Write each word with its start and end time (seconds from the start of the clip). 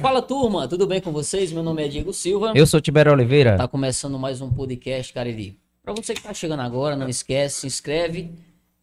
Fala 0.00 0.22
turma, 0.22 0.68
tudo 0.68 0.86
bem 0.86 1.00
com 1.00 1.12
vocês? 1.12 1.52
Meu 1.52 1.62
nome 1.62 1.84
é 1.84 1.88
Diego 1.88 2.12
Silva. 2.12 2.52
Eu 2.54 2.66
sou 2.66 2.80
Tibério 2.80 3.12
Oliveira. 3.12 3.56
Tá 3.56 3.68
começando 3.68 4.18
mais 4.18 4.40
um 4.40 4.50
podcast 4.50 5.12
Cariri. 5.12 5.58
Para 5.82 5.94
você 5.94 6.14
que 6.14 6.22
tá 6.22 6.34
chegando 6.34 6.60
agora, 6.60 6.96
não 6.96 7.08
esquece, 7.08 7.60
se 7.60 7.66
inscreve, 7.66 8.30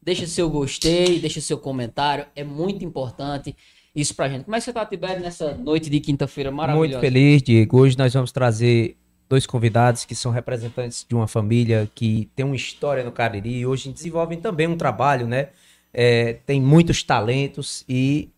deixa 0.02 0.26
seu 0.26 0.50
gostei, 0.50 1.20
deixa 1.20 1.42
seu 1.42 1.58
comentário, 1.58 2.26
é 2.36 2.44
muito 2.44 2.84
importante 2.84 3.56
isso 3.96 4.16
pra 4.16 4.28
gente. 4.30 4.46
Como 4.46 4.56
é 4.56 4.60
que 4.60 4.66
você 4.66 4.74
tá, 4.74 4.86
Tibério, 4.86 5.22
nessa 5.22 5.54
noite 5.54 5.90
de 5.90 6.00
quinta-feira 6.00 6.52
maravilhosa? 6.52 6.88
Muito 6.88 7.02
feliz, 7.02 7.42
Diego. 7.42 7.80
Hoje 7.80 7.98
nós 7.98 8.14
vamos 8.14 8.32
trazer 8.32 8.98
dois 9.30 9.46
convidados 9.46 10.06
que 10.06 10.16
são 10.16 10.32
representantes 10.32 11.06
de 11.08 11.16
uma 11.16 11.28
família 11.28 11.90
que 11.94 12.30
tem 12.36 12.46
uma 12.46 12.56
história 12.56 13.04
no 13.04 13.12
Cariri 13.12 13.60
e 13.60 13.66
hoje 13.66 13.92
desenvolvem 13.92 14.40
também 14.40 14.68
um 14.68 14.78
trabalho, 14.78 15.28
né? 15.28 15.50
É, 15.94 16.34
tem 16.46 16.60
muitos 16.60 17.04
talentos 17.04 17.86
e 17.88 18.30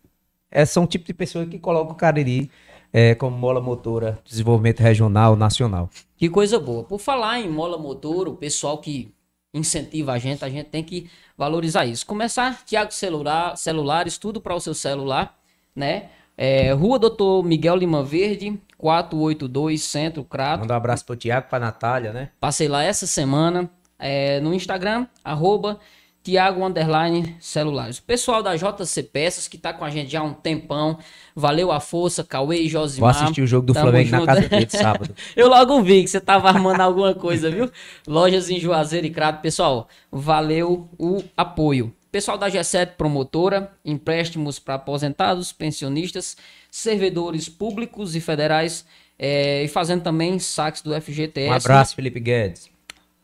é, 0.50 0.64
são 0.64 0.84
o 0.84 0.86
tipo 0.86 1.06
de 1.06 1.14
pessoa 1.14 1.44
que 1.46 1.58
coloca 1.58 1.92
o 1.92 1.94
Cariri 1.94 2.50
é, 2.96 3.14
como 3.14 3.36
mola 3.36 3.60
motora 3.60 4.12
de 4.24 4.30
desenvolvimento 4.30 4.80
regional, 4.80 5.36
nacional. 5.36 5.90
Que 6.16 6.30
coisa 6.30 6.58
boa. 6.58 6.82
Por 6.82 6.98
falar 6.98 7.38
em 7.38 7.46
mola 7.46 7.76
motora, 7.76 8.30
o 8.30 8.36
pessoal 8.36 8.78
que 8.78 9.14
incentiva 9.52 10.14
a 10.14 10.18
gente, 10.18 10.42
a 10.42 10.48
gente 10.48 10.70
tem 10.70 10.82
que 10.82 11.10
valorizar 11.36 11.84
isso. 11.84 12.06
Começar, 12.06 12.64
Tiago 12.64 12.90
Celular, 12.94 13.54
Celulares, 13.54 14.16
tudo 14.16 14.40
para 14.40 14.54
o 14.54 14.60
seu 14.60 14.72
celular, 14.72 15.38
né? 15.74 16.08
É, 16.38 16.72
Rua 16.72 16.98
Doutor 16.98 17.44
Miguel 17.44 17.76
Lima 17.76 18.02
Verde, 18.02 18.58
482 18.78 19.82
Centro 19.82 20.24
Crato. 20.24 20.60
Manda 20.60 20.72
um 20.72 20.76
abraço 20.78 21.04
pro 21.04 21.16
Tiago, 21.16 21.50
pra 21.50 21.60
Natália, 21.60 22.14
né? 22.14 22.30
Passei 22.40 22.66
lá 22.66 22.82
essa 22.82 23.06
semana. 23.06 23.70
É, 23.98 24.40
no 24.40 24.54
Instagram, 24.54 25.06
arroba 25.22 25.78
Tiago 26.26 26.64
Underline 26.64 27.36
Celulares. 27.38 27.98
O 27.98 28.02
pessoal 28.02 28.42
da 28.42 28.56
JC 28.56 29.00
Peças, 29.04 29.46
que 29.46 29.56
tá 29.56 29.72
com 29.72 29.84
a 29.84 29.90
gente 29.90 30.10
já 30.10 30.18
há 30.18 30.24
um 30.24 30.34
tempão. 30.34 30.98
Valeu 31.36 31.70
a 31.70 31.78
força, 31.78 32.24
Cauê 32.24 32.62
e 32.62 32.68
Josimar. 32.68 33.14
Vou 33.14 33.22
assistir 33.22 33.42
o 33.42 33.46
jogo 33.46 33.64
do 33.64 33.72
Tamo 33.72 33.84
Flamengo 33.84 34.10
na 34.10 34.18
junto. 34.18 34.26
casa 34.26 34.48
dele 34.48 34.66
sábado. 34.68 35.14
Eu 35.36 35.48
logo 35.48 35.80
vi 35.84 36.02
que 36.02 36.08
você 36.08 36.20
tava 36.20 36.48
armando 36.48 36.80
alguma 36.80 37.14
coisa, 37.14 37.48
viu? 37.48 37.70
Lojas 38.08 38.50
em 38.50 38.58
Juazeiro 38.58 39.06
e 39.06 39.10
Crato. 39.10 39.40
Pessoal, 39.40 39.88
valeu 40.10 40.88
o 40.98 41.22
apoio. 41.36 41.94
Pessoal 42.10 42.36
da 42.36 42.50
G7 42.50 42.96
Promotora, 42.96 43.70
empréstimos 43.84 44.58
para 44.58 44.74
aposentados, 44.74 45.52
pensionistas, 45.52 46.36
servidores 46.68 47.48
públicos 47.48 48.16
e 48.16 48.20
federais, 48.20 48.84
eh, 49.16 49.62
e 49.62 49.68
fazendo 49.68 50.02
também 50.02 50.40
saques 50.40 50.82
do 50.82 50.92
FGTS. 50.92 51.50
Um 51.50 51.52
abraço, 51.52 51.94
Felipe 51.94 52.18
Guedes. 52.18 52.68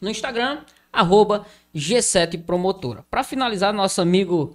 No 0.01 0.09
Instagram, 0.09 0.61
arroba 0.93 1.47
G7 1.75 2.43
Promotora. 2.45 3.05
Para 3.11 3.23
finalizar, 3.25 3.73
nosso 3.73 4.01
amigo 4.01 4.55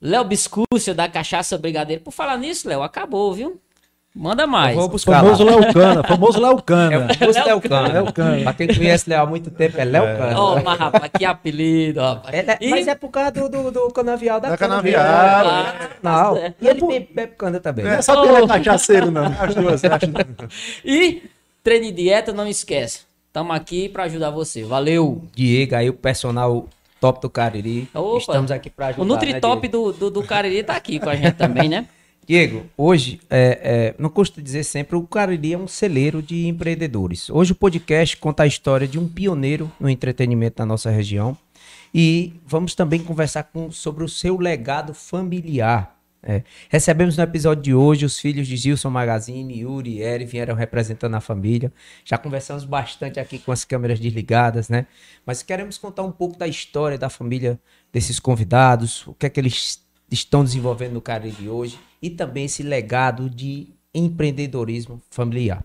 Léo 0.00 0.24
Biscúcia 0.24 0.94
da 0.94 1.08
Cachaça 1.08 1.58
Brigadeiro. 1.58 2.02
Por 2.02 2.12
falar 2.12 2.36
nisso, 2.38 2.68
Léo, 2.68 2.82
acabou, 2.82 3.32
viu? 3.34 3.60
Manda 4.18 4.46
mais. 4.46 4.72
Eu 4.74 4.80
vou 4.80 4.88
buscar 4.88 5.20
Famoso 5.22 5.44
lá. 5.44 5.56
Léo 5.56 5.74
Cana, 5.74 6.02
famoso 6.02 6.40
Léo 6.40 6.50
É 6.52 6.54
o 6.54 6.62
Cana. 6.62 7.14
famoso 7.14 7.38
Léo 7.44 7.60
Cana. 7.60 7.88
Léo 7.92 8.12
Cana. 8.14 8.42
Pra 8.44 8.52
quem 8.54 8.66
conhece 8.68 9.10
Léo 9.10 9.20
há 9.22 9.26
muito 9.26 9.50
tempo, 9.50 9.78
é 9.78 9.84
Léo 9.84 10.04
Cana. 10.04 10.40
Ó, 10.40 10.62
mas 10.62 10.78
rapaz, 10.78 11.10
que 11.18 11.22
apelido, 11.26 12.00
rapaz. 12.00 12.34
Ele 12.34 12.50
é- 12.50 12.58
E- 12.62 12.70
Mas 12.70 12.88
é 12.88 12.94
por 12.94 13.10
causa 13.10 13.30
do, 13.32 13.46
do, 13.50 13.70
do 13.70 13.90
canavial 13.92 14.40
da, 14.40 14.48
Da 14.48 14.56
cana 14.56 14.76
canavial, 14.76 15.04
mesmo. 15.04 15.50
Ah, 15.50 15.88
Não, 16.02 16.34
certo. 16.36 16.56
e 16.62 16.66
ele 16.68 16.80
bebe, 16.80 17.08
bebe 17.12 17.32
cana 17.36 17.60
também. 17.60 17.84
Não 17.84 17.92
é 17.92 18.00
só 18.00 18.24
é 18.24 18.46
cachaceiro, 18.46 19.10
não. 19.10 19.26
As 19.26 19.54
duas, 19.54 19.84
as 19.84 20.00
duas. 20.08 20.80
E 20.82 21.22
treino 21.62 21.84
e 21.84 21.92
dieta, 21.92 22.32
não 22.32 22.46
esquece. 22.46 23.00
Tamo 23.36 23.52
aqui 23.52 23.86
pra 23.90 24.04
ajudar 24.04 24.30
você. 24.30 24.64
Valeu. 24.64 25.22
Diego, 25.34 25.74
aí 25.74 25.90
o 25.90 25.92
personal 25.92 26.66
top 26.98 27.20
do 27.20 27.28
Cariri. 27.28 27.86
Opa. 27.92 28.16
Estamos 28.16 28.50
aqui 28.50 28.70
pra 28.70 28.86
ajudar. 28.86 29.02
O 29.02 29.04
Nutritop 29.04 29.62
né, 29.62 29.68
do, 29.68 29.92
do, 29.92 30.10
do 30.10 30.22
Cariri 30.22 30.62
tá 30.62 30.74
aqui 30.74 30.98
com 30.98 31.10
a 31.10 31.14
gente 31.14 31.34
também, 31.34 31.68
né? 31.68 31.86
Diego, 32.26 32.64
hoje, 32.78 33.20
é, 33.28 33.60
é, 33.62 33.94
não 33.98 34.08
custa 34.08 34.40
dizer 34.40 34.64
sempre, 34.64 34.96
o 34.96 35.02
Cariri 35.02 35.52
é 35.52 35.58
um 35.58 35.68
celeiro 35.68 36.22
de 36.22 36.46
empreendedores. 36.46 37.28
Hoje 37.28 37.52
o 37.52 37.54
podcast 37.54 38.16
conta 38.16 38.44
a 38.44 38.46
história 38.46 38.88
de 38.88 38.98
um 38.98 39.06
pioneiro 39.06 39.70
no 39.78 39.90
entretenimento 39.90 40.56
da 40.56 40.64
nossa 40.64 40.88
região. 40.88 41.36
E 41.94 42.32
vamos 42.46 42.74
também 42.74 43.00
conversar 43.04 43.42
com, 43.42 43.70
sobre 43.70 44.02
o 44.02 44.08
seu 44.08 44.38
legado 44.38 44.94
familiar. 44.94 45.94
É, 46.28 46.42
recebemos 46.68 47.16
no 47.16 47.22
episódio 47.22 47.62
de 47.62 47.72
hoje 47.72 48.04
os 48.04 48.18
filhos 48.18 48.48
de 48.48 48.56
Gilson 48.56 48.90
Magazine, 48.90 49.60
Yuri 49.60 49.98
e 49.98 50.02
Eri 50.02 50.24
vieram 50.24 50.56
representando 50.56 51.14
a 51.14 51.20
família. 51.20 51.72
Já 52.04 52.18
conversamos 52.18 52.64
bastante 52.64 53.20
aqui 53.20 53.38
com 53.38 53.52
as 53.52 53.64
câmeras 53.64 54.00
desligadas, 54.00 54.68
né? 54.68 54.88
Mas 55.24 55.44
queremos 55.44 55.78
contar 55.78 56.02
um 56.02 56.10
pouco 56.10 56.36
da 56.36 56.48
história 56.48 56.98
da 56.98 57.08
família 57.08 57.60
desses 57.92 58.18
convidados, 58.18 59.06
o 59.06 59.14
que 59.14 59.26
é 59.26 59.30
que 59.30 59.38
eles 59.38 59.80
estão 60.10 60.42
desenvolvendo 60.42 60.94
no 60.94 61.00
Cariri 61.00 61.48
hoje 61.48 61.78
e 62.02 62.10
também 62.10 62.46
esse 62.46 62.64
legado 62.64 63.30
de 63.30 63.68
empreendedorismo 63.94 65.00
familiar. 65.08 65.64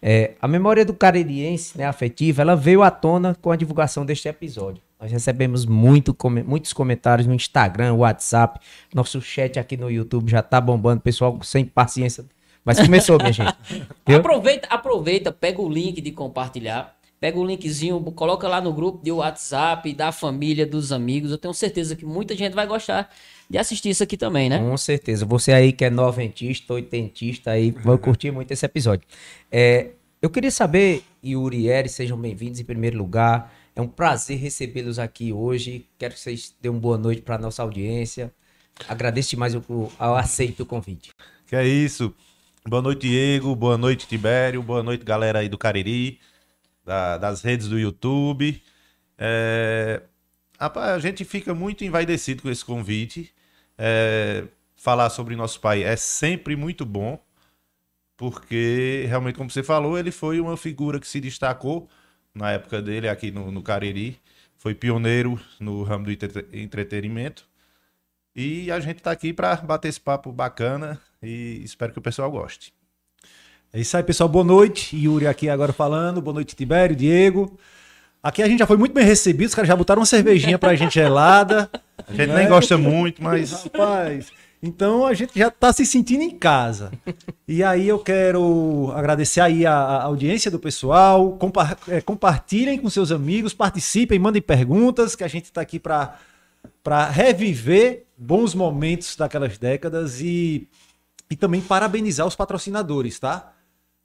É, 0.00 0.34
a 0.40 0.46
memória 0.46 0.84
do 0.84 0.94
caririense, 0.94 1.76
né, 1.76 1.84
afetiva, 1.84 2.42
ela 2.42 2.54
veio 2.54 2.84
à 2.84 2.90
tona 2.90 3.34
com 3.34 3.50
a 3.50 3.56
divulgação 3.56 4.06
deste 4.06 4.28
episódio. 4.28 4.80
Nós 5.00 5.12
recebemos 5.12 5.64
muito, 5.64 6.16
muitos 6.44 6.72
comentários 6.72 7.26
no 7.26 7.34
Instagram, 7.34 7.94
WhatsApp, 7.94 8.58
nosso 8.92 9.20
chat 9.20 9.58
aqui 9.58 9.76
no 9.76 9.88
YouTube 9.88 10.28
já 10.28 10.42
tá 10.42 10.60
bombando, 10.60 11.00
pessoal 11.00 11.38
sem 11.42 11.64
paciência. 11.64 12.24
Mas 12.64 12.80
começou, 12.80 13.16
minha 13.18 13.32
gente. 13.32 13.56
Aproveita, 14.04 14.66
aproveita, 14.68 15.32
pega 15.32 15.62
o 15.62 15.68
link 15.68 16.00
de 16.00 16.10
compartilhar. 16.10 16.96
Pega 17.20 17.36
o 17.36 17.44
linkzinho, 17.44 18.00
coloca 18.12 18.46
lá 18.46 18.60
no 18.60 18.72
grupo 18.72 19.02
de 19.02 19.10
WhatsApp, 19.10 19.92
da 19.92 20.12
família, 20.12 20.64
dos 20.64 20.92
amigos. 20.92 21.32
Eu 21.32 21.38
tenho 21.38 21.52
certeza 21.52 21.96
que 21.96 22.06
muita 22.06 22.36
gente 22.36 22.54
vai 22.54 22.64
gostar 22.64 23.10
de 23.50 23.58
assistir 23.58 23.90
isso 23.90 24.04
aqui 24.04 24.16
também, 24.16 24.48
né? 24.48 24.58
Com 24.58 24.76
certeza. 24.76 25.26
Você 25.26 25.52
aí 25.52 25.72
que 25.72 25.84
é 25.84 25.90
noventista, 25.90 26.74
oitentista, 26.74 27.50
aí 27.50 27.72
vai 27.72 27.98
curtir 27.98 28.30
muito 28.30 28.52
esse 28.52 28.64
episódio. 28.64 29.04
É, 29.50 29.88
eu 30.22 30.30
queria 30.30 30.50
saber, 30.50 31.02
Yuri 31.24 31.62
e 31.62 31.68
Eri, 31.68 31.88
sejam 31.88 32.16
bem-vindos 32.16 32.60
em 32.60 32.64
primeiro 32.64 32.96
lugar. 32.96 33.52
É 33.78 33.80
um 33.80 33.86
prazer 33.86 34.36
recebê-los 34.40 34.98
aqui 34.98 35.32
hoje. 35.32 35.86
Quero 35.96 36.12
que 36.12 36.18
vocês 36.18 36.52
dêem 36.60 36.74
uma 36.74 36.80
boa 36.80 36.98
noite 36.98 37.22
para 37.22 37.36
a 37.36 37.38
nossa 37.38 37.62
audiência. 37.62 38.34
Agradeço 38.88 39.30
demais 39.30 39.54
o, 39.54 39.60
o, 39.68 39.92
ao 39.96 40.16
aceito 40.16 40.64
o 40.64 40.66
convite. 40.66 41.10
Que 41.46 41.54
é 41.54 41.64
isso. 41.64 42.12
Boa 42.66 42.82
noite, 42.82 43.02
Diego. 43.02 43.54
Boa 43.54 43.78
noite, 43.78 44.08
Tibério. 44.08 44.64
Boa 44.64 44.82
noite, 44.82 45.04
galera 45.04 45.38
aí 45.38 45.48
do 45.48 45.56
Cariri, 45.56 46.18
da- 46.84 47.18
das 47.18 47.40
redes 47.42 47.68
do 47.68 47.78
YouTube. 47.78 48.60
É, 49.16 50.02
a 50.58 50.98
gente 50.98 51.24
fica 51.24 51.54
muito 51.54 51.84
envaidecido 51.84 52.42
com 52.42 52.50
esse 52.50 52.64
convite. 52.64 53.32
É, 53.78 54.42
falar 54.76 55.08
sobre 55.08 55.36
nosso 55.36 55.60
pai 55.60 55.84
é 55.84 55.94
sempre 55.94 56.56
muito 56.56 56.84
bom, 56.84 57.16
porque 58.16 59.04
realmente, 59.06 59.36
como 59.36 59.48
você 59.48 59.62
falou, 59.62 59.96
ele 59.96 60.10
foi 60.10 60.40
uma 60.40 60.56
figura 60.56 60.98
que 60.98 61.06
se 61.06 61.20
destacou 61.20 61.88
na 62.38 62.52
época 62.52 62.80
dele 62.80 63.08
aqui 63.08 63.30
no, 63.30 63.50
no 63.50 63.62
Cariri. 63.62 64.18
Foi 64.56 64.74
pioneiro 64.74 65.38
no 65.60 65.82
ramo 65.82 66.04
do 66.06 66.10
entre- 66.10 66.46
entretenimento. 66.52 67.44
E 68.34 68.70
a 68.70 68.80
gente 68.80 69.02
tá 69.02 69.10
aqui 69.10 69.32
para 69.32 69.56
bater 69.56 69.88
esse 69.88 70.00
papo 70.00 70.32
bacana 70.32 71.00
e 71.22 71.60
espero 71.64 71.92
que 71.92 71.98
o 71.98 72.02
pessoal 72.02 72.30
goste. 72.30 72.72
É 73.72 73.80
isso 73.80 73.96
aí, 73.96 74.02
pessoal. 74.02 74.28
Boa 74.28 74.44
noite. 74.44 74.96
Yuri 74.96 75.26
aqui 75.26 75.48
agora 75.48 75.72
falando. 75.72 76.20
Boa 76.22 76.34
noite, 76.34 76.56
Tibério, 76.56 76.96
Diego. 76.96 77.58
Aqui 78.22 78.42
a 78.42 78.48
gente 78.48 78.58
já 78.60 78.66
foi 78.66 78.76
muito 78.76 78.92
bem 78.92 79.04
recebido. 79.04 79.48
Os 79.48 79.54
caras 79.54 79.68
já 79.68 79.76
botaram 79.76 80.00
uma 80.00 80.06
cervejinha 80.06 80.58
pra 80.58 80.74
gente 80.74 80.94
gelada. 80.94 81.70
A 82.06 82.12
gente 82.12 82.28
Né? 82.28 82.36
nem 82.40 82.48
gosta 82.48 82.76
muito, 82.78 83.22
mas 83.22 83.64
Rapaz, 83.64 84.32
então 84.62 85.06
a 85.06 85.14
gente 85.14 85.38
já 85.38 85.50
tá 85.50 85.72
se 85.72 85.86
sentindo 85.86 86.22
em 86.22 86.30
casa. 86.30 86.90
E 87.46 87.62
aí 87.62 87.88
eu 87.88 87.98
quero 87.98 88.92
agradecer 88.94 89.40
aí 89.40 89.64
a, 89.64 89.72
a 89.72 90.02
audiência 90.02 90.50
do 90.50 90.58
pessoal. 90.58 91.32
Compa 91.32 91.78
é, 91.86 92.00
compartilhem 92.00 92.78
com 92.78 92.90
seus 92.90 93.12
amigos, 93.12 93.54
participem, 93.54 94.18
mandem 94.18 94.42
perguntas, 94.42 95.14
que 95.14 95.24
a 95.24 95.28
gente 95.28 95.52
tá 95.52 95.60
aqui 95.60 95.78
para 95.78 96.18
reviver 97.10 98.04
bons 98.16 98.54
momentos 98.54 99.14
daquelas 99.14 99.56
décadas 99.58 100.20
e, 100.20 100.68
e 101.30 101.36
também 101.36 101.60
parabenizar 101.60 102.26
os 102.26 102.34
patrocinadores, 102.34 103.18
tá? 103.18 103.52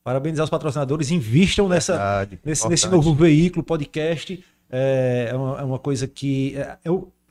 Parabenizar 0.03 0.43
os 0.43 0.49
patrocinadores, 0.49 1.09
invistam 1.09 1.67
nessa, 1.67 1.93
Verdade, 1.93 2.39
nesse, 2.45 2.67
nesse 2.69 2.87
novo 2.87 3.15
veículo, 3.15 3.63
podcast. 3.63 4.43
É, 4.69 5.29
é 5.31 5.35
uma, 5.35 5.61
é 5.61 5.63
uma 5.63 5.79
coisa 5.79 6.07
que 6.07 6.55
é, 6.55 6.77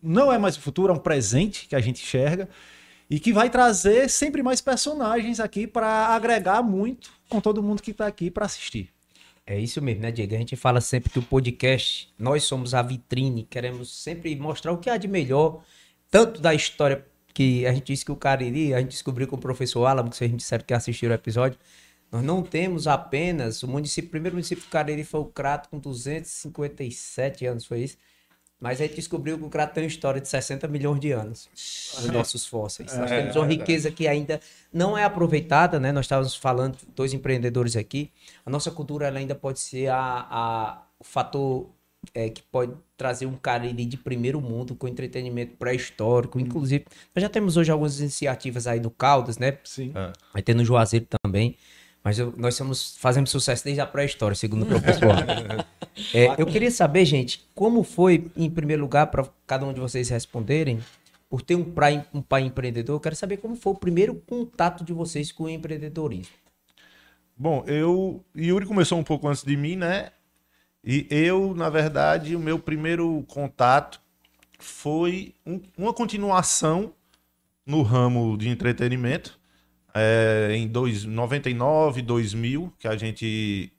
não 0.02 0.32
é 0.32 0.38
mais 0.38 0.56
o 0.56 0.60
futuro, 0.60 0.92
é 0.92 0.96
um 0.96 0.98
presente 0.98 1.68
que 1.68 1.76
a 1.76 1.80
gente 1.80 2.02
enxerga 2.02 2.48
e 3.12 3.20
que 3.20 3.30
vai 3.30 3.50
trazer 3.50 4.08
sempre 4.08 4.42
mais 4.42 4.62
personagens 4.62 5.38
aqui 5.38 5.66
para 5.66 6.06
agregar 6.06 6.62
muito 6.62 7.10
com 7.28 7.42
todo 7.42 7.62
mundo 7.62 7.82
que 7.82 7.90
está 7.90 8.06
aqui 8.06 8.30
para 8.30 8.46
assistir. 8.46 8.88
É 9.46 9.60
isso 9.60 9.82
mesmo, 9.82 10.00
né, 10.00 10.10
Diego? 10.10 10.34
A 10.34 10.38
gente 10.38 10.56
fala 10.56 10.80
sempre 10.80 11.10
que 11.10 11.18
o 11.18 11.22
podcast, 11.22 12.10
nós 12.18 12.44
somos 12.44 12.72
a 12.72 12.80
vitrine, 12.80 13.42
queremos 13.42 13.94
sempre 14.02 14.34
mostrar 14.34 14.72
o 14.72 14.78
que 14.78 14.88
há 14.88 14.96
de 14.96 15.08
melhor, 15.08 15.62
tanto 16.10 16.40
da 16.40 16.54
história 16.54 17.04
que 17.34 17.66
a 17.66 17.74
gente 17.74 17.84
disse 17.84 18.02
que 18.02 18.10
o 18.10 18.16
Cariri, 18.16 18.72
a 18.72 18.80
gente 18.80 18.92
descobriu 18.92 19.28
com 19.28 19.36
o 19.36 19.38
professor 19.38 19.84
Álamo, 19.84 20.08
que 20.08 20.16
vocês 20.16 20.34
disseram 20.34 20.64
que 20.64 20.72
assistiram 20.72 21.12
o 21.12 21.14
episódio, 21.14 21.58
nós 22.10 22.24
não 22.24 22.42
temos 22.42 22.86
apenas 22.86 23.62
o 23.62 23.68
município, 23.68 24.08
o 24.08 24.10
primeiro 24.10 24.36
município 24.36 24.64
do 24.64 24.70
Cariri 24.70 25.04
foi 25.04 25.20
o 25.20 25.26
Crato 25.26 25.68
com 25.68 25.78
257 25.78 27.44
anos, 27.44 27.66
foi 27.66 27.80
isso? 27.80 27.98
Mas 28.62 28.80
a 28.80 28.84
gente 28.84 28.94
descobriu 28.94 29.36
que 29.36 29.44
o 29.44 29.48
crato 29.48 29.74
tem 29.74 29.82
uma 29.82 29.88
história 29.88 30.20
de 30.20 30.28
60 30.28 30.68
milhões 30.68 31.00
de 31.00 31.10
anos 31.10 31.48
nos 31.96 32.06
nossos 32.10 32.46
fósseis. 32.46 32.96
Nós 32.96 33.10
temos 33.10 33.34
uma 33.34 33.44
riqueza 33.46 33.90
que 33.90 34.06
ainda 34.06 34.40
não 34.72 34.96
é 34.96 35.02
aproveitada, 35.02 35.80
né? 35.80 35.90
Nós 35.90 36.04
estávamos 36.04 36.36
falando, 36.36 36.78
dois 36.94 37.12
empreendedores 37.12 37.74
aqui. 37.76 38.10
A 38.46 38.50
nossa 38.50 38.70
cultura 38.70 39.08
ela 39.08 39.18
ainda 39.18 39.34
pode 39.34 39.58
ser 39.58 39.88
a, 39.88 39.98
a- 40.30 40.82
o 41.00 41.02
fator 41.04 41.68
é, 42.14 42.28
que 42.30 42.40
pode 42.42 42.72
trazer 42.96 43.26
um 43.26 43.34
Cariri 43.36 43.84
de 43.84 43.96
primeiro 43.96 44.40
mundo 44.40 44.76
com 44.76 44.86
entretenimento 44.86 45.56
pré-histórico. 45.56 46.38
Inclusive, 46.38 46.84
nós 47.14 47.22
já 47.22 47.28
temos 47.28 47.56
hoje 47.56 47.72
algumas 47.72 47.98
iniciativas 47.98 48.68
aí 48.68 48.78
no 48.78 48.90
Caldas, 48.90 49.38
né? 49.38 49.58
Sim. 49.64 49.92
Vai 50.32 50.40
ter 50.42 50.54
no 50.54 50.64
Juazeiro 50.64 51.06
também. 51.24 51.56
Mas 52.04 52.18
eu- 52.18 52.32
nós 52.36 52.54
somos, 52.54 52.96
fazemos 52.98 53.30
sucesso 53.30 53.64
desde 53.64 53.80
a 53.80 53.86
pré-história, 53.86 54.34
segundo 54.36 54.62
o 54.62 54.66
professor. 54.80 55.14
É, 56.14 56.40
eu 56.40 56.46
queria 56.46 56.70
saber, 56.70 57.04
gente, 57.04 57.46
como 57.54 57.82
foi, 57.82 58.30
em 58.36 58.50
primeiro 58.50 58.82
lugar, 58.82 59.08
para 59.08 59.28
cada 59.46 59.66
um 59.66 59.72
de 59.72 59.80
vocês 59.80 60.08
responderem, 60.08 60.80
por 61.28 61.42
ter 61.42 61.54
um, 61.54 61.64
pai- 61.64 62.06
um 62.12 62.20
pai 62.22 62.42
empreendedor, 62.42 62.96
eu 62.96 63.00
quero 63.00 63.16
saber 63.16 63.38
como 63.38 63.56
foi 63.56 63.72
o 63.72 63.76
primeiro 63.76 64.14
contato 64.14 64.84
de 64.84 64.92
vocês 64.92 65.32
com 65.32 65.44
o 65.44 65.48
empreendedorismo. 65.48 66.32
Bom, 67.36 67.64
eu. 67.66 68.24
Yuri 68.36 68.66
começou 68.66 68.98
um 68.98 69.04
pouco 69.04 69.26
antes 69.28 69.42
de 69.42 69.56
mim, 69.56 69.76
né? 69.76 70.10
E 70.84 71.06
eu, 71.10 71.54
na 71.54 71.70
verdade, 71.70 72.36
o 72.36 72.38
meu 72.40 72.58
primeiro 72.58 73.24
contato 73.28 74.00
foi 74.58 75.34
um- 75.46 75.60
uma 75.76 75.92
continuação 75.92 76.92
no 77.66 77.82
ramo 77.82 78.36
de 78.36 78.48
entretenimento. 78.48 79.40
É, 79.94 80.50
em 80.54 80.66
dois, 80.68 81.04
99, 81.04 82.00
2000, 82.02 82.72
que 82.78 82.88
a 82.88 82.96
gente 82.96 83.72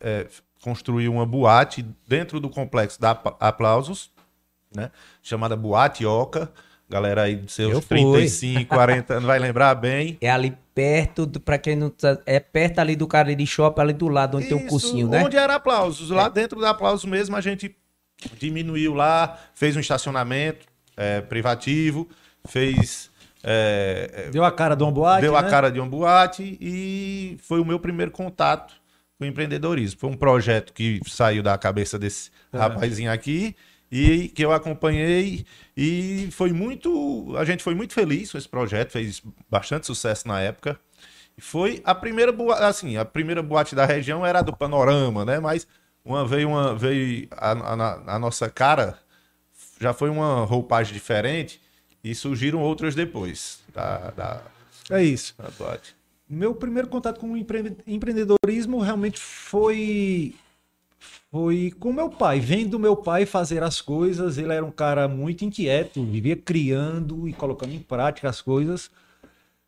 é, 0.00 0.26
construiu 0.62 1.12
uma 1.12 1.24
boate 1.26 1.84
dentro 2.06 2.40
do 2.40 2.48
complexo 2.48 3.00
da 3.00 3.10
Apla- 3.10 3.36
Aplausos, 3.40 4.10
né? 4.74 4.90
Chamada 5.22 5.56
Boate 5.56 6.04
Oca. 6.04 6.50
Galera 6.90 7.22
aí 7.24 7.36
de 7.36 7.52
seus 7.52 7.70
Eu 7.72 7.82
fui. 7.82 7.98
35, 7.98 8.64
40 8.74 9.12
anos 9.14 9.24
vai 9.26 9.38
lembrar 9.38 9.74
bem. 9.74 10.16
É 10.22 10.30
ali 10.30 10.56
perto, 10.74 11.26
do, 11.26 11.38
pra 11.38 11.58
quem 11.58 11.76
não 11.76 11.90
tá, 11.90 12.18
é 12.24 12.40
perto 12.40 12.78
ali 12.78 12.96
do 12.96 13.06
Cariri 13.06 13.46
Shop, 13.46 13.78
ali 13.78 13.92
do 13.92 14.08
lado 14.08 14.38
onde 14.38 14.46
tem 14.48 14.56
um 14.56 14.60
Isso, 14.60 14.68
cursinho, 14.68 15.06
né? 15.08 15.22
Onde 15.22 15.36
era 15.36 15.54
aplausos. 15.56 16.08
Lá 16.08 16.30
dentro 16.30 16.58
da 16.60 16.70
aplausos 16.70 17.04
mesmo 17.04 17.36
a 17.36 17.42
gente 17.42 17.76
diminuiu 18.38 18.94
lá, 18.94 19.38
fez 19.54 19.76
um 19.76 19.80
estacionamento 19.80 20.64
é, 20.96 21.20
privativo, 21.20 22.08
fez. 22.46 23.10
é, 23.44 24.30
Deu 24.32 24.42
a 24.44 24.50
cara 24.50 24.74
de 24.74 24.82
uma 24.82 24.90
boate, 24.92 25.20
deu 25.20 25.36
a 25.36 25.42
né? 25.42 25.50
cara 25.50 25.70
de 25.70 25.78
uma 25.78 25.88
boate 25.88 26.56
e 26.60 27.36
foi 27.42 27.60
o 27.60 27.64
meu 27.66 27.78
primeiro 27.78 28.10
contato 28.10 28.74
com 29.18 29.24
o 29.24 29.26
empreendedorismo. 29.26 29.98
Foi 30.00 30.10
um 30.10 30.16
projeto 30.16 30.72
que 30.72 31.00
saiu 31.06 31.42
da 31.42 31.56
cabeça 31.58 31.98
desse 31.98 32.30
rapazinho 32.52 33.10
aqui 33.12 33.54
e 33.90 34.28
que 34.28 34.44
eu 34.44 34.52
acompanhei 34.52 35.44
e 35.76 36.28
foi 36.32 36.52
muito, 36.52 37.34
a 37.36 37.44
gente 37.44 37.62
foi 37.62 37.74
muito 37.74 37.94
feliz 37.94 38.30
com 38.32 38.38
esse 38.38 38.48
projeto, 38.48 38.92
fez 38.92 39.22
bastante 39.50 39.86
sucesso 39.86 40.28
na 40.28 40.40
época. 40.40 40.78
Foi 41.38 41.80
a 41.84 41.94
primeira 41.94 42.32
boate, 42.32 42.62
assim, 42.62 42.96
a 42.96 43.04
primeira 43.04 43.42
boate 43.42 43.74
da 43.74 43.86
região 43.86 44.26
era 44.26 44.40
a 44.40 44.42
do 44.42 44.56
Panorama, 44.56 45.24
né? 45.24 45.38
Mas 45.38 45.66
uma 46.04 46.26
veio 46.26 46.48
uma 46.48 46.74
veio 46.74 47.28
a, 47.32 47.52
a- 47.52 48.14
a 48.16 48.18
nossa 48.18 48.50
cara 48.50 48.98
já 49.80 49.92
foi 49.92 50.10
uma 50.10 50.44
roupagem 50.44 50.92
diferente 50.92 51.60
e 52.02 52.14
surgiram 52.14 52.60
outras 52.60 52.94
depois 52.94 53.60
da, 53.72 54.10
da, 54.10 54.42
É 54.90 55.02
isso. 55.02 55.34
da 55.38 55.48
boate. 55.50 55.94
Meu 56.28 56.54
primeiro 56.54 56.88
contato 56.88 57.18
com 57.20 57.32
o 57.32 57.36
empre- 57.36 57.76
empreendedorismo 57.86 58.80
realmente 58.80 59.18
foi 59.18 60.34
foi 61.30 61.72
com 61.78 61.92
meu 61.92 62.08
pai, 62.10 62.40
vendo 62.40 62.78
meu 62.78 62.96
pai 62.96 63.24
fazer 63.26 63.62
as 63.62 63.80
coisas. 63.80 64.36
Ele 64.38 64.52
era 64.52 64.64
um 64.64 64.70
cara 64.70 65.06
muito 65.08 65.44
inquieto, 65.44 66.02
vivia 66.04 66.36
criando 66.36 67.28
e 67.28 67.32
colocando 67.32 67.72
em 67.74 67.78
prática 67.78 68.28
as 68.28 68.40
coisas. 68.40 68.90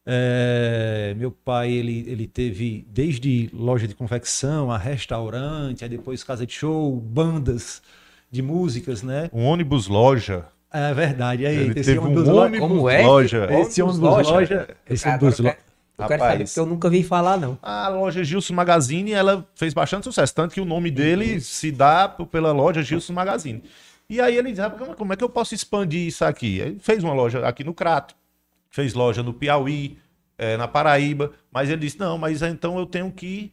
É, 0.04 1.14
meu 1.18 1.30
pai 1.30 1.70
ele, 1.70 2.04
ele 2.08 2.26
teve 2.26 2.84
desde 2.88 3.50
loja 3.52 3.86
de 3.86 3.94
confecção 3.94 4.70
a 4.72 4.78
restaurante, 4.78 5.84
aí 5.84 5.90
depois 5.90 6.24
casa 6.24 6.46
de 6.46 6.52
show, 6.54 6.96
bandas 6.96 7.82
de 8.30 8.40
músicas, 8.42 9.02
né? 9.02 9.28
Um 9.32 9.44
ônibus 9.44 9.86
loja. 9.86 10.46
É 10.72 10.94
verdade, 10.94 11.44
aí 11.46 11.54
Ele 11.56 11.80
esse 11.80 11.90
teve 11.90 11.98
um 11.98 12.04
ônibus 12.06 12.28
lo- 12.28 12.36
ônibus 12.42 12.60
Como 12.60 12.88
é? 12.88 13.02
loja. 13.06 13.48
esse 13.60 13.82
ônibus 13.82 13.98
loja, 14.00 14.68
esse 14.88 15.08
Agora 15.08 15.24
ônibus 15.26 15.40
eu 16.00 16.02
lo- 16.02 16.08
quero, 16.08 16.20
saber, 16.20 16.32
Rapaz. 16.32 16.50
porque 16.50 16.60
eu 16.60 16.66
nunca 16.66 16.90
vi 16.90 17.02
falar, 17.02 17.36
não. 17.38 17.58
A 17.62 17.88
loja 17.88 18.22
Gilson 18.24 18.54
Magazine, 18.54 19.12
ela 19.12 19.46
fez 19.54 19.72
bastante 19.74 20.04
sucesso, 20.04 20.34
tanto 20.34 20.54
que 20.54 20.60
o 20.60 20.64
nome 20.64 20.90
dele 20.90 21.40
se 21.40 21.70
dá 21.70 22.08
pela 22.08 22.52
loja 22.52 22.82
Gilson 22.82 23.12
Magazine. 23.12 23.62
E 24.08 24.20
aí 24.20 24.36
ele 24.36 24.50
diz, 24.50 24.58
"Ah, 24.60 24.70
como- 24.70 24.94
como 24.94 25.12
é 25.12 25.16
que 25.16 25.22
eu 25.24 25.28
posso 25.28 25.54
expandir 25.54 26.06
isso 26.06 26.24
aqui? 26.24 26.60
Aí 26.60 26.76
fez 26.80 27.04
uma 27.04 27.12
loja 27.14 27.46
aqui 27.46 27.62
no 27.62 27.72
Crato, 27.72 28.14
fez 28.68 28.92
loja 28.94 29.22
no 29.22 29.32
Piauí, 29.32 29.98
eh, 30.36 30.56
na 30.56 30.66
Paraíba, 30.66 31.32
mas 31.52 31.68
ele 31.70 31.80
disse, 31.82 31.98
não, 31.98 32.18
mas 32.18 32.42
então 32.42 32.78
eu 32.78 32.86
tenho 32.86 33.12
que 33.12 33.52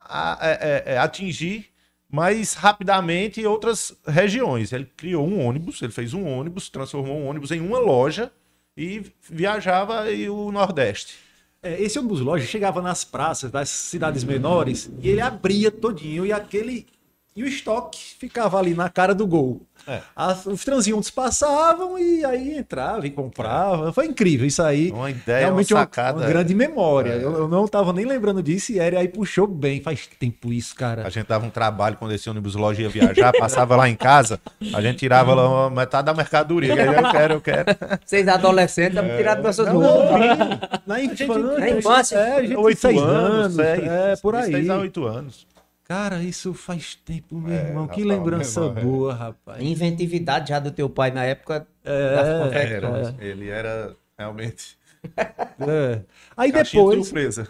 a- 0.00 0.38
é, 0.40 0.52
é, 0.52 0.94
é, 0.94 0.98
atingir 0.98 1.66
mais 2.10 2.54
rapidamente 2.54 3.44
outras 3.44 3.92
regiões. 4.06 4.72
Ele 4.72 4.88
criou 4.96 5.26
um 5.26 5.44
ônibus, 5.44 5.82
ele 5.82 5.92
fez 5.92 6.14
um 6.14 6.24
ônibus, 6.26 6.68
transformou 6.68 7.18
um 7.18 7.26
ônibus 7.28 7.50
em 7.50 7.60
uma 7.60 7.78
loja 7.78 8.30
e 8.76 9.02
viajava 9.28 10.02
aí 10.02 10.28
o 10.30 10.50
Nordeste. 10.52 11.16
É, 11.66 11.82
esse 11.82 11.98
ônibus 11.98 12.20
loja 12.20 12.46
chegava 12.46 12.80
nas 12.80 13.02
praças 13.02 13.50
das 13.50 13.68
cidades 13.68 14.22
menores 14.22 14.88
e 15.02 15.08
ele 15.08 15.20
abria 15.20 15.68
todinho 15.68 16.24
e 16.24 16.32
aquele 16.32 16.86
e 17.34 17.42
o 17.42 17.46
estoque 17.46 17.98
ficava 17.98 18.56
ali 18.56 18.72
na 18.72 18.88
cara 18.88 19.12
do 19.12 19.26
gol. 19.26 19.60
É. 19.86 20.00
As- 20.14 20.46
os 20.46 20.64
transeuntes 20.64 21.10
passavam 21.10 21.98
e 21.98 22.24
aí 22.24 22.58
entrava 22.58 23.06
e 23.06 23.10
comprava. 23.10 23.92
Foi 23.92 24.06
incrível 24.06 24.46
isso 24.46 24.62
aí. 24.62 24.90
Uma 24.90 25.10
ideia, 25.10 25.46
Realmente 25.46 25.72
uma 25.72 25.80
sacada. 25.80 26.18
uma 26.20 26.26
grande 26.26 26.54
memória. 26.54 27.12
É. 27.12 27.16
Eu, 27.22 27.36
eu 27.38 27.48
não 27.48 27.66
tava 27.68 27.92
nem 27.92 28.04
lembrando 28.04 28.42
disso 28.42 28.72
e 28.72 28.78
ele 28.78 28.96
aí 28.96 29.08
puxou 29.08 29.46
bem. 29.46 29.80
Faz 29.80 30.08
tempo 30.18 30.52
isso, 30.52 30.74
cara. 30.74 31.06
A 31.06 31.10
gente 31.10 31.26
dava 31.26 31.46
um 31.46 31.50
trabalho 31.50 31.96
quando 31.96 32.12
esse 32.12 32.28
ônibus 32.28 32.54
loja 32.54 32.82
ia 32.82 32.88
viajar, 32.88 33.32
passava 33.32 33.76
lá 33.76 33.88
em 33.88 33.94
casa, 33.94 34.40
a 34.74 34.80
gente 34.82 34.98
tirava 34.98 35.34
lá 35.34 35.48
uma 35.48 35.70
metade 35.70 36.06
da 36.06 36.14
mercadoria. 36.14 36.74
E 36.74 36.80
aí, 36.80 36.86
Eu 36.86 37.10
quero, 37.10 37.34
eu 37.34 37.40
quero. 37.40 37.64
Vocês 38.04 38.26
adolescentes 38.28 38.98
estão 38.98 39.16
tirando 39.16 39.42
nossas 39.42 39.66
Não, 39.66 39.80
roupas. 39.80 40.80
Na 40.86 41.00
infância. 41.00 41.38
na 41.58 41.70
infância. 41.70 42.16
É, 42.16 42.36
a 42.36 42.42
gente 42.42 42.56
Oito 42.56 42.80
seis 42.80 43.00
anos, 43.00 43.54
seis. 43.54 43.82
É, 43.84 44.16
por 44.16 44.34
aí. 44.34 44.50
Seis 44.52 44.70
a 44.70 44.76
oito 44.78 45.04
anos. 45.06 45.46
Cara, 45.88 46.20
isso 46.22 46.52
faz 46.52 46.96
tempo, 46.96 47.36
meu 47.36 47.52
É, 47.54 47.68
irmão. 47.68 47.86
Que 47.86 48.00
rapaz, 48.02 48.18
lembrança 48.18 48.60
irmão, 48.60 48.78
é. 48.78 48.80
boa, 48.82 49.14
rapaz. 49.14 49.62
Inventividade 49.62 50.48
já 50.48 50.58
do 50.58 50.70
teu 50.72 50.90
pai 50.90 51.10
na 51.12 51.24
época 51.24 51.66
É, 51.84 52.14
das 52.14 52.28
confecções. 52.34 53.08
Era, 53.08 53.24
ele 53.24 53.48
era 53.48 53.96
realmente 54.18 54.76
É. 55.60 56.02
Aí 56.36 56.50
caixinha 56.52 56.82
de 56.82 56.90
depois, 56.90 57.06
surpresa. 57.06 57.48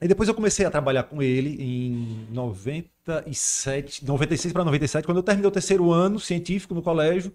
aí 0.00 0.08
depois 0.08 0.28
eu 0.28 0.34
comecei 0.34 0.66
a 0.66 0.70
trabalhar 0.70 1.04
com 1.04 1.22
ele 1.22 1.56
em 1.62 2.26
97, 2.30 4.04
96 4.04 4.52
para 4.52 4.64
97, 4.64 5.04
quando 5.06 5.18
eu 5.18 5.22
terminei 5.22 5.48
o 5.48 5.52
terceiro 5.52 5.90
ano 5.90 6.20
científico 6.20 6.74
no 6.74 6.82
colégio. 6.82 7.32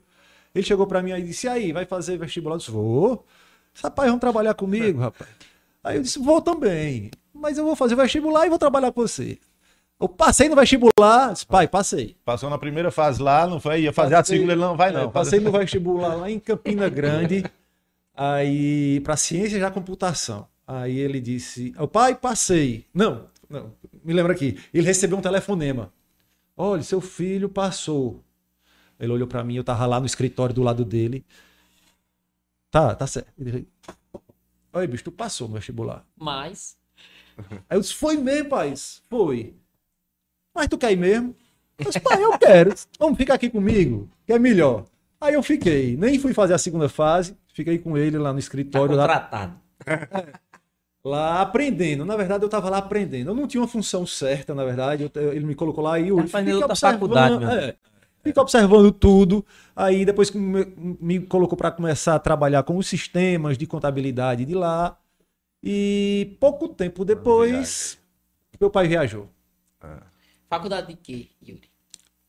Ele 0.53 0.65
chegou 0.65 0.88
para 0.88 1.01
mim 1.01 1.12
e 1.12 1.22
disse: 1.24 1.48
"E 1.48 1.50
aí, 1.50 1.72
vai 1.74 1.86
fazer 1.86 2.17
vestibular?" 2.17 2.56
Eu 2.56 2.60
disse: 2.60 2.72
"Vou." 2.72 3.25
Rapaz, 3.84 4.08
vamos 4.10 4.22
trabalhar 4.22 4.53
comigo, 4.56 5.00
rapaz. 5.00 5.29
Aí 5.84 5.98
eu 5.98 6.01
disse: 6.03 6.20
"Vou 6.20 6.41
também, 6.41 7.12
mas 7.34 7.58
eu 7.58 7.65
vou 7.65 7.75
fazer 7.75 7.96
vestibular 7.96 8.46
e 8.46 8.50
vou 8.50 8.60
trabalhar 8.60 8.91
com 8.91 9.01
você." 9.01 9.39
Eu 10.00 10.08
passei 10.08 10.48
no 10.48 10.56
vestibular, 10.56 11.34
disse, 11.34 11.46
pai, 11.46 11.68
passei. 11.68 12.16
Passou 12.24 12.50
na 12.50 12.58
primeira 12.58 12.92
fase 12.92 13.22
lá, 13.22 13.48
não 13.48 13.60
foi? 13.60 13.82
Ia 13.82 13.92
fazer 13.94 14.13
a 14.13 14.20
Passei- 14.20 14.36
segunda, 14.38 14.54
ele 14.54 14.62
não 14.62 14.77
vai 14.77 14.89
É, 14.89 14.94
não. 14.94 15.12
passei 15.12 15.39
no 15.39 15.51
vestibular 15.51 16.13
lá 16.16 16.30
em 16.30 16.39
Campina 16.39 16.88
Grande, 16.88 17.44
aí 18.16 19.00
para 19.01 19.18
ciência 19.18 19.60
da 19.60 19.72
computação. 19.72 20.48
Aí 20.68 20.98
ele 21.00 21.20
disse: 21.20 21.74
"O 21.80 21.88
pai, 21.88 22.13
passei". 22.13 22.86
Não, 22.94 23.27
não, 23.50 23.74
me 24.04 24.13
lembra 24.13 24.34
aqui. 24.34 24.60
Ele 24.74 24.86
recebeu 24.86 25.18
um 25.18 25.22
telefonema. 25.22 25.92
Olha, 26.56 26.84
seu 26.84 27.01
filho 27.01 27.50
passou. 27.50 28.24
Ele 29.00 29.12
olhou 29.12 29.27
para 29.27 29.44
mim, 29.44 29.56
eu 29.56 29.63
tava 29.63 29.86
lá 29.86 30.00
no 30.00 30.06
escritório 30.06 30.54
do 30.54 30.62
lado 30.63 30.84
dele. 30.86 31.25
Tá, 32.70 32.94
tá 32.96 33.08
certo. 33.08 33.32
Ele, 33.39 33.68
Oi, 34.74 34.86
bicho, 34.88 35.06
tu 35.06 35.12
passou 35.12 35.48
no 35.48 35.56
vestibular. 35.56 36.06
Mas. 36.16 36.77
Aí 37.70 37.77
eu 37.77 37.82
disse: 37.82 37.96
"Foi 37.96 38.16
mesmo, 38.18 38.50
pai". 38.50 38.74
Foi. 39.10 39.56
Mas 40.57 40.67
tu 40.67 40.77
quer 40.77 40.91
ir 40.91 40.97
mesmo? 40.97 41.35
Eu 41.77 41.85
disse, 41.85 41.99
pai, 41.99 42.23
eu 42.23 42.35
quero. 42.39 42.73
Vamos 42.99 43.15
ficar 43.17 43.35
aqui 43.35 43.47
comigo, 43.49 44.09
que 44.25 44.33
é 44.33 44.39
melhor. 44.39 44.85
Aí 45.21 45.35
eu 45.35 45.43
fiquei. 45.43 45.95
Nem 45.95 46.17
fui 46.17 46.33
fazer 46.33 46.55
a 46.55 46.57
segunda 46.57 46.89
fase. 46.89 47.37
Fiquei 47.53 47.77
com 47.77 47.95
ele 47.95 48.17
lá 48.17 48.29
no 48.29 48.35
Tá 48.35 48.39
escritório, 48.39 48.95
lá, 48.95 49.03
contratado. 49.03 49.53
lá 51.05 51.41
aprendendo. 51.41 52.03
Na 52.05 52.15
verdade, 52.15 52.43
eu 52.43 52.49
tava 52.49 52.69
lá 52.71 52.79
aprendendo. 52.79 53.29
Eu 53.31 53.35
não 53.35 53.47
tinha 53.47 53.61
uma 53.61 53.67
função 53.67 54.05
certa, 54.07 54.55
na 54.55 54.65
verdade. 54.65 55.03
Eu- 55.03 55.21
eu- 55.21 55.33
ele 55.33 55.45
me 55.45 55.53
colocou 55.55 55.83
lá 55.83 55.99
e 55.99 56.07
eu 56.09 56.17
Tá 56.17 56.27
fazendo 56.27 56.55
outra 56.61 56.75
faculdade, 56.75 57.37
meu. 57.37 57.49
é, 57.49 57.75
Fica 58.23 58.41
observando 58.41 58.91
tudo. 58.91 59.45
Aí 59.75 60.03
depois 60.03 60.29
que 60.31 60.37
me, 60.37 60.65
me 60.99 61.19
colocou 61.21 61.55
para 61.57 61.71
começar 61.71 62.15
a 62.15 62.19
trabalhar 62.19 62.63
com 62.63 62.75
os 62.77 62.87
sistemas 62.87 63.57
de 63.57 63.65
contabilidade 63.67 64.43
de 64.45 64.53
lá. 64.55 64.97
E 65.63 66.35
pouco 66.39 66.67
tempo 66.67 67.05
depois, 67.05 67.97
meu 68.59 68.69
pai 68.69 68.87
viajou. 68.87 69.29
Faculdade 70.50 70.88
de 70.88 70.96
quê, 70.96 71.27
Yuri? 71.42 71.70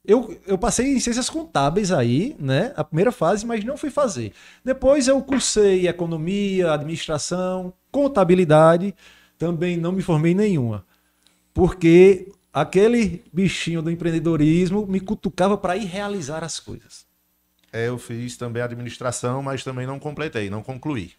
eu, 0.09 0.41
eu 0.47 0.57
passei 0.57 0.87
em 0.87 0.99
ciências 0.99 1.29
contábeis 1.29 1.93
aí, 1.93 2.35
né? 2.39 2.73
A 2.77 2.83
primeira 2.83 3.13
fase, 3.13 3.45
mas 3.45 3.63
não 3.63 3.77
fui 3.77 3.91
fazer. 3.91 4.33
Depois 4.65 5.07
eu 5.07 5.21
cursei 5.21 5.87
economia, 5.87 6.73
administração, 6.73 7.75
contabilidade, 7.93 8.95
também 9.37 9.77
não 9.77 9.93
me 9.93 10.01
formei 10.01 10.33
em 10.33 10.35
nenhuma. 10.35 10.87
Porque 11.53 12.33
aquele 12.51 13.23
bichinho 13.31 13.83
do 13.83 13.91
empreendedorismo 13.91 14.87
me 14.87 14.99
cutucava 14.99 15.59
para 15.59 15.77
ir 15.77 15.85
realizar 15.85 16.43
as 16.43 16.59
coisas. 16.59 17.07
É, 17.71 17.89
eu 17.89 17.99
fiz 17.99 18.35
também 18.39 18.63
administração, 18.63 19.43
mas 19.43 19.63
também 19.63 19.87
não 19.87 19.99
completei, 19.99 20.49
não 20.49 20.63
concluí. 20.63 21.13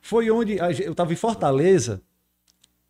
Foi 0.00 0.30
onde 0.30 0.58
eu 0.58 0.92
estava 0.92 1.12
em 1.12 1.16
Fortaleza, 1.16 2.00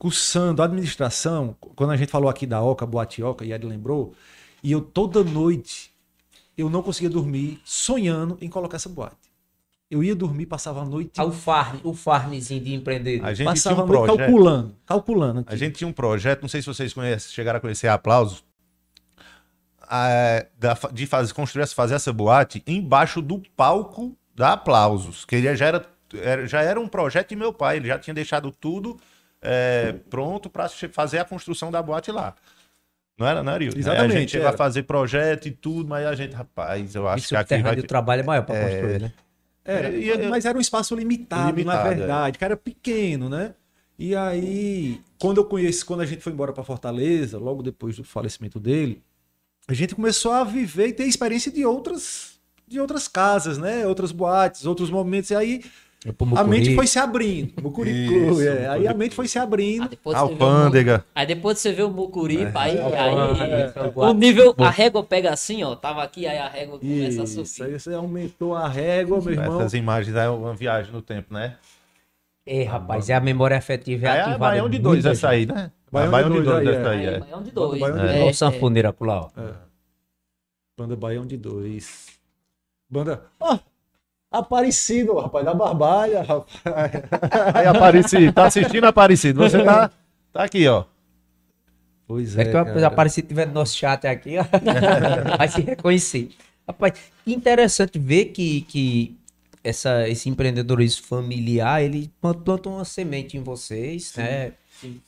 cursando 0.01 0.63
administração, 0.63 1.55
quando 1.77 1.91
a 1.91 1.97
gente 1.97 2.11
falou 2.11 2.31
aqui 2.31 2.47
da 2.47 2.63
Oca, 2.63 2.87
Boate 2.87 3.23
Oca, 3.23 3.45
e 3.45 3.53
ele 3.53 3.67
lembrou, 3.67 4.15
e 4.63 4.73
eu 4.73 4.81
toda 4.81 5.23
noite, 5.23 5.93
eu 6.57 6.71
não 6.71 6.83
conseguia 6.83 7.11
dormir, 7.11 7.61
sonhando 7.67 8.39
em 8.41 8.49
colocar 8.49 8.77
essa 8.77 8.89
boate. 8.89 9.15
Eu 9.91 10.03
ia 10.03 10.15
dormir, 10.17 10.47
passava 10.47 10.81
a 10.81 10.85
noite, 10.87 11.21
Ah, 11.21 11.25
o 11.27 11.31
farm, 11.33 11.81
o 11.85 11.93
farmzinho 11.93 12.65
de 12.65 12.73
empreendedor. 12.73 13.27
A 13.27 13.35
gente 13.35 13.45
passava 13.45 13.75
tinha 13.77 13.83
a 13.83 13.85
um 13.85 13.89
noite 13.89 14.07
projeto. 14.07 14.27
calculando, 14.27 14.77
calculando. 14.87 15.45
A 15.47 15.57
gente 15.57 15.75
tinha 15.77 15.89
um 15.89 15.93
projeto, 15.93 16.41
não 16.41 16.49
sei 16.49 16.63
se 16.63 16.67
vocês 16.67 16.95
conhecem, 16.95 17.31
chegaram 17.31 17.59
a 17.59 17.61
conhecer 17.61 17.89
a 17.89 17.93
Aplausos, 17.95 18.43
a- 19.83 20.47
da- 20.59 20.79
de 20.93 21.05
fazer, 21.07 21.35
construir, 21.35 21.63
essa- 21.65 21.75
fazer 21.75 21.95
essa 21.97 22.11
boate 22.13 22.63
embaixo 22.67 23.21
do 23.21 23.43
palco 23.55 24.17
da 24.35 24.53
Aplausos, 24.55 25.27
que 25.27 25.37
ele 25.37 25.55
já 25.55 25.67
era, 25.67 25.85
era- 26.15 26.47
já 26.47 26.63
era 26.63 26.81
um 26.81 26.89
projeto 26.89 27.29
de 27.29 27.37
meu 27.37 27.53
pai, 27.53 27.77
ele 27.77 27.89
já 27.89 27.99
tinha 27.99 28.15
deixado 28.15 28.51
tudo 28.51 28.99
é, 29.43 29.93
pronto 30.11 30.49
para 30.51 30.69
fazer 30.69 31.19
a 31.19 31.25
construção 31.25 31.71
da 31.71 31.83
boate 31.83 32.11
lá. 32.13 32.35
Não 33.19 33.27
era, 33.27 33.43
não 33.43 33.53
era, 33.53 33.63
Yuri? 33.65 33.77
Aí 33.77 33.81
A 33.81 33.81
Exatamente, 33.81 34.19
gente 34.21 34.39
era. 34.39 34.57
fazer 34.57 34.83
projeto 34.85 35.47
e 35.47 35.51
tudo, 35.51 35.89
mas 35.89 36.07
a 36.07 36.15
gente, 36.15 36.35
rapaz, 36.35 36.95
eu 36.95 37.07
acho 37.07 37.19
Isso 37.19 37.29
que 37.29 37.35
o 37.35 37.39
aqui 37.39 37.51
vai... 37.55 37.63
terreno 37.63 37.83
do 37.83 37.87
trabalho 37.87 38.21
é 38.21 38.23
maior 38.23 38.43
para 38.45 38.61
construir, 38.63 39.01
né? 39.03 39.13
Era, 39.63 39.91
E- 39.91 40.09
e- 40.09 40.29
mas 40.29 40.47
era 40.47 40.57
um 40.57 40.61
espaço 40.61 40.95
limitado, 40.95 41.49
Limitado, 41.55 41.85
na 41.85 41.91
é. 41.91 41.95
verdade, 41.95 42.39
que 42.39 42.45
era 42.45 42.57
pequeno, 42.57 43.29
né? 43.29 43.55
E 43.99 44.17
aí, 44.17 45.03
quando 45.19 45.37
eu 45.39 45.45
conheci, 45.45 45.85
quando 45.85 46.01
a 46.01 46.07
gente 46.07 46.23
foi 46.23 46.33
embora 46.33 46.53
para 46.55 46.65
Fortaleza, 46.65 47.37
logo 47.39 47.63
depois 47.63 47.97
do 47.97 48.05
falecimento 48.05 48.59
dele, 48.59 49.03
a 49.69 49.75
gente 49.75 49.95
começou 49.95 50.33
a 50.33 50.43
viver 50.43 50.89
e 50.89 50.93
ter 50.95 51.05
experiência 51.05 51.53
de 51.53 51.65
outras 51.67 52.41
de 52.67 52.81
outras 52.81 53.07
casas, 53.09 53.59
né? 53.59 53.87
Outras 53.87 54.13
boates, 54.13 54.65
outros 54.65 54.89
momentos. 54.91 55.31
E 55.31 55.35
aí 55.35 55.61
É 55.65 55.69
a 56.07 56.25
Mucuri. 56.25 56.49
mente 56.49 56.75
foi 56.75 56.87
se 56.87 56.99
abrindo. 56.99 57.53
Mucuri 57.63 58.07
Clube, 58.09 58.47
é. 58.47 58.51
Mucuri 58.53 58.67
Aí 58.67 58.89
a 58.89 58.95
mente 58.95 59.15
foi 59.15 59.29
se 59.29 59.39
Ah, 59.39 59.43
abrindo. 59.43 59.91
Mu- 60.05 60.17
Alpândega. 60.17 61.05
Aí 61.15 61.27
depois 61.27 61.59
você 61.59 61.73
vê 61.73 61.83
o 61.83 61.91
Mucuripe, 61.91 62.51
aí, 62.55 62.79
Alpândega, 62.81 63.75
aí 63.85 63.93
é. 63.95 63.99
o 63.99 64.15
nível, 64.15 64.55
a 64.59 64.71
régua 64.71 65.03
pega 65.05 65.31
assim, 65.31 65.63
ó. 65.63 65.77
Tava 65.77 66.03
aqui, 66.03 66.27
aí 66.27 66.39
a 66.39 66.49
régua 66.49 66.79
começa 66.79 67.21
a 67.21 67.25
Isso, 67.25 67.45
subir. 67.45 67.71
aí 67.71 67.79
você 67.79 67.93
aumentou 67.93 68.55
a 68.55 68.67
régua, 68.69 69.21
meu 69.21 69.33
irmão. 69.33 69.61
Essas 69.61 69.75
imagens 69.75 70.17
é 70.17 70.29
uma 70.31 70.55
viagem 70.55 70.91
no 70.93 71.03
tempo, 71.03 71.35
né? 71.35 71.57
É, 72.47 72.63
rapaz, 72.65 73.11
é 73.11 73.15
a 73.15 73.21
memória 73.21 73.57
afetiva 73.59 74.07
é 74.07 74.09
É, 74.09 74.13
ativada. 74.13 74.35
a 74.35 74.39
Baião 74.39 74.71
de 74.71 74.79
dois 74.79 75.05
essa 75.05 75.29
aí, 75.29 75.45
né? 75.45 75.71
Baião 75.93 76.09
a 76.09 76.11
Baião 76.11 76.31
de 76.31 76.41
dois, 76.41 76.45
dois 76.47 76.69
aí, 76.69 76.75
essa 76.77 76.89
é. 76.89 76.93
aí, 76.97 77.07
é. 77.07 77.19
Baião 77.21 77.43
de 77.43 77.51
dois. 77.51 77.81
É. 77.81 77.85
Olha 77.85 78.25
o 78.25 78.29
é. 78.29 78.33
sanfoneiro 78.33 78.89
acolá, 78.89 79.21
ó. 79.21 79.31
Banda 80.79 80.97
Baião 80.97 81.27
de 81.27 81.37
dois. 81.37 82.07
Banda. 82.89 83.23
Ó, 83.39 83.59
Aparecido, 84.31 85.19
rapaz, 85.19 85.45
da 85.45 85.53
Barbalha, 85.53 86.23
rapaz. 86.23 86.53
Aí, 87.55 87.67
Aparecido, 87.67 88.33
tá 88.33 88.47
assistindo, 88.47 88.85
Aparecido? 88.85 89.41
Você 89.41 89.65
tá, 89.65 89.91
tá 90.33 90.45
aqui, 90.45 90.69
ó. 90.69 90.85
Pois 92.07 92.37
É 92.37 92.45
que 92.45 92.53
cara. 92.53 92.79
o 92.79 92.87
Aparecido 92.87 93.29
tiver 93.29 93.47
no 93.47 93.55
nosso 93.55 93.77
chat 93.77 94.07
aqui, 94.07 94.37
ó, 94.39 94.45
vai 95.37 95.49
se 95.49 95.61
reconhecer. 95.61 96.31
Rapaz, 96.67 96.95
interessante 97.27 97.99
ver 97.99 98.27
que, 98.27 98.61
que 98.63 99.17
essa, 99.65 100.09
esse 100.09 100.29
empreendedorismo 100.29 101.07
familiar, 101.07 101.83
ele 101.83 102.11
plantou 102.21 102.59
uma 102.75 102.85
semente 102.85 103.37
em 103.37 103.43
vocês, 103.43 104.15
né? 104.17 104.53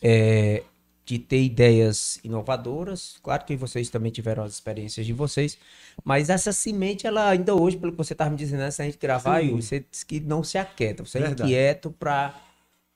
É, 0.03 0.63
de 1.05 1.19
ter 1.19 1.43
ideias 1.43 2.21
inovadoras. 2.23 3.17
Claro 3.23 3.45
que 3.45 3.57
vocês 3.57 3.91
também 3.91 4.13
tiveram 4.13 4.45
as 4.45 4.53
experiências 4.53 5.05
de 5.05 5.13
vocês, 5.13 5.59
mas 6.05 6.31
essa 6.31 6.53
semente, 6.53 7.07
ela 7.07 7.29
ainda 7.29 7.55
hoje, 7.55 7.77
pelo 7.77 7.93
que 7.93 7.99
você 7.99 8.13
estava 8.13 8.31
me 8.31 8.37
dizendo 8.37 8.61
antes 8.61 8.79
da 8.79 8.85
gente 8.85 8.99
gravar, 8.99 9.41
Sim. 9.41 9.49
Yuri, 9.49 9.63
você 9.63 9.85
disse 9.91 10.07
que 10.07 10.21
não 10.21 10.45
se 10.45 10.59
aquieta, 10.59 11.05
você 11.05 11.19
é 11.19 11.23
Verdade. 11.23 11.43
inquieto 11.43 11.91
para 11.91 12.35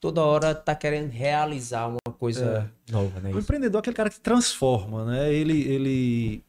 toda 0.01 0.23
hora 0.23 0.55
tá 0.55 0.75
querendo 0.75 1.11
realizar 1.11 1.89
uma 1.89 2.15
coisa 2.19 2.71
nova, 2.91 3.21
né? 3.21 3.33
O 3.33 3.39
empreendedor 3.39 3.79
é 3.79 3.81
aquele 3.81 3.97
cara 3.97 4.11
que 4.11 4.21
transforma, 4.21 5.05
né? 5.05 5.33
Ele, 5.33 5.63
ele, 5.63 6.45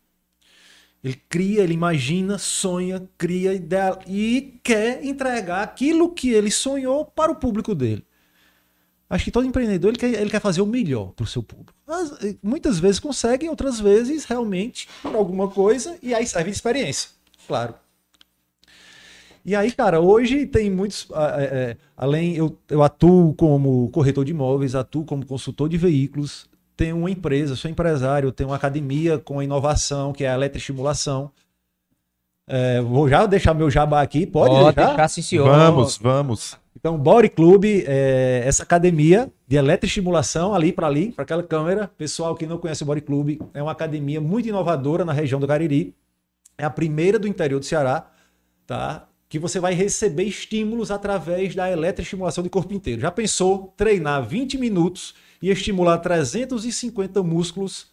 ele 1.03 1.21
cria, 1.27 1.63
ele 1.63 1.73
imagina, 1.73 2.37
sonha, 2.37 3.07
cria 3.17 3.53
ideia 3.53 3.97
e 4.05 4.59
quer 4.63 5.03
entregar 5.03 5.63
aquilo 5.63 6.13
que 6.13 6.29
ele 6.31 6.51
sonhou 6.51 7.03
para 7.05 7.31
o 7.31 7.35
público 7.35 7.73
dele. 7.73 8.05
Acho 9.09 9.23
que 9.23 9.31
todo 9.31 9.47
empreendedor 9.47 9.91
ele 9.91 9.97
quer, 9.97 10.21
ele 10.21 10.29
quer 10.29 10.41
fazer 10.41 10.61
o 10.61 10.65
melhor 10.65 11.11
para 11.13 11.23
o 11.23 11.27
seu 11.27 11.41
público. 11.41 11.73
Mas, 11.87 12.11
eh, 12.23 12.35
muitas 12.43 12.77
vezes 12.77 12.99
consegue, 12.99 13.47
outras 13.47 13.79
vezes 13.79 14.25
realmente 14.25 14.89
por 15.01 15.15
alguma 15.15 15.47
coisa 15.47 15.97
e 16.01 16.13
aí 16.13 16.27
serve 16.27 16.51
de 16.51 16.55
experiência, 16.57 17.09
claro. 17.47 17.73
E 19.45 19.55
aí, 19.55 19.71
cara, 19.71 20.01
hoje 20.01 20.45
tem 20.45 20.69
muitos. 20.69 21.07
é, 21.39 21.43
é, 21.43 21.77
além, 21.95 22.35
eu, 22.35 22.57
eu 22.69 22.83
atuo 22.83 23.33
como 23.33 23.89
corretor 23.91 24.25
de 24.25 24.31
imóveis, 24.31 24.75
atuo 24.75 25.05
como 25.05 25.25
consultor 25.25 25.69
de 25.69 25.77
veículos, 25.77 26.49
tenho 26.75 26.97
uma 26.97 27.09
empresa, 27.09 27.55
sou 27.55 27.71
empresário, 27.71 28.29
tenho 28.33 28.49
uma 28.49 28.57
academia 28.57 29.17
com 29.17 29.41
inovação, 29.41 30.11
que 30.11 30.25
é 30.25 30.29
a 30.29 30.35
eletroestimulação. 30.35 31.31
É, 32.45 32.81
vou 32.81 33.07
já 33.07 33.25
deixar 33.25 33.53
meu 33.53 33.69
jabá 33.69 34.01
aqui, 34.01 34.25
pode, 34.25 34.53
deixar? 34.53 34.87
deixar, 34.87 35.07
sim, 35.07 35.21
senhor. 35.21 35.49
Vamos, 35.49 35.97
vamos. 35.97 36.57
Então, 36.79 36.95
Body 36.95 37.29
Club 37.29 37.65
é 37.65 38.43
essa 38.45 38.61
academia 38.61 39.31
de 39.47 39.55
eletroestimulação 39.55 40.53
ali 40.53 40.71
para 40.71 40.85
ali, 40.85 41.11
para 41.11 41.23
aquela 41.23 41.41
câmera. 41.41 41.89
Pessoal 41.97 42.35
que 42.35 42.45
não 42.45 42.59
conhece 42.59 42.83
o 42.83 42.85
Body 42.85 43.01
Club, 43.01 43.39
é 43.51 43.63
uma 43.63 43.71
academia 43.71 44.21
muito 44.21 44.47
inovadora 44.47 45.03
na 45.03 45.11
região 45.11 45.39
do 45.39 45.47
Cariri. 45.47 45.95
É 46.55 46.63
a 46.63 46.69
primeira 46.69 47.17
do 47.17 47.27
interior 47.27 47.59
do 47.59 47.65
Ceará, 47.65 48.11
tá? 48.67 49.07
Que 49.27 49.39
você 49.39 49.59
vai 49.59 49.73
receber 49.73 50.25
estímulos 50.25 50.91
através 50.91 51.55
da 51.55 51.69
eletroestimulação 51.71 52.43
de 52.43 52.49
corpo 52.49 52.71
inteiro. 52.71 53.01
Já 53.01 53.09
pensou 53.09 53.73
treinar 53.75 54.23
20 54.23 54.59
minutos 54.59 55.15
e 55.41 55.49
estimular 55.49 55.97
350 55.97 57.23
músculos 57.23 57.87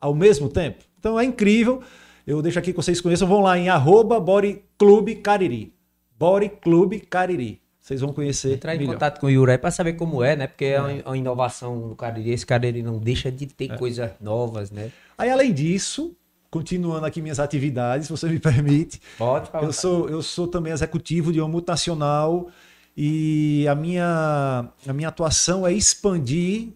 ao 0.00 0.16
mesmo 0.16 0.48
tempo? 0.48 0.82
Então 0.98 1.18
é 1.18 1.24
incrível. 1.24 1.80
Eu 2.26 2.42
deixo 2.42 2.58
aqui 2.58 2.72
que 2.72 2.76
vocês 2.76 3.00
conheçam. 3.00 3.28
Vão 3.28 3.40
lá 3.40 3.56
em 3.56 3.68
arroba 3.68 4.18
Body 4.18 4.64
Club 4.76 5.14
Cariri. 5.22 5.72
Body 6.18 6.48
Club 6.60 7.00
Cariri. 7.08 7.59
Vocês 7.90 8.00
vão 8.02 8.12
conhecer 8.12 8.52
Entrar 8.52 8.76
em 8.76 8.78
melhor. 8.78 8.92
contato 8.92 9.18
com 9.18 9.26
o 9.26 9.30
Yuri 9.30 9.50
aí 9.50 9.58
pra 9.58 9.72
saber 9.72 9.94
como 9.94 10.22
é, 10.22 10.36
né? 10.36 10.46
Porque 10.46 10.66
é 10.66 10.80
uma, 10.80 11.02
uma 11.06 11.18
inovação 11.18 11.74
no 11.88 11.96
Cariri. 11.96 12.30
Esse 12.30 12.46
Cariri 12.46 12.84
não 12.84 12.98
deixa 12.98 13.32
de 13.32 13.46
ter 13.46 13.76
coisas 13.76 14.12
novas, 14.20 14.70
né? 14.70 14.92
Aí, 15.18 15.28
além 15.28 15.52
disso, 15.52 16.14
continuando 16.48 17.04
aqui 17.04 17.20
minhas 17.20 17.40
atividades, 17.40 18.06
se 18.06 18.12
você 18.12 18.28
me 18.28 18.38
permite, 18.40 19.02
Pode 19.18 19.50
falar. 19.50 19.64
eu 19.66 19.72
sou, 19.72 20.08
eu 20.08 20.22
sou 20.22 20.46
também 20.46 20.72
executivo 20.72 21.32
de 21.32 21.40
uma 21.40 21.48
multinacional 21.48 22.48
e 22.96 23.66
a 23.66 23.74
minha, 23.74 24.68
a 24.86 24.92
minha 24.92 25.08
atuação 25.08 25.66
é 25.66 25.72
expandir 25.72 26.68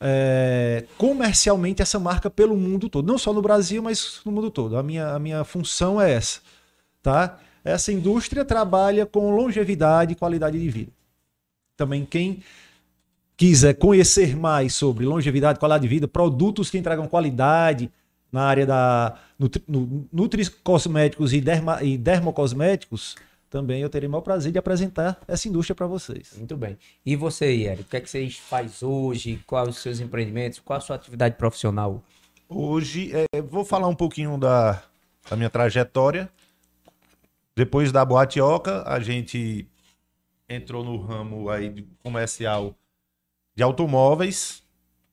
é, 0.00 0.84
comercialmente 0.96 1.82
essa 1.82 1.98
marca 1.98 2.30
pelo 2.30 2.56
mundo 2.56 2.88
todo. 2.88 3.08
Não 3.08 3.18
só 3.18 3.32
no 3.32 3.42
Brasil, 3.42 3.82
mas 3.82 4.20
no 4.24 4.30
mundo 4.30 4.52
todo. 4.52 4.76
A 4.76 4.84
minha, 4.84 5.16
a 5.16 5.18
minha 5.18 5.42
função 5.42 6.00
é 6.00 6.12
essa. 6.12 6.38
Tá? 7.02 7.40
Essa 7.64 7.90
indústria 7.90 8.44
trabalha 8.44 9.06
com 9.06 9.34
longevidade 9.34 10.12
e 10.12 10.16
qualidade 10.16 10.60
de 10.60 10.68
vida. 10.68 10.92
Também 11.76 12.04
quem 12.04 12.42
quiser 13.36 13.74
conhecer 13.74 14.36
mais 14.36 14.74
sobre 14.74 15.06
longevidade, 15.06 15.58
qualidade 15.58 15.82
de 15.82 15.88
vida, 15.88 16.06
produtos 16.06 16.70
que 16.70 16.78
entregam 16.78 17.08
qualidade 17.08 17.90
na 18.30 18.42
área 18.42 18.66
da 18.66 19.18
nutri, 19.38 19.62
nu- 19.66 20.06
nutricosméticos 20.12 21.32
e, 21.32 21.40
derma, 21.40 21.82
e 21.82 21.96
dermocosméticos, 21.96 23.16
também 23.48 23.80
eu 23.80 23.88
terei 23.88 24.08
o 24.08 24.10
maior 24.10 24.22
prazer 24.22 24.52
de 24.52 24.58
apresentar 24.58 25.20
essa 25.26 25.48
indústria 25.48 25.74
para 25.74 25.86
vocês. 25.86 26.32
Muito 26.36 26.56
bem. 26.56 26.76
E 27.06 27.16
você, 27.16 27.46
Yeri? 27.46 27.82
O 27.82 27.84
que 27.84 27.96
é 27.96 28.00
que 28.00 28.10
você 28.10 28.28
faz 28.28 28.82
hoje? 28.82 29.40
Quais 29.46 29.68
os 29.68 29.78
seus 29.78 30.00
empreendimentos? 30.00 30.58
Qual 30.58 30.76
a 30.76 30.80
sua 30.80 30.96
atividade 30.96 31.36
profissional? 31.36 32.02
Hoje, 32.48 33.12
é, 33.14 33.40
vou 33.40 33.64
falar 33.64 33.88
um 33.88 33.94
pouquinho 33.94 34.36
da, 34.36 34.82
da 35.30 35.36
minha 35.36 35.48
trajetória. 35.48 36.28
Depois 37.56 37.92
da 37.92 38.04
Boate 38.04 38.40
Oca, 38.40 38.82
a 38.86 38.98
gente 39.00 39.68
entrou 40.48 40.84
no 40.84 40.96
ramo 40.96 41.48
aí 41.48 41.86
comercial 42.02 42.74
de 43.54 43.62
automóveis. 43.62 44.62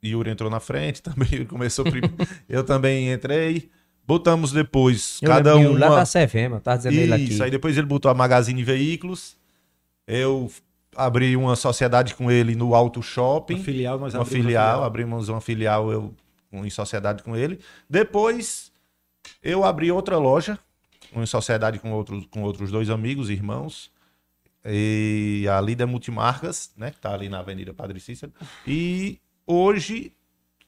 Yuri 0.04 0.32
entrou 0.32 0.50
na 0.50 0.60
frente, 0.60 1.02
também 1.04 1.46
começou 1.46 1.86
primeiro. 1.86 2.16
Eu 2.50 2.64
também 2.64 3.12
entrei. 3.12 3.70
Botamos 4.06 4.52
depois, 4.52 5.20
Eu 5.22 5.30
cada 5.30 5.56
uma... 5.56 5.80
Lá 5.80 5.96
da 5.98 6.06
Sevema, 6.06 6.60
tá 6.60 6.76
dizendo 6.76 6.96
ele 6.96 7.14
aqui. 7.14 7.24
Isso, 7.26 7.44
aí 7.44 7.52
depois 7.52 7.78
ele 7.78 7.86
botou 7.86 8.10
a 8.10 8.14
Magazine 8.14 8.64
Veículos. 8.64 9.38
Eu 10.08 10.52
abri 10.96 11.38
uma 11.38 11.56
sociedade 11.56 12.16
com 12.16 12.30
ele 12.32 12.56
no 12.56 12.74
Auto 12.74 13.02
Shopping. 13.02 13.56
Uma 13.56 13.64
filial, 13.64 14.00
nós 14.00 14.14
uma 14.14 14.24
abrimos 14.24 14.46
filial, 14.46 14.84
abrimos 14.84 15.30
uma 15.30 15.40
filial 15.40 15.92
eu, 15.92 16.14
em 16.52 16.70
sociedade 16.70 17.24
com 17.24 17.36
ele. 17.36 17.60
Depois 17.90 18.72
Eu 19.42 19.64
abri 19.64 19.92
outra 19.92 20.18
loja, 20.18 20.58
em 21.14 21.26
sociedade 21.26 21.80
com 21.80 21.92
outros, 21.92 22.26
com 22.28 22.44
outros 22.44 22.72
dois 22.72 22.90
amigos, 22.90 23.30
irmãos. 23.30 23.92
E 24.64 25.46
a 25.50 25.60
Lida 25.60 25.88
Multimarcas, 25.88 26.72
né? 26.78 26.92
Que 26.92 27.00
tá 27.00 27.14
ali 27.14 27.28
na 27.28 27.40
Avenida 27.40 27.74
Padre 27.74 28.00
Cícero. 28.00 28.32
E 28.66 29.20
hoje 29.46 30.14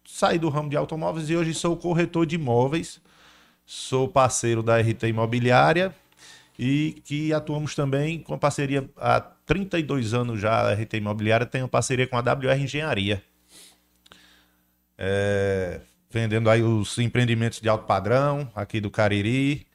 saí 0.05 0.39
do 0.39 0.49
ramo 0.49 0.69
de 0.69 0.75
automóveis 0.75 1.29
e 1.29 1.35
hoje 1.35 1.53
sou 1.53 1.77
corretor 1.77 2.25
de 2.25 2.35
imóveis. 2.35 2.99
Sou 3.65 4.07
parceiro 4.07 4.61
da 4.61 4.77
RT 4.79 5.03
Imobiliária 5.07 5.95
e 6.57 7.01
que 7.05 7.33
atuamos 7.33 7.75
também 7.75 8.19
com 8.19 8.37
parceria 8.37 8.89
há 8.97 9.21
32 9.21 10.13
anos 10.13 10.39
já. 10.39 10.69
A 10.69 10.73
RT 10.73 10.97
Imobiliária 10.97 11.45
tem 11.45 11.61
uma 11.61 11.67
parceria 11.67 12.07
com 12.07 12.17
a 12.17 12.19
WR 12.19 12.61
Engenharia. 12.61 13.23
É, 14.97 15.81
vendendo 16.09 16.49
aí 16.49 16.61
os 16.61 16.97
empreendimentos 16.99 17.59
de 17.59 17.69
alto 17.69 17.85
padrão 17.85 18.49
aqui 18.55 18.79
do 18.79 18.91
Cariri. 18.91 19.65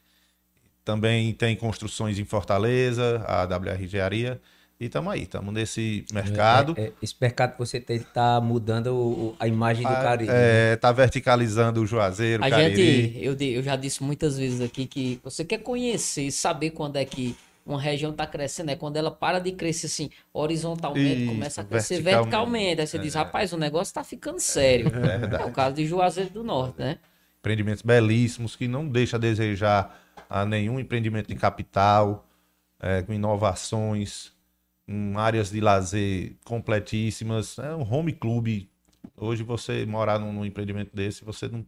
Também 0.93 1.31
tem 1.33 1.55
construções 1.55 2.17
em 2.17 2.25
Fortaleza, 2.25 3.23
a 3.27 3.43
WR 3.45 3.83
Engenharia. 3.83 4.41
E 4.79 4.85
estamos 4.85 5.13
aí, 5.13 5.21
estamos 5.21 5.53
nesse 5.53 6.03
mercado. 6.11 6.73
É, 6.75 6.85
é, 6.85 6.93
esse 6.99 7.13
mercado 7.21 7.51
que 7.51 7.59
você 7.59 7.79
tem 7.79 7.97
está 7.97 8.41
mudando 8.41 8.87
o- 8.87 9.35
a 9.39 9.47
imagem 9.47 9.85
do 9.85 9.93
Ah, 9.93 10.01
Cariri. 10.01 10.31
É, 10.33 10.75
tá 10.77 10.91
verticalizando 10.91 11.79
o 11.81 11.85
Juazeiro, 11.85 12.43
A 12.43 12.49
Cariri. 12.49 13.03
gente, 13.03 13.23
eu, 13.23 13.37
eu 13.39 13.61
já 13.61 13.75
disse 13.75 14.01
muitas 14.01 14.35
vezes 14.35 14.61
aqui 14.61 14.87
que 14.87 15.19
você 15.23 15.45
quer 15.45 15.59
conhecer, 15.59 16.31
saber 16.31 16.71
quando 16.71 16.95
é 16.95 17.05
que 17.05 17.35
uma 17.63 17.79
região 17.79 18.09
está 18.09 18.25
crescendo, 18.25 18.71
é 18.71 18.75
quando 18.75 18.97
ela 18.97 19.11
para 19.11 19.37
de 19.37 19.51
crescer 19.51 19.85
assim, 19.85 20.09
horizontalmente, 20.33 21.21
Isso, 21.21 21.31
começa 21.31 21.61
a 21.61 21.63
crescer 21.65 22.01
verticalmente. 22.01 22.31
verticalmente. 22.31 22.81
Aí 22.81 22.87
você 22.87 22.97
diz, 22.97 23.13
rapaz, 23.13 23.53
o 23.53 23.57
negócio 23.57 23.91
está 23.91 24.03
ficando 24.03 24.39
sério. 24.39 24.87
É, 25.39 25.45
o 25.45 25.51
caso 25.51 25.75
de 25.75 25.85
Juazeiro 25.85 26.31
do 26.31 26.43
Norte, 26.43 26.79
né? 26.79 26.97
empreendimentos 27.41 27.81
belíssimos 27.83 28.53
que 28.57 28.67
não 28.67 28.85
deixa 28.89 29.15
a 29.15 29.19
desejar 29.19 29.97
a 30.29 30.45
nenhum 30.45 30.79
empreendimento 30.79 31.27
de 31.27 31.35
capital, 31.35 32.27
é, 32.79 33.01
com 33.01 33.11
inovações, 33.11 34.31
com 34.85 35.17
áreas 35.17 35.49
de 35.49 35.59
lazer 35.59 36.35
completíssimas. 36.45 37.57
É 37.57 37.75
um 37.75 37.81
home 37.91 38.13
club. 38.13 38.67
Hoje 39.17 39.43
você 39.43 39.85
morar 39.85 40.19
num, 40.19 40.31
num 40.31 40.45
empreendimento 40.45 40.95
desse, 40.95 41.25
você 41.25 41.47
não 41.47 41.65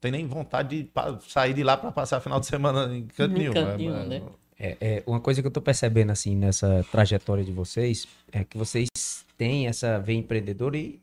tem 0.00 0.12
nem 0.12 0.26
vontade 0.26 0.82
de 0.82 0.90
sair 1.28 1.54
de 1.54 1.62
lá 1.62 1.76
para 1.76 1.90
passar 1.90 2.20
final 2.20 2.38
de 2.38 2.46
semana 2.46 2.94
em 2.94 3.06
canto 3.06 3.34
Em 3.34 3.38
nenhum. 3.38 3.54
canto 3.54 3.68
É- 3.70 3.76
nenhum, 3.78 3.96
é- 3.96 4.06
né? 4.06 4.22
É, 4.56 4.76
é, 4.80 5.02
uma 5.04 5.18
coisa 5.18 5.40
que 5.42 5.48
eu 5.48 5.50
tô 5.50 5.60
percebendo 5.60 6.12
assim 6.12 6.36
nessa 6.36 6.84
trajetória 6.92 7.42
de 7.42 7.50
vocês 7.50 8.06
é 8.30 8.44
que 8.44 8.56
vocês 8.56 8.88
têm 9.36 9.66
essa 9.66 9.98
veia 9.98 10.16
empreendedora 10.18 10.76
e 10.76 11.00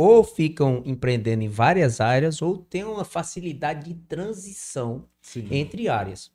ou 0.00 0.24
ficam 0.24 0.82
empreendendo 0.86 1.42
em 1.42 1.48
várias 1.48 2.00
áreas 2.00 2.40
ou 2.40 2.56
têm 2.56 2.84
uma 2.84 3.04
facilidade 3.04 3.84
de 3.84 3.94
transição 3.94 5.04
Sim. 5.20 5.46
entre 5.50 5.88
áreas 5.88 6.30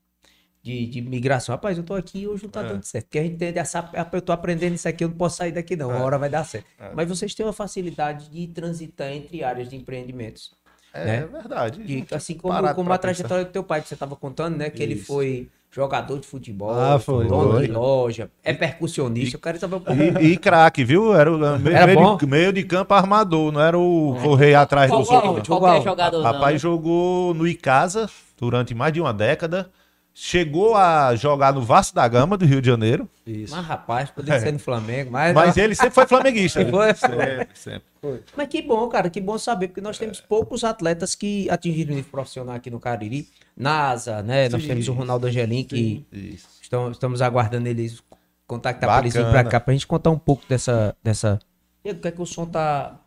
de, 0.62 0.86
de 0.86 1.02
migração. 1.02 1.54
Rapaz, 1.56 1.76
eu 1.78 1.84
tô 1.84 1.94
aqui 1.96 2.20
e 2.20 2.28
hoje 2.28 2.44
não 2.44 2.50
tá 2.52 2.62
É. 2.62 2.68
dando 2.68 2.84
certo. 2.84 3.06
Porque 3.06 3.20
a 3.20 3.24
gente 3.24 3.38
tem 3.38 3.54
essa. 3.58 3.90
Eu 4.12 4.22
tô 4.22 4.32
aprendendo 4.32 4.76
isso 4.76 4.88
aqui, 4.88 5.04
eu 5.04 5.08
não 5.10 5.16
posso 5.18 5.38
sair 5.38 5.52
daqui, 5.52 5.76
não. 5.76 5.90
Uma 5.90 5.98
É. 5.98 6.02
hora 6.02 6.18
vai 6.20 6.30
dar 6.30 6.44
certo. 6.44 6.66
É. 6.80 6.92
Mas 6.94 7.08
vocês 7.10 7.34
têm 7.34 7.46
uma 7.46 7.54
facilidade 7.54 8.30
de 8.30 8.48
transitar 8.48 9.12
entre 9.12 9.44
áreas 9.44 9.68
de 9.70 9.76
empreendimentos. 9.76 10.54
É, 10.94 11.06
né? 11.06 11.16
é 11.18 11.26
verdade. 11.26 11.84
De- 11.84 12.06
assim 12.16 12.36
como, 12.36 12.74
como 12.76 12.94
a 12.94 12.98
trajetória 12.98 13.46
do 13.46 13.52
teu 13.52 13.64
pai, 13.64 13.82
que 13.82 13.88
você 13.90 13.96
tava 13.96 14.16
contando, 14.16 14.58
né? 14.58 14.70
Que 14.70 14.82
ele 14.84 14.94
Isso. 14.94 15.06
foi 15.08 15.50
jogador 15.76 16.20
de 16.20 16.26
futebol, 16.26 16.72
Ah, 16.74 16.98
foi. 16.98 17.28
dono 17.28 17.52
Foi. 17.52 17.68
de 17.68 17.74
loja, 17.74 18.32
é 18.42 18.54
percussionista. 18.54 19.36
Eu 19.36 19.42
quero 19.42 19.60
saber 19.60 19.80
pensar. 19.82 20.22
E, 20.24 20.28
e 20.28 20.38
craque, 20.38 20.86
viu? 20.86 21.14
Era 21.14 21.30
o 21.30 21.38
meio, 21.60 21.76
Era 21.76 21.88
meio 21.88 22.00
bom? 22.00 22.16
de, 22.18 22.26
meio 22.26 22.54
de 22.54 22.64
campo 22.64 22.94
armador, 22.94 23.52
não 23.52 23.60
era 23.60 23.78
o 23.78 24.16
correr 24.24 24.56
atrás 24.56 24.90
dos 24.90 25.06
Qualquer, 25.06 25.28
outros. 25.28 25.48
Jogou 25.48 25.60
qualquer 25.60 25.76
aonde? 25.78 25.90
jogador 25.90 26.24
não, 26.24 26.32
Papai 26.32 26.54
né? 26.54 26.60
jogou 26.60 27.34
no 27.34 27.46
Icasa 27.46 28.10
durante 28.40 28.74
mais 28.74 28.94
de 28.94 29.02
uma 29.02 29.14
década. 29.14 29.70
Chegou 30.18 30.76
a 30.76 31.14
jogar 31.18 31.52
no 31.54 31.62
Vasco 31.62 31.94
da 31.94 32.08
Gama 32.08 32.38
do 32.38 32.46
Rio 32.46 32.62
de 32.62 32.68
Janeiro. 32.70 33.10
Isso. 33.28 33.54
Mas, 33.54 33.66
rapaz, 33.66 34.10
poderia 34.10 34.40
ser 34.40 34.54
no 34.54 34.60
Flamengo, 34.60 35.12
mas. 35.12 35.36
Mas 35.36 35.58
ele 35.58 35.76
sempre 35.76 35.92
foi 35.92 36.08
flamenguista. 36.08 36.62
Ele 36.62 36.72
foi? 36.72 36.94
Sempre, 36.96 37.48
sempre. 37.54 38.24
Mas 38.38 38.48
que 38.48 38.62
bom, 38.62 38.88
cara, 38.88 39.10
que 39.10 39.20
bom 39.20 39.38
saber, 39.38 39.68
porque 39.68 39.82
nós 39.82 39.98
temos 39.98 40.22
poucos 40.22 40.64
atletas 40.64 41.16
que 41.16 41.50
atingiram 41.50 41.92
o 41.92 41.96
nível 41.98 42.10
profissional 42.10 42.56
aqui 42.56 42.70
no 42.70 42.80
Cariri. 42.80 43.28
NASA, 43.58 44.24
né? 44.24 44.48
Nós 44.48 44.62
Sim, 44.62 44.70
temos 44.70 44.88
o 44.88 44.94
Ronaldo 44.94 45.28
Angelim, 45.28 45.66
que 45.66 46.06
Isso. 46.14 46.48
estamos 46.62 47.22
aguardando 47.22 47.68
eles 47.68 48.02
contactar 48.48 48.90
para 48.90 49.02
eles 49.02 49.14
Bacana. 49.16 49.50
cá, 49.50 49.60
pra 49.60 49.74
gente 49.74 49.86
contar 49.86 50.12
um 50.12 50.20
pouco 50.20 50.46
dessa. 50.48 50.96
dessa... 51.04 51.40
E 51.84 51.92
o 51.92 51.96
que 51.96 52.08
é 52.08 52.12
que 52.12 52.22
o 52.22 52.26
som 52.26 52.46
tá 52.46 53.02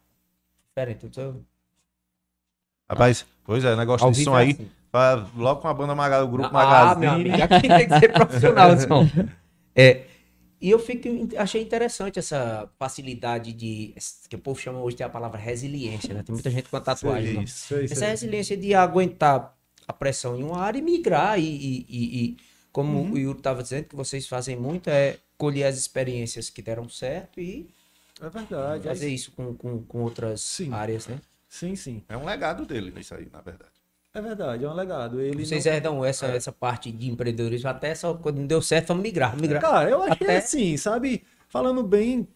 diferente? 0.68 1.04
Eu 1.06 1.10
tô- 1.10 1.40
Rapaz, 2.90 3.24
pois 3.44 3.64
é, 3.64 3.74
negócio 3.76 4.04
Ao 4.06 4.12
de 4.12 4.24
som 4.24 4.36
é 4.38 4.42
aí. 4.42 4.50
assim. 4.50 4.70
Logo 5.36 5.60
com 5.60 5.68
a 5.68 5.74
banda 5.74 5.94
Maga, 5.94 6.22
o 6.24 6.28
grupo 6.28 6.48
Ah, 6.56 6.94
meu 6.96 7.10
Magazine. 7.10 7.30
amigo, 7.30 7.42
aqui 7.54 7.68
tem 7.68 7.88
que 7.88 7.98
ser 7.98 8.12
profissional, 8.12 8.70
o 8.74 8.80
som. 8.80 9.06
É, 9.74 10.04
e 10.60 10.70
eu 10.70 10.78
fico, 10.78 11.08
achei 11.36 11.62
interessante 11.62 12.18
essa 12.18 12.68
facilidade 12.78 13.52
de. 13.52 13.94
que 14.28 14.34
o 14.36 14.38
povo 14.38 14.58
chama 14.58 14.80
hoje 14.80 14.96
de 14.96 15.02
a 15.02 15.08
palavra 15.08 15.38
resiliência, 15.38 16.12
né? 16.14 16.22
Tem 16.22 16.32
muita 16.34 16.50
gente 16.50 16.68
com 16.68 16.76
a 16.76 16.80
tatuagem. 16.80 17.42
Isso. 17.44 17.66
Sei, 17.68 17.84
Essa 17.84 17.94
sei. 17.96 18.08
resiliência 18.08 18.56
de 18.56 18.74
aguentar 18.74 19.56
a 19.86 19.92
pressão 19.92 20.36
em 20.38 20.42
uma 20.42 20.58
área 20.58 20.78
e 20.78 20.82
migrar. 20.82 21.38
E, 21.38 21.44
e- 21.44 21.86
e- 21.88 22.24
e 22.24 22.36
como 22.72 22.98
Uhum. 22.98 23.12
o 23.12 23.18
Yuri 23.18 23.38
estava 23.38 23.62
dizendo, 23.62 23.84
que 23.84 23.94
vocês 23.96 24.26
fazem 24.26 24.56
muito 24.56 24.88
é 24.90 25.16
colher 25.36 25.64
as 25.64 25.76
experiências 25.78 26.50
que 26.50 26.60
deram 26.60 26.88
certo 26.88 27.40
e 27.40 27.68
É 28.20 28.28
verdade. 28.28 28.86
é 28.86 28.90
fazer 28.90 29.08
isso 29.10 29.30
com, 29.32 29.54
com, 29.54 29.82
com 29.84 30.02
outras 30.02 30.40
Sim. 30.40 30.72
áreas, 30.72 31.06
né? 31.06 31.20
Sim, 31.48 31.76
sim. 31.76 32.02
É 32.08 32.16
um 32.16 32.24
legado 32.24 32.66
dele 32.66 32.92
isso 32.98 33.14
aí, 33.14 33.28
na 33.32 33.40
verdade. 33.40 33.70
É 34.18 34.20
verdade, 34.20 34.64
é 34.64 34.68
um 34.68 34.74
legado. 34.74 35.20
Ele 35.20 35.46
Vocês 35.46 35.64
não... 35.64 35.72
herdam 35.72 36.04
essa, 36.04 36.26
essa 36.26 36.50
parte 36.50 36.90
de 36.90 37.08
empreendedorismo 37.08 37.68
até 37.70 37.94
só 37.94 38.14
quando 38.14 38.38
não 38.38 38.46
deu 38.48 38.60
certo, 38.60 38.88
vamos 38.88 39.04
migrar. 39.04 39.36
migrar. 39.36 39.62
Cara, 39.62 39.88
eu 39.88 40.02
acho 40.02 40.16
que 40.16 40.24
é 40.24 40.26
Até- 40.26 40.36
assim, 40.38 40.76
sabe? 40.76 41.22
Falando 41.48 41.82
bem, 41.84 42.26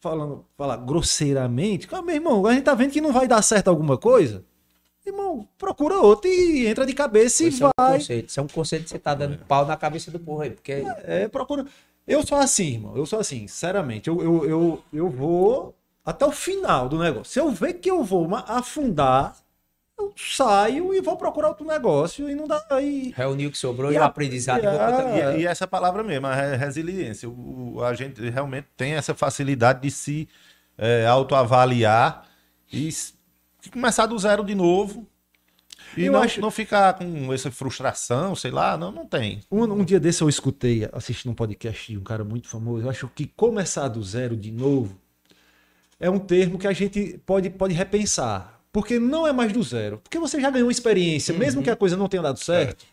falando, 0.00 0.46
falar 0.56 0.78
grosseiramente, 0.78 1.86
cara, 1.86 2.02
meu 2.02 2.14
irmão, 2.14 2.46
a 2.46 2.54
gente 2.54 2.64
tá 2.64 2.74
vendo 2.74 2.90
que 2.90 3.00
não 3.02 3.12
vai 3.12 3.28
dar 3.28 3.42
certo 3.42 3.68
alguma 3.68 3.98
coisa. 3.98 4.44
Irmão, 5.04 5.46
procura 5.58 5.98
outro 6.00 6.28
e 6.28 6.66
entra 6.66 6.84
de 6.86 6.92
cabeça 6.94 7.44
e 7.44 7.48
Isso 7.48 7.64
é 7.64 7.66
um 7.68 7.70
vai. 7.78 7.98
conceito. 7.98 8.28
Isso 8.30 8.40
é 8.40 8.42
um 8.42 8.48
conceito 8.48 8.84
que 8.84 8.90
você 8.90 8.98
tá 8.98 9.14
dando 9.14 9.36
pau 9.46 9.64
na 9.66 9.76
cabeça 9.76 10.10
do 10.10 10.18
porra 10.18 10.44
aí. 10.44 10.50
Porque 10.50 10.82
É, 11.04 11.28
procura. 11.28 11.64
Eu 12.06 12.26
sou 12.26 12.38
assim, 12.38 12.72
irmão. 12.74 12.96
Eu 12.96 13.04
sou 13.06 13.20
assim, 13.20 13.46
sinceramente. 13.46 14.08
Eu, 14.08 14.20
eu, 14.22 14.48
eu, 14.48 14.82
eu 14.92 15.08
vou 15.10 15.74
até 16.04 16.24
o 16.26 16.32
final 16.32 16.88
do 16.88 16.98
negócio. 16.98 17.32
Se 17.32 17.38
eu 17.38 17.50
ver 17.50 17.74
que 17.74 17.88
eu 17.90 18.02
vou 18.02 18.26
afundar, 18.34 19.36
eu 19.98 20.12
saio 20.16 20.92
e 20.94 21.00
vou 21.00 21.16
procurar 21.16 21.48
outro 21.48 21.66
negócio 21.66 22.28
e 22.28 22.34
não 22.34 22.46
dá 22.46 22.64
aí. 22.70 23.12
reuniu 23.16 23.48
o 23.48 23.52
que 23.52 23.58
sobrou 23.58 23.90
E 23.90 23.94
e, 23.94 23.98
o 23.98 24.02
aprendizado. 24.04 24.62
e 24.62 24.66
e 24.66 25.38
E, 25.38 25.42
e 25.42 25.46
essa 25.46 25.66
palavra 25.66 26.02
mesmo, 26.02 26.26
a 26.26 26.34
re- 26.34 26.56
resiliência. 26.56 27.28
O, 27.28 27.76
o- 27.76 27.84
a 27.84 27.94
gente 27.94 28.20
realmente 28.30 28.68
tem 28.76 28.92
essa 28.94 29.14
facilidade 29.14 29.80
de 29.82 29.90
se 29.90 30.28
é, 30.78 31.06
autoavaliar 31.06 32.26
e 32.72 32.88
começar 33.72 34.06
do 34.06 34.18
zero 34.18 34.44
de 34.44 34.54
novo. 34.54 35.06
E 35.96 36.04
Eu 36.06 36.12
não, 36.12 36.22
acho- 36.22 36.40
não 36.40 36.50
ficar 36.50 36.94
com 36.94 37.32
essa 37.32 37.50
frustração, 37.50 38.34
sei 38.34 38.50
lá, 38.50 38.76
não, 38.76 38.92
não 38.92 39.06
tem. 39.06 39.40
Um, 39.50 39.62
um 39.64 39.84
dia 39.84 39.98
desse 40.00 40.20
eu 40.20 40.28
escutei, 40.28 40.86
assistindo 40.92 41.32
um 41.32 41.34
podcast 41.34 41.90
de 41.90 41.96
um 41.96 42.02
cara 42.02 42.22
muito 42.24 42.48
famoso. 42.48 42.84
Eu 42.84 42.90
acho 42.90 43.08
que 43.14 43.26
começar 43.26 43.88
do 43.88 44.02
zero 44.02 44.36
de 44.36 44.50
novo 44.50 44.98
é 45.98 46.10
um 46.10 46.18
termo 46.18 46.58
que 46.58 46.66
a 46.66 46.72
gente 46.72 47.18
pode, 47.24 47.48
pode 47.50 47.72
repensar. 47.72 48.55
Porque 48.76 48.98
não 48.98 49.26
é 49.26 49.32
mais 49.32 49.54
do 49.54 49.62
zero. 49.62 50.02
Porque 50.02 50.18
você 50.18 50.38
já 50.38 50.50
ganhou 50.50 50.70
experiência, 50.70 51.32
mesmo 51.32 51.62
que 51.62 51.70
a 51.70 51.74
coisa 51.74 51.96
não 51.96 52.08
tenha 52.08 52.22
dado 52.22 52.38
certo. 52.38 52.84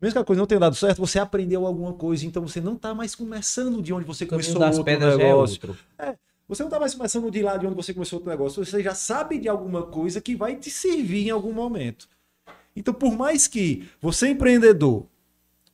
Mesmo 0.00 0.14
que 0.14 0.18
a 0.20 0.24
coisa 0.24 0.38
não 0.38 0.46
tenha 0.46 0.60
dado 0.60 0.76
certo, 0.76 0.98
você 0.98 1.18
aprendeu 1.18 1.66
alguma 1.66 1.94
coisa. 1.94 2.24
Então 2.24 2.46
você 2.46 2.60
não 2.60 2.74
está 2.74 2.94
mais 2.94 3.12
começando 3.12 3.82
de 3.82 3.92
onde 3.92 4.04
você 4.04 4.24
começou 4.24 4.56
das 4.56 4.78
outro 4.78 4.84
pedras 4.84 5.14
é 5.14 5.16
negócio. 5.16 5.58
outro. 5.68 5.76
Você 6.46 6.62
não 6.62 6.68
está 6.68 6.78
mais 6.78 6.94
começando 6.94 7.28
de 7.28 7.42
lá 7.42 7.56
de 7.56 7.66
onde 7.66 7.74
você 7.74 7.92
começou 7.92 8.18
outro 8.18 8.30
negócio. 8.30 8.64
Você 8.64 8.80
já 8.84 8.94
sabe 8.94 9.36
de 9.36 9.48
alguma 9.48 9.82
coisa 9.82 10.20
que 10.20 10.36
vai 10.36 10.54
te 10.54 10.70
servir 10.70 11.26
em 11.26 11.30
algum 11.30 11.52
momento. 11.52 12.06
Então, 12.76 12.94
por 12.94 13.16
mais 13.16 13.48
que 13.48 13.88
você, 14.00 14.28
empreendedor, 14.28 15.06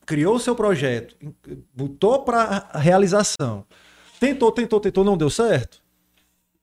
criou 0.03 0.37
o 0.37 0.39
seu 0.39 0.55
projeto, 0.55 1.15
botou 1.75 2.23
para 2.23 2.71
realização, 2.73 3.67
tentou, 4.19 4.51
tentou, 4.51 4.79
tentou, 4.79 5.03
não 5.03 5.15
deu 5.15 5.29
certo, 5.29 5.79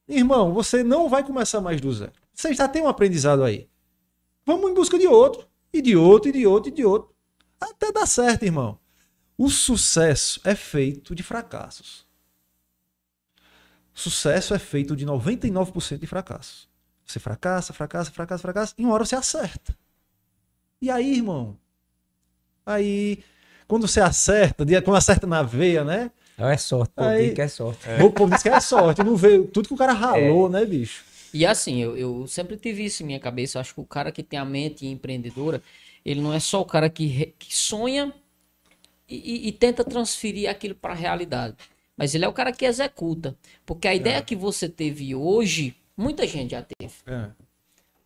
irmão, 0.08 0.52
você 0.52 0.82
não 0.82 1.08
vai 1.08 1.22
começar 1.22 1.60
mais 1.60 1.80
do 1.80 1.92
zero. 1.92 2.17
Você 2.38 2.54
já 2.54 2.68
tem 2.68 2.80
um 2.80 2.86
aprendizado 2.88 3.42
aí. 3.42 3.68
Vamos 4.46 4.70
em 4.70 4.74
busca 4.74 4.96
de 4.96 5.08
outro, 5.08 5.48
e 5.72 5.82
de 5.82 5.96
outro, 5.96 6.28
e 6.28 6.32
de 6.32 6.46
outro, 6.46 6.70
e 6.70 6.72
de 6.72 6.84
outro. 6.84 7.12
Até 7.60 7.90
dar 7.90 8.06
certo, 8.06 8.44
irmão. 8.44 8.78
O 9.36 9.50
sucesso 9.50 10.40
é 10.44 10.54
feito 10.54 11.16
de 11.16 11.24
fracassos. 11.24 12.06
Sucesso 13.92 14.54
é 14.54 14.58
feito 14.60 14.94
de 14.94 15.04
99% 15.04 15.98
de 15.98 16.06
fracassos. 16.06 16.68
Você 17.04 17.18
fracassa, 17.18 17.72
fracassa, 17.72 18.12
fracassa, 18.12 18.42
fracassa, 18.42 18.74
e 18.78 18.84
uma 18.84 18.94
hora 18.94 19.04
você 19.04 19.16
acerta. 19.16 19.76
E 20.80 20.92
aí, 20.92 21.16
irmão? 21.16 21.58
Aí, 22.64 23.18
quando 23.66 23.88
você 23.88 24.00
acerta, 24.00 24.64
quando 24.84 24.96
acerta 24.96 25.26
na 25.26 25.42
veia, 25.42 25.82
né? 25.82 26.12
É 26.38 26.56
sorte, 26.56 26.92
pô, 26.94 27.02
Aí- 27.02 27.34
que 27.34 27.42
é 27.42 27.48
sorte. 27.48 27.84
O 28.00 28.12
povo 28.12 28.32
diz 28.32 28.44
que 28.44 28.48
é 28.48 28.60
sorte, 28.60 29.02
não 29.02 29.16
vê 29.16 29.42
tudo 29.42 29.66
que 29.66 29.74
o 29.74 29.76
cara 29.76 29.92
ralou, 29.92 30.48
né, 30.48 30.64
bicho? 30.64 31.07
E 31.32 31.44
assim, 31.46 31.78
eu, 31.82 31.96
eu 31.96 32.26
sempre 32.26 32.56
tive 32.56 32.84
isso 32.84 33.02
em 33.02 33.06
minha 33.06 33.20
cabeça. 33.20 33.58
Eu 33.58 33.60
acho 33.60 33.74
que 33.74 33.80
o 33.80 33.84
cara 33.84 34.10
que 34.12 34.22
tem 34.22 34.38
a 34.38 34.44
mente 34.44 34.86
empreendedora, 34.86 35.62
ele 36.04 36.20
não 36.20 36.32
é 36.32 36.40
só 36.40 36.60
o 36.60 36.64
cara 36.64 36.88
que, 36.88 37.06
re- 37.06 37.34
que 37.38 37.54
sonha 37.54 38.12
e, 39.08 39.16
e- 39.16 39.48
e 39.48 39.52
tenta 39.52 39.84
transferir 39.84 40.48
aquilo 40.48 40.74
para 40.74 40.92
a 40.92 40.96
realidade. 40.96 41.56
Mas 41.96 42.14
ele 42.14 42.24
é 42.24 42.28
o 42.28 42.32
cara 42.32 42.52
que 42.52 42.64
executa. 42.64 43.36
Porque 43.66 43.88
a 43.88 43.94
ideia 43.94 44.22
que 44.22 44.36
você 44.36 44.68
teve 44.68 45.14
hoje, 45.14 45.74
muita 45.96 46.26
gente 46.26 46.52
já 46.52 46.62
teve. 46.62 46.92
É. 47.06 47.28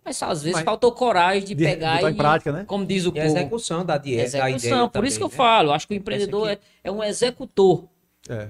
Mas 0.04 0.20
às 0.22 0.42
vezes 0.42 0.56
Mas- 0.56 0.64
faltou 0.64 0.90
coragem 0.92 1.44
de, 1.44 1.54
De 1.54 1.64
pegar 1.64 2.02
e, 2.02 2.06
em 2.10 2.14
prática, 2.16 2.50
né? 2.50 2.64
como 2.66 2.84
diz 2.84 3.04
o 3.06 3.10
E 3.10 3.12
povo, 3.12 3.24
execução 3.26 3.84
da 3.84 3.96
dieta, 3.98 4.38
da 4.38 4.50
execução. 4.50 4.78
ideia 4.78 4.88
Por 4.88 5.04
isso 5.04 5.16
que 5.18 5.22
eu 5.24 5.28
também, 5.28 5.44
né? 5.46 5.50
falo, 5.52 5.72
acho 5.72 5.86
que 5.86 5.94
o 5.94 5.96
empreendedor 5.96 6.48
é, 6.50 6.58
é 6.82 6.90
um 6.90 7.04
executor. 7.04 7.84
É. 8.28 8.48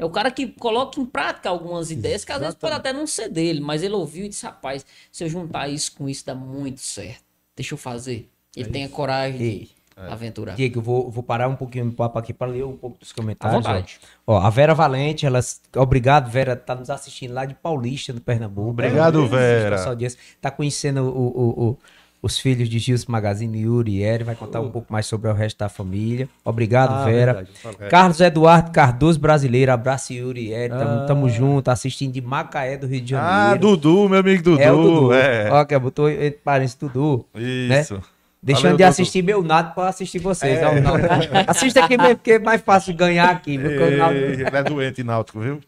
É 0.00 0.04
o 0.04 0.10
cara 0.10 0.30
que 0.30 0.46
coloca 0.48 0.98
em 1.00 1.04
prática 1.04 1.48
algumas 1.50 1.90
ideias 1.90 2.24
que 2.24 2.32
às 2.32 2.40
vezes 2.40 2.54
pode 2.54 2.74
até 2.74 2.92
não 2.92 3.06
ser 3.06 3.28
dele, 3.28 3.60
mas 3.60 3.82
ele 3.82 3.94
ouviu 3.94 4.24
e 4.24 4.28
disse: 4.28 4.46
rapaz, 4.46 4.84
se 5.12 5.22
eu 5.24 5.28
juntar 5.28 5.68
isso 5.68 5.92
com 5.96 6.08
isso, 6.08 6.24
dá 6.24 6.34
muito 6.34 6.80
certo. 6.80 7.22
Deixa 7.54 7.74
eu 7.74 7.78
fazer. 7.78 8.28
Ele 8.56 8.68
tem 8.70 8.84
a 8.84 8.88
coragem 8.88 9.38
de 9.38 9.44
Ei, 9.44 9.70
aventurar. 9.96 10.54
Diego, 10.56 10.78
eu 10.78 10.82
vou, 10.82 11.10
vou 11.10 11.22
parar 11.22 11.46
um 11.48 11.54
pouquinho 11.54 11.84
no 11.84 11.92
papo 11.92 12.18
aqui 12.18 12.32
para 12.32 12.50
ler 12.50 12.64
um 12.64 12.76
pouco 12.76 12.98
dos 12.98 13.12
comentários. 13.12 13.54
À 13.64 13.72
vontade. 13.72 14.00
Ó. 14.26 14.34
Ó, 14.34 14.38
a 14.40 14.48
Vera 14.50 14.74
Valente, 14.74 15.26
ela, 15.26 15.40
obrigado, 15.76 16.30
Vera, 16.30 16.56
tá 16.56 16.74
nos 16.74 16.88
assistindo 16.90 17.34
lá 17.34 17.44
de 17.44 17.54
Paulista, 17.54 18.12
no 18.12 18.20
Pernambuco. 18.20 18.70
Obrigado, 18.70 19.24
É, 19.26 19.28
Vera. 19.28 19.96
Tá 20.40 20.50
conhecendo 20.50 21.02
o, 21.02 21.28
o- 21.28 21.68
o- 21.70 21.78
os 22.22 22.38
filhos 22.38 22.68
de 22.68 22.78
Gilson 22.78 23.10
Magazine, 23.10 23.60
Yuri 23.62 23.96
e 23.98 24.02
Eri, 24.02 24.24
vai 24.24 24.34
contar 24.34 24.60
um 24.60 24.70
pouco 24.70 24.92
mais 24.92 25.06
sobre 25.06 25.30
o 25.30 25.32
resto 25.32 25.58
da 25.58 25.68
família. 25.70 26.28
Obrigado, 26.44 26.92
Ah, 26.92 27.04
Vera. 27.04 27.32
verdade. 27.32 27.88
Carlos 27.90 28.20
Eduardo 28.20 28.70
Cardoso 28.72 29.18
Brasileiro, 29.18 29.72
abraço 29.72 30.12
Yuri 30.12 30.48
e 30.48 30.52
Eri, 30.52 30.68
tamo, 30.68 30.82
Ah. 31.02 31.04
tamo 31.06 31.28
junto, 31.30 31.70
assistindo 31.70 32.12
de 32.12 32.20
Macaé 32.20 32.76
do 32.76 32.86
Rio 32.86 33.00
de 33.00 33.10
Janeiro. 33.10 33.34
Ah, 33.34 33.54
Dudu, 33.56 34.08
meu 34.08 34.20
amigo 34.20 34.42
Dudu. 34.42 34.60
É 34.62 34.70
o 34.70 34.76
Dudu. 34.82 35.12
É. 35.14 35.48
Ó, 35.50 35.64
que 35.64 35.78
botou 35.78 36.10
entre 36.10 36.32
parênteses 36.44 36.76
Dudu. 36.76 37.24
Isso. 37.34 38.00
Deixando 38.42 38.62
Valeu, 38.64 38.76
de 38.78 38.84
assistir 38.84 39.22
meu 39.22 39.42
Nado 39.42 39.74
pra 39.74 39.88
assistir 39.88 40.18
vocês. 40.18 40.58
É. 40.58 40.66
ó, 40.66 40.72
o 40.72 40.80
Nado. 40.80 40.98
Assista 41.46 41.84
aqui 41.84 41.96
mesmo, 41.96 42.16
porque 42.16 42.32
é 42.32 42.38
mais 42.38 42.60
fácil 42.62 42.94
ganhar 42.94 43.28
aqui. 43.30 43.58
Nado- 43.58 44.14
Ei, 44.14 44.32
Ele 44.32 44.44
é 44.44 44.62
doente, 44.62 45.02
Náutico, 45.04 45.40
viu? 45.40 45.60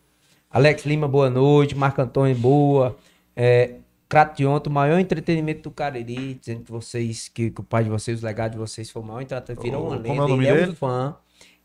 Alex 0.51 0.85
Lima, 0.85 1.07
boa 1.09 1.29
noite. 1.31 1.75
Marco 1.75 2.01
Antônio, 2.03 2.35
boa. 2.37 2.97
É, 3.37 3.73
Crationto, 4.13 4.69
o 4.69 4.73
maior 4.73 4.99
entretenimento 4.99 5.63
do 5.63 5.71
Cariri, 5.71 6.35
dizendo 6.35 6.65
que 6.65 6.71
vocês, 6.71 7.29
que, 7.29 7.51
que 7.51 7.61
o 7.63 7.65
pai 7.65 7.83
de 7.85 7.89
vocês, 7.89 8.23
o 8.23 8.27
legado 8.27 8.53
de 8.53 8.59
vocês 8.59 8.91
foi 8.91 9.01
o 9.01 9.05
maior 9.07 9.23
entretenimento. 9.23 9.63
Virou 9.65 9.89
uma 9.89 9.97
Como 10.03 10.27
lenda. 10.27 10.33
é 10.33 10.37
ele 10.37 10.47
é 10.49 10.61
dele? 10.61 10.73
um 10.73 10.75
fã. 10.77 11.17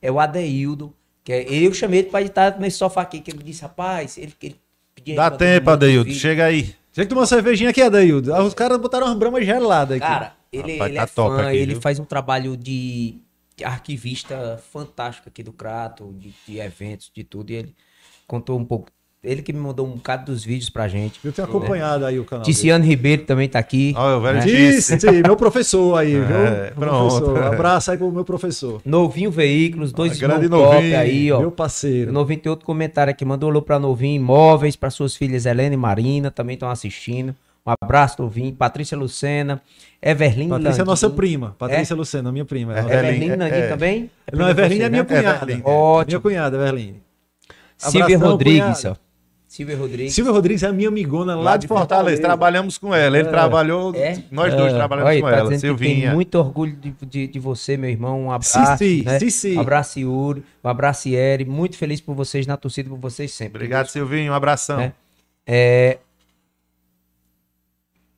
É 0.02 0.10
o 0.10 0.18
Adeildo. 0.18 0.94
Que 1.26 1.34
é, 1.34 1.54
eu 1.54 1.74
chamei 1.74 2.00
ele 2.00 2.10
pra 2.10 2.22
estar 2.22 2.58
nesse 2.58 2.78
sofá 2.78 3.02
aqui, 3.02 3.20
que 3.20 3.32
ele 3.32 3.44
disse, 3.44 3.64
rapaz, 3.64 4.18
ele, 4.18 4.34
ele 4.42 4.56
pedia 4.96 5.16
Dá 5.18 5.30
tempo, 5.30 5.70
Adeildo. 5.70 6.10
Chega 6.14 6.46
aí. 6.46 6.74
Você 6.90 7.02
que 7.02 7.08
tomou 7.10 7.22
uma 7.22 7.28
cervejinha 7.28 7.70
aqui, 7.70 7.82
Adaildo? 7.82 8.34
Ah, 8.34 8.42
Os 8.42 8.54
caras 8.54 8.78
botaram 8.80 9.08
umas 9.08 9.18
bramas 9.20 9.46
geladas 9.46 9.98
aqui. 9.98 10.08
Cara, 10.08 10.34
ele, 10.52 10.72
Rapaz, 10.74 10.90
ele 10.90 10.98
tá 10.98 11.04
é 11.04 11.08
fã, 11.08 11.48
aqui, 11.48 11.58
ele 11.58 11.74
viu? 11.74 11.82
faz 11.82 12.00
um 12.00 12.06
trabalho 12.06 12.56
de, 12.56 13.18
de 13.58 13.66
arquivista 13.66 14.58
fantástico 14.72 15.28
aqui 15.28 15.44
do 15.44 15.52
Crato, 15.52 16.16
de, 16.18 16.34
de 16.48 16.60
eventos, 16.60 17.12
de 17.14 17.24
tudo. 17.26 17.52
E 17.52 17.56
ele 17.56 17.76
contou 18.26 18.58
um 18.58 18.64
pouco. 18.66 18.90
Ele 19.24 19.42
que 19.42 19.52
me 19.52 19.60
mandou 19.60 19.86
um 19.88 19.92
bocado 19.96 20.32
dos 20.32 20.44
vídeos 20.44 20.70
pra 20.70 20.88
gente. 20.88 21.20
eu 21.24 21.32
tenho 21.34 21.48
acompanhado 21.48 22.06
aí 22.06 22.20
o 22.20 22.24
canal. 22.24 22.46
Ticiano 22.46 22.86
Ribeiro 22.86 23.24
também 23.24 23.50
tá 23.50 23.58
aqui. 23.58 23.94
Olha, 23.98 24.18
o 24.18 24.22
velho 24.22 24.38
né? 24.40 24.46
disse. 24.46 24.96
Meu 25.24 25.36
professor 25.36 25.98
aí, 25.98 26.12
viu? 26.14 26.24
É, 26.38 26.66
Meu 26.78 26.88
pronto. 26.88 27.20
professor. 27.26 27.44
Abraço 27.44 27.92
aí 27.92 27.98
pro 27.98 28.12
meu 28.12 28.24
professor. 28.24 28.82
Novinho 28.86 29.32
Veículos, 29.32 29.92
dois 29.92 30.14
Ah, 30.14 30.28
grande 30.28 30.48
Novinho, 30.48 30.98
aí, 30.98 31.32
ó. 31.32 31.40
Meu 31.40 31.50
O 31.50 31.52
parceiro. 31.52 32.12
Novinho 32.14 32.40
tem 32.40 32.50
outro 32.50 32.66
comentário 32.66 33.10
aqui, 33.12 33.26
mandou 33.26 33.50
alô 33.50 33.62
pra 33.62 33.80
Novinho 33.80 34.16
Imóveis, 34.16 34.76
para 34.76 34.92
suas 34.92 35.16
filhas 35.16 35.46
Helena 35.48 35.74
e 35.74 35.78
Marina, 35.78 36.30
também 36.30 36.54
estão 36.54 36.70
assistindo. 36.70 37.36
Um 37.66 37.74
abraço, 37.84 38.22
Novinho. 38.22 38.54
Patrícia 38.54 38.96
Lucena, 38.96 39.62
Everline 40.02 40.50
Patrícia 40.52 40.70
é 40.70 40.72
Landim. 40.78 40.90
nossa 40.90 41.10
prima. 41.10 41.56
Patrícia 41.58 41.96
Lucena, 41.96 42.32
minha 42.32 42.46
prima. 42.46 42.74
É, 42.78 42.80
Everline, 42.80 43.08
Everline 43.26 43.36
Landim 43.36 43.56
é. 43.56 43.68
também? 43.68 44.12
Não, 44.32 44.48
Everline 44.48 44.84
é 44.86 44.90
minha 44.90 45.04
né? 45.04 45.10
cunhada. 45.10 45.30
Everline. 45.38 45.64
Minha 45.64 45.76
Ótimo. 45.76 46.22
cunhada, 46.22 46.56
Everline. 46.56 47.02
Silvia 47.78 48.18
Rodrigues, 48.18 48.82
cunhada. 48.82 48.92
ó. 49.04 49.07
Silvia 49.48 49.78
Rodrigues. 49.78 50.14
Silvia 50.14 50.34
Rodrigues 50.34 50.62
é 50.64 50.68
a 50.68 50.74
minha 50.74 50.90
amigona 50.90 51.34
lá, 51.36 51.42
Lá 51.42 51.58
de 51.58 51.68
Fortaleza, 51.68 52.22
trabalhamos 52.22 52.78
com 52.78 52.94
ela. 52.94 53.18
Ele 53.18 53.30
trabalhou, 53.30 53.96
É? 53.96 54.22
nós 54.30 54.54
dois 54.54 54.74
É. 54.74 54.76
trabalhamos 54.76 55.10
Olha, 55.10 55.22
com 55.22 55.28
tá 55.30 55.36
ela. 55.36 55.44
que 55.46 55.50
tem 55.52 55.60
Silvinha. 55.60 56.14
muito 56.14 56.36
orgulho 56.36 56.76
de, 56.76 56.94
de, 57.06 57.28
de 57.28 57.40
você, 57.40 57.78
meu 57.78 57.90
irmão. 57.90 58.24
Um 58.26 58.32
abraço. 58.32 58.60
Cici, 58.78 59.04
né? 59.06 59.20
Cici. 59.20 59.56
Um 59.56 59.62
abraço, 59.62 60.00
Yuri. 60.00 60.44
Um 60.64 60.68
abraço, 60.70 61.08
Eri. 61.08 61.46
Muito 61.46 61.78
feliz 61.78 62.02
por 62.02 62.14
vocês, 62.14 62.46
na 62.46 62.58
torcida 62.58 62.90
por 62.90 63.00
vocês 63.00 63.32
sempre. 63.32 63.56
Obrigado, 63.58 63.88
Silvinho. 63.88 64.34
Um 64.34 64.36
abração. 64.36 64.82
É. 64.82 64.92
É... 65.48 65.98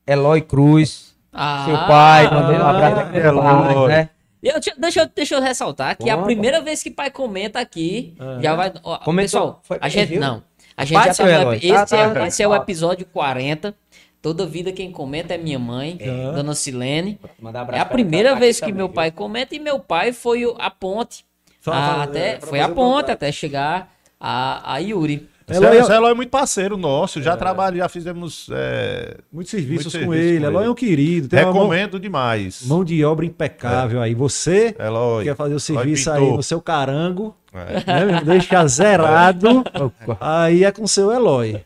Eloy 0.08 0.42
Cruz, 0.42 1.16
Ah, 1.32 1.64
seu 1.66 1.76
pai, 1.88 2.24
mandando 2.34 2.64
um 2.64 2.68
abraço 2.68 2.96
ah, 2.96 3.02
aqui 3.04 3.18
Eloy. 3.20 3.44
pai, 3.44 3.88
né? 3.88 4.10
Eu, 4.42 4.54
deixa, 4.54 4.74
deixa, 4.80 5.02
eu- 5.02 5.10
deixa 5.16 5.36
eu 5.36 5.42
ressaltar 5.42 5.96
que 5.98 6.10
a 6.10 6.18
primeira 6.18 6.62
vez 6.62 6.82
que 6.82 6.90
pai 6.90 7.12
comenta 7.12 7.60
aqui, 7.60 8.16
já 8.42 8.56
vai. 8.56 8.74
ó, 8.84 8.98
pessoal, 9.14 9.60
Foi 9.64 9.78
a 9.80 9.88
gente 9.90 10.10
viu? 10.10 10.22
não. 10.22 10.42
A 10.82 10.86
gente 10.86 11.04
já 11.06 11.14
tá 11.14 11.24
no, 11.24 11.30
Eloy. 11.30 11.58
epi- 11.58 11.68
Tá, 11.74 11.84
esse, 11.84 11.96
é, 11.96 12.10
tá. 12.14 12.28
esse 12.28 12.44
é 12.44 12.48
o 12.48 12.56
episódio 12.56 13.06
40. 13.06 13.76
Toda 14.22 14.46
vida 14.46 14.72
quem 14.72 14.92
comenta 14.92 15.34
é 15.34 15.38
minha 15.38 15.60
mãe, 15.60 15.98
É. 16.00 16.32
Dona 16.34 16.54
Silene. 16.54 17.20
Um 17.42 17.50
É 17.74 17.80
a 17.80 17.86
primeira 17.86 18.34
tá 18.34 18.36
vez 18.40 18.56
que 18.58 18.62
também, 18.62 18.76
meu 18.76 18.88
viu? 18.88 18.94
pai 18.96 19.12
comenta 19.12 19.56
e 19.56 19.60
meu 19.60 19.80
pai 19.80 20.12
foi 20.12 20.44
a 20.58 20.70
ponte. 20.70 21.26
Fala, 21.62 21.78
a- 21.78 21.90
fala, 21.92 22.04
até, 22.04 22.34
é, 22.36 22.40
foi 22.42 22.60
a 22.60 22.68
ponte 22.70 23.12
até 23.12 23.32
chegar 23.32 23.94
a, 24.20 24.74
a 24.74 24.78
Yuri. 24.80 25.30
Eloy- 25.56 25.78
Eloy, 25.78 25.96
Eloy 25.96 26.12
é 26.12 26.14
muito 26.14 26.30
parceiro 26.30 26.78
nosso. 26.78 27.22
Já 27.22 27.36
trabalho, 27.38 27.78
já 27.78 27.90
fizemos. 27.90 28.48
é, 28.52 29.18
Muitos 29.32 29.52
serviços 29.52 29.94
Muito 29.94 30.06
com 30.08 30.12
serviço 30.14 30.34
ele. 30.36 30.40
com 30.40 30.46
Eloy 30.46 30.62
é 30.62 30.66
ele. 30.66 30.70
um 30.72 30.76
querido. 30.76 31.28
Tem 31.28 31.40
uma 31.40 31.46
mão, 31.54 31.54
recomendo 31.64 32.00
demais. 32.00 32.62
mão 32.66 32.84
de 32.84 33.04
obra 33.04 33.26
impecável 33.26 34.02
aí. 34.02 34.14
Você 34.16 34.76
Eloy. 34.80 35.24
quer 35.26 35.36
fazer 35.36 35.56
o 35.56 35.60
serviço 35.60 36.12
aí 36.12 36.30
no 36.32 36.44
seu 36.44 36.62
carango, 36.62 37.36
É. 37.54 38.06
né, 38.12 38.22
deixa 38.26 38.66
zerado. 38.68 39.64
aí 40.20 40.64
é 40.64 40.72
com 40.72 40.84
o 40.84 40.88
seu 40.88 41.12
Eloy. 41.12 41.64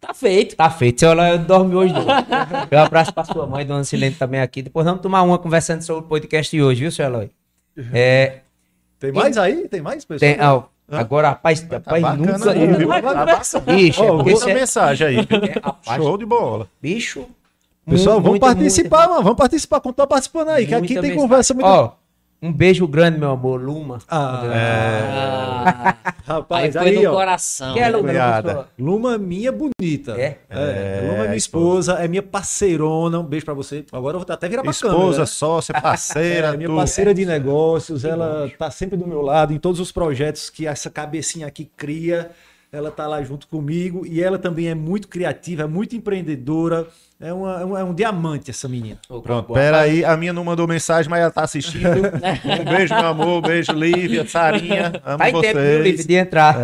Tá 0.00 0.12
feito. 0.14 0.54
Tá 0.54 0.70
feito. 0.70 1.00
Seu 1.00 1.10
Eloy 1.10 1.38
dorme 1.38 1.74
hoje 1.74 1.92
não. 1.92 2.04
Um 2.72 2.78
abraço 2.84 3.12
pra 3.12 3.24
sua 3.24 3.46
mãe, 3.46 3.64
Dona 3.66 3.82
Silene, 3.84 4.14
também 4.14 4.40
aqui. 4.40 4.62
Depois 4.62 4.84
vamos 4.86 5.00
tomar 5.00 5.22
uma 5.22 5.38
conversando 5.38 5.82
sobre 5.82 6.04
o 6.04 6.06
podcast 6.06 6.54
de 6.54 6.62
hoje, 6.62 6.80
viu, 6.82 6.92
seu 6.92 7.06
Eloy? 7.06 7.30
É, 7.92 8.38
Tem 9.00 9.12
mais 9.12 9.36
aí? 9.36 9.68
Tem 9.68 9.80
mais, 9.80 10.04
pessoal? 10.04 10.18
tem, 10.34 10.40
ó, 10.44 10.62
agora, 10.88 11.28
rapaz, 11.30 11.62
rapaz 11.70 12.02
bacana 12.02 12.38
nunca... 12.38 12.50
aí, 12.52 12.66
viu? 12.74 12.88
Tá. 12.88 13.60
Bicho, 13.60 14.04
é 14.04 14.12
Manda 14.12 14.36
cê- 14.36 14.54
mensagem 14.54 15.06
aí. 15.06 15.16
é, 15.18 15.58
rapaz, 15.58 16.02
Show 16.02 16.18
de 16.18 16.26
bola. 16.26 16.68
bicho... 16.80 17.26
Pessoal, 17.88 18.16
vamos 18.16 18.30
muita, 18.30 18.46
participar, 18.46 18.96
muita- 18.98 19.10
mano. 19.10 19.22
Vamos 19.22 19.38
participar. 19.38 19.80
Quando 19.80 19.94
tá 19.94 20.06
participando 20.08 20.48
aí, 20.48 20.66
que 20.66 20.74
aqui 20.74 20.88
tem 20.88 20.96
mensagem. 20.96 21.16
conversa 21.16 21.54
muito. 21.54 21.66
Ó, 21.68 21.92
um 22.42 22.52
beijo 22.52 22.86
grande, 22.86 23.18
meu 23.18 23.30
amor, 23.30 23.60
Luma. 23.62 23.98
Ah, 24.08 24.42
Ah, 26.28 26.34
aí 26.34 26.34
rapaz, 26.34 26.74
foi 26.74 26.88
aí, 26.88 27.02
no 27.04 27.10
ó. 27.10 27.14
coração. 27.14 27.72
Que 27.74 27.80
é, 27.80 27.88
Luma? 27.88 28.08
cunhada. 28.08 28.68
Luma 28.78 29.18
minha 29.18 29.52
bonita. 29.52 30.12
É? 30.20 30.38
É, 30.50 31.00
Luma 31.02 31.14
é 31.14 31.22
minha 31.22 31.34
É, 31.34 31.36
esposa, 31.36 31.92
é 31.94 32.08
minha 32.08 32.22
parceirona. 32.22 33.20
Um 33.20 33.24
beijo 33.24 33.44
pra 33.44 33.54
você. 33.54 33.84
Agora 33.92 34.16
eu 34.16 34.20
vou 34.20 34.32
até 34.34 34.48
virar 34.48 34.62
pra 34.62 34.72
câmera. 34.72 34.98
Esposa, 34.98 35.20
né? 35.20 35.26
sócia, 35.26 35.80
parceira, 35.80 36.48
É, 36.54 36.56
minha 36.56 36.74
parceira 36.74 37.14
de 37.14 37.24
negócios, 37.24 38.04
ela 38.04 38.50
tá 38.58 38.70
sempre 38.70 38.96
do 38.96 39.06
meu 39.06 39.22
lado 39.22 39.52
em 39.52 39.58
todos 39.58 39.78
os 39.80 39.92
projetos 39.92 40.50
que 40.50 40.66
essa 40.66 40.90
cabecinha 40.90 41.46
aqui 41.46 41.70
cria. 41.76 42.30
Ela 42.72 42.90
tá 42.90 43.06
lá 43.06 43.22
junto 43.22 43.46
comigo 43.46 44.04
e 44.04 44.20
ela 44.22 44.38
também 44.38 44.68
é 44.68 44.74
muito 44.74 45.08
criativa, 45.08 45.62
é 45.62 45.66
muito 45.66 45.94
empreendedora. 45.96 46.86
É, 47.18 47.32
uma- 47.32 47.60
é 47.60 47.64
um, 47.64 47.78
é 47.78 47.82
um 47.84 47.94
diamante 47.94 48.50
essa 48.50 48.68
menina. 48.68 48.98
Pronto, 49.22 49.54
pera 49.54 49.80
aí. 49.80 50.04
A 50.04 50.16
minha 50.18 50.32
não 50.34 50.44
mandou 50.44 50.66
mensagem, 50.68 51.08
mas 51.10 51.20
ela 51.22 51.30
tá 51.30 51.42
assistindo. 51.44 51.86
Um 51.88 52.64
beijo, 52.76 52.94
meu 52.94 53.06
amor. 53.06 53.40
Beijo, 53.40 53.72
Lívia, 53.72 54.26
Sarinha. 54.28 54.92
Amo 55.04 55.18
Tá 55.18 55.30
em 55.30 55.40
tempo, 55.40 55.58
vocês. 55.58 56.06
de 56.06 56.14
entrar. 56.14 56.56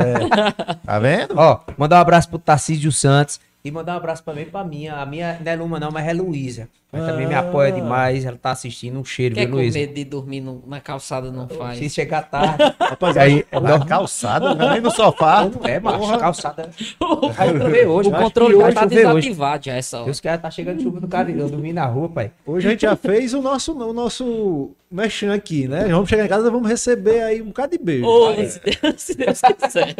Tá 0.84 0.98
vendo? 0.98 1.34
Ó, 1.38 1.60
mandar 1.78 1.96
um 1.96 2.00
abraço 2.00 2.28
pro 2.28 2.38
Tarcísio 2.38 2.92
Santos 2.92 3.40
e 3.64 3.70
mandar 3.70 3.94
um 3.94 3.96
abraço 3.96 4.22
também 4.24 4.44
pra 4.46 4.64
minha. 4.64 4.94
A 4.96 5.06
minha 5.06 5.38
não 5.44 5.52
é 5.52 5.56
Luma, 5.56 5.78
não, 5.80 5.90
mas 5.90 6.06
é 6.06 6.12
Luísa. 6.12 6.68
Mas 6.94 7.06
também 7.06 7.26
me 7.26 7.32
Ah. 7.34 7.38
apoia 7.40 7.72
demais. 7.72 8.22
Ela 8.26 8.36
tá 8.36 8.50
assistindo 8.50 8.98
um 9.00 9.04
cheiro, 9.04 9.34
Quer 9.34 9.46
viu, 9.46 9.54
Luísa? 9.56 9.78
medo 9.78 9.94
de 9.94 10.04
dormir 10.04 10.42
no- 10.42 10.62
na 10.66 10.78
calçada 10.78 11.30
não 11.32 11.48
faz. 11.48 11.78
Se 11.78 11.88
chegar 11.88 12.20
tarde. 12.28 12.56
Rapaz, 12.78 13.16
aí, 13.16 13.46
é 13.50 13.58
Na 13.60 13.82
calçada, 13.86 14.54
não 14.54 14.68
é 14.68 14.72
nem 14.72 14.80
no 14.82 14.90
sofá. 14.90 15.44
Não 15.48 15.64
é, 15.66 15.80
macho. 15.80 16.18
Calçada. 16.18 16.68
Chover 16.76 17.86
hoje. 17.88 18.08
O 18.10 18.12
controle 18.12 18.54
hoje 18.56 18.74
chover 18.78 19.06
hoje. 19.06 19.14
desativado 19.28 19.64
já 19.64 19.72
essa 19.74 19.96
hora. 19.98 20.04
Deus 20.06 20.20
quer, 20.20 20.36
tá 20.38 20.50
chegando 20.50 20.82
chuva 20.82 21.00
no 21.00 21.08
Cariri. 21.08 21.38
Eu 21.38 21.48
dormi 21.48 21.72
na 21.72 21.86
rua, 21.86 22.08
pai. 22.10 22.30
hoje 22.46 22.66
a 22.66 22.70
gente 22.72 22.82
já 22.82 22.94
fez 22.96 23.32
o 23.32 23.40
nosso, 23.40 23.72
o 23.72 23.92
nosso 23.94 24.70
merchan 24.90 25.32
aqui, 25.32 25.66
né? 25.66 25.86
Vamos 25.88 26.10
chegar 26.10 26.26
em 26.26 26.28
casa 26.28 26.48
e 26.48 26.50
vamos 26.50 26.68
receber 26.68 27.22
aí 27.22 27.40
um 27.40 27.46
bocado 27.46 27.76
de 27.78 27.82
beijo. 27.82 28.04
Ô, 28.06 28.34
se 28.34 28.60
Deus, 28.60 28.94
se 29.02 29.14
Deus 29.16 29.40
quiser. 29.40 29.94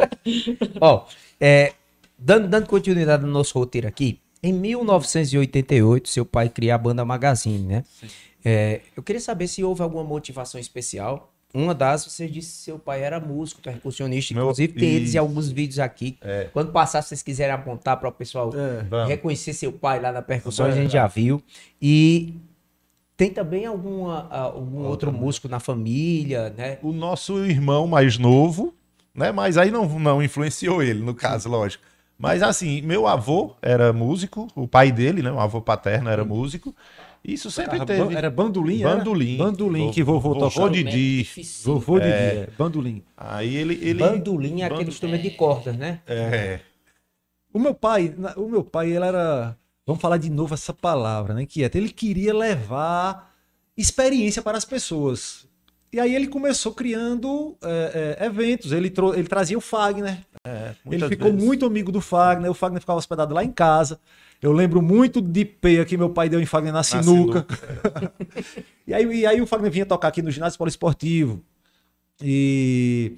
Ó, 0.79 1.05
é, 1.41 1.73
dando, 2.23 2.47
dando 2.47 2.67
continuidade 2.67 3.23
no 3.25 3.31
nosso 3.31 3.57
roteiro 3.57 3.87
aqui, 3.87 4.19
em 4.41 4.51
1988, 4.53 6.09
seu 6.09 6.25
pai 6.25 6.49
cria 6.49 6.75
a 6.75 6.77
banda 6.77 7.03
Magazine, 7.05 7.59
né? 7.65 7.83
É, 8.43 8.81
eu 8.95 9.01
queria 9.01 9.21
saber 9.21 9.47
se 9.47 9.63
houve 9.63 9.81
alguma 9.81 10.03
motivação 10.03 10.59
especial. 10.59 11.29
Uma 11.53 11.73
das, 11.75 12.03
você 12.05 12.27
disse 12.27 12.49
que 12.57 12.63
seu 12.63 12.79
pai 12.79 13.03
era 13.03 13.19
músico, 13.19 13.61
percussionista, 13.61 14.33
Meu- 14.33 14.43
inclusive 14.45 14.73
tem 14.73 14.89
eles 14.89 15.13
em 15.13 15.19
alguns 15.19 15.49
vídeos 15.51 15.77
aqui. 15.79 16.17
É. 16.21 16.49
Quando 16.51 16.71
passar, 16.71 17.01
se 17.03 17.09
vocês 17.09 17.21
quiserem 17.21 17.53
apontar 17.53 17.97
para 17.97 18.09
o 18.09 18.11
pessoal 18.11 18.51
É. 18.55 19.05
Reconhecer 19.07 19.53
seu 19.53 19.71
pai 19.71 19.99
lá 20.01 20.11
na 20.11 20.21
percussão, 20.21 20.65
a 20.65 20.71
gente 20.71 20.93
já 20.93 21.05
viu. 21.07 21.41
E 21.81 22.33
Tem 23.15 23.29
também 23.29 23.67
alguma, 23.67 24.27
algum 24.29 24.79
outro 24.87 25.11
músico 25.13 25.47
na 25.47 25.59
família, 25.59 26.49
né? 26.57 26.79
O 26.81 26.91
nosso 26.91 27.45
irmão 27.45 27.85
mais 27.85 28.17
novo, 28.17 28.73
né? 29.13 29.31
Mas 29.31 29.55
aí 29.55 29.69
não, 29.69 29.87
não 29.99 30.21
influenciou 30.23 30.81
ele, 30.81 31.01
no 31.03 31.13
caso, 31.13 31.47
lógico. 31.47 31.83
Mas 32.23 32.41
assim, 32.41 32.81
meu 32.81 33.05
avô 33.05 33.53
era 33.61 33.91
músico, 33.91 34.47
o 34.55 34.65
pai 34.65 34.91
dele, 34.93 35.21
né? 35.21 35.29
O 35.29 35.39
avô 35.39 35.61
paterno 35.61 36.09
era 36.09 36.23
músico. 36.23 36.73
Isso 37.23 37.51
sempre 37.51 37.75
Era 37.75 37.85
teve. 37.85 38.15
Era 38.15 38.29
bandolim, 38.29 38.81
era? 38.81 38.95
Bandolim. 38.97 39.37
Bandolim 39.37 39.91
que 39.91 40.01
vovô 40.03 40.29
Vovô 40.33 40.49
tocava. 40.49 40.69
de- 40.69 40.83
Didi. 40.83 41.17
Difícil. 41.19 41.73
Vovô 41.73 41.99
de 41.99 42.07
é. 42.07 42.47
bandolim. 42.57 43.03
Aí 43.17 43.55
ele. 43.55 43.73
ele 43.81 43.99
Bandolim 43.99 44.61
é 44.61 44.65
aquele 44.65 44.69
Bandolim. 44.69 44.89
instrumento 44.89 45.21
de 45.23 45.31
cordas, 45.31 45.75
né? 45.77 45.99
É. 46.07 46.59
O 47.53 47.59
meu 47.59 47.73
pai, 47.73 48.13
o 48.37 48.47
meu 48.47 48.63
pai, 48.63 48.91
ele 48.95 49.05
era, 49.05 49.55
vamos 49.85 50.01
falar 50.01 50.17
de 50.17 50.29
novo 50.29 50.53
essa 50.53 50.73
palavra, 50.73 51.33
né, 51.33 51.43
inquieto. 51.43 51.75
Ele 51.77 51.89
queria 51.89 52.33
levar 52.33 53.31
experiência 53.77 54.41
para 54.41 54.57
as 54.57 54.65
pessoas. 54.65 55.45
E 55.91 55.99
aí 55.99 56.15
ele 56.15 56.27
começou 56.27 56.73
criando 56.73 57.55
é, 57.63 58.17
é, 58.19 58.25
eventos. 58.25 58.71
Ele, 58.71 58.89
trou- 58.89 59.13
ele 59.13 59.27
trazia 59.27 59.57
o 59.57 59.61
Fagner. 59.61 60.17
Ele 60.45 60.75
muitas 60.85 61.09
ficou 61.09 61.31
vezes. 61.31 61.45
muito 61.45 61.65
amigo 61.65 61.91
do 61.91 62.01
Fagner. 62.01 62.51
O 62.51 62.53
Fagner 62.53 62.79
ficava 62.81 62.99
hospedado 62.99 63.33
lá 63.33 63.43
em 63.43 63.51
casa. 63.51 63.99
Eu 64.41 64.51
lembro 64.51 64.81
muito 64.81 65.21
de 65.21 65.45
peia 65.45 65.85
que 65.85 65.95
meu 65.95 66.09
pai 66.09 66.27
deu 66.27 66.41
em 66.41 66.45
Fagner 66.45 66.73
na 66.73 66.83
sinuca. 66.83 67.45
e, 68.85 68.93
aí, 68.93 69.05
e 69.21 69.25
aí 69.25 69.41
o 69.41 69.47
Fagner 69.47 69.71
vinha 69.71 69.85
tocar 69.85 70.09
aqui 70.09 70.21
no 70.21 70.29
ginásio 70.31 70.57
poliesportivo. 70.57 71.41
E 72.21 73.13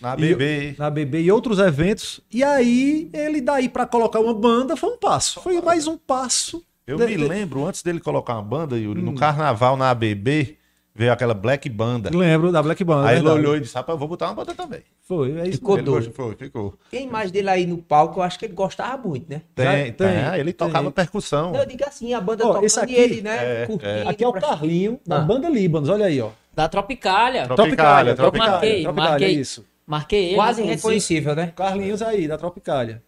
Na 0.00 0.14
E 0.14 0.16
BB. 0.16 0.74
na 0.78 0.90
BB 0.90 1.22
e 1.22 1.30
outros 1.32 1.58
eventos. 1.58 2.20
E 2.30 2.42
aí, 2.42 3.08
ele 3.12 3.40
daí 3.40 3.68
pra 3.68 3.86
colocar 3.86 4.20
uma 4.20 4.34
banda 4.34 4.76
foi 4.76 4.90
um 4.90 4.98
passo. 4.98 5.40
Foi 5.40 5.60
mais 5.60 5.86
um 5.86 5.96
passo. 5.96 6.62
Eu 6.86 6.98
De- 6.98 7.06
me 7.06 7.16
de- 7.16 7.24
lembro, 7.28 7.64
antes 7.64 7.82
dele 7.82 8.00
colocar 8.00 8.34
uma 8.34 8.42
banda, 8.42 8.76
Yuri, 8.76 9.00
Hum. 9.00 9.04
no 9.04 9.14
carnaval 9.14 9.76
na 9.76 9.90
ABB, 9.90 10.58
veio 10.94 11.12
aquela 11.12 11.34
Black 11.34 11.68
Banda. 11.68 12.10
Lembro 12.16 12.52
da 12.52 12.62
Black 12.62 12.82
Banda. 12.84 13.08
Aí 13.08 13.16
ele 13.16 13.22
verdade. 13.24 13.40
olhou 13.40 13.56
e 13.56 13.60
disse: 13.60 13.74
rapaz, 13.74 13.94
eu 13.94 13.98
vou 13.98 14.08
botar 14.08 14.26
uma 14.28 14.34
banda 14.34 14.54
também. 14.54 14.80
Foi, 15.06 15.32
é 15.38 15.42
isso. 15.48 15.58
Ficou 15.58 15.76
ele 15.76 15.82
doido. 15.84 16.04
gostou, 16.06 16.26
foi, 16.26 16.36
ficou. 16.36 16.74
Tem 16.90 17.08
mais 17.08 17.30
dele 17.30 17.50
aí 17.50 17.66
no 17.66 17.78
palco, 17.78 18.20
eu 18.20 18.22
acho 18.22 18.38
que 18.38 18.44
ele 18.46 18.54
gostava 18.54 18.96
muito, 19.08 19.28
né? 19.30 19.42
Tem, 19.54 19.64
Já 19.64 19.72
tem. 19.72 19.92
tem, 19.92 20.08
Ah, 20.24 20.38
ele 20.38 20.52
tem. 20.52 20.66
tocava 20.66 20.90
percussão. 20.90 21.52
Não, 21.52 21.60
eu 21.60 21.66
digo 21.66 21.84
assim, 21.86 22.14
a 22.14 22.20
banda 22.20 22.46
Ó, 22.46 22.54
tocando 22.54 22.78
aqui- 22.78 22.92
e 22.92 22.96
ele, 22.96 23.20
né, 23.22 23.62
é, 23.62 23.66
curtindo. 23.66 24.08
Aqui 24.08 24.24
é 24.24 24.28
o 24.28 24.32
Carlinho, 24.32 25.00
da 25.06 25.16
Ah. 25.18 25.20
banda 25.20 25.48
Líbanos. 25.48 25.88
Olha 25.88 26.06
aí, 26.06 26.20
ó. 26.20 26.30
Da 26.54 26.68
Tropicália. 26.68 27.46
Tropicália, 27.48 28.14
Tropicália. 28.14 28.52
Marquei, 28.52 28.82
Tropicália, 28.82 29.10
marquei. 29.10 29.30
isso. 29.32 29.64
Marquei 29.86 30.24
ele. 30.26 30.34
Quase 30.36 30.62
reconhecível, 30.62 31.34
né? 31.34 31.52
Carlinhos 31.54 32.00
aí, 32.00 32.26
da 32.28 32.38
Tropicália. 32.38 33.02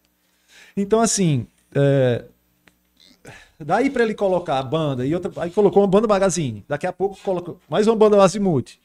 Então, 0.77 1.01
assim, 1.01 1.47
é, 1.75 2.25
daí 3.65 3.91
pra 3.91 4.03
ele 4.03 4.15
colocar 4.15 4.59
a 4.59 4.63
banda, 4.63 5.07
e 5.07 5.15
outra, 5.15 5.31
aí 5.43 5.51
colocou 5.51 5.83
uma 5.83 5.89
banda 5.89 6.07
magazine. 6.07 6.65
Daqui 6.69 6.87
a 6.87 6.93
pouco 6.93 7.17
colocou 7.23 7.59
mais 7.69 7.87
uma 7.87 7.97
banda 7.97 8.23
Azimuth. 8.23 8.79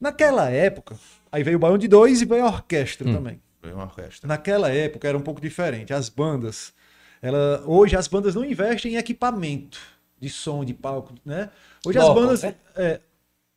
Naquela 0.00 0.48
época, 0.48 0.96
aí 1.30 1.42
veio 1.42 1.56
o 1.56 1.60
Baião 1.60 1.78
de 1.78 1.88
Dois 1.88 2.22
e 2.22 2.24
veio 2.24 2.44
a 2.44 2.48
orquestra 2.48 3.10
também. 3.10 3.40
Veio 3.62 3.74
uma 3.74 3.84
orquestra. 3.84 4.28
Naquela 4.28 4.70
época 4.70 5.08
era 5.08 5.18
um 5.18 5.20
pouco 5.20 5.40
diferente. 5.40 5.92
As 5.92 6.08
bandas, 6.08 6.72
ela, 7.20 7.62
hoje 7.66 7.96
as 7.96 8.06
bandas 8.06 8.34
não 8.34 8.44
investem 8.44 8.94
em 8.94 8.96
equipamento 8.96 9.78
de 10.20 10.28
som, 10.28 10.64
de 10.64 10.74
palco, 10.74 11.14
né? 11.24 11.50
Hoje 11.84 11.98
as 11.98 12.04
Local, 12.04 12.22
bandas, 12.22 12.42
né? 12.42 12.54
é, 12.76 13.00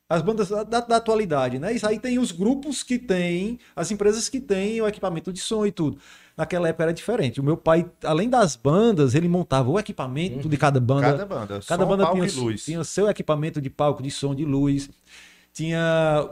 as 0.08 0.20
bandas 0.20 0.48
da, 0.48 0.80
da 0.80 0.96
atualidade, 0.96 1.58
né? 1.58 1.72
Isso 1.72 1.86
aí 1.86 1.98
tem 1.98 2.18
os 2.18 2.32
grupos 2.32 2.82
que 2.82 2.98
têm, 2.98 3.58
as 3.74 3.90
empresas 3.90 4.28
que 4.28 4.40
têm 4.40 4.80
o 4.80 4.86
equipamento 4.86 5.32
de 5.32 5.40
som 5.40 5.64
e 5.64 5.72
tudo. 5.72 5.98
Naquela 6.36 6.68
época 6.68 6.84
era 6.84 6.92
diferente. 6.94 7.40
O 7.40 7.44
meu 7.44 7.56
pai, 7.56 7.84
além 8.04 8.28
das 8.28 8.56
bandas, 8.56 9.14
ele 9.14 9.28
montava 9.28 9.70
o 9.70 9.78
equipamento 9.78 10.48
de 10.48 10.56
cada 10.56 10.80
banda. 10.80 11.02
Cada 11.12 11.26
banda. 11.26 11.60
Cada 11.66 11.84
som, 11.84 11.88
banda 11.90 12.04
palco 12.04 12.26
tinha, 12.26 12.28
e 12.28 12.40
luz. 12.44 12.64
tinha 12.64 12.82
seu 12.84 13.08
equipamento 13.08 13.60
de 13.60 13.68
palco, 13.68 14.02
de 14.02 14.10
som, 14.10 14.34
de 14.34 14.44
luz. 14.44 14.88
Tinha 15.52 16.28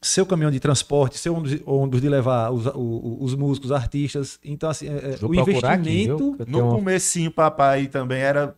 seu 0.00 0.24
caminhão 0.26 0.50
de 0.50 0.60
transporte, 0.60 1.18
seu 1.18 1.34
ônibus, 1.66 2.00
de 2.00 2.08
levar 2.08 2.50
os, 2.50 2.66
o- 2.66 2.70
o- 2.78 3.24
os 3.24 3.34
músicos, 3.34 3.72
artistas. 3.72 4.38
Então, 4.44 4.68
assim, 4.70 4.86
é, 4.88 4.92
é, 5.14 5.16
Vou 5.16 5.30
o 5.30 5.40
aqui, 5.40 5.50
investimento. 5.50 6.36
Eu 6.38 6.46
No 6.46 6.58
tenho- 6.58 6.68
comecinho, 6.70 7.30
papai 7.30 7.86
também 7.86 8.20
era. 8.20 8.54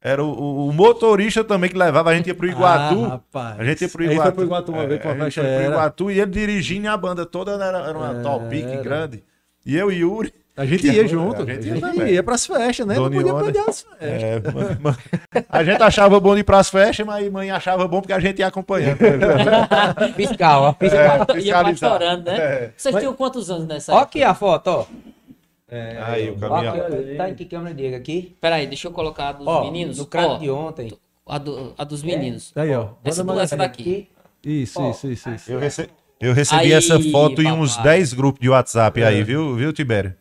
Era 0.00 0.22
o, 0.24 0.68
o- 0.68 0.72
motorista 0.72 1.42
também 1.42 1.68
que 1.68 1.76
levava, 1.76 2.10
a 2.10 2.14
gente 2.14 2.28
ia 2.28 2.34
pro 2.34 2.46
Iguatu. 2.46 3.04
Ah, 3.04 3.08
rapaz. 3.08 3.58
a 3.58 3.64
gente 3.64 3.82
ia 3.82 3.88
pro 3.88 4.04
Iguatu. 4.04 4.22
foi 4.22 4.32
pro 4.32 4.44
Iguatu 4.44 4.72
uma 4.72 4.82
É, 4.84 4.86
vez 4.86 5.00
pra 5.00 5.10
a 5.10 5.14
gente 5.18 5.34
festa. 5.34 5.42
foi 5.42 5.64
pro. 5.64 5.72
Iguatu 5.72 6.10
e 6.12 6.20
ele 6.20 6.30
dirigindo 6.30 6.88
a 6.88 6.96
banda 6.96 7.26
toda 7.26 7.50
era, 7.52 7.78
era 7.80 7.98
uma 7.98 8.14
topic 8.22 8.64
Era. 8.64 8.80
grande. 8.82 9.24
E 9.68 9.76
eu 9.76 9.92
e 9.92 9.96
Yuri. 9.98 10.32
A 10.56 10.64
gente 10.66 10.86
ia 10.88 11.04
é- 11.04 11.06
junto. 11.06 11.42
a 11.42 11.44
A 11.44 11.46
gente 11.54 11.68
gente, 11.68 11.96
ia 11.98 12.08
ia 12.10 12.22
pras 12.22 12.44
festas, 12.46 12.84
né? 12.86 12.94
Não 12.96 13.04
Dona 13.04 13.16
podia 13.16 13.30
Iona. 13.30 13.44
perder 13.44 13.58
as 13.68 13.82
festas. 13.82 14.00
é, 14.02 15.44
a 15.48 15.62
gente 15.64 15.82
achava 15.82 16.18
bom 16.18 16.34
de 16.34 16.40
ir 16.40 16.44
pras 16.44 16.68
festas, 16.70 17.06
mas 17.06 17.30
mãe 17.30 17.50
achava 17.50 17.86
bom 17.86 18.00
porque 18.00 18.12
a 18.14 18.18
gente 18.18 18.38
ia 18.40 18.46
acompanhando. 18.48 18.98
Fiscal, 20.16 20.62
ó. 20.62 20.72
Fiscal. 20.72 21.18
Ia 21.18 21.26
fiscalizar. 21.34 21.90
pastorando, 21.90 22.24
né? 22.24 22.36
É. 22.38 22.72
Vocês 22.76 22.96
tinham 22.96 23.12
quantos 23.14 23.50
anos 23.50 23.68
nessa 23.68 23.92
Ó 23.92 23.96
época? 23.96 24.08
aqui 24.08 24.22
a 24.24 24.34
foto, 24.34 24.66
ó. 24.68 24.86
Aí 26.06 26.30
o 26.30 26.36
caminhão. 26.38 26.74
aqui, 26.74 27.12
ó. 27.14 27.16
Tá 27.18 27.30
em 27.30 27.34
que 27.34 27.44
câmera 27.44 27.74
diga 27.74 27.96
aqui? 27.98 28.36
Peraí, 28.40 28.66
deixa 28.66 28.88
eu 28.88 28.92
colocar 28.92 29.28
a 29.28 29.32
dos 29.32 29.46
Ó, 29.46 29.64
meninos. 29.64 29.98
no 29.98 30.06
caso 30.06 30.28
Ó, 30.30 30.38
de 30.38 30.50
ontem. 30.50 30.92
a, 31.26 31.38
do- 31.38 31.74
a 31.76 31.84
dos 31.84 32.02
meninos. 32.02 32.52
Aí, 32.56 32.74
ó. 32.74 32.88
Essa, 33.04 33.22
do- 33.22 33.38
essa 33.38 33.56
daqui. 33.56 34.08
Isso, 34.42 34.80
Ó. 34.80 34.90
isso, 34.90 35.08
isso, 35.10 35.28
isso. 35.30 35.52
Eu, 35.52 35.58
rece- 35.60 35.90
eu 36.20 36.32
recebi 36.32 36.62
Aí, 36.62 36.72
essa 36.72 37.00
foto 37.00 37.42
em 37.42 37.50
uns 37.52 37.76
papai. 37.76 37.98
10 37.98 38.12
grupos 38.14 38.40
de 38.40 38.48
WhatsApp 38.48 39.02
aí, 39.02 39.22
viu, 39.22 39.54
viu, 39.56 39.72
Tibério? 39.72 40.14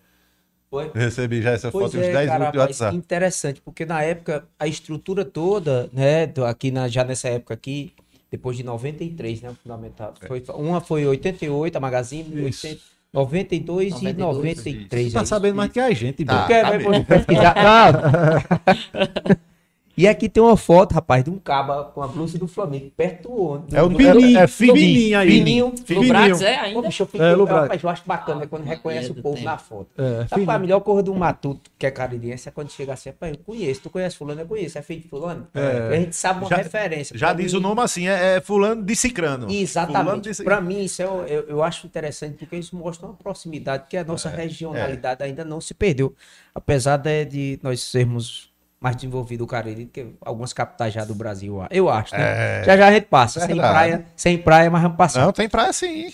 Foi? 0.70 0.88
Eu 0.88 0.92
recebi 0.94 1.42
já 1.42 1.52
essa 1.52 1.72
Pois 1.72 1.86
foto 1.86 1.98
em 1.98 2.02
uns 2.02 2.08
é, 2.08 2.14
10 2.14 2.28
cara, 2.28 2.38
grupos 2.38 2.52
de 2.54 2.60
WhatsApp. 2.60 2.96
interessante, 2.98 3.62
porque 3.62 3.86
na 3.86 4.04
época, 4.04 4.46
a 4.60 4.68
estrutura 4.68 5.24
toda, 5.24 5.90
né, 5.94 6.32
aqui 6.48 6.72
na, 6.72 6.88
já 6.88 7.04
nessa 7.04 7.30
época 7.30 7.54
aqui, 7.54 7.94
depois 8.30 8.58
de 8.58 8.64
93, 8.64 9.42
né, 9.42 9.52
fundamental, 9.64 10.14
foi, 10.28 10.44
uma 10.54 10.82
foi 10.82 11.06
88, 11.08 11.76
a 11.76 11.80
Magazine, 11.80 12.48
Isso. 12.50 12.68
80, 12.68 12.82
92 13.14 13.88
e 13.88 14.14
92, 14.14 14.38
93. 14.38 15.14
Tá 15.14 15.22
aí. 15.22 15.26
sabendo 15.26 15.56
mais 15.56 15.72
que 15.72 15.80
a 15.80 15.92
gente, 15.92 16.26
Tá. 16.26 16.34
Beto. 16.36 16.48
Quer, 16.48 16.64
tá 16.64 16.90
vai 16.90 17.04
pesquisar? 17.06 17.56
E 19.98 20.08
aqui 20.08 20.30
tem 20.30 20.44
uma 20.44 20.56
foto, 20.56 20.94
rapaz, 20.94 21.24
de 21.24 21.30
um 21.32 21.40
caba 21.40 21.86
com 21.86 22.04
a 22.04 22.08
blusa 22.08 22.38
do 22.38 22.48
Flamengo, 22.48 22.92
perto 22.96 23.24
do 23.30 23.36
ônibus. 23.42 23.74
É 23.74 23.82
o 23.82 23.90
do, 23.90 23.98
Fininho, 23.98 24.38
é, 24.38 24.44
é 24.44 24.48
fininho. 24.48 24.76
fininho 24.76 25.20
aí. 25.20 25.30
Fininho. 25.32 26.08
Brax, 26.08 26.42
é 26.44 26.56
Pô, 26.58 26.64
ainda? 26.66 26.82
bicho, 26.84 27.02
eu, 27.02 27.08
fiquei, 27.08 27.22
É, 27.26 27.34
rapaz, 27.34 27.84
eu 27.84 27.90
acho 27.90 28.04
bacana 28.06 28.42
né, 28.42 28.48
quando 28.48 28.64
reconhece 28.64 29.08
é 29.10 29.12
o 29.12 29.16
povo 29.16 29.36
tempo. 29.38 29.46
na 29.46 29.58
foto. 29.58 29.88
É, 29.98 30.04
Sabe 30.04 30.28
fininho. 30.30 30.46
qual 30.46 30.54
é 30.54 30.56
a 30.56 30.60
melhor 30.60 30.80
coisa 30.82 31.02
do 31.02 31.16
Matuto, 31.16 31.72
que 31.80 31.86
é 31.88 31.90
caririense, 31.90 32.48
é 32.48 32.52
quando 32.52 32.70
chega 32.72 32.94
assim, 32.94 33.10
rapaz, 33.10 33.34
eu 33.34 33.40
conheço, 33.44 33.82
tu 33.82 33.90
conhece 33.90 34.16
fulano, 34.18 34.40
eu 34.42 34.46
conheço, 34.46 34.78
é 34.78 34.84
filho 34.84 35.02
de 35.02 35.08
fulano? 35.08 35.48
É. 35.56 35.96
A 35.96 36.00
gente 36.00 36.16
sabe 36.16 36.42
uma 36.42 36.50
Já- 36.50 36.58
referência. 36.58 37.18
Já 37.18 37.34
diz 37.34 37.54
mim- 37.54 37.58
o 37.58 37.62
nome 37.62 37.82
assim, 37.82 38.08
é, 38.08 38.36
é 38.36 38.42
fulano 38.42 38.84
de 38.84 38.96
cicrano. 38.96 39.50
Exatamente. 39.52 40.30
de 40.32 40.44
Para 40.44 40.62
mim, 40.62 40.84
isso 40.84 41.02
é, 41.02 41.06
eu, 41.06 41.42
eu 41.48 41.64
acho 41.64 41.88
interessante 41.88 42.36
porque 42.38 42.56
isso 42.56 42.76
mostra 42.76 43.08
uma 43.08 43.16
proximidade 43.16 43.86
que 43.90 43.98
a 43.98 44.04
nossa 44.04 44.30
regionalidade 44.30 45.24
ainda 45.24 45.44
não 45.44 45.60
se 45.60 45.74
perdeu. 45.74 46.14
Apesar 46.54 46.98
de, 46.98 47.26
de 47.26 47.60
nós 47.64 47.82
sermos 47.82 48.47
mais 48.80 48.96
desenvolvidos 48.96 49.44
o 49.46 49.48
Cariri 49.48 49.86
do 49.86 49.92
que 49.92 50.08
algumas 50.22 50.54
capitais 50.54 50.94
já 50.94 51.04
do 51.04 51.16
Brasil, 51.16 51.60
eu 51.72 51.90
acho. 51.90 52.14
Né? 52.16 52.62
É. 52.62 52.64
Já 52.64 52.78
já 52.78 52.88
a 52.88 52.92
gente 52.92 53.06
passa. 53.08 53.40
Sem 53.40 53.48
Verdade. 53.50 53.74
praia, 53.74 54.06
sem 54.16 54.38
praia, 54.38 54.70
mas 54.70 54.82
vamos 54.84 54.98
passar. 54.98 55.26
Não, 55.26 55.32
tem 55.32 55.50
praia 55.50 55.74
sim. 55.74 56.14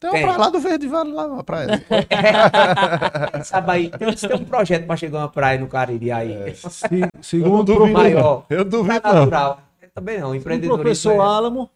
Tem 0.00 0.10
uma 0.10 0.14
Tem. 0.16 0.22
praia 0.24 0.38
lá 0.38 0.48
do 0.50 0.58
Verde 0.58 0.88
Vale, 0.88 1.12
lá 1.12 1.26
uma 1.26 1.44
praia. 1.44 1.68
Sabe 3.44 3.70
aí, 3.72 3.90
tem, 3.90 4.12
tem 4.14 4.34
um 4.36 4.44
projeto 4.44 4.86
para 4.86 4.96
chegar 4.96 5.18
uma 5.20 5.28
praia 5.28 5.58
no 5.60 5.68
Cariri 5.68 6.10
aí. 6.10 6.54
Se- 6.56 6.86
Eu 6.92 7.00
não 7.14 7.22
segundo 7.22 7.84
o 7.84 7.92
maior. 7.92 8.44
Eu 8.50 8.64
duvido, 8.64 9.00
Tá 9.00 9.12
não. 9.12 9.20
natural. 9.20 9.60
Eu 9.80 9.88
também 9.94 10.18
não, 10.18 10.34
empreendedorismo. 10.34 10.82
professor 10.82 11.12
é- 11.14 11.18
Álamo, 11.18 11.70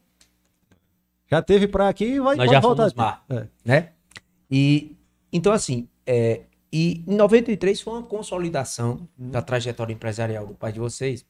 já 1.30 1.42
teve 1.42 1.68
pra 1.68 1.88
aqui 1.88 2.04
e 2.14 2.20
vai 2.20 2.36
Nós 2.36 2.50
já 2.50 2.58
voltar. 2.60 2.82
fomos 2.90 2.94
lá. 2.94 3.20
É. 3.30 3.46
né? 3.64 3.88
E 4.50 4.96
então 5.32 5.52
assim, 5.52 5.88
é, 6.06 6.40
e 6.78 7.02
em 7.06 7.14
93 7.16 7.80
foi 7.80 7.92
uma 7.94 8.02
consolidação 8.02 9.08
da 9.16 9.40
trajetória 9.40 9.92
empresarial 9.94 10.46
do 10.46 10.54
pai 10.54 10.72
de 10.72 10.78
vocês, 10.78 11.24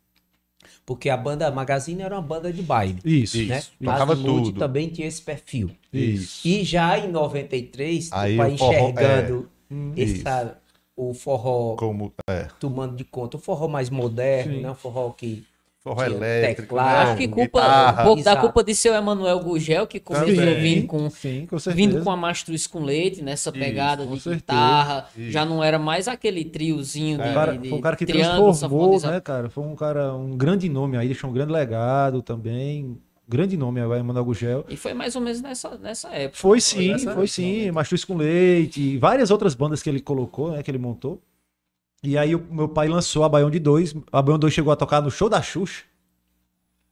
porque 0.85 1.09
a 1.09 1.17
banda 1.17 1.49
Magazine 1.51 2.03
era 2.03 2.15
uma 2.17 2.23
banda 2.23 2.53
de 2.53 2.63
baile, 2.63 2.99
Isso. 3.05 3.37
né? 3.45 3.59
Isso, 3.59 3.71
tocava 3.83 4.13
Azimuth 4.15 4.45
tudo. 4.47 4.59
também 4.59 4.89
tinha 4.89 5.07
esse 5.07 5.23
perfil. 5.23 5.71
Isso. 5.93 6.47
E 6.49 6.65
já 6.65 6.99
em 6.99 7.09
93, 7.11 8.11
Aí 8.13 8.35
tu 8.35 8.37
vai 8.39 8.53
o 8.55 8.59
forró- 8.59 8.73
enxergando 8.73 9.49
é. 9.97 10.03
essa, 10.03 10.59
o 10.97 11.15
forró 11.15 11.77
Como 11.77 12.13
é, 12.29 12.49
tomando 12.59 12.97
de 12.97 13.05
conta, 13.05 13.37
o 13.37 13.41
forró 13.41 13.69
mais 13.69 13.89
moderno, 13.91 14.55
Sim. 14.55 14.61
né? 14.63 14.71
O 14.71 14.75
forró 14.75 15.11
que 15.11 15.45
forró 15.95 16.05
elétrico. 16.05 16.63
teclado. 16.63 16.87
né, 16.89 17.03
Acho 17.03 17.17
que 17.17 17.29
culpa, 17.29 17.61
guitarra. 17.61 18.03
um 18.03 18.05
pouco 18.07 18.23
da 18.23 18.31
Exato. 18.33 18.41
culpa 18.41 18.65
de 18.65 18.75
seu 18.75 18.95
Emanuel 18.95 19.39
Gugel, 19.41 19.87
que 19.87 20.01
começou 20.01 20.29
Também. 20.35 20.61
vindo 20.61 20.87
com, 20.87 21.09
Sim, 21.11 21.47
com 21.49 21.57
vindo 21.73 22.03
com 22.03 22.11
a 22.11 22.17
Mastruz 22.17 22.67
com 22.67 22.81
leite, 22.83 23.23
nessa 23.23 23.53
pegada 23.53 24.05
com 24.05 24.15
de 24.15 24.21
certeza. 24.21 24.37
guitarra. 24.41 25.07
Isso. 25.17 25.31
Já 25.31 25.45
não 25.45 25.63
era 25.63 25.79
mais 25.79 26.09
aquele 26.09 26.45
triozinho 26.45 27.19
de, 27.19 27.29
O 27.29 27.35
cara, 27.35 27.57
de 27.57 27.69
foi 27.69 27.79
um 27.79 27.81
cara 27.81 27.97
que 27.97 28.07
transformou, 28.07 29.01
né, 29.01 29.21
cara? 29.21 29.49
Foi 29.49 29.65
um 29.65 29.77
cara, 29.77 30.15
um 30.15 30.37
grande 30.37 30.69
nome 30.69 30.97
aí, 30.97 31.07
deixou 31.07 31.31
um 31.31 31.33
grande 31.33 31.53
legado 31.53 32.23
também. 32.23 32.99
Grande 33.29 33.57
nome 33.57 33.81
agora, 33.81 33.99
Emanuel 33.99 34.25
Gugel. 34.25 34.65
E 34.69 34.77
foi 34.77 34.95
mais 34.95 35.17
ou 35.17 35.21
menos 35.21 35.43
nessa, 35.43 35.77
nessa 35.79 36.09
época. 36.11 36.39
Foi 36.39 36.61
sim, 36.61 36.93
nessa 36.93 37.13
foi 37.13 37.27
sim. 37.27 37.71
Mastruz 37.73 38.05
com 38.05 38.17
Leite 38.17 38.81
e 38.81 38.99
várias 38.99 39.33
outras 39.33 39.53
bandas 39.53 39.83
que 39.83 39.91
ele 39.91 40.01
colocou, 40.01 40.53
né? 40.53 40.63
Que 40.63 40.71
ele 40.71 40.79
montou. 40.79 41.21
E 42.03 42.17
aí 42.17 42.35
o 42.35 42.47
meu 42.51 42.69
pai 42.69 42.89
lançou 42.89 43.25
a 43.25 43.29
Baião 43.29 43.51
de 43.51 43.59
Dois. 43.59 43.95
A 44.13 44.23
Baião 44.23 44.39
de 44.39 44.43
Dois 44.43 44.55
chegou 44.55 44.73
a 44.73 44.77
tocar 44.77 45.01
no 45.01 45.11
show 45.11 45.29
da 45.29 45.43
Xuxa. 45.43 45.83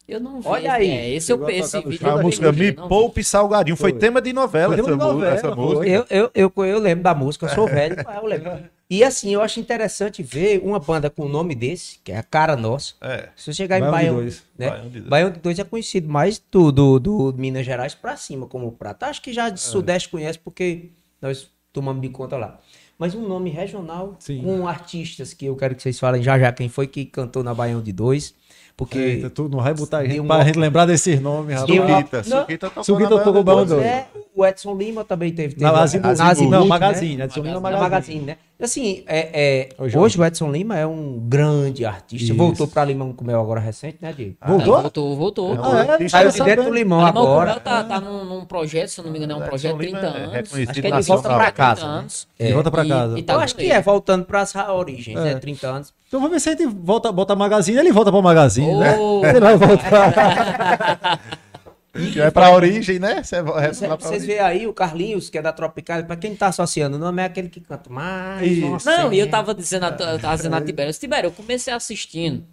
Eu 0.07 0.21
não 0.21 0.41
vi. 0.41 0.49
Olha 0.49 0.73
aí. 0.75 0.91
É, 0.91 1.15
esse 1.15 1.33
eu 1.33 1.49
esse 1.49 1.81
vídeo. 1.81 2.09
A 2.09 2.23
música 2.23 2.53
Me. 2.53 2.73
Poupe 2.73 3.25
Salgadinho. 3.25 3.77
Foi 3.77 3.91
Foi. 3.91 3.99
tema 3.99 4.21
de 4.21 4.33
novela, 4.33 4.75
tema 4.77 4.89
essa, 4.89 4.97
de 4.99 5.03
novela, 5.03 5.35
essa 5.35 5.55
música. 5.55 5.87
Eu, 5.87 6.07
eu, 6.11 6.31
eu, 6.35 6.53
eu 6.65 6.79
lembro 6.79 7.03
da 7.03 7.15
música, 7.15 7.47
eu 7.47 7.51
sou 7.51 7.67
velho, 7.67 7.97
mas 8.05 8.17
eu 8.17 8.27
lembro. 8.27 8.65
E 8.91 9.03
assim, 9.03 9.33
eu 9.33 9.41
acho 9.41 9.59
interessante 9.59 10.23
ver 10.23 10.61
uma 10.63 10.79
banda 10.79 11.09
com 11.09 11.25
o 11.25 11.29
nome 11.29 11.55
desse, 11.55 11.99
que 12.05 12.13
é 12.13 12.19
a 12.19 12.23
cara 12.23 12.55
nossa. 12.55 12.95
É. 13.01 13.31
Se 13.35 13.47
você 13.47 13.55
chegar 13.55 13.79
em 13.79 13.91
Baião 13.91 14.23
de 14.23 14.37
né? 14.59 14.69
Baião 14.69 14.89
de 14.89 14.99
Dois. 14.99 15.09
Baião 15.09 15.31
de 15.31 15.41
Dois 15.41 15.59
é 15.59 15.65
conhecido 15.65 16.07
mais 16.07 16.39
do, 16.51 16.71
do, 16.71 16.99
do 17.01 17.35
Minas 17.37 17.65
Gerais 17.65 17.95
pra 17.95 18.15
cima 18.17 18.47
como 18.47 18.71
prata. 18.73 19.07
Acho 19.07 19.23
que 19.23 19.33
já 19.33 19.49
de 19.49 19.59
Sudeste 19.59 20.11
conhece 20.11 20.39
porque 20.39 20.91
nós 21.21 21.51
tomamos 21.73 22.03
de 22.03 22.11
conta 22.11 22.37
lá. 22.37 22.61
Mas 22.99 23.15
um 23.15 23.27
nome 23.27 23.51
regional 23.51 24.17
Sim. 24.19 24.43
com 24.43 24.69
artistas 24.69 25.35
que 25.35 25.47
eu 25.47 25.57
quero 25.57 25.75
que 25.75 25.83
vocês 25.83 25.99
falem 25.99 26.23
já 26.23 26.39
já 26.39 26.53
quem 26.53 26.69
foi 26.69 26.87
que 26.87 27.05
cantou 27.05 27.43
na 27.43 27.55
Baião 27.55 27.83
de 27.83 27.93
Dois. 27.93 28.35
Porque 28.77 28.99
Eita, 28.99 29.31
tu 29.31 29.49
não 29.49 29.61
vai 29.61 29.73
botar 29.73 29.99
a 29.99 30.05
gente 30.05 30.21
pra 30.27 30.43
gente 30.45 30.59
lembrar 30.59 30.85
desses 30.85 31.21
nomes, 31.21 31.55
rapaz. 31.61 31.77
Suquita, 31.79 32.23
Não. 32.29 32.41
Suquita 32.41 32.67
tocou 32.69 32.85
Suquita 32.85 33.19
tocou 33.21 33.45
banda 33.45 33.77
é, 33.77 34.07
o 34.35 34.45
Edson 34.45 34.75
Lima 34.77 35.05
também 35.05 35.33
teve. 35.33 35.55
teve 35.55 35.63
Na 35.65 35.81
Azimuth, 35.81 36.21
Azimuth, 36.21 36.51
não, 36.51 36.63
né? 36.63 36.67
Magazine, 36.67 37.23
Edson 37.23 37.41
Lima 37.43 37.61
Magazine. 37.61 37.83
Magazine, 37.83 38.21
né? 38.27 38.37
Assim, 38.61 39.05
é, 39.07 39.31
é, 39.33 39.69
Jorge. 39.79 39.99
hoje 39.99 40.21
o 40.21 40.25
Edson 40.25 40.51
Lima 40.51 40.77
é 40.77 40.85
um 40.87 41.21
grande 41.21 41.85
artista. 41.85 42.25
Isso. 42.25 42.35
Voltou 42.35 42.67
pra 42.67 42.85
Limão 42.85 43.13
com 43.13 43.25
Mel 43.25 43.41
agora 43.41 43.61
recente, 43.61 43.99
né, 44.01 44.13
Diego? 44.13 44.35
Ah, 44.41 44.51
Voltou? 44.51 44.81
Voltou, 44.83 45.17
voltou. 45.17 45.55
É 45.55 45.59
Ah, 45.91 45.97
é? 46.01 46.09
Saiu 46.09 46.31
de 46.33 46.43
dentro 46.43 46.65
do 46.65 46.73
Limão 46.75 47.01
Alemão 47.01 47.23
agora. 47.23 47.51
Cruel 47.51 47.61
tá, 47.65 47.85
tá 47.85 48.01
num, 48.01 48.25
num 48.25 48.45
projeto, 48.45 48.89
se 48.89 49.01
eu 49.01 49.05
não 49.05 49.13
me 49.13 49.19
engano, 49.19 49.35
é 49.35 49.37
um 49.37 49.39
Edson 49.39 49.49
projeto 49.51 49.79
de 49.79 49.87
Lima 49.87 49.99
30 50.01 50.17
é 50.17 50.21
anos. 50.25 50.35
Acho 50.53 50.73
que 50.81 50.87
ele 50.87 51.03
volta 51.03 51.29
pra 51.29 51.39
30 51.39 51.53
casa, 51.53 51.83
né? 51.87 51.89
anos. 51.99 52.29
De 52.41 52.53
volta 52.53 52.71
pra 52.73 52.85
E- 52.85 52.89
casa. 52.89 53.23
tá 53.23 53.33
Eu 53.35 53.41
acho 53.41 53.55
que 53.57 53.71
é, 53.71 53.81
voltando 53.83 54.25
pras 54.25 54.53
origens, 54.55 55.17
É. 55.17 55.25
né? 55.25 55.35
30 55.37 55.67
anos. 55.69 55.93
Então 56.15 56.23
vamos 56.23 56.37
ver 56.37 56.39
se 56.39 56.49
a 56.49 56.53
gente 56.53 56.65
volta, 56.67 57.11
bota 57.11 57.33
a 57.33 57.37
Magazine, 57.37 57.77
ele 57.77 57.91
volta 57.91 58.13
pra 58.13 58.23
Magazine, 58.23 58.73
né? 58.77 58.97
Ô, 58.97 59.27
Ele 59.27 59.41
vai 59.41 59.57
voltar. 59.57 61.21
Que 62.13 62.21
é 62.21 62.29
pra 62.29 62.51
origem, 62.51 62.99
né? 62.99 63.23
Você 63.23 63.41
vai 63.41 63.73
Vocês 63.73 64.27
veem 64.27 64.41
aí 64.41 64.67
o 64.67 64.73
Carlinhos, 64.73 65.31
que 65.31 65.39
é 65.39 65.43
da 65.43 65.53
Tropical, 65.53 66.05
pra 66.05 66.17
quem 66.17 66.35
tá 66.35 66.49
associando, 66.49 66.97
o 66.97 66.99
nome 66.99 67.23
é 67.23 67.25
aquele 67.25 67.49
que 67.49 67.61
canta 67.61 67.89
mais. 67.89 68.59
Nossa, 68.59 68.97
Não, 68.97 69.13
e 69.13 69.19
eu 69.21 69.27
é. 69.27 69.29
tava 69.29 69.55
dizendo 69.55 69.85
a, 69.85 69.89
eu 69.91 70.19
tava 70.19 70.37
dizendo 70.37 70.57
a 70.57 70.61
Tibério, 70.61 70.93
Tibério, 70.93 71.29
eu 71.29 71.33
comecei 71.33 71.73
assistindo 71.73 72.45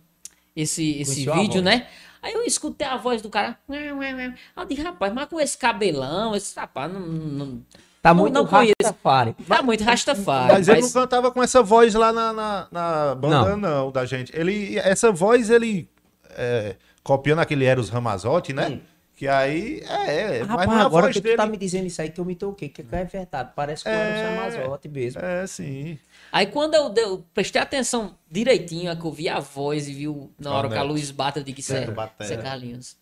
esse, 0.55 1.01
esse 1.01 1.25
Conheceu 1.25 1.33
a 1.33 1.37
vídeo, 1.37 1.61
né? 1.63 1.87
Aí 2.21 2.33
eu 2.33 2.43
escutei 2.43 2.85
a 2.85 2.97
voz 2.97 3.19
do 3.23 3.31
cara. 3.31 3.57
Aí 3.67 3.87
eu 3.87 4.65
disse, 4.65 4.81
rapaz, 4.81 5.11
mas 5.11 5.27
com 5.27 5.39
esse 5.39 5.57
cabelão, 5.57 6.35
esse 6.35 6.55
rapaz 6.55 6.93
não, 6.93 6.99
não 6.99 7.61
Tá 8.01 8.13
não- 8.13 8.21
muito 8.21 8.33
não 8.33 8.47
conheço. 8.47 8.73
Rastafari. 8.83 9.33
tá 9.47 9.61
muito 9.61 9.83
Rastafari. 9.83 10.53
Mas 10.53 10.67
ele 10.67 10.81
não 10.81 10.91
cantava 10.91 11.31
com 11.31 11.41
essa 11.43 11.61
voz 11.61 11.93
lá 11.93 12.11
na, 12.11 12.33
na, 12.33 12.67
na 12.71 13.15
banda, 13.15 13.55
Não. 13.55 13.57
não. 13.85 13.91
da 13.91 14.05
gente. 14.05 14.35
Ele, 14.35 14.77
essa 14.79 15.11
voz, 15.11 15.49
ele 15.51 15.87
é, 16.31 16.75
copiando 17.03 17.39
aquele 17.39 17.65
Eros 17.65 17.89
Ramazotti, 17.89 18.53
né? 18.53 18.81
Que 19.15 19.27
aí, 19.27 19.81
é, 19.87 20.37
é 20.37 20.39
mas 20.39 20.47
Rapaz, 20.47 20.67
não 20.67 20.79
é 20.79 20.81
a 20.81 20.85
agora 20.85 21.05
voz 21.05 21.13
que 21.15 21.21
tu 21.21 21.25
dele. 21.25 21.37
tá 21.37 21.45
me 21.45 21.55
dizendo 21.55 21.85
isso 21.85 22.01
aí 22.01 22.09
que 22.09 22.19
eu 22.19 22.25
me 22.25 22.33
toquei, 22.35 22.69
que 22.69 22.81
é 22.81 23.03
verdade. 23.03 23.51
Parece 23.55 23.83
que 23.83 23.89
eu 23.89 23.93
era 23.93 24.31
um 24.31 24.35
Samazote 24.51 24.89
mesmo. 24.89 25.21
É, 25.21 25.45
sim. 25.45 25.99
Aí 26.31 26.47
quando 26.47 26.73
eu, 26.73 26.91
eu 26.97 27.23
prestei 27.31 27.61
atenção 27.61 28.15
direitinho, 28.31 28.89
é 28.89 28.95
que 28.95 29.05
eu 29.05 29.11
vi 29.11 29.29
a 29.29 29.39
voz 29.39 29.87
e 29.87 29.93
viu 29.93 30.31
na 30.39 30.51
hora 30.51 30.67
que 30.69 30.75
a 30.75 30.81
luz 30.81 31.11
bate, 31.11 31.37
eu 31.37 31.43
digo, 31.43 31.59
isso 31.59 31.71
é, 31.71 31.83
isso 32.19 32.33
é 32.33 32.37
Carlinhos. 32.37 32.97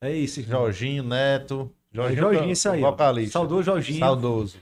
É 0.00 0.10
isso. 0.12 0.42
Jorginho, 0.42 1.02
Neto. 1.02 1.70
Jorginho, 1.94 2.20
Jorginho, 2.20 2.50
isso 2.50 2.68
aí. 2.68 2.80
Vocalista. 2.80 3.32
Saudoso 3.32 3.62
Jorginho. 3.62 3.98
Saudoso. 4.00 4.56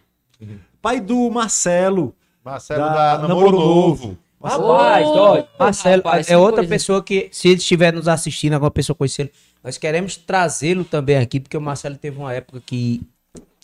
Pai 0.83 1.01
do 1.01 1.31
Marcelo. 1.31 2.15
Marcelo 2.45 2.81
Da 2.81 3.17
da, 3.17 3.29
Namoro, 3.29 3.47
Namoro 3.53 3.59
Novo. 3.59 4.19
Rapaz, 4.43 5.07
Ô, 5.07 5.13
olha, 5.15 5.49
Marcelo 5.59 6.03
rapaz, 6.03 6.29
é 6.29 6.37
outra 6.37 6.57
coisa. 6.57 6.69
pessoa 6.69 7.03
que, 7.03 7.29
se 7.31 7.49
ele 7.49 7.59
estiver 7.59 7.93
nos 7.93 8.09
assistindo, 8.09 8.55
alguma 8.55 8.73
pessoa 8.73 8.97
conhecer 8.97 9.23
ele, 9.23 9.33
nós 9.63 9.79
queremos 9.79 10.17
trazê-lo 10.17 10.85
também 10.85 11.17
aqui, 11.17 11.39
porque 11.39 11.57
o 11.57 11.61
Marcelo 11.61 11.97
teve 11.97 12.19
uma 12.19 12.33
época 12.35 12.61
que. 12.67 13.01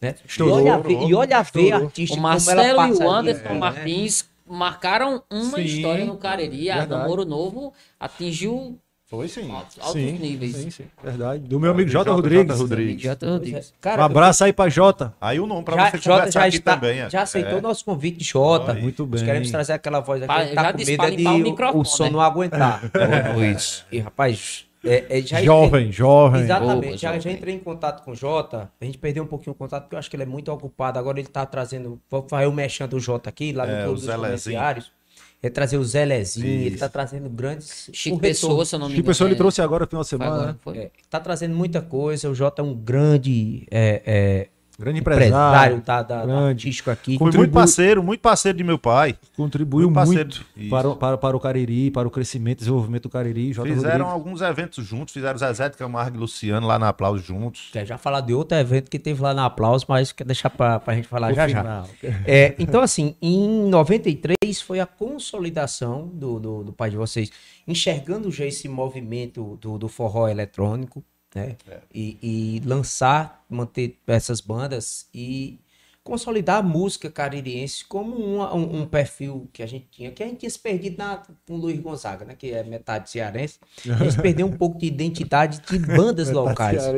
Né? 0.00 0.14
Estourou, 0.24 0.60
e 0.60 0.62
olha 0.62 0.74
a 0.74 0.78
ver, 0.78 1.02
e 1.02 1.14
olha 1.14 1.42
ver 1.42 1.72
artista 1.72 2.14
O 2.14 2.16
como 2.16 2.28
ela 2.28 2.32
Marcelo 2.34 2.60
e 2.60 2.74
o 2.74 2.80
ali, 2.80 3.18
Anderson 3.18 3.48
né? 3.54 3.58
Martins 3.58 4.28
marcaram 4.46 5.22
uma 5.28 5.56
Sim, 5.56 5.62
história 5.62 6.04
no 6.04 6.16
Cariri. 6.16 6.70
A. 6.70 6.86
Namoro 6.86 7.24
Novo 7.24 7.72
atingiu 7.98 8.78
Foi 9.08 9.26
sim. 9.26 9.50
altos, 9.50 9.78
altos 9.80 9.92
Sim, 9.94 10.12
níveis. 10.18 10.54
sim, 10.54 10.70
sim. 10.70 10.84
Verdade. 11.02 11.40
Do 11.42 11.58
meu 11.58 11.70
amigo 11.70 11.88
Jota 11.88 12.10
Jota 12.10 12.16
Rodrigues. 12.20 12.60
Rodrigues. 12.60 13.02
Já 13.02 13.16
tô 13.16 13.38
dizendo. 13.38 13.64
Cara, 13.80 14.02
Um 14.02 14.04
abraço 14.04 14.44
aí 14.44 14.52
pra 14.52 14.68
Jota. 14.68 15.14
Aí 15.18 15.40
o 15.40 15.46
nome 15.46 15.62
pra 15.64 15.76
já, 15.76 15.90
você 15.90 15.96
Jota 15.96 16.18
conversar 16.18 16.40
já, 16.40 16.46
aqui 16.46 16.56
está, 16.56 16.74
também. 16.74 17.00
é. 17.00 17.08
já 17.10 17.22
aceitou 17.22 17.52
É. 17.52 17.56
o 17.56 17.62
nosso 17.62 17.84
convite, 17.86 18.22
Jota. 18.22 18.74
Muito 18.74 19.06
Nós 19.06 19.20
bem. 19.20 19.24
queremos 19.24 19.50
trazer 19.50 19.72
aquela 19.72 20.00
voz 20.00 20.22
aqui. 20.22 20.28
Pa- 20.28 20.54
tá 20.54 20.62
já 20.62 20.72
com 20.72 20.76
disse 20.78 20.90
medo 20.90 21.04
é 21.04 21.08
o 21.08 21.16
de 21.16 21.26
o, 21.26 21.38
microfone, 21.38 21.80
o 21.80 21.84
som 21.86 22.04
né? 22.04 22.10
não 22.10 22.20
aguentar. 22.20 22.82
Luiz. 23.34 23.84
E 23.90 23.98
rapaz, 23.98 24.66
é, 24.84 25.18
é, 25.18 25.22
já 25.22 25.42
Jovem, 25.42 25.90
jovem. 25.90 26.42
Exatamente. 26.42 26.84
Boa, 26.88 26.96
já, 26.98 27.12
já 27.14 27.18
jovem. 27.18 27.32
entrei 27.32 27.54
em 27.54 27.58
contato 27.58 28.04
com 28.04 28.10
o 28.10 28.14
Jota. 28.14 28.70
A 28.78 28.84
gente 28.84 28.98
perdeu 28.98 29.24
um 29.24 29.26
pouquinho 29.26 29.52
o 29.52 29.56
contato, 29.56 29.84
porque 29.84 29.94
eu 29.94 29.98
acho 29.98 30.10
que 30.10 30.16
ele 30.16 30.22
é 30.24 30.26
muito 30.26 30.52
ocupado. 30.52 30.98
Agora 30.98 31.18
ele 31.18 31.28
tá 31.28 31.46
trazendo. 31.46 31.98
Vou 32.10 32.26
fazer 32.28 32.46
o 32.46 32.52
mexendo 32.52 32.90
do 32.90 33.00
Jota 33.00 33.30
aqui, 33.30 33.52
lá 33.52 33.66
no 33.66 33.72
É, 33.72 33.84
Clube 33.84 33.98
o 33.98 34.06
dos 34.06 34.14
Comerciários. 34.14 34.92
Ele 35.40 35.52
trazer 35.52 35.76
o 35.78 35.84
Zé 35.84 36.04
Lezinho, 36.04 36.46
ele 36.46 36.76
tá 36.76 36.88
trazendo 36.88 37.30
grandes. 37.30 37.88
Chico 37.92 38.16
um 38.16 38.18
Pessoa, 38.18 38.64
se 38.64 38.74
eu 38.74 38.78
não 38.80 38.88
me 38.88 38.94
engano. 38.94 39.06
pessoa 39.06 39.28
ele 39.28 39.34
é- 39.34 39.38
trouxe 39.38 39.62
agora 39.62 39.84
no 39.84 39.88
final 39.88 40.02
de 40.02 40.08
semana, 40.08 40.34
agora, 40.34 40.52
né? 40.52 40.58
foi. 40.60 40.78
É, 40.78 40.90
tá 41.08 41.20
trazendo 41.20 41.54
muita 41.54 41.80
coisa. 41.80 42.28
O 42.28 42.34
Jota 42.34 42.60
é 42.60 42.64
um 42.64 42.74
grande 42.74 43.64
é, 43.70 44.02
é, 44.04 44.48
Grande 44.78 45.00
empresário, 45.00 45.76
empresário. 45.76 45.80
tá, 45.80 46.02
da, 46.02 46.18
da 46.20 46.26
grande. 46.26 46.48
artístico 46.50 46.88
aqui. 46.90 47.18
Foi 47.18 47.32
muito 47.32 47.52
parceiro, 47.52 48.00
muito 48.00 48.20
parceiro 48.20 48.56
de 48.56 48.62
meu 48.62 48.78
pai. 48.78 49.16
Contribuiu 49.36 49.90
Muito 49.90 50.06
muito 50.06 50.44
para, 50.70 50.88
o- 50.88 50.94
para, 50.96 51.18
para 51.18 51.36
o 51.36 51.40
Cariri, 51.40 51.90
para 51.90 52.06
o 52.06 52.10
crescimento 52.12 52.58
e 52.58 52.60
desenvolvimento 52.60 53.02
do 53.04 53.08
Cariri. 53.10 53.52
Jota 53.52 53.68
Fizeram 53.68 54.04
Rodrigues. 54.06 54.12
alguns 54.12 54.40
eventos 54.40 54.86
juntos, 54.86 55.12
fizeram 55.12 55.36
Zezé 55.36 55.68
de 55.68 55.76
Camargo 55.76 56.16
e 56.16 56.20
Luciano 56.20 56.64
lá 56.64 56.78
na 56.78 56.88
Aplauso 56.90 57.22
juntos. 57.24 57.70
Quer 57.72 57.84
já 57.86 57.98
falar 57.98 58.20
de 58.20 58.32
outro 58.32 58.56
evento 58.56 58.88
que 58.88 59.00
teve 59.00 59.20
lá 59.20 59.34
na 59.34 59.46
Aplauso, 59.46 59.84
mas 59.88 60.12
quer 60.12 60.24
deixar 60.24 60.48
pra, 60.50 60.78
pra 60.78 60.94
gente 60.94 61.08
falar 61.08 61.30
No 61.30 61.34
já 61.34 61.48
já. 61.48 61.58
final. 61.62 61.88
É, 62.24 62.54
então, 62.58 62.80
assim, 62.80 63.16
em 63.20 63.68
93 63.68 64.60
foi 64.62 64.78
a 64.78 64.86
consolidação 64.86 66.06
do, 66.06 66.38
do, 66.38 66.64
do 66.64 66.72
pai 66.72 66.90
de 66.90 66.96
vocês, 66.96 67.30
enxergando 67.66 68.30
já 68.30 68.44
esse 68.46 68.68
movimento 68.68 69.58
do, 69.60 69.76
do 69.76 69.88
forró 69.88 70.28
eletrônico, 70.28 71.02
né? 71.34 71.56
E, 71.94 72.18
e 72.22 72.60
lançar, 72.66 73.44
manter 73.48 73.98
essas 74.06 74.40
bandas 74.40 75.08
e 75.12 75.60
consolidar 76.08 76.58
a 76.58 76.62
música 76.62 77.10
caririense 77.10 77.84
como 77.84 78.16
uma- 78.16 78.54
um, 78.54 78.80
um 78.82 78.86
perfil 78.86 79.48
que 79.52 79.62
a 79.62 79.66
gente 79.66 79.86
tinha, 79.90 80.10
que 80.10 80.22
a 80.22 80.26
gente 80.26 80.38
tinha 80.38 80.50
se 80.50 80.58
perdido 80.58 80.96
na, 80.98 81.22
com 81.46 81.54
o 81.54 81.56
Luiz 81.56 81.78
Gonzaga, 81.78 82.24
né? 82.24 82.34
Que 82.36 82.52
é 82.52 82.62
metade 82.64 83.10
cearense. 83.10 83.58
A 83.88 84.04
gente 84.04 84.20
perdeu 84.20 84.46
um 84.46 84.52
pouco 84.52 84.78
de 84.78 84.86
identidade 84.86 85.60
de 85.60 85.78
bandas 85.96 86.30
locais. 86.30 86.82
É, 86.84 86.92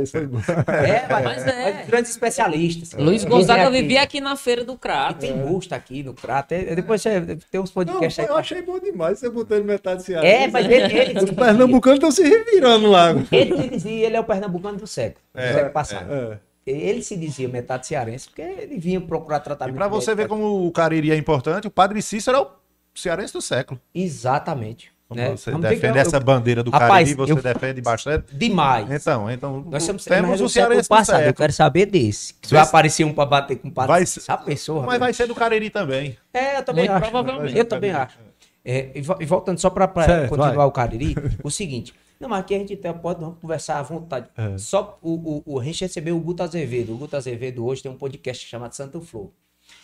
mas, 1.09 1.25
Mas 1.25 1.47
é. 1.47 1.73
mas 1.75 1.87
grandes 1.87 2.11
especialistas. 2.11 2.93
Luiz 2.99 3.25
Gonzaga 3.25 3.65
aqui- 3.69 3.83
vivia 3.83 4.03
aqui 4.03 4.21
na 4.21 4.37
feira 4.37 4.65
do 4.65 4.75
e 4.75 4.79
Crato. 4.79 5.21
tem 5.21 5.37
busto 5.37 5.75
aqui 5.75 6.03
no 6.03 6.15
Crato. 6.15 6.53
É, 6.55 6.75
Depois 6.75 7.03
você 7.03 7.37
tem 7.51 7.61
uns 7.61 7.71
podcasts 7.71 8.19
aí. 8.19 8.27
eu 8.27 8.37
achei 8.37 8.63
bom 8.63 8.79
demais 8.79 9.19
você 9.19 9.29
botando 9.29 9.65
metade 9.65 10.05
de 10.05 10.15
É, 10.15 10.49
mas 10.49 10.65
ele, 10.67 10.75
ele, 10.99 11.19
Os 11.25 11.31
pernambucanos 11.31 11.97
estão 11.99 12.11
se 12.11 12.23
revirando 12.23 12.89
lá. 12.91 13.11
ele 13.33 13.69
dizia, 13.69 14.07
ele 14.07 14.17
é 14.17 14.21
o 14.21 14.25
pernambucano 14.25 14.79
do 14.79 14.87
século. 14.87 15.25
do 15.35 15.41
século 15.41 15.73
passado. 15.73 16.41
Ele 16.71 17.03
se 17.03 17.17
dizia 17.17 17.49
metade 17.49 17.87
cearense, 17.87 18.29
porque 18.29 18.43
ele 18.43 18.79
vinha 18.79 19.01
procurar 19.01 19.39
E 19.39 19.43
tratamento. 19.45 19.77
pra 19.77 19.89
você 19.89 20.15
ver 20.15 20.29
como 20.29 20.67
o 20.67 20.73
Cariri 20.73 21.11
é 21.11 21.17
importante, 21.17 21.67
o 21.67 21.71
Padre 21.71 22.01
Cícero 22.03 22.37
é 22.37 22.41
o 22.41 22.47
cearense 22.95 23.33
do 23.33 23.41
século. 23.43 23.81
Exatamente. 23.95 24.93
Como 25.09 25.21
né? 25.21 25.31
você 25.31 25.51
Vamos 25.51 25.69
defende 25.69 25.99
eu- 25.99 26.03
essa 26.03 26.21
bandeira 26.21 26.63
do 26.63 26.71
Rapaz, 26.71 26.91
Cariri, 27.09 27.15
você 27.15 27.33
eu- 27.33 27.43
defende 27.43 27.81
bastante. 27.81 28.33
Demais. 28.33 28.89
Então, 28.89 29.29
então 29.29 29.65
Nós 29.69 29.83
somos, 29.83 30.05
temos 30.05 30.41
o 30.41 30.45
do 30.45 30.49
cearense 30.49 30.83
do 30.83 30.89
passado. 30.89 31.17
Eu 31.17 31.21
século. 31.27 31.35
quero 31.37 31.53
saber 31.53 31.87
desse. 31.87 32.35
Se 32.43 32.55
vai 32.55 32.63
aparecer 32.63 33.05
um 33.05 33.13
pra 33.13 33.27
bater 33.27 33.57
com 33.59 33.67
o 33.69 33.73
padre. 33.73 33.89
Vai 33.91 34.07
ser- 34.07 34.21
Já 34.21 34.37
pensou, 34.37 34.83
Mas 34.83 35.01
vai 35.01 35.13
ser 35.13 35.27
do 35.27 35.35
Cariri 35.35 35.69
também. 35.69 36.17
É, 36.33 36.59
eu 36.59 36.63
também 36.63 36.89
Muito 36.89 37.03
acho. 37.03 37.11
provavelmente. 37.11 37.59
Eu 37.59 37.65
também 37.65 37.91
acho. 37.91 38.19
É, 38.65 38.91
e, 38.95 39.01
vo- 39.03 39.17
e 39.19 39.27
voltando 39.27 39.59
só 39.59 39.69
para 39.69 39.89
continuar 39.89 40.53
vai. 40.53 40.67
o 40.67 40.71
Cariri, 40.71 41.17
o 41.43 41.51
seguinte. 41.51 41.93
Não, 42.21 42.29
mas 42.29 42.41
aqui 42.41 42.55
a 42.55 42.59
gente 42.59 42.75
até 42.75 42.93
pode 42.93 43.21
conversar 43.41 43.79
à 43.79 43.83
vontade. 43.83 44.29
É. 44.37 44.59
Só 44.59 44.99
o, 45.01 45.15
o, 45.39 45.55
o- 45.55 45.61
a 45.61 45.65
gente 45.65 45.81
recebeu 45.81 46.17
o 46.17 46.21
Guto 46.21 46.43
Azevedo. 46.43 46.93
O 46.93 46.99
Guto 46.99 47.17
Azevedo 47.17 47.65
hoje 47.65 47.83
tem 47.83 47.91
um 47.91 47.97
podcast 47.97 48.47
chamado 48.47 48.75
Santo 48.75 49.01
Flor. 49.01 49.31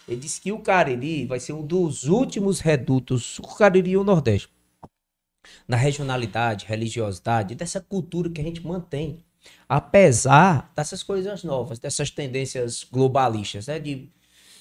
Ele 0.06 0.18
disse 0.20 0.40
que 0.40 0.52
o 0.52 0.58
Cariri 0.58 1.24
vai 1.24 1.40
ser 1.40 1.54
um 1.54 1.64
dos 1.66 2.04
últimos 2.04 2.60
redutos, 2.60 3.38
o 3.38 3.42
Cariri 3.56 3.92
e 3.92 3.96
o 3.96 4.04
Nordeste, 4.04 4.48
na 5.66 5.76
regionalidade, 5.76 6.66
religiosidade, 6.66 7.54
dessa 7.54 7.80
cultura 7.80 8.28
que 8.28 8.40
a 8.40 8.44
gente 8.44 8.64
mantém. 8.66 9.24
Apesar 9.68 10.72
dessas 10.76 11.02
coisas 11.02 11.44
novas, 11.44 11.78
dessas 11.78 12.10
tendências 12.10 12.84
globalistas, 12.84 13.68
né? 13.68 13.78
De, 13.78 14.10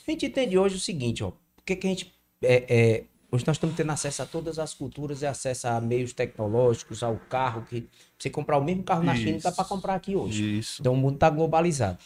a 0.08 0.12
gente 0.12 0.28
entende 0.28 0.58
hoje 0.58 0.76
o 0.76 0.80
seguinte, 0.80 1.24
ó. 1.24 1.32
Por 1.32 1.64
que, 1.66 1.76
que 1.76 1.88
a 1.88 1.90
gente. 1.90 2.14
é, 2.42 2.66
é, 2.70 3.04
hoje 3.36 3.46
nós 3.46 3.58
estamos 3.58 3.76
tendo 3.76 3.92
acesso 3.92 4.24
a 4.24 4.26
todas 4.26 4.58
as 4.58 4.74
culturas 4.74 5.22
e 5.22 5.26
acesso 5.26 5.68
a 5.68 5.80
meios 5.80 6.14
tecnológicos, 6.14 7.04
ao 7.04 7.18
carro, 7.18 7.64
que 7.64 7.88
você 8.18 8.30
comprar 8.30 8.58
o 8.58 8.64
mesmo 8.64 8.84
carro 8.84 9.04
na 9.04 9.16
China 9.16 9.34
dá 9.34 9.50
Isso. 9.50 9.56
para 9.56 9.66
comprar 9.66 9.96
aqui 9.96 10.16
hoje. 10.16 10.60
Isso. 10.60 10.82
Então 10.82 10.94
o 10.94 10.98
mundo 10.98 11.16
está 11.16 11.30
globalizado. 11.30 12.00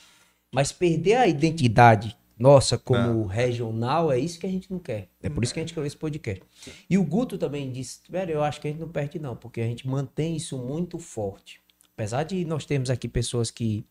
Mas 0.51 0.71
perder 0.71 1.15
a 1.15 1.27
identidade 1.27 2.17
nossa 2.37 2.77
como 2.77 3.25
regional, 3.25 4.11
é 4.11 4.17
isso 4.17 4.39
que 4.39 4.47
a 4.47 4.49
gente 4.49 4.71
não 4.71 4.79
quer. 4.79 5.09
É 5.21 5.29
por 5.29 5.43
isso 5.43 5.53
que 5.53 5.59
a 5.59 5.63
gente 5.63 5.73
criou 5.73 5.85
esse 5.85 5.97
podcast. 5.97 6.41
E 6.89 6.97
o 6.97 7.03
Guto 7.03 7.37
também 7.37 7.69
disse, 7.69 7.99
velho, 8.09 8.31
eu 8.31 8.43
acho 8.43 8.61
que 8.61 8.67
a 8.67 8.71
gente 8.71 8.79
não 8.79 8.87
perde 8.87 9.19
não, 9.19 9.35
porque 9.35 9.59
a 9.59 9.65
gente 9.65 9.85
mantém 9.85 10.37
isso 10.37 10.57
muito 10.57 10.97
forte. 10.97 11.61
Apesar 11.93 12.23
de 12.23 12.45
nós 12.45 12.65
termos 12.65 12.89
aqui 12.89 13.09
pessoas 13.09 13.51
que 13.51 13.85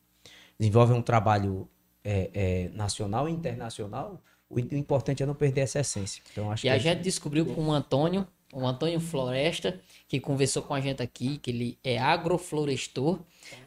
desenvolvem 0.58 0.96
um 0.96 1.02
trabalho 1.02 1.68
é, 2.02 2.30
é, 2.32 2.68
nacional 2.70 3.28
e 3.28 3.32
internacional, 3.32 4.22
o 4.50 4.58
importante 4.58 5.22
é 5.22 5.26
não 5.26 5.34
perder 5.34 5.62
essa 5.62 5.80
essência. 5.80 6.22
Então, 6.32 6.50
acho 6.50 6.66
e 6.66 6.68
que 6.68 6.74
a 6.74 6.78
gente 6.78 7.02
descobriu 7.02 7.44
com 7.44 7.66
o 7.66 7.72
Antônio, 7.72 8.26
o 8.52 8.66
Antônio 8.66 8.98
Floresta, 8.98 9.78
que 10.08 10.18
conversou 10.18 10.62
com 10.62 10.74
a 10.74 10.80
gente 10.80 11.02
aqui, 11.02 11.36
que 11.38 11.50
ele 11.50 11.78
é 11.84 11.98
agroflorestor 11.98 13.20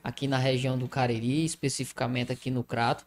aqui 0.04 0.28
na 0.28 0.38
região 0.38 0.78
do 0.78 0.88
Cariri, 0.88 1.46
especificamente 1.46 2.32
aqui 2.32 2.50
no 2.50 2.64
Crato, 2.64 3.06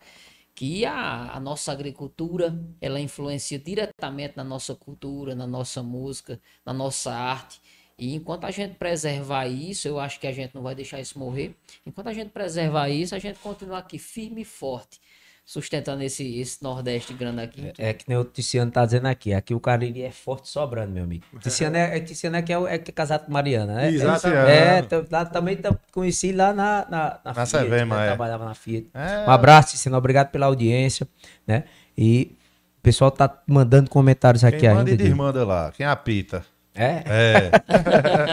que 0.55 0.85
a, 0.85 1.33
a 1.33 1.41
nossa 1.41 1.73
agricultura, 1.73 2.57
ela 2.81 3.01
influencia 3.01 3.59
diretamente 3.59 4.37
na 4.37 4.45
nossa 4.45 4.73
cultura, 4.77 5.35
na 5.35 5.49
nossa 5.49 5.83
música, 5.83 6.41
na 6.65 6.73
nossa 6.73 7.13
arte. 7.13 7.61
E 7.99 8.15
enquanto 8.15 8.45
a 8.45 8.53
gente 8.53 8.75
preservar 8.75 9.47
isso, 9.49 9.89
eu 9.89 9.99
acho 9.99 10.21
que 10.21 10.29
a 10.29 10.33
gente 10.33 10.55
não 10.55 10.63
vai 10.63 10.77
deixar 10.77 11.01
isso 11.01 11.19
morrer. 11.19 11.57
Enquanto 11.85 12.07
a 12.07 12.13
gente 12.13 12.31
preservar 12.31 12.89
isso, 12.89 13.17
a 13.17 13.19
gente 13.19 13.41
continua 13.41 13.79
aqui 13.79 13.99
firme 13.99 14.43
e 14.43 14.45
forte 14.45 15.01
sustentando 15.45 16.03
esse, 16.03 16.41
esse 16.41 16.63
Nordeste 16.63 17.13
grande 17.13 17.43
aqui. 17.43 17.73
É, 17.79 17.91
é, 17.91 17.93
que 17.93 18.05
nem 18.09 18.17
o 18.17 18.25
Tiziano 18.25 18.71
tá 18.71 18.85
dizendo 18.85 19.07
aqui. 19.07 19.35
Aqui 19.35 19.55
o 19.55 19.61
Cariri 19.61 20.03
é 20.03 20.11
forte 20.11 20.49
sobrando, 20.49 20.93
meu 20.93 21.05
amigo. 21.05 21.25
Tiziano 21.41 21.77
é, 21.77 21.97
é, 21.97 22.01
Tiziano 22.01 22.37
é, 22.37 22.43
que 22.43 22.53
é, 22.53 22.57
é, 22.57 22.75
é 22.75 22.79
casado 22.79 23.27
com 23.27 23.33
Mariana, 23.33 23.75
né? 23.75 23.91
Exatamente. 23.91 24.51
É, 24.51 24.79
é 24.79 25.05
lá, 25.11 25.25
também 25.27 25.59
conheci 25.93 26.33
lá 26.33 26.53
na, 26.55 26.87
na, 26.89 27.21
na, 27.25 27.35
na 27.35 27.47
Fiat, 27.47 27.69
né? 27.69 27.81
é. 27.81 28.07
trabalhava 28.07 28.45
na 28.47 28.55
Fiat. 28.55 28.89
Um 29.27 29.31
abraço, 29.31 29.73
Tiziano. 29.73 29.99
Obrigado 29.99 30.31
pela 30.31 30.47
audiência, 30.47 31.07
né? 31.47 31.65
E 31.97 32.37
o 32.79 32.83
pessoal 32.83 33.11
tá 33.11 33.43
mandando 33.47 33.91
comentários 33.91 34.43
Quem 34.43 34.49
aqui 34.49 34.69
manda 34.69 34.91
ainda. 34.91 35.05
Quem 35.05 35.15
manda 35.15 35.45
lá? 35.45 35.73
Quem 35.77 35.85
apita? 35.85 36.45
É? 36.75 37.05
É. 37.07 37.51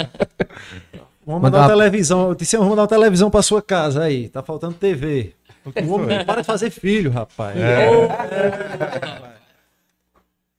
Vamos 1.25 1.43
mandar 1.43 1.59
uma 1.59 1.67
televisão. 1.69 2.33
Tiziano, 2.33 2.65
vamos 2.65 2.71
mandar 2.71 2.81
uma 2.81 2.99
televisão 2.99 3.29
pra 3.29 3.41
sua 3.41 3.61
casa 3.61 4.03
aí. 4.03 4.27
Tá 4.27 4.41
faltando 4.41 4.73
TV. 4.73 5.35
O 5.65 5.93
homem 5.93 6.25
para 6.25 6.41
de 6.41 6.47
fazer 6.47 6.69
filho, 6.69 7.11
rapaz. 7.11 7.57
É. 7.57 7.85
É. 7.85 9.41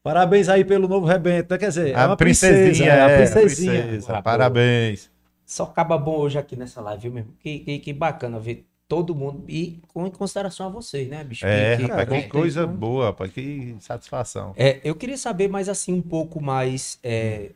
Parabéns 0.03 0.49
aí 0.49 0.65
pelo 0.65 0.89
novo 0.89 1.07
rebento. 1.07 1.57
Quer 1.57 1.69
dizer, 1.69 1.97
a 1.97 2.03
é 2.03 2.07
uma 2.07 2.17
princesinha. 2.17 2.67
princesa, 2.67 2.91
é, 2.91 3.01
a 3.01 3.17
princesinha. 3.17 3.83
Princesa. 3.83 4.23
Parabéns. 4.23 5.11
Só 5.47 5.65
acaba 5.65 5.97
bom 5.97 6.17
hoje 6.17 6.39
aqui 6.39 6.57
nessa 6.57 6.81
live, 6.81 7.03
viu, 7.03 7.13
mesmo? 7.13 7.35
Que, 7.39 7.59
que, 7.61 7.79
que 7.79 7.93
bacana 7.93 8.41
ver 8.41 8.67
todo 8.89 9.15
mundo 9.15 9.45
e 9.49 9.81
com 9.89 10.07
em 10.07 10.11
consideração 10.11 10.67
a 10.67 10.69
vocês, 10.69 11.09
né, 11.09 11.23
bicho? 11.23 11.47
É, 11.47 11.77
que, 11.77 11.83
rapaz, 11.85 12.09
que, 12.09 12.23
que 12.23 12.29
coisa 12.29 12.67
tem... 12.67 12.77
boa, 12.77 13.07
rapaz, 13.07 13.31
que 13.31 13.77
satisfação. 13.81 14.53
É, 14.57 14.81
eu 14.83 14.95
queria 14.95 15.17
saber 15.17 15.49
mais 15.49 15.69
assim 15.69 15.93
um 15.93 16.03
pouco 16.03 16.43
mais 16.43 16.99
é, 17.03 17.53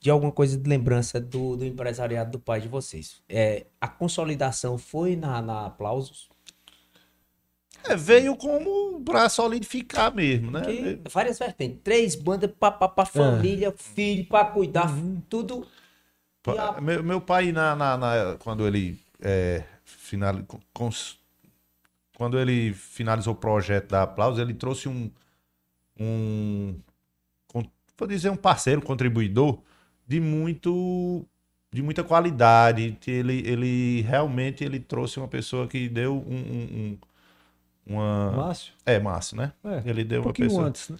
de 0.00 0.10
alguma 0.10 0.32
coisa 0.32 0.56
de 0.56 0.68
lembrança 0.68 1.20
do, 1.20 1.56
do 1.56 1.64
empresariado 1.64 2.30
do 2.30 2.38
pai 2.38 2.60
de 2.62 2.68
vocês. 2.68 3.22
É, 3.28 3.66
a 3.78 3.86
consolidação 3.86 4.78
foi 4.78 5.16
na, 5.16 5.42
na 5.42 5.66
Aplausos? 5.66 6.29
É, 7.88 7.96
veio 7.96 8.36
como 8.36 9.00
pra 9.02 9.28
solidificar 9.28 10.14
mesmo, 10.14 10.50
né? 10.50 10.60
Porque 10.60 11.00
várias 11.10 11.38
vertentes. 11.38 11.78
Três 11.82 12.14
bandas 12.14 12.50
pra, 12.58 12.70
pra, 12.70 12.88
pra 12.88 13.04
família, 13.04 13.68
é. 13.68 13.74
filho, 13.76 14.26
pra 14.26 14.44
cuidar, 14.44 14.90
uhum. 14.90 15.20
tudo. 15.28 15.66
A... 16.46 16.80
Meu, 16.80 17.02
meu 17.02 17.20
pai, 17.20 17.52
na, 17.52 17.74
na, 17.76 17.96
na 17.96 18.36
quando 18.38 18.66
ele 18.66 18.98
é, 19.20 19.64
final, 19.84 20.34
cons, 20.72 21.18
quando 22.16 22.38
ele 22.38 22.72
finalizou 22.74 23.34
o 23.34 23.36
projeto 23.36 23.88
da 23.88 24.02
Aplausos, 24.02 24.40
ele 24.40 24.54
trouxe 24.54 24.88
um, 24.88 25.10
um 25.98 26.74
vou 28.00 28.08
dizer 28.08 28.30
um 28.30 28.36
parceiro, 28.36 28.80
um 28.80 28.84
contribuidor 28.84 29.58
de 30.08 30.18
muito 30.18 31.26
de 31.72 31.82
muita 31.82 32.02
qualidade. 32.02 32.98
Ele, 33.06 33.46
ele 33.46 34.00
realmente 34.00 34.64
ele 34.64 34.80
trouxe 34.80 35.18
uma 35.18 35.28
pessoa 35.28 35.68
que 35.68 35.88
deu 35.88 36.14
um, 36.16 36.34
um, 36.34 36.98
uma. 37.90 38.30
Márcio? 38.32 38.72
É, 38.86 38.98
Márcio, 38.98 39.36
né? 39.36 39.52
É, 39.64 39.82
ele 39.84 40.04
deu 40.04 40.20
um 40.20 40.24
pouquinho 40.24 40.48
uma 40.48 40.50
pessoa. 40.50 40.68
antes, 40.68 40.88
né? 40.90 40.96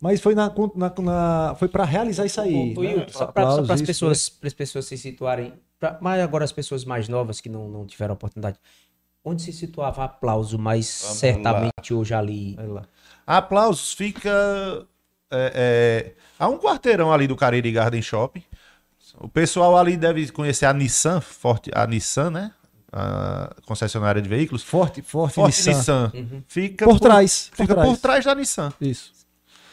Mas 0.00 0.20
foi 0.20 0.34
na, 0.34 0.52
na, 0.74 0.92
na 1.02 1.54
foi 1.54 1.68
para 1.68 1.84
realizar 1.84 2.26
isso 2.26 2.40
aí. 2.40 2.74
né? 2.74 3.06
Só 3.08 3.26
para 3.26 3.60
as 3.72 3.82
pessoas, 3.82 4.38
as 4.42 4.52
pessoas 4.52 4.84
se 4.86 4.98
situarem, 4.98 5.54
pra, 5.78 5.98
mas 6.00 6.22
agora 6.22 6.44
as 6.44 6.52
pessoas 6.52 6.84
mais 6.84 7.08
novas 7.08 7.40
que 7.40 7.48
não, 7.48 7.68
não 7.68 7.86
tiveram 7.86 8.14
oportunidade. 8.14 8.58
Onde 9.24 9.40
se 9.40 9.52
situava 9.52 10.04
aplauso, 10.04 10.58
mas 10.58 11.00
Vamos 11.02 11.18
certamente 11.18 11.94
lá. 11.94 11.98
hoje 11.98 12.12
ali. 12.12 12.56
Aplausos 13.26 13.94
fica 13.94 14.86
é, 15.30 15.52
é, 15.54 16.14
a 16.38 16.48
um 16.48 16.58
quarteirão 16.58 17.10
ali 17.10 17.26
do 17.26 17.34
Cariri 17.34 17.72
Garden 17.72 18.02
Shopping. 18.02 18.44
O 19.18 19.28
pessoal 19.28 19.76
ali 19.76 19.96
deve 19.96 20.30
conhecer 20.32 20.66
a 20.66 20.72
Nissan, 20.72 21.20
forte, 21.20 21.70
a 21.74 21.86
Nissan, 21.86 22.30
né? 22.30 22.52
A 22.96 23.50
concessionária 23.66 24.22
de 24.22 24.28
veículos. 24.28 24.62
Forte, 24.62 25.02
forte, 25.02 25.34
Forte 25.34 25.56
Nissan. 25.68 25.72
Nissan. 25.72 26.12
Uhum. 26.14 26.42
Fica 26.46 26.84
por, 26.84 27.00
trás. 27.00 27.50
Por 27.50 27.56
fica 27.56 27.74
trás. 27.74 27.88
por 27.88 27.98
trás 27.98 28.24
da 28.24 28.34
Nissan. 28.36 28.72
Isso. 28.80 29.12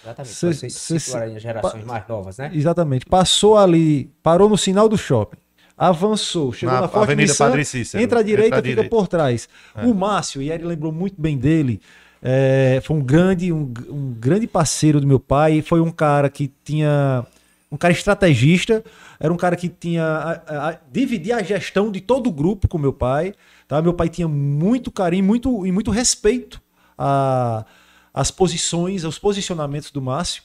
Exatamente. 0.04 0.34
Cê, 0.34 0.54
Vocês 0.54 1.04
cê, 1.04 1.40
gerações 1.40 1.86
mais 1.86 2.08
novas, 2.08 2.38
né? 2.40 2.50
Exatamente. 2.52 3.06
Passou 3.06 3.56
ali, 3.58 4.12
parou 4.24 4.50
no 4.50 4.58
sinal 4.58 4.90
do 4.90 4.98
shopping. 4.98 5.38
Avançou, 5.78 6.52
chegou 6.52 6.74
na, 6.74 6.82
na 6.82 6.88
Forte 6.88 7.12
Avenida 7.12 7.32
Nissan, 7.32 7.46
Padre 7.46 7.66
Cícero. 7.66 8.04
entra 8.04 8.20
à 8.20 8.24
direita, 8.24 8.48
entra 8.48 8.60
à 8.60 8.62
fica 8.62 8.76
direita. 8.76 8.90
por 8.96 9.08
trás. 9.08 9.48
É. 9.76 9.86
O 9.86 9.94
Márcio, 9.94 10.42
e 10.42 10.52
ele 10.52 10.66
lembrou 10.66 10.92
muito 10.92 11.20
bem 11.20 11.38
dele, 11.38 11.80
é, 12.22 12.80
foi 12.84 12.96
um 12.96 13.02
grande, 13.02 13.52
um, 13.52 13.72
um 13.90 14.14
grande 14.20 14.48
parceiro 14.48 15.00
do 15.00 15.08
meu 15.08 15.20
pai. 15.20 15.62
Foi 15.62 15.82
um 15.82 15.92
cara 15.92 16.30
que 16.30 16.52
tinha 16.64 17.26
um 17.72 17.78
cara 17.78 17.94
estrategista, 17.94 18.84
era 19.20 19.32
um 19.32 19.38
cara 19.38 19.56
que 19.56 19.70
tinha 19.70 20.04
a, 20.04 20.70
a, 20.70 20.78
dividia 20.92 21.38
a 21.38 21.44
gestão 21.44 21.92
de 21.92 22.02
todo 22.02 22.28
o 22.28 22.32
grupo 22.32 22.68
com 22.68 22.78
meu 22.78 22.92
pai, 22.92 23.34
tá? 23.68 23.82
Meu 23.82 23.94
pai 23.94 24.10
tinha 24.10 24.28
muito 24.28 24.92
carinho, 24.92 25.24
muito 25.24 25.66
e 25.66 25.72
muito 25.72 25.90
respeito 25.90 26.62
a 26.98 27.66
as 28.14 28.30
posições, 28.30 29.06
aos 29.06 29.18
posicionamentos 29.18 29.92
do 29.92 30.02
Márcio. 30.02 30.44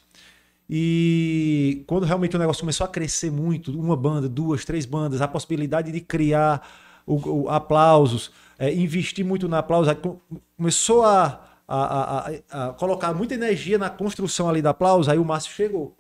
E 0.69 1.85
quando 1.87 2.05
realmente 2.05 2.37
o 2.37 2.39
negócio 2.39 2.61
começou 2.61 2.85
a 2.85 2.89
crescer 2.89 3.31
muito, 3.31 3.79
uma 3.79 3.97
banda, 3.97 4.29
duas, 4.29 4.65
três 4.65 4.85
bandas, 4.85 5.21
a 5.21 5.29
possibilidade 5.29 5.93
de 5.93 6.01
criar 6.01 6.67
o, 7.07 7.45
o 7.45 7.49
aplausos, 7.49 8.33
é, 8.59 8.73
investir 8.73 9.25
muito 9.25 9.49
na 9.49 9.59
aplausos, 9.59 9.95
começou 10.57 11.05
a, 11.05 11.41
a, 11.69 12.31
a, 12.51 12.69
a, 12.69 12.73
colocar 12.73 13.15
muita 13.15 13.35
energia 13.35 13.79
na 13.79 13.91
construção 13.91 14.49
ali 14.49 14.61
da 14.61 14.71
aplausos, 14.71 15.09
aí 15.09 15.19
o 15.19 15.25
Márcio 15.25 15.53
chegou 15.53 15.97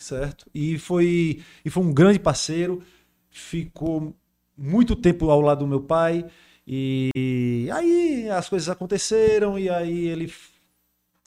certo? 0.00 0.46
E 0.52 0.78
foi, 0.78 1.42
e 1.64 1.70
foi 1.70 1.82
um 1.82 1.92
grande 1.92 2.18
parceiro, 2.18 2.82
ficou 3.30 4.16
muito 4.56 4.96
tempo 4.96 5.30
ao 5.30 5.40
lado 5.40 5.60
do 5.60 5.66
meu 5.66 5.80
pai, 5.80 6.24
e 6.66 7.68
aí 7.72 8.28
as 8.30 8.48
coisas 8.48 8.68
aconteceram, 8.68 9.58
e 9.58 9.68
aí 9.68 10.08
ele. 10.08 10.32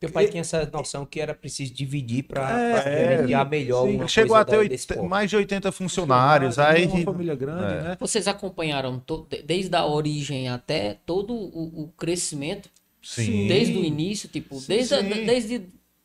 Meu 0.02 0.12
pai 0.12 0.28
tinha 0.28 0.42
essa 0.42 0.66
noção 0.66 1.06
que 1.06 1.22
era 1.22 1.34
preciso 1.34 1.74
dividir 1.74 2.24
para 2.24 2.60
é, 2.60 3.16
remediar 3.16 3.50
melhor. 3.50 3.88
Sim, 3.88 4.08
chegou 4.10 4.36
a 4.36 4.44
ter 4.44 4.70
mais 5.08 5.30
de 5.30 5.38
80 5.38 5.72
funcionários. 5.72 6.60
Aí... 6.60 6.88
Uma 6.88 7.04
família 7.04 7.36
grande, 7.36 7.64
é. 7.64 7.82
né? 7.84 7.98
Vocês 7.98 8.28
acompanharam 8.28 9.02
desde 9.46 9.74
a 9.74 9.86
origem 9.86 10.50
até 10.50 10.98
todo 11.06 11.34
o, 11.34 11.84
o 11.84 11.88
crescimento? 11.96 12.70
Sim. 13.02 13.48
Desde 13.48 13.78
o 13.78 13.84
início, 13.84 14.28
tipo, 14.28 14.60
sim, 14.60 14.68
desde, 14.68 14.96
sim. 14.96 14.96
A, 14.96 15.26
desde 15.26 15.62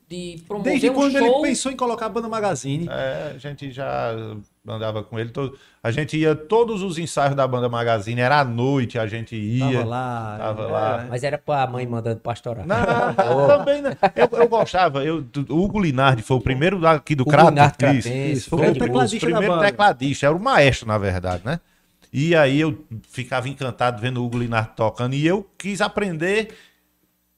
de 0.08 0.42
promover 0.48 0.72
Desde 0.72 0.88
um 0.88 0.94
quando 0.94 1.12
show... 1.12 1.20
ele 1.20 1.42
pensou 1.42 1.70
em 1.70 1.76
colocar 1.76 2.06
a 2.06 2.08
banda 2.08 2.28
Magazine. 2.28 2.88
É, 2.90 3.32
a 3.34 3.38
gente 3.38 3.70
já 3.70 4.14
andava 4.66 5.02
com 5.02 5.18
ele. 5.18 5.28
Todo... 5.28 5.58
A 5.82 5.90
gente 5.90 6.16
ia, 6.16 6.34
todos 6.34 6.82
os 6.82 6.96
ensaios 6.96 7.34
da 7.34 7.46
banda 7.46 7.68
Magazine, 7.68 8.18
era 8.18 8.40
à 8.40 8.44
noite, 8.44 8.98
a 8.98 9.06
gente 9.06 9.36
ia. 9.36 9.70
Tava 9.70 9.84
lá. 9.84 10.36
Tava 10.38 10.62
é. 10.62 10.66
lá. 10.66 11.06
Mas 11.10 11.22
era 11.22 11.36
pra 11.36 11.66
mãe 11.66 11.86
mandando 11.86 12.20
pastorar. 12.20 12.66
Não, 12.66 12.76
também 13.46 13.82
não. 13.82 13.90
Eu, 14.16 14.40
eu 14.40 14.48
gostava. 14.48 15.04
Eu, 15.04 15.22
o 15.50 15.62
Hugo 15.62 15.78
Linardi 15.78 16.22
foi 16.22 16.38
o 16.38 16.40
primeiro 16.40 16.86
aqui 16.86 17.14
do 17.14 17.26
Crato. 17.26 17.54
Isso, 17.98 18.08
isso, 18.08 18.50
foi 18.50 18.70
o 18.70 18.74
tecladista 18.74 19.26
o 19.26 19.30
primeiro 19.30 19.60
tecladista. 19.60 20.26
Era 20.26 20.34
o 20.34 20.40
maestro, 20.40 20.88
na 20.88 20.96
verdade, 20.96 21.42
né? 21.44 21.60
E 22.10 22.34
aí 22.34 22.58
eu 22.58 22.82
ficava 23.10 23.46
encantado 23.46 24.00
vendo 24.00 24.22
o 24.22 24.24
Hugo 24.24 24.38
Linardi 24.38 24.70
tocando. 24.74 25.12
E 25.12 25.26
eu 25.26 25.46
quis 25.58 25.82
aprender 25.82 26.54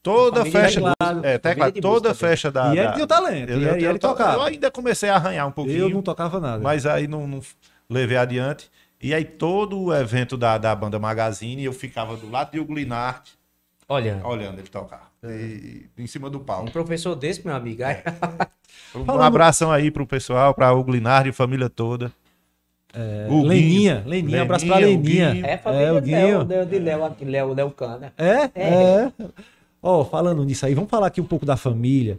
Toda 0.02 0.44
festa. 0.46 0.80
Teclado, 0.80 1.26
é, 1.26 1.38
teclado, 1.38 1.80
toda 1.80 2.14
festa 2.14 2.50
da. 2.50 2.74
E 2.74 2.78
ele 2.78 2.92
tinha 2.92 3.04
o 3.04 3.06
talento. 3.06 3.50
Eu, 3.50 3.60
e 3.60 3.68
ele, 3.68 3.86
eu, 3.86 3.98
tocava. 3.98 4.34
Eu 4.34 4.42
ainda 4.42 4.70
comecei 4.70 5.10
a 5.10 5.16
arranhar 5.16 5.46
um 5.46 5.52
pouquinho. 5.52 5.78
Eu 5.78 5.90
não 5.90 6.02
tocava 6.02 6.40
nada. 6.40 6.62
Mas 6.62 6.86
aí 6.86 7.06
não, 7.06 7.26
não 7.26 7.40
levei 7.88 8.16
adiante. 8.16 8.70
E 9.02 9.14
aí 9.14 9.24
todo 9.24 9.78
o 9.78 9.94
evento 9.94 10.36
da, 10.36 10.56
da 10.56 10.74
banda 10.74 10.98
Magazine, 10.98 11.64
eu 11.64 11.72
ficava 11.72 12.16
do 12.16 12.30
lado 12.30 12.52
de 12.52 12.60
Hugo 12.60 12.74
Linart. 12.74 13.28
Olhando. 13.88 14.26
Olhando 14.26 14.58
ele 14.58 14.68
tocar. 14.68 15.10
E, 15.22 15.86
em 15.98 16.06
cima 16.06 16.30
do 16.30 16.40
palco. 16.40 16.68
Um 16.68 16.72
professor 16.72 17.14
desse, 17.14 17.44
meu 17.44 17.54
amigo. 17.54 17.82
É. 17.82 18.02
um 18.94 19.04
Falando... 19.04 19.22
abração 19.22 19.70
aí 19.70 19.90
pro 19.90 20.06
pessoal, 20.06 20.54
pra 20.54 20.72
Hugo 20.72 20.92
Linart 20.92 21.26
e 21.26 21.32
família 21.32 21.68
toda. 21.68 22.10
É, 22.92 23.26
Leninha, 23.28 23.46
Leninha, 23.46 24.02
Leninha, 24.06 24.42
abraço 24.42 24.66
pra 24.66 24.78
Leninha. 24.78 25.46
É, 25.46 25.56
família 25.56 25.86
é, 25.86 25.92
o 25.92 26.00
Guinho. 26.00 26.46
Léo, 26.46 26.66
de 26.66 26.78
Léo 26.78 27.04
aqui, 27.04 27.24
Léo, 27.24 27.54
Léo 27.54 27.70
Cana. 27.70 28.12
É? 28.18 28.50
É. 28.54 28.68
é. 28.68 29.12
Ó, 29.82 30.04
falando 30.04 30.44
nisso 30.44 30.66
aí, 30.66 30.74
vamos 30.74 30.90
falar 30.90 31.06
aqui 31.06 31.20
um 31.20 31.24
pouco 31.24 31.44
da 31.46 31.56
família. 31.56 32.18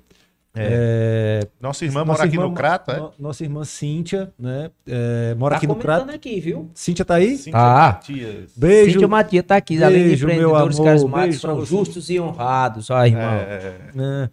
É, 0.54 1.48
Nossa 1.62 1.86
irmã 1.86 2.00
nossa 2.04 2.12
mora 2.12 2.24
aqui 2.26 2.36
irmã- 2.36 2.48
no 2.50 2.54
Crato, 2.54 2.92
é? 2.92 2.98
no- 3.00 3.14
Nossa 3.18 3.42
irmã 3.42 3.64
Cíntia, 3.64 4.34
né? 4.38 4.70
é, 4.86 5.34
mora 5.36 5.54
Tá 5.54 5.58
aqui 5.60 5.68
no 5.68 5.76
comentando 5.76 6.04
Crato. 6.08 6.16
aqui, 6.16 6.42
viu? 6.42 6.70
Cíntia 6.74 7.06
tá 7.06 7.16
aí? 7.16 7.38
Cíntia 7.38 7.52
Tá. 7.54 7.74
Matias. 7.94 8.52
Beijo. 8.58 8.92
Cíntia 8.92 9.08
Matias 9.08 9.46
tá 9.46 9.56
aqui, 9.56 9.82
além 9.82 10.00
de 10.00 10.08
Beijo, 10.10 10.26
meu 10.28 10.36
empreendedores 10.36 10.76
amor, 10.76 10.86
carismáticos, 10.86 11.24
beijo 11.24 11.40
são 11.40 11.56
você. 11.56 11.70
justos 11.70 12.10
e 12.10 12.20
honrados, 12.20 12.90
ó, 12.90 13.06
irmão. 13.06 13.22
É, 13.22 13.76
né? 13.96 14.30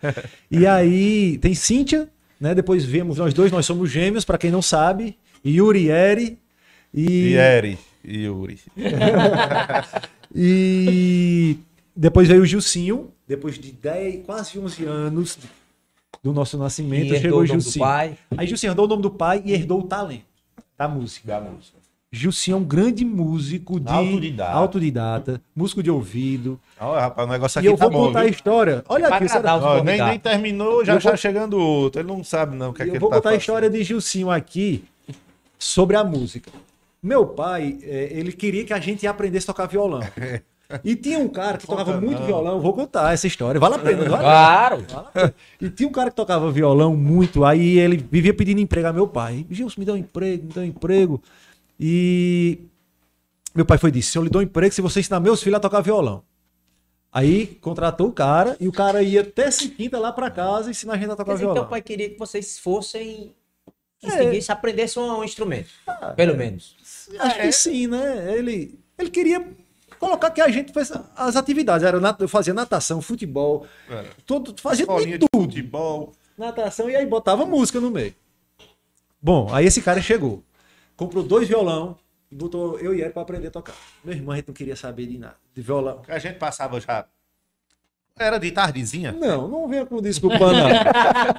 E 0.51 0.67
aí 0.67 1.39
tem 1.39 1.55
Cíntia, 1.55 2.09
né? 2.41 2.53
Depois 2.53 2.85
vemos 2.85 3.19
nós 3.19 3.33
dois, 3.33 3.53
nós 3.53 3.65
somos 3.65 3.89
gêmeos, 3.89 4.25
pra 4.25 4.37
quem 4.39 4.51
não 4.51 4.61
sabe. 4.63 5.17
Yuri 5.47 5.89
Eri. 5.89 6.37
e 6.93 7.35
Eri 7.35 7.79
e 8.05 8.25
Yuri. 8.25 8.59
e 10.35 11.59
depois 11.95 12.29
veio 12.29 12.43
o 12.43 12.47
Gilcinho, 12.47 13.11
depois 13.29 13.59
de 13.59 13.71
10, 13.71 14.25
quase 14.25 14.59
11 14.59 14.85
anos 14.87 15.39
do 16.23 16.33
nosso 16.33 16.57
E 16.57 16.59
nascimento, 16.59 17.15
herdou 17.15 17.47
chegou 17.47 17.61
o 17.61 17.79
pai. 17.79 18.17
Aí 18.37 18.47
Gilcinho 18.47 18.71
herdou 18.71 18.87
o 18.87 18.89
nome 18.89 19.03
do 19.03 19.11
pai 19.11 19.43
e 19.45 19.53
herdou 19.53 19.81
o 19.81 19.83
talento 19.85 20.25
da 20.77 20.89
música. 20.89 21.41
Gilcinho 22.11 22.55
é 22.55 22.59
um 22.59 22.65
grande 22.65 23.05
músico 23.05 23.79
de 23.79 23.93
Autodidata. 23.93 24.53
autodidata, 24.53 25.43
músico 25.55 25.83
de 25.83 25.91
ouvido. 25.91 26.59
Olha, 26.81 27.03
rapaz, 27.03 27.29
o 27.29 27.31
negócio 27.31 27.59
E 27.59 27.61
aqui 27.61 27.69
eu 27.69 27.77
tá 27.77 27.85
vou 27.87 27.93
bom, 27.93 28.07
contar 28.07 28.21
a 28.21 28.23
viu? 28.23 28.31
história. 28.33 28.83
Olha 28.89 29.09
Pra 29.09 29.17
aqui, 29.19 29.29
será- 29.29 29.57
Ó, 29.59 29.85
nem, 29.85 30.03
nem 30.03 30.19
terminou, 30.19 30.83
já 30.87 30.95
Eu 30.95 30.99
está 30.99 31.11
vou- 31.11 31.19
chegando 31.19 31.59
outro. 31.59 32.01
Ele 32.01 32.09
não 32.09 32.25
sabe, 32.25 32.57
não, 32.57 32.71
o 32.71 32.73
que 32.73 32.83
é 32.83 32.87
que 32.87 32.97
eu 32.97 33.01
vou 33.01 33.11
tá 33.11 33.17
contar 33.17 33.29
a 33.29 33.33
fazendo. 33.33 33.41
história 33.41 33.69
de 33.69 33.85
Gilcinho 33.85 34.31
aqui 34.31 34.83
sobre 35.59 35.97
a 35.97 36.03
música. 36.03 36.51
Meu 37.03 37.27
pai, 37.27 37.79
eh, 37.83 38.09
ele 38.11 38.33
queria 38.33 38.65
que 38.65 38.73
a 38.73 38.81
gente 38.81 39.07
aprendesse 39.07 39.45
a 39.45 39.53
tocar 39.53 39.67
violão. 39.67 40.01
E 40.85 40.95
tinha 40.95 41.19
um 41.19 41.29
cara 41.29 41.57
que 41.57 41.67
Conta 41.67 41.83
tocava 41.85 42.01
muito 42.01 42.19
não. 42.19 42.27
violão, 42.27 42.61
vou 42.61 42.75
contar 42.75 43.15
essa 43.15 43.27
história, 43.27 43.59
vale 43.59 43.77
a 43.77 43.79
pena, 43.79 44.05
vale 44.05 44.15
a 44.15 44.19
pena. 44.19 44.87
Claro. 44.87 45.33
E 45.61 45.71
tinha 45.71 45.89
um 45.89 45.93
cara 45.93 46.11
que 46.11 46.17
tocava 46.17 46.51
violão 46.53 46.95
muito, 46.95 47.43
aí 47.45 47.79
ele 47.79 47.97
vivia 47.97 48.35
pedindo 48.35 48.61
emprego 48.61 48.89
a 48.89 48.93
meu 48.93 49.09
pai. 49.09 49.47
Gilson, 49.51 49.81
me 49.81 49.87
dá 49.87 49.95
um 49.95 49.97
emprego, 49.97 50.45
me 50.47 50.53
dá 50.53 50.61
um 50.61 50.65
emprego. 50.65 51.23
E 51.81 52.59
meu 53.55 53.65
pai 53.65 53.79
foi 53.79 53.91
disse: 53.91 54.11
se 54.13 54.19
eu 54.19 54.23
lhe 54.23 54.29
dou 54.29 54.41
um 54.41 54.45
emprego 54.45 54.75
se 54.75 54.83
você 54.83 55.01
ensinar 55.01 55.21
meus 55.21 55.43
filhos 55.43 55.57
a 55.57 55.61
tocar 55.61 55.81
violão. 55.81 56.23
Aí 57.11 57.47
contratou 57.63 58.09
o 58.09 58.13
cara 58.13 58.55
e 58.61 58.69
o 58.69 58.73
cara 58.73 59.03
ia 59.03 59.23
até 59.23 59.49
quinta 59.49 59.99
lá 59.99 60.13
pra 60.13 60.31
casa 60.31 60.71
ensinar 60.71 60.93
a 60.93 60.97
gente 60.99 61.07
a 61.07 61.17
tocar 61.17 61.25
Quer 61.25 61.33
dizer, 61.33 61.45
violão. 61.47 61.63
teu 61.63 61.71
pai 61.71 61.81
queria 61.81 62.11
que 62.11 62.19
vocês 62.19 62.59
fossem. 62.59 63.33
Que 63.99 64.07
É. 64.07 64.11
seguissem, 64.11 64.53
aprendessem 64.53 65.03
um 65.03 65.25
instrumento. 65.25 65.71
Pelo 66.15 66.37
menos. 66.37 66.77
Acho 67.19 67.41
que 67.41 67.53
sim, 67.53 67.87
né? 67.87 68.37
Ele, 68.37 68.79
ele 68.99 69.11
queria 69.11 69.45
colocar 69.99 70.31
que 70.31 70.41
a 70.41 70.49
gente 70.49 70.73
fez 70.73 70.93
as 71.17 71.37
atividades. 71.37 71.87
Era, 71.87 71.99
nat- 72.01 72.21
eu 72.21 72.29
fazia 72.29 72.55
natação, 72.55 73.01
futebol, 73.03 73.67
É. 73.91 74.05
todo, 74.27 74.55
fazia 74.61 74.87
de 74.87 75.19
de 75.19 75.27
futebol. 75.35 76.13
natação 76.37 76.89
e 76.89 76.97
aí 76.97 77.07
botava 77.07 77.45
música 77.45 77.81
no 77.81 77.91
meio. 77.91 78.15
Bom, 79.21 79.49
aí 79.53 79.67
esse 79.67 79.83
cara 79.83 80.01
chegou, 80.01 80.43
comprou 80.97 81.23
dois 81.25 81.49
violão 81.49 81.97
e 82.31 82.35
botou 82.37 82.79
eu 82.79 82.95
e 82.95 83.01
ele 83.01 83.11
pra 83.11 83.23
aprender 83.23 83.49
a 83.49 83.51
tocar. 83.51 83.75
Meu 84.05 84.15
irmão, 84.15 84.33
a 84.33 84.37
gente 84.37 84.49
não 84.49 84.55
queria 84.55 84.77
saber 84.77 85.07
de 85.07 85.19
nada, 85.19 85.37
de 85.55 85.61
violão. 85.63 86.03
A 86.09 86.19
gente 86.19 86.37
passava 86.39 86.81
já. 86.81 87.05
Era 88.21 88.39
de 88.39 88.51
tardezinha. 88.51 89.13
Não, 89.13 89.47
não 89.47 89.69
venha 89.69 89.87
com 89.87 90.03
desculpa, 90.03 90.39
não. 90.53 90.69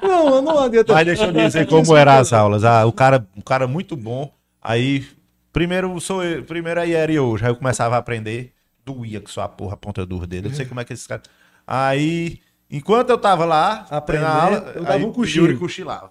não, 0.02 0.42
não 0.42 0.58
adianta. 0.60 0.94
Mas 0.94 1.04
deixa 1.06 1.24
eu 1.26 1.32
dizer 1.32 1.66
como 1.68 1.94
eram 1.94 2.12
as 2.12 2.32
aulas. 2.32 2.64
Ah, 2.64 2.86
o 2.86 2.92
cara, 2.92 3.26
um 3.36 3.40
cara 3.42 3.66
muito 3.66 3.94
bom. 3.96 4.32
Aí, 4.62 5.06
primeiro 5.52 5.98
sou 6.00 6.22
eu, 6.22 6.44
primeiro 6.44 6.80
aí 6.80 6.92
era 6.92 7.12
eu 7.12 7.26
hoje. 7.26 7.44
Aí 7.44 7.50
eu 7.50 7.56
começava 7.56 7.96
a 7.96 7.98
aprender. 7.98 8.52
Doía 8.84 9.20
que 9.20 9.30
sua 9.30 9.48
porra, 9.48 9.74
a 9.74 9.76
ponta 9.76 10.04
dos 10.06 10.26
dedos. 10.26 10.44
Eu 10.46 10.50
não 10.50 10.56
sei 10.56 10.66
como 10.66 10.80
é 10.80 10.84
que 10.84 10.92
esses 10.92 11.06
caras. 11.06 11.24
Aí, 11.66 12.40
enquanto 12.70 13.10
eu 13.10 13.18
tava 13.18 13.44
lá, 13.44 13.86
Aprendendo, 13.90 14.28
na 14.28 14.42
aula, 14.42 14.72
eu 14.74 14.82
dava 14.82 14.94
aí 14.96 15.04
um 15.04 15.12
cochilo. 15.12 15.46
Yuri 15.46 15.58
cochilava. 15.58 16.10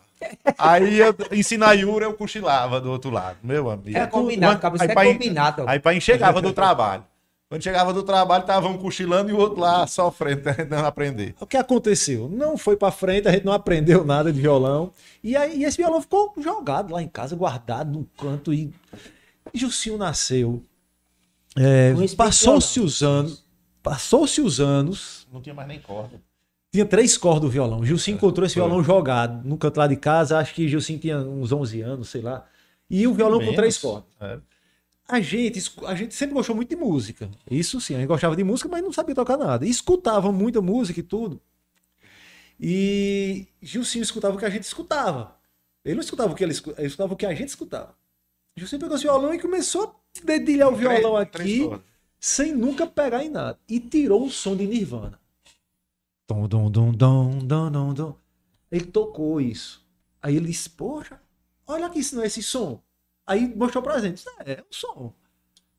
Aí 0.58 1.00
eu 1.00 1.16
ensinar 1.32 1.74
Yuri, 1.74 2.06
eu 2.06 2.14
cochilava 2.14 2.80
do 2.80 2.92
outro 2.92 3.10
lado. 3.10 3.38
Meu 3.44 3.70
amigo. 3.70 3.98
É 3.98 4.06
combinado, 4.06 4.76
isso 4.76 4.84
Aí 4.84 4.90
é 4.90 4.94
pai- 4.94 5.14
combinado. 5.14 5.64
Aí 5.68 5.80
pai 5.80 6.00
chegava 6.00 6.42
do 6.42 6.54
trabalho. 6.54 7.04
Quando 7.50 7.64
chegava 7.64 7.92
do 7.92 8.04
trabalho, 8.04 8.44
tava 8.46 8.68
um 8.68 8.78
cochilando 8.78 9.32
e 9.32 9.34
o 9.34 9.38
outro 9.38 9.60
lá 9.60 9.88
sofrendo, 9.88 10.44
tentando 10.54 10.86
aprender. 10.86 11.34
O 11.40 11.48
que 11.48 11.58
aconteceu? 11.58 12.30
Não 12.30 12.56
foi 12.56 12.78
pra 12.78 12.92
frente, 12.92 13.28
a 13.28 13.32
gente 13.32 13.44
não 13.44 13.54
aprendeu 13.54 14.06
nada 14.06 14.32
de 14.32 14.40
violão. 14.40 14.92
E 15.24 15.36
aí 15.36 15.58
e 15.62 15.64
esse 15.66 15.78
violão 15.78 16.00
ficou 16.00 16.32
jogado 16.38 16.94
lá 16.94 17.02
em 17.02 17.08
casa, 17.08 17.36
guardado 17.36 17.92
num 17.92 18.06
canto. 18.20 18.54
E 18.54 18.72
Gilcinho 19.54 19.98
nasceu. 19.98 20.64
É, 21.56 21.94
Com 21.94 22.16
Passou-se 22.16 22.80
os 22.80 23.02
anos. 23.02 23.46
Passou-se 23.82 24.42
os 24.42 24.60
anos. 24.60 25.28
Não 25.32 25.42
tinha 25.42 25.56
mais 25.56 25.68
nem 25.68 25.80
corda. 25.80 26.22
Tinha 26.72 26.86
três 26.86 27.18
cordas 27.18 27.42
do 27.42 27.50
violão. 27.50 27.84
Gilcinho 27.84 28.16
encontrou 28.16 28.46
esse 28.46 28.56
violão 28.56 28.84
jogado 28.84 29.48
no 29.48 29.58
canto 29.58 29.78
lá 29.78 29.88
de 29.88 29.96
casa. 29.96 30.38
Acho 30.38 30.54
que 30.54 30.68
Gilcinho 30.68 31.00
tinha 31.00 31.18
uns 31.18 31.52
11 31.52 31.82
anos, 31.82 32.10
sei 32.10 32.22
lá. 32.22 32.46
E 32.90 33.08
o 33.08 33.14
violão 33.14 33.40
com 33.40 33.46
Menos. 33.46 33.56
três 33.56 33.78
cordas. 33.78 34.10
É. 34.20 34.40
A 35.08 35.20
gente, 35.22 35.60
a 35.88 35.96
gente 35.96 36.14
sempre 36.14 36.36
gostou 36.36 36.56
muito 36.56 36.70
de 36.70 36.76
música. 36.76 37.30
Isso 37.50 37.82
sim, 37.82 37.96
a 37.96 37.98
gente 37.98 38.08
gostava 38.08 38.36
de 38.36 38.44
música, 38.44 38.70
mas 38.70 38.84
não 38.84 38.94
sabia 38.94 39.16
tocar 39.16 39.38
nada. 39.38 39.66
E 39.66 39.70
escutava 39.70 40.32
muita 40.32 40.62
música 40.62 41.00
e 41.00 41.04
tudo. 41.04 41.42
E 42.60 43.48
Gilcinho 43.60 44.04
escutava 44.04 44.36
o 44.36 44.38
que 44.40 44.46
a 44.46 44.50
gente 44.50 44.64
escutava. 44.64 45.36
Ele 45.84 45.96
não 45.96 46.02
escutava 46.02 46.32
o 46.32 46.36
que 46.36 46.44
ele 46.44 46.52
escutava, 46.52 46.82
ele 46.82 46.88
escutava 46.88 47.14
o 47.14 47.18
que 47.18 47.26
a 47.26 47.34
gente 47.34 47.50
escutava. 47.50 47.96
Gilcinho 48.60 48.80
pegou 48.82 48.96
esse 48.96 49.04
violão 49.06 49.34
e 49.34 49.40
começou 49.40 49.84
a 50.22 50.26
dedilhar 50.26 50.70
o 50.70 50.76
violão 50.76 51.14
Três- 51.26 51.30
três 51.32 51.50
aqui, 51.50 51.60
cordas. 51.68 51.82
sem 52.20 52.54
nunca 52.56 52.86
pegar 52.88 53.24
em 53.24 53.30
nada. 53.30 53.58
E 53.68 53.80
tirou 53.80 54.24
um 54.24 54.30
som 54.30 54.56
de 54.56 54.68
Nirvana. 54.68 55.20
Dom, 56.28 56.48
dom, 56.48 56.70
dom, 56.70 56.92
dom, 56.92 57.38
dom, 57.40 57.72
dom, 57.72 57.94
dom. 57.94 58.16
Ele 58.72 58.86
tocou 58.86 59.42
isso. 59.42 59.84
Aí 60.22 60.36
ele 60.36 60.48
disse, 60.48 60.70
poxa, 60.70 61.20
olha 61.66 61.88
aqui 61.88 62.04
se 62.04 62.16
não 62.16 62.24
é 62.24 62.28
esse 62.28 62.44
som. 62.44 62.80
Aí 63.26 63.52
mostrou 63.56 63.82
pra 63.84 64.00
gente, 64.00 64.24
é, 64.46 64.52
é 64.54 64.62
um 64.62 64.72
som. 64.72 65.14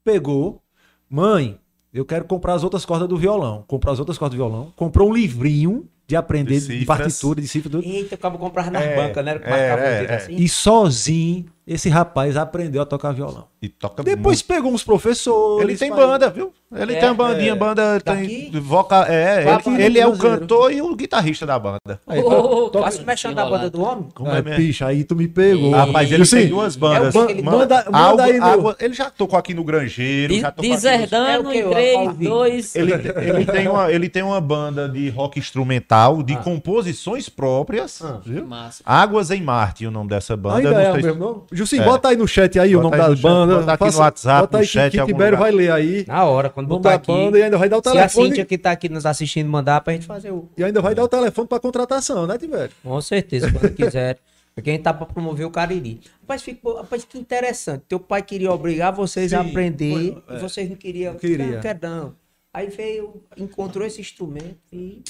Pegou, 0.02 0.62
mãe, 1.08 1.60
eu 1.92 2.04
quero 2.04 2.24
comprar 2.24 2.54
as 2.54 2.64
outras 2.64 2.84
cordas 2.84 3.08
do 3.08 3.16
violão. 3.16 3.64
Comprou 3.66 3.92
as 3.92 3.98
outras 3.98 4.16
cordas 4.18 4.36
do 4.36 4.42
violão, 4.42 4.72
comprou 4.76 5.10
um 5.10 5.12
livrinho 5.14 5.88
de 6.06 6.16
aprender 6.16 6.58
De 6.60 6.80
de, 6.80 6.84
partitura, 6.86 7.40
de 7.40 7.46
cifra. 7.46 7.70
tudo. 7.70 7.84
Eita, 7.86 8.14
eu 8.14 8.16
acabo 8.16 8.36
comprando 8.38 8.70
nas 8.72 8.82
É, 8.82 8.96
bancas, 8.96 9.24
né? 9.24 9.40
É, 9.44 9.50
é, 9.52 10.04
é. 10.06 10.14
assim. 10.16 10.34
E 10.34 10.48
sozinho, 10.48 11.46
esse 11.72 11.88
rapaz 11.88 12.36
aprendeu 12.36 12.82
a 12.82 12.86
tocar 12.86 13.12
violão. 13.12 13.44
E 13.62 13.68
toca 13.68 14.02
Depois 14.02 14.40
pegou 14.42 14.72
uns 14.72 14.82
professores. 14.82 15.62
Ele 15.68 15.76
tem 15.76 15.90
banda, 15.90 16.30
viu? 16.30 16.52
Ele 16.74 16.94
É, 16.94 17.00
tem 17.00 17.08
uma 17.08 17.14
bandinha, 17.14 17.52
é. 17.52 17.54
banda 17.54 18.00
tem 18.00 18.50
vocal. 18.60 19.02
É, 19.04 19.44
Daqui, 19.44 19.70
ele, 19.70 19.82
ele 19.82 19.98
é 19.98 20.06
o 20.06 20.16
cantor 20.16 20.72
e 20.72 20.80
o 20.80 20.94
guitarrista 20.94 21.44
da 21.44 21.58
banda. 21.58 22.00
Aí, 22.06 22.20
Ô, 22.20 22.70
toca- 22.70 22.84
Faço 22.84 23.04
mexendo 23.04 23.34
na 23.34 23.44
banda 23.44 23.68
do 23.68 23.82
homem? 23.82 24.08
Como 24.14 24.30
Ah, 24.30 24.38
é 24.38 24.42
mesmo? 24.42 24.56
bicho, 24.58 24.84
aí 24.84 25.04
tu 25.04 25.14
me 25.16 25.26
pegou. 25.28 25.72
Rapaz, 25.72 26.10
ele 26.10 26.24
Sim. 26.24 26.36
tem 26.36 26.48
duas 26.48 26.76
bandas. 26.76 27.14
É 27.14 27.26
que 27.26 27.32
ele 27.32 27.42
Manda- 27.42 27.84
manda- 27.90 28.24
aí 28.24 28.38
ele 28.78 28.94
já 28.94 29.10
tocou 29.10 29.38
aqui 29.38 29.52
no 29.52 29.62
Grangeiro, 29.64 30.32
De- 30.32 30.40
já 30.40 30.50
tocou 30.50 30.62
aqui 30.62 30.68
no- 30.70 30.74
Deserdando 30.90 31.50
É 31.50 31.54
em 31.54 31.58
eu- 31.58 31.70
3, 31.70 31.96
ao 31.98 32.10
vivo. 32.14 32.30
2. 32.30 32.74
Ele, 32.76 32.92
ele, 32.94 33.44
tem 33.46 33.68
uma, 33.68 33.92
ele 33.92 34.08
tem 34.08 34.22
uma 34.22 34.40
banda 34.40 34.88
de 34.88 35.08
rock 35.10 35.38
instrumental, 35.38 36.22
de 36.22 36.36
composições 36.38 37.28
próprias. 37.28 38.00
Ah. 38.02 38.20
viu? 38.24 38.46
Massa. 38.46 38.82
Águas 38.86 39.30
em 39.30 39.42
Marte, 39.42 39.86
o 39.86 39.90
nome 39.90 40.08
dessa 40.10 40.36
banda. 40.36 40.56
Ainda 40.68 40.82
é 40.82 40.92
o 40.92 40.94
mesmo 40.96 41.14
nome? 41.14 41.42
Jussim, 41.60 41.78
É. 41.80 41.84
bota 41.84 42.08
aí 42.08 42.16
no 42.16 42.26
chat 42.26 42.58
aí 42.58 42.74
o 42.74 42.80
Bota 42.80 42.96
nome 42.96 43.02
aí 43.02 43.08
no 43.10 43.14
da 43.14 43.16
chat, 43.16 43.22
banda. 43.22 43.54
bota 43.58 43.72
aqui 43.72 43.92
no 43.94 43.98
WhatsApp, 43.98 44.40
Bota 44.40 44.56
no 44.56 44.60
aí 44.62 44.66
chat, 44.66 44.90
que, 44.98 45.04
Tibério 45.04 45.36
vai 45.38 45.50
ler 45.50 45.70
aí. 45.72 46.04
Na 46.08 46.24
hora, 46.24 46.48
quando 46.48 46.68
Nome 46.68 46.78
botar 46.78 46.90
da 46.90 46.96
aqui. 46.96 47.06
banda 47.08 47.38
e 47.38 47.42
ainda 47.42 47.58
vai 47.58 47.68
dar 47.68 47.76
o 47.78 47.82
Se 47.82 47.88
a 47.88 47.92
telefone. 47.92 48.28
Cintia 48.28 48.44
que 48.46 48.56
tá 48.56 48.70
aqui 48.70 48.88
nos 48.88 49.04
assistindo 49.04 49.46
mandar 49.50 49.80
pra 49.82 49.92
gente 49.92 50.06
fazer 50.06 50.30
o. 50.30 50.48
E 50.56 50.64
ainda 50.64 50.80
vai 50.80 50.94
dar 50.94 51.04
o 51.04 51.08
telefone 51.08 51.46
pra 51.46 51.60
contratação, 51.60 52.26
né, 52.26 52.38
Tibério? 52.38 52.70
Com 52.82 52.98
certeza, 53.02 53.52
quando 53.52 53.74
quiser. 53.74 54.18
Porque 54.54 54.70
a 54.70 54.72
gente 54.72 54.82
tá 54.82 54.92
pra 54.94 55.04
promover 55.06 55.46
o 55.46 55.50
Cariri. 55.50 56.00
Rapaz, 56.22 56.42
ficou, 56.42 56.76
rapaz, 56.78 57.04
que 57.04 57.18
interessante. 57.18 57.82
Teu 57.88 58.00
pai 58.00 58.22
queria 58.22 58.50
obrigar 58.50 58.92
vocês 58.92 59.32
a 59.34 59.42
Sim, 59.44 59.50
aprender 59.50 59.92
foi- 59.92 60.22
e 60.30 60.36
é. 60.36 60.38
vocês 60.38 60.68
não 60.68 60.76
queriam. 60.76 61.12
Não 61.12 61.20
queria. 61.20 61.46
Não, 61.46 61.60
quero 61.60 61.78
não. 61.82 62.14
Aí 62.52 62.68
veio, 62.68 63.22
encontrou 63.36 63.86
esse 63.86 64.00
instrumento 64.00 64.58
e 64.72 65.02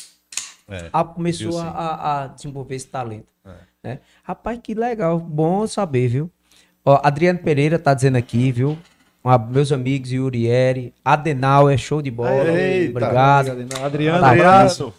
É, 0.69 0.89
a- 0.93 1.05
começou 1.05 1.59
a, 1.59 1.69
a- 1.69 2.23
a 2.23 2.27
desenvolver 2.27 2.75
esse 2.75 2.87
talento. 2.89 3.33
É. 3.47 3.55
né? 3.83 3.99
Rapaz, 4.23 4.61
que 4.63 4.75
legal. 4.75 5.19
Bom 5.19 5.67
saber, 5.67 6.07
viu? 6.07 6.31
Ó, 6.85 7.01
Adriano 7.03 7.39
Pereira 7.39 7.79
tá 7.79 7.93
dizendo 7.95 8.17
aqui, 8.17 8.51
viu? 8.53 8.79
Ah, 9.23 9.37
meus 9.39 9.71
amigos 9.71 10.11
Yurieri, 10.13 10.95
Adenauer, 11.05 11.77
show 11.77 12.01
de 12.01 12.11
bola. 12.11 12.51
Eita. 12.51 12.91
Obrigado. 12.91 13.51
Adriano, 13.85 14.21
Tá, 14.21 14.31
abraço. 14.31 14.95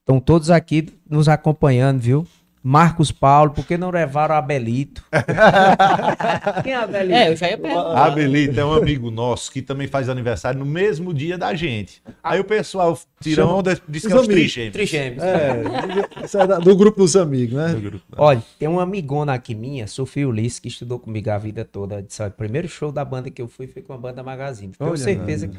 Estão 0.00 0.20
todos 0.20 0.50
aqui 0.50 0.88
nos 1.08 1.28
acompanhando, 1.28 2.00
viu? 2.00 2.26
Marcos 2.62 3.10
Paulo, 3.10 3.52
por 3.52 3.66
que 3.66 3.78
não 3.78 3.90
levaram 3.90 4.34
Abelito? 4.34 5.02
Quem 6.62 6.72
é 6.72 6.76
Abelito? 6.76 7.14
É, 7.14 7.30
eu 7.30 7.36
já 7.36 7.48
ia 7.48 7.58
perguntar. 7.58 8.06
Abelito 8.06 8.60
é 8.60 8.64
um 8.64 8.74
amigo 8.74 9.10
nosso 9.10 9.50
que 9.50 9.62
também 9.62 9.88
faz 9.88 10.10
aniversário 10.10 10.58
no 10.60 10.66
mesmo 10.66 11.14
dia 11.14 11.38
da 11.38 11.54
gente. 11.54 12.02
Aí 12.22 12.38
o 12.38 12.44
pessoal 12.44 12.98
tira 13.18 13.42
Chama 13.42 13.54
onda, 13.54 13.80
diz 13.88 14.02
que 14.02 14.08
os 14.08 14.12
é 14.12 14.16
os 14.16 14.26
trigêmeos. 14.26 14.72
Trigêmeos. 14.74 15.22
É, 15.22 15.62
isso 16.24 16.38
é 16.38 16.46
do 16.46 16.76
grupo 16.76 16.98
dos 16.98 17.16
amigos, 17.16 17.54
né? 17.54 17.74
Olha, 18.16 18.42
tem 18.58 18.68
uma 18.68 18.82
amigona 18.82 19.32
aqui 19.32 19.54
minha, 19.54 19.86
Sofia 19.86 20.28
Ulisses, 20.28 20.58
que 20.58 20.68
estudou 20.68 20.98
comigo 20.98 21.30
a 21.30 21.38
vida 21.38 21.64
toda. 21.64 22.02
Disse, 22.02 22.22
o 22.22 22.30
primeiro 22.30 22.68
show 22.68 22.92
da 22.92 23.04
banda 23.04 23.30
que 23.30 23.40
eu 23.40 23.48
fui 23.48 23.66
foi 23.66 23.80
com 23.80 23.94
a 23.94 23.98
banda 23.98 24.22
Magazine. 24.22 24.74
Tenho 24.76 24.90
Olha, 24.90 24.98
certeza 24.98 25.48
que 25.48 25.56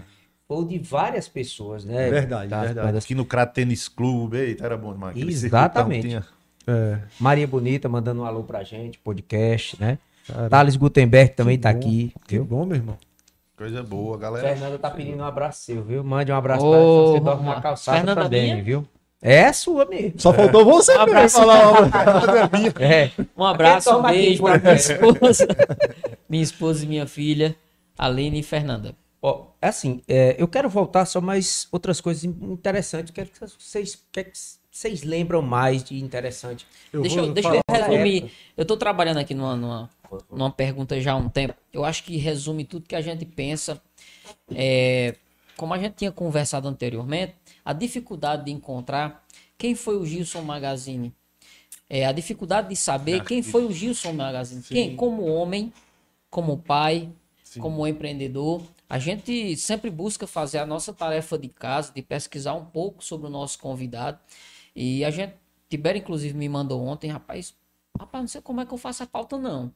foi 0.47 0.66
de 0.66 0.78
várias 0.78 1.28
pessoas, 1.28 1.84
né? 1.84 2.12
Verdade, 2.12 2.49
Das 2.49 2.62
verdade. 2.66 2.88
bandas. 2.88 3.06
Aqui 3.06 3.16
no 3.16 3.26
Crato 3.26 3.54
Tênis 3.54 3.88
Clube, 3.88 4.38
eita, 4.38 4.66
era 4.66 4.78
bom 4.78 4.93
demais. 4.93 5.18
Exatamente. 5.18 6.20
É, 6.68 6.99
Maria 7.20 7.47
Bonita 7.47 7.89
mandando 7.89 8.22
um 8.22 8.26
alô 8.26 8.43
pra 8.43 8.64
gente, 8.64 8.99
podcast, 8.99 9.80
né? 9.80 9.97
cara, 10.28 10.49
Thales 10.49 10.76
Gutenberg 10.76 11.34
também 11.34 11.57
que 11.57 11.64
tá 11.64 11.72
bom, 11.72 11.80
aqui, 11.80 12.14
Que 12.28 12.36
viu? 12.36 12.45
bom, 12.45 12.66
meu 12.66 12.78
irmão. 12.78 12.97
Coisa 13.57 13.84
boa, 13.84 14.18
galera. 14.18 14.47
Fernanda 14.47 14.80
tá 14.80 14.89
pedindo 14.89 15.22
um 15.22 15.26
abraço 15.26 15.64
seu, 15.66 15.84
viu? 15.84 16.03
Mande 16.03 16.32
um 16.32 16.36
abraço 16.36 16.66
Ô, 16.66 16.72
pra 16.72 16.80
você 16.80 17.20
dorme 17.20 17.45
na 17.45 17.62
calçada 17.62 17.97
Fernanda 17.97 18.24
também, 18.24 18.51
minha? 18.53 18.64
viu? 18.64 18.88
É 19.22 19.53
sua 19.53 19.86
mesmo. 19.86 20.20
Só 20.20 20.34
faltou 20.34 20.66
você 20.66 20.91
mesmo 20.93 21.03
abraço. 21.03 21.38
falar. 21.38 22.49
É. 22.80 23.12
Um 23.38 23.43
abraço, 23.45 23.95
um 23.95 24.01
beijo 24.01 24.41
pra 24.41 24.57
minha 24.57 24.74
esposa. 24.74 25.47
minha 26.28 26.43
esposa 26.43 26.86
e 26.86 26.88
minha 26.88 27.05
filha, 27.05 27.55
Aline 27.97 28.39
e 28.39 28.43
Fernanda. 28.43 28.95
Ó, 29.22 29.45
assim, 29.62 30.01
é, 30.07 30.36
eu 30.39 30.47
quero 30.47 30.68
voltar 30.68 31.05
só 31.05 31.22
mais 31.22 31.68
outras 31.72 32.01
coisas 32.01 32.24
interessantes. 32.24 33.12
Quero 33.14 33.30
que 33.30 33.39
vocês, 33.39 34.01
quero 34.12 34.32
que 34.32 34.39
vocês 34.72 35.03
lembram 35.03 35.41
mais 35.41 35.84
de 35.84 35.99
interessante. 36.01 36.65
deixa 36.93 37.19
eu, 37.19 37.34
deixa 37.34 37.49
eu 37.49 37.61
resumir. 37.69 38.32
Eu 38.55 38.65
tô 38.65 38.78
trabalhando 38.78 39.17
aqui 39.17 39.34
numa, 39.34 39.55
numa, 39.55 39.89
numa 40.32 40.49
pergunta 40.49 40.99
já 41.01 41.11
há 41.11 41.15
um 41.17 41.28
tempo. 41.28 41.53
Eu 41.74 41.84
acho 41.84 42.03
que 42.05 42.15
resume 42.15 42.63
tudo 42.63 42.88
que 42.88 42.95
a 42.95 43.01
gente 43.01 43.26
pensa. 43.26 43.82
É, 44.55 45.15
como 45.57 45.74
a 45.74 45.78
gente 45.78 45.95
tinha 45.95 46.11
conversado 46.11 46.69
anteriormente, 46.69 47.36
a 47.65 47.74
dificuldade 47.74 48.45
de 48.45 48.51
encontrar 48.51 49.26
quem 49.57 49.76
foi 49.76 49.97
o 49.97 50.05
Gilson 50.05 50.41
Magazine. 50.41 51.13
É, 51.89 52.05
a 52.05 52.13
dificuldade 52.13 52.69
de 52.69 52.76
saber 52.78 53.26
quem 53.26 53.43
foi 53.43 53.65
o 53.65 53.72
Gilson 53.72 54.13
Magazine. 54.13 54.63
Quem, 54.63 54.95
como 54.95 55.26
homem, 55.26 55.74
como 56.30 56.57
pai, 56.57 57.09
como 57.59 57.86
empreendedor. 57.86 58.63
A 58.89 58.97
gente 58.97 59.55
sempre 59.57 59.89
busca 59.89 60.26
fazer 60.26 60.59
a 60.59 60.65
nossa 60.65 60.93
tarefa 60.93 61.38
de 61.38 61.49
casa, 61.49 61.91
de 61.93 62.01
pesquisar 62.01 62.53
um 62.53 62.65
pouco 62.65 63.03
sobre 63.03 63.28
o 63.28 63.30
nosso 63.30 63.59
convidado. 63.59 64.17
E 64.76 65.03
a 65.03 65.09
gente, 65.09 65.34
Tibério, 65.69 65.99
inclusive, 65.99 66.34
me 66.38 66.49
mandou 66.49 66.82
ontem, 66.82 67.09
rapaz, 67.09 67.55
rapaz, 67.99 68.22
não 68.22 68.28
sei 68.28 68.41
como 68.41 68.61
é 68.61 68.65
que 68.65 68.74
eu 68.74 68.78
faço 68.78 69.03
a 69.03 69.07
pauta, 69.07 69.38
não. 69.38 69.74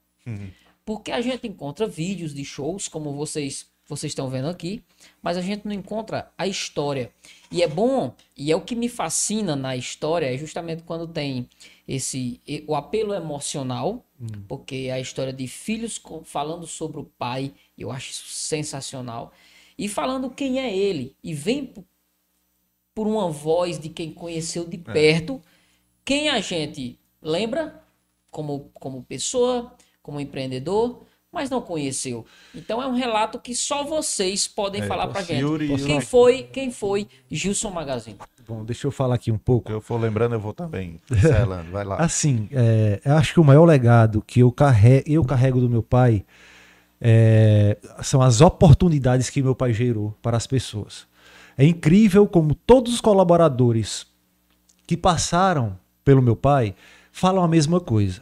Porque 0.85 1.11
a 1.11 1.21
gente 1.21 1.47
encontra 1.47 1.87
vídeos 1.87 2.33
de 2.33 2.45
shows, 2.45 2.87
como 2.87 3.13
vocês 3.13 3.73
vocês 3.87 4.11
estão 4.11 4.27
vendo 4.29 4.47
aqui, 4.47 4.83
mas 5.21 5.37
a 5.37 5.41
gente 5.41 5.65
não 5.65 5.71
encontra 5.71 6.31
a 6.37 6.47
história. 6.47 7.11
E 7.51 7.61
é 7.61 7.67
bom, 7.67 8.15
e 8.35 8.51
é 8.51 8.55
o 8.55 8.61
que 8.61 8.75
me 8.75 8.89
fascina 8.89 9.55
na 9.55 9.75
história, 9.75 10.33
é 10.33 10.37
justamente 10.37 10.83
quando 10.83 11.07
tem 11.07 11.47
esse 11.87 12.41
o 12.67 12.75
apelo 12.75 13.13
emocional, 13.13 14.03
porque 14.47 14.87
é 14.89 14.93
a 14.93 14.99
história 14.99 15.31
de 15.31 15.47
filhos 15.47 16.01
falando 16.23 16.65
sobre 16.65 16.99
o 16.99 17.03
pai, 17.03 17.53
eu 17.77 17.91
acho 17.91 18.09
isso 18.09 18.25
sensacional, 18.27 19.31
e 19.77 19.87
falando 19.87 20.31
quem 20.31 20.59
é 20.59 20.75
ele, 20.75 21.15
e 21.23 21.33
vem 21.33 21.71
por 22.95 23.05
uma 23.05 23.29
voz 23.29 23.77
de 23.77 23.89
quem 23.89 24.11
conheceu 24.11 24.65
de 24.65 24.77
perto, 24.77 25.41
quem 26.05 26.29
a 26.29 26.39
gente 26.39 26.97
lembra 27.21 27.83
como, 28.31 28.71
como 28.73 29.03
pessoa, 29.03 29.73
como 30.01 30.19
empreendedor, 30.19 31.01
mas 31.31 31.49
não 31.49 31.61
conheceu. 31.61 32.25
Então 32.53 32.81
é 32.81 32.87
um 32.87 32.93
relato 32.95 33.37
que 33.37 33.53
só 33.53 33.83
vocês 33.83 34.47
podem 34.47 34.81
É, 34.81 34.87
falar 34.87 35.07
pra 35.07 35.21
gente. 35.21 35.41
Yuri 35.41 35.67
Quem 35.85 35.99
foi, 35.99 36.43
quem 36.43 36.71
foi 36.71 37.07
Gilson 37.29 37.69
Magazine? 37.71 38.17
Bom, 38.47 38.63
deixa 38.63 38.87
eu 38.87 38.91
falar 38.91 39.15
aqui 39.15 39.31
um 39.31 39.37
pouco. 39.37 39.69
Se 39.69 39.75
eu 39.75 39.81
for 39.81 39.99
lembrando, 39.99 40.35
eu 40.35 40.39
vou 40.39 40.53
também. 40.53 41.01
Vai 41.71 41.83
lá. 41.83 41.97
Assim, 41.97 42.47
é, 42.51 43.01
eu 43.03 43.15
acho 43.15 43.33
que 43.33 43.39
o 43.39 43.43
maior 43.43 43.65
legado 43.65 44.21
que 44.21 44.39
eu 44.39 44.51
carrego, 44.51 45.03
eu 45.09 45.25
carrego 45.25 45.59
do 45.59 45.69
meu 45.69 45.83
pai 45.83 46.23
é, 47.01 47.77
são 48.01 48.21
as 48.21 48.39
oportunidades 48.39 49.29
que 49.29 49.41
meu 49.41 49.55
pai 49.55 49.73
gerou 49.73 50.15
para 50.21 50.37
as 50.37 50.47
pessoas. 50.47 51.07
É 51.57 51.65
incrível 51.65 52.27
como 52.27 52.53
todos 52.53 52.93
os 52.93 53.01
colaboradores 53.01 54.05
que 54.85 54.97
passaram 54.97 55.77
pelo 56.03 56.21
meu 56.21 56.35
pai 56.35 56.75
falam 57.11 57.43
a 57.43 57.47
mesma 57.47 57.79
coisa. 57.79 58.21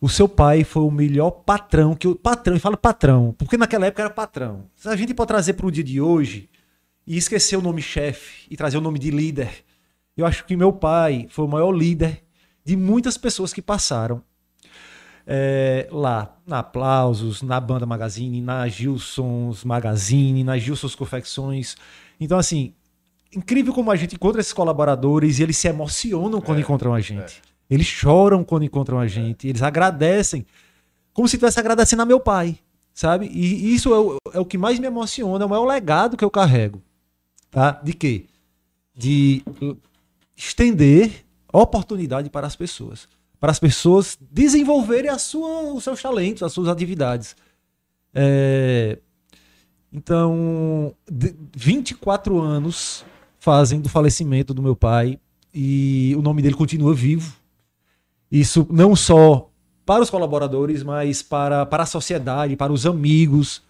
O 0.00 0.08
seu 0.08 0.28
pai 0.28 0.62
foi 0.62 0.82
o 0.82 0.90
melhor 0.90 1.30
patrão 1.30 1.94
que 1.94 2.06
eu. 2.06 2.14
Patrão, 2.14 2.54
e 2.54 2.60
fala 2.60 2.76
patrão, 2.76 3.34
porque 3.38 3.56
naquela 3.56 3.86
época 3.86 4.02
era 4.02 4.10
patrão. 4.10 4.64
Se 4.76 4.88
a 4.88 4.96
gente 4.96 5.14
pode 5.14 5.28
trazer 5.28 5.54
para 5.54 5.66
o 5.66 5.70
dia 5.70 5.82
de 5.82 6.00
hoje 6.00 6.48
e 7.06 7.16
esquecer 7.16 7.56
o 7.56 7.62
nome 7.62 7.80
chefe 7.80 8.46
e 8.50 8.56
trazer 8.56 8.76
o 8.76 8.82
nome 8.82 8.98
de 8.98 9.10
líder, 9.10 9.64
eu 10.16 10.26
acho 10.26 10.44
que 10.44 10.56
meu 10.56 10.72
pai 10.72 11.26
foi 11.30 11.46
o 11.46 11.48
maior 11.48 11.72
líder 11.72 12.22
de 12.64 12.76
muitas 12.76 13.16
pessoas 13.16 13.54
que 13.54 13.62
passaram 13.62 14.22
é, 15.26 15.88
lá, 15.90 16.36
na 16.46 16.60
Aplausos, 16.60 17.42
na 17.42 17.58
Banda 17.58 17.84
Magazine, 17.84 18.40
na 18.40 18.68
Gilsons 18.68 19.64
Magazine, 19.64 20.44
na 20.44 20.56
Gilsons 20.56 20.94
Confecções. 20.94 21.76
Então, 22.18 22.38
assim, 22.38 22.74
incrível 23.34 23.72
como 23.72 23.90
a 23.90 23.96
gente 23.96 24.14
encontra 24.14 24.40
esses 24.40 24.52
colaboradores 24.52 25.38
e 25.38 25.42
eles 25.42 25.56
se 25.56 25.68
emocionam 25.68 26.40
quando 26.40 26.60
encontram 26.60 26.94
a 26.94 27.00
gente. 27.00 27.42
Eles 27.68 27.86
choram 27.86 28.44
quando 28.44 28.64
encontram 28.64 28.98
a 28.98 29.06
gente, 29.06 29.48
eles 29.48 29.62
agradecem, 29.62 30.46
como 31.12 31.26
se 31.26 31.36
estivesse 31.36 31.58
agradecendo 31.58 32.02
a 32.02 32.06
meu 32.06 32.20
pai, 32.20 32.58
sabe? 32.94 33.26
E 33.26 33.74
isso 33.74 33.92
é 33.92 33.98
o, 33.98 34.16
é 34.32 34.40
o 34.40 34.44
que 34.44 34.56
mais 34.56 34.78
me 34.78 34.86
emociona, 34.86 35.44
é 35.44 35.46
o 35.46 35.50
maior 35.50 35.64
legado 35.64 36.16
que 36.16 36.24
eu 36.24 36.30
carrego. 36.30 36.80
Tá? 37.50 37.72
De 37.82 37.92
quê? 37.92 38.26
De 38.94 39.42
estender 40.36 41.26
oportunidade 41.52 42.30
para 42.30 42.46
as 42.46 42.54
pessoas. 42.54 43.08
Para 43.40 43.50
as 43.50 43.58
pessoas 43.58 44.16
desenvolverem 44.30 45.10
a 45.10 45.18
sua, 45.18 45.72
os 45.72 45.84
seus 45.84 46.00
talentos, 46.00 46.42
as 46.42 46.52
suas 46.52 46.68
atividades. 46.68 47.36
É, 48.14 48.98
Então, 49.96 50.94
de- 51.10 51.34
24 51.56 52.38
anos 52.38 53.02
fazem 53.38 53.80
do 53.80 53.88
falecimento 53.88 54.52
do 54.52 54.62
meu 54.62 54.76
pai 54.76 55.18
e 55.54 56.14
o 56.18 56.20
nome 56.20 56.42
dele 56.42 56.54
continua 56.54 56.92
vivo. 56.92 57.34
Isso 58.30 58.66
não 58.70 58.94
só 58.94 59.48
para 59.86 60.02
os 60.02 60.10
colaboradores, 60.10 60.82
mas 60.82 61.22
para, 61.22 61.64
para 61.64 61.84
a 61.84 61.86
sociedade, 61.86 62.56
para 62.56 62.74
os 62.74 62.84
amigos. 62.84 63.62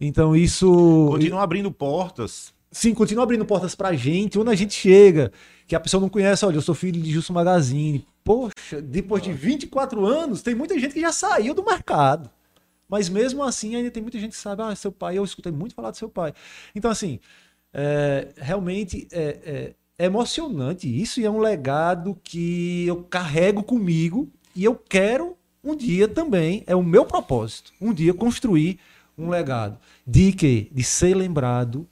Então, 0.00 0.34
isso. 0.34 1.06
Continua 1.12 1.42
abrindo 1.42 1.70
portas. 1.70 2.52
Sim, 2.72 2.92
continua 2.92 3.22
abrindo 3.22 3.44
portas 3.44 3.76
pra 3.76 3.92
gente, 3.94 4.36
onde 4.38 4.50
a 4.50 4.54
gente 4.56 4.74
chega, 4.74 5.30
que 5.66 5.76
a 5.76 5.80
pessoa 5.80 6.00
não 6.00 6.08
conhece, 6.08 6.44
olha, 6.44 6.56
eu 6.56 6.62
sou 6.62 6.74
filho 6.74 7.00
de 7.00 7.10
Justo 7.10 7.32
Magazine. 7.32 8.04
Poxa, 8.24 8.82
depois 8.82 9.22
de 9.22 9.32
24 9.32 10.04
anos, 10.04 10.42
tem 10.42 10.54
muita 10.56 10.76
gente 10.78 10.92
que 10.92 11.00
já 11.00 11.12
saiu 11.12 11.54
do 11.54 11.64
mercado. 11.64 12.28
Mas 12.88 13.08
mesmo 13.08 13.42
assim, 13.42 13.74
ainda 13.76 13.90
tem 13.90 14.02
muita 14.02 14.18
gente 14.18 14.32
que 14.32 14.38
sabe, 14.38 14.62
ah, 14.62 14.74
seu 14.74 14.90
pai, 14.92 15.18
eu 15.18 15.24
escutei 15.24 15.52
muito 15.52 15.74
falar 15.74 15.90
do 15.90 15.96
seu 15.96 16.08
pai. 16.08 16.32
Então, 16.74 16.90
assim, 16.90 17.20
é, 17.72 18.28
realmente 18.36 19.06
é, 19.12 19.22
é- 19.44 19.74
é 20.00 20.04
emocionante 20.06 20.88
isso 20.88 21.20
e 21.20 21.24
é 21.24 21.30
um 21.30 21.38
legado 21.40 22.18
que 22.22 22.86
eu 22.86 23.02
carrego 23.04 23.62
comigo 23.62 24.28
e 24.54 24.64
eu 24.64 24.74
quero 24.76 25.36
um 25.62 25.74
dia 25.76 26.06
também, 26.08 26.62
é 26.66 26.74
o 26.76 26.82
meu 26.82 27.04
propósito, 27.04 27.72
um 27.80 27.92
dia 27.92 28.14
construir 28.14 28.78
um 29.16 29.28
legado. 29.28 29.78
De 30.06 30.32
quê? 30.32 30.68
De 30.72 30.84
ser 30.84 31.14
lembrado 31.16 31.86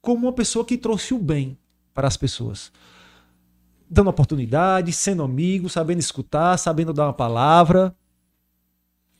como 0.00 0.26
uma 0.26 0.32
pessoa 0.32 0.64
que 0.64 0.76
trouxe 0.76 1.14
o 1.14 1.18
bem 1.18 1.56
para 1.94 2.08
as 2.08 2.16
pessoas. 2.16 2.70
Dando 3.88 4.10
oportunidade, 4.10 4.92
sendo 4.92 5.22
amigo, 5.22 5.68
sabendo 5.68 6.00
escutar, 6.00 6.58
sabendo 6.58 6.92
dar 6.92 7.06
uma 7.06 7.12
palavra. 7.12 7.94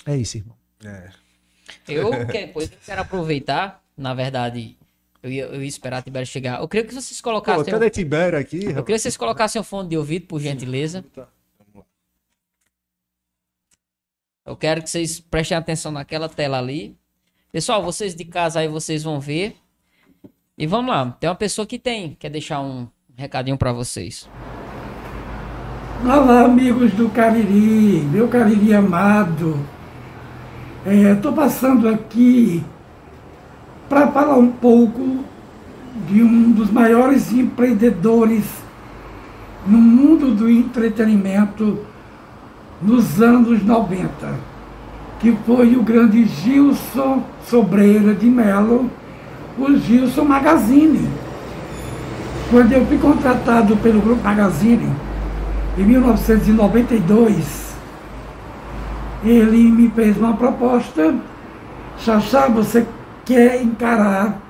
É 0.07 0.16
isso, 0.16 0.36
irmão. 0.38 0.57
Eu, 1.88 2.26
que- 2.26 2.48
pois 2.48 2.70
eu 2.70 2.78
quero 2.84 3.00
aproveitar, 3.03 3.82
na 3.96 4.14
verdade, 4.14 4.76
eu 5.22 5.30
ia, 5.30 5.44
eu 5.44 5.62
ia 5.62 5.68
esperar 5.68 5.98
a 5.98 6.03
Tibério 6.03 6.26
chegar. 6.26 6.61
Eu 6.61 6.68
queria 6.68 6.86
que 6.86 6.94
vocês 6.94 7.20
Pô, 7.20 7.30
colocassem. 7.30 7.72
cadê 7.72 7.88
Tibério 7.90 8.38
aqui? 8.38 8.64
Eu 8.64 8.82
queria 8.82 8.96
que 8.96 8.98
vocês 8.98 9.16
colocassem 9.16 9.61
o 9.61 9.64
fone 9.64 9.88
de 9.88 9.96
ouvido, 9.96 10.26
por 10.26 10.40
gentileza. 10.40 11.05
Eu 14.44 14.57
quero 14.57 14.82
que 14.82 14.90
vocês 14.90 15.20
prestem 15.20 15.57
atenção 15.57 15.92
naquela 15.92 16.28
tela 16.28 16.59
ali. 16.59 16.96
Pessoal, 17.53 17.82
vocês 17.82 18.14
de 18.14 18.24
casa 18.24 18.59
aí, 18.61 18.66
vocês 18.68 19.03
vão 19.05 19.20
ver. 19.20 19.57
E 20.59 20.66
vamos 20.66 20.90
lá. 20.92 21.12
Tem 21.12 21.30
uma 21.30 21.36
pessoa 21.36 21.66
que 21.66 21.78
tem, 21.78 22.14
quer 22.16 22.28
deixar 22.28 22.61
um 22.61 22.88
recadinho 23.16 23.57
pra 23.57 23.72
vocês. 23.72 24.28
Olá, 26.03 26.44
amigos 26.44 26.92
do 26.94 27.09
Cariri, 27.11 28.00
meu 28.11 28.26
Cariri 28.28 28.74
amado. 28.74 29.64
Estou 30.84 31.32
passando 31.32 31.88
aqui 31.88 32.60
para 33.88 34.08
falar 34.08 34.36
um 34.36 34.50
pouco 34.50 35.18
de 36.08 36.20
um 36.20 36.50
dos 36.50 36.72
maiores 36.72 37.32
empreendedores 37.32 38.42
no 39.64 39.78
mundo 39.78 40.34
do 40.34 40.50
entretenimento 40.50 41.78
nos 42.82 43.22
anos 43.22 43.64
90, 43.64 44.10
que 45.20 45.30
foi 45.46 45.76
o 45.76 45.84
grande 45.84 46.24
Gilson 46.24 47.22
Sobreira 47.46 48.12
de 48.12 48.26
Mello, 48.26 48.90
o 49.56 49.76
Gilson 49.76 50.24
Magazine. 50.24 51.08
Quando 52.50 52.72
eu 52.72 52.84
fui 52.86 52.98
contratado 52.98 53.76
pelo 53.76 54.00
Grupo 54.00 54.24
Magazine, 54.24 54.90
em 55.78 55.84
1992, 55.84 57.61
ele 59.24 59.70
me 59.70 59.90
fez 59.90 60.16
uma 60.16 60.36
proposta. 60.36 61.14
Xaxá, 61.98 62.48
você 62.48 62.86
quer 63.24 63.62
encarar 63.62 64.40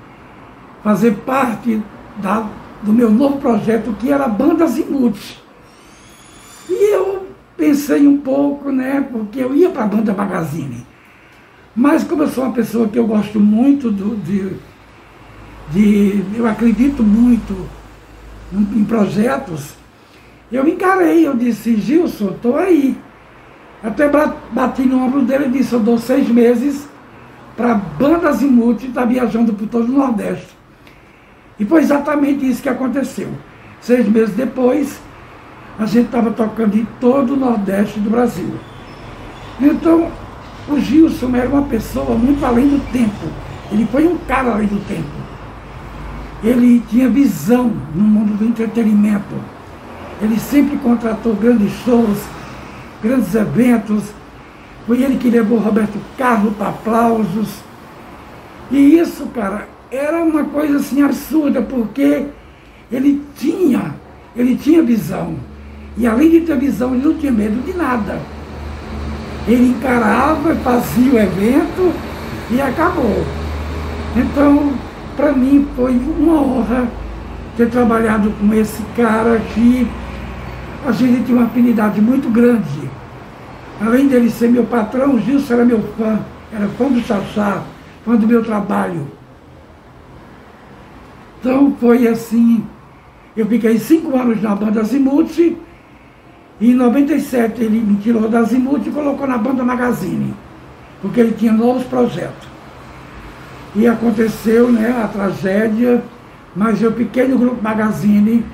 fazer 0.82 1.12
parte 1.24 1.80
da, 2.16 2.46
do 2.82 2.92
meu 2.92 3.10
novo 3.10 3.38
projeto, 3.38 3.94
que 3.98 4.10
era 4.10 4.26
Bandas 4.28 4.76
e. 4.76 4.84
E 6.68 6.94
eu 6.94 7.26
pensei 7.56 8.06
um 8.06 8.18
pouco, 8.18 8.70
né, 8.70 9.06
porque 9.12 9.40
eu 9.40 9.54
ia 9.54 9.70
para 9.70 9.84
a 9.84 9.88
Banda 9.88 10.12
Magazine. 10.12 10.86
Mas 11.74 12.04
como 12.04 12.22
eu 12.22 12.28
sou 12.28 12.44
uma 12.44 12.52
pessoa 12.52 12.88
que 12.88 12.98
eu 12.98 13.06
gosto 13.06 13.40
muito 13.40 13.90
do, 13.90 14.16
de, 14.16 14.56
de. 15.70 16.24
Eu 16.36 16.46
acredito 16.46 17.02
muito 17.02 17.68
em 18.52 18.84
projetos, 18.84 19.74
eu 20.50 20.68
encarei, 20.68 21.26
eu 21.26 21.34
disse, 21.34 21.76
Gilson, 21.76 22.32
estou 22.32 22.56
aí. 22.56 22.98
Até 23.82 24.08
bati 24.52 24.82
no 24.82 25.04
ombro 25.04 25.22
dele 25.22 25.46
e 25.46 25.50
disse, 25.50 25.72
eu 25.72 25.80
dou 25.80 25.98
seis 25.98 26.28
meses 26.28 26.88
para 27.56 27.74
bandas 27.74 28.40
multi 28.42 28.86
estar 28.86 29.02
tá 29.02 29.06
viajando 29.06 29.52
por 29.52 29.66
todo 29.66 29.88
o 29.88 29.98
Nordeste. 29.98 30.56
E 31.58 31.64
foi 31.64 31.80
exatamente 31.80 32.48
isso 32.48 32.62
que 32.62 32.68
aconteceu. 32.68 33.28
Seis 33.80 34.08
meses 34.08 34.34
depois, 34.34 35.00
a 35.78 35.84
gente 35.86 36.06
estava 36.06 36.30
tocando 36.30 36.76
em 36.76 36.86
todo 37.00 37.34
o 37.34 37.36
Nordeste 37.36 37.98
do 37.98 38.10
Brasil. 38.10 38.54
Então, 39.60 40.10
o 40.68 40.78
Gilson 40.78 41.34
era 41.34 41.48
uma 41.48 41.62
pessoa 41.62 42.16
muito 42.16 42.44
além 42.44 42.68
do 42.68 42.92
tempo. 42.92 43.26
Ele 43.70 43.86
foi 43.90 44.06
um 44.06 44.16
cara 44.18 44.52
além 44.52 44.68
do 44.68 44.86
tempo. 44.86 45.10
Ele 46.42 46.82
tinha 46.88 47.08
visão 47.08 47.72
no 47.94 48.02
mundo 48.02 48.36
do 48.36 48.44
entretenimento. 48.44 49.34
Ele 50.20 50.38
sempre 50.38 50.76
contratou 50.76 51.34
grandes 51.34 51.72
shows, 51.84 52.18
grandes 53.02 53.34
eventos. 53.34 54.04
Foi 54.86 55.02
ele 55.02 55.16
que 55.16 55.30
levou 55.30 55.58
Roberto 55.58 55.98
Carlos 56.16 56.54
para 56.56 56.68
aplausos. 56.68 57.62
E 58.70 58.98
isso, 58.98 59.26
cara, 59.26 59.68
era 59.90 60.22
uma 60.22 60.44
coisa 60.44 60.78
assim 60.78 61.02
absurda, 61.02 61.60
porque 61.60 62.26
ele 62.90 63.22
tinha, 63.36 63.94
ele 64.34 64.56
tinha 64.56 64.82
visão. 64.82 65.34
E 65.96 66.06
além 66.06 66.30
de 66.30 66.40
ter 66.40 66.56
visão, 66.56 66.94
ele 66.94 67.04
não 67.04 67.14
tinha 67.14 67.32
medo 67.32 67.62
de 67.64 67.76
nada. 67.76 68.18
Ele 69.46 69.70
encarava, 69.70 70.54
fazia 70.56 71.12
o 71.12 71.18
evento 71.18 71.92
e 72.50 72.60
acabou. 72.60 73.24
Então, 74.16 74.72
para 75.16 75.32
mim 75.32 75.66
foi 75.76 75.92
uma 76.18 76.40
honra 76.40 76.88
ter 77.56 77.68
trabalhado 77.68 78.30
com 78.30 78.54
esse 78.54 78.82
cara 78.96 79.40
que 79.52 79.86
a 80.86 80.92
gente 80.92 81.24
tinha 81.24 81.38
uma 81.38 81.46
afinidade 81.46 82.00
muito 82.00 82.30
grande. 82.30 82.90
Além 83.84 84.06
dele 84.06 84.30
ser 84.30 84.48
meu 84.48 84.64
patrão, 84.64 85.16
o 85.16 85.20
Gilson 85.20 85.54
era 85.54 85.64
meu 85.64 85.82
fã, 85.98 86.20
era 86.52 86.68
fã 86.68 86.86
do 86.86 87.00
Chachá, 87.00 87.64
fã 88.04 88.14
do 88.14 88.28
meu 88.28 88.44
trabalho. 88.44 89.08
Então 91.40 91.74
foi 91.80 92.06
assim, 92.06 92.64
eu 93.36 93.44
fiquei 93.46 93.76
cinco 93.78 94.16
anos 94.16 94.40
na 94.40 94.54
banda 94.54 94.84
Zimuth, 94.84 95.36
e 95.36 95.56
em 96.60 96.74
97 96.74 97.60
ele 97.60 97.80
me 97.80 97.96
tirou 97.96 98.28
da 98.28 98.44
Zimuth 98.44 98.86
e 98.86 98.90
colocou 98.90 99.26
na 99.26 99.36
banda 99.36 99.64
Magazine, 99.64 100.32
porque 101.00 101.18
ele 101.18 101.32
tinha 101.32 101.52
novos 101.52 101.82
projetos. 101.82 102.48
E 103.74 103.88
aconteceu 103.88 104.70
né, 104.70 105.02
a 105.02 105.08
tragédia, 105.08 106.04
mas 106.54 106.80
eu 106.80 106.92
fiquei 106.92 107.26
no 107.26 107.36
grupo 107.36 107.60
Magazine 107.60 108.44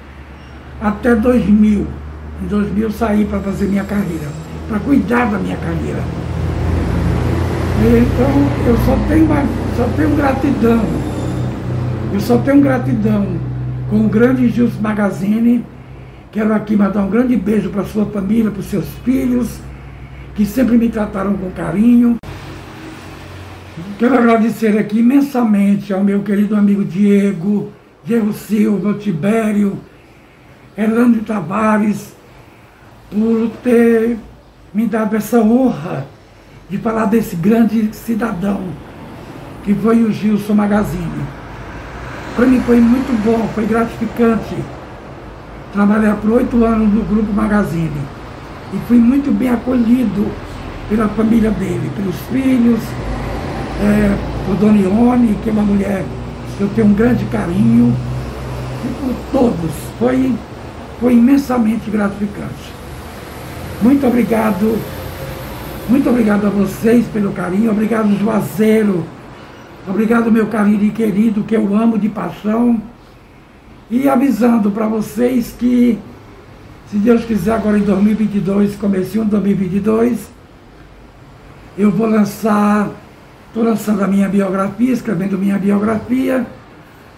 até 0.80 1.14
2000. 1.14 1.86
Em 2.42 2.46
2000 2.46 2.84
eu 2.84 2.92
saí 2.92 3.26
para 3.26 3.40
fazer 3.40 3.66
minha 3.66 3.84
carreira, 3.84 4.28
para 4.68 4.78
cuidar 4.80 5.30
da 5.30 5.38
minha 5.38 5.56
carreira. 5.56 6.02
Então 7.80 8.66
eu 8.66 8.76
só 8.84 8.96
tenho, 9.08 9.24
uma, 9.24 9.44
só 9.76 9.84
tenho 9.96 10.16
gratidão. 10.16 10.84
Eu 12.12 12.20
só 12.20 12.38
tenho 12.38 12.60
gratidão 12.60 13.38
com 13.88 14.06
o 14.06 14.08
grande 14.08 14.48
Gilson 14.48 14.80
Magazine 14.80 15.64
Quero 16.30 16.52
aqui 16.52 16.76
mandar 16.76 17.02
um 17.02 17.08
grande 17.08 17.34
beijo 17.36 17.70
para 17.70 17.84
sua 17.84 18.04
família, 18.04 18.50
para 18.50 18.60
os 18.60 18.66
seus 18.66 18.86
filhos, 19.02 19.58
que 20.34 20.44
sempre 20.44 20.76
me 20.76 20.90
trataram 20.90 21.34
com 21.34 21.50
carinho. 21.50 22.16
Quero 23.98 24.14
agradecer 24.16 24.76
aqui 24.76 24.98
imensamente 24.98 25.92
ao 25.92 26.04
meu 26.04 26.22
querido 26.22 26.54
amigo 26.54 26.84
Diego, 26.84 27.72
Diego 28.04 28.32
Silva, 28.34 28.94
Tibério, 28.94 29.78
Hernando 30.76 31.24
Tavares, 31.24 32.14
por 33.10 33.50
ter 33.62 34.18
me 34.72 34.86
dado 34.86 35.16
essa 35.16 35.38
honra 35.38 36.06
de 36.68 36.78
falar 36.78 37.06
desse 37.06 37.34
grande 37.36 37.90
cidadão 37.92 38.60
que 39.64 39.74
foi 39.74 40.02
o 40.02 40.12
Gilson 40.12 40.54
Magazine. 40.54 41.22
Para 42.34 42.46
mim 42.46 42.60
foi 42.60 42.80
muito 42.80 43.12
bom, 43.24 43.48
foi 43.54 43.66
gratificante 43.66 44.56
trabalhar 45.72 46.16
por 46.16 46.30
oito 46.32 46.64
anos 46.64 46.92
no 46.92 47.02
Grupo 47.02 47.32
Magazine. 47.32 48.00
E 48.72 48.78
fui 48.86 48.98
muito 48.98 49.30
bem 49.30 49.50
acolhido 49.50 50.26
pela 50.88 51.08
família 51.08 51.50
dele, 51.50 51.90
pelos 51.96 52.16
filhos, 52.30 52.80
é, 53.82 54.16
por 54.46 54.56
Dona 54.56 54.78
Ione, 54.78 55.38
que 55.42 55.50
é 55.50 55.52
uma 55.52 55.62
mulher 55.62 56.04
que 56.56 56.62
eu 56.62 56.68
tenho 56.74 56.88
um 56.88 56.94
grande 56.94 57.24
carinho, 57.26 57.94
e 58.84 58.88
por 59.04 59.14
todos. 59.32 59.70
Foi, 59.98 60.34
foi 61.00 61.12
imensamente 61.14 61.90
gratificante. 61.90 62.77
Muito 63.80 64.04
obrigado, 64.08 64.76
muito 65.88 66.10
obrigado 66.10 66.48
a 66.48 66.50
vocês 66.50 67.06
pelo 67.06 67.30
carinho, 67.30 67.70
obrigado 67.70 68.12
Juazeiro, 68.18 69.06
obrigado 69.86 70.32
meu 70.32 70.48
carinho 70.48 70.90
querido, 70.90 71.44
que 71.44 71.54
eu 71.54 71.76
amo 71.76 71.96
de 71.96 72.08
paixão. 72.08 72.82
E 73.88 74.08
avisando 74.08 74.72
para 74.72 74.88
vocês 74.88 75.54
que, 75.56 75.96
se 76.90 76.96
Deus 76.96 77.24
quiser, 77.24 77.52
agora 77.52 77.78
em 77.78 77.82
2022, 77.82 78.74
comecinho 78.74 79.24
de 79.24 79.30
2022, 79.30 80.28
eu 81.78 81.92
vou 81.92 82.08
lançar, 82.08 82.90
estou 83.46 83.62
lançando 83.62 84.02
a 84.02 84.08
minha 84.08 84.28
biografia, 84.28 84.92
escrevendo 84.92 85.38
minha 85.38 85.56
biografia, 85.56 86.44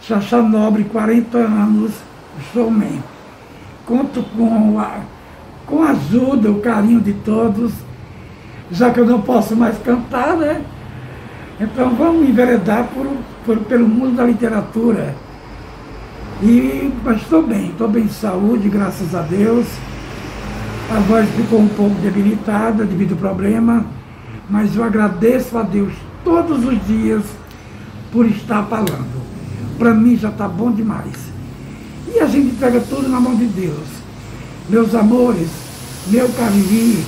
Xaxá 0.03 0.43
Nobre, 0.43 0.85
40 0.85 1.39
anos, 1.39 1.93
showman. 2.53 3.03
Conto 3.87 4.23
com 4.37 4.79
a, 4.79 5.01
com 5.71 5.83
a 5.83 5.91
ajuda, 5.91 6.51
o 6.51 6.61
carinho 6.61 7.01
de 7.01 7.13
todos, 7.13 7.73
já 8.71 8.91
que 8.91 8.99
eu 9.01 9.07
não 9.07 9.21
posso 9.23 9.55
mais 9.55 9.79
cantar, 9.79 10.37
né? 10.37 10.63
Então 11.61 11.95
vamos 11.95 12.29
enveredar 12.29 12.89
por, 12.93 13.07
por, 13.45 13.59
pelo 13.65 13.87
mundo 13.87 14.17
da 14.17 14.25
literatura 14.25 15.15
e, 16.43 16.91
mas 17.05 17.21
estou 17.21 17.43
bem, 17.43 17.67
estou 17.67 17.87
bem 17.87 18.07
de 18.07 18.15
saúde, 18.15 18.69
graças 18.71 19.15
a 19.15 19.21
Deus. 19.21 19.67
A 20.91 20.99
voz 21.01 21.29
ficou 21.37 21.61
um 21.61 21.69
pouco 21.69 21.95
debilitada 21.97 22.85
devido 22.85 23.13
ao 23.13 23.19
problema, 23.19 23.85
mas 24.49 24.75
eu 24.75 24.83
agradeço 24.83 25.57
a 25.59 25.63
Deus 25.63 25.93
todos 26.25 26.65
os 26.65 26.87
dias 26.87 27.23
por 28.11 28.25
estar 28.27 28.65
falando. 28.65 29.21
Para 29.79 29.93
mim 29.93 30.17
já 30.17 30.31
está 30.31 30.49
bom 30.49 30.73
demais. 30.73 31.31
E 32.13 32.19
a 32.21 32.27
gente 32.27 32.57
pega 32.57 32.81
tudo 32.81 33.09
na 33.09 33.21
mão 33.21 33.37
de 33.37 33.45
Deus. 33.45 34.00
Meus 34.71 34.95
amores, 34.95 35.51
meu 36.07 36.33
Cariri, 36.33 37.05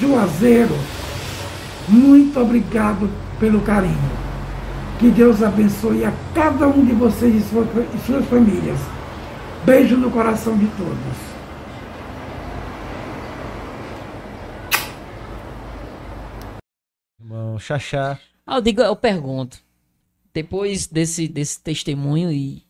Juazeiro, 0.00 0.74
muito 1.88 2.40
obrigado 2.40 3.08
pelo 3.38 3.60
carinho. 3.60 4.10
Que 4.98 5.12
Deus 5.12 5.40
abençoe 5.40 6.04
a 6.04 6.12
cada 6.34 6.66
um 6.66 6.84
de 6.84 6.92
vocês 6.92 7.36
e 7.36 7.98
suas 8.04 8.26
famílias. 8.26 8.80
Beijo 9.64 9.96
no 9.96 10.10
coração 10.10 10.58
de 10.58 10.66
todos. 10.76 11.16
Irmão, 17.20 17.60
Xaxá. 17.60 18.18
Ah, 18.44 18.56
eu 18.56 18.60
digo, 18.60 18.80
eu 18.80 18.96
pergunto. 18.96 19.58
Depois 20.32 20.88
desse, 20.88 21.28
desse 21.28 21.60
testemunho 21.60 22.32
e 22.32 22.64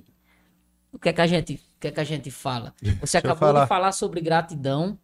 o 0.92 0.98
que 0.98 1.08
é 1.08 1.14
que 1.14 1.20
a 1.22 1.26
gente, 1.26 1.63
que 1.84 1.88
é 1.88 1.92
que 1.92 2.00
a 2.00 2.04
gente 2.04 2.30
fala? 2.30 2.72
Você 3.00 3.18
acabou 3.18 3.48
falar. 3.48 3.62
de 3.62 3.68
falar 3.68 3.92
sobre 3.92 4.20
gratidão 4.20 4.98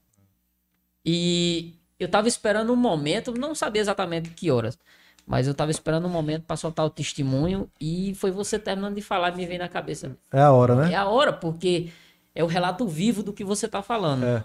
e 1.05 1.75
eu 1.99 2.07
estava 2.07 2.27
esperando 2.27 2.73
um 2.73 2.77
momento, 2.77 3.33
não 3.33 3.55
sabia 3.55 3.83
exatamente 3.83 4.31
que 4.31 4.51
horas, 4.51 4.79
mas 5.27 5.47
eu 5.47 5.55
tava 5.55 5.71
esperando 5.71 6.07
um 6.07 6.11
momento 6.11 6.45
para 6.45 6.57
soltar 6.57 6.87
o 6.87 6.91
testemunho 6.91 7.71
e 7.79 8.15
foi 8.15 8.31
você 8.31 8.59
terminando 8.59 8.95
de 8.95 9.03
falar 9.03 9.33
e 9.33 9.37
me 9.37 9.47
veio 9.47 9.59
na 9.59 9.69
cabeça. 9.69 10.17
É 10.33 10.41
a 10.41 10.53
hora, 10.53 10.75
né? 10.75 10.93
É 10.93 10.97
a 10.97 11.07
hora, 11.07 11.33
porque 11.33 11.91
é 12.35 12.43
o 12.43 12.47
relato 12.47 12.87
vivo 12.87 13.23
do 13.23 13.33
que 13.33 13.45
você 13.45 13.69
tá 13.69 13.83
falando. 13.83 14.25
É. 14.25 14.43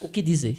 O 0.00 0.08
que 0.08 0.22
dizer? 0.22 0.58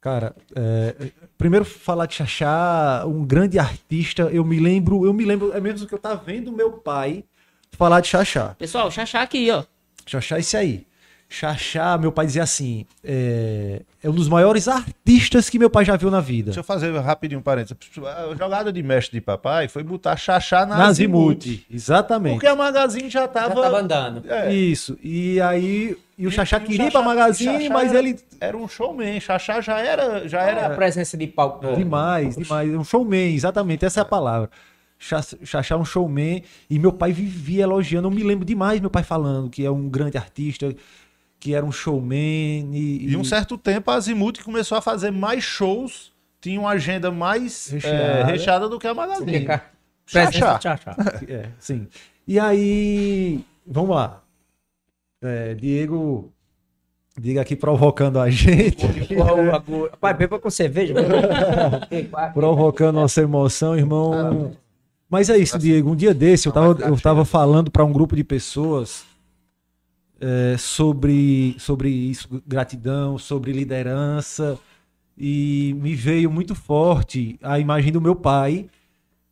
Cara, 0.00 0.34
é, 0.54 1.10
primeiro 1.36 1.64
falar 1.64 2.06
de 2.06 2.14
Xaxá, 2.14 3.04
um 3.06 3.24
grande 3.24 3.58
artista, 3.58 4.22
eu 4.24 4.44
me 4.44 4.58
lembro, 4.58 5.04
eu 5.04 5.12
me 5.12 5.24
lembro, 5.24 5.52
é 5.52 5.60
mesmo 5.60 5.86
que 5.86 5.94
eu 5.94 5.98
tava 5.98 6.16
vendo 6.16 6.52
meu 6.52 6.72
pai 6.72 7.24
falar 7.72 8.00
de 8.00 8.08
Xaxá. 8.08 8.54
Pessoal, 8.58 8.90
Xaxá 8.90 9.22
aqui, 9.22 9.50
ó. 9.50 9.64
Xaxá 10.10 10.38
esse 10.38 10.56
aí. 10.56 10.86
Xaxá, 11.32 11.96
meu 11.96 12.10
pai 12.10 12.26
dizia 12.26 12.42
assim, 12.42 12.84
é, 13.04 13.82
é 14.02 14.10
um 14.10 14.12
dos 14.12 14.28
maiores 14.28 14.66
artistas 14.66 15.48
que 15.48 15.60
meu 15.60 15.70
pai 15.70 15.84
já 15.84 15.96
viu 15.96 16.10
na 16.10 16.20
vida. 16.20 16.46
Deixa 16.46 16.58
eu 16.58 16.64
fazer 16.64 16.90
rapidinho 16.98 17.38
um 17.38 17.42
parênteses. 17.42 17.76
A 18.04 18.34
jogada 18.36 18.72
de 18.72 18.82
mestre 18.82 19.20
de 19.20 19.24
papai 19.24 19.68
foi 19.68 19.84
botar 19.84 20.16
Xaxá 20.16 20.66
na, 20.66 20.76
Na 20.76 20.86
Azimuth. 20.88 21.62
Exatamente. 21.70 22.32
Porque 22.34 22.48
a 22.48 22.56
Magazine 22.56 23.08
já 23.08 23.20
Já 23.20 23.28
tava... 23.28 23.78
andando. 23.78 24.24
É, 24.28 24.52
Isso. 24.52 24.98
E 25.00 25.40
aí, 25.40 25.96
e 26.18 26.26
o 26.26 26.32
Xaxá 26.32 26.58
queria 26.58 26.88
ir 26.88 26.90
pra 26.90 27.00
Magazine, 27.02 27.62
Xaxá 27.68 27.74
mas 27.74 27.90
era- 27.90 27.98
ele 28.00 28.18
Era 28.40 28.56
um 28.56 28.66
showman. 28.66 29.20
Xaxá 29.20 29.60
já 29.60 29.78
era... 29.78 30.26
Já 30.28 30.40
Era 30.42 30.62
a 30.62 30.64
era 30.64 30.74
presença 30.74 31.16
de 31.16 31.28
palco. 31.28 31.64
É. 31.64 31.74
Demais, 31.76 32.34
demais. 32.36 32.74
Um 32.74 32.82
showman, 32.82 33.34
exatamente, 33.36 33.84
essa 33.84 34.00
é 34.00 34.02
a 34.02 34.04
palavra. 34.04 34.50
Xaxá 35.00 35.74
é 35.74 35.78
um 35.78 35.84
showman 35.84 36.42
e 36.68 36.78
meu 36.78 36.92
pai 36.92 37.10
vivia 37.10 37.62
elogiando. 37.62 38.06
Eu 38.06 38.12
me 38.12 38.22
lembro 38.22 38.44
demais 38.44 38.80
meu 38.80 38.90
pai 38.90 39.02
falando 39.02 39.48
que 39.48 39.64
é 39.64 39.70
um 39.70 39.88
grande 39.88 40.18
artista, 40.18 40.74
que 41.40 41.54
era 41.54 41.64
um 41.64 41.72
showman. 41.72 42.70
E, 42.74 43.06
E 43.08 43.16
um 43.16 43.24
certo 43.24 43.56
tempo 43.56 43.90
a 43.90 43.94
Azimuth 43.94 44.42
começou 44.44 44.76
a 44.76 44.82
fazer 44.82 45.10
mais 45.10 45.42
shows, 45.42 46.12
tinha 46.38 46.60
uma 46.60 46.70
agenda 46.70 47.10
mais 47.10 47.68
Recheada. 47.70 47.98
é, 47.98 48.24
recheada 48.24 48.68
do 48.68 48.78
que 48.78 48.86
a 48.86 48.92
Magazine. 48.92 49.46
Xaxá. 50.06 50.60
É, 51.26 51.48
sim. 51.58 51.86
E 52.28 52.38
aí, 52.38 53.42
vamos 53.66 53.96
lá. 53.96 54.22
É, 55.22 55.54
Diego, 55.54 56.30
diga 57.18 57.40
aqui 57.40 57.56
provocando 57.56 58.18
a 58.18 58.28
gente, 58.28 58.86
Pai, 60.00 60.14
beba 60.14 60.38
com 60.38 60.50
cerveja. 60.50 60.94
provocando 62.34 62.96
nossa 62.96 63.22
emoção, 63.22 63.76
irmão. 63.76 64.52
Mas 65.10 65.28
é 65.28 65.36
isso, 65.36 65.58
Diego. 65.58 65.90
Um 65.90 65.96
dia 65.96 66.14
desse 66.14 66.46
eu 66.46 66.52
tava, 66.52 66.80
eu 66.82 67.00
tava 67.00 67.24
falando 67.24 67.68
para 67.68 67.84
um 67.84 67.92
grupo 67.92 68.14
de 68.14 68.22
pessoas 68.22 69.04
é, 70.20 70.56
sobre, 70.56 71.56
sobre 71.58 71.88
isso, 71.88 72.42
gratidão, 72.46 73.18
sobre 73.18 73.52
liderança, 73.52 74.56
e 75.18 75.74
me 75.80 75.94
veio 75.96 76.30
muito 76.30 76.54
forte 76.54 77.38
a 77.42 77.58
imagem 77.58 77.90
do 77.90 78.00
meu 78.00 78.14
pai, 78.14 78.70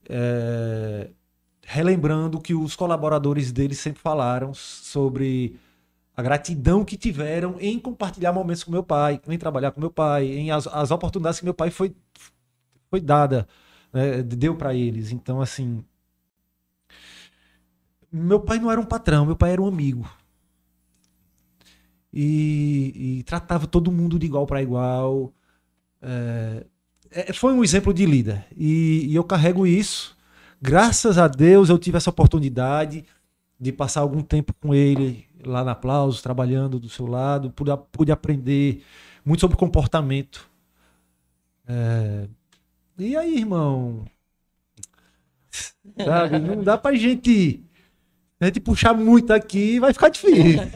é, 0.08 1.10
relembrando 1.62 2.40
que 2.40 2.54
os 2.54 2.74
colaboradores 2.74 3.52
dele 3.52 3.74
sempre 3.74 4.02
falaram 4.02 4.52
sobre 4.52 5.56
a 6.16 6.22
gratidão 6.22 6.84
que 6.84 6.96
tiveram 6.96 7.54
em 7.60 7.78
compartilhar 7.78 8.32
momentos 8.32 8.64
com 8.64 8.72
meu 8.72 8.82
pai, 8.82 9.20
em 9.28 9.38
trabalhar 9.38 9.70
com 9.70 9.80
meu 9.80 9.90
pai, 9.90 10.26
em 10.26 10.50
as, 10.50 10.66
as 10.66 10.90
oportunidades 10.90 11.38
que 11.38 11.44
meu 11.44 11.54
pai 11.54 11.70
foi, 11.70 11.94
foi 12.90 13.00
dada, 13.00 13.46
né, 13.92 14.22
deu 14.22 14.54
para 14.54 14.74
eles. 14.74 15.12
Então, 15.12 15.40
assim, 15.40 15.84
meu 18.10 18.40
pai 18.40 18.58
não 18.58 18.70
era 18.70 18.80
um 18.80 18.84
patrão, 18.84 19.26
meu 19.26 19.36
pai 19.36 19.52
era 19.52 19.62
um 19.62 19.66
amigo. 19.66 20.08
E, 22.12 23.18
e 23.18 23.22
tratava 23.24 23.66
todo 23.66 23.92
mundo 23.92 24.18
de 24.18 24.26
igual 24.26 24.46
para 24.46 24.62
igual. 24.62 25.32
É, 26.00 26.66
é, 27.10 27.32
foi 27.32 27.52
um 27.52 27.62
exemplo 27.62 27.92
de 27.92 28.06
líder. 28.06 28.46
E, 28.56 29.06
e 29.08 29.14
eu 29.14 29.24
carrego 29.24 29.66
isso. 29.66 30.16
Graças 30.60 31.18
a 31.18 31.28
Deus 31.28 31.68
eu 31.68 31.78
tive 31.78 31.96
essa 31.96 32.10
oportunidade 32.10 33.04
de 33.60 33.72
passar 33.72 34.00
algum 34.00 34.22
tempo 34.22 34.54
com 34.60 34.74
ele 34.74 35.26
lá 35.44 35.62
na 35.64 35.72
Aplausos, 35.72 36.22
trabalhando 36.22 36.78
do 36.78 36.88
seu 36.88 37.06
lado. 37.06 37.50
Pude, 37.50 37.70
pude 37.92 38.12
aprender 38.12 38.82
muito 39.24 39.40
sobre 39.40 39.56
comportamento. 39.56 40.48
É, 41.66 42.28
e 42.98 43.16
aí, 43.16 43.38
irmão? 43.38 44.04
Sabe, 46.04 46.38
não 46.38 46.62
dá 46.62 46.76
pra 46.76 46.94
gente, 46.94 47.62
a 48.40 48.46
gente 48.46 48.60
puxar 48.60 48.94
muito 48.94 49.32
aqui, 49.32 49.80
vai 49.80 49.92
ficar 49.92 50.08
difícil. 50.08 50.60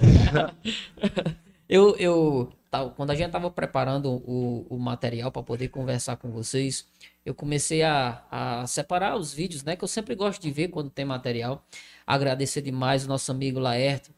Eu, 1.69 1.97
eu 1.97 2.53
quando 2.97 3.11
a 3.11 3.15
gente 3.15 3.31
tava 3.31 3.51
preparando 3.51 4.11
o, 4.27 4.67
o 4.69 4.79
material 4.79 5.31
para 5.31 5.43
poder 5.43 5.69
conversar 5.69 6.17
com 6.17 6.31
vocês, 6.31 6.87
eu 7.25 7.35
comecei 7.35 7.83
a, 7.83 8.23
a 8.31 8.67
separar 8.67 9.17
os 9.17 9.33
vídeos, 9.33 9.63
né? 9.63 9.77
Que 9.77 9.85
eu 9.85 9.89
sempre 9.89 10.15
gosto 10.15 10.41
de 10.41 10.51
ver 10.51 10.69
quando 10.69 10.89
tem 10.89 11.05
material. 11.05 11.65
Agradecer 12.07 12.63
demais 12.63 13.05
o 13.05 13.09
nosso 13.09 13.31
amigo 13.31 13.59
Laerto. 13.59 14.11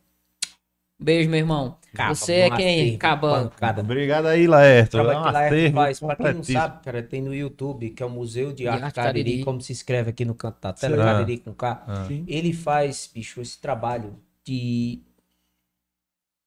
Beijo, 1.04 1.28
meu 1.28 1.38
irmão. 1.40 1.76
Você 2.08 2.32
é 2.32 2.50
quem? 2.50 2.96
Cabão. 2.96 3.52
Obrigado 3.78 4.26
aí, 4.26 4.46
Laerto. 4.46 4.96
É 4.96 5.02
Trabalho 5.02 5.26
que 5.26 5.32
Laerte 5.32 5.54
acervo 5.54 5.74
faz. 5.74 6.00
Pra 6.00 6.16
quem 6.16 6.34
não 6.34 6.42
sabe, 6.42 6.82
cara, 6.82 7.02
tem 7.02 7.20
no 7.20 7.34
YouTube, 7.34 7.90
que 7.90 8.02
é 8.02 8.06
o 8.06 8.10
Museu 8.10 8.48
de, 8.48 8.62
De 8.62 8.68
Arte 8.68 8.84
Arte 8.84 8.94
Cariri, 8.94 9.24
Cariri. 9.24 9.44
como 9.44 9.60
se 9.60 9.72
escreve 9.72 10.10
aqui 10.10 10.24
no 10.24 10.34
canto 10.34 10.56
da 10.62 10.72
tela, 10.72 10.96
Sim. 10.96 11.02
Cariri 11.02 11.38
com 11.38 11.52
K. 11.52 11.84
Ah. 11.86 12.08
Ele 12.26 12.54
faz, 12.54 13.10
bicho, 13.12 13.40
esse 13.42 13.60
trabalho 13.60 14.16
de 14.44 15.02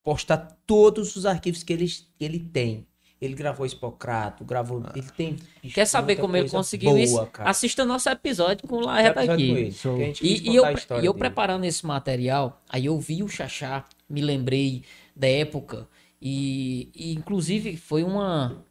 postar 0.04 0.58
todos 0.66 1.16
os 1.16 1.26
arquivos 1.26 1.62
que 1.62 1.72
ele, 1.72 1.86
que 1.86 2.26
ele 2.26 2.40
tem. 2.40 2.88
Ele 3.20 3.34
gravou 3.34 3.66
Hipocrato, 3.66 4.46
gravou. 4.46 4.84
Ele 4.96 5.08
tem. 5.18 5.38
Quer 5.74 5.86
saber 5.86 6.18
como 6.18 6.38
ele 6.38 6.50
conseguiu 6.50 6.92
boa, 6.92 7.02
isso? 7.02 7.26
cara. 7.28 7.50
Assista 7.50 7.84
nosso 7.84 8.08
episódio 8.10 8.68
com 8.68 8.76
o 8.86 8.98
episódio 8.98 9.34
aqui. 9.34 9.74
E, 10.22 10.52
e 10.52 10.56
eu, 10.56 10.64
e 11.02 11.06
eu 11.06 11.14
preparando 11.16 11.64
esse 11.66 11.84
material, 11.86 12.62
aí 12.70 12.86
eu 12.86 13.00
vi 13.00 13.24
o 13.24 13.28
Xaxá, 13.28 13.84
me 14.08 14.22
lembrei 14.22 14.84
da 15.16 15.28
época, 15.28 15.88
e, 16.22 16.90
e 16.94 17.14
inclusive 17.16 17.76
foi 17.76 18.04
uma, 18.04 18.64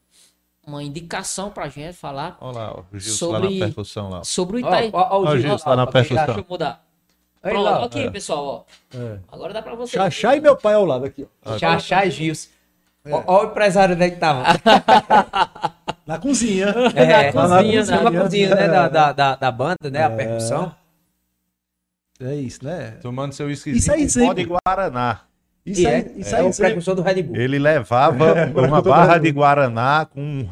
uma 0.65 0.81
indicação 0.81 1.51
pra 1.51 1.69
gente 1.69 1.95
falar 1.95 2.37
Olha 2.41 2.57
lá, 2.59 2.73
ó, 2.73 2.83
o 2.93 2.99
Gilson 3.01 3.17
Sobre- 3.19 3.49
lá 3.49 3.51
na 3.51 3.67
percussão 3.67 4.09
lá. 4.09 4.25
sobre 4.25 4.57
o 4.57 4.61
Itaí. 4.61 4.91
ó, 4.93 4.99
ó, 5.01 5.09
Ó, 5.11 5.19
o 5.19 5.25
o 5.25 5.31
Gil, 5.33 5.41
Gil, 5.43 5.57
ó, 5.65 5.71
lá 5.71 5.77
na 5.77 5.87
percussão. 5.89 6.25
Deixa 6.27 6.41
eu 6.41 6.47
mudar. 6.49 6.87
Aí 7.43 7.51
Pronto, 7.53 7.65
lá, 7.65 7.85
aqui, 7.85 7.99
é. 8.01 8.11
pessoal, 8.11 8.67
ó. 8.93 8.97
É. 8.97 9.19
Agora 9.31 9.53
dá 9.53 9.63
pra 9.63 9.75
você. 9.75 9.93
Xaxá 9.97 10.37
e 10.37 10.41
meu 10.41 10.57
pai 10.57 10.75
ao 10.75 10.85
lado 10.85 11.05
aqui. 11.05 11.27
ó. 11.45 11.59
Xaxá 11.59 12.07
e 12.07 12.11
Gils. 12.11 12.49
Ó, 13.11 13.23
ó 13.27 13.43
o 13.43 13.47
empresário 13.47 13.95
onde 13.95 14.05
é 14.05 14.11
que 14.11 14.17
tava. 14.17 14.45
Na 16.07 16.19
cozinha. 16.19 16.67
É, 16.95 17.33
Na 17.33 17.49
na 17.49 17.57
cozinha, 17.57 17.85
na 17.85 18.11
na 18.11 18.21
cozinha, 18.23 18.55
né, 18.55 18.69
da, 18.69 18.89
da, 18.89 19.13
da, 19.13 19.35
da 19.37 19.51
banda, 19.51 19.91
né, 19.91 20.05
a 20.05 20.07
É. 20.11 20.17
percussão. 20.17 20.73
É 22.21 22.35
isso, 22.35 22.65
né? 22.65 22.93
Tomando 23.03 23.33
seu 23.33 23.51
Isso 23.51 23.69
whiskyzinho 23.69 24.23
aí 24.23 24.27
pó 24.29 24.33
de 24.33 24.45
Guaraná. 24.45 25.21
Isso 25.67 25.81
E 25.83 25.87
aí, 25.87 25.95
é, 25.95 26.13
isso 26.17 26.35
é 26.35 26.39
aí 26.39 26.45
o 26.49 26.53
sempre- 26.53 26.67
precursor 26.71 26.95
do 26.95 27.03
Red 27.03 27.23
Bull. 27.25 27.37
Ele 27.37 27.59
levava 27.59 28.25
uma 28.55 28.81
tô 28.83 28.89
barra 28.89 29.19
de 29.19 29.31
Guaraná 29.33 30.07
com 30.07 30.49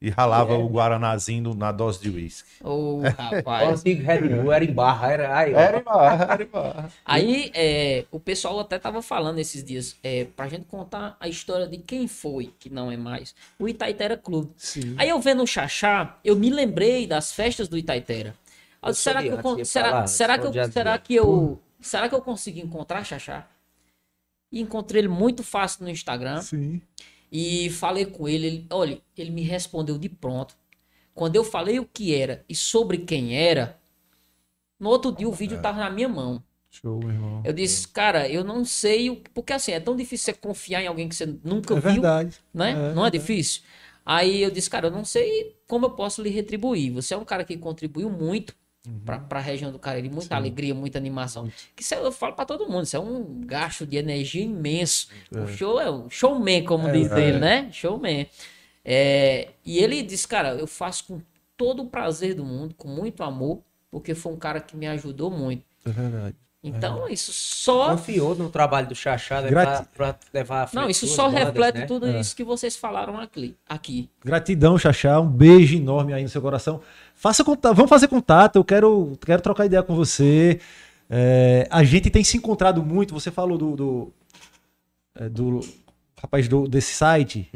e 0.00 0.08
ralava 0.08 0.54
É. 0.54 0.56
o 0.56 0.66
Guaranazinho 0.66 1.52
na 1.54 1.70
dose 1.70 2.00
de 2.00 2.08
uísque. 2.08 2.48
Ô, 2.64 2.98
O 2.98 3.02
rapaz. 3.10 3.80
antigo 3.80 4.02
Red 4.02 4.28
Bull 4.28 4.50
era 4.52 4.64
em 4.64 4.72
barra, 4.72 5.12
era. 5.12 5.36
Aí. 5.38 5.52
Era 5.52 5.78
em 5.78 5.82
barra, 5.82 6.32
era 6.32 6.42
em 6.42 6.46
barra. 6.46 6.92
Aí, 7.04 7.50
é, 7.54 8.06
o 8.10 8.18
pessoal 8.18 8.58
até 8.60 8.78
tava 8.78 9.02
falando 9.02 9.38
esses 9.38 9.62
dias, 9.62 9.96
é, 10.02 10.24
pra 10.24 10.48
gente 10.48 10.64
contar 10.64 11.16
a 11.20 11.28
história 11.28 11.66
de 11.66 11.76
quem 11.78 12.08
foi, 12.08 12.54
que 12.58 12.70
não 12.70 12.90
é 12.90 12.96
mais, 12.96 13.34
o 13.58 13.68
Itaitera 13.68 14.16
Clube. 14.16 14.50
Sim. 14.56 14.94
Aí 14.96 15.08
eu 15.08 15.20
vendo 15.20 15.42
o 15.42 15.46
Xaxá, 15.46 16.18
eu 16.24 16.34
me 16.34 16.48
lembrei 16.48 17.06
das 17.06 17.32
festas 17.32 17.68
do 17.68 17.76
Itaitera. 17.76 18.34
Eu 18.82 18.94
será 18.94 19.20
que 19.22 19.28
eu, 19.28 19.64
será, 19.66 20.06
será 20.06 20.38
que 20.38 20.46
eu, 20.46 20.52
será 20.72 20.98
que 20.98 21.14
eu, 21.14 21.60
será 21.78 22.08
que 22.08 22.14
eu 22.14 22.22
consegui 22.22 22.60
encontrar 22.62 23.04
Xaxá? 23.04 23.46
E 24.50 24.60
encontrei 24.60 25.02
ele 25.02 25.08
muito 25.08 25.44
fácil 25.44 25.84
no 25.84 25.90
Instagram 25.90 26.40
Sim. 26.40 26.80
E 27.32 27.70
falei 27.70 28.06
com 28.06 28.28
ele, 28.28 28.46
ele, 28.46 28.66
olha, 28.70 29.00
ele 29.16 29.30
me 29.30 29.42
respondeu 29.42 29.98
de 29.98 30.08
pronto. 30.08 30.56
Quando 31.14 31.36
eu 31.36 31.44
falei 31.44 31.78
o 31.80 31.86
que 31.86 32.14
era 32.14 32.44
e 32.48 32.54
sobre 32.54 32.98
quem 32.98 33.36
era, 33.36 33.80
no 34.78 34.88
outro 34.88 35.12
dia 35.12 35.28
o 35.28 35.32
vídeo 35.32 35.58
É. 35.58 35.60
tava 35.60 35.78
na 35.78 35.90
minha 35.90 36.08
mão. 36.08 36.42
Show, 36.70 36.98
meu 37.00 37.10
irmão. 37.10 37.42
Eu 37.44 37.52
disse, 37.52 37.88
cara, 37.88 38.28
eu 38.28 38.44
não 38.44 38.64
sei, 38.64 39.10
o 39.10 39.16
que- 39.16 39.30
porque 39.30 39.52
assim, 39.52 39.72
é 39.72 39.80
tão 39.80 39.96
difícil 39.96 40.26
você 40.32 40.40
confiar 40.40 40.82
em 40.82 40.86
alguém 40.86 41.08
que 41.08 41.14
você 41.14 41.26
nunca 41.44 41.74
É 41.76 41.80
viu, 41.80 42.02
verdade. 42.02 42.38
né? 42.54 42.72
É 42.72 42.94
não 42.94 43.04
é 43.04 43.10
difícil? 43.10 43.62
Aí 44.04 44.42
eu 44.42 44.50
disse, 44.50 44.70
cara, 44.70 44.86
eu 44.88 44.90
não 44.90 45.04
sei 45.04 45.56
como 45.66 45.86
eu 45.86 45.90
posso 45.90 46.22
lhe 46.22 46.30
retribuir. 46.30 46.92
Você 46.92 47.14
é 47.14 47.16
um 47.16 47.24
cara 47.24 47.44
que 47.44 47.56
contribuiu 47.56 48.10
muito 48.10 48.54
Uhum. 48.86 48.98
pra 49.04 49.18
para 49.18 49.38
a 49.40 49.42
região 49.42 49.70
do 49.70 49.78
Cariri, 49.78 50.08
muita 50.08 50.34
alegria, 50.36 50.74
muita 50.74 50.96
animação. 50.98 51.50
Que 51.76 51.82
isso 51.82 51.94
é- 51.94 51.98
eu 51.98 52.10
falo 52.10 52.32
pra 52.34 52.46
todo 52.46 52.66
mundo, 52.68 52.84
isso 52.84 52.96
é 52.96 53.00
um 53.00 53.42
gasto 53.44 53.86
de 53.86 53.96
energia 53.98 54.42
imenso. 54.42 55.08
O 55.30 55.46
show 55.48 55.78
é 55.80 55.90
um 55.90 56.08
showman, 56.08 56.64
como 56.64 56.90
diz 56.90 57.12
ele, 57.12 57.38
né? 57.38 57.68
Showman. 57.72 58.26
É, 58.84 59.48
e 59.64 59.78
ele 59.78 60.02
disse, 60.02 60.26
cara, 60.26 60.54
eu 60.54 60.66
faço 60.66 61.04
com 61.08 61.20
todo 61.56 61.82
o 61.82 61.86
prazer 61.86 62.34
do 62.34 62.44
mundo, 62.44 62.74
com 62.74 62.88
muito 62.88 63.22
amor, 63.22 63.60
porque 63.90 64.14
foi 64.14 64.32
um 64.32 64.36
cara 64.38 64.60
que 64.60 64.74
me 64.76 64.86
ajudou 64.86 65.30
muito. 65.30 65.62
É 65.84 65.90
verdade. 65.90 66.36
Então, 66.62 67.08
isso 67.08 67.32
só 67.32 67.90
Confiou 67.92 68.34
no 68.34 68.50
trabalho 68.50 68.86
do 68.86 68.94
Xaxá 68.94 69.40
Grati- 69.40 69.88
pra, 69.96 70.12
pra 70.12 70.18
levar 70.32 70.62
a 70.62 70.66
frente 70.66 70.82
Não, 70.82 70.90
isso 70.90 71.06
só 71.06 71.26
bandas, 71.28 71.44
reflete 71.44 71.78
né? 71.78 71.86
tudo 71.86 72.06
É. 72.06 72.20
isso 72.20 72.36
que 72.36 72.44
vocês 72.44 72.76
falaram 72.76 73.18
aqui. 73.18 73.56
aqui. 73.66 74.10
Gratidão, 74.22 74.76
Xaxá. 74.78 75.18
Um 75.20 75.26
beijo 75.28 75.76
enorme 75.78 76.12
aí 76.12 76.22
no 76.22 76.28
seu 76.28 76.42
coração. 76.42 76.82
Faça 77.20 77.44
contato, 77.44 77.74
vamos 77.74 77.90
fazer 77.90 78.08
contato. 78.08 78.56
Eu 78.56 78.64
quero, 78.64 79.12
quero 79.24 79.42
trocar 79.42 79.66
ideia 79.66 79.82
com 79.82 79.94
você. 79.94 80.58
É, 81.08 81.66
a 81.70 81.84
gente 81.84 82.08
tem 82.08 82.24
se 82.24 82.36
encontrado 82.38 82.82
muito. 82.82 83.12
Você 83.12 83.30
falou 83.30 83.58
do, 83.58 83.76
do, 83.76 84.12
é, 85.14 85.28
do 85.28 85.60
rapaz 86.18 86.48
do- 86.48 86.66
desse 86.66 86.94
site. 86.94 87.46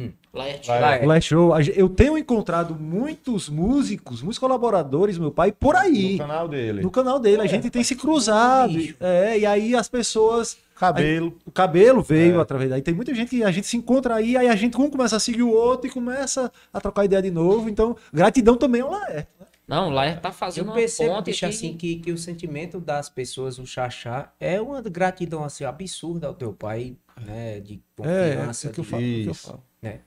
Vai. 0.66 1.00
Flash 1.02 1.24
Show, 1.26 1.52
eu 1.76 1.88
tenho 1.88 2.18
encontrado 2.18 2.74
muitos 2.74 3.48
músicos, 3.48 4.20
muitos 4.20 4.38
colaboradores, 4.38 5.16
meu 5.16 5.30
pai, 5.30 5.50
por 5.52 5.76
aí. 5.76 6.12
No 6.12 6.18
canal 6.18 6.48
dele. 6.48 6.82
No 6.82 6.90
canal 6.90 7.18
dele, 7.20 7.40
a 7.42 7.46
gente 7.46 7.70
tem 7.70 7.82
se 7.84 7.94
cruzado. 7.94 8.76
É, 9.00 9.38
e 9.38 9.46
aí 9.46 9.74
as 9.74 9.88
pessoas. 9.88 10.58
Cabelo. 10.76 11.38
O 11.46 11.52
cabelo 11.52 12.02
veio 12.02 12.38
É. 12.38 12.42
através 12.42 12.68
daí. 12.68 12.82
Tem 12.82 12.92
muita 12.92 13.14
gente 13.14 13.30
que 13.30 13.44
a 13.44 13.50
gente 13.52 13.66
se 13.66 13.76
encontra 13.76 14.16
aí, 14.16 14.36
aí 14.36 14.48
a 14.48 14.56
gente 14.56 14.76
um 14.76 14.90
começa 14.90 15.16
a 15.16 15.20
seguir 15.20 15.44
o 15.44 15.50
outro 15.52 15.86
e 15.86 15.90
começa 15.90 16.50
a 16.72 16.80
trocar 16.80 17.04
ideia 17.04 17.22
de 17.22 17.30
novo. 17.30 17.68
Então, 17.70 17.96
gratidão 18.12 18.56
também 18.56 18.82
ao 18.82 18.90
Laerte. 18.90 19.28
Não, 19.66 19.88
Laerte 19.90 20.20
tá 20.20 20.30
fazendo 20.32 20.66
Eu 20.66 20.70
uma 20.70 20.74
percebo, 20.74 21.14
ponte 21.14 21.26
bicho, 21.26 21.46
aqui. 21.46 21.54
assim, 21.54 21.76
que, 21.76 21.96
que 21.96 22.12
o 22.12 22.18
sentimento 22.18 22.80
das 22.80 23.08
pessoas, 23.08 23.58
o 23.58 23.66
chachá, 23.66 24.32
é 24.38 24.60
uma 24.60 24.82
gratidão, 24.82 25.42
assim, 25.44 25.64
absurda 25.64 26.26
ao 26.26 26.34
teu 26.34 26.52
pai, 26.52 26.96
né? 27.20 27.60
De 27.60 27.82
É, 28.02 28.36
confiança, 28.36 28.66
é 28.66 28.70
o 28.70 28.72
que 28.74 28.80
eu 28.80 28.84
falo. 28.84 29.02
é 29.02 29.06
o 29.06 29.22
que 29.22 29.26
eu 29.30 29.34
falo. 29.34 29.64
né? 29.80 30.00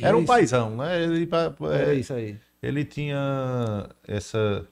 Era 0.00 0.16
um 0.16 0.20
Isso. 0.20 0.26
paizão, 0.26 0.76
né? 0.76 1.02
Ele, 1.02 1.28
É, 1.72 1.90
é, 1.90 1.94
isso 1.94 2.12
aí. 2.12 2.36
ele 2.62 2.84
tinha 2.84 3.88
essa. 4.06 4.66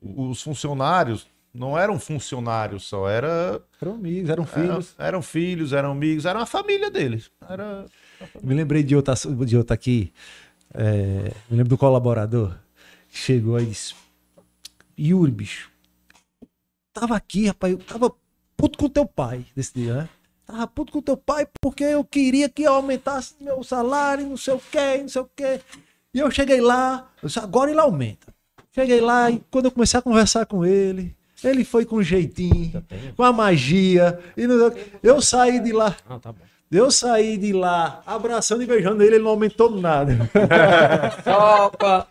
Os 0.00 0.40
funcionários 0.42 1.26
não 1.52 1.76
eram 1.76 1.98
funcionários 1.98 2.84
só, 2.84 3.08
era, 3.08 3.60
Eram 3.82 3.94
amigos, 3.94 4.30
eram 4.30 4.46
filhos. 4.46 4.94
eram 4.98 5.22
filhos, 5.22 5.72
eram 5.72 5.90
amigos, 5.92 6.24
era 6.24 6.38
uma 6.38 6.46
família 6.46 6.88
deles. 6.90 7.30
Era, 7.48 7.84
Me 8.40 8.54
lembrei 8.54 8.84
de 8.84 8.94
outra, 8.94 9.14
de 9.44 9.56
outra 9.56 9.74
aqui. 9.74 10.12
É, 10.72 11.32
me 11.50 11.56
lembro 11.56 11.70
do 11.70 11.78
colaborador 11.78 12.50
que 12.50 12.56
chegou 13.10 13.56
aí 13.56 13.64
e 13.64 13.68
disse: 13.68 13.94
Yuri, 14.98 15.30
bicho, 15.30 15.70
tava 16.92 17.16
aqui, 17.16 17.46
rapaz, 17.46 17.72
eu 17.72 17.78
tava 17.78 18.12
puto 18.56 18.78
com 18.78 18.88
teu 18.88 19.06
pai 19.06 19.44
desse 19.54 19.74
dia, 19.74 19.94
né? 19.94 20.08
Tava 20.46 20.66
puto 20.66 20.92
com 20.92 21.02
teu 21.02 21.16
pai 21.16 21.46
porque 21.60 21.84
eu 21.84 22.02
queria 22.04 22.48
que 22.48 22.62
eu 22.62 22.72
aumentasse 22.72 23.34
meu 23.40 23.62
salário, 23.62 24.26
não 24.26 24.36
sei 24.36 24.54
o 24.54 24.60
que, 24.70 24.98
não 24.98 25.08
sei 25.08 25.22
o 25.22 25.30
que. 25.36 25.60
E 26.14 26.18
eu 26.18 26.30
cheguei 26.30 26.60
lá, 26.60 27.10
eu 27.22 27.26
disse, 27.28 27.38
agora 27.38 27.70
ele 27.70 27.80
aumenta. 27.80 28.34
Cheguei 28.74 29.00
lá 29.00 29.30
e 29.30 29.40
quando 29.50 29.66
eu 29.66 29.70
comecei 29.70 29.98
a 29.98 30.02
conversar 30.02 30.46
com 30.46 30.64
ele, 30.64 31.14
ele 31.44 31.64
foi 31.64 31.84
com 31.84 32.02
jeitinho, 32.02 32.84
com 33.14 33.22
a 33.22 33.32
magia. 33.32 34.18
E 34.36 34.46
não- 34.46 34.72
eu 35.02 35.20
saí 35.20 35.60
de 35.60 35.70
lá. 35.72 35.94
Não, 36.08 36.18
tá 36.18 36.32
bom. 36.32 36.40
Eu 36.70 36.90
saí 36.90 37.36
de 37.36 37.52
lá 37.52 38.02
abraçando 38.06 38.62
e 38.62 38.66
beijando 38.66 39.02
ele, 39.02 39.16
ele 39.16 39.24
não 39.24 39.30
aumentou 39.30 39.70
nada. 39.70 40.16
Opa! 41.66 42.06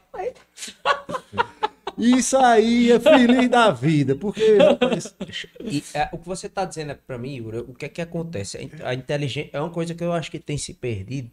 E 1.98 2.22
saía 2.22 3.00
feliz 3.00 3.50
da 3.50 3.72
vida, 3.72 4.16
porque 4.16 4.58
rapaz, 4.58 5.16
E 5.64 5.84
é, 5.96 6.10
o 6.12 6.18
que 6.20 6.28
você 6.28 6.46
está 6.46 6.64
dizendo 6.64 6.96
para 7.08 7.18
mim, 7.18 7.36
Yuri, 7.38 7.58
o 7.60 7.74
que 7.74 7.86
é 7.86 7.90
que 7.90 8.02
acontece? 8.02 8.58
A 8.58 8.62
in- 8.62 8.72
A 8.84 8.94
inteligência 8.94 9.50
é 9.52 9.60
uma 9.60 9.72
coisa 9.72 9.96
que 9.96 10.04
eu 10.04 10.14
acho 10.14 10.30
que 10.30 10.40
tem 10.40 10.58
se 10.60 10.76
perdido 10.76 11.32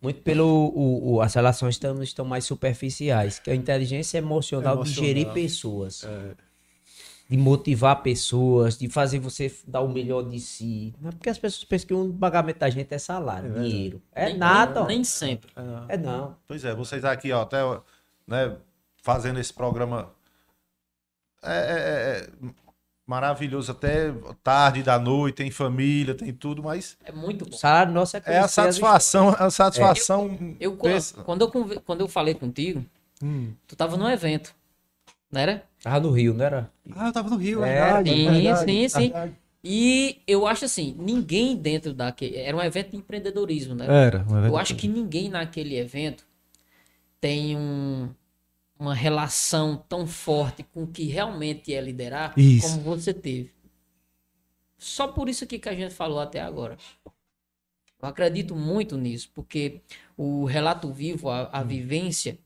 muito 0.00 0.20
pelo 0.22 0.46
o, 0.74 1.14
o- 1.14 1.20
as 1.20 1.34
relações 1.34 1.74
estão, 1.74 2.00
estão 2.02 2.24
mais 2.24 2.44
superficiais, 2.44 3.38
que 3.40 3.50
a 3.50 3.54
inteligência 3.54 4.18
emocional, 4.18 4.74
de 4.76 4.90
Emocional. 4.90 5.04
gerir 5.14 5.32
pessoas, 5.32 6.04
de 7.32 7.38
motivar 7.38 8.02
pessoas, 8.02 8.76
de 8.76 8.90
fazer 8.90 9.18
você 9.18 9.50
dar 9.66 9.80
o 9.80 9.88
melhor 9.88 10.20
de 10.22 10.38
si. 10.38 10.92
Não 11.00 11.08
é 11.08 11.12
porque 11.12 11.30
as 11.30 11.38
pessoas 11.38 11.64
pensam 11.64 11.86
que 11.88 11.94
o 11.94 12.12
pagamento 12.12 12.58
da 12.58 12.68
gente 12.68 12.92
é 12.92 12.98
salário, 12.98 13.54
dinheiro. 13.54 14.02
É 14.12 14.26
Nem- 14.26 14.36
nada. 14.36 14.74
Nem, 14.74 14.82
ó. 14.82 14.86
nem 14.88 15.02
sempre. 15.04 15.50
É 15.88 15.96
não. 15.96 16.36
Pois 16.46 16.62
é, 16.62 16.74
vocês 16.74 17.06
aqui, 17.06 17.32
ó, 17.32 17.40
até 17.40 17.56
né, 18.26 18.54
fazendo 19.02 19.40
esse 19.40 19.50
programa 19.50 20.10
é, 21.42 21.52
é- 21.52 22.28
é 22.46 22.52
maravilhoso 23.06 23.72
até 23.72 24.12
tarde 24.44 24.82
da 24.82 24.98
noite, 24.98 25.36
tem 25.36 25.50
família, 25.50 26.14
tem 26.14 26.32
tudo, 26.34 26.62
mas 26.62 26.96
É 27.02 27.12
muito 27.12 27.46
O 27.46 27.50
bom. 27.50 27.56
salário 27.56 27.92
nosso 27.94 28.14
é 28.18 28.22
é 28.26 28.38
a 28.40 28.46
satisfação, 28.48 29.30
a 29.38 29.48
satisfação. 29.50 30.38
Eu, 30.60 30.76
quando, 30.76 30.92
desse- 30.92 31.14
quando, 31.14 31.40
eu, 31.42 31.80
quando 31.80 32.00
eu 32.02 32.08
falei 32.08 32.34
contigo, 32.34 32.84
Hum. 33.22 33.52
tu 33.66 33.74
tava 33.74 33.96
num 33.96 34.08
evento, 34.10 34.54
não 35.32 35.40
era? 35.40 35.66
Tava 35.82 36.00
no 36.00 36.10
Rio, 36.10 36.34
não 36.34 36.44
era? 36.44 36.70
Ah, 36.94 37.08
eu 37.08 37.12
tava 37.12 37.30
no 37.30 37.36
Rio, 37.36 37.64
É, 37.64 38.02
verdade, 38.02 38.10
sim, 38.10 38.24
verdade, 38.24 38.72
sim, 38.72 38.88
sim. 38.88 39.00
verdade. 39.00 39.32
E 39.64 40.20
eu 40.26 40.46
acho 40.46 40.64
assim, 40.64 40.94
ninguém 40.98 41.56
dentro 41.56 41.94
daquele. 41.94 42.36
Era 42.36 42.56
um 42.56 42.60
evento 42.60 42.90
de 42.90 42.96
empreendedorismo, 42.96 43.74
né? 43.74 43.86
Era, 43.86 44.18
um 44.28 44.38
evento 44.38 44.46
Eu 44.46 44.56
acho 44.58 44.76
que 44.76 44.86
ninguém 44.86 45.28
naquele 45.28 45.76
evento 45.76 46.26
tem 47.20 47.56
um, 47.56 48.10
uma 48.78 48.94
relação 48.94 49.76
tão 49.88 50.06
forte 50.06 50.64
com 50.64 50.82
o 50.82 50.86
que 50.86 51.04
realmente 51.04 51.72
é 51.72 51.80
liderar 51.80 52.38
Isso. 52.38 52.68
como 52.68 52.82
você 52.82 53.14
teve. 53.14 53.52
Só 54.76 55.06
por 55.06 55.28
isso 55.28 55.44
aqui 55.44 55.60
que 55.60 55.68
a 55.68 55.74
gente 55.74 55.94
falou 55.94 56.18
até 56.18 56.40
agora. 56.40 56.76
Eu 58.02 58.08
acredito 58.08 58.56
muito 58.56 58.98
nisso, 58.98 59.30
porque 59.32 59.80
o 60.16 60.44
relato 60.44 60.92
vivo, 60.92 61.30
a, 61.30 61.48
a 61.52 61.62
vivência, 61.62 62.36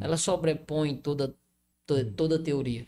ela 0.00 0.16
sobrepõe 0.16 0.96
toda, 0.96 1.34
toda, 1.86 2.04
toda 2.16 2.36
a 2.36 2.38
teoria. 2.38 2.84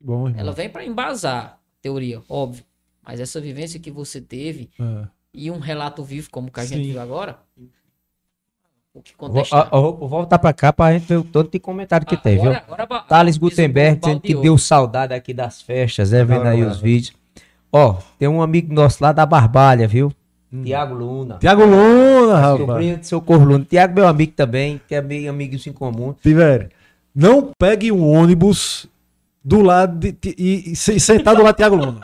Bom, 0.00 0.28
irmão. 0.28 0.40
Ela 0.40 0.52
vem 0.52 0.68
para 0.68 0.84
embasar 0.84 1.44
a 1.44 1.58
teoria, 1.82 2.22
óbvio. 2.28 2.64
Mas 3.04 3.20
essa 3.20 3.40
vivência 3.40 3.80
que 3.80 3.90
você 3.90 4.20
teve 4.20 4.70
É. 4.78 5.06
e 5.32 5.50
um 5.50 5.58
relato 5.58 6.02
vivo 6.04 6.28
como 6.30 6.50
que 6.50 6.60
a 6.60 6.64
gente 6.64 6.90
viu 6.90 7.00
agora, 7.00 7.38
o 8.94 9.00
que 9.02 9.12
Vou, 9.18 9.28
contestar. 9.28 9.68
ó, 9.72 9.78
ó, 9.88 9.92
vou 9.92 10.08
voltar 10.08 10.38
pra 10.38 10.52
cá 10.52 10.72
pra 10.72 10.92
gente 10.92 11.06
ver 11.06 11.16
o 11.16 11.24
tanto 11.24 11.50
de 11.52 11.58
comentário 11.58 12.06
que 12.06 12.16
tem, 12.16 12.34
viu? 12.34 12.50
Agora- 12.50 12.64
agora 12.66 12.86
ba- 12.86 13.00
Thales 13.02 13.36
o 13.36 13.40
Gutenberg 13.40 14.00
dizendo 14.00 14.20
que 14.20 14.34
deu 14.34 14.58
saudade 14.58 15.14
aqui 15.14 15.32
das 15.32 15.62
festas, 15.62 16.12
é 16.12 16.24
vendo 16.24 16.46
aí 16.46 16.58
Agora, 16.60 16.70
os 16.72 16.80
vídeos. 16.80 17.16
Ó, 17.72 17.94
tem 18.18 18.28
um 18.28 18.40
amigo 18.42 18.72
nosso 18.72 19.02
lá 19.02 19.12
da 19.12 19.24
Barbalha, 19.26 19.86
viu? 19.86 20.12
Hum. 20.52 20.62
Tiago 20.64 20.94
Luna. 20.94 21.36
Tiago 21.38 21.64
Luna, 21.64 22.38
rapaz. 22.40 22.58
Sobrinho 22.66 22.96
de 22.96 23.06
Socorro 23.06 23.44
Luna. 23.44 23.64
Tiago, 23.68 23.94
meu 23.94 24.08
amigo 24.08 24.32
também, 24.32 24.80
que 24.88 24.94
é 24.94 24.98
amigo, 24.98 25.28
amigos 25.28 25.66
em 25.66 25.72
comum. 25.72 26.14
Tiver, 26.14 26.70
não 27.20 27.50
pegue 27.58 27.90
um 27.90 28.06
ônibus 28.08 28.86
do 29.44 29.60
lado 29.60 29.98
de, 29.98 30.16
e, 30.38 30.72
e 30.72 30.76
se- 30.76 31.00
sentar 31.00 31.34
do 31.34 31.42
lado 31.42 31.54
de 31.54 31.58
Tiago 31.58 31.74
Luna. 31.74 32.00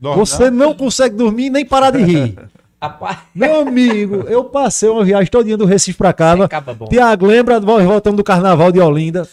Você 0.00 0.50
não 0.50 0.74
consegue 0.74 1.16
dormir 1.16 1.50
nem 1.50 1.66
parar 1.66 1.90
de 1.90 2.02
rir. 2.02 2.38
Meu 3.34 3.60
amigo, 3.60 4.24
eu 4.28 4.44
passei 4.44 4.88
uma 4.88 5.04
viagem 5.04 5.30
todinha 5.30 5.56
do 5.56 5.64
Recife 5.64 5.98
pra 5.98 6.12
cá. 6.12 6.34
bom. 6.78 6.86
Tiago, 6.86 7.26
lembra, 7.26 7.58
nós 7.58 7.84
voltamos 7.84 8.16
do 8.16 8.24
carnaval 8.24 8.70
de 8.70 8.80
Olinda. 8.80 9.28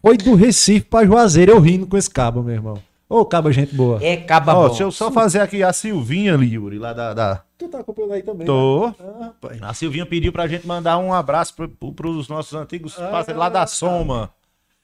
Foi 0.00 0.16
do 0.16 0.34
Recife 0.34 0.86
pra 0.86 1.04
Juazeiro, 1.04 1.52
eu 1.52 1.60
rindo 1.60 1.86
com 1.86 1.96
esse 1.96 2.10
cabo, 2.10 2.42
meu 2.42 2.54
irmão. 2.54 2.78
Ô, 3.08 3.24
cabo, 3.24 3.52
gente 3.52 3.74
boa. 3.74 3.98
É 4.02 4.16
caba 4.16 4.54
bom. 4.54 4.68
deixa 4.68 4.82
eu 4.82 4.90
só 4.90 5.10
fazer 5.10 5.40
aqui 5.40 5.62
a 5.62 5.72
Silvinha, 5.72 6.32
Yuri, 6.34 6.78
lá 6.78 6.92
da. 6.92 7.14
da... 7.14 7.42
Tu 7.56 7.68
tá 7.68 7.78
acompanhando 7.80 8.12
aí 8.14 8.22
também? 8.22 8.46
Tô. 8.46 8.88
né? 8.88 8.94
Ah. 9.60 9.68
A 9.70 9.74
Silvinha 9.74 10.04
pediu 10.04 10.32
pra 10.32 10.46
gente 10.48 10.66
mandar 10.66 10.98
um 10.98 11.12
abraço 11.12 11.54
pro, 11.54 11.68
pro, 11.68 11.92
pros 11.92 12.28
nossos 12.28 12.52
antigos 12.54 12.98
Ah. 12.98 13.08
parceiros 13.08 13.38
lá 13.40 13.48
da 13.48 13.66
Soma. 13.66 14.30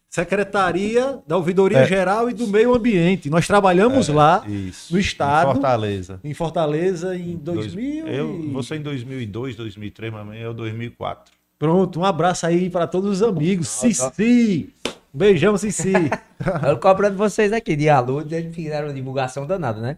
Secretaria 0.08 1.20
da 1.26 1.36
Ouvidoria 1.36 1.78
É. 1.78 1.86
Geral 1.86 2.28
e 2.28 2.34
do 2.34 2.46
Meio 2.48 2.74
Ambiente. 2.74 3.30
Nós 3.30 3.46
trabalhamos 3.46 4.08
lá 4.08 4.42
Isso. 4.46 4.92
no 4.92 4.98
estado, 4.98 5.50
Em 5.50 5.52
Fortaleza. 5.52 6.20
em 6.24 6.34
Fortaleza, 6.34 7.16
em 7.16 7.36
Dois- 7.36 7.58
2000. 7.74 8.08
Eu, 8.08 8.40
e- 8.40 8.48
você 8.50 8.74
em 8.76 8.82
2002, 8.82 9.54
2003, 9.54 10.12
mas 10.12 10.36
é 10.40 10.48
o 10.48 10.52
2004. 10.52 11.32
Pronto, 11.58 12.00
um 12.00 12.04
abraço 12.04 12.44
aí 12.44 12.68
para 12.68 12.86
todos 12.88 13.20
os 13.20 13.22
amigos. 13.22 13.68
Cici! 13.68 14.70
Um 15.14 15.18
beijão, 15.18 15.56
Cici! 15.56 15.92
Eu 16.68 16.78
cobrando 16.78 17.16
vocês 17.16 17.52
aqui 17.52 17.76
de 17.76 17.88
aluno, 17.88 18.26
eles 18.30 18.54
fizeram 18.54 18.88
uma 18.88 18.94
divulgação 18.94 19.46
danada, 19.46 19.80
né? 19.80 19.96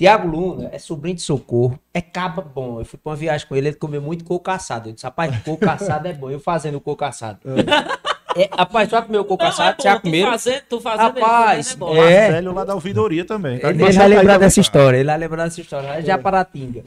Tiago 0.00 0.26
Luna 0.28 0.70
é 0.72 0.78
sobrinho 0.78 1.14
de 1.16 1.20
socorro, 1.20 1.78
é 1.92 2.00
caba 2.00 2.40
bom. 2.40 2.78
Eu 2.80 2.86
fui 2.86 2.98
pra 2.98 3.10
uma 3.10 3.16
viagem 3.16 3.46
com 3.46 3.54
ele, 3.54 3.68
ele 3.68 3.76
comeu 3.76 4.00
muito 4.00 4.24
coco 4.24 4.50
assado. 4.50 4.88
Eu 4.88 4.94
disse, 4.94 5.04
rapaz, 5.04 5.36
coco 5.44 5.68
assado 5.68 6.08
é 6.08 6.12
bom. 6.14 6.30
Eu 6.30 6.40
fazendo 6.40 6.80
coco 6.80 7.04
assado. 7.04 7.38
É, 8.34 8.48
rapaz, 8.56 8.88
tu 8.88 8.92
já 8.92 9.02
comeu 9.02 9.22
coco 9.26 9.42
Não, 9.42 9.50
assado? 9.50 9.72
é 9.72 9.74
bom, 9.76 9.82
já 9.82 9.96
tu 9.96 10.02
comeram? 10.04 10.30
fazendo, 10.30 10.62
tu 10.70 10.80
fazendo 10.80 11.18
ele 11.18 11.20
Rapaz, 11.20 11.74
comendo 11.74 11.98
é 11.98 12.00
bom. 12.00 12.02
É. 12.10 12.20
Marcelo 12.30 12.54
lá 12.54 12.64
da 12.64 12.74
ouvidoria 12.74 13.24
também. 13.26 13.58
tá? 13.58 13.68
Ele, 13.68 13.82
ele 13.84 13.92
vai 13.92 14.08
lembrar 14.08 14.38
dessa 14.38 14.58
história, 14.60 14.96
ele 14.96 15.04
vai 15.06 15.18
lembrar 15.18 15.44
dessa 15.44 15.60
história. 15.60 15.86
Lá 15.90 16.00
de 16.00 16.06
Japaratinga. 16.06 16.84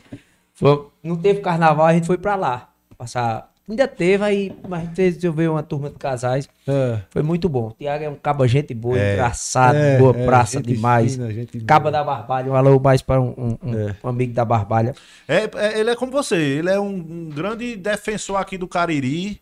Foi- 0.55 0.87
não 1.03 1.15
teve 1.15 1.39
carnaval, 1.41 1.85
a 1.85 1.93
gente 1.93 2.07
foi 2.07 2.17
pra 2.17 2.33
lá. 2.33 2.69
Passar. 2.97 3.52
Ainda 3.69 3.87
teve 3.87 4.21
aí, 4.25 4.51
mas 4.67 4.89
resolveu 4.97 5.53
uma 5.53 5.63
turma 5.63 5.89
de 5.89 5.95
casais. 5.95 6.49
É. 6.67 6.99
Foi 7.09 7.23
muito 7.23 7.47
bom. 7.47 7.67
O 7.69 7.71
Tiago 7.71 8.03
é 8.03 8.09
um 8.09 8.15
caba 8.15 8.45
gente 8.45 8.73
boa, 8.73 8.99
É. 8.99 9.13
engraçado, 9.13 9.75
É, 9.77 9.97
boa 9.97 10.13
é, 10.17 10.25
praça 10.25 10.57
gente 10.57 10.73
demais. 10.73 11.13
fina, 11.15 11.31
gente 11.31 11.57
boa. 11.59 11.65
caba 11.67 11.89
da 11.89 12.03
Barbalha, 12.03 12.51
um 12.51 12.55
alô 12.55 12.77
mais 12.77 13.01
para 13.01 13.21
um, 13.21 13.29
um- 13.37 13.57
um- 13.69 13.87
É. 13.89 13.95
um 14.03 14.09
amigo 14.09 14.33
da 14.33 14.43
Barbalha. 14.43 14.93
É, 15.27 15.49
é, 15.55 15.79
ele 15.79 15.89
é 15.89 15.95
como 15.95 16.11
você, 16.11 16.35
ele 16.35 16.69
é 16.69 16.77
um, 16.79 16.89
um 16.89 17.29
grande 17.33 17.77
defensor 17.77 18.35
aqui 18.35 18.57
do 18.57 18.67
Cariri. 18.67 19.41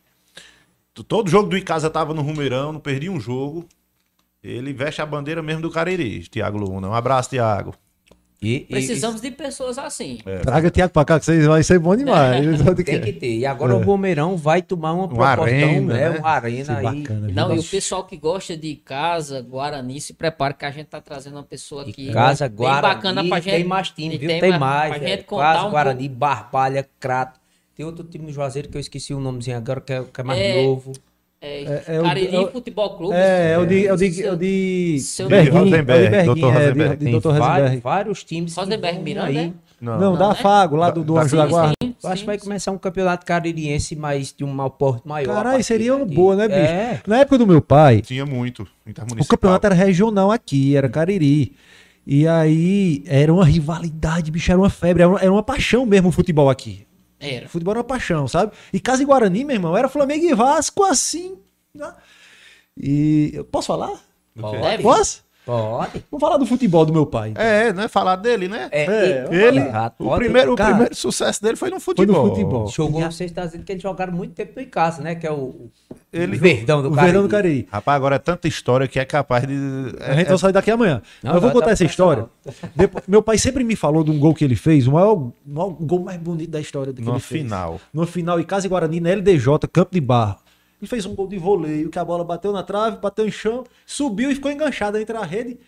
Todo 1.07 1.29
jogo 1.29 1.49
do 1.49 1.57
Icasa 1.57 1.89
tava 1.89 2.13
no 2.13 2.21
Rumeirão, 2.21 2.73
não 2.73 2.79
perdi 2.79 3.09
um 3.09 3.19
jogo. 3.19 3.65
Ele 4.43 4.71
veste 4.71 5.01
a 5.01 5.05
bandeira 5.05 5.41
mesmo 5.41 5.63
do 5.63 5.71
Cariri, 5.71 6.19
Tiago 6.27 6.57
Luna. 6.59 6.89
Um 6.89 6.93
abraço, 6.93 7.29
Tiago. 7.29 7.73
E, 8.43 8.55
e- 8.55 8.59
Precisamos 8.65 9.21
de 9.21 9.29
pessoas 9.29 9.77
assim. 9.77 10.17
Traga 10.41 10.71
Tiago 10.71 10.91
pra 10.91 11.05
cá, 11.05 11.19
que 11.19 11.25
vocês 11.25 11.45
vai 11.45 11.61
ser 11.61 11.77
bom 11.77 11.95
demais. 11.95 12.43
e 12.59 12.83
tem 12.83 12.99
que 12.99 13.13
ter. 13.13 13.37
E 13.37 13.45
agora 13.45 13.75
o 13.75 13.81
Bomeirão 13.81 14.35
vai 14.35 14.63
tomar 14.63 14.93
uma 14.93 15.05
Uma 15.05 15.09
proporção, 15.35 15.43
arena, 15.45 15.93
né? 15.93 16.09
né? 16.09 16.17
Uma 16.19 16.29
arena 16.31 16.73
é 16.73 16.77
aí. 16.77 17.01
bacana, 17.01 17.25
viu? 17.27 17.35
Não, 17.35 17.55
e 17.55 17.59
o 17.59 17.63
pessoal 17.63 18.03
que 18.03 18.17
gosta 18.17 18.57
de 18.57 18.75
casa, 18.77 19.41
Guarani, 19.41 20.01
se 20.01 20.13
prepara 20.13 20.55
que 20.55 20.65
a 20.65 20.71
gente 20.71 20.87
tá 20.87 20.99
trazendo 20.99 21.35
uma 21.35 21.43
pessoa 21.43 21.83
aqui. 21.83 22.09
E 22.09 22.13
Casa 22.13 22.49
bem 22.49 22.57
Guarani, 22.57 22.81
bacana 22.95 23.23
pra 23.27 23.39
gente. 23.39 23.53
tem 23.53 23.63
mais 23.63 23.89
time, 23.91 24.15
e 24.15 24.17
viu? 24.17 24.27
Tem, 24.29 24.39
Tem, 24.41 24.57
mais, 24.57 24.95
pra 24.97 25.03
é. 25.05 25.07
gente 25.07 25.23
contar 25.25 25.53
Casa 25.53 25.67
um 25.67 25.69
Guarani, 25.69 26.09
Barbalha, 26.09 26.89
Crato. 26.99 27.39
Tem 27.75 27.85
outro 27.85 28.03
time 28.05 28.25
no 28.25 28.31
Juazeiro 28.33 28.69
que 28.69 28.75
eu 28.77 28.81
esqueci 28.81 29.13
o 29.13 29.19
nomezinho 29.19 29.57
agora, 29.57 29.79
que 29.81 29.93
é, 29.93 30.03
que 30.03 30.19
é 30.19 30.23
mais 30.23 30.39
É, 30.39 30.63
novo. 30.63 30.93
É, 31.41 31.63
É- 31.63 31.83
é 31.95 31.99
o- 31.99 32.03
Cariri 32.03 32.35
é 32.35 32.47
Futebol 32.51 32.89
Clube. 32.97 33.15
É, 33.15 33.51
é 33.53 33.57
o 33.57 33.65
de, 33.65 33.87
é 33.87 33.93
o 33.93 33.97
de, 33.97 34.23
é 34.23 34.31
o 34.31 34.35
de 34.37 34.99
Seu- 34.99 35.27
Berguinho, 35.27 35.63
Rosenberg, 35.63 36.15
é 36.15 36.29
o 36.29 36.35
de 36.35 36.41
Dr. 36.41 36.45
é, 36.47 36.51
de- 36.51 36.57
Rosenberg. 36.59 37.05
de 37.05 37.11
Dr. 37.11 37.19
vários, 37.29 37.39
Rosenberg. 37.47 37.79
vários 37.81 38.23
times. 38.23 38.55
Rosenberg 38.55 38.99
Miranda, 38.99 39.27
aí. 39.27 39.37
é? 39.37 39.51
Não, 39.81 39.99
Não, 39.99 40.15
da 40.15 40.29
né? 40.29 40.35
Fago, 40.35 40.75
lá 40.75 40.91
do, 40.91 41.03
do 41.03 41.17
Anjo 41.17 41.35
da- 41.35 41.43
da 41.45 41.49
Guarda. 41.49 41.73
Sim, 41.83 41.95
Eu 42.03 42.09
acho 42.11 42.17
sim, 42.17 42.21
que 42.21 42.25
vai 42.27 42.37
sim. 42.37 42.43
começar 42.45 42.71
um 42.71 42.77
campeonato 42.77 43.25
caririense, 43.25 43.95
mas 43.95 44.31
de 44.37 44.43
um 44.43 44.53
mau 44.53 44.69
porte 44.69 45.07
maior. 45.07 45.33
Caralho, 45.33 45.63
seria 45.63 45.95
uma 45.95 46.05
boa, 46.05 46.35
né, 46.35 46.47
bicho? 46.47 46.59
É. 46.59 47.01
Na 47.07 47.17
época 47.21 47.39
do 47.39 47.47
meu 47.47 47.59
pai, 47.61 48.01
Tinha 48.01 48.23
muito. 48.23 48.67
o 49.19 49.25
campeonato 49.25 49.65
era 49.65 49.73
regional 49.73 50.29
aqui, 50.31 50.75
era 50.75 50.87
Cariri. 50.87 51.53
E 52.05 52.27
aí 52.27 53.03
era 53.07 53.33
uma 53.33 53.45
rivalidade, 53.45 54.29
bicho, 54.29 54.51
era 54.51 54.59
uma 54.61 54.69
febre, 54.69 55.01
era 55.01 55.09
uma, 55.11 55.19
era 55.19 55.31
uma 55.31 55.41
paixão 55.43 55.83
mesmo 55.87 56.09
o 56.09 56.11
futebol 56.11 56.49
aqui. 56.49 56.85
Era. 57.21 57.45
O 57.45 57.49
futebol 57.49 57.73
era 57.73 57.79
uma 57.79 57.85
paixão, 57.85 58.27
sabe? 58.27 58.51
E 58.73 58.79
Casa 58.79 59.03
e 59.03 59.05
Guarani, 59.05 59.45
meu 59.45 59.55
irmão, 59.55 59.77
era 59.77 59.87
Flamengo 59.87 60.25
e 60.25 60.33
Vasco 60.33 60.83
assim. 60.83 61.37
né? 61.73 61.93
E 62.75 63.31
eu 63.33 63.45
posso 63.45 63.67
falar? 63.67 63.93
Pode. 64.39 64.83
Posso? 64.83 65.23
Pode. 65.51 66.03
Vamos 66.09 66.21
falar 66.21 66.37
do 66.37 66.45
futebol 66.45 66.85
do 66.85 66.93
meu 66.93 67.05
pai. 67.05 67.31
então. 67.31 67.43
É, 67.43 67.73
não 67.73 67.83
é 67.83 67.87
falar 67.87 68.15
dele, 68.15 68.47
né? 68.47 68.69
É, 68.71 68.85
É, 68.85 69.27
Ele, 69.47 69.61
o, 69.99 70.15
primeiro, 70.15 70.53
o 70.53 70.55
primeiro 70.55 70.95
sucesso 70.95 71.41
dele 71.41 71.55
foi 71.57 71.69
no 71.69 71.79
Foi 71.79 71.93
futebol. 71.95 72.23
no 72.23 72.29
futebol. 72.29 72.67
Jogou, 72.67 73.01
E 73.01 73.03
a- 73.03 73.11
você 73.11 73.25
está 73.25 73.45
dizendo 73.45 73.63
que 73.63 73.71
eles 73.73 73.81
jogaram 73.83 74.13
muito 74.13 74.33
tempo 74.33 74.53
no 74.55 74.61
Icasa, 74.61 75.01
né? 75.01 75.15
Que 75.15 75.27
é 75.27 75.31
o, 75.31 75.35
o 75.35 75.71
Ele- 76.13 76.37
Verdão 76.37 76.81
do 76.81 76.87
O 76.89 76.91
Cariri. 76.91 77.05
Verdão 77.11 77.27
do 77.27 77.29
Cariri. 77.29 77.67
Rapaz, 77.71 77.95
agora 77.95 78.15
é 78.15 78.19
tanta 78.19 78.47
história 78.47 78.87
que 78.87 78.99
é 78.99 79.05
capaz 79.05 79.45
de. 79.45 79.53
A 79.99 80.13
gente 80.15 80.27
vai 80.29 80.37
sair 80.37 80.53
daqui 80.53 80.71
amanhã. 80.71 81.01
Não, 81.21 81.33
Mas 81.33 81.35
eu 81.35 81.41
vou 81.41 81.49
tá- 81.49 81.53
contar 81.53 81.65
tá 81.67 81.71
essa 81.73 81.83
história. 81.85 82.25
Depois- 82.75 83.03
meu 83.07 83.21
pai 83.21 83.37
sempre 83.37 83.63
me 83.63 83.75
falou 83.75 84.03
de 84.03 84.11
um 84.11 84.19
gol 84.19 84.33
que 84.33 84.43
ele 84.45 84.55
fez, 84.55 84.87
o 84.87 84.91
maior, 84.93 85.13
o 85.15 85.33
maior 85.45 85.69
gol 85.71 85.99
mais 85.99 86.17
bonito 86.19 86.49
da 86.51 86.59
história 86.61 86.93
que 86.93 87.01
No 87.01 87.11
ele 87.13 87.19
fez. 87.19 87.41
final. 87.41 87.79
No 87.93 88.05
final, 88.07 88.39
em 88.39 88.43
Casa 88.43 88.65
e 88.67 88.69
Guarani, 88.69 88.99
na 88.99 89.09
LDJ, 89.09 89.67
Campo 89.71 89.89
de 89.93 90.01
Barro. 90.01 90.37
Ele 90.81 90.89
fez 90.89 91.05
um 91.05 91.13
gol 91.13 91.27
de 91.27 91.37
voleio, 91.37 91.89
que 91.91 91.99
a 91.99 92.03
bola 92.03 92.23
bateu 92.23 92.51
na 92.51 92.63
trave, 92.63 92.97
bateu 92.97 93.27
em 93.27 93.31
chão, 93.31 93.63
subiu 93.85 94.31
e 94.31 94.35
ficou 94.35 94.51
enganchada 94.51 94.99
entre 94.99 95.15
a 95.15 95.23
rede. 95.23 95.59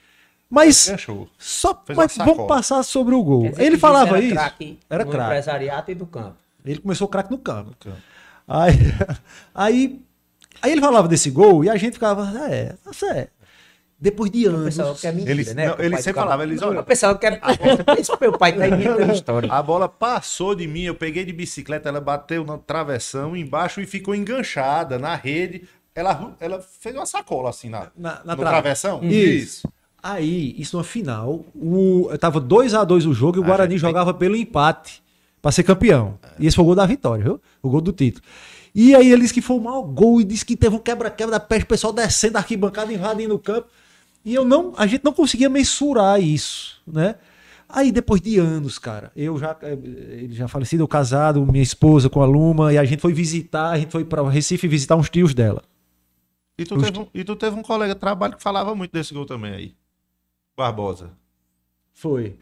Mas 0.50 0.88
Enganchou. 0.88 1.28
só 1.38 1.84
mas 1.96 2.18
vamos 2.18 2.48
passar 2.48 2.82
sobre 2.84 3.14
o 3.14 3.24
gol. 3.24 3.52
Ele 3.58 3.78
falava 3.78 4.18
era 4.18 4.22
isso. 4.26 4.36
craque 4.36 4.80
Era 4.90 5.06
no 5.06 5.12
craque. 5.12 5.26
empresariado 5.26 5.92
e 5.92 5.96
do 5.96 6.06
campo. 6.06 6.36
Ele 6.66 6.80
começou 6.80 7.08
craque 7.08 7.32
no 7.32 7.38
campo. 7.38 7.76
Aí, 8.48 8.74
aí, 9.54 10.02
aí 10.62 10.72
ele 10.72 10.82
falava 10.82 11.08
desse 11.08 11.30
gol 11.30 11.64
e 11.64 11.70
a 11.70 11.78
gente 11.78 11.94
ficava, 11.94 12.28
é, 12.50 12.74
tá 12.84 12.92
certo. 12.92 13.32
Depois 14.04 14.30
de 14.30 14.44
Eu 14.44 14.52
anos. 14.52 14.76
pensava 14.76 14.96
que 14.96 15.08
é 15.08 15.12
mentira, 15.14 15.32
Ele- 15.32 15.54
né? 15.54 15.68
não, 15.70 15.76
ele 15.80 15.96
sempre 15.96 16.20
falava, 16.22 16.44
eles, 16.44 16.62
olha- 16.62 16.80
Eu 16.80 16.84
pensava 16.84 17.18
que 17.18 17.26
era... 17.26 17.40
Esse 17.98 18.12
meu 18.20 18.38
pai 18.38 18.52
tá 18.52 18.68
inventando 18.68 19.14
história. 19.16 19.50
A 19.50 19.64
bola 19.64 19.88
passou 19.88 20.54
de 20.54 20.68
mim, 20.68 20.82
eu 20.82 20.94
peguei 20.94 21.24
de 21.24 21.32
bicicleta, 21.32 21.88
ela 21.88 22.02
bateu 22.02 22.44
na 22.44 22.58
travessão 22.58 23.34
embaixo 23.34 23.80
e 23.80 23.86
ficou 23.86 24.14
enganchada 24.14 25.00
na 25.00 25.16
rede. 25.16 25.64
Ela, 25.96 26.36
ela 26.42 26.60
fez 26.82 26.94
uma 26.94 27.06
sacola 27.06 27.50
assim 27.50 27.70
na, 27.70 27.88
Na- 27.96 28.20
na 28.26 28.36
travessão. 28.36 29.02
Isso. 29.06 29.66
Aí, 30.02 30.54
isso 30.58 30.76
na 30.76 30.84
final, 30.84 31.46
o, 31.56 32.10
tava 32.20 32.42
2x2 32.42 33.10
o 33.10 33.14
jogo 33.14 33.38
e 33.38 33.40
o 33.40 33.44
A 33.44 33.48
Guarani 33.48 33.78
jogava 33.78 34.14
pelo 34.14 34.36
empate 34.36 35.02
pra 35.42 35.50
ser 35.50 35.64
campeão. 35.64 36.20
E 36.38 36.46
esse 36.46 36.58
foi 36.58 36.64
o 36.64 36.66
gol 36.66 36.76
da 36.76 36.86
vitória, 36.86 37.24
viu? 37.24 37.40
O 37.62 37.70
gol 37.70 37.80
do 37.80 37.94
título. 37.94 38.22
E 38.76 38.94
aí 38.94 39.10
ele 39.10 39.22
disse 39.22 39.34
que 39.34 39.42
foi 39.42 39.56
o 39.56 39.62
maior 39.62 39.82
gol 39.84 40.20
e 40.20 40.26
disse 40.26 40.44
que 40.44 40.58
teve 40.58 40.76
um 40.76 40.80
quebra-quebra 40.80 41.32
da 41.32 41.40
peste, 41.40 41.64
o 41.64 41.68
pessoal 41.68 41.94
descendo 41.94 42.34
da 42.34 42.40
arquibancada, 42.40 42.92
invadindo 42.92 43.34
o 43.36 43.40
campo. 43.40 43.68
E 44.26 44.34
eu 44.34 44.46
não, 44.46 44.74
a 44.78 44.88
gente 44.88 45.04
não 45.04 45.14
conseguia 45.14 45.50
mensurar 45.50 46.22
isso, 46.22 46.82
né? 46.88 47.16
Aí 47.68 47.92
depois 47.92 48.22
de 48.22 48.38
anos, 48.38 48.78
cara, 48.78 49.12
eu 49.16 49.38
já, 49.38 49.58
eh, 49.64 49.74
ele 49.74 50.34
já 50.34 50.48
falecido, 50.48 50.84
eu 50.84 50.88
casado, 50.88 51.46
minha 51.46 51.64
esposa 51.64 52.10
com 52.10 52.22
a 52.22 52.26
Luma, 52.26 52.72
e 52.72 52.78
a 52.78 52.86
gente 52.86 53.00
foi 53.02 53.12
visitar, 53.14 53.72
a 53.72 53.80
gente 53.80 53.92
foi 53.92 54.06
para 54.06 54.28
Recife 54.30 54.68
visitar 54.68 54.96
uns 54.96 55.10
tios 55.10 55.34
dela. 55.34 55.64
E, 56.58 56.64
tu 56.66 56.78
teve 56.80 57.00
um, 57.00 57.08
e 57.14 57.24
tu 57.24 57.36
teve 57.36 57.58
um 57.58 57.64
colega 57.64 57.96
de 57.96 58.00
trabalho 58.00 58.36
que 58.38 58.44
falava 58.44 58.76
muito 58.76 58.92
desse 58.92 59.12
gol 59.14 59.26
também 59.26 59.54
aí. 59.54 59.74
Barbosa. 60.56 61.10
Foi. 61.94 62.36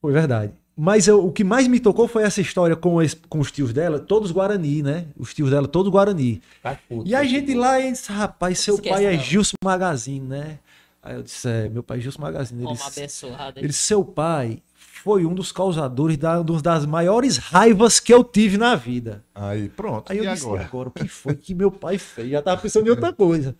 Foi 0.00 0.12
verdade. 0.12 0.52
Mas 0.76 1.06
eu- 1.06 1.24
o 1.24 1.30
que 1.30 1.44
mais 1.44 1.68
me 1.68 1.78
tocou 1.78 2.08
foi 2.08 2.22
essa 2.24 2.40
história 2.40 2.74
com, 2.74 3.00
esse- 3.00 3.14
com 3.16 3.38
os 3.38 3.52
tios 3.52 3.72
dela, 3.72 4.00
todos 4.00 4.32
Guarani, 4.32 4.82
né? 4.82 5.06
Os 5.16 5.32
tios 5.32 5.50
dela, 5.50 5.68
todos 5.68 5.92
Guarani. 5.92 6.40
Vai, 6.62 6.76
puta, 6.88 7.08
E 7.08 7.14
a 7.14 7.22
esse 7.22 7.30
gente 7.30 7.54
lá, 7.54 7.78
e 7.78 7.92
disse, 7.92 8.10
rapaz, 8.10 8.58
seu 8.58 8.76
Esquece 8.76 8.94
pai 8.94 9.06
é. 9.06 9.18
Gilson 9.18 9.56
Magazine, 9.62 10.26
né? 10.26 10.58
Aí 11.02 11.14
eu 11.14 11.22
disse, 11.22 11.48
é, 11.48 11.68
meu 11.68 11.82
pai 11.82 11.98
é 11.98 12.00
Gilson 12.00 12.20
Magazine. 12.20 12.60
Ele 12.60 12.66
Uma 12.66 12.74
disse, 12.74 12.98
abençoada. 13.00 13.58
ele 13.60 13.68
disse, 13.68 13.80
seu 13.80 14.04
pai 14.04 14.62
foi 14.74 15.24
um 15.24 15.34
dos 15.34 15.50
causadores 15.50 16.18
da, 16.18 16.40
uma 16.40 16.60
das 16.60 16.84
maiores 16.84 17.38
raivas 17.38 17.98
que 17.98 18.12
eu 18.12 18.22
tive 18.22 18.58
na 18.58 18.76
vida. 18.76 19.24
Aí 19.34 19.68
pronto. 19.70 20.10
Aí 20.12 20.18
eu 20.18 20.24
e 20.24 20.28
disse, 20.28 20.44
agora? 20.44 20.64
agora? 20.64 20.88
o 20.90 20.92
que 20.92 21.08
foi 21.08 21.34
que 21.34 21.54
meu 21.54 21.70
pai 21.72 21.96
fez? 21.96 22.30
Já 22.30 22.42
tava 22.42 22.60
pensando 22.60 22.86
em 22.86 22.90
outra 22.90 23.12
coisa. 23.12 23.56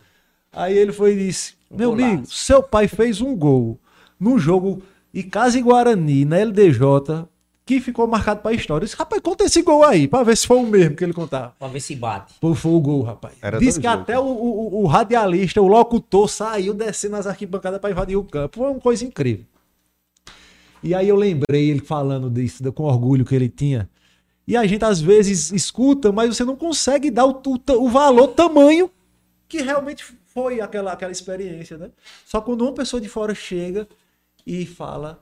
Aí 0.51 0.77
ele 0.77 0.91
foi 0.91 1.13
e 1.13 1.27
disse, 1.27 1.55
meu 1.69 1.91
golaço. 1.91 2.07
amigo, 2.13 2.25
seu 2.27 2.61
pai 2.61 2.87
fez 2.87 3.21
um 3.21 3.35
gol 3.35 3.79
num 4.19 4.37
jogo 4.37 4.83
Icasa 5.13 5.57
e 5.57 5.61
Guarani, 5.61 6.25
na 6.25 6.37
LDJ, 6.37 7.25
que 7.75 7.81
ficou 7.81 8.05
marcado 8.07 8.41
pra 8.41 8.51
história. 8.53 8.83
Eu 8.83 8.85
disse, 8.85 8.97
rapaz, 8.97 9.21
conta 9.21 9.43
esse 9.45 9.61
gol 9.61 9.83
aí, 9.83 10.07
pra 10.07 10.23
ver 10.23 10.35
se 10.35 10.45
foi 10.47 10.57
o 10.57 10.65
mesmo 10.65 10.95
que 10.95 11.03
ele 11.03 11.13
contava. 11.13 11.55
Pra 11.57 11.67
ver 11.67 11.79
se 11.79 11.95
bate. 11.95 12.33
Pô, 12.39 12.53
foi 12.53 12.71
o 12.71 12.79
gol, 12.79 13.01
rapaz. 13.03 13.33
Era 13.41 13.57
Disse 13.59 13.71
dois 13.73 13.77
que 13.79 13.83
jogos. 13.91 14.01
até 14.03 14.19
o, 14.19 14.23
o- 14.25 14.81
o 14.83 14.85
radialista, 14.87 15.61
o 15.61 15.67
locutor, 15.67 16.27
saiu 16.29 16.73
descendo 16.73 17.15
as 17.15 17.27
arquibancadas 17.27 17.79
pra 17.79 17.91
invadir 17.91 18.17
o 18.17 18.23
campo. 18.23 18.57
Foi 18.57 18.69
uma 18.71 18.79
coisa 18.79 19.05
incrível. 19.05 19.45
E 20.83 20.95
aí 20.95 21.07
eu 21.07 21.15
lembrei 21.15 21.69
ele 21.69 21.79
falando 21.81 22.29
disso, 22.29 22.71
com 22.73 22.83
orgulho 22.83 23.23
que 23.23 23.35
ele 23.35 23.49
tinha. 23.49 23.89
E 24.47 24.57
a 24.57 24.65
gente 24.65 24.83
às 24.83 24.99
vezes 24.99 25.51
escuta, 25.51 26.11
mas 26.11 26.35
você 26.35 26.43
não 26.43 26.55
consegue 26.55 27.11
dar 27.11 27.25
o, 27.25 27.41
o, 27.45 27.83
o 27.83 27.89
valor, 27.89 28.29
tamanho 28.29 28.89
que 29.47 29.61
realmente 29.61 30.03
foi 30.27 30.59
aquela, 30.61 30.93
aquela 30.93 31.11
experiência, 31.11 31.77
né? 31.77 31.89
Só 32.25 32.41
quando 32.41 32.61
uma 32.63 32.73
pessoa 32.73 32.99
de 33.01 33.07
fora 33.09 33.35
chega 33.35 33.87
e 34.47 34.65
fala 34.65 35.21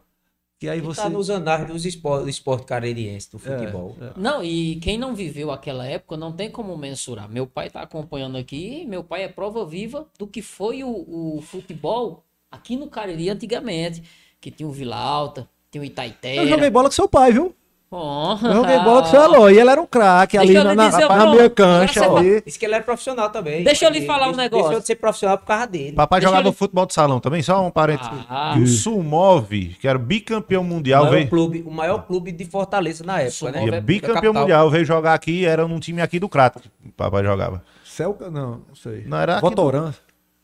que 0.60 0.68
aí 0.68 0.82
Você 0.82 0.88
você... 0.96 1.02
tá 1.04 1.10
nos 1.10 1.30
andares 1.30 1.68
dos 1.68 1.86
esporte, 1.86 2.24
do 2.24 2.30
esporte 2.30 2.66
caririense, 2.66 3.32
do 3.32 3.40
futebol. 3.40 3.96
É, 4.02 4.06
é. 4.08 4.12
Não, 4.18 4.44
e 4.44 4.76
quem 4.82 4.98
não 4.98 5.16
viveu 5.16 5.52
aquela 5.52 5.88
época 5.88 6.18
não 6.18 6.34
tem 6.34 6.52
como 6.52 6.78
mensurar. 6.78 7.30
Meu 7.30 7.48
pai 7.48 7.70
tá 7.70 7.82
acompanhando 7.82 8.38
aqui, 8.38 8.86
meu 8.86 9.02
pai 9.02 9.24
é 9.24 9.30
prova 9.30 9.66
viva 9.66 10.06
do 10.20 10.28
que 10.28 10.42
foi 10.42 10.84
o, 10.84 10.90
o 11.38 11.42
futebol 11.42 12.26
aqui 12.52 12.76
no 12.76 12.90
Cariri 12.90 13.30
antigamente. 13.30 14.04
Que 14.42 14.52
tinha 14.52 14.68
o 14.68 14.72
Vila 14.72 14.98
Alta, 14.98 15.50
tinha 15.72 15.82
o 15.82 15.86
Itaiteira. 15.86 16.44
Eu 16.44 16.48
joguei 16.48 16.70
bola 16.70 16.90
com 16.90 16.96
seu 16.96 17.08
pai, 17.08 17.32
viu? 17.32 17.56
Eu 17.92 18.54
joguei 18.54 18.78
bola 18.80 19.02
o 19.02 19.06
seu 19.06 19.22
Eloy. 19.24 19.54
E 19.56 19.60
ele 19.60 19.70
era 19.70 19.82
um 19.82 19.86
craque 19.88 20.38
ali 20.38 20.54
na, 20.54 20.76
na, 20.76 20.90
dizer, 20.90 21.08
na 21.10 21.26
minha 21.32 21.50
cancha. 21.50 22.06
Ali. 22.06 22.42
Disse 22.46 22.60
que 22.60 22.66
ele 22.66 22.76
era 22.76 22.84
profissional 22.84 23.30
também. 23.32 23.64
Deixa 23.64 23.86
eu 23.86 23.90
lhe 23.90 23.98
Ele- 23.98 24.06
falar 24.06 24.30
um 24.30 24.36
negócio. 24.36 24.66
Deixou 24.66 24.80
de 24.82 24.86
ser 24.86 24.96
profissional 24.96 25.38
por 25.40 25.46
causa 25.48 25.66
dele. 25.66 25.94
Papai 25.94 26.20
Deixa 26.20 26.30
jogava 26.30 26.48
ele- 26.50 26.56
futebol 26.56 26.86
de 26.86 26.94
salão 26.94 27.20
também, 27.20 27.42
só 27.42 27.66
um 27.66 27.72
parênteses. 27.72 28.12
Ah. 28.30 28.54
E 28.58 28.62
o 28.62 28.68
Sumov, 28.68 29.50
que 29.80 29.88
era 29.88 29.98
bicampeão 29.98 30.62
O 30.62 30.66
mundial, 30.66 31.04
maior, 31.06 31.16
veio, 31.16 31.30
clube, 31.30 31.64
o 31.66 31.72
maior 31.72 32.06
clube 32.06 32.32
de 32.32 32.46
Fortaleza 32.46 33.04
na 33.04 33.22
época, 33.22 33.32
Sumov 33.32 33.56
né? 33.56 33.66
e 33.66 33.70
é 33.72 33.76
é 33.78 33.82
bicampeão 33.82 34.34
mundial, 34.34 34.70
veio 34.70 34.86
jogar 34.86 35.16
aqui, 35.16 35.46
era 35.46 35.68
num 35.68 35.80
time 35.80 36.02
aqui 36.02 36.20
do 36.20 36.30
Crato. 36.30 36.60
que 36.62 36.90
o 36.90 36.92
Papai 36.92 37.24
jogava. 37.24 37.64
Celca, 37.84 38.30
não, 38.30 38.62
não 38.68 38.76
sei. 38.76 39.04
Não, 39.08 39.18
era 39.18 39.34
aqui 39.34 39.42
Votorã. 39.42 39.92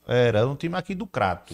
Era 0.08 0.48
um 0.48 0.56
time 0.56 0.76
aqui 0.76 0.96
do 0.96 1.06
Crato. 1.06 1.54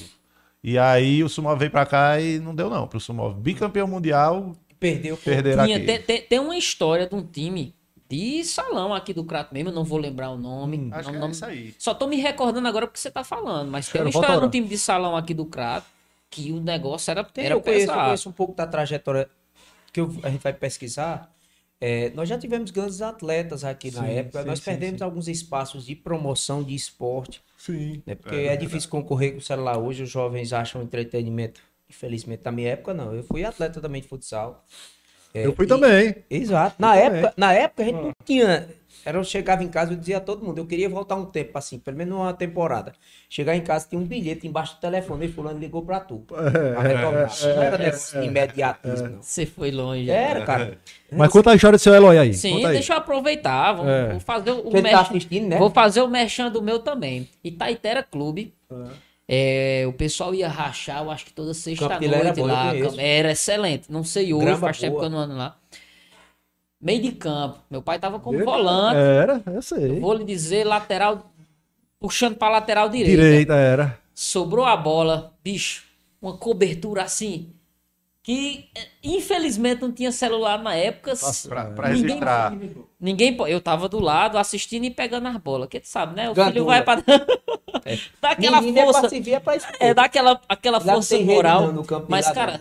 E 0.64 0.78
aí 0.78 1.24
o 1.24 1.28
Sumov 1.30 1.58
veio 1.60 1.72
pra 1.72 1.86
cá 1.86 2.20
e 2.20 2.40
não 2.40 2.56
deu 2.56 2.70
não 2.70 2.88
pro 2.88 3.00
Sumov. 3.00 3.34
Bicampeão 3.36 3.88
mundial, 3.88 4.54
Perdeu. 4.82 5.16
perderam 5.16 5.64
Tinha, 5.64 5.78
aqui. 5.78 5.86
tem, 5.86 6.02
tem- 6.02 6.22
tem 6.24 6.40
uma 6.40 6.58
história 6.58 7.08
de 7.08 7.14
um 7.16 7.22
time 7.24 7.74
de 8.10 8.44
salão 8.44 8.94
aqui 8.94 9.14
do 9.14 9.24
Crato 9.24 9.54
mesmo, 9.54 9.70
eu 9.70 9.74
não 9.74 9.86
vou 9.86 9.98
lembrar 10.00 10.32
o 10.32 10.38
nome. 10.38 10.78
Hum, 10.78 10.90
Acho 10.92 11.06
não- 11.08 11.14
que 11.14 11.20
não- 11.20 11.28
é 11.28 11.32
isso 11.32 11.46
aí. 11.46 11.76
Só 11.78 11.94
tô 11.94 12.08
me 12.08 12.18
recordando 12.18 12.68
agora 12.68 12.88
porque 12.88 13.00
você 13.00 13.12
tá 13.12 13.24
falando, 13.24 13.70
mas 13.72 13.88
tem 13.88 14.02
uma 14.02 14.10
história 14.10 14.40
de 14.40 14.46
um 14.46 14.50
time 14.50 14.68
de 14.68 14.78
salão 14.78 15.16
aqui 15.16 15.34
do 15.34 15.46
Crato 15.46 15.86
que 16.30 16.52
o 16.52 16.60
negócio 16.60 17.12
era, 17.12 17.24
Tem, 17.24 17.46
era 17.46 17.56
eu, 17.56 17.62
conheço, 17.62 17.92
eu 17.92 17.96
conheço 17.96 18.30
um 18.30 18.34
pouco 18.34 18.54
da 18.56 18.66
trajetória 18.66 19.30
que 19.94 20.02
eu- 20.02 20.14
a 20.24 20.30
gente 20.30 20.42
vai 20.42 20.52
pesquisar. 20.52 21.32
É, 21.80 22.10
nós 22.12 22.28
já 22.30 22.38
tivemos 22.38 22.70
grandes 22.70 23.02
atletas 23.02 23.64
aqui 23.64 23.90
na 23.92 24.02
Sim, 24.04 24.12
época. 24.14 24.42
sim, 24.42 24.48
nós 24.48 24.60
sim, 24.60 24.66
perdemos 24.66 25.00
sim. 25.00 25.04
alguns 25.04 25.28
espaços 25.28 25.86
de 25.86 25.96
promoção 25.96 26.64
de 26.64 26.76
esporte. 26.76 27.42
Sim. 27.58 28.02
Né? 28.06 28.14
Porque 28.16 28.36
é, 28.36 28.56
difícil 28.56 28.90
concorrer 28.90 29.32
com 29.34 29.38
o 29.40 29.42
celular 29.42 29.78
hoje. 29.78 30.04
Os 30.04 30.10
jovens 30.10 30.54
acham 30.54 30.82
entretenimento. 30.84 31.62
Infelizmente, 31.92 32.42
na 32.46 32.52
minha 32.52 32.70
época, 32.70 32.94
não. 32.94 33.14
Eu 33.14 33.24
fui 33.24 33.44
atleta 33.44 33.82
também 33.82 34.02
de 34.02 34.08
futsal. 34.08 34.64
É, 35.34 35.46
Eu 35.46 35.54
fui 35.54 35.66
e- 35.66 35.68
também. 35.68 36.16
Exato. 36.30 36.76
Na 36.80 36.98
Eu 36.98 37.04
época, 37.06 37.34
na 37.38 37.54
época 37.54 37.84
a 37.84 37.86
gente 37.86 37.96
não 38.02 38.12
tinha. 38.26 38.68
Era, 39.04 39.18
eu 39.18 39.24
chegava 39.24 39.64
em 39.64 39.68
casa 39.68 39.94
e 39.94 39.96
dizia 39.96 40.18
a 40.18 40.22
todo 40.22 40.46
mundo, 40.46 40.58
eu 40.60 40.66
queria 40.66 40.88
voltar 40.88 41.16
um 41.16 41.26
tempo, 41.26 41.58
assim, 41.58 41.80
pelo 41.80 41.98
menos 41.98 42.16
uma 42.16 42.34
temporada. 42.34 42.94
Chegar 43.30 43.56
em 43.56 43.62
casa, 43.62 43.88
tinha 43.90 44.00
um 44.00 44.04
bilhete 44.06 44.46
embaixo 44.46 44.76
do 44.76 44.80
telefone, 44.82 45.26
e 45.26 45.32
fulano 45.32 45.58
ligou 45.58 45.82
pra 45.84 46.00
tu. 46.02 46.20
Pra 46.20 46.50
retornar. 46.82 47.32
Não 47.56 47.64
era 47.64 47.78
desse 47.78 48.18
imediatismo, 48.20 49.08
não. 49.10 49.22
Você 49.24 49.46
foi 49.46 49.72
longe. 49.72 50.10
Era, 50.10 50.46
cara. 50.46 50.78
Mas 51.12 51.32
conta 51.32 51.52
a 51.52 51.56
história 51.56 51.78
do 51.78 51.82
seu 51.82 51.96
Eloy 51.96 52.18
aí. 52.18 52.34
Sim, 52.34 52.56
conta 52.56 52.68
aí. 52.68 52.74
deixa 52.76 52.94
eu 52.94 52.98
aproveitar. 52.98 53.74
Vou, 53.74 53.90
É. 53.90 54.10
vou 54.12 54.20
fazer 54.20 54.52
o, 54.52 54.68
o 54.68 54.72
tá 54.72 54.82
merchan- 54.82 55.00
assistindo, 55.02 55.48
né? 55.48 55.58
Vou 55.58 55.70
fazer 55.72 56.02
o 56.02 56.08
merchan 56.08 56.52
do 56.52 56.62
meu 56.62 56.80
também. 56.80 57.28
Itaitera 57.44 58.04
Clube. 58.04 58.54
É, 58.72 58.76
o 59.88 59.94
pessoal 59.94 60.36
ia 60.36 60.50
rachar, 60.50 61.04
eu 61.04 61.12
acho 61.12 61.26
que 61.26 61.34
toda 61.34 61.54
sexta-noite 61.54 62.40
é 62.40 62.42
eu 62.42 62.46
lá. 62.46 62.74
Era 62.98 63.32
excelente. 63.32 63.92
Não 63.92 64.04
sei 64.04 64.34
hoje, 64.34 64.46
Grama 64.46 64.60
faz 64.60 64.80
tempo 64.80 65.00
que 65.00 65.06
eu 65.06 65.10
não 65.10 65.20
ando 65.20 65.36
lá. 65.36 65.56
Meio 66.82 67.02
de 67.02 67.12
campo. 67.12 67.60
Meu 67.70 67.82
pai 67.82 68.00
tava 68.00 68.20
como 68.20 68.44
volante. 68.44 68.98
Era, 68.98 69.42
eu 69.46 69.62
sei. 69.62 70.00
Vou 70.00 70.14
lhe 70.14 70.26
dizer, 70.26 70.66
lateral. 70.66 71.32
Puxando 72.00 72.36
pra 72.36 72.50
lateral 72.50 72.90
direita. 72.90 73.22
Direita, 73.22 73.54
era. 73.54 74.00
Sobrou 74.14 74.66
a 74.66 74.76
bola, 74.76 75.34
bicho. 75.44 75.86
Uma 76.20 76.36
cobertura 76.36 77.04
assim. 77.04 77.54
Que 78.24 78.70
infelizmente 79.04 79.82
não 79.82 79.92
tinha 79.92 80.12
celular 80.12 80.62
na 80.62 80.76
época. 80.76 81.14
Pra, 81.50 81.66
pra 81.72 81.90
Ninguém- 81.90 82.06
registrar. 82.08 82.54
Ninguém, 83.00 83.36
eu 83.48 83.60
tava 83.60 83.90
do 83.90 84.00
lado 84.00 84.38
assistindo 84.38 84.84
e 84.86 84.92
pegando 84.92 85.28
as 85.28 85.38
bolas, 85.38 85.68
que 85.68 85.80
tu 85.80 85.88
sabe, 85.88 86.16
né? 86.16 86.30
O 86.30 86.34
Gandula. 86.36 86.52
filho 86.54 86.66
vai 86.66 86.84
pra 86.84 86.96
dá 88.22 88.30
aquela 88.32 88.62
Menino 88.62 88.78
é 88.80 88.84
pra 88.84 88.94
força, 88.94 89.10
se 89.10 89.20
ver, 89.20 89.32
é 89.32 89.40
pra 89.40 89.54
é 89.80 89.94
dá 89.94 90.04
aquela, 90.04 90.40
aquela 90.48 90.78
Lá 90.78 90.94
força 90.94 91.16
tem 91.16 91.24
rede, 91.26 91.36
moral. 91.36 91.62
não, 91.68 91.74
no 91.74 91.84
campo 91.84 92.06
mas 92.10 92.30
cara, 92.30 92.52
não. 92.54 92.60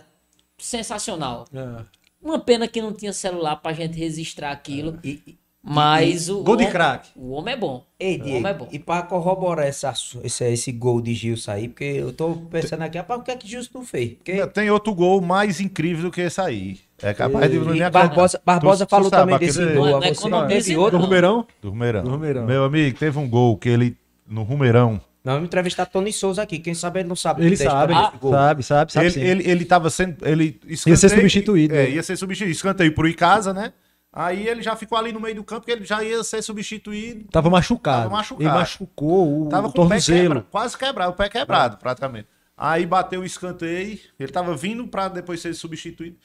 sensacional. 0.57 1.45
É. 1.53 1.85
Uma 2.19 2.39
pena 2.39 2.67
que 2.67 2.81
não 2.81 2.91
tinha 2.93 3.13
celular 3.13 3.55
pra 3.57 3.71
gente 3.73 3.97
registrar 3.97 4.51
aquilo, 4.51 4.99
E, 5.03 5.37
e- 5.63 5.69
mas 5.73 6.29
o 6.29 6.43
Gol 6.43 6.55
de 6.55 6.63
homem- 6.63 6.71
craque. 6.73 7.09
O 7.15 7.31
homem 7.31 7.53
é 7.53 7.57
bom. 7.57 7.85
Ei, 7.99 8.15
o 8.15 8.23
Diego, 8.23 8.37
homem 8.39 8.51
é 8.51 8.53
bom. 8.55 8.67
e 8.71 8.79
pra 8.79 9.01
corroborar 9.03 9.65
essa, 9.67 9.93
esse, 10.23 10.43
esse 10.45 10.71
gol 10.71 10.99
de 11.01 11.13
Gilson 11.13 11.51
aí, 11.51 11.67
porque 11.67 11.83
eu 11.83 12.11
tô 12.11 12.33
pensando 12.49 12.81
aqui, 12.81 12.97
rapaz, 12.97 13.19
o 13.19 13.23
que 13.23 13.31
é 13.31 13.35
que 13.35 13.47
Gilson 13.47 13.69
não 13.75 13.85
fez? 13.85 14.13
Porque 14.13 14.47
Tem 14.47 14.69
outro 14.71 14.93
gol 14.95 15.21
mais 15.21 15.59
incrível 15.61 16.03
do 16.05 16.11
que 16.11 16.21
esse 16.21 16.41
aí. 16.41 16.79
É 17.03 17.13
capaz 17.13 17.49
de 17.51 17.59
não 17.59 17.75
e 17.75 17.89
Barbosa, 17.89 18.41
Barbosa 18.45 18.85
Tu- 18.85 18.89
tu 18.89 18.91
falou 18.91 19.09
sabe 19.09 19.31
também 19.31 19.47
desse 19.47 19.59
Não 19.59 19.69
é- 19.69 19.73
gol. 19.75 19.85
não 19.85 20.03
é 20.03 20.13
você 20.13 20.29
teve 20.29 20.47
desse- 20.47 20.77
outro? 20.77 20.97
Do 20.99 21.03
Rumeirão? 21.05 21.47
Do 21.61 21.69
Rumeirão. 21.69 22.03
Do 22.03 22.09
Rumeirão. 22.11 22.45
Meu 22.45 22.63
amigo, 22.63 22.97
teve 22.97 23.17
um 23.19 23.27
gol 23.29 23.57
que 23.57 23.69
ele, 23.69 23.97
no 24.27 24.43
Rumeirão, 24.43 24.99
Não, 25.23 25.33
vamos 25.33 25.47
entrevistar 25.47 25.85
Tony 25.85 26.11
Souza 26.11 26.41
aqui. 26.41 26.57
Quem 26.57 26.73
sabe 26.73 27.01
ele 27.01 27.07
não 27.09 27.15
sabe. 27.15 27.45
Ele 27.45 27.55
sabe, 27.55 27.93
gol. 28.19 28.31
sabe, 28.31 28.63
sabe, 28.63 28.91
sabe. 28.91 29.05
ele, 29.05 29.13
sim. 29.13 29.21
ele, 29.21 29.49
ele 29.51 29.65
tava 29.65 29.87
sendo. 29.91 30.15
Ele 30.27 30.59
Ia 30.67 30.75
ser 30.77 30.91
escanteio- 30.93 31.21
substituído, 31.21 31.75
É, 31.75 31.83
né? 31.83 31.89
ia 31.91 32.01
ser 32.01 32.15
substituído. 32.17 32.51
Escanteio 32.51 32.91
pro 32.95 33.07
Icasa, 33.07 33.53
né? 33.53 33.71
Aí 34.13 34.47
ele 34.47 34.61
já 34.61 34.75
ficou 34.75 34.97
ali 34.97 35.11
no 35.13 35.19
meio 35.21 35.35
do 35.35 35.43
campo, 35.43 35.65
que 35.65 35.71
ele 35.71 35.85
já 35.85 36.03
ia 36.03 36.21
ser 36.23 36.41
substituído. 36.41 37.25
Tava 37.31 37.49
machucado. 37.49 38.03
Tava 38.03 38.15
machucado. 38.15 38.43
Ele 38.49 38.51
machucou 38.53 39.45
o, 39.45 39.49
Tava 39.49 39.67
o 39.67 39.71
com 39.71 39.81
o 39.83 39.87
pé 39.87 39.95
tornozelo. 39.95 40.21
quebra, 40.35 40.45
quase 40.51 40.77
quebrado, 40.77 41.11
o 41.11 41.15
pé 41.15 41.29
quebrado, 41.29 41.77
praticamente. 41.77 42.27
Aí 42.57 42.85
bateu 42.85 43.21
o 43.21 43.25
escanteio, 43.25 43.97
ele 44.19 44.31
tava 44.31 44.55
vindo 44.55 44.85
pra 44.87 45.07
depois 45.07 45.39
ser 45.41 45.53
substituído. 45.53 46.17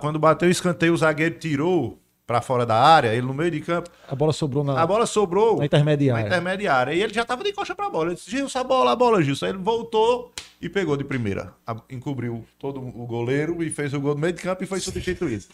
Quando 0.00 0.18
bateu 0.18 0.48
o 0.48 0.50
escanteio, 0.52 0.92
o 0.92 0.96
zagueiro 0.96 1.38
tirou 1.38 1.98
pra 2.26 2.40
fora 2.40 2.64
da 2.66 2.76
área, 2.76 3.14
ele 3.14 3.26
no 3.26 3.34
meio 3.34 3.50
de 3.50 3.60
campo. 3.60 3.88
A 4.08 4.14
bola 4.14 4.32
sobrou 4.32 4.62
na, 4.64 4.80
A 4.80 4.86
bola 4.86 5.06
sobrou 5.06 5.58
na 5.58 5.64
intermediária. 5.66 6.22
na 6.22 6.28
intermediária. 6.28 6.92
E 6.92 7.02
ele 7.02 7.12
já 7.14 7.24
tava 7.24 7.42
de 7.44 7.52
coxa 7.52 7.74
pra 7.74 7.88
bola. 7.90 8.06
Ele 8.08 8.14
disse, 8.16 8.30
Gilson, 8.30 8.58
a 8.58 8.64
bola, 8.64 8.92
a 8.92 8.96
bola, 8.96 9.22
Gilson. 9.22 9.46
Aí 9.46 9.52
ele 9.52 9.58
voltou 9.58 10.32
e 10.60 10.68
pegou 10.68 10.96
de 10.96 11.04
primeira. 11.04 11.52
A- 11.66 11.76
Encobriu 11.90 12.44
todo 12.58 12.80
o 12.80 13.06
goleiro 13.06 13.62
e 13.62 13.70
fez 13.70 13.92
o 13.94 14.00
gol 14.00 14.14
no 14.14 14.20
meio 14.20 14.32
de 14.32 14.42
campo 14.42 14.62
e 14.62 14.66
foi 14.66 14.78
substituído. 14.80 15.44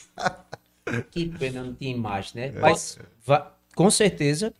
Que 1.10 1.26
pena 1.26 1.62
não 1.62 1.74
tinha 1.74 1.90
imagem, 1.94 2.32
né? 2.34 2.52
Mas, 2.60 2.98
va- 3.24 3.54
com 3.74 3.90
certeza, 3.90 4.52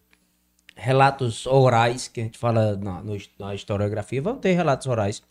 relatos 0.76 1.46
orais, 1.46 2.08
que 2.08 2.20
a 2.20 2.24
gente 2.24 2.38
fala 2.38 2.76
na, 2.76 3.02
na 3.38 3.54
historiografia, 3.54 4.22
vão 4.22 4.36
ter 4.36 4.52
relatos 4.52 4.86
orais. 4.86 5.22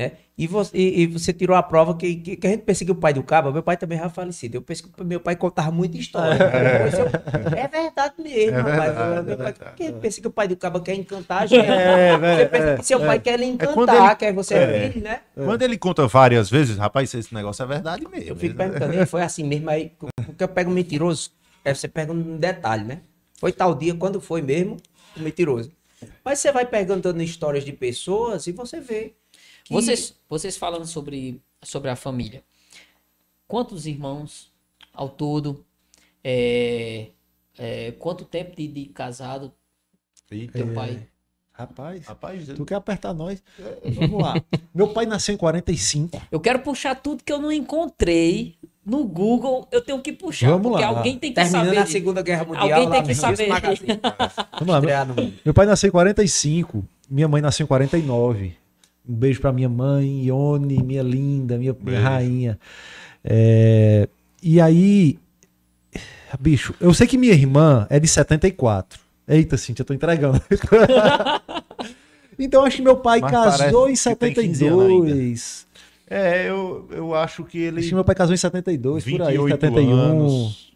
Né? 0.00 0.12
E, 0.38 0.46
você, 0.46 0.74
e- 0.78 1.02
e 1.02 1.06
você 1.08 1.30
tirou 1.30 1.54
a 1.54 1.62
prova 1.62 1.94
que, 1.94 2.14
que, 2.16 2.36
que 2.36 2.46
a 2.46 2.50
gente 2.50 2.62
que 2.86 2.90
o 2.90 2.94
pai 2.94 3.12
do 3.12 3.22
Cabo, 3.22 3.52
meu 3.52 3.62
pai 3.62 3.76
também 3.76 3.98
já 3.98 4.08
falecido. 4.08 4.56
Eu 4.56 4.62
penso 4.62 4.88
que 4.88 5.04
meu 5.04 5.20
pai 5.20 5.36
contava 5.36 5.70
muita 5.70 5.98
história. 5.98 6.38
Eu- 6.42 7.54
É 7.58 7.68
verdade 7.68 8.14
mesmo, 8.18 8.56
rapaz. 8.62 9.26
Meu 9.26 9.36
pai- 9.36 9.52
porque 9.52 9.82
a 9.82 9.86
gente 9.88 9.98
pensa 10.00 10.20
que 10.22 10.26
o 10.26 10.30
pai 10.30 10.48
do 10.48 10.56
Cabo 10.56 10.80
quer 10.80 10.94
encantar 10.94 11.42
a 11.42 11.46
gente. 11.46 11.66
É, 11.66 12.12
você 12.12 12.16
velho, 12.18 12.48
pensa 12.50 12.66
é, 12.68 12.76
que 12.78 12.84
seu 12.86 12.98
pai 13.00 13.18
quer 13.20 13.38
lhe 13.38 13.44
encantar, 13.44 13.94
ele- 14.06 14.14
quer 14.16 14.32
você 14.32 14.54
é 14.54 14.88
filho, 14.90 15.04
né? 15.04 15.20
Quando 15.34 15.60
ele 15.60 15.76
conta 15.76 16.06
várias 16.06 16.48
vezes, 16.48 16.78
rapaz, 16.78 17.12
esse 17.12 17.34
negócio 17.34 17.62
é 17.62 17.66
verdade 17.66 18.06
mesmo. 18.10 18.30
Eu 18.30 18.36
fico 18.36 18.56
perguntando, 18.56 18.94
"Ei, 18.94 19.04
foi 19.04 19.20
assim 19.20 19.44
mesmo, 19.44 19.68
aí 19.68 19.92
porque 20.24 20.42
eu 20.44 20.48
pego 20.48 20.70
um 20.70 20.74
mentiroso, 20.74 21.30
aí 21.62 21.74
você 21.74 21.88
pega 21.88 22.10
um 22.10 22.38
detalhe, 22.38 22.84
né? 22.84 23.00
Foi 23.38 23.52
tal 23.52 23.74
dia, 23.74 23.94
quando 23.94 24.18
foi 24.18 24.40
mesmo, 24.40 24.78
o 25.14 25.20
mentiroso. 25.20 25.70
Mas 26.24 26.38
você 26.38 26.50
vai 26.52 26.66
perguntando 26.66 27.22
histórias 27.22 27.64
de 27.64 27.72
pessoas 27.72 28.46
e 28.46 28.52
você 28.52 28.80
vê. 28.80 29.14
que- 29.64 29.72
Vocês, 29.74 30.14
vocês 30.28 30.56
falando 30.56 30.86
sobre, 30.86 31.40
sobre 31.62 31.90
a 31.90 31.96
família. 31.96 32.42
Quantos 33.46 33.86
irmãos 33.86 34.52
ao 34.92 35.08
todo? 35.08 35.64
É, 36.22 37.08
é, 37.58 37.92
quanto 37.92 38.24
tempo 38.24 38.54
de, 38.56 38.68
de 38.68 38.86
casado 38.86 39.52
Eita, 40.30 40.52
teu 40.58 40.72
pai? 40.74 41.06
Rapaz, 41.52 42.06
Rapaz, 42.06 42.46
tu 42.56 42.64
quer 42.64 42.76
apertar 42.76 43.12
nós? 43.12 43.42
Vamos 43.94 44.22
lá. 44.22 44.34
Meu 44.74 44.94
pai 44.94 45.04
nasceu 45.04 45.34
em 45.34 45.38
45. 45.38 46.20
Eu 46.30 46.40
quero 46.40 46.60
puxar 46.60 46.94
tudo 46.94 47.22
que 47.22 47.30
eu 47.32 47.38
não 47.38 47.52
encontrei 47.52 48.56
no 48.90 49.04
Google. 49.04 49.68
Eu 49.70 49.80
tenho 49.80 50.00
que 50.02 50.12
puxar. 50.12 50.50
Vamos 50.50 50.68
porque 50.72 50.82
lá. 50.82 50.88
alguém 50.88 51.16
tem 51.16 51.30
que 51.30 51.36
Terminando 51.36 51.66
saber. 51.66 51.78
a 51.78 51.82
disso. 51.82 51.92
Segunda 51.92 52.22
Guerra 52.22 52.44
Mundial. 52.44 52.64
Alguém 52.64 52.90
tem 52.90 53.02
que 53.04 53.14
saber. 53.14 53.48
Vamos 54.58 54.74
lá. 54.74 54.80
Meu, 54.80 54.90
Estrear 54.90 55.06
no 55.06 55.14
mundo. 55.14 55.32
meu 55.44 55.54
pai 55.54 55.66
nasceu 55.66 55.88
em 55.88 55.92
45. 55.92 56.84
Minha 57.08 57.28
mãe 57.28 57.40
nasceu 57.40 57.64
em 57.64 57.66
49. 57.68 58.52
Um 59.08 59.14
beijo 59.14 59.40
pra 59.40 59.52
minha 59.52 59.68
mãe, 59.68 60.24
Ione, 60.26 60.82
minha 60.82 61.02
linda, 61.02 61.56
minha, 61.56 61.74
minha 61.80 62.00
rainha. 62.00 62.58
É, 63.24 64.08
E 64.42 64.60
aí, 64.60 65.18
bicho, 66.38 66.74
eu 66.80 66.92
sei 66.92 67.06
que 67.06 67.16
minha 67.16 67.32
irmã 67.32 67.86
é 67.90 67.98
de 68.00 68.08
74. 68.08 69.00
Eita, 69.28 69.56
Cintia, 69.56 69.82
eu 69.82 69.86
tô 69.86 69.94
entregando. 69.94 70.40
então 72.38 72.64
acho 72.64 72.76
que 72.76 72.82
meu 72.82 72.96
pai 72.96 73.20
Mas 73.20 73.30
casou 73.30 73.88
em 73.88 73.94
parece 73.94 74.08
que 74.10 74.16
tem 74.16 74.34
15 74.34 74.66
anos 74.66 74.82
72. 74.82 75.66
É, 76.10 76.48
eu, 76.50 76.88
eu 76.90 77.14
acho 77.14 77.44
que 77.44 77.56
ele. 77.58 77.78
Acho 77.78 77.88
que 77.88 77.94
meu 77.94 78.04
pai 78.04 78.16
casou 78.16 78.34
em 78.34 78.36
72, 78.36 79.04
por 79.04 79.22
aí, 79.22 79.38
28 79.38 79.50
71. 79.60 79.92
anos. 79.92 80.70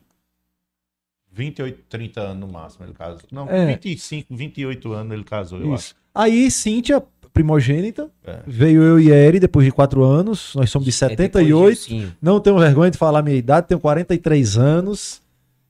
28, 1.32 1.82
30 1.89 2.20
anos 2.20 2.39
no 2.39 2.47
máximo 2.47 2.86
ele 2.86 2.93
casou. 2.94 3.20
Não, 3.32 3.48
É. 3.51 3.66
25, 3.66 4.35
28 4.35 4.93
anos 4.93 5.12
ele 5.12 5.24
casou, 5.24 5.59
eu 5.61 5.74
Isso. 5.74 5.97
Aí, 6.15 6.48
Cíntia, 6.48 7.02
primogênita, 7.32 8.09
É. 8.24 8.39
veio 8.47 8.81
eu 8.82 9.01
e 9.01 9.11
Eri 9.11 9.40
depois 9.40 9.66
de 9.66 9.73
quatro 9.73 10.05
anos. 10.05 10.55
Nós 10.55 10.70
somos 10.70 10.86
de 10.86 10.90
É 11.05 11.09
depois 11.09 11.19
78. 11.32 11.74
Gilcinho. 11.74 12.16
Não 12.23 12.39
tenho 12.39 12.56
vergonha 12.56 12.90
de 12.93 12.97
falar 12.98 13.19
a 13.19 13.23
minha 13.23 13.36
idade, 13.36 13.66
tenho 13.66 13.81
43 13.81 14.56
anos. 14.56 15.20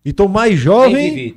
E 0.04 0.12
tô 0.12 0.28
mais 0.28 0.58
jovem. 0.60 1.34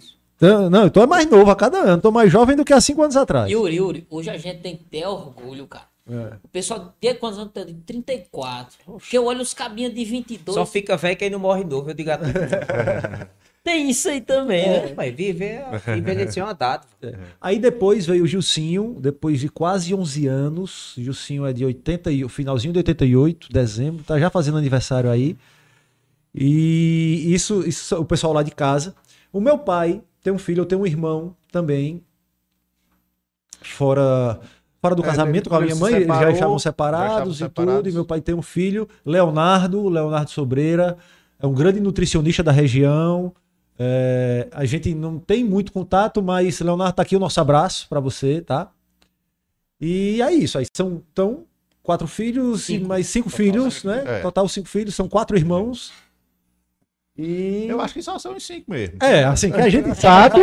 Não, 0.69 0.83
eu 0.83 0.91
tô 0.91 1.07
mais 1.07 1.25
novo 1.25 1.49
a 1.49 1.55
cada 1.55 1.77
ano. 1.77 2.01
Tô 2.01 2.11
mais 2.11 2.29
jovem 2.29 2.57
do 2.57 2.65
que 2.65 2.73
há 2.73 2.81
cinco 2.81 3.01
anos 3.01 3.15
atrás. 3.15 3.49
Yuri, 3.49 3.77
Yuri, 3.77 4.05
hoje 4.09 4.29
a 4.29 4.37
gente 4.37 4.59
tem 4.59 4.75
que 4.75 4.83
ter 4.83 5.07
orgulho, 5.07 5.65
cara. 5.67 5.85
É. 6.09 6.35
O 6.43 6.47
pessoal 6.47 6.95
de 7.01 7.13
quantos 7.15 7.37
anos 7.39 7.51
tem? 7.53 7.65
De 7.65 7.73
34. 7.73 8.77
Porque 8.85 9.17
eu 9.17 9.25
olho 9.25 9.41
os 9.41 9.53
cabinhos 9.53 9.93
de 9.93 10.05
22. 10.05 10.55
Só 10.55 10.65
fica 10.65 10.95
velho 10.95 11.17
quem 11.17 11.29
não 11.29 11.39
morre 11.39 11.63
novo, 11.63 11.89
eu 11.89 11.93
digo 11.93 12.11
a 12.11 12.17
tu. 12.17 12.23
Tem 13.63 13.89
isso 13.89 14.07
aí 14.07 14.21
também, 14.21 14.63
É, 14.63 14.85
né? 14.85 14.93
mas 14.95 15.13
viver, 15.13 15.61
envelhecer 15.97 16.41
é 16.41 16.45
uma 16.45 16.53
data. 16.53 16.87
Aí 17.41 17.59
depois 17.59 18.05
veio 18.05 18.23
o 18.23 18.27
Gilcinho, 18.27 18.95
depois 18.97 19.41
de 19.41 19.49
quase 19.49 19.93
11 19.93 20.25
anos. 20.25 20.93
Gilcinho 20.97 21.45
é 21.45 21.51
de 21.51 21.65
80, 21.65 22.09
e- 22.09 22.29
finalzinho 22.29 22.71
de 22.71 22.79
88, 22.79 23.49
dezembro, 23.51 24.05
tá 24.05 24.17
já 24.17 24.29
fazendo 24.29 24.57
aniversário 24.57 25.09
aí. 25.09 25.35
E 26.33 27.25
isso, 27.33 27.67
isso 27.67 27.97
o 27.97 28.05
pessoal 28.05 28.31
lá 28.31 28.41
de 28.41 28.51
casa. 28.51 28.95
O 29.33 29.41
meu 29.41 29.57
pai 29.57 30.01
tem 30.23 30.31
um 30.31 30.37
filho, 30.37 30.61
eu 30.61 30.65
tenho 30.65 30.79
um 30.79 30.87
irmão 30.87 31.35
também. 31.51 32.01
Fora, 33.61 34.39
fora 34.81 34.95
do 34.95 35.01
É, 35.03 35.05
casamento 35.05 35.49
com 35.49 35.55
a 35.55 35.61
minha 35.61 35.75
mãe, 35.75 35.91
se 35.91 35.95
eles 35.97 36.07
já 36.07 36.13
separou, 36.13 36.33
estavam 36.33 36.57
já 36.57 36.63
separados 36.63 37.09
estavam 37.09 37.23
e 37.23 37.25
tudo. 37.33 37.37
separados. 37.37 37.91
E 37.91 37.95
meu 37.95 38.05
pai 38.05 38.21
tem 38.21 38.35
um 38.35 38.41
filho, 38.41 38.87
Leonardo, 39.05 39.87
Leonardo 39.89 40.29
Sobreira, 40.31 40.97
é 41.39 41.45
um 41.47 41.53
grande 41.53 41.79
nutricionista 41.79 42.43
da 42.43 42.51
região. 42.51 43.33
É, 43.79 44.47
a 44.51 44.65
gente 44.65 44.93
não 44.95 45.19
tem 45.19 45.43
muito 45.43 45.71
contato, 45.71 46.21
mas 46.21 46.59
Leonardo 46.59 46.93
tá 46.95 47.01
aqui 47.03 47.15
o 47.15 47.19
nosso 47.19 47.39
abraço 47.39 47.87
para 47.87 47.99
você, 47.99 48.41
tá? 48.41 48.71
E 49.79 50.21
é 50.21 50.31
isso. 50.33 50.57
Aí 50.57 50.65
são 50.75 51.01
então 51.11 51.43
quatro 51.83 52.07
filhos 52.07 52.61
e 52.63 52.73
Cinco. 52.77 52.87
mais 52.87 53.07
cinco 53.07 53.29
filhos, 53.29 53.83
né? 53.83 54.03
É. 54.05 54.19
Total 54.21 54.47
cinco 54.47 54.67
filhos, 54.67 54.95
são 54.95 55.07
quatro 55.07 55.37
irmãos. 55.37 55.91
E 57.17 57.65
Eu 57.67 57.81
acho 57.81 57.93
que 57.95 58.01
só 58.01 58.19
são 58.19 58.35
os 58.35 58.45
cinco 58.45 58.69
mesmo. 58.71 58.97
é 59.01 59.23
assim 59.23 59.49
que 59.51 59.59
a 59.59 59.69
gente 59.69 59.93
sabe, 59.99 60.39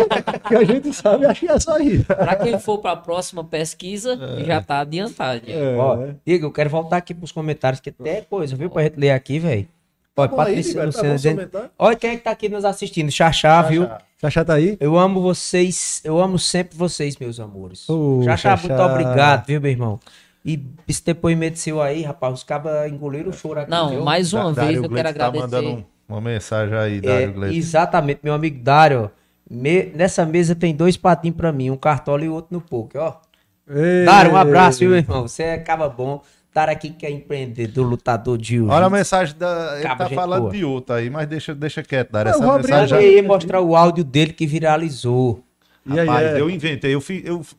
que 0.48 0.54
a 0.56 0.64
gente 0.64 0.92
sabe, 0.92 1.24
acho 1.26 1.40
que 1.40 1.48
é 1.48 1.60
só 1.60 1.78
isso. 1.78 2.04
Pra 2.04 2.36
quem 2.36 2.58
for 2.58 2.78
pra 2.78 2.96
próxima 2.96 3.44
pesquisa, 3.44 4.18
já 4.44 4.60
tá 4.60 4.80
adiantado. 4.80 5.42
É, 5.46 5.76
Ó, 5.76 6.08
Diego, 6.26 6.46
eu 6.46 6.50
quero 6.52 6.68
voltar 6.70 6.96
aqui 6.96 7.14
pros 7.14 7.30
comentários, 7.32 7.80
que 7.80 7.90
até 7.90 8.18
é 8.18 8.20
coisa, 8.22 8.56
viu, 8.56 8.68
pra 8.70 8.82
gente 8.82 8.98
ler 8.98 9.10
aqui, 9.10 9.38
velho. 9.38 9.68
Olha, 10.16 10.30
aí, 10.30 10.36
Patrícia 10.36 10.70
Tibério, 10.72 10.92
tá 10.92 11.00
seu 11.00 11.14
dizendo- 11.14 11.36
comentário? 11.36 11.70
Olha 11.78 11.96
quem 11.96 12.10
é 12.10 12.16
que 12.16 12.22
tá 12.22 12.30
aqui 12.30 12.48
nos 12.48 12.64
assistindo. 12.64 13.10
Xaxá, 13.10 13.62
viu? 13.62 13.88
Xaxá 14.20 14.44
tá 14.44 14.54
aí? 14.54 14.76
Eu 14.80 14.96
amo 14.96 15.20
vocês, 15.20 16.00
eu 16.04 16.20
amo 16.20 16.38
sempre 16.38 16.76
vocês, 16.76 17.16
meus 17.18 17.38
amores. 17.40 17.86
Xaxá, 18.24 18.56
Xaxá. 18.56 18.68
muito 18.68 18.80
obrigado, 18.82 19.46
viu, 19.46 19.60
meu 19.60 19.70
irmão? 19.70 20.00
E 20.44 20.60
esse 20.86 21.04
depoimento 21.04 21.58
seu 21.58 21.80
aí, 21.82 22.02
rapaz, 22.02 22.32
os 22.34 22.44
cabas 22.44 22.90
engoliram 22.92 23.30
o 23.30 23.32
choro 23.32 23.60
aqui. 23.60 23.70
Não, 23.70 23.90
viu? 23.90 24.04
mais 24.04 24.32
uma 24.32 24.52
Dário 24.52 24.70
vez 24.72 24.82
eu 24.84 24.90
quero 24.90 25.02
tá 25.04 25.26
agradecer. 25.26 25.40
mandando 25.42 25.68
um- 25.70 25.84
uma 26.08 26.20
mensagem 26.20 26.76
aí, 26.76 26.98
É, 26.98 27.00
Dário 27.00 27.32
Gleitz. 27.32 27.56
exatamente, 27.56 28.20
meu 28.22 28.34
amigo 28.34 28.58
Dário. 28.62 29.10
me- 29.50 29.84
nessa 29.94 30.24
mesa 30.24 30.54
tem 30.54 30.74
dois 30.74 30.96
patinhos 30.96 31.36
pra 31.36 31.52
mim, 31.52 31.70
um 31.70 31.76
cartola 31.76 32.24
e 32.24 32.28
outro 32.28 32.48
no 32.54 32.60
poker, 32.60 33.00
ó. 33.00 33.20
Ei. 33.68 34.04
Dário, 34.04 34.32
um 34.32 34.36
abraço, 34.36 34.78
viu, 34.80 34.90
meu 34.90 34.98
irmão? 34.98 35.22
Você 35.28 35.42
é 35.42 35.58
caba 35.58 35.88
bom. 35.88 36.22
Dário 36.54 36.72
aqui 36.72 36.90
que 36.90 37.04
é 37.04 37.10
empreendedor, 37.10 37.84
lutador 37.86 38.38
de 38.38 38.48
jiu-jitsu. 38.48 38.72
Olha 38.74 38.86
a 38.86 38.90
mensagem 38.90 39.36
da. 39.36 39.72
Ele 39.74 39.82
Cabo, 39.82 39.98
tá 40.04 40.10
falando 40.10 40.40
boa. 40.42 40.52
de 40.52 40.64
outra 40.64 40.96
aí, 40.96 41.10
mas 41.10 41.26
deixa, 41.26 41.54
deixa 41.54 41.82
quieto, 41.82 42.12
Dário. 42.12 42.30
Não, 42.32 42.38
Essa 42.38 42.48
Eu 42.48 42.56
mensagem. 42.58 42.88
já. 42.88 43.02
ia 43.02 43.22
mostrar 43.22 43.60
o 43.60 43.74
áudio 43.74 44.04
dele 44.04 44.32
que 44.32 44.46
viralizou. 44.46 45.42
E 45.84 45.98
aí, 45.98 46.06
Rapaz, 46.06 46.26
é? 46.28 46.40
eu 46.40 46.48
inventei. 46.48 46.94
Eu 46.94 47.00
fiz. 47.00 47.22
Eu, 47.24 47.40
f- 47.40 47.56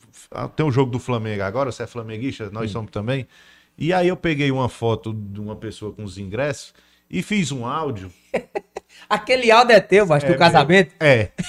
tem 0.56 0.66
um 0.66 0.72
jogo 0.72 0.92
do 0.92 0.98
Flamengo 1.00 1.44
agora, 1.44 1.72
você 1.72 1.84
é 1.84 1.88
flamenguista, 1.88 2.50
nós 2.52 2.72
somos 2.72 2.90
também. 2.90 3.28
E 3.78 3.92
aí 3.94 4.08
eu 4.08 4.16
peguei 4.16 4.50
uma 4.52 4.70
foto 4.70 5.14
de 5.14 5.40
uma 5.42 5.56
pessoa 5.56 5.92
com 5.92 6.04
os 6.04 6.18
ingressos 6.18 6.74
e 7.16 7.22
fiz 7.22 7.50
um 7.50 7.66
áudio. 7.66 8.12
Aquele 9.10 9.50
áudio 9.50 9.74
é 9.74 9.80
teu, 9.80 10.06
mas 10.06 10.22
do 10.24 10.30
meu. 10.30 10.38
casamento. 10.38 10.94
É. 11.00 11.30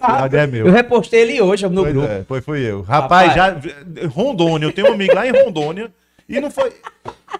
O 0.00 0.06
áudio 0.06 0.38
é 0.38 0.46
meu. 0.46 0.66
Eu 0.66 0.72
repostei 0.72 1.20
ele 1.20 1.42
hoje 1.42 1.68
no 1.68 1.82
Pois 1.82 1.92
grupo. 1.92 2.08
é, 2.10 2.24
foi, 2.24 2.40
foi 2.40 2.60
eu. 2.60 2.80
Rapaz, 2.80 3.34
já. 3.34 3.54
Rondônia, 4.08 4.64
eu 4.64 4.72
tenho 4.72 4.88
um 4.88 4.94
amigo 4.94 5.14
lá 5.14 5.26
em 5.26 5.30
Rondônia. 5.30 5.92
E 6.26 6.40
não 6.40 6.50
foi. 6.50 6.72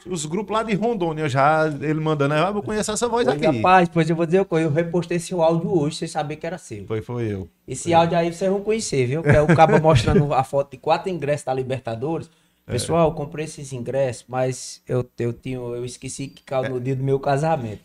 Os 0.05 0.27
grupos 0.27 0.55
lá 0.55 0.63
de 0.63 0.75
Rondônia 0.75 1.27
já, 1.27 1.67
ele 1.81 2.01
mandando, 2.01 2.35
ah, 2.35 2.53
eu 2.55 2.63
conheço 2.63 2.93
essa 2.93 3.09
voz 3.09 3.27
Oi, 3.27 3.33
aqui. 3.33 3.47
Rapaz, 3.47 3.89
pois 3.89 4.11
eu 4.11 4.15
vou 4.15 4.27
dizer 4.27 4.47
eu 4.51 4.71
repostei 4.71 5.19
seu 5.19 5.43
áudio 5.43 5.75
hoje, 5.75 5.97
sem 5.97 6.09
saber 6.09 6.37
que 6.37 6.47
era 6.47 6.59
seu. 6.59 6.85
Foi, 6.87 7.01
foi 7.01 7.33
eu. 7.33 7.49
Esse 7.67 7.95
áudio 7.95 8.19
aí 8.19 8.31
vocês 8.31 8.51
vão 8.51 8.61
conhecer, 8.61 9.07
viu? 9.07 9.23
Que 9.23 9.31
é 9.31 9.41
o 9.41 9.47
cabo 9.57 9.81
mostrando 9.81 10.35
a 10.35 10.45
foto 10.45 10.73
de 10.73 10.77
quatro 10.77 11.09
ingressos 11.09 11.47
da 11.47 11.55
Libertadores. 11.55 12.29
É. 12.71 12.73
Pessoal, 12.73 13.09
eu 13.09 13.15
comprei 13.15 13.45
esses 13.45 13.73
ingressos, 13.73 14.25
mas 14.29 14.81
eu, 14.89 15.05
eu, 15.19 15.33
tinha, 15.33 15.57
eu 15.57 15.85
esqueci 15.85 16.29
que 16.29 16.43
caiu 16.43 16.71
no 16.71 16.81
dia 16.81 16.95
do 16.97 17.03
meu 17.03 17.19
casamento. 17.19 17.83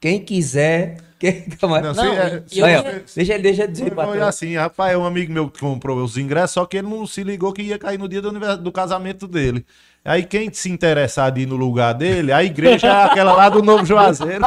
Quem 0.00 0.20
quiser. 0.20 0.98
Quem, 1.18 1.30
aí. 1.30 1.58
Não, 1.62 1.80
Não, 1.80 1.94
se- 1.94 2.00
é- 2.06 2.42
e 2.52 2.58
eu 2.60 2.66
deixa, 3.14 3.32
ele- 3.34 3.42
deixa 3.42 3.62
eu 3.64 3.68
dizer, 3.68 3.86
Foi, 3.86 3.94
foi 3.96 4.04
patrão. 4.06 4.28
assim, 4.28 4.54
rapaz, 4.54 4.96
um 4.96 5.04
amigo 5.04 5.32
meu 5.32 5.50
que 5.50 5.58
comprou 5.58 5.98
os 5.98 6.16
ingressos, 6.16 6.52
só 6.54 6.64
que 6.64 6.76
ele 6.76 6.86
não 6.88 7.04
se 7.08 7.24
ligou 7.24 7.52
que 7.52 7.60
ia 7.62 7.76
cair 7.76 7.98
no 7.98 8.08
dia 8.08 8.22
do, 8.22 8.28
univers- 8.28 8.58
do 8.58 8.70
casamento 8.70 9.26
dele. 9.26 9.66
Aí 10.04 10.22
quem 10.24 10.52
se 10.52 10.70
interessar 10.70 11.32
de 11.32 11.40
ir 11.40 11.46
no 11.46 11.56
lugar 11.56 11.92
dele, 11.92 12.30
a 12.32 12.44
igreja 12.44 12.86
é 12.86 12.90
aquela 13.04 13.32
lá 13.32 13.48
do 13.48 13.62
Novo 13.64 13.84
Juazeiro. 13.84 14.44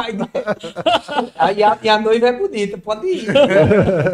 Aí 1.36 1.62
a, 1.62 1.78
e 1.82 1.88
a 1.88 1.98
noiva 2.00 2.28
é 2.28 2.32
bonita, 2.32 2.78
pode 2.78 3.06
ir. 3.06 3.26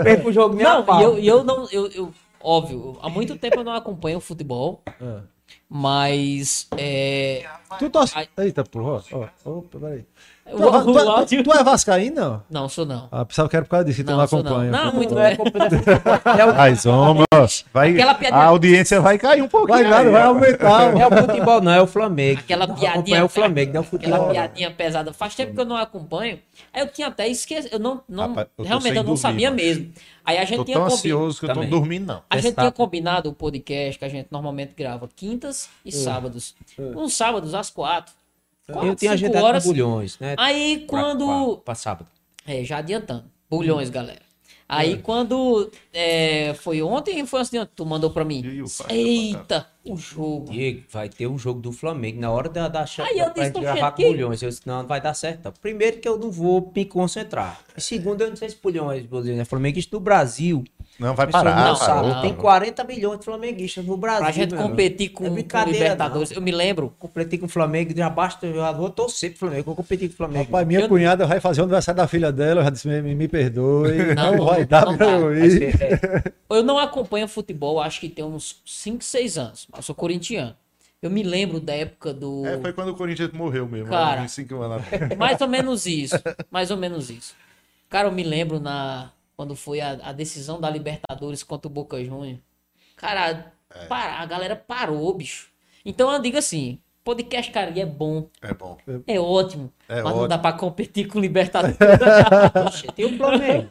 Perca 0.02 0.28
o 0.28 0.32
jogo 0.32 0.54
nem 0.56 0.66
a 0.66 0.74
Não, 0.74 0.84
pau. 0.84 1.00
e 1.00 1.04
eu, 1.04 1.18
eu 1.38 1.44
não. 1.44 1.68
Eu, 1.70 1.86
eu- 1.92 2.12
óbvio, 2.42 2.98
há 3.02 3.08
muito 3.08 3.36
tempo 3.36 3.58
eu 3.60 3.64
não 3.64 3.72
acompanho 3.72 4.18
o 4.18 4.20
futebol, 4.20 4.82
Ah. 5.00 5.20
Mas. 5.68 6.68
É, 6.76 7.44
Tu 7.78 7.90
torce. 7.90 8.28
Eita, 8.36 8.64
porra. 8.64 9.04
Ó, 9.12 9.28
opa, 9.58 9.78
peraí. 9.78 10.04
Tu, 10.50 10.62
é 10.62 10.66
o 10.66 10.84
tu 10.84 10.98
é- 10.98 11.06
áudio- 11.06 11.42
tu 11.44 11.52
é 11.52 11.62
vascaíno? 11.64 12.16
não? 12.20 12.42
Não, 12.62 12.68
sou 12.68 12.86
não. 12.86 13.08
Ah, 13.12 13.24
pensava 13.24 13.48
que 13.48 13.56
era 13.56 13.64
por 13.64 13.70
causa 13.70 13.84
disso, 13.84 14.00
então 14.00 14.14
Não, 14.16 14.22
não 14.22 14.28
sou 14.28 14.42
não. 14.42 14.50
acompanha. 14.50 14.70
Não, 14.70 14.92
muito 14.94 15.14
Não 15.14 15.22
é 15.22 15.36
bem. 15.36 15.46
é 16.38 16.44
o 16.44 16.54
Mas, 16.56 16.86
homem, 16.86 17.24
vai, 17.72 17.92
Aquela 17.92 18.14
piadinha- 18.14 18.40
a 18.40 18.44
audiência 18.46 19.00
vai 19.00 19.18
cair 19.18 19.42
um 19.42 19.48
pouquinho. 19.48 19.78
Vai 19.78 19.84
nada, 19.84 20.10
vai 20.10 20.22
aumentar. 20.22 20.92
Não 20.92 21.00
é 21.02 21.06
o 21.06 21.26
futebol, 21.26 21.60
não, 21.60 21.72
é 21.72 21.82
o 21.82 21.86
Flamengo. 21.86 22.40
Aquela 22.40 22.66
piadinha. 22.68 23.24
o 23.24 23.28
Flamengo, 23.28 23.72
não 23.72 23.80
é 23.80 23.84
o 23.84 23.86
Aquela 23.86 24.16
futebol. 24.16 24.30
piadinha 24.30 24.70
pesada. 24.70 25.12
Faz 25.12 25.34
tempo 25.34 25.54
que 25.54 25.60
eu 25.60 25.64
não 25.64 25.76
acompanho. 25.76 26.38
Aí 26.72 26.82
eu 26.82 26.88
tinha 26.88 27.08
até 27.08 27.28
esquecido. 27.28 27.72
Eu 27.74 27.78
não. 27.78 28.00
não 28.08 28.28
Rapaz, 28.28 28.48
eu 28.58 28.64
realmente 28.64 28.88
eu 28.90 28.94
não 28.96 29.04
dormir, 29.04 29.20
sabia 29.20 29.50
macho. 29.50 29.64
mesmo. 29.64 29.92
Aí 30.24 30.38
a 30.38 30.44
gente 30.44 30.58
Tô 30.58 30.64
tinha 30.64 30.76
tão 30.76 30.84
combi- 30.88 30.94
ansioso 30.94 31.38
que 31.38 31.44
eu 31.44 31.48
tô 31.48 31.54
Também. 31.54 31.70
dormindo, 31.70 32.06
não. 32.06 32.22
A 32.28 32.36
gente 32.36 32.44
Testado. 32.46 32.66
tinha 32.68 32.72
combinado 32.72 33.30
o 33.30 33.32
podcast 33.32 33.98
que 33.98 34.04
a 34.04 34.08
gente 34.08 34.28
normalmente 34.30 34.74
grava 34.76 35.08
quintas 35.14 35.68
e 35.84 35.92
sábados. 35.92 36.54
Uns 36.78 37.14
sábados 37.14 37.54
às 37.54 37.70
quatro. 37.70 38.12
Quatro, 38.72 38.88
Eu 38.90 38.94
tinha 38.96 39.12
cinco 39.12 39.24
agendado 39.26 39.44
horas. 39.44 39.62
com 39.64 39.70
bulhões, 39.70 40.18
né? 40.18 40.34
Aí 40.38 40.84
quando. 40.86 41.26
pra- 41.56 41.62
Pra 41.64 41.74
sábado. 41.74 42.08
É, 42.46 42.64
já 42.64 42.78
adiantando. 42.78 43.24
Bulhões, 43.50 43.88
galera. 43.90 44.20
Aí 44.70 44.98
quando 44.98 45.70
é, 45.94 46.52
foi 46.52 46.82
ontem, 46.82 47.24
foi 47.24 47.40
ontem, 47.40 47.66
tu 47.74 47.86
mandou 47.86 48.10
pra 48.10 48.22
mim. 48.22 48.40
O 48.60 48.66
pai? 48.84 48.94
Eita, 48.96 49.66
o 49.82 49.96
jogo. 49.96 50.52
Diego, 50.52 50.82
vai 50.90 51.08
ter 51.08 51.26
um 51.26 51.38
jogo 51.38 51.58
do 51.58 51.72
Flamengo 51.72 52.20
na 52.20 52.30
hora 52.30 52.50
da, 52.50 52.68
da 52.68 52.84
chave 52.84 53.08
Aí 53.08 53.18
eu 53.18 53.24
pra 53.30 53.32
disse, 53.44 53.46
gente 53.46 53.60
gravar 53.62 53.92
com 53.92 54.02
"Oxente, 54.02 54.10
bulhões. 54.18 54.42
Eu 54.42 54.50
disse, 54.50 54.60
não, 54.66 54.80
não 54.82 54.86
vai 54.86 55.00
dar 55.00 55.14
certo. 55.14 55.46
não. 55.46 55.52
Primeiro 55.52 55.98
que 56.00 56.06
eu 56.06 56.18
não 56.18 56.30
vou 56.30 56.70
me 56.76 56.84
concentrar. 56.84 57.62
E 57.74 57.80
segundo, 57.80 58.20
eu 58.20 58.28
não 58.28 58.36
sei 58.36 58.50
se 58.50 58.58
bulhões, 58.62 59.06
bulhões 59.06 59.38
é 59.38 59.44
flamenguista 59.46 59.90
do 59.96 60.00
Brasil. 60.00 60.62
Não, 60.98 61.14
vai 61.14 61.26
pessoas 61.26 61.44
parar. 61.44 61.56
não 61.56 61.62
parou, 61.62 61.76
sabem. 61.76 62.10
Tem 62.22 62.30
parou. 62.30 62.34
40 62.36 62.84
milhões 62.84 63.18
de 63.20 63.24
flamenguistas 63.24 63.84
no 63.84 63.96
Brasil. 63.96 64.22
Pra 64.22 64.32
gente 64.32 64.54
competir 64.56 65.10
com, 65.10 65.26
É 65.26 65.28
com 65.42 65.64
Libertadores. 65.70 66.30
Eu 66.32 66.40
me 66.42 66.50
lembro. 66.50 66.92
Completei 66.98 67.38
com 67.38 67.46
o 67.46 67.48
Flamengo, 67.48 67.92
já 67.96 68.10
basta, 68.10 68.46
eu 68.46 68.54
já 68.56 68.72
vou 68.72 68.90
torcer 68.90 69.30
pro 69.30 69.38
Flamengo, 69.40 69.60
eu 69.60 69.64
vou 69.64 69.76
competir 69.76 70.08
com 70.08 70.14
o 70.14 70.16
Flamengo. 70.16 70.44
Rapaz, 70.46 70.66
minha 70.66 70.80
Eu- 70.80 70.88
cunhada 70.88 71.26
vai 71.26 71.38
fazer 71.40 71.60
o 71.60 71.64
aniversário 71.64 71.96
da 71.96 72.08
filha 72.08 72.32
dela, 72.32 72.60
eu 72.60 72.64
já 72.64 72.70
disse, 72.70 72.88
me, 72.88 73.14
me 73.14 73.28
perdoe. 73.28 74.14
Não, 74.14 74.32
Não, 74.32 74.36
não, 74.38 74.44
vai 74.46 74.60
não, 74.60 74.66
dar 74.66 74.86
não 74.86 74.96
pra 74.96 75.06
dá. 75.06 75.12
eu 75.12 75.36
ir. 75.46 75.62
é, 75.82 76.22
Eu 76.50 76.62
não 76.64 76.78
acompanho 76.78 77.28
futebol, 77.28 77.80
acho 77.80 78.00
que 78.00 78.08
tem 78.08 78.24
uns 78.24 78.60
5, 78.66 79.04
6 79.04 79.38
anos. 79.38 79.68
Eu 79.76 79.82
sou 79.82 79.94
corintiano. 79.94 80.54
Eu 81.00 81.10
me 81.10 81.22
lembro 81.22 81.60
da 81.60 81.74
época 81.74 82.12
do. 82.12 82.44
É, 82.44 82.58
foi 82.58 82.72
quando 82.72 82.88
o 82.88 82.94
Corinthians 82.96 83.30
morreu 83.32 83.68
mesmo. 83.68 83.88
Cara. 83.88 84.22
uns 84.22 84.32
cinco 84.32 84.60
anos 84.60 84.84
atrás. 84.84 85.16
Mais 85.16 85.40
ou 85.40 85.46
menos 85.46 85.86
isso. 85.86 86.16
Mais 86.50 86.72
ou 86.72 86.76
menos 86.76 87.08
isso. 87.08 87.34
Cara, 87.88 88.08
eu 88.08 88.12
me 88.12 88.24
lembro 88.24 88.58
na 88.58 89.12
quando 89.38 89.54
foi 89.54 89.80
a, 89.80 89.92
a 89.92 90.12
decisão 90.12 90.60
da 90.60 90.68
Libertadores 90.68 91.44
contra 91.44 91.68
o 91.68 91.72
Boca 91.72 92.04
Juniors. 92.04 92.40
Cara, 92.96 93.52
É. 93.72 93.86
para, 93.86 94.14
a 94.20 94.26
galera 94.26 94.56
parou, 94.56 95.14
bicho. 95.14 95.52
Então 95.84 96.12
eu 96.12 96.20
digo 96.20 96.36
assim, 96.36 96.82
podcast, 97.08 97.50
cara, 97.50 97.72
é 97.74 97.86
bom, 97.86 98.28
É 98.42 98.52
bom. 98.52 98.76
é 99.06 99.18
ótimo, 99.18 99.72
É 99.88 99.94
mas 99.96 100.04
não 100.04 100.10
ótimo. 100.12 100.28
dá 100.28 100.36
pra 100.36 100.52
competir 100.52 101.06
com 101.08 101.18
o 101.18 101.22
Libertadores. 101.22 101.76
Oxe, 102.66 102.86
tem 102.94 103.06
o 103.06 103.16
Flamengo. 103.16 103.66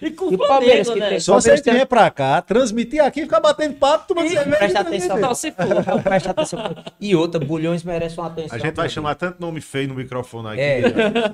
e 0.00 0.10
com 0.12 0.32
E 0.32 0.34
o 0.34 0.38
Palmeiras, 0.38 0.86
Flamengo, 0.86 0.92
que 0.94 1.00
né? 1.00 1.08
tem- 1.10 1.20
Só 1.20 1.34
você 1.38 1.56
vier 1.60 1.86
pra 1.86 2.10
cá, 2.10 2.40
transmitir 2.40 3.04
aqui, 3.04 3.20
ficar 3.20 3.40
batendo 3.40 3.74
papo, 3.74 4.08
tomando 4.08 4.30
cerveja. 4.30 4.56
Presta 4.56 4.78
e 4.78 4.80
atenção. 4.82 5.18
Não, 5.18 5.34
se 5.34 5.52
for. 5.52 5.66
Não, 5.86 6.02
presta 6.02 6.30
atenção. 6.30 6.74
E 6.98 7.14
outra, 7.14 7.38
bulhões 7.44 7.84
merece 7.84 8.16
uma 8.18 8.28
atenção. 8.28 8.56
A 8.56 8.58
gente 8.58 8.74
vai 8.74 8.88
chamar 8.88 9.14
tanto 9.16 9.38
nome 9.40 9.60
feio 9.60 9.88
no 9.88 9.94
microfone 9.94 10.48
aqui. 10.48 10.60
É. 10.60 10.80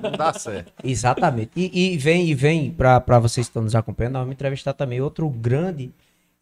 Não 0.03 0.11
dá 0.11 0.33
certo. 0.33 0.73
Exatamente. 0.83 1.51
E, 1.55 1.93
e 1.93 1.97
vem, 1.97 2.27
e 2.27 2.33
vem 2.35 2.71
para 2.71 2.99
vocês 3.19 3.47
que 3.47 3.51
estão 3.51 3.61
nos 3.63 3.75
acompanhando, 3.75 4.13
nós 4.13 4.21
vamos 4.23 4.33
entrevistar 4.33 4.73
também 4.73 4.99
outro 4.99 5.29
grande. 5.29 5.91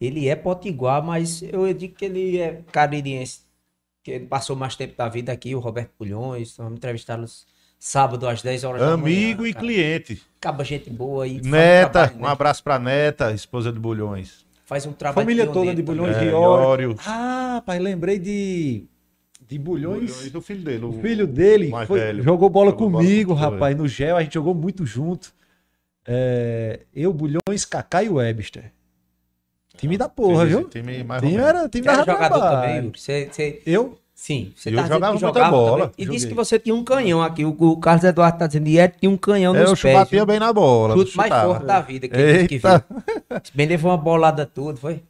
Ele 0.00 0.28
é 0.28 0.34
potiguar, 0.34 1.00
mas 1.00 1.42
eu 1.42 1.72
digo 1.72 1.94
que 1.94 2.06
ele 2.06 2.38
é 2.40 2.60
caririense. 2.72 3.48
Que 4.02 4.12
ele 4.12 4.26
passou 4.26 4.56
mais 4.56 4.76
tempo 4.76 4.96
da 4.96 5.08
vida 5.08 5.30
aqui, 5.32 5.54
o 5.54 5.58
Roberto 5.60 5.90
Pulhões. 5.98 6.56
Vamos 6.56 6.74
entrevistá-los 6.78 7.46
sábado 7.78 8.26
às 8.28 8.42
10 8.42 8.64
horas 8.64 8.82
Amigo 8.82 9.36
da 9.38 9.42
manhã. 9.42 9.50
e 9.50 9.54
cliente. 9.54 10.22
Acaba 10.38 10.64
gente 10.64 10.88
boa 10.90 11.24
aí. 11.24 11.40
Neta, 11.42 12.12
um 12.14 12.18
um 12.18 12.22
né? 12.22 12.28
abraço 12.28 12.62
pra 12.62 12.78
Neta, 12.78 13.32
esposa 13.32 13.70
de 13.72 13.78
Bulhões. 13.78 14.46
Faz 14.64 14.86
um 14.86 14.92
trabalho. 14.92 15.24
Família 15.26 15.46
toda 15.46 15.74
de 15.74 15.82
bulhões 15.82 16.16
É, 16.16 16.20
de. 16.26 16.30
Ah, 17.06 17.62
pai, 17.66 17.78
lembrei 17.78 18.18
de. 18.18 18.84
De 19.46 19.58
bulhões. 19.58 20.12
Bulhões 20.12 20.30
do 20.30 20.40
filho 20.40 20.62
dele. 20.62 20.84
O 20.84 20.92
filho 20.92 21.26
dele 21.26 21.68
mais 21.70 21.88
foi- 21.88 21.98
velho. 21.98 22.22
jogou 22.22 22.48
bola 22.48 22.70
Jogou 22.70 22.88
bola 22.88 23.02
comigo, 23.04 23.34
com- 23.34 23.40
rapaz, 23.40 23.76
no 23.76 23.88
gel, 23.88 24.16
a 24.16 24.22
gente 24.22 24.34
jogou 24.34 24.54
muito 24.54 24.86
junto. 24.86 25.34
É, 26.06 26.80
eu, 26.94 27.12
Bulhões, 27.12 27.64
Kaká 27.68 28.02
e 28.04 28.08
Webster. 28.08 28.72
Time 29.80 29.96
da 29.96 30.08
porra, 30.08 30.46
Time- 30.46 30.48
viu? 30.60 30.68
Time 30.68 31.04
mais 31.04 31.22
Time 31.22 31.36
era 31.36 31.68
time 31.68 31.86
era 31.88 31.96
jogador 32.04 32.28
trabalho. 32.38 32.72
também? 32.74 32.92
Você, 32.94 33.28
você- 33.32 33.62
Eu? 33.66 33.98
Sim, 34.14 34.52
você 34.54 34.68
Eu 34.68 34.76
tá 34.76 34.82
jogava 34.82 35.16
que 35.16 35.24
muita 35.24 35.38
jogava 35.40 35.50
bola, 35.50 35.80
também. 35.88 35.94
E 35.96 36.04
disse 36.06 36.28
que 36.28 36.34
você 36.34 36.58
tinha 36.58 36.74
um 36.74 36.84
canhão 36.84 37.22
aqui. 37.22 37.42
O, 37.42 37.56
o 37.58 37.76
Carlos 37.78 38.04
Eduardo 38.04 38.38
tá 38.38 38.46
dizendo, 38.46 38.68
e 38.68 38.78
Ed 38.78 38.94
tinha 39.00 39.08
um 39.10 39.16
canhão 39.16 39.56
É, 39.56 39.60
nos 39.60 39.70
eu 39.70 39.76
pés. 39.78 39.94
batia 39.98 40.18
viu? 40.18 40.26
bem 40.26 40.38
na 40.38 40.52
bola. 40.52 40.94
Chute 40.94 41.16
mais 41.16 41.32
forte 41.32 41.64
da 41.64 41.80
vida 41.80 42.06
que 42.06 42.14
ele 42.16 42.32
disse 42.34 42.48
que 42.48 42.58
viu. 42.58 42.82
Bem 43.54 43.66
levou 43.66 43.90
uma 43.90 43.96
bolada 43.96 44.44
toda, 44.44 44.76
foi? 44.76 45.02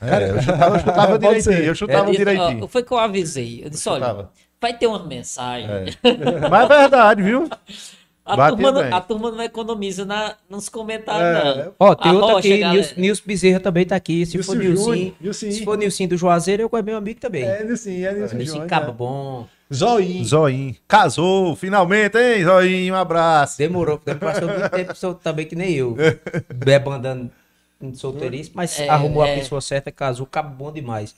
É, 0.00 0.30
eu 0.30 0.40
chutava, 0.42 0.76
eu 0.76 0.80
chutava 0.80 1.18
direitinho. 1.20 1.54
Eu 1.58 1.74
chutava 1.74 1.98
Eu 2.08 2.10
disse, 2.12 2.22
ó, 2.22 2.24
direitinho. 2.24 2.68
foi 2.68 2.82
que 2.82 2.92
eu 2.92 2.98
avisei. 2.98 3.60
Eu 3.64 3.68
disse, 3.70 3.86
olha, 3.90 4.00
Chutava. 4.06 4.30
vai 4.60 4.72
ter 4.76 4.86
uma 4.86 5.04
mensagem. 5.06 5.68
É. 5.70 6.48
Mas 6.50 6.70
é 6.70 6.78
verdade, 6.80 7.22
viu? 7.22 7.48
A, 8.24 8.48
turma, 8.50 8.72
bem. 8.72 8.92
a 8.92 9.00
turma 9.02 9.30
não 9.30 9.42
economiza 9.42 10.04
na, 10.06 10.34
nos 10.48 10.68
comentários, 10.70 11.44
É. 11.58 11.64
não. 11.66 11.74
Ó, 11.78 11.94
tem 11.94 12.10
A 12.10 12.14
outro 12.14 12.28
Rocha, 12.28 12.48
aqui, 12.48 12.58
galera. 12.58 12.88
Nils, 12.96 13.20
Bezerra 13.20 13.60
também 13.60 13.84
tá 13.84 13.96
aqui. 13.96 14.24
Se 14.24 14.36
Nilson 14.36 14.52
for 14.52 14.58
Nilson, 14.58 15.12
Nilson. 15.20 15.50
se 15.50 15.64
for 15.64 15.76
Nilson 15.76 16.06
do 16.06 16.16
Juazeiro, 16.16 16.62
eu 16.62 16.78
é 16.78 16.82
meu 16.82 16.96
amigo 16.96 17.20
também. 17.20 17.44
É, 17.44 17.62
Nilson, 17.62 17.90
é 17.90 18.14
Nilson. 18.14 18.36
Nilson 18.36 18.62
é. 18.64 18.92
bom. 18.92 19.46
Zoinho. 19.72 20.24
Zoinho. 20.24 20.76
Casou, 20.88 21.54
finalmente, 21.56 22.16
hein, 22.16 22.44
Zoinho? 22.44 22.94
Um 22.94 22.96
abraço. 22.96 23.58
Demorou, 23.58 23.98
porque 23.98 24.14
passou 24.14 24.48
muito 24.48 24.70
tempo 24.70 24.94
também 25.22 25.46
que 25.46 25.56
nem 25.56 25.74
eu. 25.74 25.94
Bebandando 26.54 27.30
em 27.80 27.94
solteirice, 27.94 28.50
mas 28.54 28.78
É, 28.78 28.88
arrumou 28.88 29.24
é. 29.24 29.32
a 29.32 29.36
pessoa 29.38 29.60
certa, 29.60 29.92
casou, 29.92 30.26
cabo 30.26 30.54
bom 30.54 30.72
demais. 30.72 31.14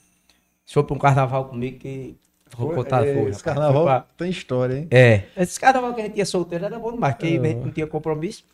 Se 0.65 0.75
for 0.75 0.83
pra 0.83 0.97
um 0.97 0.99
carnaval 0.99 1.45
comigo, 1.45 1.79
que 1.79 2.17
É, 2.59 2.75
foi. 2.75 2.83
Esse 2.83 3.13
rapaz. 3.13 3.43
carnaval 3.43 3.73
Foi 3.75 3.85
pra- 3.85 4.07
tem 4.17 4.31
história, 4.31 4.75
hein? 4.79 4.89
É, 4.91 5.23
esse 5.37 5.59
carnaval 5.61 5.95
que 5.95 6.01
a 6.01 6.05
gente 6.05 6.17
ia 6.19 6.25
solteiro 6.27 6.65
era 6.65 6.79
bom 6.79 6.93
demais, 6.93 7.15
porque 7.15 7.27
É. 7.27 7.39
a 7.39 7.43
gente 7.45 7.57
não 7.65 7.71
tinha 7.71 7.87
compromisso. 7.87 8.45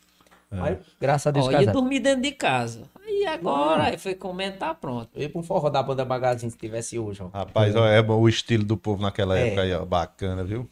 Mas, 0.51 0.77
graças 1.01 1.25
a 1.25 1.31
Deus, 1.31 1.47
Ó, 1.47 1.51
ia 1.51 1.71
dormir 1.71 1.99
dentro 1.99 2.21
de 2.21 2.31
casa. 2.31 2.83
Aí 3.03 3.25
agora, 3.25 3.85
aí 3.85 3.97
foi 3.97 4.13
comentar, 4.13 4.75
pronto. 4.75 5.09
Eu 5.15 5.23
ia 5.23 5.29
pra 5.29 5.39
um 5.39 5.43
forró 5.43 5.67
da 5.67 5.81
banda 5.81 6.05
Magazine 6.05 6.51
se 6.51 6.57
tivesse 6.57 6.99
hoje, 6.99 7.23
ó. 7.23 7.27
Rapaz, 7.35 7.75
ó, 7.75 7.87
é 7.87 7.99
bom 8.03 8.19
o 8.21 8.29
estilo 8.29 8.63
do 8.63 8.77
povo 8.77 9.01
naquela 9.01 9.35
É. 9.37 9.47
época 9.47 9.61
aí, 9.63 9.73
ó. 9.73 9.83
Bacana, 9.83 10.43
viu? 10.43 10.69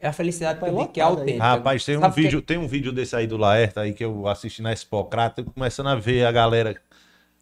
É 0.00 0.08
a 0.08 0.12
felicidade 0.12 0.58
que 0.58 0.64
eu 0.64 0.70
digo 0.70 0.88
que 0.88 0.98
é 0.98 1.04
autêntica. 1.04 1.44
Rapaz, 1.44 1.84
tem 1.84 1.96
um, 1.96 2.00
Sabe 2.00 2.14
que- 2.16 2.22
vídeo, 2.22 2.42
tem 2.42 2.58
um 2.58 2.66
vídeo 2.66 2.90
desse 2.92 3.14
aí 3.14 3.26
do 3.28 3.36
Laerta 3.36 3.82
aí 3.82 3.92
que 3.92 4.04
eu 4.04 4.26
assisti 4.26 4.62
na 4.62 4.72
Expocrata, 4.72 5.44
começando 5.44 5.90
a 5.90 5.94
ver 5.94 6.24
a 6.24 6.32
galera. 6.32 6.74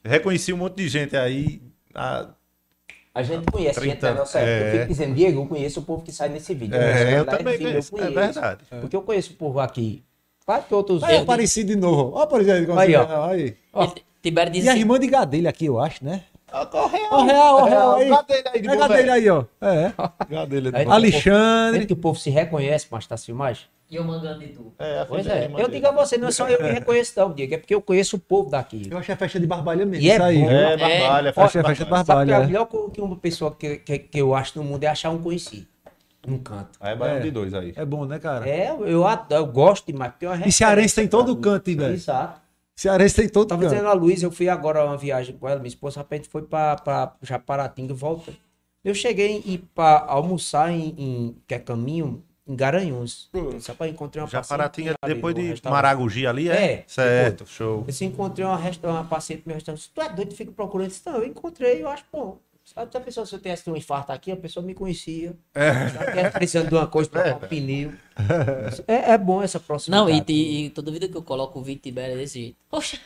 Reconheci 0.05 0.53
um 0.53 0.59
monte 0.59 0.77
de 0.77 0.89
gente 0.89 1.17
aí. 1.17 1.63
a- 1.95 2.29
A 3.19 3.23
gente 3.25 3.51
conhece 3.51 3.81
gente 3.81 3.99
30, 3.99 4.13
da 4.13 4.15
nossa 4.15 4.39
época. 4.39 4.53
Eu 4.53 4.67
é. 4.69 4.73
fico 4.79 4.87
dizendo, 4.93 5.15
Diego, 5.17 5.41
eu 5.41 5.47
conheço 5.47 5.81
o 5.81 5.83
povo 5.83 6.05
que 6.05 6.13
sai 6.13 6.29
nesse 6.29 6.55
vídeo. 6.55 6.77
É, 6.77 6.93
conheço 6.93 7.17
eu 7.17 7.25
também 7.25 7.59
filho, 7.59 7.71
conheço, 7.71 7.99
é 7.99 8.11
verdade. 8.11 8.65
Porque 8.81 8.95
eu 8.95 9.03
conheço 9.03 9.33
o 9.33 9.35
povo 9.35 9.59
aqui. 9.59 10.05
Claro 10.47 10.63
que 10.63 10.73
outros... 10.73 11.03
Aí 11.03 11.17
apareci 11.17 11.65
de 11.65 11.75
novo. 11.75 12.13
Ó, 12.15 12.23
apareci 12.23 12.53
aí. 12.53 12.67
Aí, 12.79 12.95
ó. 12.95 13.25
aí. 13.25 13.57
Ó. 13.73 13.89
Tibério 14.23 14.53
disse 14.53 14.67
E 14.67 14.71
a 14.71 14.77
irmã 14.77 15.01
de 15.01 15.09
Gadelha 15.09 15.51
aqui, 15.51 15.67
eu 15.67 15.81
acho, 15.81 16.05
né? 16.05 16.23
Ó, 16.53 16.65
corre, 16.67 16.99
Ó, 17.11 17.25
real, 17.25 17.57
ó, 17.57 17.65
real 17.65 17.97
aí. 17.97 18.09
Gadelha 18.09 18.51
aí 18.55 18.61
de 18.61 18.69
É 18.69 18.77
Gadelha 18.77 19.13
aí, 19.15 19.31
ó. 19.31 19.45
É. 19.61 19.93
Gadelha 20.31 20.71
de. 20.71 20.89
Alexandre. 20.89 21.87
Que 21.87 21.93
o 21.95 21.97
povo 21.97 22.21
se 22.21 22.31
reconhece, 22.31 22.87
mas 22.89 23.05
tá 23.05 23.17
filmagem? 23.17 23.65
E 23.91 23.97
eu 23.97 24.05
mandando 24.05 24.41
de 24.41 24.49
tu. 24.49 24.73
É, 24.79 25.01
a 25.01 25.07
Pois 25.07 25.27
é. 25.27 25.45
irmã 25.45 25.59
Eu 25.59 25.67
dele. 25.69 25.81
digo 25.81 25.87
a 25.89 25.93
você, 26.05 26.17
não 26.19 26.29
é 26.29 26.31
só 26.31 26.49
eu 26.49 26.59
que 26.59 26.65
reconheço, 26.65 27.13
não, 27.17 27.33
Diego. 27.33 27.55
É 27.55 27.59
porque 27.59 27.75
eu 27.75 27.81
conheço 27.83 28.17
o 28.17 28.19
povo 28.19 28.51
daqui. 28.51 28.89
Eu 28.91 28.99
achei 28.99 29.15
a 29.15 29.19
festa 29.19 29.41
de 29.41 29.47
Barbalha 29.47 29.87
mesmo. 29.87 30.05
E 30.05 30.11
é 30.11 30.15
isso 30.15 30.23
aí. 30.23 30.39
bom. 30.41 30.51
É, 30.51 30.77
barbalha, 30.77 31.33
Eu 31.37 31.43
achei 31.43 31.61
a 31.61 31.65
festa 31.65 31.85
de 31.85 31.91
Sabe 31.91 32.05
que 32.05 32.07
Barbalha. 32.07 32.33
é 32.33 32.37
a 32.37 32.43
é. 32.43 32.47
melhor 32.47 32.67
que 32.93 33.01
uma 33.01 33.17
pessoa 33.17 33.55
que, 33.55 33.77
que, 33.79 33.99
que 33.99 34.19
eu 34.21 34.35
acho 34.35 34.59
no 34.59 34.65
mundo 34.65 34.85
é 34.85 34.87
achar 34.89 35.11
um 35.11 35.19
conhecido. 35.23 35.67
Um 36.27 36.37
canto. 36.39 36.77
Aí 36.81 36.93
é 36.93 36.97
baião 36.97 37.17
É. 37.17 37.21
de 37.21 37.31
dois 37.31 37.55
aí. 37.55 37.73
É 37.77 37.85
bom, 37.85 38.05
né, 38.05 38.19
cara? 38.19 38.47
É, 38.49 38.71
eu, 38.71 39.07
ad- 39.07 39.33
eu 39.35 39.47
gosto 39.47 39.87
demais. 39.87 40.13
porque 40.13 40.27
é 40.27 40.47
E 40.49 40.53
cearense 40.53 40.95
tem 40.95 41.09
todo 41.09 41.35
pra 41.37 41.53
canto, 41.53 41.65
velho? 41.77 41.95
Exato. 41.95 42.41
Cearense 42.77 43.17
tem 43.17 43.29
todo 43.29 43.49
Tava 43.49 43.63
canto. 43.63 43.71
dizendo 43.73 43.89
a 43.89 43.93
Luiz, 43.93 44.23
eu 44.23 44.31
fui 44.31 44.49
agora 44.49 44.85
uma 44.85 44.97
viagem 44.97 45.35
com 45.37 45.49
ela, 45.49 45.59
minha 45.59 45.69
esposa, 45.69 46.05
a 46.09 46.15
gente 46.15 46.29
foi 46.29 46.43
pra, 46.43 46.77
pra 46.77 47.15
Japaratinga 47.23 47.93
e 47.93 47.97
volta. 47.97 48.33
Eu 48.85 48.95
cheguei 48.95 49.43
e 49.45 49.59
para 49.59 50.05
almoçar 50.07 50.71
em, 50.71 50.95
em 50.99 51.37
que 51.47 51.55
é 51.55 51.59
caminho, 51.59 52.23
em 52.49 52.57
Garanhuns. 52.57 53.29
Só 53.61 53.75
para 53.75 53.89
encontrar 53.89 54.23
uma 54.23 54.29
Japaratinga, 54.31 54.95
paciente 55.01 55.15
depois 55.17 55.37
ali 55.37 55.53
de. 55.55 55.63
Maragogi 55.69 56.27
ali, 56.27 56.49
é? 56.49 56.73
É, 56.73 56.85
Certo, 56.87 57.47
show. 57.47 57.85
Eu 57.87 57.93
se 57.93 58.05
encontrei 58.05 58.45
uma, 58.47 58.57
resta- 58.57 58.89
uma 58.89 59.05
paciente 59.05 59.41
no 59.45 59.51
meu 59.51 59.55
restaurante. 59.57 59.91
Tu 59.95 60.01
é 60.01 60.09
doido, 60.09 60.35
fica 60.35 60.51
procurando. 60.53 60.87
Eu 60.87 60.89
disse, 60.91 61.03
Não, 61.07 61.17
eu 61.17 61.27
encontrei, 61.27 61.83
eu 61.83 61.89
acho 61.89 62.05
bom. 62.13 62.39
Sabe, 62.65 62.91
se 62.91 62.97
a 62.99 63.01
pessoa, 63.01 63.25
se 63.25 63.35
eu 63.35 63.39
tivesse 63.39 63.71
um 63.71 63.75
infarto 63.77 64.13
aqui, 64.13 64.31
a 64.31 64.37
pessoa 64.37 64.65
me 64.65 64.75
conhecia. 64.75 65.35
É. 65.55 66.29
Precisando 66.29 66.69
de 66.69 66.75
uma 66.75 66.87
coisa, 66.87 67.09
trocar 67.09 67.37
um 67.43 67.49
pneu. 67.49 67.93
É, 68.87 69.13
é 69.13 69.19
bom 69.19 69.43
essa 69.43 69.59
Não, 69.59 69.65
proximidade. 69.65 70.25
e, 70.33 70.67
e 70.67 70.71
toda 70.71 70.91
vida 70.91 71.09
que 71.09 71.17
eu 71.17 71.23
coloco 71.23 71.59
o 71.59 71.63
vídeo 71.63 71.81
Tibério 71.81 72.13
é 72.15 72.19
desse 72.19 72.41
jeito. 72.41 72.57
Poxa, 72.71 72.99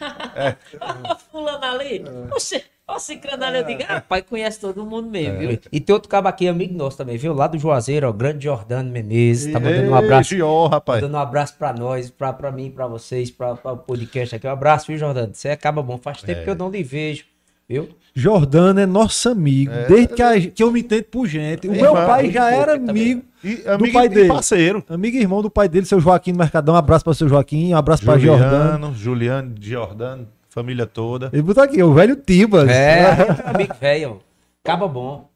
ó, 0.81 1.14
fulano 1.31 1.64
ali. 1.64 2.02
Poxa, 2.28 2.60
ó, 2.89 2.99
ciclano 2.99 3.45
ali. 3.45 3.59
Eu 3.59 3.65
digo, 3.65 3.83
pai 4.09 4.23
conhece 4.23 4.61
todo 4.61 4.85
mundo 4.85 5.09
mesmo, 5.11 5.39
viu? 5.39 5.59
E 5.71 5.81
tem 5.81 5.93
outro 5.95 6.09
cabo 6.09 6.29
aqui, 6.29 6.47
amigo 6.49 6.75
nosso 6.77 6.97
também, 6.97 7.17
viu? 7.17 7.33
Lá 7.33 7.47
do 7.47 7.59
Juazeiro, 7.59 8.09
ó, 8.09 8.13
grande 8.13 8.45
Jordano 8.45 8.91
Menezes. 8.91 9.53
Tá 9.53 9.59
mandando 9.61 9.91
um 9.91 9.95
abraço. 9.95 10.35
Gió, 10.35 10.67
rapaz. 10.67 11.01
Dando 11.01 11.15
um 11.15 11.19
abraço 11.21 11.57
pra 11.59 11.73
nós, 11.73 12.11
pra, 12.11 12.33
pra 12.33 12.51
mim, 12.53 12.71
pra 12.71 12.87
vocês, 12.87 13.31
pra, 13.31 13.55
pra 13.55 13.73
o 13.73 13.77
podcast 13.79 14.35
aqui. 14.37 14.47
Um 14.47 14.51
abraço, 14.51 14.87
viu, 14.89 14.99
Jordano? 14.99 15.35
Você 15.35 15.49
acaba 15.49 15.83
bom. 15.83 15.99
Faz 15.99 16.21
tempo 16.23 16.45
que 16.45 16.51
eu 16.51 16.55
não 16.55 16.71
lhe 16.71 16.83
vejo, 16.83 17.25
viu? 17.69 17.89
Jordano 18.15 18.79
é 18.81 18.85
nosso 18.85 19.31
amigo. 19.31 19.73
Desde 19.89 20.09
que, 20.15 20.23
a- 20.23 20.39
que 20.39 20.63
eu 20.63 20.71
me 20.71 20.81
entendo 20.81 21.05
por 21.05 21.27
gente. 21.27 21.67
O 21.67 21.71
meu 21.73 21.81
Irmão, 21.87 22.07
pai 22.07 22.31
já 22.31 22.51
era 22.51 22.79
também. 22.79 22.91
amigo. 22.91 23.23
E 23.43 23.63
amigo 23.67 23.93
pai 23.95 24.07
e 24.07 24.09
dele. 24.11 24.29
parceiro. 24.29 24.85
Amigo 24.89 25.17
e 25.17 25.21
irmão 25.21 25.41
do 25.41 25.51
pai 25.51 25.67
dele, 25.69 25.87
seu 25.87 25.99
Joaquim 25.99 26.33
do 26.33 26.39
Mercadão. 26.39 26.75
Um 26.75 26.77
abraço 26.79 27.05
para 27.05 27.15
seu 27.15 27.27
Joaquim, 27.29 27.73
um 27.73 27.77
abraço 27.77 28.05
para 28.05 28.19
Jordano. 28.19 28.93
Juliano, 28.93 28.95
Juliano, 28.95 29.55
Jordano, 29.59 30.29
família 30.53 30.87
toda. 30.87 31.31
Ele 31.33 31.41
botou 31.41 31.62
aqui, 31.62 31.83
o 31.83 31.95
velho 31.95 32.15
Tibas. 32.15 32.69
É, 32.69 33.05
amigo 33.47 33.74
velho. 33.74 34.20
Acaba 34.62 34.87
bom. 34.87 35.29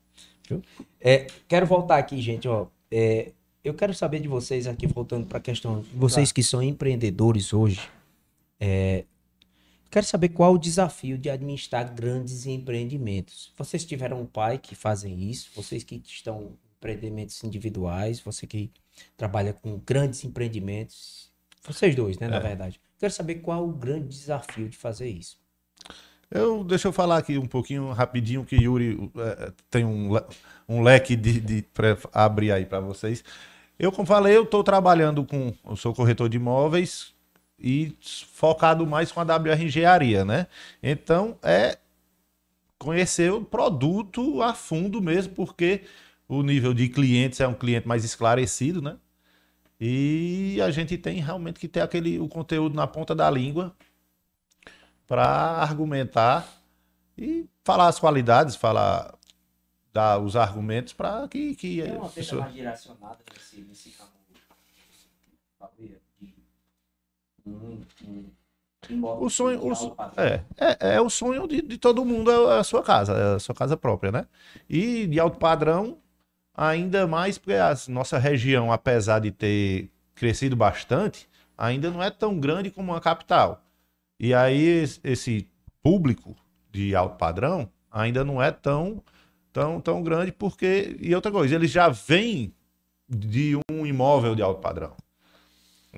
É, 1.01 1.27
quero 1.49 1.65
voltar 1.65 1.97
aqui, 1.97 2.21
gente, 2.21 2.47
ó. 2.47 2.67
É, 2.91 3.33
eu 3.65 3.73
quero 3.73 3.95
saber 3.95 4.21
de 4.21 4.29
vocês 4.29 4.67
aqui, 4.67 4.87
voltando 4.87 5.27
pra 5.27 5.41
questão. 5.41 5.83
Vocês 5.95 6.33
que 6.33 6.43
são 6.43 6.63
empreendedores 6.63 7.55
hoje. 7.55 7.81
É, 8.61 9.05
quero 9.91 10.05
saber 10.05 10.29
qual 10.29 10.53
o 10.53 10.59
desafio 10.59 11.17
de 11.17 11.31
administrar 11.31 11.95
grandes 11.95 12.45
empreendimentos. 12.45 13.53
Vocês 13.57 13.87
tiveram 13.87 14.21
um 14.21 14.27
pai 14.27 14.59
que 14.59 14.75
fazem 14.75 15.31
isso, 15.31 15.51
vocês 15.57 15.83
que 15.83 16.01
estão 16.07 16.43
em 16.43 16.59
empreendimentos 16.77 17.43
individuais, 17.43 18.21
você 18.21 18.47
que 18.47 18.71
trabalha 19.17 19.55
com 19.55 19.81
grandes 19.85 20.23
empreendimentos. 20.25 21.31
Vocês 21.63 21.97
dois, 21.97 22.19
né, 22.19 22.29
na 22.29 22.39
verdade. 22.39 22.79
Quero 22.99 23.13
saber 23.13 23.37
qual 23.37 23.69
o 23.69 23.73
grande 23.73 24.09
desafio 24.09 24.69
de 24.69 24.77
fazer 24.77 25.09
isso. 25.09 25.39
Eu, 26.31 26.65
deixa 26.65 26.89
eu 26.89 26.93
falar 26.93 27.19
aqui 27.19 27.39
um 27.39 27.47
pouquinho 27.47 27.93
rapidinho 27.93 28.45
que 28.45 28.57
Yuri 28.57 29.11
eh, 29.17 29.53
tem 29.71 29.85
um, 29.85 30.11
um 30.69 30.83
leque 30.83 31.15
de, 31.15 31.41
de 31.41 31.63
pra 31.63 31.97
abrir 32.13 32.51
aí 32.51 32.67
para 32.67 32.81
vocês. 32.81 33.23
Eu, 33.79 33.93
como 33.93 34.07
falei, 34.07 34.37
eu 34.37 34.43
estou 34.43 34.65
trabalhando 34.65 35.25
com, 35.25 35.53
eu 35.65 35.77
sou 35.77 35.95
corretor 35.95 36.29
de 36.29 36.37
imóveis 36.37 37.15
e 37.59 37.97
focado 38.33 38.87
mais 38.87 39.13
com 39.13 39.21
a 39.21 39.23
WR 39.23 39.63
Engenharia, 39.63 40.25
né? 40.25 40.47
Então 40.83 41.39
é 41.43 41.79
conhecer 42.79 43.33
o 43.33 43.43
produto 43.43 44.43
a 44.43 44.55
fundo 44.55 45.01
mesmo, 45.01 45.35
porque 45.35 45.83
o 46.29 46.43
nível 46.43 46.75
de 46.75 46.89
clientes 46.89 47.41
é 47.41 47.47
um 47.47 47.55
cliente 47.55 47.87
mais 47.87 48.05
esclarecido, 48.05 48.83
né? 48.83 48.97
E 49.81 50.59
a 50.63 50.71
gente 50.71 50.97
tem 50.97 51.21
realmente 51.21 51.61
que 51.61 51.69
ter 51.69 51.81
aquele 51.81 52.19
o 52.19 52.29
conteúdo 52.29 52.75
na 52.75 52.87
ponta 52.87 53.15
da 53.15 53.31
língua 53.31 53.75
para 55.07 55.25
argumentar 55.25 56.47
e 57.17 57.47
falar 57.65 57.89
as 57.89 57.99
qualidades, 57.99 58.57
falar 58.57 59.15
dar 59.93 60.19
os 60.19 60.35
argumentos 60.37 60.93
para 60.93 61.27
que, 61.29 61.55
que 61.55 61.83
Tem 61.83 61.93
uma 61.97 62.09
pessoa- 62.09 62.43
mais 62.43 62.55
direcionada 62.55 63.19
nesse, 63.35 63.61
nesse 63.63 63.91
campo 63.91 64.13
um- 67.47 67.83
um 68.91 69.05
o 69.25 69.29
sonho 69.31 69.61
o 69.67 69.73
é, 70.17 70.45
é, 70.57 70.95
é 70.97 71.01
o 71.01 71.11
sonho 71.11 71.47
de, 71.49 71.61
de 71.63 71.77
todo 71.79 72.05
mundo 72.05 72.31
é 72.31 72.59
a 72.61 72.65
sua 72.65 72.83
casa, 72.83 73.13
é 73.15 73.35
a 73.35 73.39
sua 73.39 73.55
casa 73.55 73.77
própria, 73.77 74.13
né? 74.13 74.27
E 74.69 75.07
de 75.09 75.19
alto 75.19 75.39
padrão 75.39 75.99
ainda 76.57 77.07
mais 77.07 77.37
porque 77.39 77.55
a 77.55 77.75
nossa 77.89 78.19
região, 78.19 78.73
apesar 78.73 79.19
de 79.21 79.31
ter 79.31 79.91
crescido 80.15 80.57
bastante, 80.57 81.29
ainda 81.59 81.91
não 81.91 82.03
é 82.03 82.11
tão 82.11 82.39
grande 82.41 82.71
como 82.71 82.95
a 82.95 83.01
capital. 83.01 83.63
E 84.19 84.33
aí 84.33 84.83
es- 84.83 85.01
esse 85.05 85.47
público 85.83 86.35
de 86.73 86.95
alto 86.97 87.17
padrão 87.17 87.69
ainda 87.91 88.25
não 88.25 88.43
é 88.43 88.51
tão 88.51 89.03
tão 89.53 89.81
tão 89.81 90.03
grande 90.03 90.33
porque 90.33 90.97
e 91.01 91.15
outra 91.15 91.31
coisa, 91.33 91.55
eles 91.55 91.71
já 91.71 91.89
vêm 91.89 92.53
de 93.09 93.59
um 93.71 93.87
imóvel 93.87 94.35
de 94.35 94.43
alto 94.43 94.61
padrão. 94.61 94.93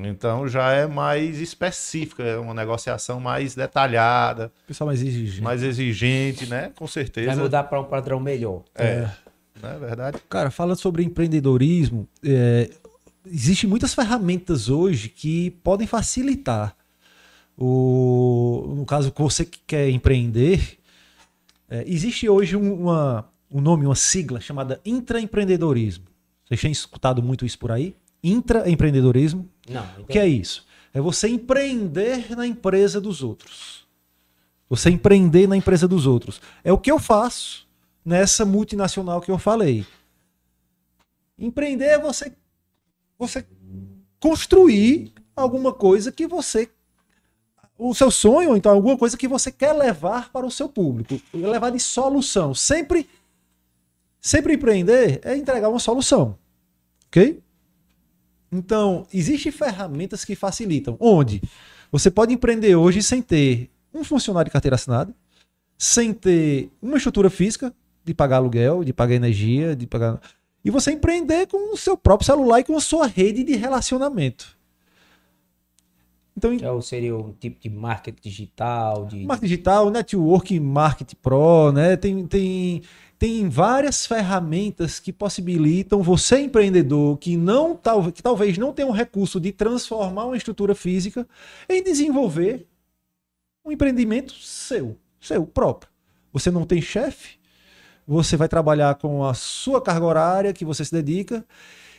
Então 0.01 0.47
já 0.47 0.70
é 0.72 0.86
mais 0.86 1.40
específica, 1.40 2.22
é 2.22 2.36
uma 2.39 2.55
negociação 2.55 3.18
mais 3.18 3.56
detalhada, 3.56 4.52
Pessoal 4.66 4.86
mais 4.86 5.02
exigente. 5.02 5.43
mais 5.43 5.62
exigente, 5.62 6.47
né? 6.47 6.70
Com 6.76 6.85
Vai 6.86 6.93
certeza. 6.93 7.35
mudar 7.43 7.64
para 7.64 7.80
um 7.80 7.85
padrão 7.85 8.20
melhor. 8.20 8.62
É, 8.76 9.09
não 9.62 9.68
é 9.70 9.78
verdade? 9.78 10.18
Cara, 10.28 10.51
falando 10.51 10.78
sobre 10.78 11.02
empreendedorismo, 11.02 12.09
é, 12.22 12.70
existem 13.26 13.68
muitas 13.68 13.94
ferramentas 13.94 14.68
hoje 14.68 15.09
que 15.09 15.51
podem 15.62 15.86
facilitar. 15.86 16.76
O, 17.56 18.72
no 18.76 18.85
caso, 18.86 19.12
você 19.16 19.44
que 19.44 19.59
quer 19.66 19.90
empreender, 19.90 20.78
é, 21.68 21.85
existe 21.86 22.28
hoje 22.28 22.56
um- 22.56 22.82
uma, 22.85 23.28
um 23.51 23.60
nome, 23.60 23.85
uma 23.85 23.94
sigla 23.97 24.40
chamada 24.40 24.80
intraempreendedorismo. 24.85 26.05
Vocês 26.47 26.60
têm 26.60 26.70
escutado 26.72 27.22
muito 27.22 27.44
isso 27.44 27.59
por 27.59 27.70
aí? 27.72 27.94
Intraempreendedorismo. 28.22 29.48
Não, 29.68 29.85
O 29.98 30.05
que 30.05 30.18
é 30.18 30.26
isso? 30.26 30.66
É 30.94 31.01
você 31.01 31.28
empreender 31.28 32.35
na 32.35 32.47
empresa 32.47 33.01
dos 33.01 33.22
outros. 33.22 33.86
Você 34.70 34.90
empreender 34.90 35.47
na 35.47 35.56
empresa 35.56 35.86
dos 35.86 36.06
outros. 36.06 36.40
É 36.64 36.72
o 36.72 36.78
que 36.78 36.90
eu 36.90 36.98
faço 36.98 37.68
nessa 38.05 38.45
multinacional 38.45 39.20
que 39.20 39.31
eu 39.31 39.39
falei. 39.39 39.87
Empreender 41.39 41.87
é 41.87 41.99
você, 41.99 42.33
você 43.19 43.47
construir 44.19 45.12
alguma 45.37 45.73
coisa 45.73 46.11
que 46.11 46.27
você. 46.27 46.69
O 47.79 47.95
seu 47.95 48.11
sonho, 48.11 48.57
então 48.57 48.73
alguma 48.73 48.99
coisa 48.99 49.16
que 49.16 49.29
você 49.29 49.53
quer 49.53 49.73
levar 49.73 50.33
para 50.33 50.45
o 50.45 50.51
seu 50.51 50.69
público. 50.69 51.20
Levar 51.33 51.70
de 51.70 51.79
solução. 51.79 52.53
Sempre, 52.53 53.09
sempre 54.20 54.55
empreender 54.55 55.20
é 55.23 55.37
entregar 55.37 55.69
uma 55.69 55.79
solução. 55.79 56.37
Ok? 57.07 57.41
Então, 58.51 59.07
existem 59.12 59.53
ferramentas 59.53 60.25
que 60.25 60.35
facilitam. 60.35 60.97
Onde 60.99 61.41
você 61.93 62.11
pode 62.11 62.33
empreender 62.33 62.75
hoje 62.75 63.03
sem 63.03 63.23
ter 63.23 63.70
um 63.95 64.03
funcionário 64.03 64.49
de 64.49 64.53
carteira 64.53 64.75
assinada, 64.75 65.15
sem 65.77 66.12
ter 66.12 66.70
uma 66.83 66.97
estrutura 66.97 67.31
física 67.31 67.73
de 68.09 68.14
pagar 68.14 68.36
aluguel, 68.36 68.82
de 68.82 68.93
pagar 68.93 69.14
energia, 69.14 69.76
de 69.76 69.86
pagar. 69.86 70.20
e 70.64 70.70
você 70.70 70.93
empreender 70.93 71.47
com 71.47 71.72
o 71.72 71.76
seu 71.76 71.97
próprio 71.97 72.26
celular 72.26 72.60
e 72.60 72.64
com 72.64 72.76
a 72.76 72.80
sua 72.80 73.06
rede 73.06 73.44
de 73.44 73.55
relacionamento. 73.55 74.59
Então, 76.36 76.52
é, 76.52 76.80
seria 76.82 77.16
um 77.16 77.32
tipo 77.32 77.60
de 77.60 77.68
marketing 77.68 78.20
digital, 78.22 79.06
de 79.06 79.26
marketing 79.26 79.48
digital, 79.48 79.90
network, 79.90 80.60
marketing 80.60 81.16
pro, 81.20 81.72
né? 81.72 81.97
Tem, 81.97 82.24
tem, 82.28 82.82
tem 83.18 83.48
várias 83.48 84.06
ferramentas 84.06 85.01
que 85.01 85.12
possibilitam 85.12 86.01
você 86.01 86.39
empreendedor 86.39 87.18
que 87.18 87.36
não 87.36 87.78
que 88.14 88.22
talvez 88.22 88.56
não 88.56 88.72
tenha 88.72 88.86
um 88.86 88.93
recurso 88.93 89.40
de 89.40 89.51
transformar 89.51 90.26
uma 90.26 90.36
estrutura 90.36 90.76
física 90.76 91.26
em 91.68 91.82
desenvolver 91.82 92.68
um 93.64 93.72
empreendimento 93.72 94.32
seu, 94.35 94.97
seu 95.20 95.44
próprio. 95.44 95.90
Você 96.32 96.52
não 96.52 96.64
tem 96.64 96.80
chefe, 96.80 97.38
você 98.09 98.39
vai 98.39 98.48
trabalhar 98.48 98.94
com 98.94 99.22
a 99.22 99.35
sua 99.35 99.82
carga 99.82 100.06
horária 100.06 100.52
que 100.55 100.64
você 100.64 100.82
se 100.82 100.90
dedica. 100.90 101.44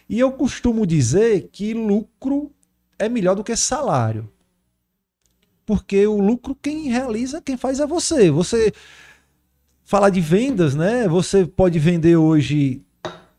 E 0.10 0.20
eu 0.20 0.32
costumo 0.32 0.88
dizer 0.88 1.50
que 1.52 1.72
lucro 1.76 2.52
é 2.98 3.08
melhor 3.08 3.36
do 3.36 3.44
que 3.44 3.56
salário. 3.56 4.28
Porque 5.68 6.08
o 6.08 6.20
lucro 6.20 6.58
quem 6.60 6.90
realiza, 6.90 7.40
quem 7.40 7.56
faz 7.56 7.80
é 7.80 7.86
você. 7.86 8.32
Você 8.32 8.74
fala 9.84 10.10
de 10.10 10.20
vendas, 10.20 10.74
né? 10.74 11.08
Você 11.08 11.46
pode 11.46 11.78
vender 11.78 12.16
hoje 12.16 12.82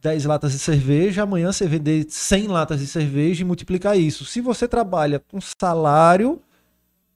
10 0.01 0.27
latas 0.27 0.53
de 0.53 0.61
cerveja, 0.61 1.25
amanhã 1.25 1.51
você 1.51 1.67
vender 1.67 2.07
100 2.09 2.47
latas 2.47 2.79
de 2.79 2.87
cerveja 2.87 3.43
e 3.43 3.45
multiplicar 3.45 3.99
isso. 3.99 4.25
Se 4.25 4.41
você 4.41 4.69
trabalha 4.69 5.19
com 5.19 5.41
salário, 5.41 6.41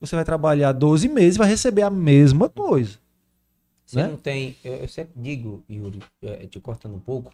você 0.01 0.17
vai 0.17 0.25
trabalhar 0.25 0.73
12 0.73 1.07
meses 1.07 1.35
e 1.35 1.39
vai 1.39 1.47
receber 1.47 1.83
a 1.83 1.89
mesma 1.89 2.49
coisa. 2.49 3.04
Você 3.85 3.97
né? 3.97 4.07
não 4.07 4.17
tem. 4.17 4.55
Eu, 4.63 4.73
eu, 4.75 4.87
sempre 4.87 5.13
digo, 5.15 5.63
Yuri, 5.69 5.99
é, 6.23 6.47
te 6.47 6.59
cortando 6.59 6.95
um 6.95 6.99
pouco, 6.99 7.31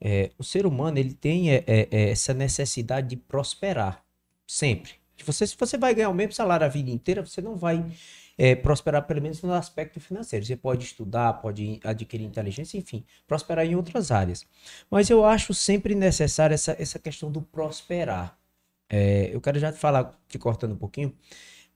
é, 0.00 0.30
o 0.38 0.42
ser 0.44 0.66
humano 0.66 0.98
ele 0.98 1.14
tem 1.14 1.50
é, 1.50 1.64
é, 1.66 1.88
é 1.90 2.10
essa 2.10 2.34
necessidade 2.34 3.08
de 3.08 3.16
prosperar. 3.16 4.04
Sempre. 4.46 4.92
Se 5.16 5.24
você, 5.24 5.46
se 5.46 5.56
você 5.58 5.78
vai 5.78 5.94
ganhar 5.94 6.10
o 6.10 6.14
mesmo 6.14 6.32
salário 6.32 6.66
a 6.66 6.68
vida 6.68 6.90
inteira, 6.90 7.24
você 7.24 7.40
não 7.40 7.56
vai 7.56 7.84
é, 8.36 8.54
prosperar, 8.54 9.06
pelo 9.06 9.22
menos 9.22 9.40
no 9.42 9.52
aspecto 9.52 10.00
financeiro. 10.00 10.44
Você 10.44 10.56
pode 10.56 10.84
estudar, 10.84 11.32
pode 11.34 11.80
adquirir 11.82 12.24
inteligência, 12.24 12.76
enfim, 12.76 13.04
prosperar 13.26 13.64
em 13.64 13.74
outras 13.74 14.10
áreas. 14.10 14.44
Mas 14.90 15.08
eu 15.08 15.24
acho 15.24 15.54
sempre 15.54 15.94
necessário 15.94 16.54
essa, 16.54 16.76
essa 16.78 16.98
questão 16.98 17.30
do 17.30 17.40
prosperar. 17.40 18.38
Eu 19.32 19.40
quero 19.40 19.58
já 19.58 19.72
te 19.72 19.78
falar, 19.78 20.16
te 20.28 20.38
cortando 20.38 20.72
um 20.72 20.76
pouquinho, 20.76 21.12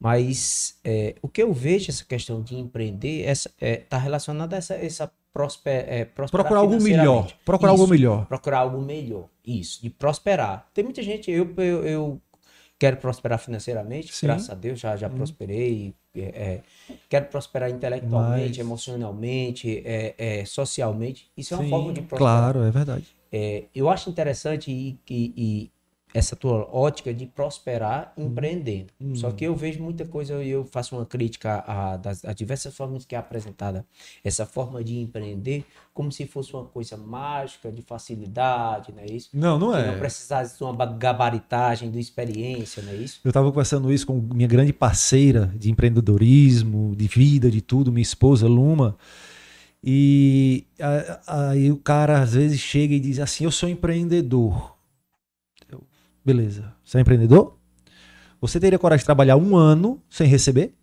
mas 0.01 0.78
é, 0.82 1.14
o 1.20 1.28
que 1.28 1.43
eu 1.43 1.52
vejo 1.52 1.90
essa 1.90 2.05
questão 2.05 2.43
de 2.43 2.56
empreender 2.56 3.28
está 3.31 3.51
é, 3.60 3.77
tá 3.77 3.98
relacionada 3.98 4.56
a 4.56 4.59
essa, 4.59 4.74
essa 4.74 5.12
prosper, 5.31 5.85
é, 5.86 6.05
procurar 6.06 6.56
algo 6.56 6.81
melhor. 6.81 7.31
Procurar 7.44 7.74
isso, 7.74 7.82
algo 7.82 7.93
melhor. 7.93 8.27
Procurar 8.27 8.59
algo 8.60 8.81
melhor. 8.81 9.28
Isso, 9.47 9.82
de 9.82 9.90
prosperar. 9.90 10.66
Tem 10.72 10.82
muita 10.82 11.02
gente, 11.02 11.31
eu, 11.31 11.52
eu, 11.59 11.85
eu 11.85 12.22
quero 12.78 12.97
prosperar 12.97 13.39
financeiramente, 13.39 14.14
Sim. 14.14 14.27
graças 14.27 14.48
a 14.48 14.55
Deus 14.55 14.81
já, 14.81 14.97
já 14.97 15.09
hum. 15.09 15.16
prosperei. 15.16 15.94
É, 16.16 16.20
é, 16.20 16.60
quero 17.09 17.27
prosperar 17.27 17.68
intelectualmente, 17.68 18.48
Mas... 18.48 18.59
emocionalmente, 18.59 19.82
é, 19.85 20.14
é, 20.16 20.44
socialmente. 20.47 21.31
Isso 21.36 21.52
é 21.52 21.59
uma 21.59 21.64
Sim, 21.64 21.70
forma 21.70 21.93
de 21.93 22.01
prosperar. 22.01 22.52
Claro, 22.52 22.62
é 22.64 22.70
verdade. 22.70 23.06
Eu 23.74 23.89
acho 23.89 24.10
interessante 24.10 24.72
e, 24.72 24.98
e, 25.09 25.32
e 25.36 25.70
essa 26.12 26.35
tua 26.35 26.69
ótica 26.74 27.15
de 27.15 27.27
prosperar 27.27 28.12
uhum. 28.16 28.27
empreendendo. 28.27 28.93
Uhum. 29.01 29.15
Só 29.15 29.31
que 29.31 29.45
eu 29.45 29.55
vejo 29.55 29.82
muita 29.82 30.05
coisa 30.05 30.43
e 30.43 30.51
eu 30.51 30.65
faço 30.65 30.97
uma 30.97 31.07
crítica 31.07 31.62
a, 31.66 31.97
das, 31.97 32.24
a 32.24 32.32
diversas 32.32 32.77
formas 32.77 33.05
que 33.05 33.15
é 33.15 33.19
apresentada 33.19 33.87
essa 34.24 34.45
forma 34.45 34.82
de 34.82 34.99
empreender 34.99 35.65
como 35.93 36.11
se 36.11 36.27
fosse 36.27 36.55
uma 36.55 36.65
coisa 36.65 36.97
mágica, 36.97 37.70
de 37.70 37.82
facilidade, 37.82 38.93
não 38.93 39.03
é 39.03 39.07
isso? 39.07 39.28
Não, 39.32 39.59
não 39.59 39.77
é. 39.77 39.93
Não 39.93 39.99
precisasse 39.99 40.57
de 40.57 40.65
uma 40.65 40.87
gabaritagem, 40.87 41.91
de 41.91 41.99
experiência, 41.99 42.82
não 42.82 42.93
é 42.93 42.97
isso? 42.97 43.20
Eu 43.24 43.31
estava 43.31 43.49
conversando 43.51 43.93
isso 43.93 44.07
com 44.07 44.15
minha 44.15 44.49
grande 44.49 44.73
parceira 44.73 45.53
de 45.57 45.70
empreendedorismo, 45.70 46.95
de 46.97 47.07
vida, 47.07 47.51
de 47.51 47.61
tudo, 47.61 47.93
minha 47.93 48.03
esposa 48.03 48.49
Luma. 48.49 48.97
E 49.82 50.66
aí 51.27 51.70
o 51.73 51.77
cara 51.77 52.20
às 52.20 52.35
vezes 52.35 52.61
chega 52.61 52.95
e 52.95 53.01
diz 53.01 53.19
assim: 53.19 53.45
Eu 53.45 53.51
sou 53.51 53.69
empreendedor. 53.69 54.80
Beleza. 56.25 56.75
Você 56.85 56.99
é 56.99 57.01
empreendedor? 57.01 57.57
Você 58.41 58.59
teria 58.59 58.79
coragem 58.79 59.03
de 59.03 59.07
trabalhar 59.07 59.37
um 59.37 59.57
ano 59.57 60.01
sem 60.09 60.27
receber? 60.27 60.75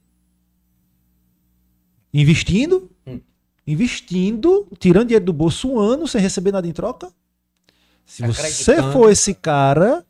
Investindo? 2.14 2.90
Hum. 3.06 3.20
Investindo, 3.66 4.68
tirando 4.80 5.08
dinheiro 5.08 5.26
do 5.26 5.34
bolso 5.34 5.70
um 5.70 5.80
ano 5.80 6.08
sem 6.08 6.22
receber 6.22 6.52
nada 6.52 6.68
em 6.68 6.72
troca? 6.72 7.12
Se 8.06 8.26
você 8.26 8.82
for 8.94 9.12
esse 9.12 9.34
cara, 9.34 10.06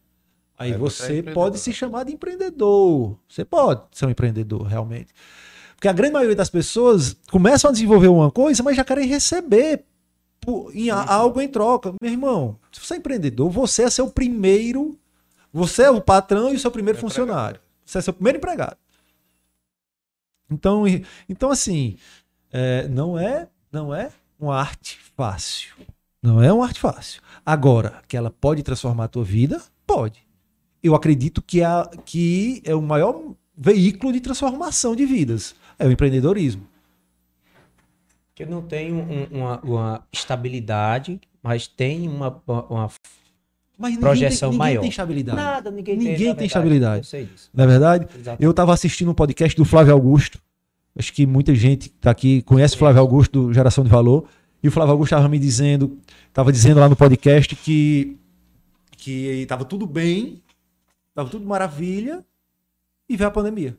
aí 0.57 0.71
é, 0.71 0.77
você, 0.77 1.23
pode 1.23 1.57
se 1.57 1.73
chamar 1.73 2.03
de 2.03 2.13
empreendedor. 2.13 3.17
Você 3.27 3.43
pode 3.43 3.81
ser 3.91 4.05
um 4.05 4.11
empreendedor, 4.11 4.63
realmente. 4.63 5.13
Porque 5.75 5.87
a 5.87 5.93
grande 5.93 6.13
maioria 6.13 6.35
das 6.35 6.49
pessoas 6.49 7.15
começam 7.31 7.69
a 7.69 7.73
desenvolver 7.73 8.07
uma 8.07 8.29
coisa, 8.29 8.61
mas 8.61 8.75
já 8.75 8.83
querem 8.83 9.07
receber 9.07 9.83
por, 10.39 10.75
em, 10.75 10.89
algo 10.89 11.41
em 11.41 11.47
troca. 11.47 11.93
Meu 12.01 12.11
irmão, 12.11 12.59
se 12.71 12.79
você 12.79 12.95
é 12.95 12.97
empreendedor, 12.97 13.49
você 13.49 13.83
é 13.83 13.89
seu 13.89 14.09
primeiro 14.09 14.97
você 15.57 15.83
é 15.83 15.89
o 15.89 15.99
patrão 15.99 16.53
e 16.53 16.55
o 16.55 16.59
seu 16.59 16.69
primeiro 16.69 16.99
é 16.99 17.01
funcionário. 17.01 17.59
Você 17.83 17.97
é 17.97 18.01
seu 18.01 18.13
primeiro 18.13 18.37
empregado. 18.37 18.77
Então, 20.51 20.83
então 21.27 21.49
assim, 21.49 21.97
é, 22.51 22.87
não 22.87 23.17
é 23.17 23.47
não 23.71 23.93
é 23.93 24.11
uma 24.39 24.55
arte 24.55 24.99
fácil. 25.15 25.75
Não 26.21 26.43
é 26.43 26.53
uma 26.53 26.63
arte 26.63 26.79
fácil. 26.79 27.23
Agora, 27.43 28.03
que 28.07 28.15
ela 28.15 28.29
pode 28.29 28.61
transformar 28.61 29.05
a 29.05 29.07
tua 29.07 29.23
vida? 29.23 29.59
Pode. 29.85 30.25
Eu 30.83 30.93
acredito 30.93 31.41
que 31.41 31.63
é, 31.63 31.67
que 32.05 32.61
é 32.63 32.75
o 32.75 32.81
maior 32.81 33.19
veículo 33.57 34.13
de 34.13 34.21
transformação 34.21 34.95
de 34.95 35.07
vidas. 35.07 35.55
É 35.79 35.87
o 35.87 35.91
empreendedorismo. 35.91 36.67
Que 38.35 38.45
não 38.45 38.61
tem 38.61 38.93
um, 38.93 39.23
uma, 39.31 39.59
uma, 39.61 40.07
estabilidade, 40.11 41.19
mas 41.41 41.67
tem 41.67 42.07
uma, 42.07 42.41
uma 42.45 42.89
mas 43.77 43.91
ninguém 43.91 44.01
projeção 44.01 44.49
tem, 44.49 44.57
ninguém 44.57 44.73
maior. 44.73 44.81
tem 44.81 44.89
estabilidade. 44.89 45.37
Nada, 45.37 45.71
ninguém, 45.71 45.97
ninguém 45.97 46.17
tem, 46.17 46.35
tem 46.35 46.47
estabilidade. 46.47 46.97
Eu 46.99 47.03
sei 47.03 47.25
disso. 47.25 47.49
Na 47.53 47.63
é 47.63 47.67
verdade, 47.67 48.07
Exatamente. 48.13 48.43
eu 48.43 48.51
estava 48.51 48.73
assistindo 48.73 49.11
um 49.11 49.13
podcast 49.13 49.55
do 49.55 49.63
Flávio 49.63 49.93
Augusto. 49.93 50.41
Acho 50.97 51.13
que 51.13 51.27
muita 51.27 51.53
gente 51.53 51.89
tá 51.89 52.09
aqui 52.09 52.41
conhece 52.41 52.75
o 52.75 52.77
Flávio 52.77 53.01
Augusto 53.01 53.43
do 53.43 53.53
Geração 53.53 53.83
de 53.83 53.89
Valor. 53.89 54.25
E 54.63 54.67
o 54.67 54.71
Flávio 54.71 54.93
Augusto 54.93 55.13
estava 55.13 55.29
me 55.29 55.37
dizendo, 55.37 55.99
estava 56.27 56.51
dizendo 56.51 56.79
lá 56.79 56.89
no 56.89 56.95
podcast 56.95 57.55
que 57.55 58.17
que 58.97 59.27
estava 59.43 59.63
tudo 59.63 59.85
bem, 59.85 60.41
estava 61.09 61.29
tudo 61.29 61.45
maravilha 61.45 62.25
e 63.07 63.15
veio 63.15 63.27
a 63.27 63.31
pandemia. 63.31 63.77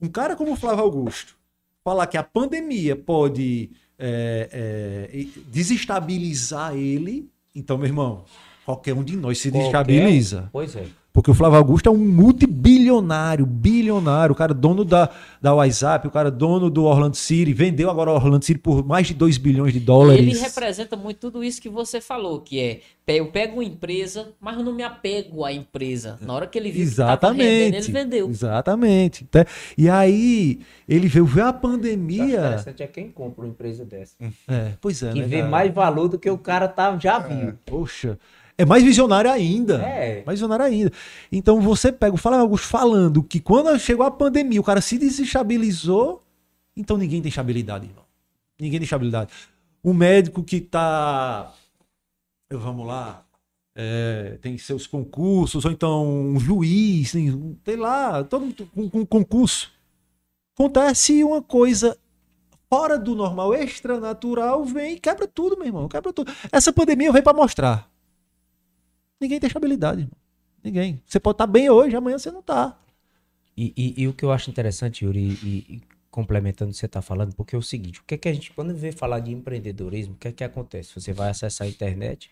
Um 0.00 0.08
cara 0.08 0.36
como 0.36 0.52
o 0.52 0.56
Flávio 0.56 0.84
Augusto 0.84 1.36
falar 1.84 2.06
que 2.06 2.16
a 2.16 2.22
pandemia 2.22 2.94
pode 2.94 3.70
é, 3.98 5.08
é, 5.10 5.26
desestabilizar 5.48 6.76
ele, 6.76 7.28
então, 7.54 7.76
meu 7.76 7.86
irmão, 7.86 8.24
qualquer 8.64 8.94
um 8.94 9.04
de 9.04 9.16
nós 9.16 9.38
se 9.38 9.50
qualquer... 9.50 9.64
destabiliza. 9.64 10.48
Pois 10.52 10.76
é. 10.76 10.84
Porque 11.12 11.30
o 11.30 11.34
Flávio 11.34 11.58
Augusto 11.58 11.88
é 11.88 11.92
um 11.92 11.98
multibilionário, 11.98 13.44
bilionário, 13.44 14.32
o 14.32 14.34
cara 14.34 14.54
dono 14.54 14.82
da, 14.82 15.10
da 15.42 15.54
WhatsApp, 15.54 16.08
o 16.08 16.10
cara 16.10 16.30
dono 16.30 16.70
do 16.70 16.84
Orlando 16.84 17.16
City, 17.16 17.52
vendeu 17.52 17.90
agora 17.90 18.10
o 18.10 18.14
Orlando 18.14 18.42
City 18.42 18.58
por 18.58 18.82
mais 18.82 19.08
de 19.08 19.12
2 19.12 19.36
bilhões 19.36 19.74
de 19.74 19.80
dólares. 19.80 20.22
Ele 20.22 20.38
representa 20.38 20.96
muito 20.96 21.18
tudo 21.18 21.44
isso 21.44 21.60
que 21.60 21.68
você 21.68 22.00
falou, 22.00 22.40
que 22.40 22.58
é, 22.58 22.80
eu 23.06 23.26
pego 23.26 23.56
uma 23.56 23.64
empresa, 23.64 24.32
mas 24.40 24.56
eu 24.56 24.64
não 24.64 24.72
me 24.72 24.82
apego 24.82 25.44
à 25.44 25.52
empresa. 25.52 26.18
Na 26.22 26.32
hora 26.32 26.46
que 26.46 26.58
ele 26.58 26.70
viu 26.70 26.80
Exatamente. 26.80 27.44
que 27.44 27.44
rendendo, 27.46 27.84
ele 27.84 27.92
vendeu. 27.92 28.30
Exatamente. 28.30 29.28
E 29.76 29.90
aí, 29.90 30.60
ele 30.88 31.08
veio 31.08 31.26
ver 31.26 31.42
a 31.42 31.52
pandemia... 31.52 32.24
O 32.24 32.28
interessante 32.28 32.82
é 32.82 32.86
quem 32.86 33.10
compra 33.10 33.44
uma 33.44 33.50
empresa 33.50 33.84
dessa. 33.84 34.14
É, 34.48 34.72
pois 34.80 35.02
é. 35.02 35.12
Que 35.12 35.20
né, 35.20 35.26
vê 35.26 35.38
cara? 35.40 35.50
mais 35.50 35.74
valor 35.74 36.08
do 36.08 36.18
que 36.18 36.30
o 36.30 36.38
cara 36.38 36.66
tá, 36.68 36.96
já 36.98 37.18
viu. 37.18 37.50
É. 37.50 37.54
Poxa... 37.66 38.18
É 38.62 38.64
mais 38.64 38.84
visionário 38.84 39.28
ainda. 39.28 39.82
É. 39.82 40.22
Mais 40.24 40.38
visionário 40.38 40.64
ainda. 40.64 40.92
Então 41.32 41.60
você 41.60 41.90
pega 41.90 42.14
o 42.14 42.16
Flávio 42.16 42.42
Augusto 42.42 42.68
falando 42.68 43.20
que 43.20 43.40
quando 43.40 43.76
chegou 43.76 44.06
a 44.06 44.10
pandemia, 44.10 44.60
o 44.60 44.62
cara 44.62 44.80
se 44.80 44.96
desestabilizou. 44.96 46.22
Então 46.76 46.96
ninguém 46.96 47.20
tem 47.20 47.28
estabilidade, 47.28 47.86
irmão. 47.86 48.04
Ninguém 48.60 48.78
tem 48.78 48.84
estabilidade. 48.84 49.32
O 49.82 49.92
médico 49.92 50.44
que 50.44 50.60
tá. 50.60 51.52
Vamos 52.52 52.86
lá. 52.86 53.24
É, 53.74 54.38
tem 54.40 54.56
seus 54.58 54.86
concursos, 54.86 55.64
ou 55.64 55.70
então 55.72 56.06
um 56.06 56.38
juiz, 56.38 57.10
sei 57.64 57.76
lá, 57.76 58.22
todo 58.22 58.42
mundo 58.42 58.90
com, 58.90 59.04
concurso. 59.04 59.72
Acontece 60.54 61.24
uma 61.24 61.42
coisa 61.42 61.98
fora 62.70 62.96
do 62.96 63.16
normal, 63.16 63.54
extra 63.54 63.98
natural, 63.98 64.64
vem 64.64 64.94
e 64.94 65.00
quebra 65.00 65.26
tudo, 65.26 65.56
meu 65.56 65.66
irmão. 65.66 65.88
Quebra 65.88 66.12
tudo. 66.12 66.32
Essa 66.52 66.72
pandemia 66.72 67.10
veio 67.10 67.24
para 67.24 67.36
mostrar 67.36 67.91
Ninguém 69.22 69.40
tem 69.40 69.46
estabilidade. 69.46 70.08
Ninguém. 70.62 71.00
Você 71.06 71.18
pode 71.18 71.34
estar 71.34 71.46
bem 71.46 71.70
hoje, 71.70 71.96
amanhã 71.96 72.18
você 72.18 72.30
não 72.30 72.40
está. 72.40 72.78
E, 73.56 73.72
e, 73.76 74.02
e, 74.02 74.08
o 74.08 74.12
que 74.12 74.24
eu 74.24 74.32
acho 74.32 74.50
interessante, 74.50 75.04
Yuri, 75.04 75.38
e, 75.42 75.76
e 75.76 75.82
complementando 76.10 76.70
o 76.70 76.74
que 76.74 76.80
você 76.80 76.86
está 76.86 77.00
falando, 77.00 77.34
porque 77.34 77.54
é 77.54 77.58
o 77.58 77.62
seguinte, 77.62 78.00
o 78.00 78.04
que 78.04 78.14
é 78.14 78.18
que 78.18 78.28
a 78.28 78.32
gente, 78.32 78.52
quando 78.52 78.74
vê 78.74 78.92
falar 78.92 79.20
de 79.20 79.32
empreendedorismo, 79.32 80.14
o 80.14 80.16
que 80.16 80.28
é 80.28 80.32
que 80.32 80.44
acontece? 80.44 80.92
Você 80.94 81.12
vai 81.12 81.30
acessar 81.30 81.66
a 81.66 81.70
internet, 81.70 82.30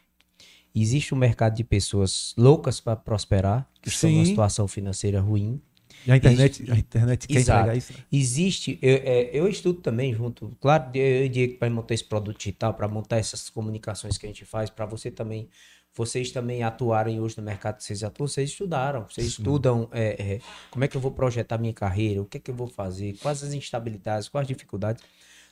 Existe 0.74 1.14
um 1.14 1.18
mercado 1.18 1.56
de 1.56 1.64
pessoas 1.64 2.32
loucas 2.36 2.80
para 2.80 2.94
prosperar, 2.94 3.68
que 3.82 3.88
estão 3.88 4.10
numa 4.10 4.24
Sim. 4.24 4.30
situação 4.30 4.68
financeira 4.68 5.20
ruim. 5.20 5.60
E 6.06 6.12
a 6.12 6.16
internet, 6.16 6.70
a 6.70 6.76
internet 6.76 7.26
quer 7.26 7.38
Exato. 7.38 7.58
entregar 7.60 7.76
isso. 7.76 7.92
né? 7.92 7.98
Existe, 8.12 8.78
eu, 8.80 8.96
é, 9.02 9.30
eu 9.32 9.48
estudo 9.48 9.80
também 9.80 10.14
junto, 10.14 10.56
claro, 10.60 10.90
eu 10.94 11.24
e 11.24 11.26
o 11.26 11.28
Diego 11.28 11.58
para 11.58 11.68
montar 11.68 11.94
esse 11.94 12.04
produto 12.04 12.38
digital, 12.38 12.72
para 12.74 12.86
montar 12.86 13.16
essas 13.16 13.50
comunicações 13.50 14.16
que 14.16 14.26
a 14.26 14.28
gente 14.28 14.44
faz, 14.44 14.70
para 14.70 14.86
você 14.86 15.10
também, 15.10 15.48
vocês 15.94 16.30
também 16.30 16.62
atuarem 16.62 17.20
hoje 17.20 17.36
no 17.36 17.42
mercado 17.42 17.80
vocês 17.80 18.04
atuam, 18.04 18.28
vocês 18.28 18.50
estudaram, 18.50 19.06
vocês 19.08 19.26
estudam 19.26 19.88
é, 19.92 20.34
é, 20.34 20.40
como 20.70 20.84
é 20.84 20.88
que 20.88 20.96
eu 20.96 21.00
vou 21.00 21.10
projetar 21.10 21.58
minha 21.58 21.72
carreira, 21.72 22.22
o 22.22 22.24
que 22.24 22.36
é 22.36 22.40
que 22.40 22.50
eu 22.50 22.54
vou 22.54 22.68
fazer, 22.68 23.16
quais 23.18 23.42
as 23.42 23.52
instabilidades, 23.52 24.28
quais 24.28 24.44
as 24.44 24.48
dificuldades. 24.48 25.02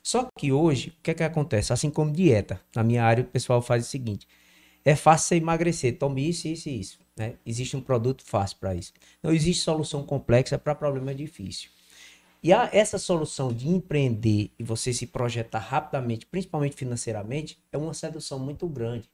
Só 0.02 0.28
que 0.38 0.52
hoje, 0.52 0.90
o 0.98 1.02
que 1.02 1.10
é 1.10 1.14
que 1.14 1.22
acontece? 1.22 1.72
Assim 1.72 1.90
como 1.90 2.12
dieta, 2.12 2.60
na 2.74 2.84
minha 2.84 3.04
área 3.04 3.22
o 3.22 3.26
pessoal 3.26 3.60
faz 3.60 3.86
o 3.86 3.88
seguinte, 3.88 4.26
é 4.84 4.94
fácil 4.94 5.28
você 5.28 5.36
emagrecer, 5.36 5.98
tome 5.98 6.28
isso, 6.28 6.48
isso 6.48 6.68
e 6.68 6.80
isso. 6.80 6.98
Né? 7.16 7.34
Existe 7.44 7.76
um 7.76 7.80
produto 7.80 8.22
fácil 8.24 8.58
para 8.58 8.74
isso. 8.74 8.92
Não 9.22 9.32
existe 9.32 9.62
solução 9.62 10.04
complexa 10.04 10.56
para 10.56 10.74
problema 10.74 11.14
difícil. 11.14 11.70
E 12.40 12.52
a, 12.52 12.70
essa 12.72 12.98
solução 12.98 13.52
de 13.52 13.68
empreender 13.68 14.52
e 14.56 14.62
você 14.62 14.92
se 14.92 15.06
projetar 15.08 15.58
rapidamente, 15.58 16.24
principalmente 16.24 16.76
financeiramente, 16.76 17.58
é 17.72 17.76
uma 17.76 17.92
sedução 17.92 18.38
muito 18.38 18.68
grande 18.68 19.10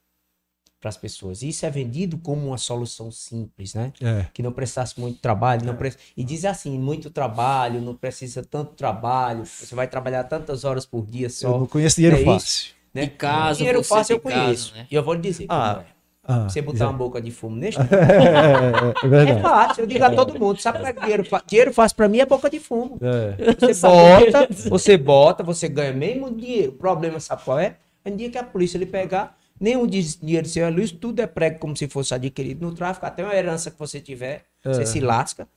para 0.85 0.91
as 0.91 0.99
pessoas. 0.99 1.41
E 1.41 1.49
isso 1.49 1.65
é 1.65 1.71
vendido 1.71 2.19
como 2.19 2.49
uma 2.49 2.59
solução 2.59 3.11
simples, 3.11 3.73
né? 3.73 3.91
É. 4.03 4.27
Que 4.35 4.43
não 4.43 4.53
precisasse 4.53 5.01
muito 5.01 5.19
trabalho, 5.19 5.65
não 5.65 5.75
pre... 5.75 5.95
e 6.15 6.23
diz 6.23 6.45
assim, 6.45 6.79
muito 6.79 7.09
trabalho, 7.09 7.81
não 7.81 7.95
precisa 7.95 8.45
tanto 8.45 8.75
trabalho, 8.75 9.47
você 9.47 9.75
vai 9.75 9.89
trabalhar 9.89 10.25
tantas 10.25 10.63
horas 10.63 10.85
por 10.85 11.07
dia 11.07 11.31
só. 11.31 11.49
Eu 11.49 11.59
não 11.61 11.67
conheço 11.67 11.97
dinheiro 11.97 12.17
É 12.19 12.21
isso. 12.21 12.31
fácil. 12.31 12.75
né? 12.93 13.03
De 13.05 13.11
casa, 13.13 13.57
Dinheiro 13.57 13.83
você 13.83 13.89
fácil 13.95 14.17
eu 14.17 14.21
conheço. 14.21 14.75
né? 14.75 14.87
E 14.91 14.95
eu 14.95 15.03
vou 15.03 15.15
lhe 15.15 15.23
dizer 15.23 15.47
como 15.47 15.59
Ah, 15.59 15.85
é. 15.89 15.95
Ah, 16.27 16.49
Você 16.51 16.61
botar 16.61 16.77
exato. 16.77 16.91
uma 16.91 16.99
boca 16.99 17.21
de 17.23 17.31
fumo 17.31 17.57
neste 17.57 17.81
é, 17.81 17.85
é, 17.85 19.27
é 19.27 19.31
é 19.39 19.41
fácil, 19.41 19.85
eu 19.85 19.87
digo 19.87 20.05
a 20.05 20.11
todo 20.11 20.39
mundo. 20.39 20.61
Sabe 20.61 20.79
como 20.79 20.89
é 20.91 20.93
que 20.93 21.01
dinheiro 21.01 21.25
fácil? 21.25 21.47
Dinheiro 21.49 21.73
fácil 21.73 21.97
pra 21.97 22.09
mim 22.09 22.19
é 22.19 22.27
boca 22.27 22.51
de 22.51 22.61
fumo. 22.61 22.99
É. 23.01 23.55
Você 23.59 23.89
bota, 23.89 24.49
você 24.69 24.97
bota, 24.99 25.43
você 25.43 25.67
ganha 25.67 25.95
mesmo 25.95 26.31
dinheiro. 26.31 26.73
O 26.73 26.75
problema, 26.75 27.19
sabe 27.21 27.43
qual 27.43 27.59
é? 27.59 27.77
É 28.05 28.11
no 28.11 28.17
dia 28.19 28.29
que 28.31 28.37
a 28.37 28.45
polícia 28.45 28.77
lhe 28.77 28.85
pegar, 28.87 29.35
nenhum 29.61 29.87
dinheiro 29.87 30.49
seu 30.49 30.67
é 30.67 30.71
luz, 30.71 30.91
tudo 30.93 31.21
é 31.21 31.27
prego 31.27 31.59
como 31.59 31.77
se 31.77 31.89
fosse 31.89 32.15
adquirido 32.15 32.67
no 32.67 32.75
tráfico, 32.75 33.07
até 33.07 33.23
uma 33.25 33.35
herança 33.35 33.71
que 33.71 33.79
você 33.79 34.01
tiver, 34.01 34.45
você 34.63 34.87
se 34.87 35.01
lasca. 35.01 35.49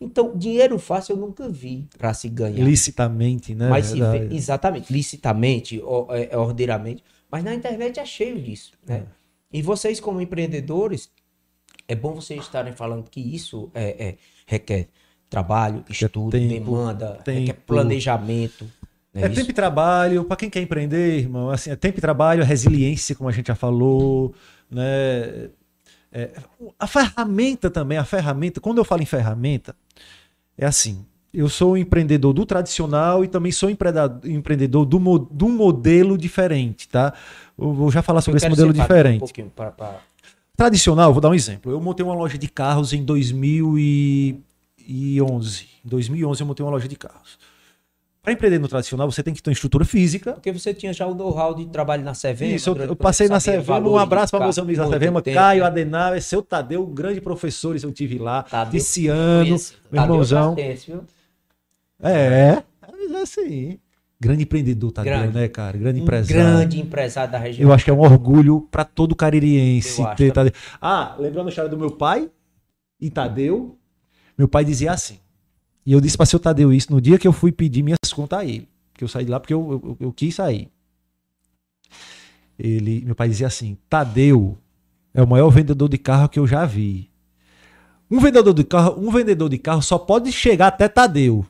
Então, 0.00 0.36
dinheiro 0.36 0.78
fácil 0.78 1.14
eu 1.14 1.20
nunca 1.20 1.48
vi 1.48 1.86
pra 1.98 2.14
se 2.14 2.28
ganhar. 2.28 2.64
Licitamente, 2.64 3.54
né? 3.54 3.68
Mas 3.68 3.86
se 3.86 4.00
vê, 4.00 4.28
exatamente, 4.34 4.90
licitamente, 4.92 5.82
é, 6.30 6.36
ordeiramente. 6.36 7.04
Mas 7.30 7.44
na 7.44 7.54
internet 7.54 8.00
é 8.00 8.06
cheio 8.06 8.40
disso, 8.40 8.72
né? 8.86 9.04
E 9.52 9.60
vocês, 9.60 10.00
como 10.00 10.20
empreendedores, 10.20 11.10
é 11.86 11.94
bom 11.94 12.14
vocês 12.14 12.40
estarem 12.40 12.72
falando 12.72 13.10
que 13.10 13.20
isso 13.20 13.70
é, 13.74 14.08
é- 14.08 14.16
requer 14.46 14.88
trabalho, 15.28 15.84
estudo, 15.88 16.30
tempo, 16.30 16.48
demanda, 16.54 17.12
requer 17.18 17.52
tempo. 17.52 17.62
planejamento. 17.66 18.70
É 19.12 19.26
Isso- 19.26 19.34
tempo 19.34 19.50
e 19.50 19.54
trabalho, 19.54 20.22
para 20.24 20.36
quem 20.36 20.48
quer 20.48 20.60
empreender, 20.62 21.18
irmão, 21.18 21.50
assim, 21.50 21.70
é 21.70 21.74
tempo 21.76 21.98
e 21.98 22.00
trabalho, 22.00 22.42
é 22.42 22.44
resiliência, 22.44 23.14
como 23.16 23.28
a 23.28 23.32
gente 23.32 23.48
já 23.48 23.56
falou, 23.56 24.32
né? 24.70 25.48
É, 26.12 26.30
a 26.78 26.86
ferramenta 26.86 27.68
também, 27.70 27.98
a 27.98 28.04
ferramenta, 28.04 28.60
quando 28.60 28.78
eu 28.78 28.84
falo 28.84 29.02
em 29.02 29.06
ferramenta, 29.06 29.74
é 30.58 30.64
assim, 30.66 31.04
eu 31.32 31.48
sou 31.48 31.72
um 31.72 31.76
empreendedor 31.76 32.32
do 32.32 32.44
tradicional 32.46 33.24
e 33.24 33.28
também 33.28 33.50
sou 33.52 33.68
empreendedor, 33.70 34.84
do, 34.84 34.98
mo- 35.00 35.28
um 35.42 35.48
modelo 35.56 36.16
diferente, 36.18 36.88
tá? 36.88 37.12
Eu 37.58 37.72
vou 37.72 37.90
já 37.90 38.02
falar 38.02 38.20
sobre 38.20 38.36
Eu 38.36 38.38
esse 38.38 38.48
modelo 38.48 38.70
Um 38.70 38.72
diferente. 38.72 39.18
pouquinho 39.20 39.50
pra- 39.54 39.70
pra- 39.72 40.00
Tradicional, 40.56 41.12
vou 41.12 41.20
dar 41.22 41.30
um 41.30 41.34
exemplo. 41.34 41.70
Eu 41.72 41.80
montei 41.80 42.04
uma 42.04 42.14
loja 42.14 42.36
de 42.36 42.48
carros 42.48 42.92
em 42.92 43.02
2011. 43.04 45.66
Em 45.84 45.88
2011 45.88 46.40
eu 46.42 46.46
montei 46.46 46.64
uma 46.64 46.70
loja 46.72 46.86
de 46.88 46.96
carros. 46.96 47.38
Para 48.22 48.34
empreender 48.34 48.58
no 48.58 48.68
tradicional, 48.68 49.10
você 49.10 49.22
tem 49.22 49.32
que 49.32 49.42
ter 49.42 49.48
uma 49.48 49.54
estrutura 49.54 49.82
física, 49.84 50.32
Porque 50.34 50.52
você 50.52 50.74
tinha 50.74 50.92
já 50.92 51.06
o 51.06 51.14
know-how 51.14 51.54
de 51.54 51.66
trabalho 51.66 52.04
na 52.04 52.12
Sevema. 52.12 52.52
Isso, 52.52 52.70
eu, 52.70 52.76
eu 52.76 52.96
passei 52.96 53.28
na 53.28 53.40
Sevema. 53.40 53.88
Um 53.88 53.96
abraço 53.96 54.30
para 54.30 54.40
meus 54.44 54.58
amigos 54.58 54.78
da 54.84 54.90
Sevema. 54.92 55.22
tempo. 55.22 55.34
Caio 55.34 55.64
Adenauer, 55.64 56.20
seu 56.22 56.42
Tadeu, 56.42 56.86
grande 56.86 57.20
professores 57.20 57.82
eu 57.82 57.90
tive 57.90 58.18
lá. 58.18 58.42
Tadeu. 58.42 58.78
Ticiano, 58.78 59.44
meu 59.48 59.58
Tadeu 59.58 60.02
irmãozão. 60.02 60.54
Viu? 60.54 61.04
É, 62.02 62.62
mas 62.82 63.10
é 63.10 63.22
assim. 63.22 63.78
Grande 64.20 64.42
empreendedor, 64.42 64.92
Tadeu, 64.92 65.12
Grande. 65.14 65.34
né, 65.34 65.48
cara? 65.48 65.78
Grande 65.78 66.00
Um 66.00 66.02
empresário. 66.02 66.42
grande 66.42 66.78
empresário 66.78 67.32
da 67.32 67.38
região. 67.38 67.66
Eu 67.66 67.72
acho 67.72 67.84
que 67.84 67.90
é 67.90 67.94
um 67.94 68.00
orgulho 68.00 68.68
para 68.70 68.84
todo 68.84 69.16
caririense 69.16 70.02
ter. 70.14 70.30
Tadeu. 70.30 70.52
Ah, 70.78 71.16
lembrando 71.18 71.46
a 71.46 71.48
história 71.48 71.70
do 71.70 71.78
meu 71.78 71.90
pai 71.92 72.30
e 73.00 73.08
Tadeu. 73.08 73.78
Meu 74.36 74.46
pai 74.46 74.62
dizia 74.62 74.92
assim. 74.92 75.18
E 75.84 75.92
eu 75.92 76.00
disse 76.00 76.16
para 76.16 76.26
seu 76.26 76.38
Tadeu 76.38 76.72
isso 76.72 76.92
no 76.92 77.00
dia 77.00 77.18
que 77.18 77.26
eu 77.26 77.32
fui 77.32 77.50
pedir 77.52 77.82
minhas 77.82 77.98
contas 78.14 78.38
a 78.40 78.44
ele. 78.44 78.68
Que 78.94 79.02
eu 79.04 79.08
saí 79.08 79.24
de 79.24 79.30
lá 79.30 79.40
porque 79.40 79.54
eu, 79.54 79.80
eu, 79.84 79.96
eu 80.00 80.12
quis 80.12 80.34
sair. 80.34 80.68
Ele, 82.58 83.02
meu 83.04 83.14
pai 83.14 83.28
dizia 83.28 83.46
assim: 83.46 83.76
Tadeu 83.88 84.58
é 85.14 85.22
o 85.22 85.26
maior 85.26 85.48
vendedor 85.50 85.88
de 85.88 85.98
carro 85.98 86.28
que 86.28 86.38
eu 86.38 86.46
já 86.46 86.66
vi. 86.66 87.10
Um 88.10 88.20
vendedor 88.20 88.52
de 88.52 88.64
carro, 88.64 88.96
um 88.98 89.10
vendedor 89.10 89.48
de 89.48 89.56
carro 89.58 89.80
só 89.82 89.98
pode 89.98 90.30
chegar 90.32 90.66
até 90.66 90.88
Tadeu. 90.88 91.46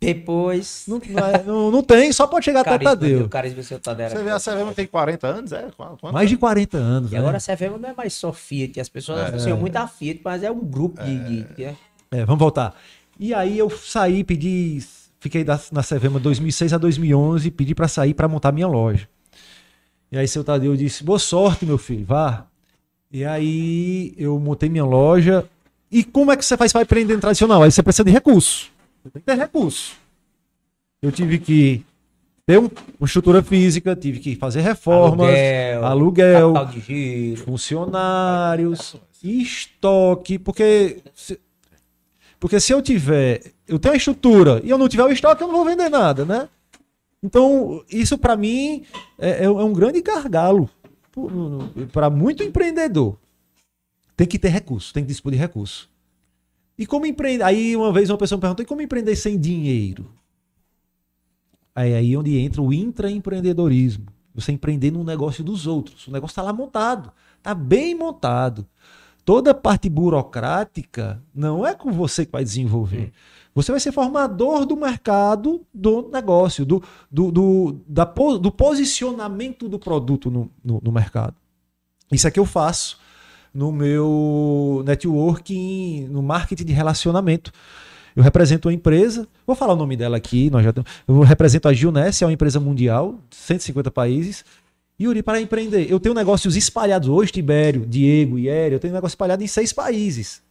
Depois. 0.00 0.84
Não, 0.86 1.00
não, 1.10 1.26
é- 1.26 1.42
não- 1.72 1.82
tem, 1.82 2.12
só 2.12 2.26
pode 2.28 2.44
chegar 2.44 2.60
até 2.60 2.78
Tadeu. 2.78 3.18
viu? 3.20 3.28
Carisma 3.28 3.62
seu 3.64 3.80
Tadeu. 3.80 4.08
Você 4.08 4.22
vê 4.22 4.30
a 4.30 4.38
Sevema 4.38 4.72
tem 4.72 4.86
40 4.86 5.26
anos, 5.26 5.52
é? 5.52 5.68
Quanto? 5.76 6.12
Mais 6.12 6.30
de 6.30 6.36
40 6.36 6.76
anos. 6.78 7.10
E 7.10 7.14
né? 7.14 7.18
agora 7.20 7.38
a 7.38 7.40
Sevema 7.40 7.76
não 7.78 7.88
é 7.88 7.94
mais 7.94 8.12
só 8.14 8.32
Fiat. 8.32 8.78
As 8.78 8.88
pessoas 8.88 9.18
associam 9.34 9.58
muito 9.58 9.74
a 9.76 9.88
Fiat, 9.88 10.20
mas 10.22 10.44
é 10.44 10.50
um 10.50 10.60
grupo 10.60 11.02
de. 11.02 11.18
de- 11.18 11.54
de- 11.54 11.76
É, 12.12 12.24
vamos 12.24 12.38
voltar. 12.38 12.76
E 13.18 13.34
aí 13.34 13.58
eu 13.58 13.68
saí, 13.70 14.22
pedi, 14.22 14.78
fiquei 15.20 15.42
da- 15.44 15.60
na 15.72 15.82
Sevema 15.82 16.20
2006 16.20 16.72
a 16.72 16.78
2011, 16.78 17.50
pedi 17.50 17.74
pra 17.74 17.88
sair 17.88 18.14
pra 18.14 18.28
montar 18.28 18.52
minha 18.52 18.66
loja. 18.68 19.08
E 20.10 20.16
aí 20.18 20.26
seu 20.28 20.44
Tadeu 20.44 20.76
disse: 20.76 21.02
"Boa 21.04 21.18
sorte, 21.18 21.66
meu 21.66 21.76
filho, 21.78 22.04
vá". 22.04 22.46
E 23.10 23.24
aí 23.24 24.14
eu 24.16 24.38
montei 24.38 24.68
minha 24.68 24.84
loja. 24.84 25.44
E 25.90 26.04
como 26.04 26.30
é 26.30 26.36
que 26.36 26.44
você 26.44 26.56
faz 26.56 26.72
para 26.72 26.82
empreender 26.82 27.14
no 27.14 27.20
tradicional? 27.20 27.62
Aí 27.62 27.70
você 27.70 27.82
precisa 27.82 28.04
de 28.04 28.10
recurso. 28.10 28.70
Você 29.02 29.10
tem 29.10 29.20
que 29.22 29.26
ter 29.26 29.36
recurso. 29.38 29.96
Eu 31.00 31.10
tive 31.10 31.38
que 31.38 31.82
ter 32.46 32.58
um- 32.58 32.68
uma 33.00 33.06
estrutura 33.06 33.42
física, 33.42 33.96
tive 33.96 34.18
que 34.20 34.36
fazer 34.36 34.60
reformas, 34.60 35.28
Aluguel, 35.28 35.84
aluguel, 35.86 36.54
funcionários, 37.36 38.96
estoque, 39.22 40.38
porque 40.38 40.98
se, 41.14 41.38
porque 42.40 42.60
se 42.60 42.72
eu 42.72 42.80
tiver, 42.80 43.52
eu 43.66 43.78
tenho 43.78 43.94
a 43.94 43.96
estrutura 43.96 44.60
e 44.62 44.70
eu 44.70 44.78
não 44.78 44.88
tiver 44.88 45.04
o 45.04 45.12
estoque, 45.12 45.42
eu 45.42 45.48
não 45.48 45.54
vou 45.54 45.64
vender 45.64 45.88
nada, 45.88 46.24
né? 46.24 46.48
Então, 47.22 47.84
isso 47.90 48.16
para 48.16 48.36
mim 48.36 48.84
é, 49.18 49.44
é 49.44 49.50
um 49.50 49.60
é 49.60 49.64
um 49.64 49.72
grande 49.72 50.00
gargalo 50.00 50.70
para 51.92 52.08
muito 52.08 52.42
empreendedor. 52.42 53.18
Tem 54.16 54.26
que 54.26 54.38
ter 54.38 54.48
recurso, 54.48 54.92
tem 54.92 55.02
que 55.02 55.08
dispor 55.08 55.32
de 55.32 55.38
recurso. 55.38 55.90
E 56.78 56.86
como 56.86 57.06
empreender? 57.06 57.42
Aí 57.42 57.74
uma 57.74 57.92
vez 57.92 58.08
uma 58.08 58.18
pessoa 58.18 58.36
me 58.36 58.42
perguntou: 58.42 58.62
e 58.62 58.66
como 58.66 58.82
empreender 58.82 59.16
sem 59.16 59.38
dinheiro? 59.38 60.08
Aí 61.74 61.94
aí 61.94 62.16
onde 62.16 62.38
entra 62.38 62.62
o 62.62 62.72
intraempreendedorismo. 62.72 64.06
Você 64.34 64.52
empreender 64.52 64.92
num 64.92 65.02
negócio 65.02 65.42
dos 65.42 65.66
outros. 65.66 66.06
O 66.06 66.12
negócio 66.12 66.32
está 66.32 66.42
lá 66.42 66.52
montado, 66.52 67.12
está 67.36 67.52
bem 67.52 67.94
montado. 67.94 68.64
Toda 69.28 69.50
a 69.50 69.54
parte 69.54 69.90
burocrática 69.90 71.22
não 71.34 71.66
é 71.66 71.74
com 71.74 71.92
você 71.92 72.24
que 72.24 72.32
vai 72.32 72.42
desenvolver. 72.42 73.12
Você 73.54 73.70
vai 73.70 73.78
ser 73.78 73.92
formador 73.92 74.64
do 74.64 74.74
mercado 74.74 75.66
do 75.74 76.08
negócio, 76.10 76.64
do, 76.64 76.82
do, 77.10 77.30
do, 77.30 77.76
da 77.86 78.04
do 78.06 78.50
posicionamento 78.50 79.68
do 79.68 79.78
produto 79.78 80.30
no, 80.30 80.50
no, 80.64 80.80
no 80.82 80.90
mercado. 80.90 81.34
Isso 82.10 82.26
é 82.26 82.30
que 82.30 82.40
eu 82.40 82.46
faço 82.46 82.98
no 83.52 83.70
meu 83.70 84.82
networking, 84.86 86.08
no 86.08 86.22
marketing 86.22 86.64
de 86.64 86.72
relacionamento. 86.72 87.52
Eu 88.16 88.22
represento 88.22 88.68
uma 88.68 88.74
empresa, 88.74 89.28
vou 89.46 89.54
falar 89.54 89.74
o 89.74 89.76
nome 89.76 89.94
dela 89.94 90.16
aqui, 90.16 90.48
nós 90.48 90.64
já 90.64 90.72
temos, 90.72 90.90
eu 91.06 91.20
represento 91.20 91.68
a 91.68 91.72
Gilness, 91.74 92.22
é 92.22 92.24
uma 92.24 92.32
empresa 92.32 92.58
mundial, 92.58 93.20
150 93.30 93.90
países. 93.90 94.42
Yuri, 95.00 95.22
para 95.22 95.40
empreender, 95.40 95.90
eu 95.90 96.00
tenho 96.00 96.14
negócios 96.14 96.56
espalhados 96.56 97.08
hoje, 97.08 97.30
Tibério, 97.30 97.86
Diego, 97.86 98.38
Ieri, 98.38 98.74
eu 98.74 98.80
tenho 98.80 98.92
negócio 98.92 99.14
espalhado 99.14 99.44
em 99.44 99.46
seis 99.46 99.72
países. 99.72 100.42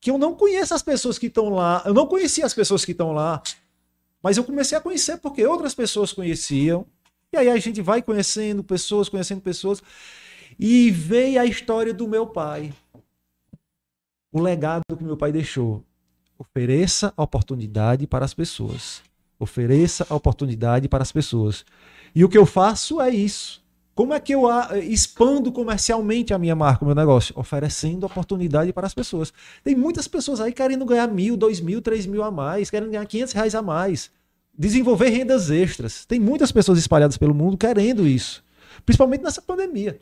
Que 0.00 0.10
eu 0.10 0.18
não 0.18 0.34
conheço 0.34 0.72
as 0.72 0.82
pessoas 0.82 1.18
que 1.18 1.26
estão 1.26 1.48
lá, 1.48 1.82
eu 1.84 1.92
não 1.92 2.06
conhecia 2.06 2.46
as 2.46 2.54
pessoas 2.54 2.84
que 2.84 2.92
estão 2.92 3.12
lá, 3.12 3.42
mas 4.22 4.36
eu 4.36 4.44
comecei 4.44 4.78
a 4.78 4.80
conhecer 4.80 5.16
porque 5.18 5.44
outras 5.44 5.74
pessoas 5.74 6.12
conheciam. 6.12 6.86
E 7.32 7.36
aí 7.36 7.48
a 7.48 7.56
gente 7.58 7.82
vai 7.82 8.00
conhecendo 8.00 8.62
pessoas, 8.62 9.08
conhecendo 9.08 9.40
pessoas. 9.40 9.82
E 10.58 10.90
veio 10.90 11.40
a 11.40 11.46
história 11.46 11.92
do 11.92 12.08
meu 12.08 12.26
pai. 12.26 12.72
O 14.32 14.40
legado 14.40 14.82
que 14.96 15.04
meu 15.04 15.16
pai 15.16 15.32
deixou. 15.32 15.84
Ofereça 16.38 17.12
a 17.16 17.22
oportunidade 17.22 18.06
para 18.06 18.24
as 18.24 18.32
pessoas. 18.32 19.02
Ofereça 19.38 20.06
a 20.08 20.14
oportunidade 20.14 20.88
para 20.88 21.02
as 21.02 21.12
pessoas. 21.12 21.64
E 22.14 22.24
o 22.24 22.28
que 22.28 22.38
eu 22.38 22.46
faço 22.46 23.00
é 23.00 23.10
isso. 23.10 23.62
Como 23.98 24.14
é 24.14 24.20
que 24.20 24.32
eu 24.32 24.46
a- 24.46 24.78
expando 24.78 25.50
comercialmente 25.50 26.32
a 26.32 26.38
minha 26.38 26.54
marca, 26.54 26.84
o 26.84 26.86
meu 26.86 26.94
negócio? 26.94 27.34
Oferecendo 27.36 28.06
oportunidade 28.06 28.72
para 28.72 28.86
as 28.86 28.94
pessoas. 28.94 29.32
Tem 29.64 29.74
muitas 29.74 30.06
pessoas 30.06 30.40
aí 30.40 30.52
querendo 30.52 30.84
ganhar 30.84 31.08
mil, 31.08 31.36
dois 31.36 31.58
mil, 31.60 31.82
três 31.82 32.06
mil 32.06 32.22
a 32.22 32.30
mais, 32.30 32.70
querendo 32.70 32.92
ganhar 32.92 33.04
500 33.04 33.32
reais 33.34 33.56
a 33.56 33.60
mais. 33.60 34.08
Desenvolver 34.56 35.08
rendas 35.08 35.50
extras. 35.50 36.04
Tem 36.04 36.20
muitas 36.20 36.52
pessoas 36.52 36.78
espalhadas 36.78 37.18
pelo 37.18 37.34
mundo 37.34 37.56
querendo 37.58 38.06
isso. 38.06 38.44
Principalmente 38.86 39.24
nessa 39.24 39.42
pandemia. 39.42 40.00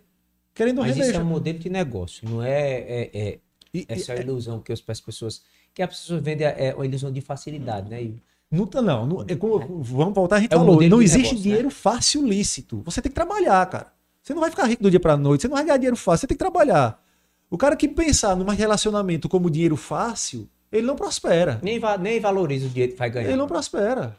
Querendo 0.54 0.82
Mas 0.82 0.94
renda 0.94 1.06
isso 1.08 1.18
é 1.18 1.22
um 1.22 1.26
modelo 1.26 1.58
de 1.58 1.70
negócio, 1.70 2.28
não 2.28 2.42
é, 2.42 2.50
é, 2.74 3.10
é 3.14 3.38
E- 3.72 3.86
essa 3.88 4.14
e- 4.14 4.20
ilusão 4.20 4.60
que 4.60 4.74
as 4.74 4.80
pessoas. 4.82 5.40
Que 5.72 5.82
as 5.82 5.88
pessoas 5.88 6.22
vendem 6.22 6.46
é 6.46 6.74
uma 6.74 6.84
ilusão 6.84 7.10
de 7.10 7.22
facilidade, 7.22 7.88
né? 7.88 8.02
E 8.02 8.22
Não, 8.50 8.68
não, 8.82 9.06
não 9.06 9.24
é 9.28 9.34
como- 9.34 9.82
vamos 9.82 10.14
voltar, 10.14 10.36
a 10.36 10.40
gente 10.40 10.52
É 10.54 10.56
falou, 10.56 10.80
não 10.82 11.02
existe 11.02 11.18
negócio, 11.18 11.36
né? 11.36 11.42
dinheiro 11.42 11.70
fácil 11.70 12.24
lícito. 12.26 12.80
Você 12.84 13.02
tem 13.02 13.10
que 13.10 13.14
trabalhar, 13.14 13.66
cara. 13.66 13.92
Você 14.22 14.32
não 14.34 14.40
vai 14.40 14.50
ficar 14.50 14.64
rico 14.66 14.82
do 14.82 14.90
dia 14.90 15.00
pra 15.00 15.16
noite, 15.16 15.42
você 15.42 15.48
não 15.48 15.56
vai 15.56 15.64
ganhar 15.64 15.76
dinheiro 15.78 15.96
fácil, 15.96 16.20
você 16.22 16.26
tem 16.28 16.36
que 16.36 16.44
trabalhar. 16.44 17.02
O 17.50 17.56
cara 17.58 17.76
que 17.76 17.88
pensar 17.88 18.36
num 18.36 18.44
relacionamento 18.46 19.28
como 19.28 19.50
dinheiro 19.50 19.76
fácil, 19.76 20.48
ele 20.70 20.86
não 20.86 20.96
prospera. 20.96 21.60
nem, 21.62 21.78
va- 21.78 21.98
nem 21.98 22.20
valoriza 22.20 22.66
o 22.66 22.68
dinheiro 22.70 22.92
que 22.92 22.98
vai 22.98 23.10
ganhar. 23.10 23.28
Ele 23.28 23.36
não 23.36 23.46
prospera. 23.46 24.16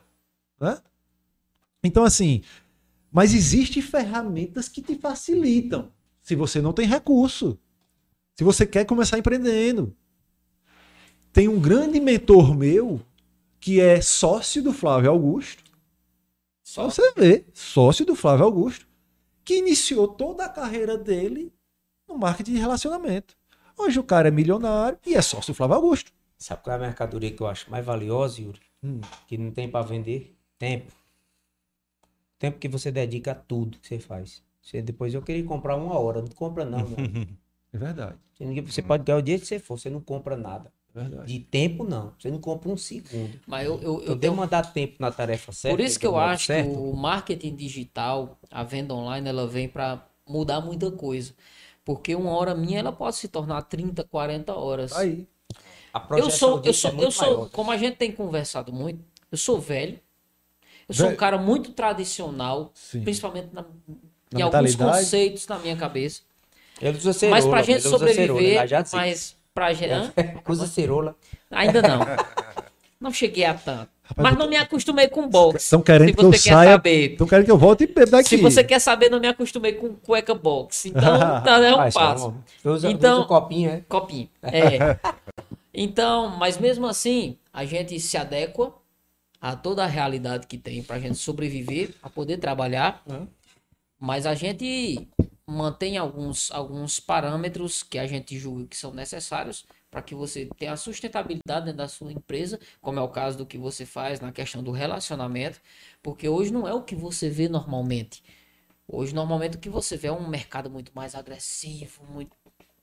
Né? 0.60 0.78
Então, 1.84 2.04
assim, 2.04 2.42
mas 3.12 3.34
existem 3.34 3.82
ferramentas 3.82 4.68
que 4.68 4.82
te 4.82 4.96
facilitam. 4.96 5.90
Se 6.22 6.36
você 6.36 6.62
não 6.62 6.74
tem 6.74 6.86
recurso. 6.86 7.58
Se 8.36 8.44
você 8.44 8.66
quer 8.66 8.86
começar 8.86 9.18
empreendendo. 9.18 9.96
Tem 11.32 11.48
um 11.48 11.60
grande 11.60 12.00
mentor 12.00 12.56
meu 12.56 13.00
que 13.68 13.82
é 13.82 14.00
sócio 14.00 14.64
do 14.64 14.72
Flávio 14.72 15.12
Augusto. 15.12 15.62
Só 16.64 16.90
você 16.90 17.12
ver, 17.12 17.46
sócio 17.54 18.06
do 18.06 18.16
Flávio 18.16 18.46
Augusto, 18.46 18.88
que 19.44 19.58
iniciou 19.58 20.08
toda 20.08 20.46
a 20.46 20.50
carreira 20.50 20.98
dele 20.98 21.54
no 22.08 22.18
marketing 22.18 22.54
de 22.54 22.60
relacionamento. 22.60 23.36
Hoje 23.78 24.00
o 24.00 24.06
cara 24.06 24.30
é 24.30 24.32
milionário 24.32 24.98
e 25.06 25.16
é 25.16 25.22
sócio 25.22 25.52
do 25.52 25.58
Flávio 25.58 25.76
Augusto. 25.76 26.14
Sabe 26.38 26.64
qual 26.64 26.76
é 26.76 26.80
a 26.80 26.82
mercadoria 26.82 27.30
que 27.30 27.42
eu 27.42 27.48
acho 27.48 27.70
mais 27.70 27.86
valiosa, 27.86 28.40
Yuri? 28.40 28.62
Hum. 28.82 29.02
Que 29.28 29.38
não 29.38 29.52
tem 29.52 29.70
pra 29.70 29.82
vender? 29.82 30.34
Tempo. 30.58 30.94
Tempo 32.40 32.60
que 32.60 32.70
você 32.70 32.90
dedica 32.90 33.34
a 33.34 33.36
tudo 33.36 33.80
que 33.80 33.88
você 33.90 34.00
faz. 34.00 34.42
Você, 34.62 34.82
depois 34.82 35.14
eu 35.14 35.22
queria 35.22 35.44
comprar 35.44 35.76
uma 35.76 36.00
hora, 36.00 36.22
não 36.22 36.30
compra 36.30 36.64
não. 36.64 36.80
não. 36.80 36.88
É 37.74 37.78
verdade. 37.78 38.18
Você 38.66 38.82
pode 38.82 39.04
ganhar 39.04 39.18
o 39.18 39.22
dia 39.22 39.38
que 39.38 39.46
você 39.46 39.60
for, 39.60 39.78
você 39.78 39.90
não 39.90 40.00
compra 40.00 40.38
nada. 40.38 40.72
Verdade. 40.98 41.32
De 41.32 41.40
tempo, 41.40 41.84
não. 41.84 42.14
Você 42.18 42.32
não 42.32 42.40
compra 42.40 42.70
um 42.70 42.78
segundo. 42.78 43.40
Mas 43.46 43.66
eu, 43.66 43.76
eu, 43.76 43.82
eu 43.82 44.00
Eu 44.00 44.06
tenho 44.06 44.16
devo 44.18 44.36
mandar 44.36 44.74
tempo 44.74 44.96
na 45.00 45.12
tarefa 45.12 45.52
certa. 45.52 45.78
Por 45.78 45.84
isso 45.84 46.00
que 46.00 46.08
eu 46.08 46.18
acho 46.18 46.46
certo. 46.48 46.72
que 46.72 46.76
o 46.78 46.94
marketing 46.94 47.56
digital, 47.56 48.38
a 48.50 48.64
venda 48.64 48.94
online, 48.96 49.30
ela 49.30 49.48
vem 49.48 49.70
para 49.70 50.06
mudar 50.28 50.60
muita 50.60 50.90
coisa. 50.92 51.34
Porque 51.86 52.16
uma 52.16 52.32
hora 52.32 52.56
minha, 52.56 52.80
ela 52.80 52.92
pode 52.92 53.16
se 53.16 53.28
tornar 53.28 53.62
30, 53.62 54.04
40 54.04 54.54
horas. 54.56 54.92
Aí. 54.94 55.28
A 55.94 56.06
Eu 56.18 56.30
sou, 56.30 56.62
eu 56.64 56.74
sou, 56.74 56.92
é 56.92 57.04
eu 57.06 57.12
sou, 57.12 57.28
maior. 57.38 57.50
como 57.52 57.72
a 57.72 57.78
gente 57.78 57.96
tem 57.96 58.12
conversado 58.12 58.74
muito, 58.74 59.00
eu 59.32 59.38
sou 59.38 59.60
velho. 59.60 60.00
Eu 60.90 60.96
sou 60.96 61.06
um 61.06 61.10
Velho. 61.10 61.20
cara 61.20 61.38
muito 61.38 61.72
tradicional, 61.74 62.72
Sim. 62.74 63.04
principalmente 63.04 63.50
na- 63.54 63.64
Na 64.32 64.40
em 64.40 64.42
alguns 64.42 64.76
conceitos 64.76 65.48
na 65.48 65.60
minha 65.60 65.76
cabeça. 65.76 66.22
Ele 66.82 66.98
usa 66.98 67.14
cerola, 67.14 67.38
mas 67.42 67.46
pra 67.50 67.62
gente 67.62 67.82
sobreviver, 67.82 68.66
disse. 68.68 68.96
mas 68.96 69.37
pra 69.58 69.74
gente, 69.74 69.92
hã? 69.92 70.14
Usa 70.48 70.68
cerola. 70.68 71.16
ainda 71.50 71.82
não. 71.82 72.00
Não 73.00 73.12
cheguei 73.14 73.46
a 73.46 73.54
tanto. 73.54 73.90
Mas 74.16 74.36
não 74.36 74.50
me 74.50 74.56
acostumei 74.56 75.08
com 75.08 75.30
boxe. 75.30 75.58
Estão 75.66 75.84
querendo 75.84 76.08
Se 76.10 76.16
que 76.16 76.26
eu 76.26 76.32
você 76.34 76.50
quer 76.50 76.56
saia. 76.56 76.72
saber. 76.72 77.12
Estão 77.12 77.28
querendo 77.28 77.46
que 77.46 77.52
eu 77.52 77.58
volte 77.58 77.84
e 77.84 77.88
beba 77.88 78.10
daqui. 78.10 78.30
Se 78.30 78.38
você 78.38 78.64
quer 78.64 78.80
saber, 78.80 79.08
não 79.12 79.20
me 79.20 79.28
acostumei 79.28 79.74
com 79.74 79.94
cueca 79.94 80.34
box. 80.34 80.88
Então, 80.88 81.02
tá, 81.46 81.60
é 81.64 81.76
um 81.76 81.80
Ah, 81.80 81.88
é 81.88 81.92
passo. 81.92 82.34
Eu 82.64 82.74
uso, 82.74 82.88
Então- 82.88 83.20
uso 83.20 83.28
copinho, 83.28 83.70
é? 83.70 83.82
Copinho. 83.88 84.28
É. 84.42 84.98
Então, 85.72 86.28
mas 86.38 86.58
mesmo 86.58 86.88
assim, 86.88 87.38
a 87.54 87.66
gente 87.66 88.00
se 88.00 88.18
adequa 88.18 88.74
a 89.40 89.56
toda 89.56 89.84
a 89.84 89.88
realidade 89.88 90.48
que 90.48 90.58
tem 90.58 90.82
pra 90.82 90.98
gente 90.98 91.20
sobreviver, 91.20 91.92
a 92.02 92.10
poder 92.10 92.38
trabalhar. 92.38 93.04
Mas 94.00 94.26
a 94.26 94.34
gente 94.34 95.08
mantém 95.48 95.98
alguns, 95.98 96.52
alguns 96.52 97.00
parâmetros 97.00 97.82
que 97.82 97.98
a 97.98 98.06
gente 98.06 98.38
julga 98.38 98.66
que 98.68 98.76
são 98.76 98.94
necessários 98.94 99.66
para 99.90 100.02
que 100.02 100.14
você 100.14 100.50
tenha 100.58 100.74
a 100.74 100.78
sustentabilidade 100.78 101.66
dentro 101.66 101.78
da 101.78 101.88
sua 101.88 102.12
empresa, 102.12 102.60
como 102.82 103.00
é 103.00 103.02
o 103.02 103.08
caso 103.08 103.38
do 103.38 103.46
que 103.46 103.58
você 103.58 103.86
faz 103.86 104.20
na 104.20 104.32
questão 104.32 104.62
do 104.62 104.72
relacionamento, 104.72 105.60
porque 106.04 106.28
hoje 106.28 106.52
não 106.52 106.68
é 106.68 106.74
o 106.74 106.82
que 106.82 106.96
você 106.96 107.30
vê 107.30 107.48
normalmente. 107.48 108.22
Hoje, 108.90 109.14
normalmente, 109.16 109.58
o 109.58 109.60
que 109.60 109.70
você 109.70 109.98
vê 109.98 110.08
é 110.08 110.12
um 110.12 110.28
mercado 110.28 110.70
muito 110.70 110.92
mais 110.96 111.14
agressivo, 111.16 112.04
muito 112.10 112.32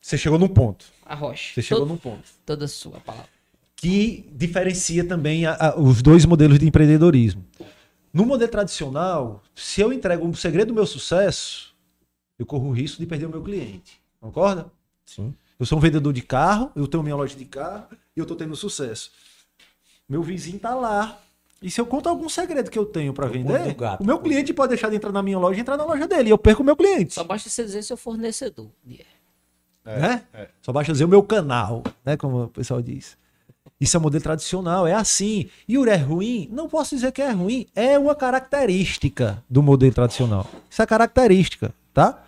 Você 0.01 0.19
chegou 0.19 0.39
num 0.39 0.49
ponto. 0.49 0.87
arrocha. 1.05 1.55
Você 1.55 1.63
chegou 1.63 1.81
Todo- 1.87 1.89
num 1.93 1.97
ponto. 1.99 2.23
Toda 2.45 2.69
sua 2.69 3.01
palavra. 3.01 3.29
Que 3.77 4.29
diferencia 4.33 5.07
também 5.07 5.47
a- 5.47 5.57
a- 5.59 5.79
os 5.81 6.03
dois 6.03 6.25
modelos 6.27 6.59
de 6.59 6.67
empreendedorismo. 6.67 7.45
No 8.13 8.25
modelo 8.27 8.51
tradicional, 8.51 9.43
se 9.55 9.81
eu 9.81 9.93
entrego 9.93 10.27
um 10.27 10.35
segredo 10.35 10.69
do 10.69 10.75
meu 10.75 10.87
sucesso, 10.87 11.74
eu 12.39 12.47
corro 12.47 12.69
o 12.69 12.73
risco 12.73 12.99
de 13.01 13.07
perder 13.07 13.27
o 13.27 13.31
meu 13.31 13.43
cliente. 13.43 14.01
Concorda? 14.21 14.67
Sim. 15.07 15.35
Eu 15.59 15.67
sou 15.67 15.79
um 15.79 15.81
vendedor 15.81 16.13
de 16.13 16.23
carro, 16.23 16.71
eu 16.75 16.87
tenho 16.87 17.03
minha 17.03 17.15
loja 17.17 17.37
de 17.37 17.45
carro 17.45 17.87
e 18.17 18.21
eu 18.21 18.27
tô 18.27 18.35
tendo 18.35 18.57
sucesso. 18.57 19.11
Meu 20.09 20.23
vizinho 20.23 20.59
tá 20.59 20.75
lá. 20.75 21.19
E 21.63 21.71
se 21.71 21.81
eu 21.81 21.87
conto 21.87 22.09
algum 22.09 22.29
segredo 22.29 22.71
que 22.71 22.79
eu 22.79 22.85
tenho 22.85 23.13
para 23.15 23.27
O 23.27 23.31
vender, 23.31 23.75
gato. 23.75 24.03
o 24.03 24.07
meu 24.07 24.19
cliente 24.19 24.53
pode 24.53 24.71
deixar 24.71 24.91
de 24.91 24.97
entrar 24.97 25.13
na 25.13 25.23
minha 25.23 25.39
loja 25.39 25.57
e 25.59 25.61
entrar 25.63 25.77
na 25.77 25.85
loja 25.85 26.07
dele. 26.07 26.29
E 26.29 26.31
eu 26.31 26.37
perco 26.39 26.63
o 26.63 26.65
meu 26.65 26.77
cliente. 26.77 27.15
Só 27.15 27.25
basta 27.25 27.49
você 27.49 27.65
dizer 27.65 27.83
seu 27.83 27.97
fornecedor. 27.97 28.69
né? 29.85 30.25
Só 30.61 30.73
basta 30.73 30.93
dizer 30.93 31.05
o 31.05 31.09
meu 31.09 31.23
canal, 31.23 31.83
né? 32.05 32.17
Como 32.17 32.45
o 32.45 32.49
pessoal 32.49 32.83
diz. 32.83 33.17
Isso 33.81 33.97
é 33.97 34.01
um 34.01 34.03
modelo 34.03 34.23
tradicional, 34.23 34.87
é 34.87 34.93
assim. 34.95 35.49
Yuri 35.69 35.91
é 35.91 35.97
ruim? 35.97 36.49
Não 36.53 36.69
posso 36.69 36.95
dizer 36.95 37.13
que 37.13 37.23
é 37.23 37.31
ruim. 37.31 37.67
É 37.75 37.99
uma 37.99 38.15
característica 38.15 39.43
do 39.49 39.63
modelo 39.63 39.93
tradicional. 39.93 40.49
Isso 40.71 40.81
é 40.83 40.87
característica, 40.87 41.75
tá? 41.95 42.23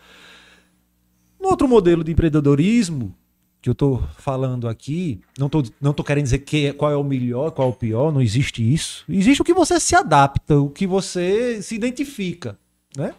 No 1.39 1.49
outro 1.49 1.69
modelo 1.69 2.03
de 2.03 2.13
empreendedorismo 2.13 3.15
que 3.61 3.69
eu 3.69 3.75
tô 3.75 4.01
falando 4.17 4.69
aqui, 4.69 5.21
não 5.37 5.49
tô, 5.49 5.63
não 5.81 5.93
tô 5.93 6.05
querendo 6.05 6.25
dizer 6.25 6.39
que, 6.39 6.73
qual 6.75 6.91
é 6.93 6.97
o 6.97 7.03
melhor, 7.03 7.51
qual 7.51 7.69
é 7.69 7.71
o 7.73 7.75
pior, 7.75 8.13
não 8.13 8.23
existe 8.23 8.63
isso. 8.63 9.05
Existe 9.09 9.43
o 9.43 9.45
que 9.45 9.53
você 9.53 9.81
se 9.81 9.97
adapta, 9.97 10.57
o 10.57 10.71
que 10.71 10.87
você 10.87 11.61
se 11.61 11.75
identifica, 11.75 12.57
né? 12.97 13.13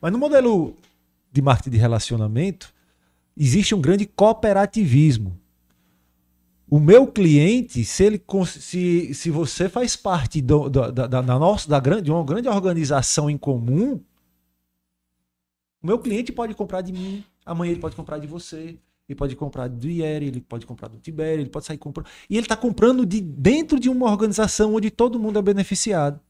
Mas 0.00 0.10
no 0.10 0.18
modelo 0.18 0.74
de 1.30 1.42
marketing 1.42 1.70
de 1.70 1.76
relacionamento, 1.76 2.72
existe 3.36 3.74
um 3.74 3.80
grande 3.80 4.06
cooperativismo. 4.06 5.38
O 6.68 6.80
meu 6.80 7.06
cliente, 7.06 7.84
se 7.84 8.02
ele 8.04 8.22
se, 8.46 9.12
se 9.12 9.30
você 9.30 9.68
faz 9.68 9.94
parte 9.94 10.40
do- 10.40 10.70
da, 10.70 10.90
da, 10.90 11.06
da 11.06 11.22
nossa 11.22 11.68
da 11.68 11.78
grande, 11.78 12.04
de 12.04 12.10
uma 12.10 12.24
grande 12.24 12.48
organização 12.48 13.28
em 13.28 13.36
comum, 13.36 14.00
o 15.82 15.86
meu 15.86 15.98
cliente 15.98 16.30
pode 16.32 16.54
comprar 16.54 16.80
de 16.80 16.92
mim, 16.92 17.24
amanhã 17.44 17.72
ele 17.72 17.80
pode 17.80 17.96
comprar 17.96 18.18
de 18.18 18.26
você, 18.26 18.78
ele 19.08 19.16
pode 19.16 19.34
comprar 19.34 19.68
do 19.68 19.88
Ieri, 19.88 20.26
ele 20.26 20.40
pode 20.40 20.64
comprar 20.64 20.88
do 20.88 20.98
Tibério, 20.98 21.42
ele 21.42 21.50
pode 21.50 21.66
sair 21.66 21.78
comprando. 21.78 22.08
E 22.30 22.36
ele 22.36 22.44
está 22.44 22.56
comprando 22.56 23.04
de 23.04 23.20
dentro 23.20 23.80
de 23.80 23.88
uma 23.88 24.10
organização 24.10 24.74
onde 24.74 24.90
todo 24.90 25.18
mundo 25.18 25.38
é 25.38 25.42
beneficiado. 25.42 26.20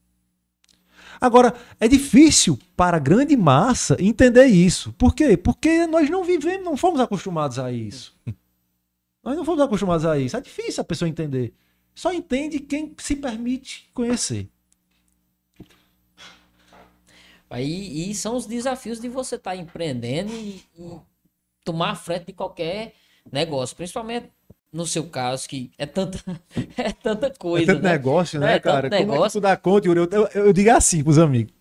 Agora, 1.20 1.54
é 1.78 1.86
difícil 1.86 2.58
para 2.76 2.96
a 2.96 3.00
grande 3.00 3.36
massa 3.36 3.96
entender 4.00 4.46
isso. 4.46 4.92
Por 4.94 5.14
quê? 5.14 5.36
Porque 5.36 5.86
nós 5.86 6.10
não 6.10 6.24
vivemos, 6.24 6.64
não 6.64 6.76
fomos 6.76 6.98
acostumados 6.98 7.58
a 7.58 7.70
isso. 7.70 8.16
Nós 9.24 9.36
não 9.36 9.44
fomos 9.44 9.60
acostumados 9.60 10.04
a 10.04 10.18
isso. 10.18 10.36
É 10.36 10.40
difícil 10.40 10.80
a 10.80 10.84
pessoa 10.84 11.08
entender. 11.08 11.54
Só 11.94 12.12
entende 12.12 12.58
quem 12.58 12.92
se 12.98 13.14
permite 13.14 13.88
conhecer. 13.94 14.50
Aí, 17.52 18.10
e 18.10 18.14
são 18.14 18.34
os 18.34 18.46
desafios 18.46 18.98
de 18.98 19.08
você 19.08 19.36
estar 19.36 19.54
empreendendo 19.54 20.32
e, 20.32 20.62
e 20.78 20.98
tomar 21.62 21.90
a 21.90 21.94
frente 21.94 22.26
de 22.26 22.32
qualquer 22.32 22.94
negócio. 23.30 23.76
Principalmente 23.76 24.30
no 24.72 24.86
seu 24.86 25.04
caso, 25.04 25.46
que 25.46 25.70
é 25.76 25.84
tanta, 25.84 26.18
é 26.78 26.92
tanta 26.92 27.30
coisa. 27.30 27.70
é 27.70 27.74
tanto 27.74 27.84
né? 27.84 27.90
negócio, 27.92 28.40
né, 28.40 28.54
É 28.54 28.58
cara? 28.58 28.88
Como 28.88 28.94
é 28.94 29.04
que 29.04 29.10
negócio. 29.10 29.38
tu 29.38 29.42
dá 29.42 29.54
conta, 29.54 29.86
Yuri? 29.86 30.00
Eu, 30.00 30.08
eu, 30.10 30.28
eu 30.46 30.52
digo 30.52 30.70
assim 30.70 31.04
pros 31.04 31.18
amigos. 31.18 31.52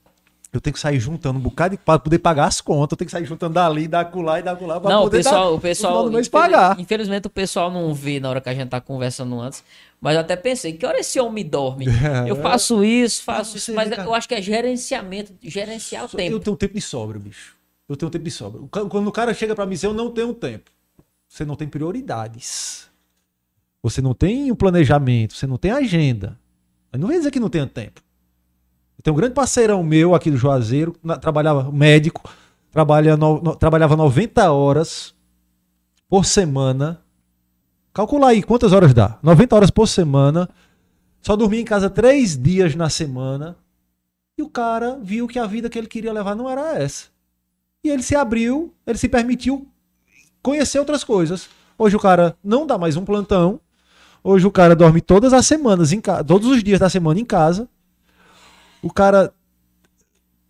Eu 0.54 0.60
tenho 0.60 0.74
que 0.74 0.80
sair 0.82 1.00
juntando 1.00 1.40
um 1.40 1.42
bocado 1.42 1.78
para 1.78 1.98
poder 1.98 2.20
pagar 2.20 2.46
as 2.46 2.60
contas. 2.60 2.92
Eu 2.92 2.98
tenho 2.98 3.06
que 3.06 3.12
sair 3.12 3.24
juntando 3.26 3.54
dali, 3.54 3.88
da 3.88 4.02
acolá 4.02 4.40
e 4.40 4.44
da 4.44 4.52
acolá 4.52 4.82
para 4.82 4.90
Não, 4.90 5.00
o 5.00 5.04
poder 5.04 5.18
pessoal, 5.20 5.44
dar, 5.46 5.50
o 5.50 5.54
no 5.56 5.62
pessoal, 5.62 6.04
do 6.04 6.12
mês 6.12 6.28
pagar. 6.28 6.78
infelizmente 6.80 7.28
o 7.28 7.30
pessoal 7.30 7.72
não 7.72 7.94
vê 7.94 8.20
na 8.20 8.30
hora 8.30 8.42
que 8.42 8.50
a 8.50 8.54
gente 8.54 8.68
tá 8.68 8.82
conversando 8.82 9.40
antes, 9.40 9.64
mas 10.02 10.16
eu 10.16 10.20
até 10.20 10.36
pensei, 10.36 10.74
que 10.74 10.86
hora 10.86 11.00
esse 11.00 11.18
homem 11.22 11.46
dorme? 11.48 11.86
Eu 12.28 12.36
faço 12.36 12.84
isso, 12.84 13.24
faço 13.24 13.56
isso, 13.56 13.74
mas 13.74 13.90
cara. 13.90 14.04
eu 14.04 14.14
acho 14.14 14.28
que 14.28 14.36
é 14.36 14.42
gerenciamento, 14.42 15.34
gerenciar 15.42 16.04
o 16.06 16.10
Só- 16.10 16.18
tempo. 16.18 16.36
Eu 16.36 16.40
tenho 16.40 16.58
tempo 16.58 16.74
de 16.74 16.82
sobra, 16.82 17.18
bicho. 17.18 17.56
Eu 17.88 17.96
tenho 17.96 18.10
tempo 18.12 18.24
de 18.26 18.32
sobra. 18.32 18.62
O 18.62 18.68
Quando 18.68 19.08
o 19.08 19.12
cara 19.12 19.34
chega 19.34 19.56
pra 19.56 19.66
mim 19.66 19.72
e 19.74 19.76
diz, 19.76 19.84
eu 19.84 19.94
não 19.94 20.12
tenho 20.12 20.34
tempo. 20.34 20.70
Você 21.30 21.46
não 21.46 21.56
tem 21.56 21.68
prioridades. 21.68 22.90
Você 23.82 24.02
não 24.02 24.14
tem 24.14 24.52
um 24.52 24.56
planejamento, 24.56 25.34
você 25.34 25.48
não 25.48 25.58
tem 25.58 25.72
agenda. 25.72 26.38
Mas 26.92 27.00
não 27.00 27.08
vem 27.08 27.18
dizer 27.18 27.32
que 27.32 27.40
não 27.40 27.50
tenha 27.50 27.66
tempo. 27.66 28.02
Eu 29.02 29.04
tenho 29.04 29.16
um 29.16 29.18
grande 29.18 29.34
parceirão 29.34 29.84
meu 29.84 30.14
aqui 30.14 30.30
do 30.30 30.38
Juazeiro, 30.38 30.96
na- 31.04 31.18
trabalhava 31.18 31.72
médico, 31.72 32.22
trabalha 32.70 33.18
no- 33.18 33.42
no- 33.42 33.56
trabalhava 33.56 33.96
90 33.98 34.52
horas 34.52 35.16
por 36.08 36.24
semana. 36.24 37.02
Calcula 37.92 38.28
aí 38.30 38.44
quantas 38.44 38.72
horas 38.74 38.94
dá. 38.94 39.18
90 39.24 39.56
horas 39.56 39.72
por 39.72 39.88
semana. 39.88 40.48
Só 41.20 41.36
dormia 41.36 41.60
em 41.60 41.66
casa 41.66 41.90
três 41.90 42.38
dias 42.38 42.76
na 42.76 42.90
semana. 42.92 43.58
E 44.38 44.44
o 44.44 44.50
cara 44.50 45.00
viu 45.02 45.28
que 45.28 45.40
a 45.40 45.48
vida 45.48 45.68
que 45.68 45.80
ele 45.80 45.88
queria 45.88 46.14
levar 46.14 46.36
não 46.36 46.48
era 46.48 46.78
essa. 46.80 47.06
E 47.84 47.90
ele 47.90 48.04
se 48.04 48.16
abriu, 48.16 48.72
ele 48.86 49.00
se 49.00 49.10
permitiu 49.10 49.68
conhecer 50.44 50.78
outras 50.78 51.04
coisas. 51.04 51.50
Hoje 51.76 51.96
o 51.96 52.00
cara 52.00 52.38
não 52.44 52.68
dá 52.68 52.78
mais 52.78 52.96
um 52.96 53.04
plantão. 53.04 53.60
Hoje 54.24 54.46
o 54.46 54.52
cara 54.52 54.76
dorme 54.76 55.02
todas 55.02 55.34
as 55.34 55.48
semanas 55.48 55.92
em 55.92 56.00
todos 56.00 56.48
os 56.48 56.64
dias 56.64 56.80
da 56.80 56.88
semana 56.88 57.20
em 57.20 57.26
casa. 57.26 57.68
O 58.82 58.92
cara 58.92 59.34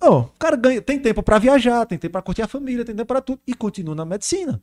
não, 0.02 0.22
o 0.22 0.28
cara 0.40 0.56
ganha, 0.56 0.82
tem 0.82 1.00
tempo 1.00 1.22
pra 1.22 1.38
viajar, 1.38 1.86
tem 1.86 1.98
tempo 1.98 2.14
pra 2.14 2.24
curtir 2.24 2.42
a 2.42 2.48
família, 2.48 2.84
tem 2.84 2.96
tempo 2.96 3.08
pra 3.08 3.22
tudo 3.22 3.40
e 3.46 3.54
continua 3.54 3.94
na 3.94 4.04
medicina. 4.04 4.60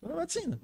Na 0.00 0.14
medicina. 0.14 0.60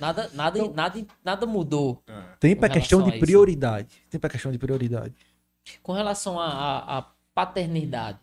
Nada, 0.00 0.30
nada, 0.32 0.68
nada, 0.70 1.06
nada 1.22 1.46
mudou. 1.46 2.02
Tempo 2.40 2.60
Com 2.60 2.66
é 2.66 2.68
questão 2.70 3.02
de 3.02 3.18
prioridade. 3.18 3.88
Tempo 4.08 4.26
é 4.26 4.30
questão 4.30 4.50
de 4.50 4.58
prioridade. 4.58 5.14
Com 5.82 5.92
relação 5.92 6.40
à 6.40 7.12
paternidade, 7.34 8.18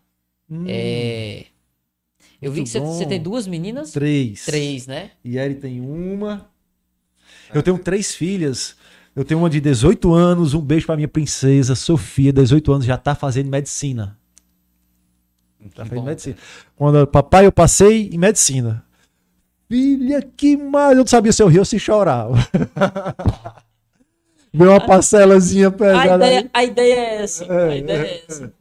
Hum, 0.50 0.66
é, 0.68 1.46
eu 2.40 2.52
vi 2.52 2.64
que 2.64 2.68
você, 2.68 3.06
tem 3.06 3.22
duas 3.22 3.46
meninas? 3.46 3.92
Três. 3.92 4.44
Três, 4.44 4.86
né? 4.86 5.12
E 5.24 5.38
Eri 5.38 5.54
tem 5.54 5.80
uma. 5.80 6.50
Eu 7.54 7.62
tenho 7.62 7.78
três 7.78 8.14
filhas. 8.14 8.76
Eu 9.14 9.24
tenho 9.24 9.40
uma 9.40 9.50
de 9.50 9.60
18 9.60 10.12
anos. 10.14 10.54
Um 10.54 10.60
beijo 10.60 10.86
pra 10.86 10.96
minha 10.96 11.08
princesa, 11.08 11.74
Sofia, 11.74 12.32
18 12.32 12.72
anos, 12.72 12.84
já 12.86 12.96
tá 12.96 13.14
fazendo 13.14 13.48
medicina. 13.50 14.18
Tá 15.74 15.84
fazendo 15.84 16.00
bom. 16.00 16.06
medicina. 16.06 16.36
Quando 16.76 16.98
eu- 16.98 17.06
papai, 17.06 17.46
eu 17.46 17.52
passei 17.52 18.08
em 18.12 18.18
medicina. 18.18 18.84
Filha, 19.68 20.20
que 20.36 20.56
mais? 20.56 20.92
Eu 20.92 20.98
não 20.98 21.06
sabia 21.06 21.32
se 21.32 21.42
eu 21.42 21.48
ria 21.48 21.60
ou 21.60 21.64
se 21.64 21.78
chorava. 21.78 22.34
Veio 24.52 24.70
uma 24.70 24.80
parcelazinha 24.86 25.68
A 25.68 25.72
pesada. 25.72 26.14
ideia, 26.26 26.50
a 26.52 26.64
ideia 26.64 26.94
é 26.94 27.22
essa. 27.22 27.44
É, 27.46 27.68
a 27.70 27.76
ideia 27.76 28.02
é 28.02 28.24
essa. 28.28 28.52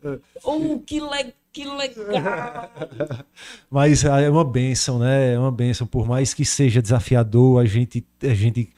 Oh, 0.42 0.80
que, 0.80 1.02
le, 1.02 1.34
que 1.52 1.66
legal! 1.66 2.72
Mas 3.70 4.06
é 4.06 4.30
uma 4.30 4.46
benção, 4.46 5.00
né? 5.00 5.34
É 5.34 5.40
uma 5.40 5.52
benção. 5.52 5.86
Por 5.86 6.08
mais 6.08 6.34
que 6.34 6.46
seja 6.46 6.82
desafiador, 6.82 7.60
a 7.62 7.66
gente, 7.66 8.06
a 8.24 8.34
gente 8.34 8.70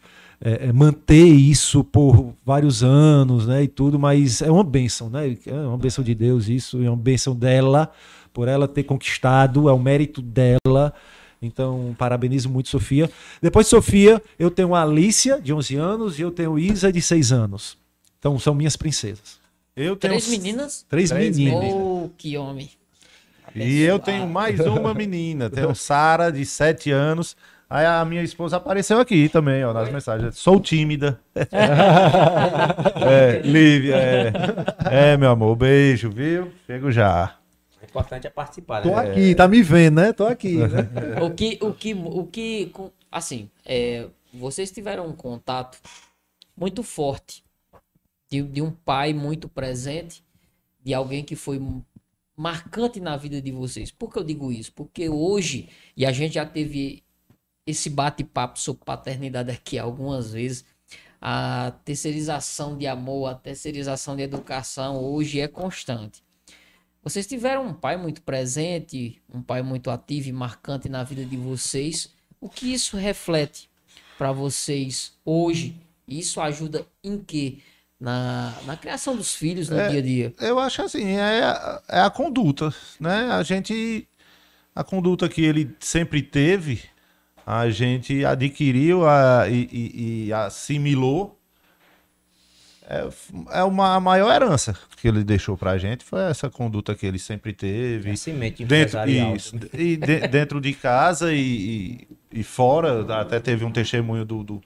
é, 0.45 0.67
é, 0.67 0.73
manter 0.73 1.25
isso 1.25 1.85
por 1.85 2.33
vários 2.45 2.83
anos, 2.83 3.47
né? 3.47 3.63
E 3.63 3.67
tudo, 3.67 3.97
mas 3.97 4.41
é 4.41 4.51
uma 4.51 4.63
benção, 4.63 5.09
né? 5.09 5.37
É 5.45 5.53
uma 5.53 5.77
benção 5.77 6.03
de 6.03 6.13
Deus 6.13 6.49
isso, 6.49 6.83
é 6.83 6.89
uma 6.89 6.97
benção 6.97 7.33
dela, 7.33 7.89
por 8.33 8.49
ela 8.49 8.67
ter 8.67 8.83
conquistado, 8.83 9.69
é 9.69 9.71
o 9.71 9.79
mérito 9.79 10.21
dela. 10.21 10.93
Então, 11.41 11.95
parabenizo 11.97 12.49
muito 12.49 12.67
Sofia. 12.67 13.09
Depois 13.41 13.67
de 13.67 13.69
Sofia, 13.69 14.21
eu 14.37 14.51
tenho 14.51 14.75
a 14.75 14.81
Alicia, 14.81 15.39
de 15.41 15.53
11 15.53 15.75
anos, 15.77 16.19
e 16.19 16.21
eu 16.21 16.31
tenho 16.31 16.59
Isa, 16.59 16.91
de 16.91 17.01
6 17.01 17.31
anos. 17.31 17.77
Então, 18.19 18.37
são 18.37 18.53
minhas 18.53 18.75
princesas. 18.75 19.39
Eu 19.75 19.95
tenho 19.95 20.13
Três 20.13 20.27
meninas? 20.27 20.85
Três, 20.89 21.09
Três 21.09 21.37
meninas. 21.37 21.63
meninas. 21.63 21.81
Oh, 21.81 22.09
que 22.17 22.37
homem. 22.37 22.69
E 23.55 23.81
eu 23.81 23.99
tenho 23.99 24.27
mais 24.27 24.59
uma 24.59 24.93
menina. 24.93 25.49
Tenho 25.49 25.73
Sara, 25.75 26.31
de 26.31 26.45
7 26.45 26.91
anos. 26.91 27.35
Aí 27.69 27.85
a 27.85 28.03
minha 28.05 28.21
esposa 28.21 28.57
apareceu 28.57 28.99
aqui 28.99 29.29
também, 29.29 29.63
ó, 29.63 29.73
nas 29.73 29.91
mensagens. 29.91 30.37
Sou 30.37 30.59
tímida. 30.59 31.19
é, 31.35 33.41
Lívia, 33.43 33.95
é. 33.95 34.33
É, 34.91 35.17
meu 35.17 35.31
amor, 35.31 35.55
beijo, 35.55 36.09
viu? 36.09 36.51
Chego 36.67 36.91
já. 36.91 37.37
O 37.81 37.85
importante 37.85 38.27
é 38.27 38.29
participar. 38.29 38.81
Tô 38.81 38.89
né? 38.89 39.09
aqui, 39.09 39.33
tá 39.33 39.47
me 39.47 39.63
vendo, 39.63 39.95
né? 39.95 40.13
Tô 40.13 40.25
aqui, 40.25 40.57
né? 40.57 40.89
O 41.21 41.31
que, 41.31 41.57
o 41.61 41.73
que, 41.73 41.93
o 41.93 42.27
que, 42.27 42.71
assim, 43.11 43.49
é, 43.65 44.07
vocês 44.33 44.71
tiveram 44.71 45.07
um 45.07 45.13
contato 45.13 45.79
muito 46.55 46.83
forte 46.83 47.43
de, 48.29 48.41
de 48.41 48.61
um 48.61 48.71
pai 48.71 49.13
muito 49.13 49.47
presente, 49.47 50.23
de 50.83 50.93
alguém 50.93 51.23
que 51.23 51.35
foi 51.35 51.61
marcante 52.35 52.99
na 52.99 53.15
vida 53.15 53.41
de 53.41 53.51
vocês. 53.51 53.91
Por 53.91 54.11
que 54.11 54.17
eu 54.17 54.23
digo 54.23 54.51
isso? 54.51 54.73
Porque 54.73 55.07
hoje, 55.07 55.69
e 55.95 56.05
a 56.05 56.11
gente 56.11 56.33
já 56.33 56.45
teve 56.45 57.03
esse 57.65 57.89
bate-papo 57.89 58.59
sobre 58.59 58.83
paternidade 58.83 59.51
aqui 59.51 59.77
algumas 59.79 60.31
vezes, 60.33 60.65
a 61.21 61.71
terceirização 61.85 62.77
de 62.77 62.85
amor, 62.85 63.27
a 63.29 63.35
terceirização 63.35 64.15
de 64.15 64.23
educação 64.23 64.97
hoje 65.01 65.39
é 65.39 65.47
constante. 65.47 66.21
Vocês 67.01 67.25
tiveram 67.27 67.67
um 67.67 67.73
pai 67.73 67.97
muito 67.97 68.21
presente, 68.21 69.21
um 69.33 69.41
pai 69.41 69.61
muito 69.61 69.89
ativo 69.89 70.29
e 70.29 70.31
marcante 70.33 70.87
na 70.89 71.03
vida 71.03 71.23
de 71.25 71.37
vocês. 71.37 72.09
O 72.39 72.49
que 72.49 72.73
isso 72.73 72.97
reflete 72.97 73.69
para 74.17 74.31
vocês 74.31 75.13
hoje? 75.25 75.75
Isso 76.07 76.39
ajuda 76.41 76.85
em 77.03 77.17
quê? 77.17 77.59
Na, 77.99 78.53
na 78.65 78.75
criação 78.75 79.15
dos 79.15 79.33
filhos 79.33 79.69
no 79.69 79.79
É. 79.79 79.87
dia 79.89 79.99
a 79.99 80.01
dia. 80.01 80.33
Eu 80.41 80.59
acho 80.59 80.81
assim, 80.81 81.05
é, 81.15 81.41
a- 81.43 81.81
é 81.87 81.99
a 82.01 82.09
conduta, 82.09 82.73
né? 82.99 83.31
A 83.31 83.41
gente, 83.43 84.05
a 84.75 84.83
conduta 84.83 85.29
que 85.29 85.41
ele 85.41 85.73
sempre 85.79 86.21
teve, 86.21 86.81
a 87.45 87.69
gente 87.69 88.23
adquiriu 88.25 89.05
a- 89.07 89.47
e, 89.49 89.67
e- 89.71 90.25
e 90.27 90.33
assimilou. 90.33 91.39
É, 92.85 93.59
é 93.59 93.63
uma 93.63 93.95
a 93.95 93.99
maior 93.99 94.29
herança 94.33 94.77
que 94.97 95.07
ele 95.07 95.23
deixou 95.23 95.57
pra 95.57 95.77
gente, 95.77 96.03
foi 96.03 96.21
essa 96.23 96.49
conduta 96.49 96.93
que 96.93 97.05
ele 97.05 97.17
sempre 97.17 97.53
teve. 97.53 98.11
É 98.11 98.15
semente 98.15 98.65
Dentro, 98.65 98.97
empresarial. 98.99 99.35
isso, 99.35 99.55
e 99.73 99.95
de- 99.95 100.27
dentro 100.27 100.59
de 100.59 100.73
casa 100.73 101.33
e, 101.33 102.05
e, 102.31 102.43
fora, 102.43 103.05
até 103.21 103.39
teve 103.39 103.63
um 103.63 103.71
testemunho 103.71 104.25
do, 104.25 104.43
do, 104.43 104.61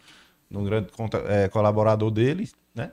um 0.52 0.64
grande 0.64 0.90
é, 1.28 1.48
colaborador 1.48 2.10
dele, 2.10 2.50
né? 2.74 2.92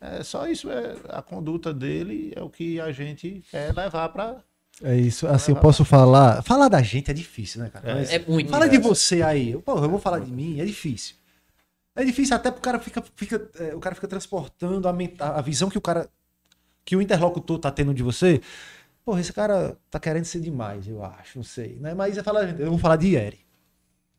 É 0.00 0.22
só 0.24 0.48
isso, 0.48 0.70
é, 0.70 0.96
a 1.10 1.20
conduta 1.22 1.72
dele 1.72 2.32
é 2.34 2.42
o 2.42 2.48
que 2.48 2.80
a 2.80 2.90
gente 2.92 3.42
quer 3.50 3.74
levar 3.74 4.08
para. 4.08 4.36
É 4.82 4.96
isso. 4.96 5.26
Assim, 5.26 5.52
eu 5.52 5.56
posso 5.56 5.84
falar. 5.84 6.42
Falar 6.42 6.68
da 6.68 6.82
gente 6.82 7.10
é 7.10 7.14
difícil, 7.14 7.62
né, 7.62 7.70
cara? 7.70 7.94
Mas 7.94 8.10
É 8.10 8.18
muito. 8.18 8.50
fala 8.50 8.68
de 8.68 8.78
você 8.78 9.22
aí. 9.22 9.56
Pô, 9.58 9.78
eu 9.78 9.88
vou 9.88 9.98
falar 9.98 10.18
de 10.20 10.30
mim, 10.32 10.60
é 10.60 10.64
difícil. 10.64 11.14
É 11.94 12.04
difícil 12.04 12.34
até 12.34 12.50
porque 12.50 12.60
o 12.60 12.64
cara 12.64 12.78
fica, 12.78 13.02
fica, 13.14 13.50
é, 13.60 13.74
o 13.74 13.78
cara 13.78 13.94
fica 13.94 14.08
transportando 14.08 14.88
a, 14.88 14.92
menta- 14.92 15.28
a 15.36 15.40
visão 15.40 15.68
que 15.68 15.78
o 15.78 15.80
cara. 15.80 16.08
que 16.84 16.96
o 16.96 17.02
interlocutor 17.02 17.58
tá 17.58 17.70
tendo 17.70 17.92
de 17.94 18.02
você. 18.02 18.40
Porra, 19.04 19.20
esse 19.20 19.32
cara 19.32 19.76
tá 19.90 19.98
querendo 20.00 20.24
ser 20.24 20.40
demais, 20.40 20.86
eu 20.88 21.04
acho, 21.04 21.38
não 21.38 21.44
sei. 21.44 21.76
Né? 21.80 21.92
Mas 21.94 22.16
eu, 22.16 22.24
falo, 22.24 22.38
eu 22.38 22.70
vou 22.70 22.78
falar 22.78 22.96
de 22.96 23.08
Yeri. 23.14 23.40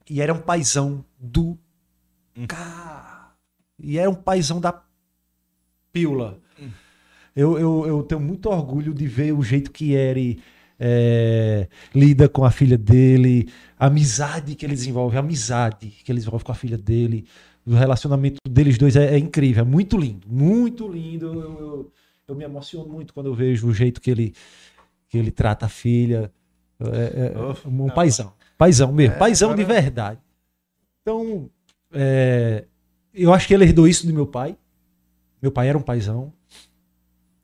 E 0.10 0.22
era 0.22 0.34
um 0.34 0.40
paizão 0.40 1.04
do. 1.20 1.58
Cá. 2.48 3.34
E 3.80 3.98
era 3.98 4.10
um 4.10 4.16
paizão 4.16 4.60
da 4.62 4.82
pílula. 5.92 6.40
Eu, 7.36 7.58
eu, 7.58 7.86
eu 7.88 8.04
tenho 8.04 8.22
muito 8.22 8.48
orgulho 8.50 8.94
de 8.94 9.08
ver 9.08 9.32
o 9.34 9.42
jeito 9.42 9.72
que 9.72 9.94
Eri 9.94 10.42
é, 10.80 11.68
lida 11.94 12.28
com 12.28 12.44
a 12.44 12.52
filha 12.52 12.78
dele, 12.78 13.48
a 13.80 13.88
amizade 13.88 14.56
que 14.56 14.66
ele 14.66 14.74
desenvolve, 14.76 15.16
a 15.18 15.20
amizade 15.20 15.88
que 16.04 16.12
ele 16.12 16.20
desenvolve 16.20 16.44
com 16.46 16.52
a 16.52 16.56
filha 16.56 16.78
dele. 16.78 17.26
O 17.66 17.74
relacionamento 17.74 18.38
deles 18.48 18.78
dois 18.78 18.96
é, 18.96 19.14
é 19.16 19.18
incrível, 19.18 19.62
é 19.64 19.66
muito 19.68 19.98
lindo, 19.98 20.28
muito 20.28 20.88
lindo. 20.88 21.26
Eu, 21.28 21.34
eu- 21.42 21.92
eu- 22.28 22.36
me 22.36 22.44
emociono 22.44 22.90
muito 22.92 23.14
quando 23.14 23.28
eu 23.28 23.34
vejo 23.36 23.68
o 23.68 23.74
jeito 23.74 24.02
que 24.02 24.10
ele, 24.12 24.34
que 25.08 25.18
ele 25.18 25.30
trata 25.32 25.66
a 25.68 25.70
filha. 25.70 26.32
É, 26.80 27.32
é 27.36 27.40
um 27.68 27.88
paizão, 27.94 28.34
paizão 28.58 28.92
mesmo, 28.92 29.14
paizão 29.20 29.50
de 29.56 29.64
verdade. 29.64 30.20
Então, 31.02 31.50
é, 31.94 32.66
eu 33.14 33.32
acho 33.34 33.48
que 33.48 33.54
ele 33.54 33.64
herdou 33.66 33.88
isso 33.88 34.06
do 34.08 34.14
meu 34.14 34.26
pai. 34.28 34.58
Meu 35.42 35.52
pai 35.52 35.70
era 35.70 35.78
um 35.78 35.82
paizão. 35.82 36.34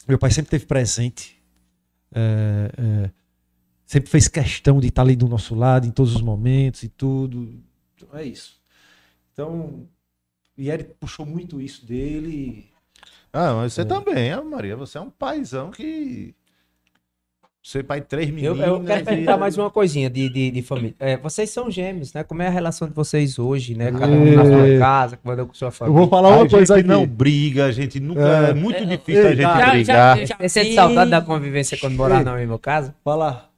Meu 0.07 0.17
pai 0.17 0.31
sempre 0.31 0.49
teve 0.49 0.65
presente. 0.65 1.38
É, 2.13 2.71
é, 2.77 3.11
sempre 3.85 4.09
fez 4.09 4.27
questão 4.27 4.79
de 4.79 4.87
estar 4.87 5.01
ali 5.01 5.15
do 5.15 5.27
nosso 5.27 5.55
lado 5.55 5.87
em 5.87 5.91
todos 5.91 6.15
os 6.15 6.21
momentos 6.21 6.83
e 6.83 6.89
tudo. 6.89 7.61
Então, 7.95 8.09
é 8.17 8.23
isso. 8.23 8.59
Então, 9.33 9.87
e 10.57 10.69
ele 10.69 10.83
puxou 10.83 11.25
muito 11.25 11.61
isso 11.61 11.85
dele. 11.85 12.69
Ah, 13.31 13.53
mas 13.53 13.73
você 13.73 13.85
também, 13.85 14.31
ah, 14.31 14.43
Maria. 14.43 14.75
Você 14.75 14.97
é 14.97 15.01
um 15.01 15.09
paizão 15.09 15.71
que. 15.71 16.35
Você 17.61 17.83
pai 17.83 17.99
de 17.99 18.07
três 18.07 18.29
Eu, 18.29 18.33
meninas. 18.35 18.59
eu 18.67 18.83
quero 18.83 19.03
perguntar 19.05 19.37
mais 19.37 19.57
uma 19.57 19.69
coisinha 19.69 20.09
de, 20.09 20.29
de, 20.29 20.49
de 20.49 20.61
família. 20.61 20.95
É, 20.97 21.17
vocês 21.17 21.49
são 21.49 21.69
gêmeos, 21.69 22.13
né? 22.13 22.23
Como 22.23 22.41
é 22.41 22.47
a 22.47 22.49
relação 22.49 22.87
de 22.87 22.93
vocês 22.93 23.37
hoje, 23.37 23.75
né? 23.75 23.91
Cada 23.91 24.07
um 24.07 24.33
na 24.35 24.45
sua 24.45 24.67
É. 24.67 24.79
casa, 24.79 25.17
cada 25.17 25.43
um 25.43 25.47
com 25.47 25.53
sua 25.53 25.69
família. 25.69 25.93
Eu 25.95 25.99
vou 26.01 26.09
falar 26.09 26.29
a 26.29 26.31
uma 26.31 26.41
gente 26.43 26.51
coisa 26.51 26.75
aqui. 26.77 26.87
não 26.87 27.05
briga, 27.05 27.65
a 27.65 27.71
gente 27.71 27.99
nunca. 27.99 28.21
É. 28.47 28.49
É, 28.51 28.53
muito 28.53 28.77
É, 28.77 28.85
difícil 28.85 29.27
a 29.27 29.35
gente 29.35 29.41
tá. 29.43 29.71
brigar. 29.71 30.17
Você 30.39 30.49
sente 30.49 30.73
saudade 30.73 31.11
da 31.11 31.21
convivência 31.21 31.77
quando 31.77 31.95
morar 31.97 32.23
na 32.23 32.33
mesma 32.35 32.57
casa? 32.57 32.95
Fala. 33.03 33.49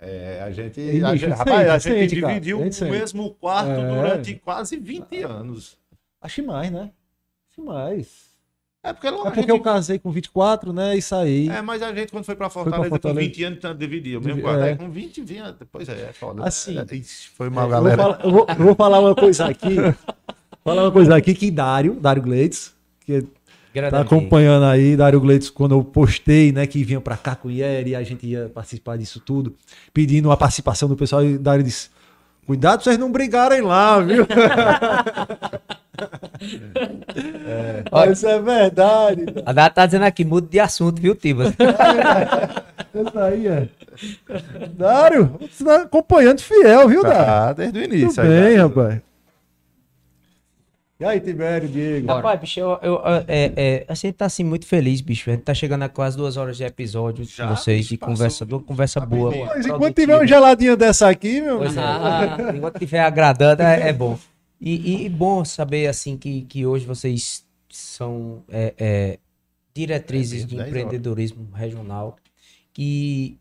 É, 0.00 0.40
a 0.42 0.50
gente, 0.50 0.80
Ei, 0.80 1.04
a 1.04 1.14
gente, 1.14 1.30
rapaz, 1.30 1.68
a 1.68 1.78
gente 1.78 1.98
sente, 2.08 2.14
dividiu 2.14 2.60
o 2.60 2.90
mesmo 2.90 3.34
quarto 3.34 3.68
É. 3.70 3.86
durante 3.86 4.34
quase 4.36 4.76
20 4.78 5.22
anos. 5.24 5.76
Acho 6.22 6.42
mais, 6.46 6.70
né? 6.70 6.90
Acho 7.50 7.66
mais. 7.66 8.27
É 8.88 8.92
porque, 8.92 9.06
É 9.08 9.30
porque 9.30 9.50
eu 9.52 9.60
casei 9.60 9.98
com 9.98 10.10
24, 10.10 10.72
né? 10.72 10.96
E 10.96 11.02
saí. 11.02 11.48
É, 11.48 11.60
mas 11.60 11.82
a 11.82 11.92
gente, 11.94 12.10
quando 12.10 12.24
foi 12.24 12.34
pra 12.34 12.46
pra 12.48 12.50
Fortaleza, 12.50 12.88
Fortaleza. 12.90 13.20
com 13.20 13.26
20 13.26 13.44
anos, 13.44 13.58
então, 13.58 13.74
dividia 13.76 14.18
o 14.18 14.22
mesmo 14.22 14.40
quarto. 14.42 14.62
é. 14.64 14.76
Com 14.76 14.90
20 14.90 15.20
vinha. 15.22 15.54
Pois 15.70 15.88
é, 15.88 15.92
é 15.92 16.12
foda. 16.12 16.44
Assim. 16.44 16.78
É, 16.78 16.94
ixi, 16.94 17.28
foi 17.36 17.50
mal, 17.50 17.64
vou, 17.64 17.70
galera. 17.72 17.96
falar, 18.02 18.20
eu 18.24 18.30
vou- 18.30 18.46
eu 18.48 18.54
vou 18.64 18.74
falar 18.74 19.00
uma 19.00 19.14
coisa 19.14 19.46
aqui. 19.46 19.76
falar 20.64 20.82
uma 20.84 20.92
coisa 20.92 21.16
aqui 21.16 21.34
que 21.34 21.50
Dário, 21.50 21.94
Dário 22.00 22.22
Gleides, 22.22 22.72
que 23.04 23.24
Grande 23.74 23.90
tá 23.90 24.00
acompanhando 24.00 24.64
aí, 24.64 24.96
Dário 24.96 25.20
Gleides, 25.20 25.50
quando 25.50 25.72
eu 25.74 25.84
postei, 25.84 26.50
né, 26.52 26.66
que 26.66 26.82
vinha 26.82 27.00
pra 27.00 27.16
cá 27.16 27.36
com 27.36 27.48
o 27.48 27.50
Ieri, 27.50 27.94
a 27.94 28.02
gente 28.02 28.26
ia 28.26 28.50
participar 28.52 28.96
disso 28.96 29.20
tudo, 29.20 29.54
pedindo 29.92 30.30
a 30.32 30.36
participação 30.36 30.88
do 30.88 30.96
pessoal, 30.96 31.24
e 31.24 31.36
Dário 31.38 31.62
disse: 31.62 31.90
Cuidado 32.48 32.76
pra 32.76 32.84
vocês 32.84 32.96
não 32.96 33.12
brigarem 33.12 33.60
lá, 33.60 34.00
viu? 34.00 34.26
Olha. 37.92 38.12
Isso 38.12 38.26
é 38.26 38.40
verdade. 38.40 39.26
A 39.44 39.52
Data 39.52 39.74
tá 39.74 39.84
dizendo 39.84 40.06
aqui, 40.06 40.24
muda 40.24 40.48
de 40.48 40.58
assunto, 40.58 40.98
viu, 40.98 41.14
Tibas? 41.14 41.52
Isso 42.94 43.18
aí 43.18 43.48
é. 43.48 43.68
Dário, 44.70 45.38
você 45.42 45.62
tá 45.62 45.82
acompanhando 45.82 46.40
fiel, 46.40 46.88
viu, 46.88 47.02
Dário? 47.02 47.20
Ah, 47.30 47.52
desde 47.52 47.80
o 47.80 47.84
início. 47.84 48.22
Aí, 48.22 48.28
bem, 48.30 48.56
tá. 48.56 48.62
rapaz. 48.62 49.07
E 51.00 51.04
aí, 51.04 51.20
Tibério, 51.20 51.68
Diego? 51.68 52.08
Rapaz, 52.08 52.40
bicho, 52.40 52.58
eu, 52.58 52.70
eu- 52.82 53.00
é, 53.28 53.52
é, 53.56 53.86
a 53.88 53.94
gente 53.94 54.14
tá 54.14 54.26
assim 54.26 54.42
muito 54.42 54.66
feliz, 54.66 55.00
bicho. 55.00 55.30
A 55.30 55.34
gente 55.34 55.44
tá 55.44 55.54
chegando 55.54 55.82
a 55.84 55.88
quase 55.88 56.16
duas 56.16 56.36
horas 56.36 56.56
de 56.56 56.64
episódio 56.64 57.24
Já, 57.24 57.46
com 57.46 57.54
vocês, 57.54 57.86
de 57.86 57.96
conversa, 57.96 58.44
boa, 58.44 58.60
conversa 58.60 58.98
boa. 58.98 59.32
Mas 59.46 59.64
enquanto 59.66 59.94
tiver 59.94 60.16
uma 60.16 60.26
geladinha 60.26 60.76
dessa 60.76 61.08
aqui, 61.08 61.40
meu. 61.40 61.58
Pois 61.58 61.76
é. 61.76 61.80
Ah. 61.80 62.36
Enquanto 62.52 62.74
estiver 62.76 62.98
agradando, 63.00 63.62
é, 63.62 63.90
é 63.90 63.92
bom. 63.92 64.18
E, 64.60 64.74
e- 64.74 65.04
e 65.06 65.08
bom 65.08 65.44
saber, 65.44 65.86
assim, 65.86 66.16
que, 66.16 66.42
que 66.42 66.66
hoje 66.66 66.84
vocês 66.84 67.44
são 67.70 68.42
é, 68.48 68.74
é, 68.76 69.18
diretrizes 69.72 70.42
É, 70.42 70.46
de 70.46 70.56
10 70.56 70.60
horas. 70.60 70.68
empreendedorismo 70.68 71.48
regional, 71.54 72.16
que 72.72 73.38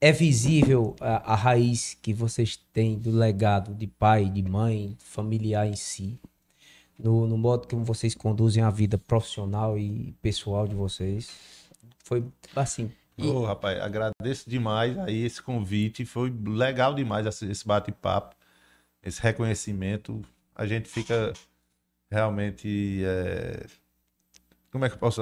é 0.00 0.10
visível 0.10 0.96
a, 1.00 1.32
a 1.32 1.36
raiz 1.36 1.96
que 2.02 2.12
vocês 2.12 2.58
têm 2.72 2.98
do 2.98 3.12
legado 3.12 3.72
de 3.72 3.86
pai, 3.86 4.24
de 4.28 4.42
mãe, 4.42 4.96
familiar 4.98 5.64
em 5.68 5.76
si, 5.76 6.18
no, 7.02 7.26
no 7.26 7.36
modo 7.36 7.66
como 7.66 7.84
vocês 7.84 8.14
conduzem 8.14 8.62
a 8.62 8.70
vida 8.70 8.96
profissional 8.96 9.78
e 9.78 10.14
pessoal 10.22 10.68
de 10.68 10.74
vocês. 10.74 11.30
Foi, 12.04 12.24
assim, 12.54 12.90
Ô, 13.18 13.44
rapaz, 13.44 13.80
agradeço 13.80 14.48
demais 14.48 14.98
aí 14.98 15.24
esse 15.24 15.42
convite. 15.42 16.04
Foi 16.04 16.30
legal 16.30 16.94
demais 16.94 17.26
esse 17.42 17.66
bate-papo, 17.66 18.34
esse 19.02 19.20
reconhecimento. 19.20 20.22
A 20.54 20.66
gente 20.66 20.88
fica 20.88 21.32
realmente. 22.10 23.02
é, 23.04 23.66
Como 24.70 24.84
é 24.84 24.88
que 24.88 24.94
eu 24.94 24.98
posso 24.98 25.20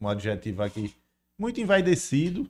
um 0.00 0.08
adjetivo 0.08 0.62
aqui? 0.62 0.94
Muito 1.38 1.60
envaidecido. 1.60 2.48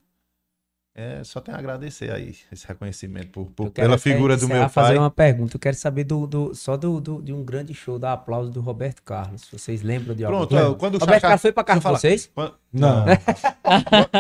É, 0.97 1.25
só 1.25 1.41
tenho 1.41 1.57
a 1.57 1.59
agradecer 1.61 2.09
aí 2.13 2.37
esse 2.53 2.69
reconhecimento 2.69 3.29
por, 3.31 3.47
por- 3.47 3.67
Eu 3.67 3.71
pela 3.73 3.99
figura 3.99 4.37
do 4.37 4.47
meu 4.47 4.69
fazer 4.69 4.91
pai. 4.91 4.99
uma 4.99 5.11
pergunta. 5.11 5.57
Eu 5.57 5.61
quero 5.61 5.77
saber 5.77 6.05
do, 6.05 6.25
do- 6.25 6.55
só 6.55 6.77
do, 6.77 7.01
do- 7.01 7.21
de 7.21 7.33
um 7.33 7.43
grande 7.43 7.75
show 7.75 7.99
da 7.99 8.13
aplauso 8.13 8.49
do 8.53 8.61
Roberto 8.61 9.03
Carlos. 9.03 9.49
Vocês 9.51 9.83
lembram 9.83 10.15
de 10.15 10.25
algum? 10.25 10.47
Pronto, 10.47 10.57
ó, 10.57 10.75
quando 10.75 10.95
o 10.95 10.99
Roberto 10.99 11.23
Carlos 11.23 11.43
foi 11.43 11.51
pra 11.51 11.65
casa 11.65 11.81
de 11.81 11.87
eu 11.87 11.91
vocês? 11.93 12.31
Quando- 12.33 12.55
Não. 12.73 13.05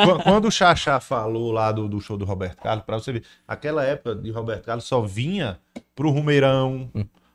Quando- 0.04 0.22
Quando 0.24 0.44
o 0.48 0.50
Xaxá 0.50 0.98
falou 0.98 1.52
lá 1.52 1.70
do, 1.70 1.86
do 1.88 2.00
show 2.00 2.16
do 2.16 2.24
Roberto 2.24 2.60
Carlos, 2.60 2.84
pra 2.84 2.98
você 2.98 3.12
ver, 3.12 3.22
aquela 3.46 3.84
época 3.84 4.16
de 4.16 4.32
Roberto 4.32 4.64
Carlos 4.64 4.84
só 4.84 5.00
vinha 5.00 5.60
pro 5.94 6.10
Rumeirão, 6.10 6.90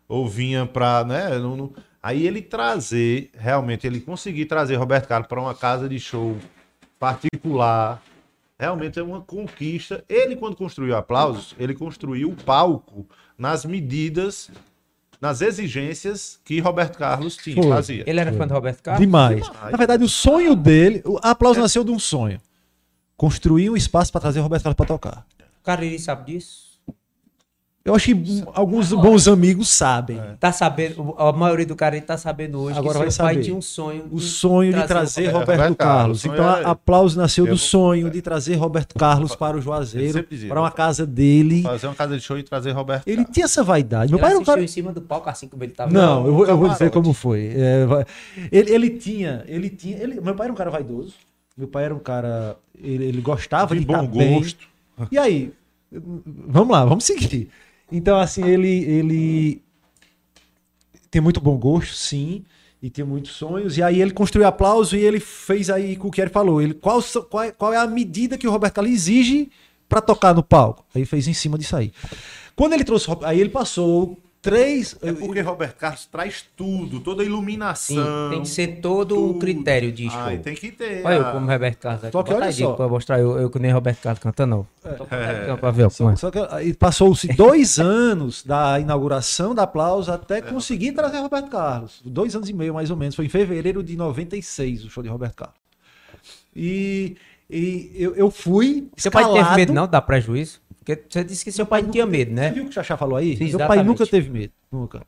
ou 0.06 0.28
vinha 0.28 0.66
pra, 0.66 1.06
né, 1.06 1.30
no- 1.38 1.56
no- 1.56 1.74
aí 2.04 2.28
ele 2.28 2.42
trazer, 2.42 3.30
realmente, 3.38 3.88
ele 3.88 4.02
conseguir 4.02 4.48
trazer 4.48 4.76
Roberto 4.76 5.08
Carlos 5.08 5.30
pra 5.30 5.40
uma 5.40 5.56
casa 5.56 5.88
de 5.88 5.98
show 5.98 6.36
particular, 7.00 8.02
realmente 8.60 9.00
é 9.00 9.04
uma 9.04 9.22
conquista. 9.22 10.04
Ele, 10.10 10.36
quando 10.36 10.56
construiu 10.56 10.96
Aplausos, 10.96 11.56
ele 11.58 11.74
construiu 11.74 12.30
o 12.30 12.36
palco 12.36 13.08
nas 13.38 13.64
medidas, 13.64 14.52
nas 15.22 15.42
exigências 15.42 16.40
que 16.44 16.60
Roberto 16.60 16.98
Carlos 16.98 17.38
tinha, 17.38 17.56
Foi. 17.56 17.72
fazia. 17.72 18.04
Ele 18.06 18.20
era 18.20 18.34
fã 18.34 18.46
do 18.46 18.54
Roberto 18.54 18.84
Carlos? 18.84 19.00
Demais. 19.00 19.46
Demais. 19.46 19.72
Na 19.72 19.78
verdade, 19.78 20.04
o 20.04 20.10
sonho 20.10 20.56
dele, 20.56 21.02
o 21.06 21.18
aplauso 21.22 21.62
nasceu 21.62 21.84
de 21.86 21.92
um 21.92 21.98
sonho. 21.98 22.42
Construir 23.16 23.70
um 23.70 23.78
espaço 23.78 24.12
para 24.12 24.22
trazer 24.22 24.40
o 24.40 24.44
Roberto 24.44 24.64
Carlos 24.64 24.78
para 24.78 24.86
tocar. 24.86 25.26
O 25.62 25.64
Cariri 25.64 25.98
sabe 25.98 26.34
disso? 26.34 26.69
Eu 27.90 27.96
acho 27.96 28.06
que 28.16 28.44
alguns 28.54 28.92
bons 28.94 29.28
amigos 29.28 29.68
sabem. 29.70 30.22
Tá 30.40 30.52
sabendo, 30.52 31.16
a 31.18 31.32
maioria 31.32 31.66
do 31.66 31.76
Cariri 31.76 32.06
tá 32.06 32.18
sabendo 32.18 32.60
hoje 32.62 32.78
Agora 32.78 32.94
que 32.94 33.00
vai 33.06 33.12
seu 33.12 33.24
pai 33.26 33.34
saber. 33.36 33.44
tinha 33.46 33.56
um 33.56 33.62
sonho. 33.62 34.06
O 34.12 34.20
sonho 34.20 34.72
de 34.74 34.78
trazer 34.88 35.24
trazer 35.24 35.28
Roberto 35.28 35.50
Roberto, 35.60 35.76
Carlos. 35.78 36.22
Carlos. 36.24 36.26
Então, 36.26 36.46
a 36.70 36.72
aplauso 36.72 37.18
nasceu 37.18 37.46
Eu- 37.46 37.54
do 37.54 37.58
sonho 37.58 38.10
de 38.10 38.22
trazer 38.22 38.56
Roberto 38.56 38.96
Carlos 38.98 39.36
para 39.36 39.58
o 39.58 39.62
Juazeiro, 39.62 40.26
dizia, 40.30 40.50
para 40.50 40.62
uma 40.62 40.72
casa 40.72 41.06
dele. 41.06 41.62
Fazer 41.64 41.88
uma 41.88 41.96
casa 41.96 42.16
de 42.18 42.24
show 42.24 42.38
e 42.38 42.44
trazer 42.44 42.72
Roberto 42.72 43.08
Ele 43.08 43.18
Carlos. 43.18 43.34
tinha 43.34 43.46
essa 43.46 43.64
vaidade. 43.64 44.12
Meu 44.12 44.18
Ele 44.18 44.22
pai 44.22 44.32
era 44.32 44.40
um 44.40 44.44
cara. 44.44 44.62
em 44.64 44.68
cima 44.68 44.92
do 44.92 45.02
palco 45.02 45.30
assim 45.30 45.48
como 45.48 45.64
ele 45.64 45.72
tava. 45.74 45.92
Não, 45.92 46.26
eu 46.28 46.34
vou, 46.34 46.46
eu 46.48 46.58
vou 46.58 46.70
dizer 46.70 46.90
como 46.92 47.12
foi. 47.14 47.52
É, 47.56 47.86
vai- 47.86 48.06
ele, 48.52 48.72
ele 48.72 48.90
tinha, 48.92 49.44
ele 49.48 49.70
tinha, 49.70 49.98
ele- 49.98 50.20
meu 50.22 50.36
pai 50.36 50.46
era 50.46 50.54
um 50.54 50.56
cara 50.56 50.70
vaidoso. 50.70 51.14
Meu 51.58 51.68
pai 51.68 51.86
era 51.86 51.96
um 51.96 52.00
cara, 52.00 52.56
ele, 52.82 53.06
ele 53.06 53.22
gostava 53.22 53.74
de, 53.74 53.82
De 53.82 53.86
bom 53.86 53.94
estar 54.04 54.08
bem. 54.08 54.40
gosto. 54.40 54.68
E 55.12 55.18
aí, 55.18 55.52
vamos 55.92 56.70
lá, 56.72 56.86
vamos 56.86 57.04
seguir. 57.04 57.50
Então 57.92 58.20
assim, 58.20 58.44
ele, 58.46 58.84
ele 58.84 59.62
tem 61.10 61.22
muito 61.22 61.42
bom 61.42 61.58
gosto, 61.58 61.94
sim, 61.94 62.44
e 62.82 62.90
tem 62.90 63.04
muitos 63.04 63.32
sonhos. 63.32 63.78
E 63.78 63.84
aí 63.84 64.02
ele 64.02 64.12
construiu 64.12 64.48
aplauso 64.48 64.96
e 64.96 65.00
ele 65.00 65.20
fez 65.20 65.70
aí 65.70 65.98
o 66.02 66.12
que 66.12 66.22
ele 66.22 66.30
falou. 66.30 66.62
Ele 66.62 66.74
qual, 66.74 67.02
qual, 67.30 67.44
é, 67.44 67.52
qual 67.52 67.74
é 67.74 67.78
a 67.78 67.88
medida 67.88 68.38
que 68.38 68.48
o 68.48 68.52
Roberto 68.52 68.76
Carlos 68.76 68.94
exige 68.94 69.50
para 69.88 70.02
tocar 70.02 70.34
no 70.34 70.44
palco? 70.44 70.86
Aí 70.94 71.06
fez 71.06 71.28
em 71.28 71.34
cima 71.34 71.58
disso 71.58 71.76
aí. 71.76 71.92
Quando 72.56 72.74
ele 72.74 72.84
trouxe, 72.84 73.08
aí 73.24 73.40
ele 73.40 73.50
passou 73.50 74.18
três, 74.42 74.96
É 75.02 75.12
porque 75.12 75.42
Roberto 75.42 75.76
Carlos 75.78 76.06
traz 76.06 76.46
tudo, 76.56 77.00
toda 77.00 77.22
a 77.22 77.26
Sim, 77.26 77.32
iluminação. 77.32 78.30
tem 78.30 78.42
que 78.42 78.48
ser 78.48 78.80
todo 78.82 79.14
o 79.22 79.28
tudo. 79.30 79.40
critério 79.40 79.92
de 79.92 80.10
show. 80.10 80.20
Ai, 80.20 80.38
tem 80.38 80.56
que 80.56 80.72
ter. 80.72 81.06
Olha 81.06 81.16
eu 81.16 81.32
como 81.32 81.46
Roberto 81.52 81.78
Carlos 81.78 82.04
aqui. 82.04 82.12
Só 82.12 82.24
que 82.24 82.30
Bota 82.30 82.42
olha 82.42 82.50
aí, 82.50 82.54
Diego, 82.56 82.72
só. 82.72 82.76
Pra 82.78 82.88
mostrar 82.88 83.20
eu, 83.20 83.38
eu 83.38 83.50
que 83.50 83.60
nem 83.60 83.72
Roberto 83.72 84.02
Carlos 84.02 84.20
cantando, 84.22 84.68
É. 84.84 85.56
pra 85.58 85.72
ver, 85.72 85.86
ó, 85.86 85.90
como 85.90 86.10
é. 86.12 86.16
Só 86.16 86.32
que 86.32 86.40
aí 86.52 86.74
passou-se 86.74 87.28
dois 87.36 87.80
anos 87.80 88.44
da 88.44 88.80
inauguração 88.80 89.54
da 89.54 89.64
aplauso 89.64 90.12
até 90.12 90.42
conseguir 90.42 90.94
trazer 90.94 91.20
Roberto 91.20 91.50
Carlos. 91.50 92.02
Dois 92.06 92.36
anos 92.36 92.50
e 92.50 92.54
meio, 92.54 92.74
mais 92.74 92.90
ou 92.90 92.98
menos. 92.98 93.16
Foi 93.16 93.26
em 93.26 93.30
fevereiro 93.30 93.84
de 93.84 93.96
96 93.98 94.86
o 94.86 94.90
show 94.90 95.04
de 95.04 95.10
Roberto 95.10 95.36
Carlos. 95.36 95.56
E, 96.56 97.16
e 97.50 97.92
eu, 97.96 98.16
eu 98.16 98.32
fui. 98.32 98.88
Seu 98.98 99.12
pai 99.12 99.24
teve 99.24 99.36
escalado. 99.38 99.60
medo 99.60 99.74
não? 99.74 99.88
Dá 99.88 100.02
prejuízo? 100.02 100.60
Porque 100.80 101.04
você 101.10 101.24
disse 101.24 101.44
que 101.44 101.52
seu 101.52 101.66
pai 101.66 101.82
não 101.82 101.92
tinha 101.92 102.06
medo, 102.06 102.30
Você 102.30 102.36
né? 102.36 102.52
viu 102.52 102.64
o 102.64 102.66
que 102.66 102.72
o 102.72 102.74
Xaxá 102.74 102.98
falou 102.98 103.16
aí? 103.18 103.38
Sim, 103.38 103.50
Meu 103.56 103.68
pai 103.68 103.84
nunca 103.84 104.06
teve 104.08 104.30
medo. 104.30 104.54
Nunca. 104.72 105.06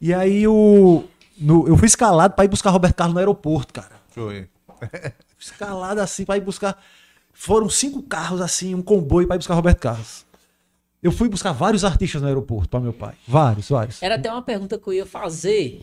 E 0.00 0.14
aí 0.14 0.46
o, 0.48 1.04
no- 1.38 1.66
eu 1.68 1.76
fui 1.76 1.86
escalado 1.86 2.34
pra 2.34 2.44
ir 2.44 2.48
buscar 2.48 2.70
Roberto 2.70 2.94
Carlos 2.96 3.14
no 3.14 3.18
aeroporto, 3.18 3.72
cara. 3.74 3.90
Foi. 4.08 4.48
Escalado 5.38 6.00
assim 6.00 6.24
pra 6.24 6.36
ir 6.36 6.40
buscar. 6.40 6.82
Foram 7.32 7.68
cinco 7.68 8.02
carros 8.02 8.40
assim, 8.40 8.74
um 8.74 8.82
comboio 8.82 9.26
pra 9.26 9.36
ir 9.36 9.38
buscar 9.38 9.54
Roberto 9.54 9.78
Carlos. 9.80 10.24
Eu 11.02 11.10
fui 11.12 11.28
buscar 11.28 11.52
vários 11.52 11.84
artistas 11.84 12.20
no 12.20 12.28
aeroporto 12.28 12.68
para 12.68 12.80
meu 12.80 12.92
pai. 12.92 13.14
Vários, 13.26 13.68
vários. 13.70 14.02
Era 14.02 14.16
até 14.16 14.30
uma 14.30 14.42
pergunta 14.42 14.78
que 14.78 14.86
eu 14.88 14.92
ia 14.92 15.06
fazer. 15.06 15.80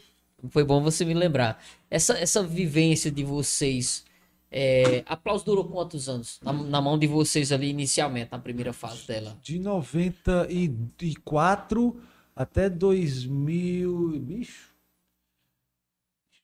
Foi 0.49 0.63
bom 0.63 0.81
você 0.81 1.03
me 1.03 1.13
lembrar. 1.15 1.59
Essa, 1.89 2.13
essa 2.19 2.43
vivência 2.43 3.09
de 3.09 3.23
vocês. 3.23 4.03
É, 4.49 5.03
aplauso 5.06 5.44
durou 5.45 5.65
quantos 5.65 6.07
anos? 6.07 6.40
Na, 6.41 6.53
na 6.53 6.80
mão 6.82 6.98
de 6.98 7.06
vocês 7.06 7.52
ali 7.52 7.69
inicialmente, 7.69 8.32
na 8.32 8.40
primeira 8.40 8.72
fase 8.72 9.06
dela. 9.06 9.38
De 9.41 9.60
94 9.60 11.99
até 12.36 12.69
2000. 12.69 14.19
Bicho. 14.19 14.69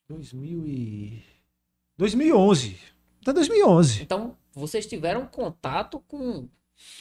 2000 0.09 0.67
e. 0.67 1.23
2011. 1.97 2.77
Até 3.21 3.33
2011. 3.33 4.03
Então, 4.03 4.35
vocês 4.53 4.85
tiveram 4.85 5.25
contato 5.25 6.03
com. 6.07 6.47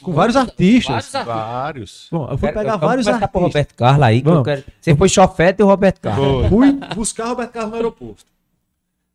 Com 0.03 0.13
vários 0.13 0.37
artistas. 0.37 0.85
vários 0.87 1.15
artistas. 1.15 1.27
Vários. 1.27 2.09
Bom, 2.13 2.25
eu 2.31 2.39
fui 2.39 2.49
Quero- 2.49 2.61
pegar 2.61 2.73
vamos 2.77 2.87
vários 2.87 3.07
pro 3.07 3.15
artistas. 3.17 3.43
Roberto 3.43 3.75
Carlos 3.75 4.03
aí. 4.07 4.23
que 4.23 4.29
eu 4.29 4.43
quero- 4.45 4.65
Você 4.81 4.95
foi 4.97 5.09
chofete 5.09 5.57
do 5.59 5.67
Roberto 5.67 6.01
Carlos. 6.01 6.47
Fui 6.49 6.73
buscar 6.95 7.27
Roberto 7.29 7.51
Carlos 7.53 7.71
no 7.71 7.77
aeroporto. 7.77 8.25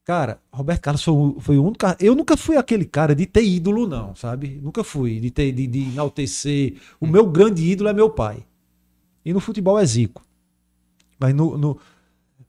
Cara, 0.08 0.40
Roberto 0.54 0.82
Carlos 0.84 1.04
foi, 1.04 1.14
o- 1.14 1.38
foi 1.38 1.58
o 1.58 1.64
único 1.64 1.80
cara. 1.80 1.98
Eu 2.00 2.16
nunca 2.16 2.38
fui 2.38 2.56
aquele 2.56 2.86
cara 2.86 3.14
de 3.14 3.26
ter 3.26 3.44
ídolo, 3.44 3.86
não, 3.86 4.16
sabe? 4.16 4.58
Nunca 4.64 4.82
fui. 4.82 5.20
De, 5.20 5.30
ter, 5.30 5.52
de, 5.52 5.68
de 5.68 5.80
enaltecer. 5.90 6.76
O 6.98 7.06
meu 7.06 7.26
grande 7.28 7.62
ídolo 7.62 7.90
é 7.90 7.94
meu 7.94 8.10
pai. 8.10 8.46
E 9.26 9.34
no 9.34 9.42
futebol 9.42 9.78
é 9.78 9.86
Zico. 9.86 10.24
Mas, 11.20 11.36
no, 11.36 11.58
no- 11.58 11.78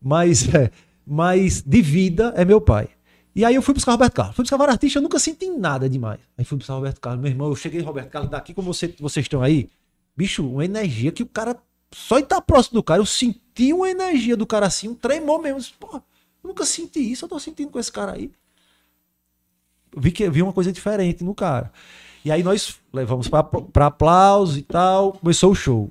mas, 0.00 0.48
é, 0.54 0.70
mas 1.04 1.60
de 1.60 1.82
vida 1.82 2.32
é 2.36 2.44
meu 2.44 2.60
pai. 2.60 2.90
E 3.34 3.44
aí 3.44 3.56
eu 3.56 3.62
fui 3.62 3.74
buscar 3.74 3.90
Roberto 3.90 4.14
Carlos. 4.14 4.36
Fui 4.36 4.44
buscar 4.44 4.56
vários 4.56 4.74
artistas, 4.74 4.96
eu 4.96 5.02
nunca 5.02 5.18
senti 5.18 5.50
nada 5.50 5.88
demais. 5.88 6.20
Aí 6.36 6.44
fui 6.44 6.58
buscar 6.58 6.74
Roberto 6.74 7.00
Carlos. 7.00 7.20
Meu 7.22 7.32
irmão, 7.32 7.48
eu 7.48 7.56
cheguei 7.56 7.80
Roberto 7.80 8.10
Carlos 8.10 8.30
daqui 8.30 8.54
como 8.54 8.72
você, 8.72 8.94
vocês 9.00 9.24
estão 9.24 9.42
aí. 9.42 9.68
Bicho, 10.16 10.46
uma 10.48 10.64
energia 10.64 11.10
que 11.10 11.24
o 11.24 11.26
cara. 11.26 11.56
Só 11.92 12.20
em 12.20 12.22
estar 12.22 12.40
próximo 12.40 12.74
do 12.78 12.84
cara, 12.84 13.00
eu 13.00 13.06
senti 13.06 13.72
uma 13.72 13.90
energia 13.90 14.36
do 14.36 14.46
cara 14.46 14.66
assim, 14.66 14.86
um 14.88 14.94
tremor 14.94 15.42
mesmo. 15.42 15.72
Porra, 15.80 16.04
Nunca 16.48 16.64
senti 16.64 16.98
isso, 17.12 17.26
eu 17.26 17.28
tô 17.28 17.38
sentindo 17.38 17.70
com 17.70 17.78
esse 17.78 17.92
cara 17.92 18.12
aí. 18.12 18.30
Vi 19.94 20.10
que 20.10 20.28
vi 20.30 20.42
uma 20.42 20.52
coisa 20.52 20.72
diferente 20.72 21.22
no 21.22 21.34
cara. 21.34 21.70
E 22.24 22.30
aí 22.32 22.42
nós 22.42 22.76
levamos 22.92 23.28
pra, 23.28 23.42
pra 23.44 23.86
aplauso 23.86 24.58
e 24.58 24.62
tal. 24.62 25.12
Começou 25.12 25.52
o 25.52 25.54
show. 25.54 25.90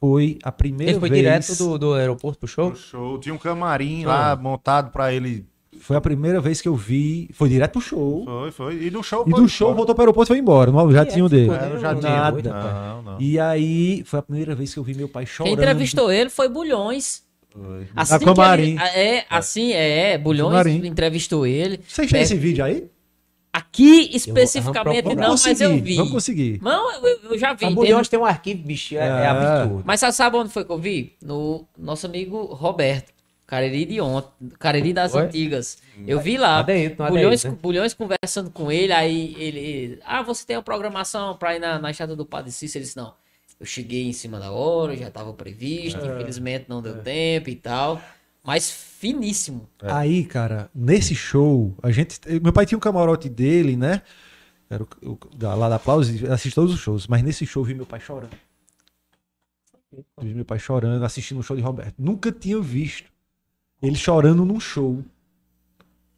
Foi 0.00 0.38
a 0.42 0.50
primeira 0.50 0.92
Ele 0.92 1.00
foi 1.00 1.10
vez. 1.10 1.20
direto 1.22 1.56
do, 1.56 1.78
do 1.78 1.94
aeroporto 1.94 2.38
pro 2.38 2.48
show? 2.48 2.70
No 2.70 2.76
show. 2.76 3.18
Tinha 3.18 3.34
um 3.34 3.38
camarim 3.38 4.04
lá 4.06 4.34
montado 4.34 4.90
pra 4.90 5.12
ele. 5.12 5.46
Foi 5.80 5.96
a 5.96 6.00
primeira 6.00 6.40
vez 6.40 6.60
que 6.60 6.68
eu 6.68 6.74
vi. 6.74 7.28
Foi 7.34 7.48
direto 7.50 7.72
pro 7.72 7.80
show. 7.82 8.24
Foi, 8.24 8.50
foi. 8.50 8.82
E 8.84 8.90
no 8.90 9.02
show 9.02 9.24
E 9.26 9.30
do 9.30 9.46
show 9.48 9.68
embora. 9.68 9.76
voltou 9.76 9.94
pro 9.94 10.02
aeroporto 10.02 10.32
e 10.32 10.34
foi 10.34 10.38
embora. 10.38 10.70
No 10.72 10.92
jatinho 10.92 11.26
é, 11.26 11.28
dele. 11.28 11.50
É, 11.52 11.68
nem 11.68 11.78
jatinho. 11.78 12.02
Nada. 12.02 12.52
rapaz. 12.52 12.74
Não, 12.74 13.02
não. 13.02 13.20
E 13.20 13.38
aí 13.38 14.02
foi 14.04 14.18
a 14.18 14.22
primeira 14.22 14.54
vez 14.54 14.72
que 14.72 14.78
eu 14.78 14.82
vi 14.82 14.94
meu 14.94 15.08
pai 15.08 15.24
Quem 15.24 15.32
chorando. 15.34 15.52
entrevistou 15.54 16.10
ele 16.10 16.30
foi 16.30 16.48
Bulhões. 16.48 17.22
Foi. 17.52 17.86
Assim 17.96 18.18
Camarim. 18.24 18.70
ele- 18.72 18.80
é, 18.80 19.24
assim, 19.28 19.72
é, 19.72 20.16
Bulhões 20.18 20.50
Camarim. 20.52 20.86
entrevistou 20.86 21.46
ele. 21.46 21.80
Vocês 21.86 22.10
têm 22.10 22.20
É, 22.20 22.22
esse 22.22 22.34
vídeo 22.36 22.64
aí? 22.64 22.88
Aqui 23.52 24.08
especificamente 24.14 25.14
não, 25.16 25.30
mas 25.30 25.60
eu 25.60 25.76
vi. 25.78 25.96
Vamos 25.96 26.12
conseguir. 26.12 26.60
Não, 26.62 26.92
eu, 27.04 27.18
eu 27.32 27.38
já 27.38 27.52
vi. 27.52 27.64
A 27.64 27.68
tem 27.68 27.74
Bulhões 27.74 28.08
tem 28.08 28.18
um 28.18 28.24
arquivo, 28.24 28.62
bicho, 28.62 28.94
é, 28.94 28.98
é 28.98 29.02
É. 29.02 29.26
absurdo. 29.26 29.82
Mas 29.84 29.98
sabe, 29.98 30.14
sabe 30.14 30.36
onde 30.36 30.50
foi 30.50 30.64
que 30.64 30.70
eu 30.70 30.78
vi? 30.78 31.14
No 31.20 31.66
nosso 31.76 32.06
amigo 32.06 32.44
Roberto. 32.44 33.12
Cariri 33.48 33.84
de 33.84 34.00
ontem. 34.00 34.28
Cariri 34.60 34.92
das 34.92 35.10
Foi? 35.10 35.22
antigas. 35.22 35.78
Eu 36.06 36.20
vi 36.20 36.36
lá. 36.38 36.58
Nada 36.58 37.10
Bulhões, 37.10 37.42
né? 37.42 37.56
Bulhões 37.60 37.92
conversando 37.92 38.48
com 38.52 38.70
ele, 38.70 38.92
aí 38.92 39.34
ele, 39.36 39.98
Ah, 40.06 40.22
você 40.22 40.46
tem 40.46 40.56
uma 40.56 40.62
programação 40.62 41.36
pra 41.36 41.56
ir 41.56 41.58
na, 41.58 41.76
na 41.80 41.90
estátua 41.90 42.14
do 42.14 42.24
Padre 42.24 42.52
Cícero? 42.52 42.78
Ele 42.82 42.84
disse, 42.86 42.96
não. 42.96 43.12
Eu 43.60 43.66
cheguei 43.66 44.08
em 44.08 44.12
cima 44.12 44.40
da 44.40 44.50
hora, 44.50 44.96
já 44.96 45.08
estava 45.08 45.32
previsto, 45.34 46.00
É. 46.00 46.06
infelizmente 46.14 46.64
não 46.66 46.80
deu 46.80 47.02
tempo 47.02 47.50
e 47.50 47.54
tal. 47.54 48.00
Mas 48.42 48.70
finíssimo. 48.70 49.68
Aí, 49.82 50.24
cara, 50.24 50.70
nesse 50.74 51.14
show, 51.14 51.74
a 51.82 51.90
gente. 51.90 52.18
Meu 52.42 52.54
pai 52.54 52.64
tinha 52.64 52.78
um 52.78 52.80
camarote 52.80 53.28
dele, 53.28 53.76
né? 53.76 54.00
Era 54.70 54.82
o, 55.02 55.10
o- 55.12 55.18
lá 55.42 55.68
da 55.68 55.76
Aplausos, 55.76 56.24
assisti 56.24 56.54
todos 56.54 56.72
os 56.72 56.80
shows. 56.80 57.06
Mas 57.06 57.22
nesse 57.22 57.44
show 57.44 57.60
eu 57.62 57.66
vi 57.66 57.74
meu 57.74 57.84
pai 57.84 58.00
chorando. 58.00 58.30
Vi 60.22 60.32
meu 60.34 60.44
pai 60.44 60.58
chorando, 60.58 61.04
assistindo 61.04 61.40
o 61.40 61.42
show 61.42 61.56
de 61.56 61.62
Roberto. 61.62 61.94
Nunca 61.98 62.30
tinha 62.32 62.60
visto 62.60 63.10
ele 63.82 63.96
chorando 63.96 64.44
num 64.44 64.60
show. 64.60 65.04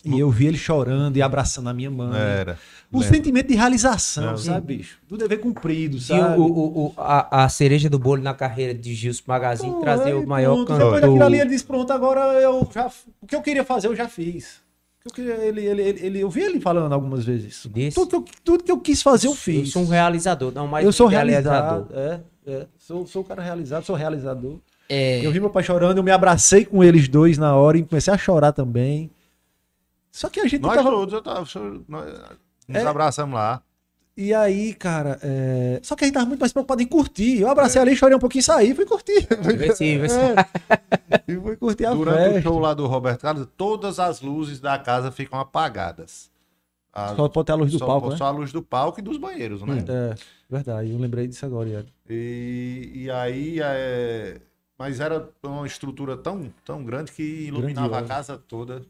E 0.04 0.18
eu 0.18 0.28
vi 0.30 0.46
ele 0.46 0.56
chorando 0.58 1.16
e 1.16 1.22
abraçando 1.22 1.68
a 1.68 1.72
minha 1.74 1.90
mãe. 1.90 2.18
Era. 2.18 2.58
Um 2.92 2.98
Lembro. 2.98 3.14
sentimento 3.14 3.46
de 3.48 3.54
realização, 3.54 4.24
Não. 4.32 4.36
sabe, 4.36 4.76
bicho? 4.76 4.98
Do 5.08 5.16
dever 5.16 5.38
cumprido, 5.38 5.96
E 5.96 6.00
sabe? 6.00 6.38
o, 6.38 6.44
o, 6.44 6.86
o- 6.88 6.94
a, 6.98 7.44
a 7.44 7.48
cereja 7.48 7.88
do 7.88 7.98
bolo 7.98 8.20
na 8.20 8.34
carreira 8.34 8.74
de 8.74 8.94
Gilson 8.94 9.22
Magazine 9.26 9.70
Pô, 9.72 9.80
trazer 9.80 10.08
aí, 10.10 10.14
o 10.14 10.26
maior 10.26 10.54
pronto. 10.56 10.68
cantor. 10.68 10.84
Depois 10.86 11.00
daquilo 11.02 11.24
ali, 11.24 11.40
ele 11.40 11.50
disse: 11.50 11.64
Pronto, 11.64 11.90
agora 11.92 12.20
eu 12.40 12.68
já. 12.74 12.90
O 13.20 13.26
que 13.26 13.34
eu 13.36 13.40
queria 13.42 13.64
fazer, 13.64 13.86
eu 13.86 13.96
já 13.96 14.08
fiz. 14.08 14.60
Eu, 15.04 15.10
queria- 15.12 15.34
ele, 15.36 15.64
ele, 15.64 15.82
ele, 15.82 16.06
ele- 16.06 16.20
eu 16.20 16.28
vi 16.30 16.42
ele 16.42 16.60
falando 16.60 16.92
algumas 16.92 17.24
vezes. 17.24 17.64
Desse? 17.66 17.94
Tudo 17.94 18.08
que, 18.08 18.16
eu, 18.16 18.24
tudo 18.44 18.64
que 18.64 18.70
eu 18.72 18.78
quis 18.80 19.00
fazer, 19.02 19.26
eu 19.28 19.32
Eu 19.32 19.36
fiz. 19.36 19.70
sou 19.72 19.82
um 19.82 19.88
realizador, 19.88 20.52
não 20.52 20.66
mais 20.68 20.84
eu 20.84 20.92
sou 20.92 21.08
que 21.08 21.14
realizado. 21.14 21.88
É, 21.94 22.20
é. 22.46 22.66
Sou, 22.78 23.06
sou 23.06 23.22
um 23.22 23.24
cara 23.24 23.40
realizado, 23.42 23.84
sou 23.84 23.96
realizador. 23.96 24.58
É, 24.88 25.24
Eu 25.24 25.32
vi 25.32 25.40
meu 25.40 25.48
pai 25.48 25.62
chorando, 25.62 25.96
eu 25.96 26.02
me 26.02 26.10
abracei 26.10 26.64
com 26.66 26.84
eles 26.84 27.08
dois 27.08 27.38
na 27.38 27.56
hora 27.56 27.78
e 27.78 27.82
comecei 27.82 28.12
a 28.12 28.18
chorar 28.18 28.52
também. 28.52 29.10
Só 30.12 30.28
que 30.28 30.38
a 30.38 30.46
gente 30.46 30.60
Nós 30.60 30.76
tava. 30.76 30.90
todos, 30.90 31.14
eu 31.14 31.22
tava, 31.22 31.40
nós 31.88 32.12
nos 32.68 32.76
É. 32.82 32.86
abraçamos 32.86 33.34
lá. 33.34 33.62
E 34.14 34.34
aí, 34.34 34.74
cara, 34.74 35.18
é... 35.22 35.80
só 35.82 35.96
que 35.96 36.04
a 36.04 36.06
gente 36.06 36.14
tava 36.14 36.26
muito 36.26 36.40
mais 36.40 36.52
preocupado 36.52 36.82
em 36.82 36.86
curtir. 36.86 37.40
Eu 37.40 37.48
abracei 37.48 37.80
ali, 37.80 37.96
chorei 37.96 38.14
um 38.14 38.20
pouquinho 38.20 38.40
e 38.40 38.44
saí, 38.44 38.74
fui 38.74 38.84
curtir. 38.84 39.26
Vê 39.56 39.74
se- 39.74 39.96
E 41.26 41.34
fui 41.40 41.56
curtir 41.56 41.86
a 41.86 41.94
Durante 41.94 42.18
o 42.20 42.24
festa. 42.34 42.42
show 42.42 42.58
lá 42.58 42.74
do 42.74 42.86
Roberto 42.86 43.22
Carlos, 43.22 43.48
todas 43.56 43.98
as 43.98 44.20
luzes 44.20 44.60
da 44.60 44.78
casa 44.78 45.10
ficam 45.10 45.40
apagadas. 45.40 46.30
A- 46.92 47.14
Só 47.16 47.26
pode 47.26 47.46
ter 47.46 47.52
a 47.52 47.54
luz 47.54 47.72
do 47.72 47.78
só, 47.78 47.86
palco, 47.86 48.10
né? 48.10 48.16
só 48.18 48.26
a 48.26 48.30
luz 48.30 48.52
do 48.52 48.62
palco 48.62 49.00
e 49.00 49.02
dos 49.02 49.16
banheiros, 49.16 49.62
né? 49.62 49.82
É, 49.88 50.14
verdade, 50.50 50.90
eu 50.92 50.98
lembrei 50.98 51.26
disso 51.26 51.46
agora, 51.46 51.70
Iago. 51.70 51.88
E, 52.10 52.92
e 52.94 53.10
aí, 53.10 53.60
é... 53.62 54.42
mas 54.78 55.00
era 55.00 55.26
uma 55.42 55.66
estrutura 55.66 56.18
tão, 56.18 56.52
tão 56.66 56.84
grande 56.84 57.10
que 57.12 57.22
iluminava 57.46 57.88
Grandiosa. 57.88 58.04
a 58.12 58.16
casa 58.16 58.36
toda. 58.46 58.82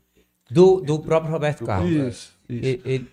Do, 0.53 0.81
do 0.81 0.99
próprio 1.01 1.31
Roberto 1.33 1.61
Do 1.61 1.66
Carlos. 1.66 1.89
próprio- 1.91 2.09
Isso, 2.09 2.33
isso. 2.49 2.65
Ele- 2.66 2.83
ele- 2.85 3.09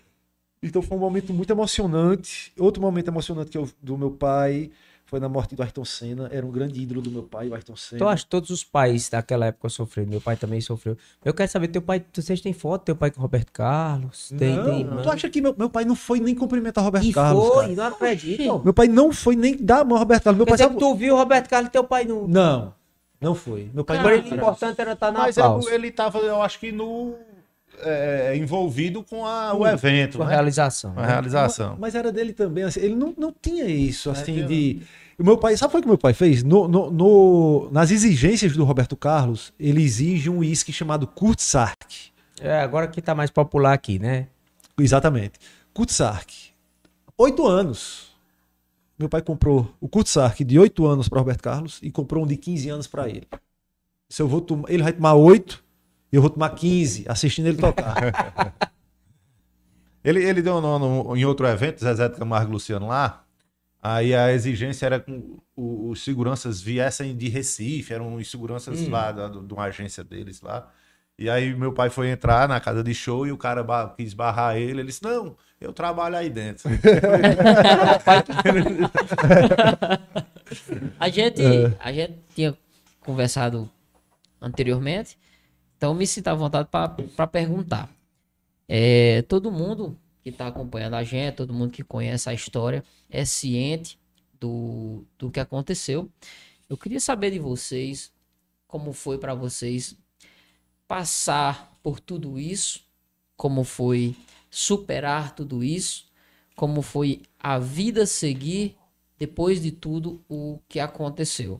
Então 0.62 0.82
foi 0.82 0.96
um 0.96 1.00
momento 1.00 1.32
muito 1.32 1.50
emocionante. 1.50 2.52
Outro 2.58 2.82
momento 2.82 3.08
emocionante 3.08 3.50
que 3.50 3.56
eu, 3.58 3.68
do 3.82 3.96
meu 3.96 4.10
pai 4.10 4.70
foi 5.06 5.18
na 5.18 5.28
morte 5.28 5.56
do 5.56 5.62
Ayrton 5.62 5.84
Senna. 5.84 6.28
Era 6.30 6.44
um 6.46 6.50
grande 6.50 6.80
ídolo 6.80 7.00
do 7.00 7.10
meu 7.10 7.22
pai, 7.22 7.48
o 7.48 7.54
Ayrton 7.54 7.74
Senna. 7.74 7.96
Então, 7.98 8.08
acho 8.08 8.24
que 8.24 8.30
todos 8.30 8.50
os 8.50 8.62
pais 8.62 9.08
daquela 9.08 9.46
época 9.46 9.68
sofreram. 9.70 10.08
Meu 10.10 10.20
pai 10.20 10.36
também 10.36 10.60
sofreu. 10.60 10.96
Eu 11.24 11.32
quero 11.34 11.50
saber, 11.50 11.68
teu 11.68 11.80
pai, 11.82 12.04
vocês 12.12 12.40
têm 12.42 12.52
foto? 12.52 12.84
Teu 12.84 12.94
pai 12.94 13.10
com 13.10 13.18
o 13.18 13.22
Roberto 13.22 13.50
Carlos? 13.52 14.32
Tem, 14.38 14.54
não, 14.54 14.64
tem 14.66 14.80
irmã? 14.82 15.02
tu 15.02 15.10
acha 15.10 15.28
que 15.30 15.40
meu, 15.40 15.54
meu 15.56 15.70
pai 15.70 15.84
não 15.86 15.96
foi 15.96 16.20
nem 16.20 16.34
cumprimentar 16.34 16.84
Roberto 16.84 17.06
E 17.06 17.12
Carlos, 17.12 17.48
foi, 17.48 17.62
cara? 17.62 17.74
não 17.74 17.84
acredito. 17.86 18.60
Meu 18.62 18.74
pai 18.74 18.86
não 18.86 19.12
foi 19.12 19.34
nem 19.34 19.56
dar 19.56 19.80
a 19.80 19.84
mão 19.84 19.96
a 19.96 20.00
Roberto 20.00 20.24
Carlos. 20.24 20.36
Meu 20.36 20.46
Quer 20.46 20.50
pai 20.52 20.58
sabe... 20.58 20.74
que 20.74 20.78
tu 20.80 20.94
viu 20.94 21.14
o 21.14 21.16
Roberto 21.18 21.48
Carlos 21.48 21.68
e 21.68 21.72
teu 21.72 21.82
pai 21.84 22.04
não... 22.04 22.28
Não, 22.28 22.74
não 23.20 23.34
foi. 23.34 23.68
Meu 23.74 23.84
pai 23.84 23.96
Agora, 23.98 24.16
não 24.18 24.30
o 24.30 24.34
importante 24.34 24.80
era 24.80 24.92
estar 24.92 25.10
na 25.10 25.20
Mas 25.20 25.36
é, 25.38 25.40
aplauso. 25.40 25.68
ele 25.70 25.88
estava, 25.88 26.18
eu 26.18 26.40
acho 26.42 26.60
que 26.60 26.70
no 26.70 27.14
é, 27.82 28.36
envolvido 28.36 29.02
com 29.02 29.24
a- 29.26 29.54
o 29.54 29.66
evento, 29.66 30.18
Com 30.18 30.24
a 30.24 30.26
né? 30.26 30.32
realização. 30.34 30.92
Com 30.94 31.00
a 31.00 31.02
né? 31.02 31.08
realização. 31.08 31.76
Mas 31.78 31.94
era 31.94 32.10
dele 32.12 32.32
também, 32.32 32.64
assim, 32.64 32.80
ele 32.80 32.94
não, 32.94 33.14
não 33.16 33.32
tinha 33.40 33.64
isso, 33.66 34.10
assim, 34.10 34.34
tinha- 34.34 34.46
de... 34.46 34.82
O 35.18 35.24
meu 35.24 35.36
pai, 35.36 35.54
sabe 35.56 35.76
o 35.76 35.80
que 35.80 35.84
o 35.84 35.88
meu 35.88 35.98
pai 35.98 36.14
fez? 36.14 36.42
No, 36.42 36.66
no- 36.66 36.90
no- 36.90 37.68
nas 37.70 37.90
exigências 37.90 38.56
do 38.56 38.64
Roberto 38.64 38.96
Carlos, 38.96 39.52
ele 39.60 39.82
exige 39.82 40.30
um 40.30 40.38
uísque 40.38 40.72
chamado 40.72 41.06
Kurtzark. 41.06 42.10
É, 42.40 42.60
agora 42.60 42.88
que 42.88 43.02
tá 43.02 43.14
mais 43.14 43.30
popular 43.30 43.74
aqui, 43.74 43.98
né? 43.98 44.28
Exatamente. 44.78 45.38
Kurtzark. 45.74 46.32
Oito 47.18 47.46
anos. 47.46 48.08
Meu 48.98 49.08
pai 49.10 49.20
comprou 49.22 49.74
o 49.80 49.88
Kurtzark 49.88 50.42
de 50.42 50.58
oito 50.58 50.86
anos 50.86 51.06
para 51.08 51.18
Roberto 51.18 51.42
Carlos 51.42 51.78
e 51.82 51.90
comprou 51.90 52.24
um 52.24 52.26
de 52.26 52.36
15 52.36 52.68
anos 52.70 52.86
para 52.86 53.08
ele. 53.08 53.26
Se 54.08 54.22
eu 54.22 54.28
vou 54.28 54.40
tomar, 54.40 54.70
ele 54.70 54.82
vai 54.82 54.92
tomar 54.92 55.14
oito 55.14 55.62
e 55.62 55.69
eu 56.16 56.20
vou 56.22 56.30
tomar 56.30 56.50
15 56.50 57.04
assistindo 57.08 57.46
ele 57.46 57.58
tocar. 57.58 57.94
Ele, 60.02 60.24
ele 60.24 60.40
deu 60.40 60.62
no, 60.62 60.78
no- 60.78 61.14
em 61.14 61.26
outro 61.26 61.46
evento, 61.46 61.80
Zezé 61.80 62.08
de 62.08 62.16
Camargo 62.16 62.50
Luciano 62.52 62.86
lá. 62.88 63.22
Aí 63.82 64.14
a 64.14 64.32
exigência 64.32 64.86
era 64.86 64.98
que 64.98 65.22
os 65.54 66.02
seguranças 66.02 66.58
viessem 66.58 67.14
de 67.14 67.28
Recife, 67.28 67.92
eram 67.92 68.14
os 68.14 68.30
seguranças 68.30 68.88
lá 68.88 69.12
da, 69.12 69.28
do- 69.28 69.42
de 69.46 69.52
uma 69.52 69.64
agência 69.64 70.02
deles 70.02 70.40
lá. 70.40 70.70
E 71.18 71.28
aí 71.28 71.54
meu 71.54 71.74
pai 71.74 71.90
foi 71.90 72.08
entrar 72.08 72.48
na 72.48 72.58
casa 72.60 72.82
de 72.82 72.94
show 72.94 73.26
e 73.26 73.32
o 73.32 73.36
cara 73.36 73.62
ba- 73.62 73.92
quis 73.94 74.14
barrar 74.14 74.56
ele. 74.56 74.80
Ele 74.80 74.84
disse: 74.84 75.02
Não, 75.02 75.36
eu 75.60 75.70
trabalho 75.70 76.16
aí 76.16 76.30
dentro. 76.30 76.66
A 80.98 81.08
gente, 81.08 81.42
É. 81.42 81.72
a 81.78 81.92
gente 81.92 82.14
tinha 82.34 82.56
conversado 83.00 83.70
anteriormente, 84.40 85.18
então 85.80 85.94
me 85.94 86.06
sinto 86.06 86.28
à 86.28 86.34
vontade 86.34 86.68
para 86.68 87.26
perguntar. 87.26 87.90
É, 88.68 89.22
todo 89.22 89.50
mundo 89.50 89.96
que 90.22 90.28
está 90.28 90.46
acompanhando 90.46 90.92
a 90.92 91.02
gente, 91.02 91.36
todo 91.36 91.54
mundo 91.54 91.70
que 91.70 91.82
conhece 91.82 92.28
a 92.28 92.34
história, 92.34 92.84
é 93.08 93.24
ciente 93.24 93.98
do, 94.38 95.06
do 95.18 95.30
que 95.30 95.40
aconteceu. 95.40 96.10
Eu 96.68 96.76
queria 96.76 97.00
saber 97.00 97.30
de 97.30 97.38
vocês 97.38 98.12
como 98.68 98.92
foi 98.92 99.16
para 99.16 99.32
vocês 99.32 99.96
passar 100.86 101.72
por 101.82 101.98
tudo 101.98 102.38
isso, 102.38 102.84
como 103.34 103.64
foi 103.64 104.14
superar 104.50 105.34
tudo 105.34 105.64
isso, 105.64 106.10
como 106.54 106.82
foi 106.82 107.22
a 107.38 107.58
vida 107.58 108.04
seguir 108.04 108.76
depois 109.18 109.62
de 109.62 109.72
tudo 109.72 110.22
o 110.28 110.60
que 110.68 110.78
aconteceu. 110.78 111.58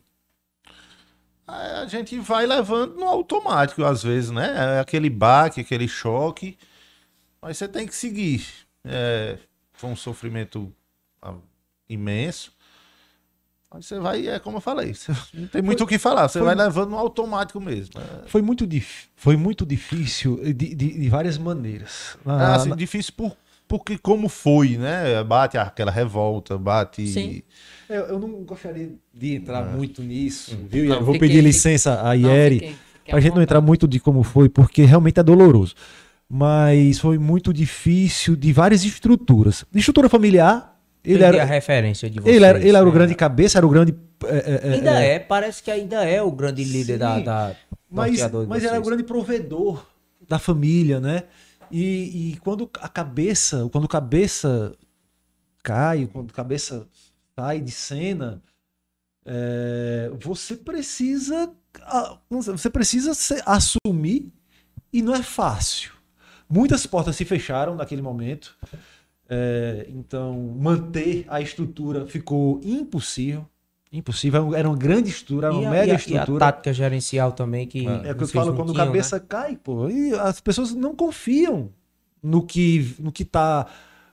A 1.51 1.87
gente 1.87 2.19
vai 2.19 2.47
levando 2.47 2.97
no 2.97 3.07
automático, 3.07 3.85
às 3.85 4.03
vezes, 4.03 4.31
né? 4.31 4.77
É 4.77 4.81
aquele 4.81 5.11
baque, 5.11 5.61
aquele 5.61 5.89
choque. 5.89 6.57
Mas 7.43 7.59
você 7.59 7.67
tem 7.67 7.87
que 7.87 7.95
seguir. 7.95 8.47
É, 8.85 9.39
foi 9.73 9.91
um 9.91 9.97
sofrimento 9.97 10.73
ah, 11.23 11.35
imenso. 11.89 12.53
Mas 13.73 13.87
você 13.87 13.99
vai, 14.01 14.27
é 14.27 14.39
como 14.39 14.57
eu 14.57 14.61
falei, 14.61 14.93
você 14.95 15.13
não 15.33 15.47
tem 15.47 15.63
muito 15.63 15.85
o 15.85 15.87
que 15.87 15.99
falar. 15.99 16.29
Você 16.29 16.39
foi- 16.41 16.47
vai 16.47 16.55
levando 16.55 16.91
no 16.91 16.99
automático 16.99 17.61
mesmo. 17.61 18.01
É, 18.01 18.27
Foi 18.29 18.43
muito, 18.43 18.67
dif- 18.67 19.09
foi 19.17 19.37
muito 19.37 19.65
difícil 19.65 20.37
de, 20.43 20.53
de- 20.53 20.75
de 20.75 21.09
várias 21.09 21.39
maneiras. 21.39 22.17
É, 22.25 22.29
Na- 22.29 22.55
assim, 22.57 22.75
difícil 22.75 23.13
por, 23.17 23.37
porque 23.69 23.97
como 23.97 24.29
foi, 24.29 24.77
né? 24.77 25.23
Bate 25.23 25.57
aquela 25.57 25.91
revolta, 25.93 26.59
bate. 26.59 27.07
Sim. 27.07 27.43
Eu, 27.91 28.03
eu 28.07 28.19
não 28.19 28.29
gostaria 28.45 28.93
de 29.13 29.35
entrar 29.35 29.67
É. 29.67 29.77
muito 29.77 30.03
nisso, 30.03 30.57
viu? 30.71 30.85
Não, 30.89 30.97
Eu 30.97 31.05
vou 31.05 31.15
fiquei- 31.15 31.29
pedir 31.29 31.39
fiquei- 31.39 31.51
licença 31.51 32.01
a 32.09 32.13
Ieri. 32.15 32.77
à 33.07 33.11
Pra 33.11 33.21
gente 33.21 33.35
não 33.35 33.43
entrar 33.43 33.61
muito 33.61 33.89
de 33.89 33.99
como 33.99 34.23
foi, 34.23 34.49
porque 34.49 34.85
realmente 34.85 35.19
é 35.19 35.23
doloroso. 35.23 35.75
Mas 36.29 37.01
foi 37.01 37.19
muito 37.19 37.53
difícil 37.53 38.37
de 38.37 38.53
várias 38.53 38.85
estruturas. 38.85 39.65
Estrutura 39.75 40.09
familiar, 40.09 40.81
ele 41.05 41.17
Ele 41.17 41.25
a 41.25 41.29
era, 41.29 41.45
referência 41.45 42.09
de 42.09 42.21
vocês. 42.21 42.37
ele 42.37 42.45
era, 42.45 42.59
ele 42.61 42.77
era 42.77 42.85
o 42.85 42.89
né? 42.89 42.95
grande 42.95 43.15
cabeça, 43.17 43.59
era 43.59 43.67
o 43.67 43.71
grande. 43.71 43.93
é, 44.25 44.61
é, 44.69 44.73
Ainda 44.75 45.03
é, 45.03 45.15
é, 45.15 45.19
parece 45.19 45.61
que 45.61 45.71
ainda 45.73 46.05
é 46.05 46.23
o 46.23 46.31
grande 46.31 46.63
líder 46.63 46.99
da, 46.99 47.17
Sim, 47.17 47.25
da 47.25 47.57
Mas, 47.91 48.11
norteador 48.13 48.43
de 48.45 48.49
mas 48.49 48.65
era 48.65 48.79
o 48.79 48.85
grande 48.85 49.03
provedor 49.03 49.85
da 50.29 50.39
família, 50.39 51.01
né? 51.01 51.25
E, 51.73 52.33
e 52.35 52.37
quando 52.41 52.71
a 52.81 52.89
cabeça, 52.89 53.69
quando 53.73 53.87
a 53.87 53.89
cabeça 53.89 54.73
cai, 55.65 56.09
quando 56.13 56.31
a 56.31 56.35
cabeça 56.35 56.87
sai 57.41 57.61
de 57.61 57.71
cena, 57.71 58.43
é, 59.25 60.11
você 60.21 60.57
precisa 60.57 61.51
a- 61.83 62.19
você 62.29 62.69
precisa 62.69 63.15
se- 63.15 63.43
assumir 63.47 64.33
e 64.93 65.01
não 65.03 65.15
é 65.15 65.23
fácil. 65.23 65.93
Muitas 66.49 66.85
portas 66.85 67.17
se 67.17 67.25
fecharam 67.25 67.75
naquele 67.77 68.03
momento. 68.03 68.57
é, 69.33 69.87
então, 69.91 70.37
manter 70.59 71.25
a 71.29 71.41
estrutura 71.41 72.05
ficou 72.05 72.61
impossível. 72.65 73.47
Impossível. 73.93 74.57
Era 74.57 74.69
uma 74.69 74.77
grande 74.77 75.09
estrutura, 75.11 75.47
era 75.47 75.55
uma 75.57 75.69
a, 75.69 75.71
mega 75.71 75.87
e 75.87 75.91
a- 75.91 75.93
e 75.93 75.95
a 75.95 75.97
estrutura. 75.99 76.41
tática 76.47 76.73
gerencial 76.73 77.31
também 77.31 77.65
que 77.69 77.87
É 77.87 78.11
o 78.11 78.17
que 78.17 78.25
eu 78.25 78.29
falo, 78.29 78.53
quando 78.55 78.73
a 78.73 78.75
cabeça 78.85 79.19
né? 79.21 79.25
cai, 79.29 79.57
pô, 79.57 79.89
e 79.89 80.13
as 80.15 80.41
pessoas 80.41 80.75
não 80.75 80.97
confiam 80.97 81.71
no 82.21 82.45
que, 82.45 82.93
no 82.99 83.13
que 83.13 83.25
tá 83.25 83.69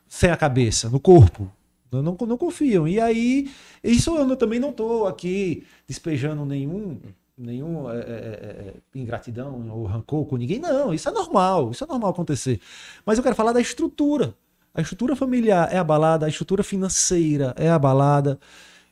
sem 0.08 0.30
a 0.30 0.38
cabeça, 0.38 0.88
no 0.88 1.00
corpo. 1.00 1.52
Não, 1.92 2.02
não, 2.02 2.18
não 2.28 2.38
confiam. 2.38 2.88
E 2.88 3.00
aí, 3.00 3.50
isso 3.84 4.16
eu 4.18 4.26
não- 4.26 4.36
também 4.36 4.60
não 4.60 4.72
tô 4.72 5.06
aqui 5.06 5.64
despejando 5.88 6.46
nenhum, 6.46 6.98
nenhum 7.38 7.90
é, 7.90 7.98
é, 8.00 8.02
é, 8.02 8.74
ingratidão 9.00 9.70
ou 9.72 9.86
rancor 9.86 10.26
com 10.26 10.38
ninguém. 10.38 10.60
Não, 10.60 10.94
isso 10.94 11.08
é 11.08 11.12
normal, 11.12 11.72
isso 11.72 11.84
é 11.84 11.88
normal 11.88 12.12
acontecer. 12.12 12.60
Mas 13.06 13.18
eu 13.18 13.24
quero 13.24 13.36
falar 13.36 13.54
da 13.54 13.62
estrutura. 13.62 14.34
A 14.74 14.82
estrutura 14.82 15.16
familiar 15.16 15.70
é 15.74 15.78
abalada, 15.78 16.26
a 16.26 16.30
estrutura 16.30 16.64
financeira 16.64 17.54
é 17.58 17.70
abalada. 17.70 18.40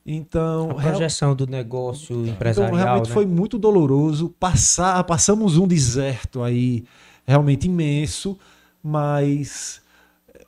Então, 0.05 0.69
A 0.71 0.81
real- 0.81 0.91
projeção 0.93 1.35
do 1.35 1.47
negócio 1.47 2.15
então, 2.21 2.33
empresarial, 2.33 2.75
realmente 2.75 3.07
né? 3.07 3.13
foi 3.13 3.25
muito 3.25 3.57
doloroso. 3.57 4.29
Passar, 4.39 5.03
passamos 5.03 5.57
um 5.57 5.67
deserto 5.67 6.43
aí 6.43 6.83
realmente 7.25 7.65
imenso, 7.67 8.37
mas 8.83 9.81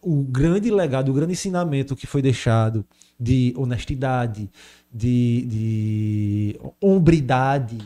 o 0.01 0.23
grande 0.23 0.69
legado, 0.71 1.09
o 1.09 1.13
grande 1.13 1.33
ensinamento 1.33 1.95
que 1.95 2.07
foi 2.07 2.21
deixado 2.21 2.85
de 3.19 3.53
honestidade, 3.57 4.49
de, 4.93 5.45
de 5.47 6.59
hombridade, 6.81 7.77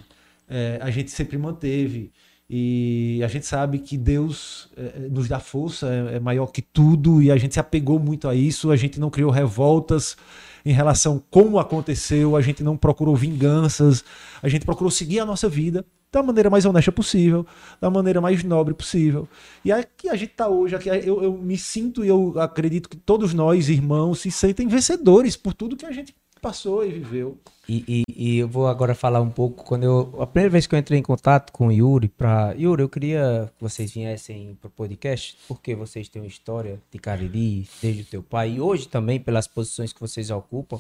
eh, 0.49 0.79
a 0.81 0.91
gente 0.91 1.11
sempre 1.11 1.37
manteve. 1.37 2.11
E 2.49 3.21
a 3.23 3.27
gente 3.29 3.45
sabe 3.45 3.79
que 3.79 3.97
Deus 3.97 4.69
eh, 4.75 5.07
nos 5.09 5.27
dá 5.29 5.39
força, 5.39 5.87
é, 5.87 6.17
é 6.17 6.19
maior 6.19 6.47
que 6.47 6.61
tudo, 6.61 7.21
e 7.21 7.31
a 7.31 7.37
gente 7.37 7.53
se 7.53 7.59
apegou 7.59 7.97
muito 7.97 8.27
a 8.27 8.35
isso, 8.35 8.71
a 8.71 8.75
gente 8.75 8.99
não 8.99 9.09
criou 9.09 9.31
revoltas 9.31 10.17
em 10.65 10.73
relação 10.73 11.23
como 11.31 11.59
aconteceu, 11.59 12.35
a 12.35 12.41
gente 12.41 12.61
não 12.63 12.75
procurou 12.75 13.15
vinganças, 13.15 14.03
a 14.43 14.49
gente 14.49 14.65
procurou 14.65 14.91
seguir 14.91 15.19
a 15.19 15.25
nossa 15.25 15.47
vida 15.47 15.85
da 16.11 16.21
maneira 16.21 16.49
mais 16.49 16.65
honesta 16.65 16.91
possível, 16.91 17.45
da 17.79 17.89
maneira 17.89 18.19
mais 18.19 18.43
nobre 18.43 18.73
possível. 18.73 19.27
E 19.63 19.71
aqui 19.71 20.09
a 20.09 20.15
gente 20.15 20.31
está 20.31 20.47
hoje, 20.47 20.75
aqui 20.75 20.89
eu, 20.89 21.23
eu 21.23 21.33
me 21.37 21.57
sinto 21.57 22.03
e 22.03 22.07
eu 22.09 22.33
acredito 22.39 22.89
que 22.89 22.97
todos 22.97 23.33
nós, 23.33 23.69
irmãos, 23.69 24.19
se 24.19 24.29
sentem 24.31 24.67
vencedores 24.67 25.37
por 25.37 25.53
tudo 25.53 25.77
que 25.77 25.85
a 25.85 25.91
gente 25.91 26.13
passou 26.41 26.83
e 26.83 26.89
viveu. 26.89 27.37
E, 27.69 27.85
e- 27.87 28.03
e 28.09 28.37
eu 28.39 28.47
vou 28.47 28.65
agora 28.67 28.95
falar 28.95 29.21
um 29.21 29.29
pouco 29.29 29.63
quando 29.63 29.83
eu 29.83 30.15
a 30.19 30.25
primeira 30.25 30.49
vez 30.49 30.65
que 30.67 30.73
eu 30.75 30.79
entrei 30.79 30.97
em 30.99 31.03
contato 31.03 31.51
com 31.53 31.67
o 31.67 31.71
Yuri 31.71 32.09
para 32.09 32.53
Yuri 32.57 32.81
eu 32.81 32.89
queria 32.89 33.49
que 33.55 33.63
vocês 33.63 33.91
viessem 33.93 34.57
pro 34.59 34.69
podcast 34.69 35.37
porque 35.47 35.75
vocês 35.75 36.09
têm 36.09 36.21
uma 36.21 36.27
história 36.27 36.81
de 36.91 36.97
Cariri 36.99 37.69
desde 37.81 38.01
o 38.01 38.05
teu 38.05 38.23
pai 38.23 38.53
e 38.53 38.59
hoje 38.59 38.87
também 38.87 39.19
pelas 39.19 39.47
posições 39.47 39.93
que 39.93 40.01
vocês 40.01 40.31
ocupam 40.31 40.79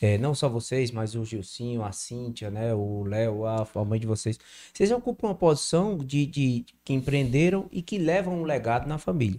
é, 0.00 0.16
não 0.18 0.34
só 0.34 0.48
vocês 0.48 0.90
mas 0.90 1.14
o 1.14 1.24
Gilcinho 1.24 1.84
a 1.84 1.92
Cíntia 1.92 2.50
né 2.50 2.74
o 2.74 3.04
Léo 3.04 3.44
a, 3.46 3.66
a 3.74 3.84
mãe 3.84 4.00
de 4.00 4.06
vocês. 4.06 4.38
Vocês 4.72 4.90
ocupam 4.90 5.28
uma 5.28 5.34
posição 5.34 5.98
de, 5.98 6.26
de 6.26 6.64
que 6.84 6.92
empreenderam 6.94 7.66
e 7.70 7.82
que 7.82 7.98
levam 7.98 8.40
um 8.40 8.44
legado 8.44 8.88
na 8.88 8.98
família. 8.98 9.38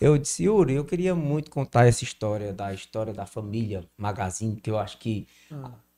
Eu 0.00 0.18
disse, 0.18 0.42
Yuri, 0.44 0.74
eu 0.74 0.84
queria 0.84 1.14
muito 1.14 1.48
contar 1.50 1.86
essa 1.86 2.02
história 2.02 2.52
da 2.52 2.74
história 2.74 3.12
da 3.12 3.24
família 3.24 3.84
Magazine, 3.96 4.56
que 4.56 4.68
eu 4.68 4.76
acho 4.76 4.98
que 4.98 5.28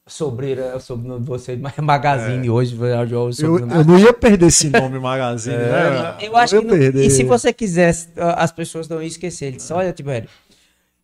sobreira 0.07 0.61
é 0.63 0.77
o 0.77 0.81
sobrenome 0.81 1.21
de 1.23 1.27
vocês, 1.27 1.59
mas 1.59 1.79
é 1.79 1.81
Magazine 1.81 2.51
hoje, 2.51 2.77
é 2.77 2.99
o 3.01 3.29
Eu, 3.29 3.33
sobrenome. 3.33 3.75
eu 3.75 3.85
não 3.87 3.99
ia 3.99 4.13
perder 4.13 4.47
esse 4.49 4.69
nome 4.69 4.99
Magazine, 4.99 5.57
né? 5.57 6.19
Eu 6.21 6.37
acho 6.37 6.57
Não 6.57 6.63
que 6.63 6.91
não- 6.91 7.01
e 7.01 7.09
se 7.09 7.25
você 7.25 7.51
quisesse, 7.55 8.09
as 8.37 8.53
pessoas 8.53 8.87
não 8.87 8.99
iam 8.99 9.07
esquecer. 9.07 9.47
Ele 9.47 9.57
disse, 9.57 9.73
olha, 9.73 9.91
Tibério, 9.95 10.29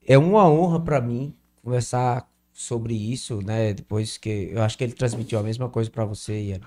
é 0.07 0.19
uma 0.19 0.47
honra 0.47 0.79
pra 0.81 1.01
mim 1.01 1.33
conversar 1.65 2.29
sobre 2.61 2.95
isso, 2.95 3.41
né? 3.43 3.73
Depois 3.73 4.19
que 4.19 4.51
eu 4.53 4.63
acho 4.63 4.77
que 4.77 4.85
ele 4.85 4.93
transmitiu 4.93 5.39
a 5.39 5.43
mesma 5.43 5.69
coisa 5.69 5.91
pra 5.91 6.05
você, 6.05 6.41
Ian. 6.41 6.61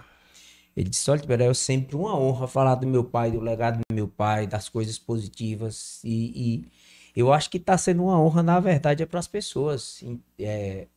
Ele 0.75 0.89
disse, 0.89 1.09
olha, 1.11 1.21
Tibério, 1.21 1.51
é 1.51 1.53
sempre 1.53 1.95
uma 1.95 2.17
honra 2.17 2.47
falar 2.47 2.75
do 2.75 2.87
meu 2.87 3.03
pai, 3.03 3.31
do 3.31 3.39
legado 3.39 3.77
do 3.77 3.93
meu 3.93 4.07
pai, 4.07 4.47
das 4.47 4.67
coisas 4.67 4.97
positivas 4.97 5.99
e, 6.03 6.65
e 6.65 6.71
eu 7.15 7.31
acho 7.31 7.47
que 7.49 7.59
tá 7.59 7.77
sendo 7.77 8.05
uma 8.05 8.19
honra, 8.19 8.41
na 8.41 8.59
verdade, 8.59 9.03
é 9.03 9.05
para 9.05 9.19
as 9.19 9.27
pessoas, 9.27 10.03
é, 10.39 10.87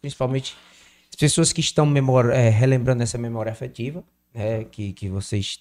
principalmente 0.00 0.56
as 1.08 1.14
pessoas 1.14 1.52
que 1.52 1.60
estão 1.60 1.86
memor- 1.86 2.30
é, 2.30 2.48
relembrando 2.48 3.04
essa 3.04 3.16
memória 3.16 3.52
afetiva, 3.52 4.02
né, 4.34 4.64
que, 4.64 4.92
que 4.92 5.08
vocês 5.08 5.60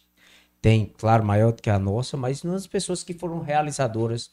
têm, 0.59 0.91
claro, 0.97 1.23
maior 1.23 1.51
do 1.51 1.61
que 1.61 1.69
a 1.69 1.77
nossa, 1.77 2.17
mas 2.17 2.43
nas 2.43 2.65
pessoas 2.65 3.03
que 3.03 3.13
foram 3.13 3.39
realizadoras, 3.39 4.31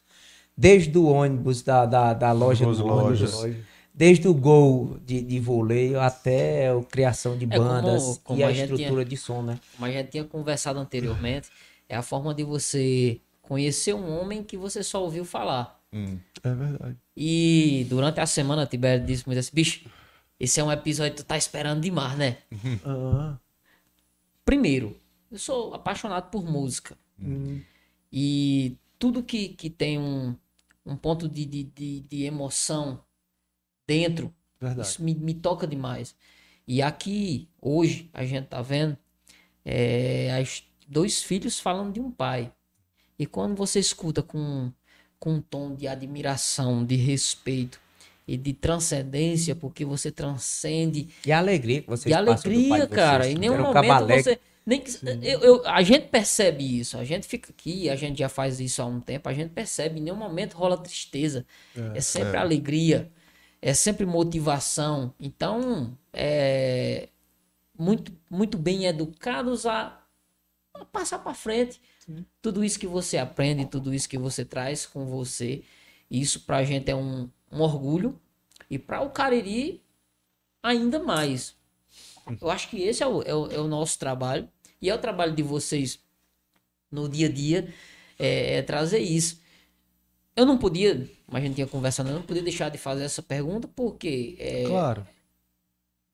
desde 0.57 0.97
o 0.97 1.05
ônibus 1.09 1.63
da, 1.63 1.85
da, 1.85 2.15
da 2.15 2.33
loja 2.33 2.65
do 2.65 2.87
lojas. 2.87 3.35
ônibus, 3.35 3.67
desde 3.99 4.29
o 4.29 4.35
gol 4.35 4.99
de, 5.07 5.23
de 5.23 5.41
voleio 5.41 5.99
até 5.99 6.69
a 6.69 6.83
criação 6.85 7.37
de 7.39 7.47
É, 7.47 7.49
como- 7.57 7.65
bandas 7.69 8.21
como 8.23 8.39
e 8.39 8.45
a 8.45 8.49
a 8.49 8.53
gente 8.53 8.71
estrutura 8.75 9.05
de 9.07 9.17
som, 9.17 9.43
né? 9.43 9.59
como 9.75 9.87
a 9.87 9.91
gente 9.91 10.11
tinha 10.11 10.25
conversado 10.25 10.79
anteriormente, 10.79 11.49
é 11.89 11.97
a 11.97 12.03
forma 12.03 12.35
de 12.35 12.45
você 12.45 13.19
conhecer 13.41 13.95
um 13.95 14.21
homem 14.21 14.45
que 14.45 14.57
você 14.57 14.83
só 14.83 15.03
ouviu 15.03 15.25
falar. 15.25 15.81
É 15.93 16.55
verdade. 16.55 16.97
E 17.17 17.87
durante 17.89 18.21
a 18.21 18.27
semana, 18.27 18.67
Tibério 18.67 19.03
disse 19.07 19.25
muito 19.27 19.39
assim, 19.39 19.51
bicho, 19.55 19.89
esse 20.39 20.61
é 20.61 20.65
um 20.65 20.71
episódio 20.71 21.13
que 21.17 21.23
tu 21.23 21.27
tá 21.27 21.39
esperando 21.39 21.81
demais, 21.81 22.19
né? 22.19 22.37
Primeiro, 24.45 24.97
eu 25.31 25.39
sou 25.39 25.75
apaixonado 25.75 26.31
por 26.31 26.45
música. 26.45 26.97
E 28.13 28.77
tudo 28.99 29.23
que, 29.23 29.49
que 29.51 29.71
tem 29.71 29.99
um, 29.99 30.37
um 30.85 30.97
ponto 30.97 31.29
de, 31.29 31.45
de, 31.45 31.63
de, 31.65 32.01
de 32.01 32.25
emoção 32.25 33.01
dentro, 33.87 34.35
verdade. 34.61 34.89
isso 34.89 35.03
me, 35.03 35.15
me 35.15 35.35
toca 35.35 35.67
demais. 35.67 36.15
E 36.67 36.83
aqui, 36.83 37.49
hoje, 37.61 38.11
a 38.13 38.25
gente 38.25 38.47
tá 38.49 38.61
vendo 38.63 38.97
é, 39.65 40.33
as 40.41 40.65
dois 40.87 41.23
filhos 41.23 41.59
falando 41.61 41.93
de 41.93 42.01
um 42.01 42.11
pai. 42.11 42.53
E 43.19 43.27
quando 43.27 43.57
você 43.57 43.79
escuta 43.81 44.23
com, 44.23 44.73
com 45.19 45.35
um 45.35 45.41
tom 45.41 45.75
de 45.75 45.89
admiração, 45.89 46.85
de 46.85 46.97
respeito 46.97 47.81
e 48.29 48.37
de 48.37 48.53
transcendência, 48.53 49.55
porque 49.55 49.85
você 49.85 50.11
transcende 50.11 51.09
E 52.09 52.13
a 52.13 52.19
alegria 52.19 52.43
que 52.45 52.51
e 52.51 52.63
do 52.63 52.69
pai 52.69 52.81
alegria, 52.81 52.87
de 52.87 52.95
cara. 52.95 53.25
vocês. 53.25 53.37
Em 53.37 53.39
nenhum 53.39 53.55
um 53.55 53.63
momento 53.63 54.07
você. 54.07 54.39
Nem 54.67 54.81
que- 54.81 54.91
eu, 55.23 55.41
eu- 55.41 55.67
a 55.69 55.81
gente 55.83 56.09
percebe 56.09 56.81
isso. 56.81 56.99
A 56.99 57.05
gente 57.05 57.27
fica 57.27 57.51
aqui, 57.51 57.89
a 57.89 57.95
gente 57.97 58.19
já 58.19 58.29
faz 58.29 58.59
isso 58.61 58.83
há 58.83 58.87
um 58.87 59.01
tempo. 59.01 59.29
A 59.29 59.33
gente 59.33 59.51
percebe. 59.51 60.01
Em 60.01 60.03
nenhum 60.03 60.17
momento 60.17 60.55
rola 60.55 60.77
tristeza. 60.77 61.47
É, 61.95 62.01
sempre 62.01 62.37
alegria. 62.37 63.11
É 63.61 63.75
sempre 63.75 64.07
motivação. 64.07 65.15
Então, 65.19 65.97
é 66.13 67.09
muito, 67.79 68.13
muito 68.31 68.57
bem 68.59 68.87
educados 68.87 69.67
a, 69.67 70.01
a 70.75 70.85
passar 70.85 71.19
para 71.19 71.35
frente. 71.35 71.81
Tudo 72.41 72.65
isso 72.65 72.79
que 72.79 72.87
você 72.87 73.19
aprende, 73.19 73.67
tudo 73.67 73.93
isso 73.93 74.09
que 74.09 74.19
você 74.19 74.45
traz 74.45 74.87
com 74.87 75.05
você. 75.07 75.63
Isso 76.11 76.41
pra 76.41 76.65
gente 76.65 76.91
é 76.91 76.95
um, 76.95 77.29
um 77.51 77.61
orgulho. 77.61 78.19
E 78.71 78.79
para 78.79 79.01
o 79.01 79.11
Cariri, 79.11 79.83
ainda 80.63 80.99
mais. 80.99 81.57
Eu 82.41 82.51
acho 82.51 82.69
que 82.69 82.83
esse 82.83 83.03
é 83.03 83.07
o, 83.07 83.23
é 83.23 83.35
o, 83.35 83.47
é 83.51 83.59
o 83.59 83.67
nosso 83.67 83.99
trabalho. 83.99 84.49
E 84.81 84.89
é 84.91 84.95
o 84.95 84.99
trabalho 84.99 85.35
de 85.35 85.43
vocês 85.43 85.99
no 86.91 87.09
dia 87.09 87.27
a 87.27 87.33
dia 87.33 87.73
é, 88.19 88.59
é 88.59 88.63
trazer 88.63 88.99
isso. 88.99 89.41
Eu 90.37 90.45
não 90.45 90.59
podia, 90.59 91.09
mas 91.27 91.43
a 91.43 91.47
gente 91.47 91.55
tinha 91.55 91.67
conversado, 91.67 92.11
eu 92.11 92.15
não 92.15 92.23
podia 92.23 92.43
deixar 92.43 92.69
de 92.69 92.77
fazer 92.79 93.05
essa 93.05 93.23
pergunta 93.23 93.67
porque 93.67 94.37
é, 94.39 94.65
Claro. 94.65 95.07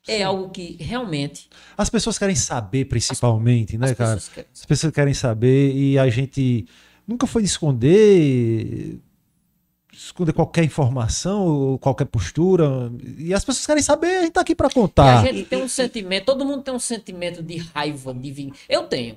é 0.06 0.22
algo 0.22 0.50
que 0.50 0.76
realmente 0.80 1.48
As 1.76 1.90
pessoas 1.90 2.18
querem 2.18 2.36
saber, 2.36 2.84
principalmente, 2.86 3.76
né, 3.76 3.90
as 3.90 3.96
cara? 3.96 4.14
pessoas 4.14 4.34
querem. 4.34 4.50
As 4.54 4.64
pessoas 4.64 4.92
querem 4.92 5.14
saber 5.14 5.74
e 5.74 5.98
a 5.98 6.08
gente 6.08 6.66
nunca 7.06 7.26
foi 7.26 7.42
de 7.42 7.48
esconder. 7.48 8.98
Esconder 10.06 10.32
qualquer 10.32 10.64
informação, 10.64 11.46
ou 11.46 11.78
qualquer 11.78 12.06
postura. 12.06 12.90
E 13.18 13.32
as 13.32 13.44
pessoas 13.44 13.66
querem 13.66 13.82
saber, 13.82 14.06
a 14.18 14.20
gente 14.22 14.32
tá 14.32 14.40
aqui 14.40 14.54
para 14.54 14.68
E 14.68 14.72
contar. 14.74 15.20
a 15.20 15.24
gente 15.24 15.44
tem 15.44 15.62
um 15.62 15.68
sentimento, 15.68 16.24
todo 16.24 16.44
mundo 16.44 16.62
tem 16.62 16.74
um 16.74 16.78
sentimento 16.78 17.42
de 17.42 17.56
raiva, 17.58 18.12
de 18.14 18.30
vingança. 18.30 18.60
Eu 18.68 18.82
tenho. 18.84 19.16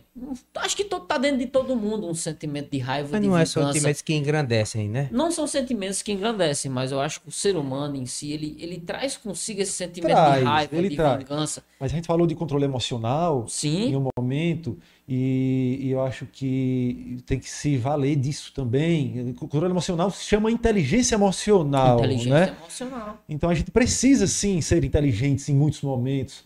Acho 0.56 0.76
que 0.76 0.84
todo, 0.84 1.06
tá 1.06 1.18
dentro 1.18 1.40
de 1.40 1.48
todo 1.48 1.76
mundo 1.76 2.08
um 2.08 2.14
sentimento 2.14 2.70
de 2.72 2.78
raiva, 2.80 3.10
Mas 3.12 3.22
de 3.22 3.28
não 3.28 3.36
é 3.38 3.44
vingança. 3.44 3.74
sentimentos 3.74 4.02
que 4.02 4.14
engrandecem, 4.14 4.90
né? 4.90 5.10
Não 5.12 5.32
são 5.32 5.48
sentimentos 5.48 6.02
que 6.02 6.12
engrandecem, 6.12 6.72
mas 6.72 6.92
eu 6.92 7.00
acho 7.00 7.22
que 7.22 7.30
o 7.30 7.32
ser 7.32 7.56
humano 7.58 7.96
em 7.96 8.06
si, 8.06 8.32
ele, 8.32 8.56
ele 8.60 8.80
traz 8.80 9.18
consigo 9.18 9.62
esse 9.62 9.72
sentimento 9.72 10.12
Traz, 10.14 10.40
de 10.40 10.46
raiva, 10.46 10.76
ele 10.76 10.90
de 10.90 10.96
traz. 10.96 11.18
vingança. 11.20 11.64
Mas 11.80 11.92
a 11.92 11.96
gente 11.96 12.08
falou 12.08 12.26
de 12.28 12.36
controle 12.36 12.64
emocional 12.66 13.46
Sim. 13.48 13.90
em 13.90 13.96
um 13.96 14.08
momento, 14.18 14.78
e, 15.08 15.78
e 15.82 15.92
eu 15.92 16.02
acho 16.04 16.26
que 16.26 17.18
tem 17.26 17.40
que 17.40 17.50
se 17.50 17.78
valer 17.78 18.16
disso 18.16 18.52
também. 18.54 19.30
O 19.32 19.34
controle 19.36 19.72
emocional 19.72 20.10
se 20.12 20.24
chama 20.24 20.52
inteligência 20.52 21.16
emocional, 21.16 22.00
inteligência 22.00 22.30
né? 22.30 22.58
emocional. 22.58 23.24
Então 23.30 23.50
a 23.50 23.54
gente 23.56 23.72
precisa 23.72 24.28
sim 24.28 24.62
ser 24.62 24.84
inteligentes 24.84 25.48
em 25.50 25.56
muitos 25.56 25.82
momentos. 25.82 26.44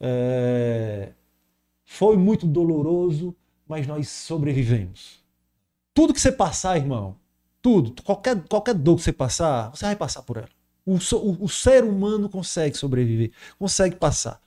É, 0.00 1.10
Foi 1.84 2.16
muito 2.16 2.46
doloroso, 2.46 3.34
mas 3.68 3.86
nós 3.86 4.08
sobrevivemos. 4.08 5.24
Tudo 5.94 6.12
que 6.14 6.20
você 6.20 6.32
passar, 6.32 6.76
irmão, 6.76 7.16
tudo, 7.62 8.02
qualquer, 8.02 8.40
qualquer 8.48 8.74
dor 8.74 8.96
que 8.96 9.02
você 9.02 9.12
passar, 9.12 9.70
você 9.70 9.84
vai 9.86 9.96
passar 9.96 10.22
por 10.22 10.36
ela. 10.36 10.48
O, 10.84 10.94
o- 10.96 11.44
o 11.44 11.48
ser 11.48 11.84
humano 11.84 12.28
consegue 12.28 12.76
sobreviver, 12.76 13.32
consegue 13.58 13.96
passar. 13.96 14.40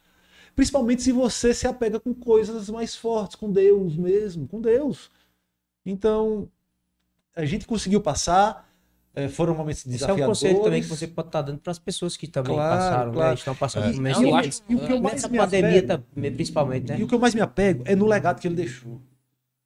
Principalmente 0.55 1.01
se 1.01 1.11
você 1.11 1.53
se 1.53 1.67
apega 1.67 1.99
com 1.99 2.13
coisas 2.13 2.69
mais 2.69 2.95
fortes, 2.95 3.35
com 3.35 3.51
Deus 3.51 3.95
mesmo, 3.95 4.47
com 4.47 4.59
Deus. 4.61 5.09
Então, 5.85 6.49
a 7.35 7.45
gente 7.45 7.65
conseguiu 7.65 8.01
passar, 8.01 8.69
eh, 9.15 9.27
foram 9.29 9.55
momentos 9.55 9.81
Esse 9.81 9.87
é 9.89 9.89
um 9.89 9.93
desafiadores. 9.93 10.39
conselho 10.39 10.63
também 10.63 10.81
que 10.81 10.87
você 10.87 11.07
pode 11.07 11.29
estar 11.29 11.41
dando 11.41 11.59
para 11.59 11.71
as 11.71 11.79
pessoas 11.79 12.17
que 12.17 12.27
também 12.27 12.53
Claro, 12.53 12.75
passaram, 12.77 13.11
claro. 13.13 13.29
né? 13.29 13.33
Estão 13.35 13.55
passando 13.55 13.85
E- 13.85 13.91
por 13.91 13.97
e 13.97 14.01
mesmo 14.01 14.23
eu 14.23 14.29
momento. 14.31 14.47
acho- 14.49 14.63
e 14.69 14.75
o 14.75 14.79
que 14.85 14.91
eu 14.93 15.01
mais 15.01 15.27
me 15.27 15.37
pandemia 15.37 15.79
apego- 15.79 16.03
principalmente, 16.35 16.89
né? 16.89 16.99
E 16.99 17.03
o 17.03 17.07
que 17.07 17.15
eu 17.15 17.19
mais 17.19 17.33
me 17.33 17.41
apego 17.41 17.83
é 17.85 17.95
no 17.95 18.05
legado 18.05 18.39
que 18.41 18.47
ele 18.47 18.55
deixou. 18.55 19.01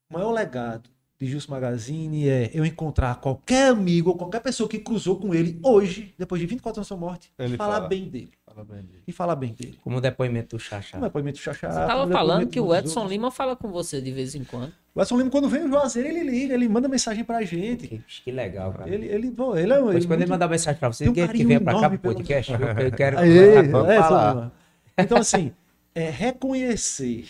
O 0.10 0.14
maior 0.14 0.32
legado 0.32 0.90
de 1.20 1.26
Justo 1.28 1.50
Magazine 1.52 2.28
é 2.28 2.52
eu 2.54 2.66
encontrar 2.66 3.16
qualquer 3.20 3.70
amigo 3.72 4.10
ou 4.12 4.18
qualquer 4.18 4.42
pessoa 4.42 4.68
que 4.70 4.78
cruzou 4.78 5.18
com 5.20 5.34
ele 5.34 5.60
hoje, 5.64 6.14
depois 6.18 6.40
de 6.40 6.46
24 6.46 6.80
anos 6.80 6.88
da 6.88 6.96
sua 6.96 6.98
morte, 6.98 7.32
Ele 7.40 7.56
falar 7.58 7.76
fala. 7.76 7.88
bem 7.88 8.10
dele. 8.10 8.32
Fala 8.54 8.66
bem 8.66 8.82
dele. 8.84 9.04
E 9.08 9.12
falar 9.12 9.36
bem 9.36 9.54
dele. 9.54 9.80
Como 9.82 9.98
o 9.98 10.02
depoimento 10.02 10.56
do 10.56 10.60
Xaxá. 10.60 10.98
Um 10.98 11.02
depoimento 11.02 11.40
chachado. 11.40 11.74
Você 11.74 11.86
tava 11.88 12.12
falando 12.12 12.48
que 12.48 12.60
o 12.60 12.74
Edson 12.76 13.00
outros. 13.00 13.12
Lima 13.12 13.32
fala 13.32 13.56
com 13.56 13.70
você 13.72 14.00
de 14.00 14.12
vez 14.12 14.36
em 14.36 14.44
quando. 14.44 14.72
O 14.94 15.02
Edson 15.02 15.18
Lima, 15.18 15.30
quando 15.32 15.50
vem 15.50 15.64
o 15.64 15.68
Juazeiro, 15.68 16.08
ele 16.10 16.24
liga, 16.30 16.54
ele 16.54 16.70
manda 16.70 16.88
mensagem 16.88 17.24
pra 17.24 17.42
gente. 17.42 17.88
Que, 17.88 18.04
que 18.26 18.32
legal, 18.32 18.72
cara. 18.74 18.88
Ele, 18.94 19.08
ele, 19.08 19.32
pô, 19.32 19.58
ele 19.58 19.74
é 19.74 19.80
um. 19.80 19.86
Pois 19.86 19.96
ele 19.96 20.06
quando 20.06 20.12
ele 20.12 20.20
muito- 20.20 20.30
mandar 20.30 20.48
mensagem 20.48 20.80
pra 20.80 20.88
você, 20.94 21.04
tem 21.06 21.12
um 21.12 21.14
que, 21.16 21.22
que 21.22 21.28
carinho 21.28 21.48
venha 21.48 21.62
pra 21.62 21.74
cá 21.80 21.90
pro 21.90 21.98
pelo- 21.98 22.14
podcast, 22.14 22.52
eu, 22.52 22.60
eu 22.60 22.92
quero 22.92 23.18
Aê, 23.18 23.56
é, 23.56 23.64
falar. 23.70 24.52
Então, 24.96 25.18
assim, 25.18 25.52
é 25.96 26.10
reconhecer 26.12 27.28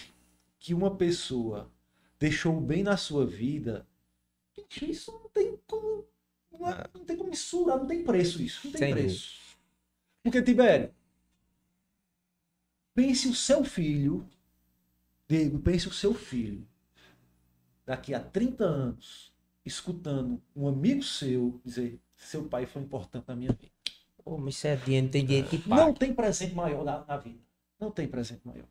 que 0.59 0.73
uma 0.73 0.91
pessoa 0.91 1.69
deixou 2.19 2.57
o 2.57 2.61
bem 2.61 2.83
na 2.83 2.97
sua 2.97 3.25
vida, 3.25 3.85
isso 4.81 5.11
não 5.11 5.29
tem 5.33 5.57
como. 5.65 6.03
Não, 6.51 6.69
é- 6.69 6.83
não 6.93 7.05
tem 7.05 7.15
como 7.15 7.29
mensurar, 7.29 7.77
não 7.77 7.85
tem 7.85 8.03
preço 8.03 8.41
isso. 8.41 8.61
Não 8.65 8.71
tem 8.73 8.79
Sem 8.79 8.93
preço. 8.93 9.41
Porque, 10.21 10.41
Tibério, 10.41 10.89
pense 12.93 13.27
o 13.27 13.33
seu 13.35 13.63
filho, 13.63 14.27
Diego, 15.27 15.59
pense 15.59 15.87
o 15.87 15.93
seu 15.93 16.13
filho, 16.13 16.67
daqui 17.85 18.13
a 18.13 18.19
30 18.19 18.63
anos, 18.63 19.33
escutando 19.65 20.41
um 20.55 20.67
amigo 20.67 21.03
seu 21.03 21.59
dizer: 21.63 21.99
seu 22.15 22.45
pai 22.45 22.65
foi 22.65 22.81
importante 22.81 23.27
na 23.27 23.35
minha 23.35 23.51
vida. 23.51 23.71
Pô, 24.23 24.37
mas 24.37 24.55
isso 24.55 24.67
é 24.67 24.75
dinheiro, 24.75 25.05
não 25.05 25.11
tem 25.11 25.25
dinheiro 25.25 25.49
que 25.49 25.57
paga. 25.57 25.81
Não 25.85 25.93
tem 25.93 26.13
presente 26.13 26.55
maior 26.55 26.85
na, 26.85 27.03
na 27.05 27.17
vida. 27.17 27.39
Não 27.79 27.91
tem 27.91 28.07
presente 28.07 28.41
maior. 28.45 28.67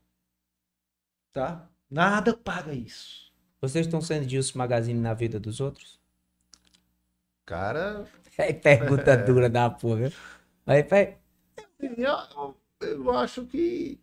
Tá? 1.33 1.69
Nada 1.91 2.35
paga 2.35 2.73
isso. 2.73 3.31
Vocês 3.61 3.87
estão 3.87 4.01
sendo 4.01 4.29
Gilson 4.29 4.59
Magazine 4.59 4.99
na 4.99 5.13
vida 5.13 5.39
dos 5.39 5.61
outros? 5.61 6.01
Cara, 7.45 8.07
É 8.39 8.53
pergunta 8.53 9.17
dura 9.17 9.49
da 9.51 9.69
porra? 9.69 10.11
Aí, 10.65 10.83
pai, 10.83 11.19
eu, 11.81 12.57
eu 12.81 13.11
acho 13.13 13.45
que 13.47 14.01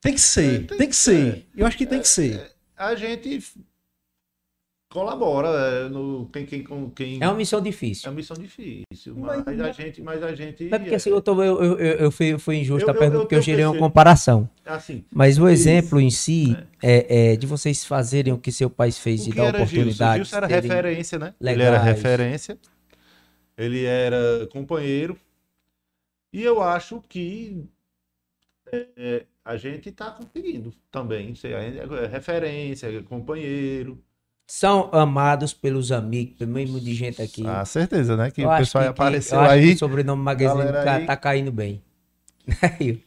Tem 0.00 0.14
que 0.14 0.20
ser, 0.20 0.54
É, 0.54 0.58
tem 0.66 0.78
tem, 0.78 0.88
que 0.88 0.96
ser. 0.96 1.46
Eu 1.56 1.66
acho 1.66 1.76
que 1.76 1.86
tem 1.86 2.00
que 2.00 2.08
ser. 2.08 2.52
a 2.76 2.94
gente 2.94 3.42
colabora 4.90 5.48
é, 5.48 5.88
no 5.88 6.26
quem 6.32 6.46
quem 6.46 6.62
com 6.64 6.88
quem 6.90 7.18
é 7.20 7.26
uma 7.28 7.34
missão 7.34 7.58
é 7.58 7.62
difícil. 7.62 8.08
uma 8.08 8.16
missão 8.16 8.34
difícil, 8.36 9.14
Mas- 9.16 9.44
mas, 9.44 9.60
a 9.60 9.72
gente, 9.72 10.00
mas 10.00 10.22
a 10.22 10.34
gente 10.34 10.72
é 10.72 10.78
porque 10.78 10.94
assim, 10.94 11.10
eu, 11.10 11.20
tô, 11.20 11.42
eu, 11.42 11.62
eu, 11.62 11.78
eu, 11.78 11.96
eu 11.98 12.10
fui, 12.10 12.26
eu 12.32 12.38
fui 12.38 12.56
injusto 12.56 12.88
Eu- 12.88 12.92
a 12.92 12.96
eu- 12.96 12.98
pergunta, 12.98 13.16
eu 13.18 13.22
porque 13.22 13.34
eu 13.34 13.40
tenho 13.42 13.56
gerei 13.56 13.64
uma 13.66 13.76
comparação. 13.78 14.48
assim, 14.64 15.04
Mas 15.12 15.36
o 15.38 15.46
exemplo 15.48 16.00
em 16.00 16.10
si 16.10 16.56
é, 16.82 17.32
é 17.32 17.36
de 17.36 17.46
vocês 17.46 17.84
fazerem 17.84 18.32
o 18.32 18.38
que 18.38 18.50
seu 18.50 18.70
pai 18.70 18.90
fez 18.92 19.26
e 19.26 19.30
dar 19.32 19.46
era 19.48 19.58
Gilson? 19.58 19.64
oportunidade. 19.74 20.16
Gilson 20.24 20.36
era 20.36 20.46
referência, 20.46 21.18
né? 21.18 21.34
Ele 21.40 21.50
legais. 21.50 21.68
era 21.74 21.82
referência. 21.82 22.58
Ele 23.58 23.84
era 23.84 24.46
companheiro. 24.52 25.18
E 26.32 26.42
eu 26.42 26.62
acho 26.62 27.02
que 27.08 27.62
é, 28.72 29.26
a 29.48 29.56
gente 29.56 29.88
está 29.88 30.10
conseguindo 30.10 30.72
também 30.92 31.34
ser 31.34 31.52
é 31.52 32.06
referência, 32.06 32.86
é 32.86 33.00
companheiro. 33.02 33.98
São 34.46 34.88
amados 34.92 35.52
pelos 35.54 35.90
amigos, 35.90 36.36
pelo 36.38 36.50
mesmo 36.52 36.78
de 36.80 36.94
gente 36.94 37.20
aqui. 37.22 37.44
Ah, 37.46 37.64
certeza, 37.64 38.16
né? 38.16 38.30
Que 38.30 38.42
Eu 38.42 38.50
o 38.50 38.56
pessoal 38.56 38.84
que- 38.84 38.92
que- 38.92 39.00
apareceu 39.00 39.38
que 39.40 39.44
aí. 39.46 39.72
o 39.72 39.78
sobrenome 39.78 40.22
Magazine 40.22 40.70
tá, 40.72 40.94
aí. 40.96 41.06
tá 41.06 41.16
caindo 41.16 41.50
bem. 41.50 41.82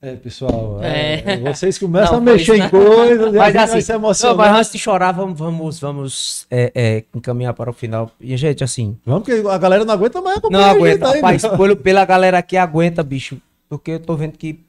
É, 0.00 0.14
pessoal. 0.14 0.78
É. 0.80 1.24
é, 1.32 1.36
vocês 1.52 1.76
começam 1.76 2.12
Não, 2.12 2.18
a 2.20 2.32
mexer 2.32 2.52
pois 2.52 2.64
em 2.64 2.68
coisas, 2.68 3.26
e 3.34 3.36
a 3.36 3.40
Mas 3.40 3.56
assim, 3.56 3.80
se 3.80 3.90
não, 3.92 3.98
emocionar. 3.98 4.36
mas 4.36 4.56
antes 4.58 4.70
de 4.72 4.78
chorar, 4.78 5.10
vamos, 5.10 5.36
vamos, 5.36 5.80
vamos 5.80 6.46
é, 6.48 6.70
é, 6.72 7.04
encaminhar 7.12 7.52
para 7.52 7.68
o 7.68 7.72
final. 7.72 8.08
E, 8.20 8.36
gente, 8.36 8.62
assim, 8.62 8.96
Vamos, 9.04 9.24
porque 9.28 9.44
a 9.48 9.58
galera 9.58 9.84
não 9.84 9.92
aguenta 9.92 10.22
mais 10.22 10.40
não 10.48 10.60
aguenta, 10.64 11.08
aí, 11.08 11.14
rapaz, 11.16 11.42
né? 11.42 11.56
pelo- 11.56 11.76
pela 11.76 12.04
galera 12.04 12.38
aqui 12.38 12.56
aguenta, 12.56 13.02
bicho. 13.02 13.38
Porque 13.68 13.90
eu 13.90 13.98
tô 14.00 14.14
vendo 14.14 14.38
que 14.38 14.60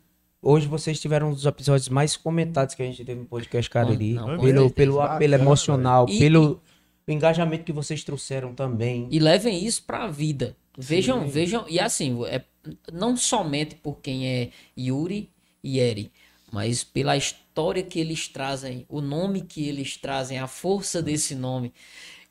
hoje 0.41 0.67
vocês 0.67 0.99
tiveram 0.99 1.29
um 1.29 1.33
dos 1.33 1.45
episódios 1.45 1.89
mais 1.89 2.15
comentados 2.15 2.75
que 2.75 2.81
a 2.81 2.85
gente 2.85 3.03
teve 3.03 3.21
no 3.21 3.25
podcast 3.25 3.69
Cariri. 3.69 4.13
Não, 4.13 4.37
com 4.37 4.43
pelo, 4.43 4.69
pelo 4.71 5.01
apelo 5.01 5.31
Bacana, 5.31 5.43
emocional. 5.43 6.05
E- 6.09 6.19
pelo 6.19 6.61
engajamento 7.07 7.63
que 7.63 7.71
vocês 7.71 8.03
trouxeram 8.03 8.53
também. 8.53 9.07
E 9.11 9.19
levem 9.19 9.63
isso 9.63 9.83
pra 9.83 10.07
vida. 10.07 10.55
Vejam, 10.77 11.27
vejam. 11.27 11.65
E 11.67 11.79
assim, 11.79 12.23
é, 12.25 12.43
não 12.91 13.17
somente 13.17 13.75
por 13.75 13.99
quem 13.99 14.27
é 14.27 14.49
Yuri 14.77 15.29
e 15.63 15.79
Eri, 15.79 16.11
mas 16.51 16.83
pela 16.83 17.17
história 17.17 17.83
que 17.83 17.99
eles 17.99 18.27
trazem, 18.27 18.85
o 18.87 19.01
nome 19.01 19.41
que 19.41 19.67
eles 19.67 19.97
trazem, 19.97 20.39
a 20.39 20.47
força 20.47 21.01
desse 21.01 21.35
nome. 21.35 21.73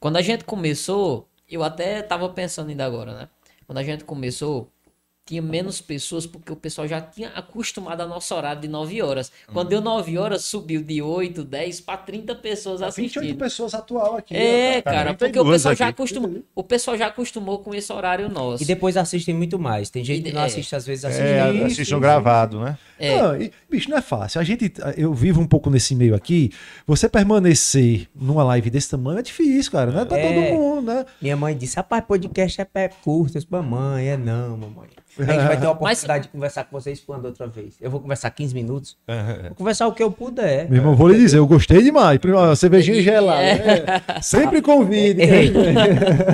Quando 0.00 0.16
a 0.16 0.22
gente 0.22 0.44
começou, 0.44 1.28
eu 1.48 1.62
até 1.62 2.02
tava 2.02 2.28
pensando 2.28 2.70
ainda 2.70 2.84
agora, 2.84 3.14
né? 3.14 3.28
Quando 3.66 3.78
a 3.78 3.82
gente 3.82 4.04
começou, 4.04 4.72
tinha 5.28 5.42
menos 5.42 5.80
pessoas 5.80 6.26
porque 6.26 6.50
o 6.50 6.56
pessoal 6.56 6.88
já 6.88 7.00
tinha 7.00 7.28
acostumado 7.28 8.00
a 8.00 8.06
nosso 8.06 8.34
horário 8.34 8.62
de 8.62 8.68
9 8.68 9.02
horas. 9.02 9.30
Quando 9.52 9.68
deu 9.68 9.80
9 9.82 10.16
horas, 10.16 10.44
subiu 10.44 10.82
de 10.82 11.02
8, 11.02 11.44
10 11.44 11.80
para 11.82 11.98
30 11.98 12.34
pessoas 12.36 12.80
28 12.80 12.88
assistindo. 13.18 13.38
pessoas 13.38 13.74
atual 13.74 14.16
aqui. 14.16 14.34
É, 14.34 14.78
ó, 14.78 14.82
cara, 14.90 15.08
tem 15.14 15.16
porque 15.28 15.38
o 15.38 15.44
pessoal 15.50 15.74
já 15.76 15.88
acostumou, 15.88 16.42
o 16.54 16.62
pessoal 16.64 16.96
já 16.96 17.06
acostumou 17.08 17.58
com 17.58 17.74
esse 17.74 17.92
horário 17.92 18.28
nosso. 18.30 18.62
E 18.62 18.66
depois 18.66 18.96
assistem 18.96 19.34
muito 19.34 19.58
mais. 19.58 19.90
Tem 19.90 20.02
gente 20.02 20.20
E 20.20 20.22
que 20.22 20.32
não 20.32 20.40
é. 20.42 20.46
assiste, 20.46 20.74
às 20.74 20.86
vezes 20.86 21.04
assiste. 21.04 21.22
É, 21.22 21.52
Sim, 21.52 21.64
assistam 21.64 21.96
sim, 21.96 22.00
gravado, 22.00 22.60
né? 22.60 22.78
É. 22.98 23.20
Não, 23.20 23.40
e, 23.40 23.52
bicho, 23.70 23.90
não 23.90 23.98
é 23.98 24.02
fácil. 24.02 24.40
A 24.40 24.44
gente, 24.44 24.72
eu 24.96 25.12
vivo 25.12 25.40
um 25.40 25.46
pouco 25.46 25.68
nesse 25.70 25.94
meio 25.94 26.14
aqui. 26.14 26.50
Você 26.86 27.08
permanecer 27.08 28.08
numa 28.14 28.42
live 28.44 28.70
desse 28.70 28.90
tamanho 28.90 29.18
é 29.18 29.22
difícil, 29.22 29.70
cara. 29.70 29.90
Não 29.92 30.00
é 30.00 30.04
pra 30.04 30.18
É. 30.18 30.26
todo 30.26 30.58
mundo, 30.58 30.82
né? 30.86 31.04
Minha 31.20 31.36
mãe 31.36 31.56
disse, 31.56 31.76
rapaz, 31.76 32.02
podcast 32.06 32.60
é 32.60 32.64
pé 32.64 32.88
curto. 32.88 33.36
Eu 33.36 33.40
disse, 33.40 33.46
mamãe, 33.52 34.08
é 34.08 34.16
não, 34.16 34.56
mamãe. 34.56 34.88
A 35.18 35.24
gente 35.24 35.46
vai 35.46 35.58
ter 35.58 35.66
a 35.66 35.70
oportunidade 35.72 36.24
de 36.24 36.28
conversar 36.30 36.64
com 36.64 36.80
vocês 36.80 37.00
quando 37.00 37.24
outra 37.26 37.46
vez. 37.46 37.76
Eu 37.80 37.90
vou 37.90 38.00
conversar 38.00 38.30
15 38.30 38.54
minutos. 38.54 38.96
Vou 39.48 39.54
conversar 39.56 39.86
o 39.86 39.92
que 39.92 40.02
eu 40.02 40.10
puder. 40.10 40.68
Meu 40.70 40.78
irmão, 40.80 40.94
vou 40.94 41.08
lhe 41.08 41.18
dizer, 41.18 41.38
eu 41.38 41.46
gostei 41.46 41.82
demais. 41.82 42.18
Primeiro, 42.18 42.54
cervejinha 42.56 42.98
E- 42.98 43.02
gelada. 43.02 43.42
é. 43.42 43.84
é. 44.16 44.20
Sempre 44.20 44.62
convide. 44.62 45.20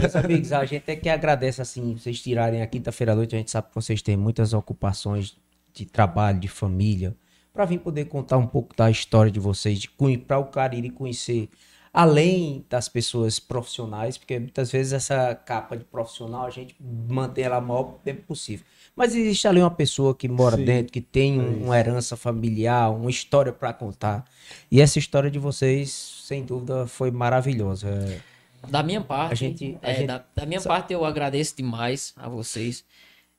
Meus 0.00 0.16
amigos, 0.16 0.52
a 0.52 0.64
gente 0.64 0.84
é 0.90 0.96
que 0.96 1.08
agradece 1.08 1.62
assim, 1.62 1.96
vocês 1.96 2.20
tirarem 2.20 2.62
a 2.62 2.66
quinta-feira 2.66 3.12
à 3.12 3.16
noite. 3.16 3.34
A 3.34 3.38
gente 3.38 3.50
sabe 3.50 3.68
que 3.68 3.74
vocês 3.74 4.02
têm 4.02 4.16
muitas 4.16 4.52
ocupações 4.52 5.36
de 5.72 5.84
trabalho, 5.84 6.38
de 6.38 6.48
família, 6.48 7.14
para 7.52 7.64
vir 7.64 7.78
poder 7.78 8.04
contar 8.06 8.36
um 8.36 8.46
pouco 8.46 8.74
da 8.76 8.90
história 8.90 9.30
de 9.30 9.40
vocês, 9.40 9.78
de 9.80 9.88
para 10.18 10.38
o 10.38 10.44
Cariri 10.46 10.90
conhecer 10.90 11.48
além 11.92 12.64
das 12.68 12.88
pessoas 12.88 13.38
profissionais, 13.38 14.18
porque 14.18 14.36
muitas 14.38 14.72
vezes 14.72 14.92
essa 14.92 15.32
capa 15.34 15.76
de 15.76 15.84
profissional 15.84 16.44
a 16.46 16.50
gente 16.50 16.74
mantém 16.80 17.44
ela 17.44 17.58
o 17.58 17.62
maior 17.62 17.84
tempo 18.04 18.22
possível. 18.22 18.66
Mas 18.96 19.14
existe 19.14 19.48
ali 19.48 19.60
uma 19.60 19.70
pessoa 19.70 20.14
que 20.14 20.28
mora 20.28 20.56
Sim, 20.56 20.64
dentro, 20.64 20.92
que 20.92 21.00
tem 21.00 21.40
um- 21.40 21.64
uma 21.64 21.78
herança 21.78 22.16
familiar, 22.16 22.90
uma 22.92 23.10
história 23.10 23.52
para 23.52 23.72
contar. 23.72 24.24
E 24.70 24.80
essa 24.80 24.98
história 24.98 25.30
de 25.30 25.38
vocês, 25.38 25.90
sem 26.24 26.44
dúvida, 26.44 26.86
foi 26.86 27.10
maravilhosa. 27.10 27.88
É, 27.88 28.20
Da 28.68 28.82
minha 28.82 29.00
parte, 29.00 29.32
A 29.32 29.34
gente- 29.34 29.78
a 29.82 29.90
é, 29.90 29.94
gente- 29.94 30.06
da, 30.06 30.24
da 30.34 30.46
minha 30.46 30.60
parte 30.62 30.92
eu 30.92 31.04
agradeço 31.04 31.56
demais 31.56 32.14
a 32.16 32.28
vocês. 32.28 32.84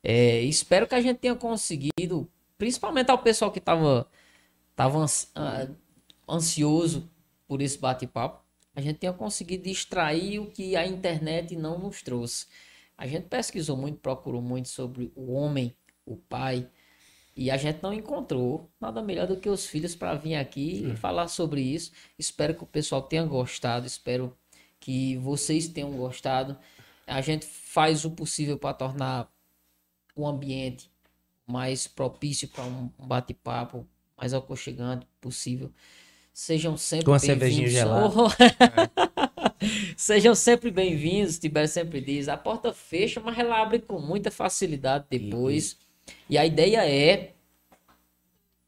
É, 0.04 0.40
espero 0.42 0.86
que 0.86 0.94
a 0.94 1.00
gente 1.00 1.16
tenha 1.18 1.34
conseguido, 1.34 2.28
principalmente 2.56 3.10
ao 3.10 3.18
pessoal 3.18 3.50
que 3.50 3.58
estava 3.58 4.06
tava 4.76 5.04
ah, 5.34 5.66
ansioso 6.28 7.10
por 7.48 7.62
esse 7.62 7.78
bate-papo, 7.78 8.40
a 8.74 8.80
gente 8.80 8.98
tenha 8.98 9.12
conseguido 9.12 9.68
extrair 9.68 10.38
o 10.38 10.46
que 10.46 10.76
a 10.76 10.86
internet 10.86 11.56
não 11.56 11.78
nos 11.78 12.02
trouxe. 12.02 12.46
A 12.96 13.06
gente 13.06 13.26
pesquisou 13.28 13.76
muito, 13.76 13.98
procurou 13.98 14.40
muito 14.40 14.68
sobre 14.68 15.12
o 15.14 15.32
homem, 15.32 15.76
o 16.04 16.16
pai, 16.16 16.68
e 17.36 17.50
a 17.50 17.56
gente 17.58 17.82
não 17.82 17.92
encontrou 17.92 18.70
nada 18.80 19.02
melhor 19.02 19.26
do 19.26 19.36
que 19.36 19.48
os 19.48 19.66
filhos 19.66 19.94
para 19.94 20.14
vir 20.14 20.36
aqui 20.36 20.86
e 20.90 20.96
falar 20.96 21.28
sobre 21.28 21.60
isso. 21.60 21.92
Espero 22.18 22.54
que 22.54 22.62
o 22.62 22.66
pessoal 22.66 23.02
tenha 23.02 23.24
gostado, 23.24 23.86
espero 23.86 24.34
que 24.80 25.16
vocês 25.18 25.68
tenham 25.68 25.90
gostado. 25.92 26.56
A 27.06 27.20
gente 27.20 27.44
faz 27.44 28.06
o 28.06 28.10
possível 28.10 28.58
para 28.58 28.72
tornar 28.72 29.30
o 30.14 30.26
ambiente 30.26 30.90
mais 31.46 31.86
propício 31.86 32.48
para 32.48 32.64
um 32.64 32.90
bate-papo 32.98 33.86
mais 34.16 34.32
aconchegante 34.32 35.06
possível. 35.20 35.70
Sejam 36.32 36.76
sempre 36.76 37.04
Com 37.04 37.12
uma 37.12 37.18
cervejinha 37.18 37.68
bem-vindos. 37.68 38.34
gelada. 38.38 39.06
Sejam 39.96 40.34
sempre 40.34 40.70
bem-vindos, 40.70 41.38
Tibério 41.38 41.68
sempre 41.68 42.00
diz. 42.00 42.28
A 42.28 42.36
porta 42.36 42.72
fecha, 42.72 43.20
mas 43.20 43.38
ela 43.38 43.60
abre 43.60 43.78
com 43.80 43.98
muita 43.98 44.30
facilidade 44.30 45.06
depois. 45.10 45.76
E 46.28 46.36
a 46.38 46.44
ideia 46.44 46.88
é 46.88 47.32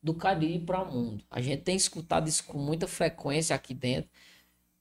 do 0.02 0.14
Caribe 0.14 0.64
para 0.64 0.82
o 0.82 0.92
mundo. 0.92 1.24
A 1.30 1.40
gente 1.40 1.62
tem 1.62 1.76
escutado 1.76 2.28
isso 2.28 2.44
com 2.44 2.58
muita 2.58 2.86
frequência 2.86 3.54
aqui 3.54 3.74
dentro. 3.74 4.10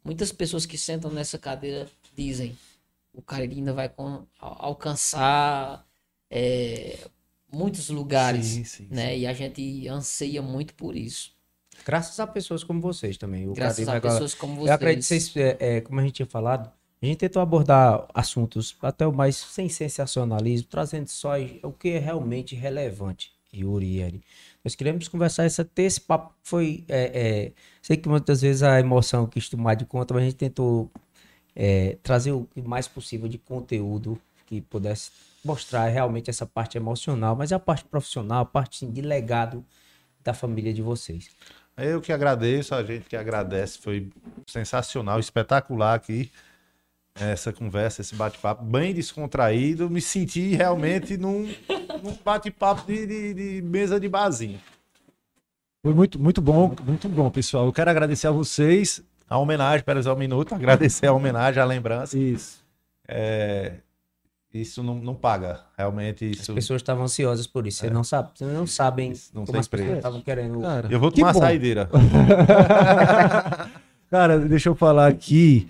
Muitas 0.03 0.31
pessoas 0.31 0.65
que 0.65 0.77
sentam 0.77 1.11
nessa 1.11 1.37
cadeira 1.37 1.87
dizem 2.15 2.57
o 3.13 3.21
Cariri 3.21 3.55
ainda 3.55 3.73
vai 3.73 3.91
alcançar 4.39 5.85
é, 6.29 6.99
muitos 7.51 7.89
lugares, 7.89 8.45
Sim, 8.45 8.63
sim, 8.63 8.87
né? 8.91 9.17
E 9.17 9.25
a 9.25 9.33
gente 9.33 9.87
anseia 9.87 10.41
muito 10.41 10.75
por 10.75 10.95
isso. 10.95 11.35
Graças 11.85 12.19
a 12.19 12.27
pessoas 12.27 12.63
como 12.63 12.81
vocês 12.81 13.17
também. 13.17 13.47
O 13.47 13.53
Graças 13.53 13.87
a 13.87 13.99
pessoas 13.99 14.33
como 14.33 14.55
vocês. 14.55 14.67
Eu 14.67 14.73
acredito 14.73 15.07
que 15.07 15.19
vocês, 15.19 15.37
é, 15.37 15.57
é, 15.59 15.81
como 15.81 15.99
a 15.99 16.03
gente 16.03 16.13
tinha 16.13 16.25
falado, 16.25 16.71
a 17.01 17.05
gente 17.05 17.17
tentou 17.17 17.41
abordar 17.41 18.07
assuntos 18.13 18.75
até 18.81 19.05
o 19.05 19.13
mais 19.13 19.35
sem 19.35 19.69
sensacionalismo, 19.69 20.67
trazendo 20.69 21.07
só 21.07 21.33
o 21.63 21.71
que 21.71 21.89
é 21.89 21.99
realmente 21.99 22.55
relevante, 22.55 23.31
Yuri 23.53 23.85
e 23.85 24.01
Eri. 24.01 24.21
Nós 24.63 24.75
queremos 24.75 25.07
conversar, 25.07 25.45
essa, 25.45 25.63
ter 25.63 25.83
esse 25.83 26.01
papo 26.01 26.33
foi. 26.43 26.83
é, 26.87 27.11
é, 27.13 27.51
sei 27.81 27.97
que 27.97 28.09
muitas 28.09 28.41
vezes 28.41 28.63
a 28.63 28.79
emoção 28.79 29.27
quis 29.27 29.47
tomar 29.47 29.75
de 29.75 29.85
conta, 29.85 30.13
mas 30.13 30.23
a 30.23 30.25
gente 30.25 30.37
tentou 30.37 30.91
é, 31.55 31.97
trazer 32.03 32.31
o 32.31 32.47
mais 32.63 32.87
possível 32.87 33.27
de 33.27 33.37
conteúdo 33.37 34.19
que 34.47 34.61
pudesse 34.61 35.11
mostrar 35.43 35.87
realmente 35.87 36.29
essa 36.29 36.45
parte 36.45 36.77
emocional, 36.77 37.35
mas 37.35 37.51
a 37.51 37.59
parte 37.59 37.85
profissional, 37.85 38.41
a 38.41 38.45
parte 38.45 38.85
de 38.85 39.01
legado 39.01 39.63
da 40.23 40.33
família 40.33 40.73
de 40.73 40.81
vocês. 40.81 41.29
Eu 41.77 42.01
que 42.01 42.11
agradeço, 42.11 42.73
a 42.73 42.83
gente 42.83 43.07
que 43.07 43.15
agradece, 43.15 43.77
foi 43.77 44.09
sensacional, 44.47 45.19
espetacular 45.19 45.93
aqui 45.93 46.31
essa 47.19 47.51
conversa, 47.51 48.01
esse 48.01 48.13
bate-papo, 48.15 48.63
bem 48.63 48.93
descontraído, 48.93 49.89
me 49.89 49.99
senti 50.01 50.53
realmente 50.55 51.17
num, 51.17 51.47
num 52.03 52.15
bate-papo 52.23 52.85
de, 52.85 53.05
de- 53.07 53.33
de 53.33 53.61
mesa 53.63 53.99
de 53.99 54.07
barzinho. 54.07 54.59
Foi 55.83 55.93
muito, 55.95 56.19
muito 56.19 56.41
bom, 56.41 56.75
muito 56.85 57.09
bom, 57.09 57.29
pessoal. 57.31 57.65
Eu 57.65 57.73
quero 57.73 57.89
agradecer 57.89 58.27
a 58.27 58.31
vocês. 58.31 59.01
A 59.29 59.37
homenagem, 59.37 59.83
pera 59.83 60.01
só 60.01 60.13
um 60.13 60.17
minuto, 60.17 60.53
agradecer 60.55 61.07
a 61.07 61.13
homenagem, 61.13 61.61
a 61.61 61.65
lembrança. 61.65 62.17
Isso. 62.17 62.63
É, 63.07 63.73
isso 64.61 64.83
não, 64.83 64.95
não 64.95 65.15
paga, 65.15 65.61
realmente 65.77 66.25
As 66.25 66.39
isso. 66.41 66.53
pessoas 66.53 66.81
estavam 66.81 67.03
ansiosas 67.05 67.47
por 67.47 67.65
isso. 67.67 67.79
Vocês 67.79 67.91
não 67.91 68.03
sabem, 68.03 68.31
vocês 68.35 68.51
não 68.53 68.67
sabem 68.67 69.09
Não 69.33 69.41
como 69.45 69.53
tem 69.53 69.59
as 69.59 69.67
pessoas 69.67 69.87
preço. 69.87 69.97
estavam 69.99 70.21
querendo. 70.21 70.61
Cara, 70.61 70.87
Eu 70.91 70.99
vou 70.99 71.11
que 71.11 71.19
tomar 71.21 71.33
bom. 71.33 71.39
saideira. 71.39 71.89
Cara, 74.09 74.39
deixa 74.39 74.69
eu 74.69 74.75
falar 74.75 75.07
aqui 75.07 75.67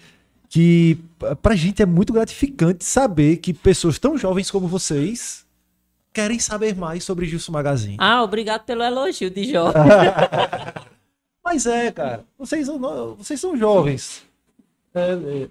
que 0.50 0.98
pra 1.42 1.56
gente 1.56 1.82
é 1.82 1.86
muito 1.86 2.14
gratificante 2.14 2.86
saber 2.86 3.38
que 3.38 3.54
pessoas 3.54 3.98
tão 4.00 4.18
jovens 4.18 4.50
como 4.52 4.68
vocês 4.68 5.46
querem 6.14 6.40
saber 6.40 6.76
mais 6.76 7.04
sobre 7.04 7.26
Gilson 7.26 7.52
Magazine. 7.52 7.98
Ah, 8.00 8.24
obrigado 8.24 8.64
pelo 8.64 8.84
elogio 8.84 9.30
de 9.30 9.52
Jó. 9.52 9.72
Mas 11.44 11.66
é, 11.66 11.92
cara, 11.92 12.24
vocês 12.38 12.68
vocês 13.18 13.40
são 13.40 13.58
jovens. 13.58 14.24
É, 14.94 15.12
é, 15.12 15.48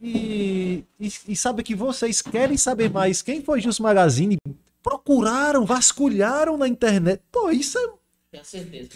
e, 0.00 0.84
e, 1.00 1.12
e 1.28 1.36
sabe 1.36 1.62
que 1.62 1.74
vocês 1.74 2.20
querem 2.22 2.56
saber 2.56 2.90
mais 2.90 3.22
quem 3.22 3.42
foi 3.42 3.60
Gilson 3.60 3.82
Magazine, 3.84 4.36
procuraram, 4.82 5.64
vasculharam 5.64 6.56
na 6.56 6.66
internet. 6.68 7.20
Pô, 7.30 7.50
isso 7.50 7.78
é, 7.78 7.88
Tenho 8.32 8.44
certeza. 8.44 8.90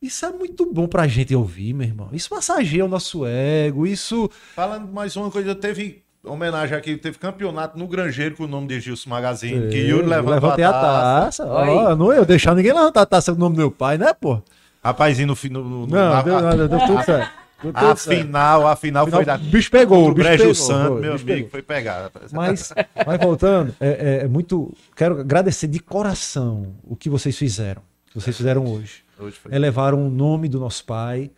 isso 0.00 0.24
é 0.26 0.30
muito 0.32 0.64
bom 0.72 0.86
pra 0.86 1.06
gente 1.06 1.34
ouvir, 1.34 1.72
meu 1.74 1.86
irmão. 1.86 2.08
Isso 2.12 2.32
massageia 2.34 2.84
o 2.84 2.88
nosso 2.88 3.26
ego, 3.26 3.86
isso. 3.86 4.30
Falando 4.54 4.90
mais 4.92 5.14
uma 5.16 5.30
coisa, 5.30 5.54
teve 5.54 6.02
homenagem 6.24 6.76
aqui, 6.76 6.96
teve 6.96 7.18
campeonato 7.18 7.78
no 7.78 7.86
Grangeiro 7.86 8.34
com 8.36 8.44
o 8.44 8.48
nome 8.48 8.66
de 8.66 8.80
Gilson 8.80 9.10
Magazine, 9.10 9.68
que 9.68 9.76
Yuri 9.78 10.06
levantou 10.06 10.32
levantei 10.34 10.64
a 10.64 10.70
a 10.70 10.72
taça. 10.72 11.44
taça. 11.44 11.46
Olha 11.46 11.70
Ó, 11.92 11.96
não 11.96 12.12
eu 12.12 12.24
deixar 12.24 12.54
ninguém 12.54 12.72
levantar 12.72 13.02
a 13.02 13.06
taça 13.06 13.30
com 13.32 13.36
o 13.36 13.40
nome 13.40 13.54
do 13.56 13.58
meu 13.58 13.70
pai, 13.70 13.96
né, 13.98 14.12
pô? 14.12 14.42
Rapazinho, 14.82 15.28
no, 15.28 15.36
fi- 15.36 15.48
no, 15.50 15.62
no, 15.62 15.86
Não, 15.86 16.12
na- 16.12 16.22
deu, 16.22 16.40
nada, 16.40 16.68
deu 16.68 16.78
tudo 16.86 17.02
certo. 17.04 17.30
A 17.74 17.96
final, 17.96 18.66
a 18.66 18.76
final 18.76 19.06
foi 19.06 19.24
da 19.24 19.36
O 19.36 19.38
bicho 19.38 19.70
pegou, 19.70 20.08
o 20.10 20.14
bicho 20.14 20.28
Brejo 20.28 20.38
pegou, 20.38 20.54
Santo, 20.54 20.92
foi, 20.92 21.00
meu 21.00 21.12
amigo, 21.12 21.26
pegou. 21.26 21.48
foi 21.50 21.62
pegado. 21.62 22.12
Mas, 22.32 22.72
mas 23.06 23.18
voltando, 23.20 23.74
é, 23.80 24.20
é 24.24 24.28
muito. 24.28 24.74
Quero 24.94 25.20
agradecer 25.20 25.66
de 25.66 25.80
coração 25.80 26.74
o 26.84 26.94
que 26.94 27.08
vocês 27.08 27.36
fizeram. 27.36 27.80
O 28.08 28.12
que 28.12 28.20
vocês 28.20 28.36
fizeram 28.36 28.64
hoje. 28.66 29.02
Hoje 29.18 29.36
foi. 29.36 29.54
Elevaram 29.54 30.06
o 30.06 30.10
nome 30.10 30.48
do 30.48 30.60
nosso 30.60 30.84
pai. 30.84 31.30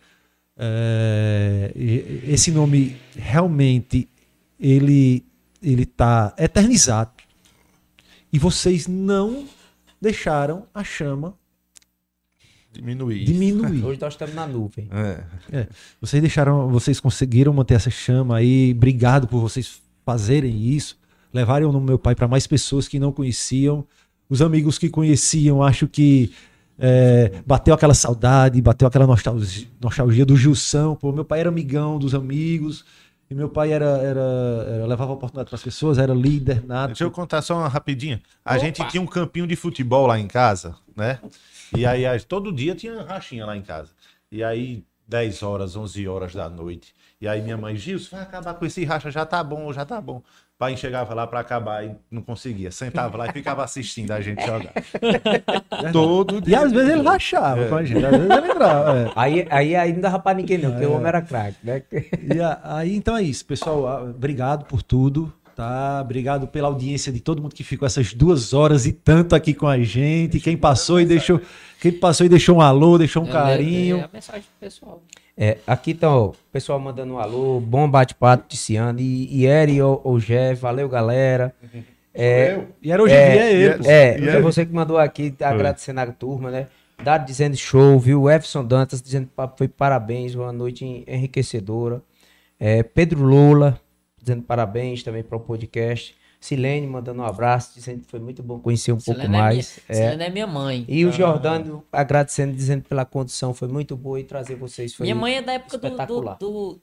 é, 0.57 1.71
e- 1.75 2.23
esse 2.27 2.51
nome 2.51 2.97
realmente 3.15 4.07
ele 4.59 5.23
ele 5.63 5.83
está 5.83 6.33
eternizado. 6.37 7.11
E 8.31 8.37
vocês 8.37 8.87
não 8.87 9.45
deixaram 10.01 10.65
a 10.73 10.83
chama 10.83 11.33
Diminuir. 12.79 13.25
diminuir. 13.25 13.83
Hoje 13.85 13.99
nós 14.01 14.13
estamos 14.13 14.33
na 14.35 14.47
nuvem. 14.47 14.87
É. 15.51 15.67
Vocês 16.01 16.21
deixaram, 16.21 16.69
vocês 16.69 16.99
conseguiram 16.99 17.51
manter 17.53 17.75
essa 17.75 17.89
chama 17.89 18.37
aí. 18.37 18.73
Obrigado 18.75 19.27
por 19.27 19.39
vocês 19.41 19.81
fazerem 20.05 20.55
isso, 20.69 20.97
levarem 21.33 21.67
o 21.67 21.71
nome 21.71 21.85
do 21.85 21.89
meu 21.89 21.99
pai 21.99 22.15
para 22.15 22.27
mais 22.27 22.47
pessoas 22.47 22.87
que 22.87 22.99
não 22.99 23.11
conheciam. 23.11 23.85
Os 24.29 24.41
amigos 24.41 24.77
que 24.77 24.89
conheciam, 24.89 25.61
acho 25.63 25.87
que 25.87 26.31
é, 26.77 27.41
bateu 27.45 27.73
aquela 27.73 27.93
saudade, 27.93 28.61
bateu 28.61 28.87
aquela 28.87 29.05
nostalgia, 29.07 29.67
nostalgia 29.81 30.25
do 30.25 30.35
Gilson. 30.37 30.95
Pô, 30.95 31.11
meu 31.11 31.25
pai 31.25 31.41
era 31.41 31.49
amigão 31.49 31.99
dos 31.99 32.13
amigos. 32.15 32.85
E 33.29 33.35
meu 33.35 33.47
pai 33.47 33.71
era, 33.71 33.85
era, 33.85 34.19
era- 34.67 34.85
levava 34.87 35.11
oportunidade 35.11 35.49
para 35.49 35.55
as 35.55 35.61
pessoas, 35.61 35.99
era 35.99 36.15
líder, 36.15 36.65
nada. 36.65 36.87
Deixa 36.87 37.03
eu 37.03 37.11
contar 37.11 37.43
só 37.43 37.57
uma 37.59 37.67
rapidinha. 37.67 38.19
A 38.43 38.53
Opa. 38.55 38.59
gente 38.65 38.83
tinha 38.87 38.99
um 39.01 39.05
campinho 39.05 39.45
de 39.45 39.55
futebol 39.55 40.07
lá 40.07 40.19
em 40.19 40.25
casa, 40.25 40.75
né? 40.97 41.19
E 41.75 41.85
aí 41.85 42.19
todo 42.21 42.51
dia 42.51 42.75
tinha 42.75 43.01
rachinha 43.03 43.45
lá 43.45 43.55
em 43.55 43.61
casa. 43.61 43.91
E 44.31 44.43
aí 44.43 44.83
10 45.07 45.41
horas, 45.43 45.75
11 45.75 46.07
horas 46.07 46.33
da 46.35 46.49
noite. 46.49 46.93
E 47.21 47.27
aí 47.27 47.41
minha 47.41 47.57
mãe, 47.57 47.75
Gilson, 47.75 48.15
vai 48.15 48.23
acabar 48.25 48.53
com 48.53 48.65
esse 48.65 48.85
racha, 48.85 49.11
já 49.11 49.25
tá 49.25 49.43
bom, 49.43 49.71
já 49.73 49.83
tá 49.85 49.99
bom. 49.99 50.21
Pai 50.57 50.75
chegava 50.75 51.13
lá 51.13 51.25
pra 51.25 51.39
acabar 51.39 51.85
e 51.85 51.95
não 52.11 52.21
conseguia. 52.21 52.69
Sentava 52.69 53.17
lá 53.17 53.27
e 53.27 53.31
ficava 53.31 53.63
assistindo 53.63 54.11
a 54.11 54.19
gente 54.19 54.45
jogar. 54.45 54.73
Todo 55.93 56.37
E 56.37 56.41
dia. 56.41 56.59
às 56.61 56.71
vezes 56.71 56.89
ele 56.89 57.01
rachava 57.01 57.65
com 57.67 57.75
a 57.75 57.83
gente, 57.85 58.05
às 58.05 58.11
vezes 58.11 58.29
ele 58.29 58.51
entrava. 58.51 58.99
é. 58.99 59.11
Aí, 59.15 59.47
aí, 59.49 59.75
aí 59.75 59.93
não 59.93 60.01
dava 60.01 60.19
pra 60.19 60.33
ninguém, 60.33 60.57
não, 60.57 60.71
porque 60.71 60.85
o 60.85 60.93
homem 60.93 61.07
era 61.07 61.21
craque, 61.21 61.57
né? 61.63 61.81
E 61.91 62.37
aí, 62.63 62.95
então 62.95 63.15
é 63.15 63.21
isso, 63.23 63.45
pessoal. 63.45 64.09
Obrigado 64.09 64.65
por 64.65 64.83
tudo, 64.83 65.31
tá? 65.59 65.99
Obrigado 66.01 66.47
pela 66.47 66.69
audiência 66.69 67.11
de 67.11 67.19
todo 67.19 67.41
mundo 67.41 67.53
que 67.53 67.65
ficou 67.65 67.85
essas 67.85 68.13
duas 68.13 68.53
horas 68.53 68.85
e 68.85 68.93
tanto 68.93 69.35
aqui 69.35 69.53
com 69.53 69.67
a 69.67 69.77
gente. 69.77 70.39
Quem 70.39 70.55
passou 70.55 71.01
e 71.01 71.05
deixou, 71.05 71.41
quem 71.81 71.91
passou 71.91 72.25
e 72.25 72.29
deixou 72.29 72.55
um 72.57 72.61
alô, 72.61 72.97
deixou 72.97 73.23
um 73.23 73.27
É 73.27 73.31
carinho. 73.31 73.97
a 74.05 74.09
mensagem 74.11 74.41
do 74.43 74.57
pessoal. 74.57 75.03
É, 75.37 75.57
aqui 75.67 75.93
tá 75.93 76.15
o 76.15 76.33
pessoal 76.51 76.79
mandando 76.79 77.13
um 77.13 77.17
alô, 77.19 77.59
bom 77.59 77.89
bate-papo, 77.89 78.45
Ticiano, 78.47 79.01
e, 79.01 79.27
e 79.41 79.45
Eri 79.45 79.79
Jé, 80.19 80.53
valeu 80.53 80.87
galera. 80.87 81.53
É, 82.13 82.61
E 82.81 82.89
era 82.91 83.03
hoje 83.03 83.13
em 83.13 83.17
É, 83.17 83.31
dia 83.31 83.45
ele. 83.51 83.83
pô. 83.83 83.89
É, 83.89 84.19
E 84.19 84.27
é 84.29 84.35
aí? 84.37 84.41
você 84.41 84.65
que 84.65 84.73
mandou 84.73 84.97
aqui, 84.97 85.33
agradecendo 85.41 85.99
a 85.99 86.07
turma, 86.07 86.49
né? 86.49 86.67
Dado 87.03 87.25
dizendo 87.25 87.55
show, 87.57 87.99
viu? 87.99 88.29
Everson 88.29 88.63
Dantas 88.63 89.01
dizendo 89.01 89.27
que 89.27 89.57
foi 89.57 89.67
parabéns, 89.67 90.35
uma 90.35 90.51
noite 90.53 90.85
en- 90.85 91.03
enriquecedora. 91.05 92.01
É, 92.57 92.81
Pedro 92.83 93.23
Lula 93.23 93.79
dizendo 94.29 94.43
parabéns 94.43 95.01
também 95.03 95.23
para 95.23 95.35
o 95.37 95.39
podcast. 95.39 96.15
Silene 96.39 96.87
mandando 96.87 97.21
um 97.21 97.25
abraço, 97.25 97.73
dizendo 97.75 97.99
que 98.01 98.09
foi 98.09 98.19
muito 98.19 98.41
bom 98.41 98.59
conhecer 98.59 98.93
um 98.93 98.97
pouco 98.97 99.19
Selena 99.19 99.37
é 99.37 99.41
mais. 99.41 99.55
minha- 99.55 99.85
É. 99.89 99.93
Selena 99.93 100.23
é 100.23 100.29
minha 100.29 100.47
mãe. 100.47 100.85
E 100.87 101.05
o 101.05 101.11
Jordano 101.11 101.83
agradecendo, 101.91 102.55
dizendo 102.55 102.83
pela 102.83 103.03
condição, 103.03 103.53
foi 103.53 103.67
muito 103.67 103.95
boa 103.97 104.19
e 104.19 104.23
trazer 104.23 104.55
vocês 104.55 104.93
foi 104.95 105.03
Minha 105.05 105.15
mãe 105.15 105.35
é 105.35 105.41
da 105.41 105.53
época 105.53 105.77
do, 105.77 105.89
do, 106.05 106.21
do- 106.39 106.81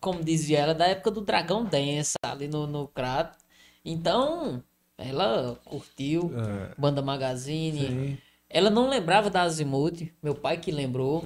como 0.00 0.22
dizia 0.22 0.58
ela, 0.58 0.74
da 0.74 0.86
época 0.88 1.10
do 1.10 1.22
Dragão 1.22 1.64
Dance 1.64 2.14
ali 2.22 2.48
no, 2.48 2.66
no 2.66 2.86
Crato. 2.88 3.38
Então, 3.82 4.62
ela 4.98 5.58
curtiu 5.64 6.30
Banda 6.76 7.00
Magazine. 7.00 7.80
Sim. 7.86 8.18
Ela 8.50 8.68
não 8.68 8.88
lembrava 8.90 9.30
da 9.30 9.42
Azimuth, 9.42 10.10
meu 10.22 10.34
pai 10.34 10.58
que 10.58 10.70
lembrou. 10.70 11.22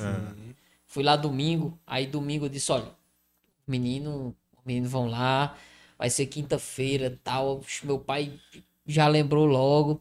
Fui 0.87 1.03
lá 1.03 1.17
domingo, 1.17 1.77
aí 1.87 2.07
domingo 2.07 2.45
eu 2.45 2.49
disse, 2.49 2.71
olha, 2.71 2.87
menino, 3.67 4.37
meninos 4.65 4.91
vão 4.91 5.07
lá, 5.09 5.57
vai 5.99 6.11
ser 6.11 6.27
quinta-feira, 6.27 7.19
tal. 7.23 7.63
Meu 7.85 7.99
pai 7.99 8.41
já 8.87 9.09
lembrou 9.09 9.47
logo. 9.47 10.01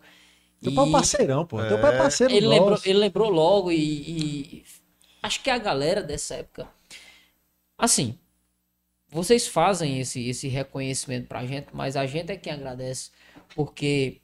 Teu 0.62 0.72
E 0.72 0.76
pai 0.76 0.86
é 0.86 0.92
parceirão, 0.92 1.46
pô. 1.46 1.66
Teu 1.66 1.80
pai 1.80 1.92
é 1.92 1.98
parceiro 1.98 2.34
ele 2.34 2.48
nosso. 2.48 2.50
lembrou, 2.50 2.80
ele 2.86 3.00
lembrou 3.00 3.30
logo 3.30 3.72
e, 3.72 4.60
e 4.60 4.66
acho 5.24 5.42
que 5.44 5.50
a 5.50 5.58
galera 5.58 6.04
dessa 6.04 6.36
época, 6.36 6.70
assim, 7.78 8.18
vocês 9.10 9.48
fazem 9.48 10.00
esse, 10.00 10.28
esse 10.28 10.48
reconhecimento 10.48 11.28
pra 11.28 11.46
gente, 11.46 11.70
mas 11.74 11.96
a 11.96 12.06
gente 12.06 12.32
é 12.32 12.38
quem 12.38 12.54
agradece, 12.54 13.12
porque 13.56 14.22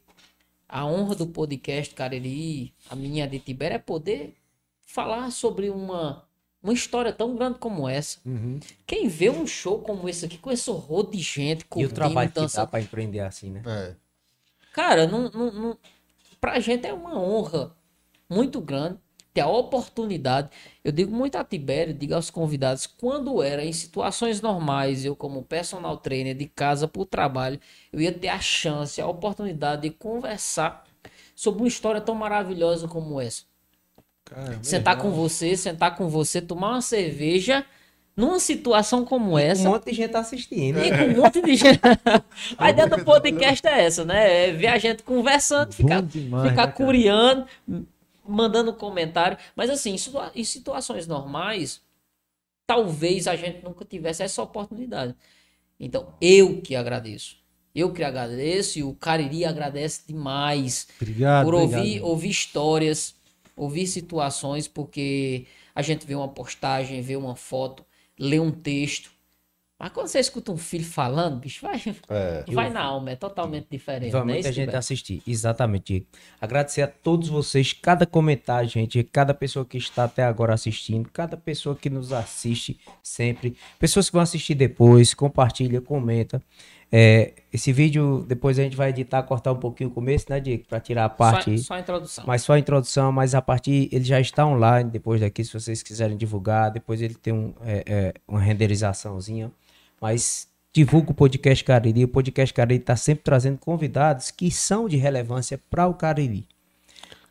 a 0.68 0.86
honra 0.86 1.14
do 1.14 1.26
podcast 1.26 1.94
Cariri, 1.94 2.74
a 2.90 2.96
minha 2.96 3.26
de 3.28 3.38
Tibério, 3.40 3.76
é 3.76 3.78
poder 3.78 4.34
falar 4.82 5.30
sobre 5.32 5.70
uma, 5.70 6.27
uma 6.62 6.72
história 6.72 7.12
tão 7.12 7.36
grande 7.36 7.58
como 7.58 7.88
essa. 7.88 8.18
Uhum. 8.24 8.58
Quem 8.86 9.08
vê 9.08 9.30
um 9.30 9.46
show 9.46 9.80
como 9.80 10.08
esse 10.08 10.24
aqui, 10.24 10.38
com 10.38 10.50
esse 10.50 10.68
horror 10.70 11.10
de 11.10 11.18
gente, 11.18 11.64
E 11.76 11.86
o 11.86 11.90
trabalho 11.90 12.30
que 12.30 12.46
dá 12.46 12.66
pra 12.66 12.80
empreender 12.80 13.20
assim, 13.20 13.50
né? 13.50 13.62
É. 13.66 13.94
Cara, 14.72 15.06
não, 15.06 15.30
não, 15.30 15.52
não, 15.52 15.78
pra 16.40 16.60
gente 16.60 16.86
é 16.86 16.92
uma 16.92 17.18
honra 17.18 17.74
muito 18.28 18.60
grande 18.60 18.98
ter 19.32 19.40
a 19.42 19.48
oportunidade. 19.48 20.50
Eu 20.84 20.90
digo 20.90 21.14
muito 21.14 21.36
a 21.36 21.44
Tibério, 21.44 21.94
digo 21.94 22.14
aos 22.14 22.30
convidados, 22.30 22.86
quando 22.86 23.42
era 23.42 23.64
em 23.64 23.72
situações 23.72 24.40
normais, 24.40 25.04
eu 25.04 25.14
como 25.14 25.42
personal 25.42 25.96
trainer 25.96 26.34
de 26.34 26.46
casa 26.46 26.88
para 26.88 27.02
o 27.02 27.06
trabalho, 27.06 27.60
eu 27.92 28.00
ia 28.00 28.12
ter 28.12 28.28
a 28.28 28.40
chance, 28.40 29.00
a 29.00 29.06
oportunidade 29.06 29.82
de 29.82 29.90
conversar 29.90 30.84
sobre 31.34 31.62
uma 31.62 31.68
história 31.68 32.00
tão 32.00 32.14
maravilhosa 32.14 32.88
como 32.88 33.20
essa. 33.20 33.44
Sentar 34.62 34.98
com 34.98 35.10
você, 35.10 35.56
sentar 35.56 35.96
com 35.96 36.08
você, 36.08 36.40
tomar 36.40 36.72
uma 36.72 36.82
cerveja 36.82 37.64
numa 38.18 38.40
situação 38.40 39.04
como 39.04 39.38
essa. 39.38 39.68
Um 39.68 39.72
monte 39.72 39.84
de 39.84 39.92
gente 39.92 40.16
assistindo. 40.16 40.80
E 40.80 40.90
com 40.90 41.04
um 41.04 41.22
monte 41.22 41.40
de 41.40 41.54
gente. 41.54 41.80
A 42.58 42.70
ideia 42.70 42.88
do 42.88 43.04
podcast 43.04 43.64
é 43.66 43.84
essa, 43.84 44.04
né? 44.04 44.48
É 44.48 44.52
ver 44.52 44.66
a 44.66 44.78
gente 44.78 45.04
conversando, 45.04 45.72
ficar, 45.72 46.02
demais, 46.02 46.50
ficar 46.50 46.66
né, 46.66 46.72
curiando, 46.72 47.46
mandando 48.26 48.72
comentário. 48.72 49.38
Mas 49.54 49.70
assim, 49.70 49.94
em 50.34 50.44
situações 50.44 51.06
normais, 51.06 51.80
talvez 52.66 53.28
a 53.28 53.36
gente 53.36 53.62
nunca 53.64 53.84
tivesse 53.84 54.24
essa 54.24 54.42
oportunidade. 54.42 55.14
Então, 55.78 56.12
eu 56.20 56.60
que 56.60 56.74
agradeço. 56.74 57.36
Eu 57.72 57.92
que 57.92 58.02
agradeço 58.02 58.80
e 58.80 58.82
o 58.82 58.94
Cariri 58.94 59.44
agradece 59.44 60.02
demais 60.08 60.88
Obrigado. 61.00 61.44
por 61.44 61.54
ouvir, 61.54 61.76
obrigado. 61.76 62.04
ouvir 62.08 62.30
histórias, 62.30 63.14
ouvir 63.58 63.86
situações, 63.86 64.68
porque 64.68 65.46
a 65.74 65.82
gente 65.82 66.06
vê 66.06 66.14
uma 66.14 66.28
postagem, 66.28 67.02
vê 67.02 67.16
uma 67.16 67.36
foto, 67.36 67.84
lê 68.18 68.38
um 68.38 68.50
texto. 68.50 69.10
Mas 69.78 69.92
quando 69.92 70.08
você 70.08 70.18
escuta 70.18 70.50
um 70.50 70.56
filho 70.56 70.84
falando, 70.84 71.38
bicho, 71.38 71.64
vai, 71.64 71.80
É. 72.08 72.44
vai 72.50 72.68
na 72.68 72.82
alma, 72.82 73.12
é 73.12 73.16
totalmente 73.16 73.68
diferente. 73.70 74.10
Vai 74.10 74.24
né? 74.24 74.32
muita 74.32 74.48
Isso, 74.48 74.56
gente 74.56 74.74
assistir. 74.74 75.22
Exatamente. 75.24 76.04
Agradecer 76.40 76.82
a 76.82 76.88
todos 76.88 77.28
vocês, 77.28 77.72
cada 77.72 78.04
comentário, 78.04 78.68
gente, 78.68 79.04
cada 79.04 79.32
pessoa 79.32 79.64
que 79.64 79.78
está 79.78 80.04
até 80.04 80.24
agora 80.24 80.52
assistindo, 80.52 81.08
cada 81.10 81.36
pessoa 81.36 81.76
que 81.76 81.88
nos 81.88 82.12
assiste 82.12 82.80
sempre, 83.04 83.56
pessoas 83.78 84.08
que 84.10 84.14
vão 84.14 84.22
assistir 84.22 84.56
depois, 84.56 85.14
compartilha, 85.14 85.80
comenta. 85.80 86.42
É, 86.90 87.34
esse 87.52 87.70
vídeo, 87.72 88.24
depois 88.26 88.58
a 88.58 88.62
gente 88.62 88.74
vai 88.76 88.88
editar, 88.90 89.22
cortar 89.22 89.52
um 89.52 89.56
pouquinho 89.58 89.90
o 89.90 89.92
começo, 89.92 90.26
né, 90.30 90.40
Diego? 90.40 90.64
Para 90.68 90.80
tirar 90.80 91.04
a 91.04 91.08
parte. 91.08 91.58
Só, 91.58 91.64
só 91.66 91.74
a 91.74 91.80
introdução. 91.80 92.24
Mas 92.26 92.42
só 92.42 92.52
a 92.54 92.58
introdução, 92.58 93.12
mas 93.12 93.34
a 93.34 93.42
partir 93.42 93.88
ele 93.92 94.04
já 94.04 94.18
está 94.20 94.46
online 94.46 94.88
depois 94.90 95.20
daqui, 95.20 95.44
se 95.44 95.52
vocês 95.52 95.82
quiserem 95.82 96.16
divulgar. 96.16 96.70
Depois 96.70 97.02
ele 97.02 97.14
tem 97.14 97.32
um, 97.34 97.52
é, 97.62 97.84
é, 97.86 98.14
uma 98.26 98.40
renderizaçãozinha. 98.40 99.50
Mas 100.00 100.48
divulga 100.72 101.10
o 101.10 101.14
podcast 101.14 101.62
Cariri. 101.62 102.04
O 102.04 102.08
podcast 102.08 102.54
Cariri 102.54 102.80
está 102.80 102.96
sempre 102.96 103.22
trazendo 103.24 103.58
convidados 103.58 104.30
que 104.30 104.50
são 104.50 104.88
de 104.88 104.96
relevância 104.96 105.60
para 105.70 105.86
o 105.86 105.92
Cariri. 105.94 106.46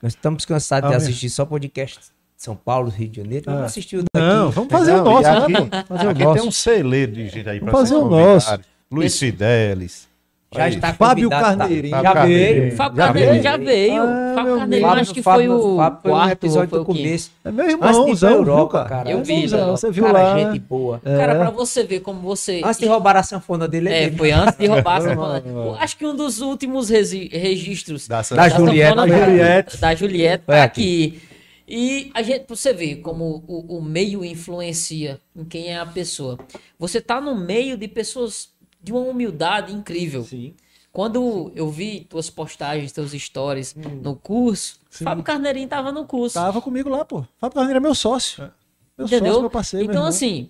Nós 0.04 0.14
estamos 0.14 0.46
cansados 0.46 0.90
de 0.90 0.96
Amém. 0.96 1.08
assistir 1.08 1.30
só 1.32 1.46
podcast 1.48 1.98
de 2.00 2.06
São 2.36 2.56
Paulo, 2.56 2.90
Rio 2.90 3.08
de 3.10 3.18
Janeiro. 3.22 3.46
Vamos 3.48 3.62
Ah. 3.64 3.66
assistir 3.66 3.98
o 3.98 4.04
daqui. 4.04 4.10
Não, 4.28 4.52
vamos 4.52 4.72
fazer 4.72 4.94
Não, 4.94 5.02
o 5.02 5.04
nosso. 5.06 5.28
aqui, 5.30 5.54
Fazer 5.88 6.06
o 6.06 6.10
aqui 6.12 6.24
nosso. 6.24 6.40
tem 6.40 6.48
um 6.48 6.52
celeiro 6.52 7.12
de 7.14 7.28
gente 7.30 7.50
aí 7.50 7.60
pra 7.60 7.72
Vamos 7.72 7.90
fazer 7.90 7.96
o 8.00 8.08
convidado. 8.08 8.34
nosso. 8.34 8.77
Luiz 8.92 9.18
Fidelis. 9.20 10.08
Já 10.56 10.64
Aí. 10.64 10.76
está 10.76 10.94
Fábio 10.94 11.30
convidado, 11.30 11.58
tá? 11.58 11.64
Carneirinho. 11.66 11.92
Já 11.92 12.02
veio. 12.02 12.14
Carneirinho. 12.16 12.76
Fábio 12.78 13.14
veio. 13.14 13.44
já 13.44 13.58
veio. 13.58 14.02
Ah, 14.04 14.32
Fábio 14.34 14.58
Fábio- 14.60 14.88
acho 15.02 15.14
que 15.14 15.22
Fábio- 15.22 15.50
foi 15.50 15.58
o 15.74 15.76
Fábio 15.78 16.00
foi 16.02 16.12
um 16.12 16.14
quarto 16.16 16.32
episódio 16.32 16.70
foi 16.70 16.80
do 16.80 16.86
começo. 16.86 17.32
É 17.44 17.52
meu 17.52 17.70
irmãozão, 17.70 18.06
pra 18.06 18.30
viu, 18.30 18.38
Europa, 18.38 18.72
cara? 18.78 18.90
cara. 18.90 19.12
Eu 19.12 19.20
É 19.20 19.24
vi, 19.24 19.34
irmãozão. 19.34 19.72
Você 19.76 19.92
viu 19.92 20.04
Cara, 20.06 20.24
lá. 20.24 20.40
gente 20.40 20.60
boa. 20.60 21.02
Cara, 21.04 21.34
É. 21.34 21.38
pra 21.38 21.50
você 21.50 21.84
ver 21.84 22.00
como 22.00 22.22
você... 22.22 22.62
Antes 22.64 22.80
de 22.80 22.86
roubar 22.86 23.18
a 23.18 23.24
sanfona 23.24 23.68
dele, 23.68 23.90
É, 23.90 24.04
ele- 24.04 24.16
foi 24.18 24.32
antes 24.32 24.58
de 24.58 24.68
roubar 24.68 25.02
Vai, 25.02 25.10
sanfona. 25.14 25.44
Acho 25.82 25.98
que 25.98 26.06
um 26.06 26.16
dos 26.16 26.40
últimos 26.40 26.88
resi- 26.90 27.28
registros 27.28 28.08
Da 28.08 28.22
Da 28.22 28.36
da 28.36 28.50
Juliette. 28.50 28.90
sanfona 28.96 29.06
Da 29.08 29.26
Juliette. 29.26 29.78
da 29.82 29.96
Juliette 29.96 30.44
tá 30.46 30.64
aqui. 30.64 31.22
E 31.68 32.10
a 32.14 32.22
gente, 32.22 32.46
pra 32.46 32.56
você 32.56 32.72
ver 32.72 32.96
como 33.02 33.44
o, 33.46 33.80
o 33.80 33.82
meio 33.82 34.24
influencia 34.24 35.20
em 35.36 35.44
quem 35.44 35.68
é 35.74 35.78
a 35.78 35.86
pessoa. 35.86 36.38
Você 36.80 37.02
tá 37.02 37.20
no 37.20 37.36
meio 37.36 37.76
de 37.76 37.90
pessoas 37.90 38.56
de 38.82 38.91
uma 38.91 39.02
humildade 39.02 39.74
incrível. 39.74 40.24
Sim. 40.24 40.54
Quando 40.91 41.52
eu 41.56 41.70
vi 41.70 42.08
tuas 42.10 42.30
postagens, 42.30 42.91
teus 42.91 43.12
stories 43.12 43.76
no 44.02 44.16
curso, 44.16 44.80
Sim. 44.90 45.04
Fábio 45.04 45.24
Carneirinho 45.24 45.68
tava 45.68 45.91
no 45.91 46.06
curso. 46.06 46.34
Tava 46.34 46.60
comigo 46.62 46.90
lá, 46.90 47.06
pô. 47.06 47.24
Fábio 47.38 47.56
Carneiro 47.56 47.78
é 47.78 47.82
meu 47.82 47.94
sócio. 47.94 48.52
Meu 48.98 49.06
Entendeu? 49.06 49.28
sócio, 49.28 49.41
meu 49.41 49.49
parceiro. 49.52 49.86
meu 49.86 49.91
então, 49.94 50.02
irmão. 50.04 50.10
assim, 50.10 50.49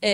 é, 0.00 0.10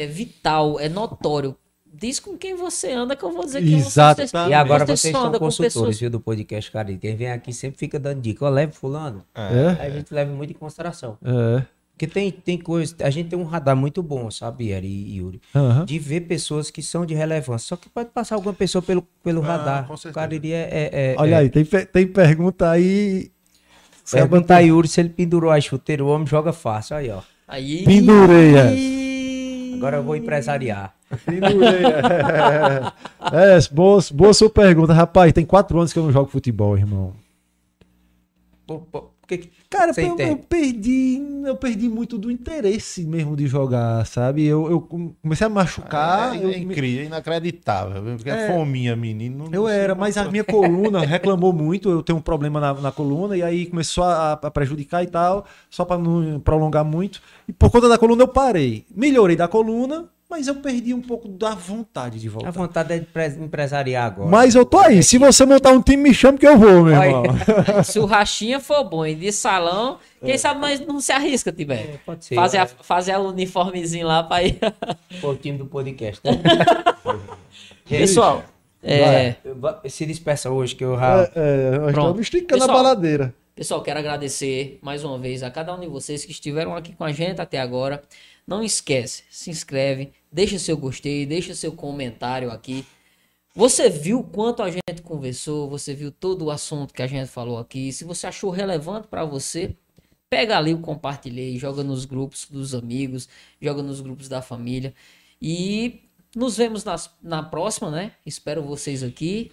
é- 0.00 0.04
é 0.04 0.06
vital, 0.06 0.80
é 0.80 0.88
notório. 0.88 1.54
Diz 1.92 2.20
com 2.20 2.36
quem 2.38 2.54
você 2.54 2.92
anda 2.92 3.16
que 3.16 3.24
eu 3.24 3.30
vou 3.32 3.44
dizer 3.44 3.60
que 3.62 3.74
Exato, 3.74 4.26
você. 4.26 4.36
E 4.48 4.54
agora 4.54 4.86
você 4.86 4.96
vocês 4.96 5.12
só 5.12 5.22
são 5.22 5.32
com 5.32 5.38
consultores, 5.38 5.74
pessoas- 5.74 5.98
viu, 6.00 6.08
do 6.10 6.20
podcast, 6.20 6.70
cara. 6.70 6.94
Quem 6.96 7.16
vem 7.16 7.30
aqui 7.30 7.52
sempre 7.52 7.76
fica 7.78 7.98
dando 7.98 8.20
dica. 8.20 8.44
Ó, 8.44 8.48
leve 8.48 8.72
fulano. 8.72 9.24
É. 9.34 9.82
Aí 9.82 9.86
a 9.88 9.90
gente 9.90 10.14
leva 10.14 10.32
muito 10.32 10.50
em 10.52 10.54
consideração. 10.56 11.18
É. 11.24 11.64
Porque 11.98 12.06
tem, 12.06 12.30
tem 12.30 12.56
coisa... 12.56 12.94
A 13.00 13.10
gente 13.10 13.28
tem 13.30 13.36
um 13.36 13.42
radar 13.42 13.74
muito 13.74 14.00
bom, 14.04 14.30
sabe, 14.30 14.70
Eri 14.70 14.86
e 14.86 15.16
Yuri? 15.16 15.40
Aham. 15.52 15.84
De 15.84 15.98
ver 15.98 16.20
pessoas 16.20 16.70
que 16.70 16.80
são 16.80 17.04
de 17.04 17.12
relevância. 17.12 17.66
Só 17.70 17.76
que 17.76 17.88
pode 17.88 18.10
passar 18.10 18.36
alguma 18.36 18.54
pessoa 18.54 18.80
pelo, 18.80 19.02
pelo 19.24 19.42
Ah, 19.42 19.46
radar. 19.46 19.86
com 19.88 19.94
O 19.94 19.96
certeza. 19.96 20.14
cara 20.14 20.32
iria... 20.32 20.56
É, 20.58 20.90
é, 20.92 21.14
Olha 21.18 21.34
é, 21.34 21.38
aí, 21.38 21.50
tem, 21.50 21.64
tem 21.64 22.06
pergunta 22.06 22.70
aí. 22.70 23.32
Pergunta 24.12 24.54
a 24.54 24.60
Yuri 24.60 24.86
se 24.86 25.00
ele 25.00 25.08
pendurou 25.08 25.50
a 25.50 25.60
chuteira. 25.60 26.04
O 26.04 26.08
homem 26.08 26.24
joga 26.24 26.52
fácil. 26.52 26.94
Aí, 26.94 27.10
ó. 27.10 27.20
Aí, 27.48 27.84
Pendurei 27.84 28.54
essa. 28.54 29.76
Agora 29.76 29.96
eu 29.96 30.04
vou 30.04 30.14
empresariar. 30.14 30.94
Pendurei. 31.26 31.82
É, 33.32 33.56
é 33.58 33.60
boa, 33.72 34.00
boa 34.12 34.32
sua 34.32 34.48
pergunta. 34.48 34.92
Rapaz, 34.92 35.32
tem 35.32 35.44
quatro 35.44 35.76
anos 35.78 35.92
que 35.92 35.98
eu 35.98 36.04
não 36.04 36.12
jogo 36.12 36.30
futebol, 36.30 36.78
irmão. 36.78 37.12
Pô, 38.66 38.78
pô, 38.78 39.10
por 39.28 39.36
que 39.36 39.38
que 39.38 39.50
Cara, 39.68 39.92
eu, 39.98 40.18
eu 40.18 40.36
perdi, 40.38 41.20
eu 41.44 41.54
perdi 41.54 41.88
muito 41.90 42.16
do 42.16 42.30
interesse 42.30 43.04
mesmo 43.04 43.36
de 43.36 43.46
jogar, 43.46 44.06
sabe? 44.06 44.44
Eu, 44.46 44.70
eu 44.70 44.80
comecei 44.80 45.46
a 45.46 45.50
machucar. 45.50 46.34
É, 46.34 46.42
eu, 46.42 46.48
é 46.48 46.56
incrível, 46.58 47.02
é 47.02 47.06
inacreditável. 47.06 48.02
Porque 48.16 48.30
É. 48.30 48.46
é 48.46 48.52
fominha, 48.54 48.96
menino. 48.96 49.44
não- 49.44 49.52
eu 49.52 49.62
não 49.62 49.68
era, 49.68 49.94
mas 49.94 50.16
a 50.16 50.24
minha 50.30 50.42
coluna 50.44 51.00
reclamou 51.04 51.52
muito. 51.52 51.90
Eu 51.90 52.02
tenho 52.02 52.18
um 52.18 52.22
problema 52.22 52.58
na, 52.58 52.72
na 52.74 52.90
coluna 52.90 53.36
e 53.36 53.42
aí 53.42 53.66
começou 53.66 54.04
a, 54.04 54.32
a 54.32 54.50
prejudicar 54.50 55.02
e 55.02 55.06
tal, 55.06 55.44
só 55.68 55.84
para 55.84 55.98
não 56.00 56.40
prolongar 56.40 56.84
muito. 56.84 57.20
E 57.46 57.52
por 57.52 57.70
conta 57.70 57.88
da 57.88 57.98
coluna 57.98 58.22
eu 58.22 58.28
parei. 58.28 58.86
Melhorei 58.94 59.36
da 59.36 59.46
coluna, 59.46 60.08
mas 60.30 60.46
eu 60.46 60.56
perdi 60.56 60.92
um 60.92 61.00
pouco 61.00 61.26
da 61.26 61.54
vontade 61.54 62.20
de 62.20 62.28
A 62.28 62.30
voltar. 62.30 62.50
vontade 62.50 62.92
é 62.92 62.98
de 62.98 63.04
empre- 63.04 63.42
empresariar 63.42 64.06
agora. 64.06 64.28
Mas 64.28 64.54
eu 64.54 64.64
tô 64.66 64.78
aí. 64.78 65.02
Se 65.02 65.16
você 65.16 65.46
montar 65.46 65.72
um 65.72 65.80
time, 65.80 66.02
me 66.02 66.14
chama 66.14 66.36
que 66.36 66.46
eu 66.46 66.58
vou, 66.58 66.84
meu 66.84 67.00
Aí. 67.00 67.08
irmão. 67.08 67.24
se 67.82 67.98
o 67.98 68.04
rachinha 68.04 68.60
for 68.60 68.84
bom 68.84 69.06
e 69.06 69.14
de 69.14 69.32
salão, 69.32 69.98
quem 70.22 70.36
sabe 70.36 70.60
nós 70.60 70.80
não 70.80 71.00
se 71.00 71.12
arrisca, 71.12 71.50
Tibete. 71.50 71.92
É, 71.94 71.98
pode 72.04 72.24
ser. 72.26 72.34
Fazer, 72.34 72.58
a, 72.58 72.66
fazer 72.66 73.16
o 73.16 73.28
uniformezinho 73.30 74.06
lá 74.06 74.22
pra 74.22 74.42
ir. 74.42 74.58
Pô, 75.20 75.30
o 75.30 75.36
time 75.36 75.56
do 75.56 75.66
podcast. 75.66 76.20
né? 76.26 76.38
Pessoal, 77.88 78.44
é, 78.82 79.34
se 79.88 80.04
despeça 80.04 80.50
hoje 80.50 80.74
que 80.76 80.84
eu 80.84 80.96
já... 80.98 81.22
É, 81.34 81.80
é, 81.86 81.88
estamos 81.88 82.20
esticando 82.20 82.60
Pessoal, 82.60 82.70
a 82.70 82.82
baladeira. 82.82 83.34
Pessoal, 83.54 83.82
quero 83.82 83.98
agradecer 83.98 84.78
mais 84.82 85.02
uma 85.04 85.18
vez 85.18 85.42
a 85.42 85.50
cada 85.50 85.74
um 85.74 85.80
de 85.80 85.86
vocês 85.86 86.24
que 86.24 86.30
estiveram 86.30 86.76
aqui 86.76 86.92
com 86.92 87.02
a 87.02 87.12
gente 87.12 87.40
até 87.40 87.58
agora. 87.58 88.02
Não 88.46 88.62
esquece, 88.62 89.24
se 89.28 89.50
inscreve, 89.50 90.12
deixa 90.30 90.58
seu 90.58 90.76
gostei, 90.76 91.26
deixa 91.26 91.54
seu 91.54 91.72
comentário 91.72 92.50
aqui. 92.50 92.86
Você 93.54 93.88
viu 93.88 94.22
quanto 94.22 94.62
a 94.62 94.70
gente 94.70 95.02
conversou, 95.02 95.68
você 95.68 95.94
viu 95.94 96.12
todo 96.12 96.44
o 96.44 96.50
assunto 96.50 96.94
que 96.94 97.02
a 97.02 97.06
gente 97.06 97.28
falou 97.28 97.58
aqui. 97.58 97.92
Se 97.92 98.04
você 98.04 98.26
achou 98.26 98.50
relevante 98.50 99.08
para 99.08 99.24
você, 99.24 99.74
pega 100.30 100.56
ali 100.56 100.72
o 100.74 100.78
compartilhei, 100.78 101.58
joga 101.58 101.82
nos 101.82 102.04
grupos 102.04 102.46
dos 102.48 102.74
amigos, 102.74 103.28
joga 103.60 103.82
nos 103.82 104.00
grupos 104.00 104.28
da 104.28 104.40
família. 104.40 104.94
E 105.40 106.02
nos 106.36 106.56
vemos 106.56 106.84
nas, 106.84 107.10
na 107.22 107.42
próxima, 107.42 107.90
né? 107.90 108.12
Espero 108.24 108.62
vocês 108.62 109.02
aqui. 109.02 109.50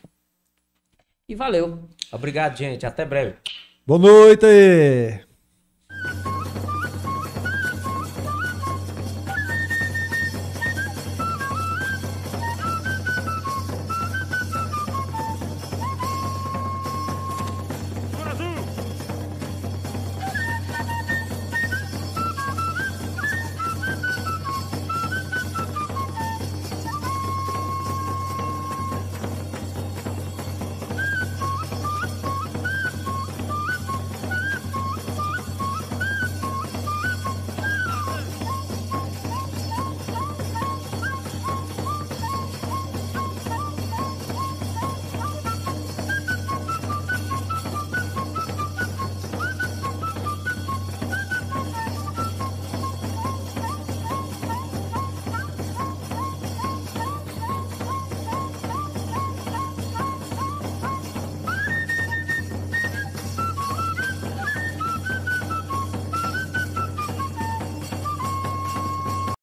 E 1.27 1.33
valeu. 1.33 1.89
Obrigado, 2.11 2.57
gente. 2.57 2.85
Até 2.85 3.05
breve. 3.05 3.37
Boa 3.87 3.99
noite! 3.99 5.24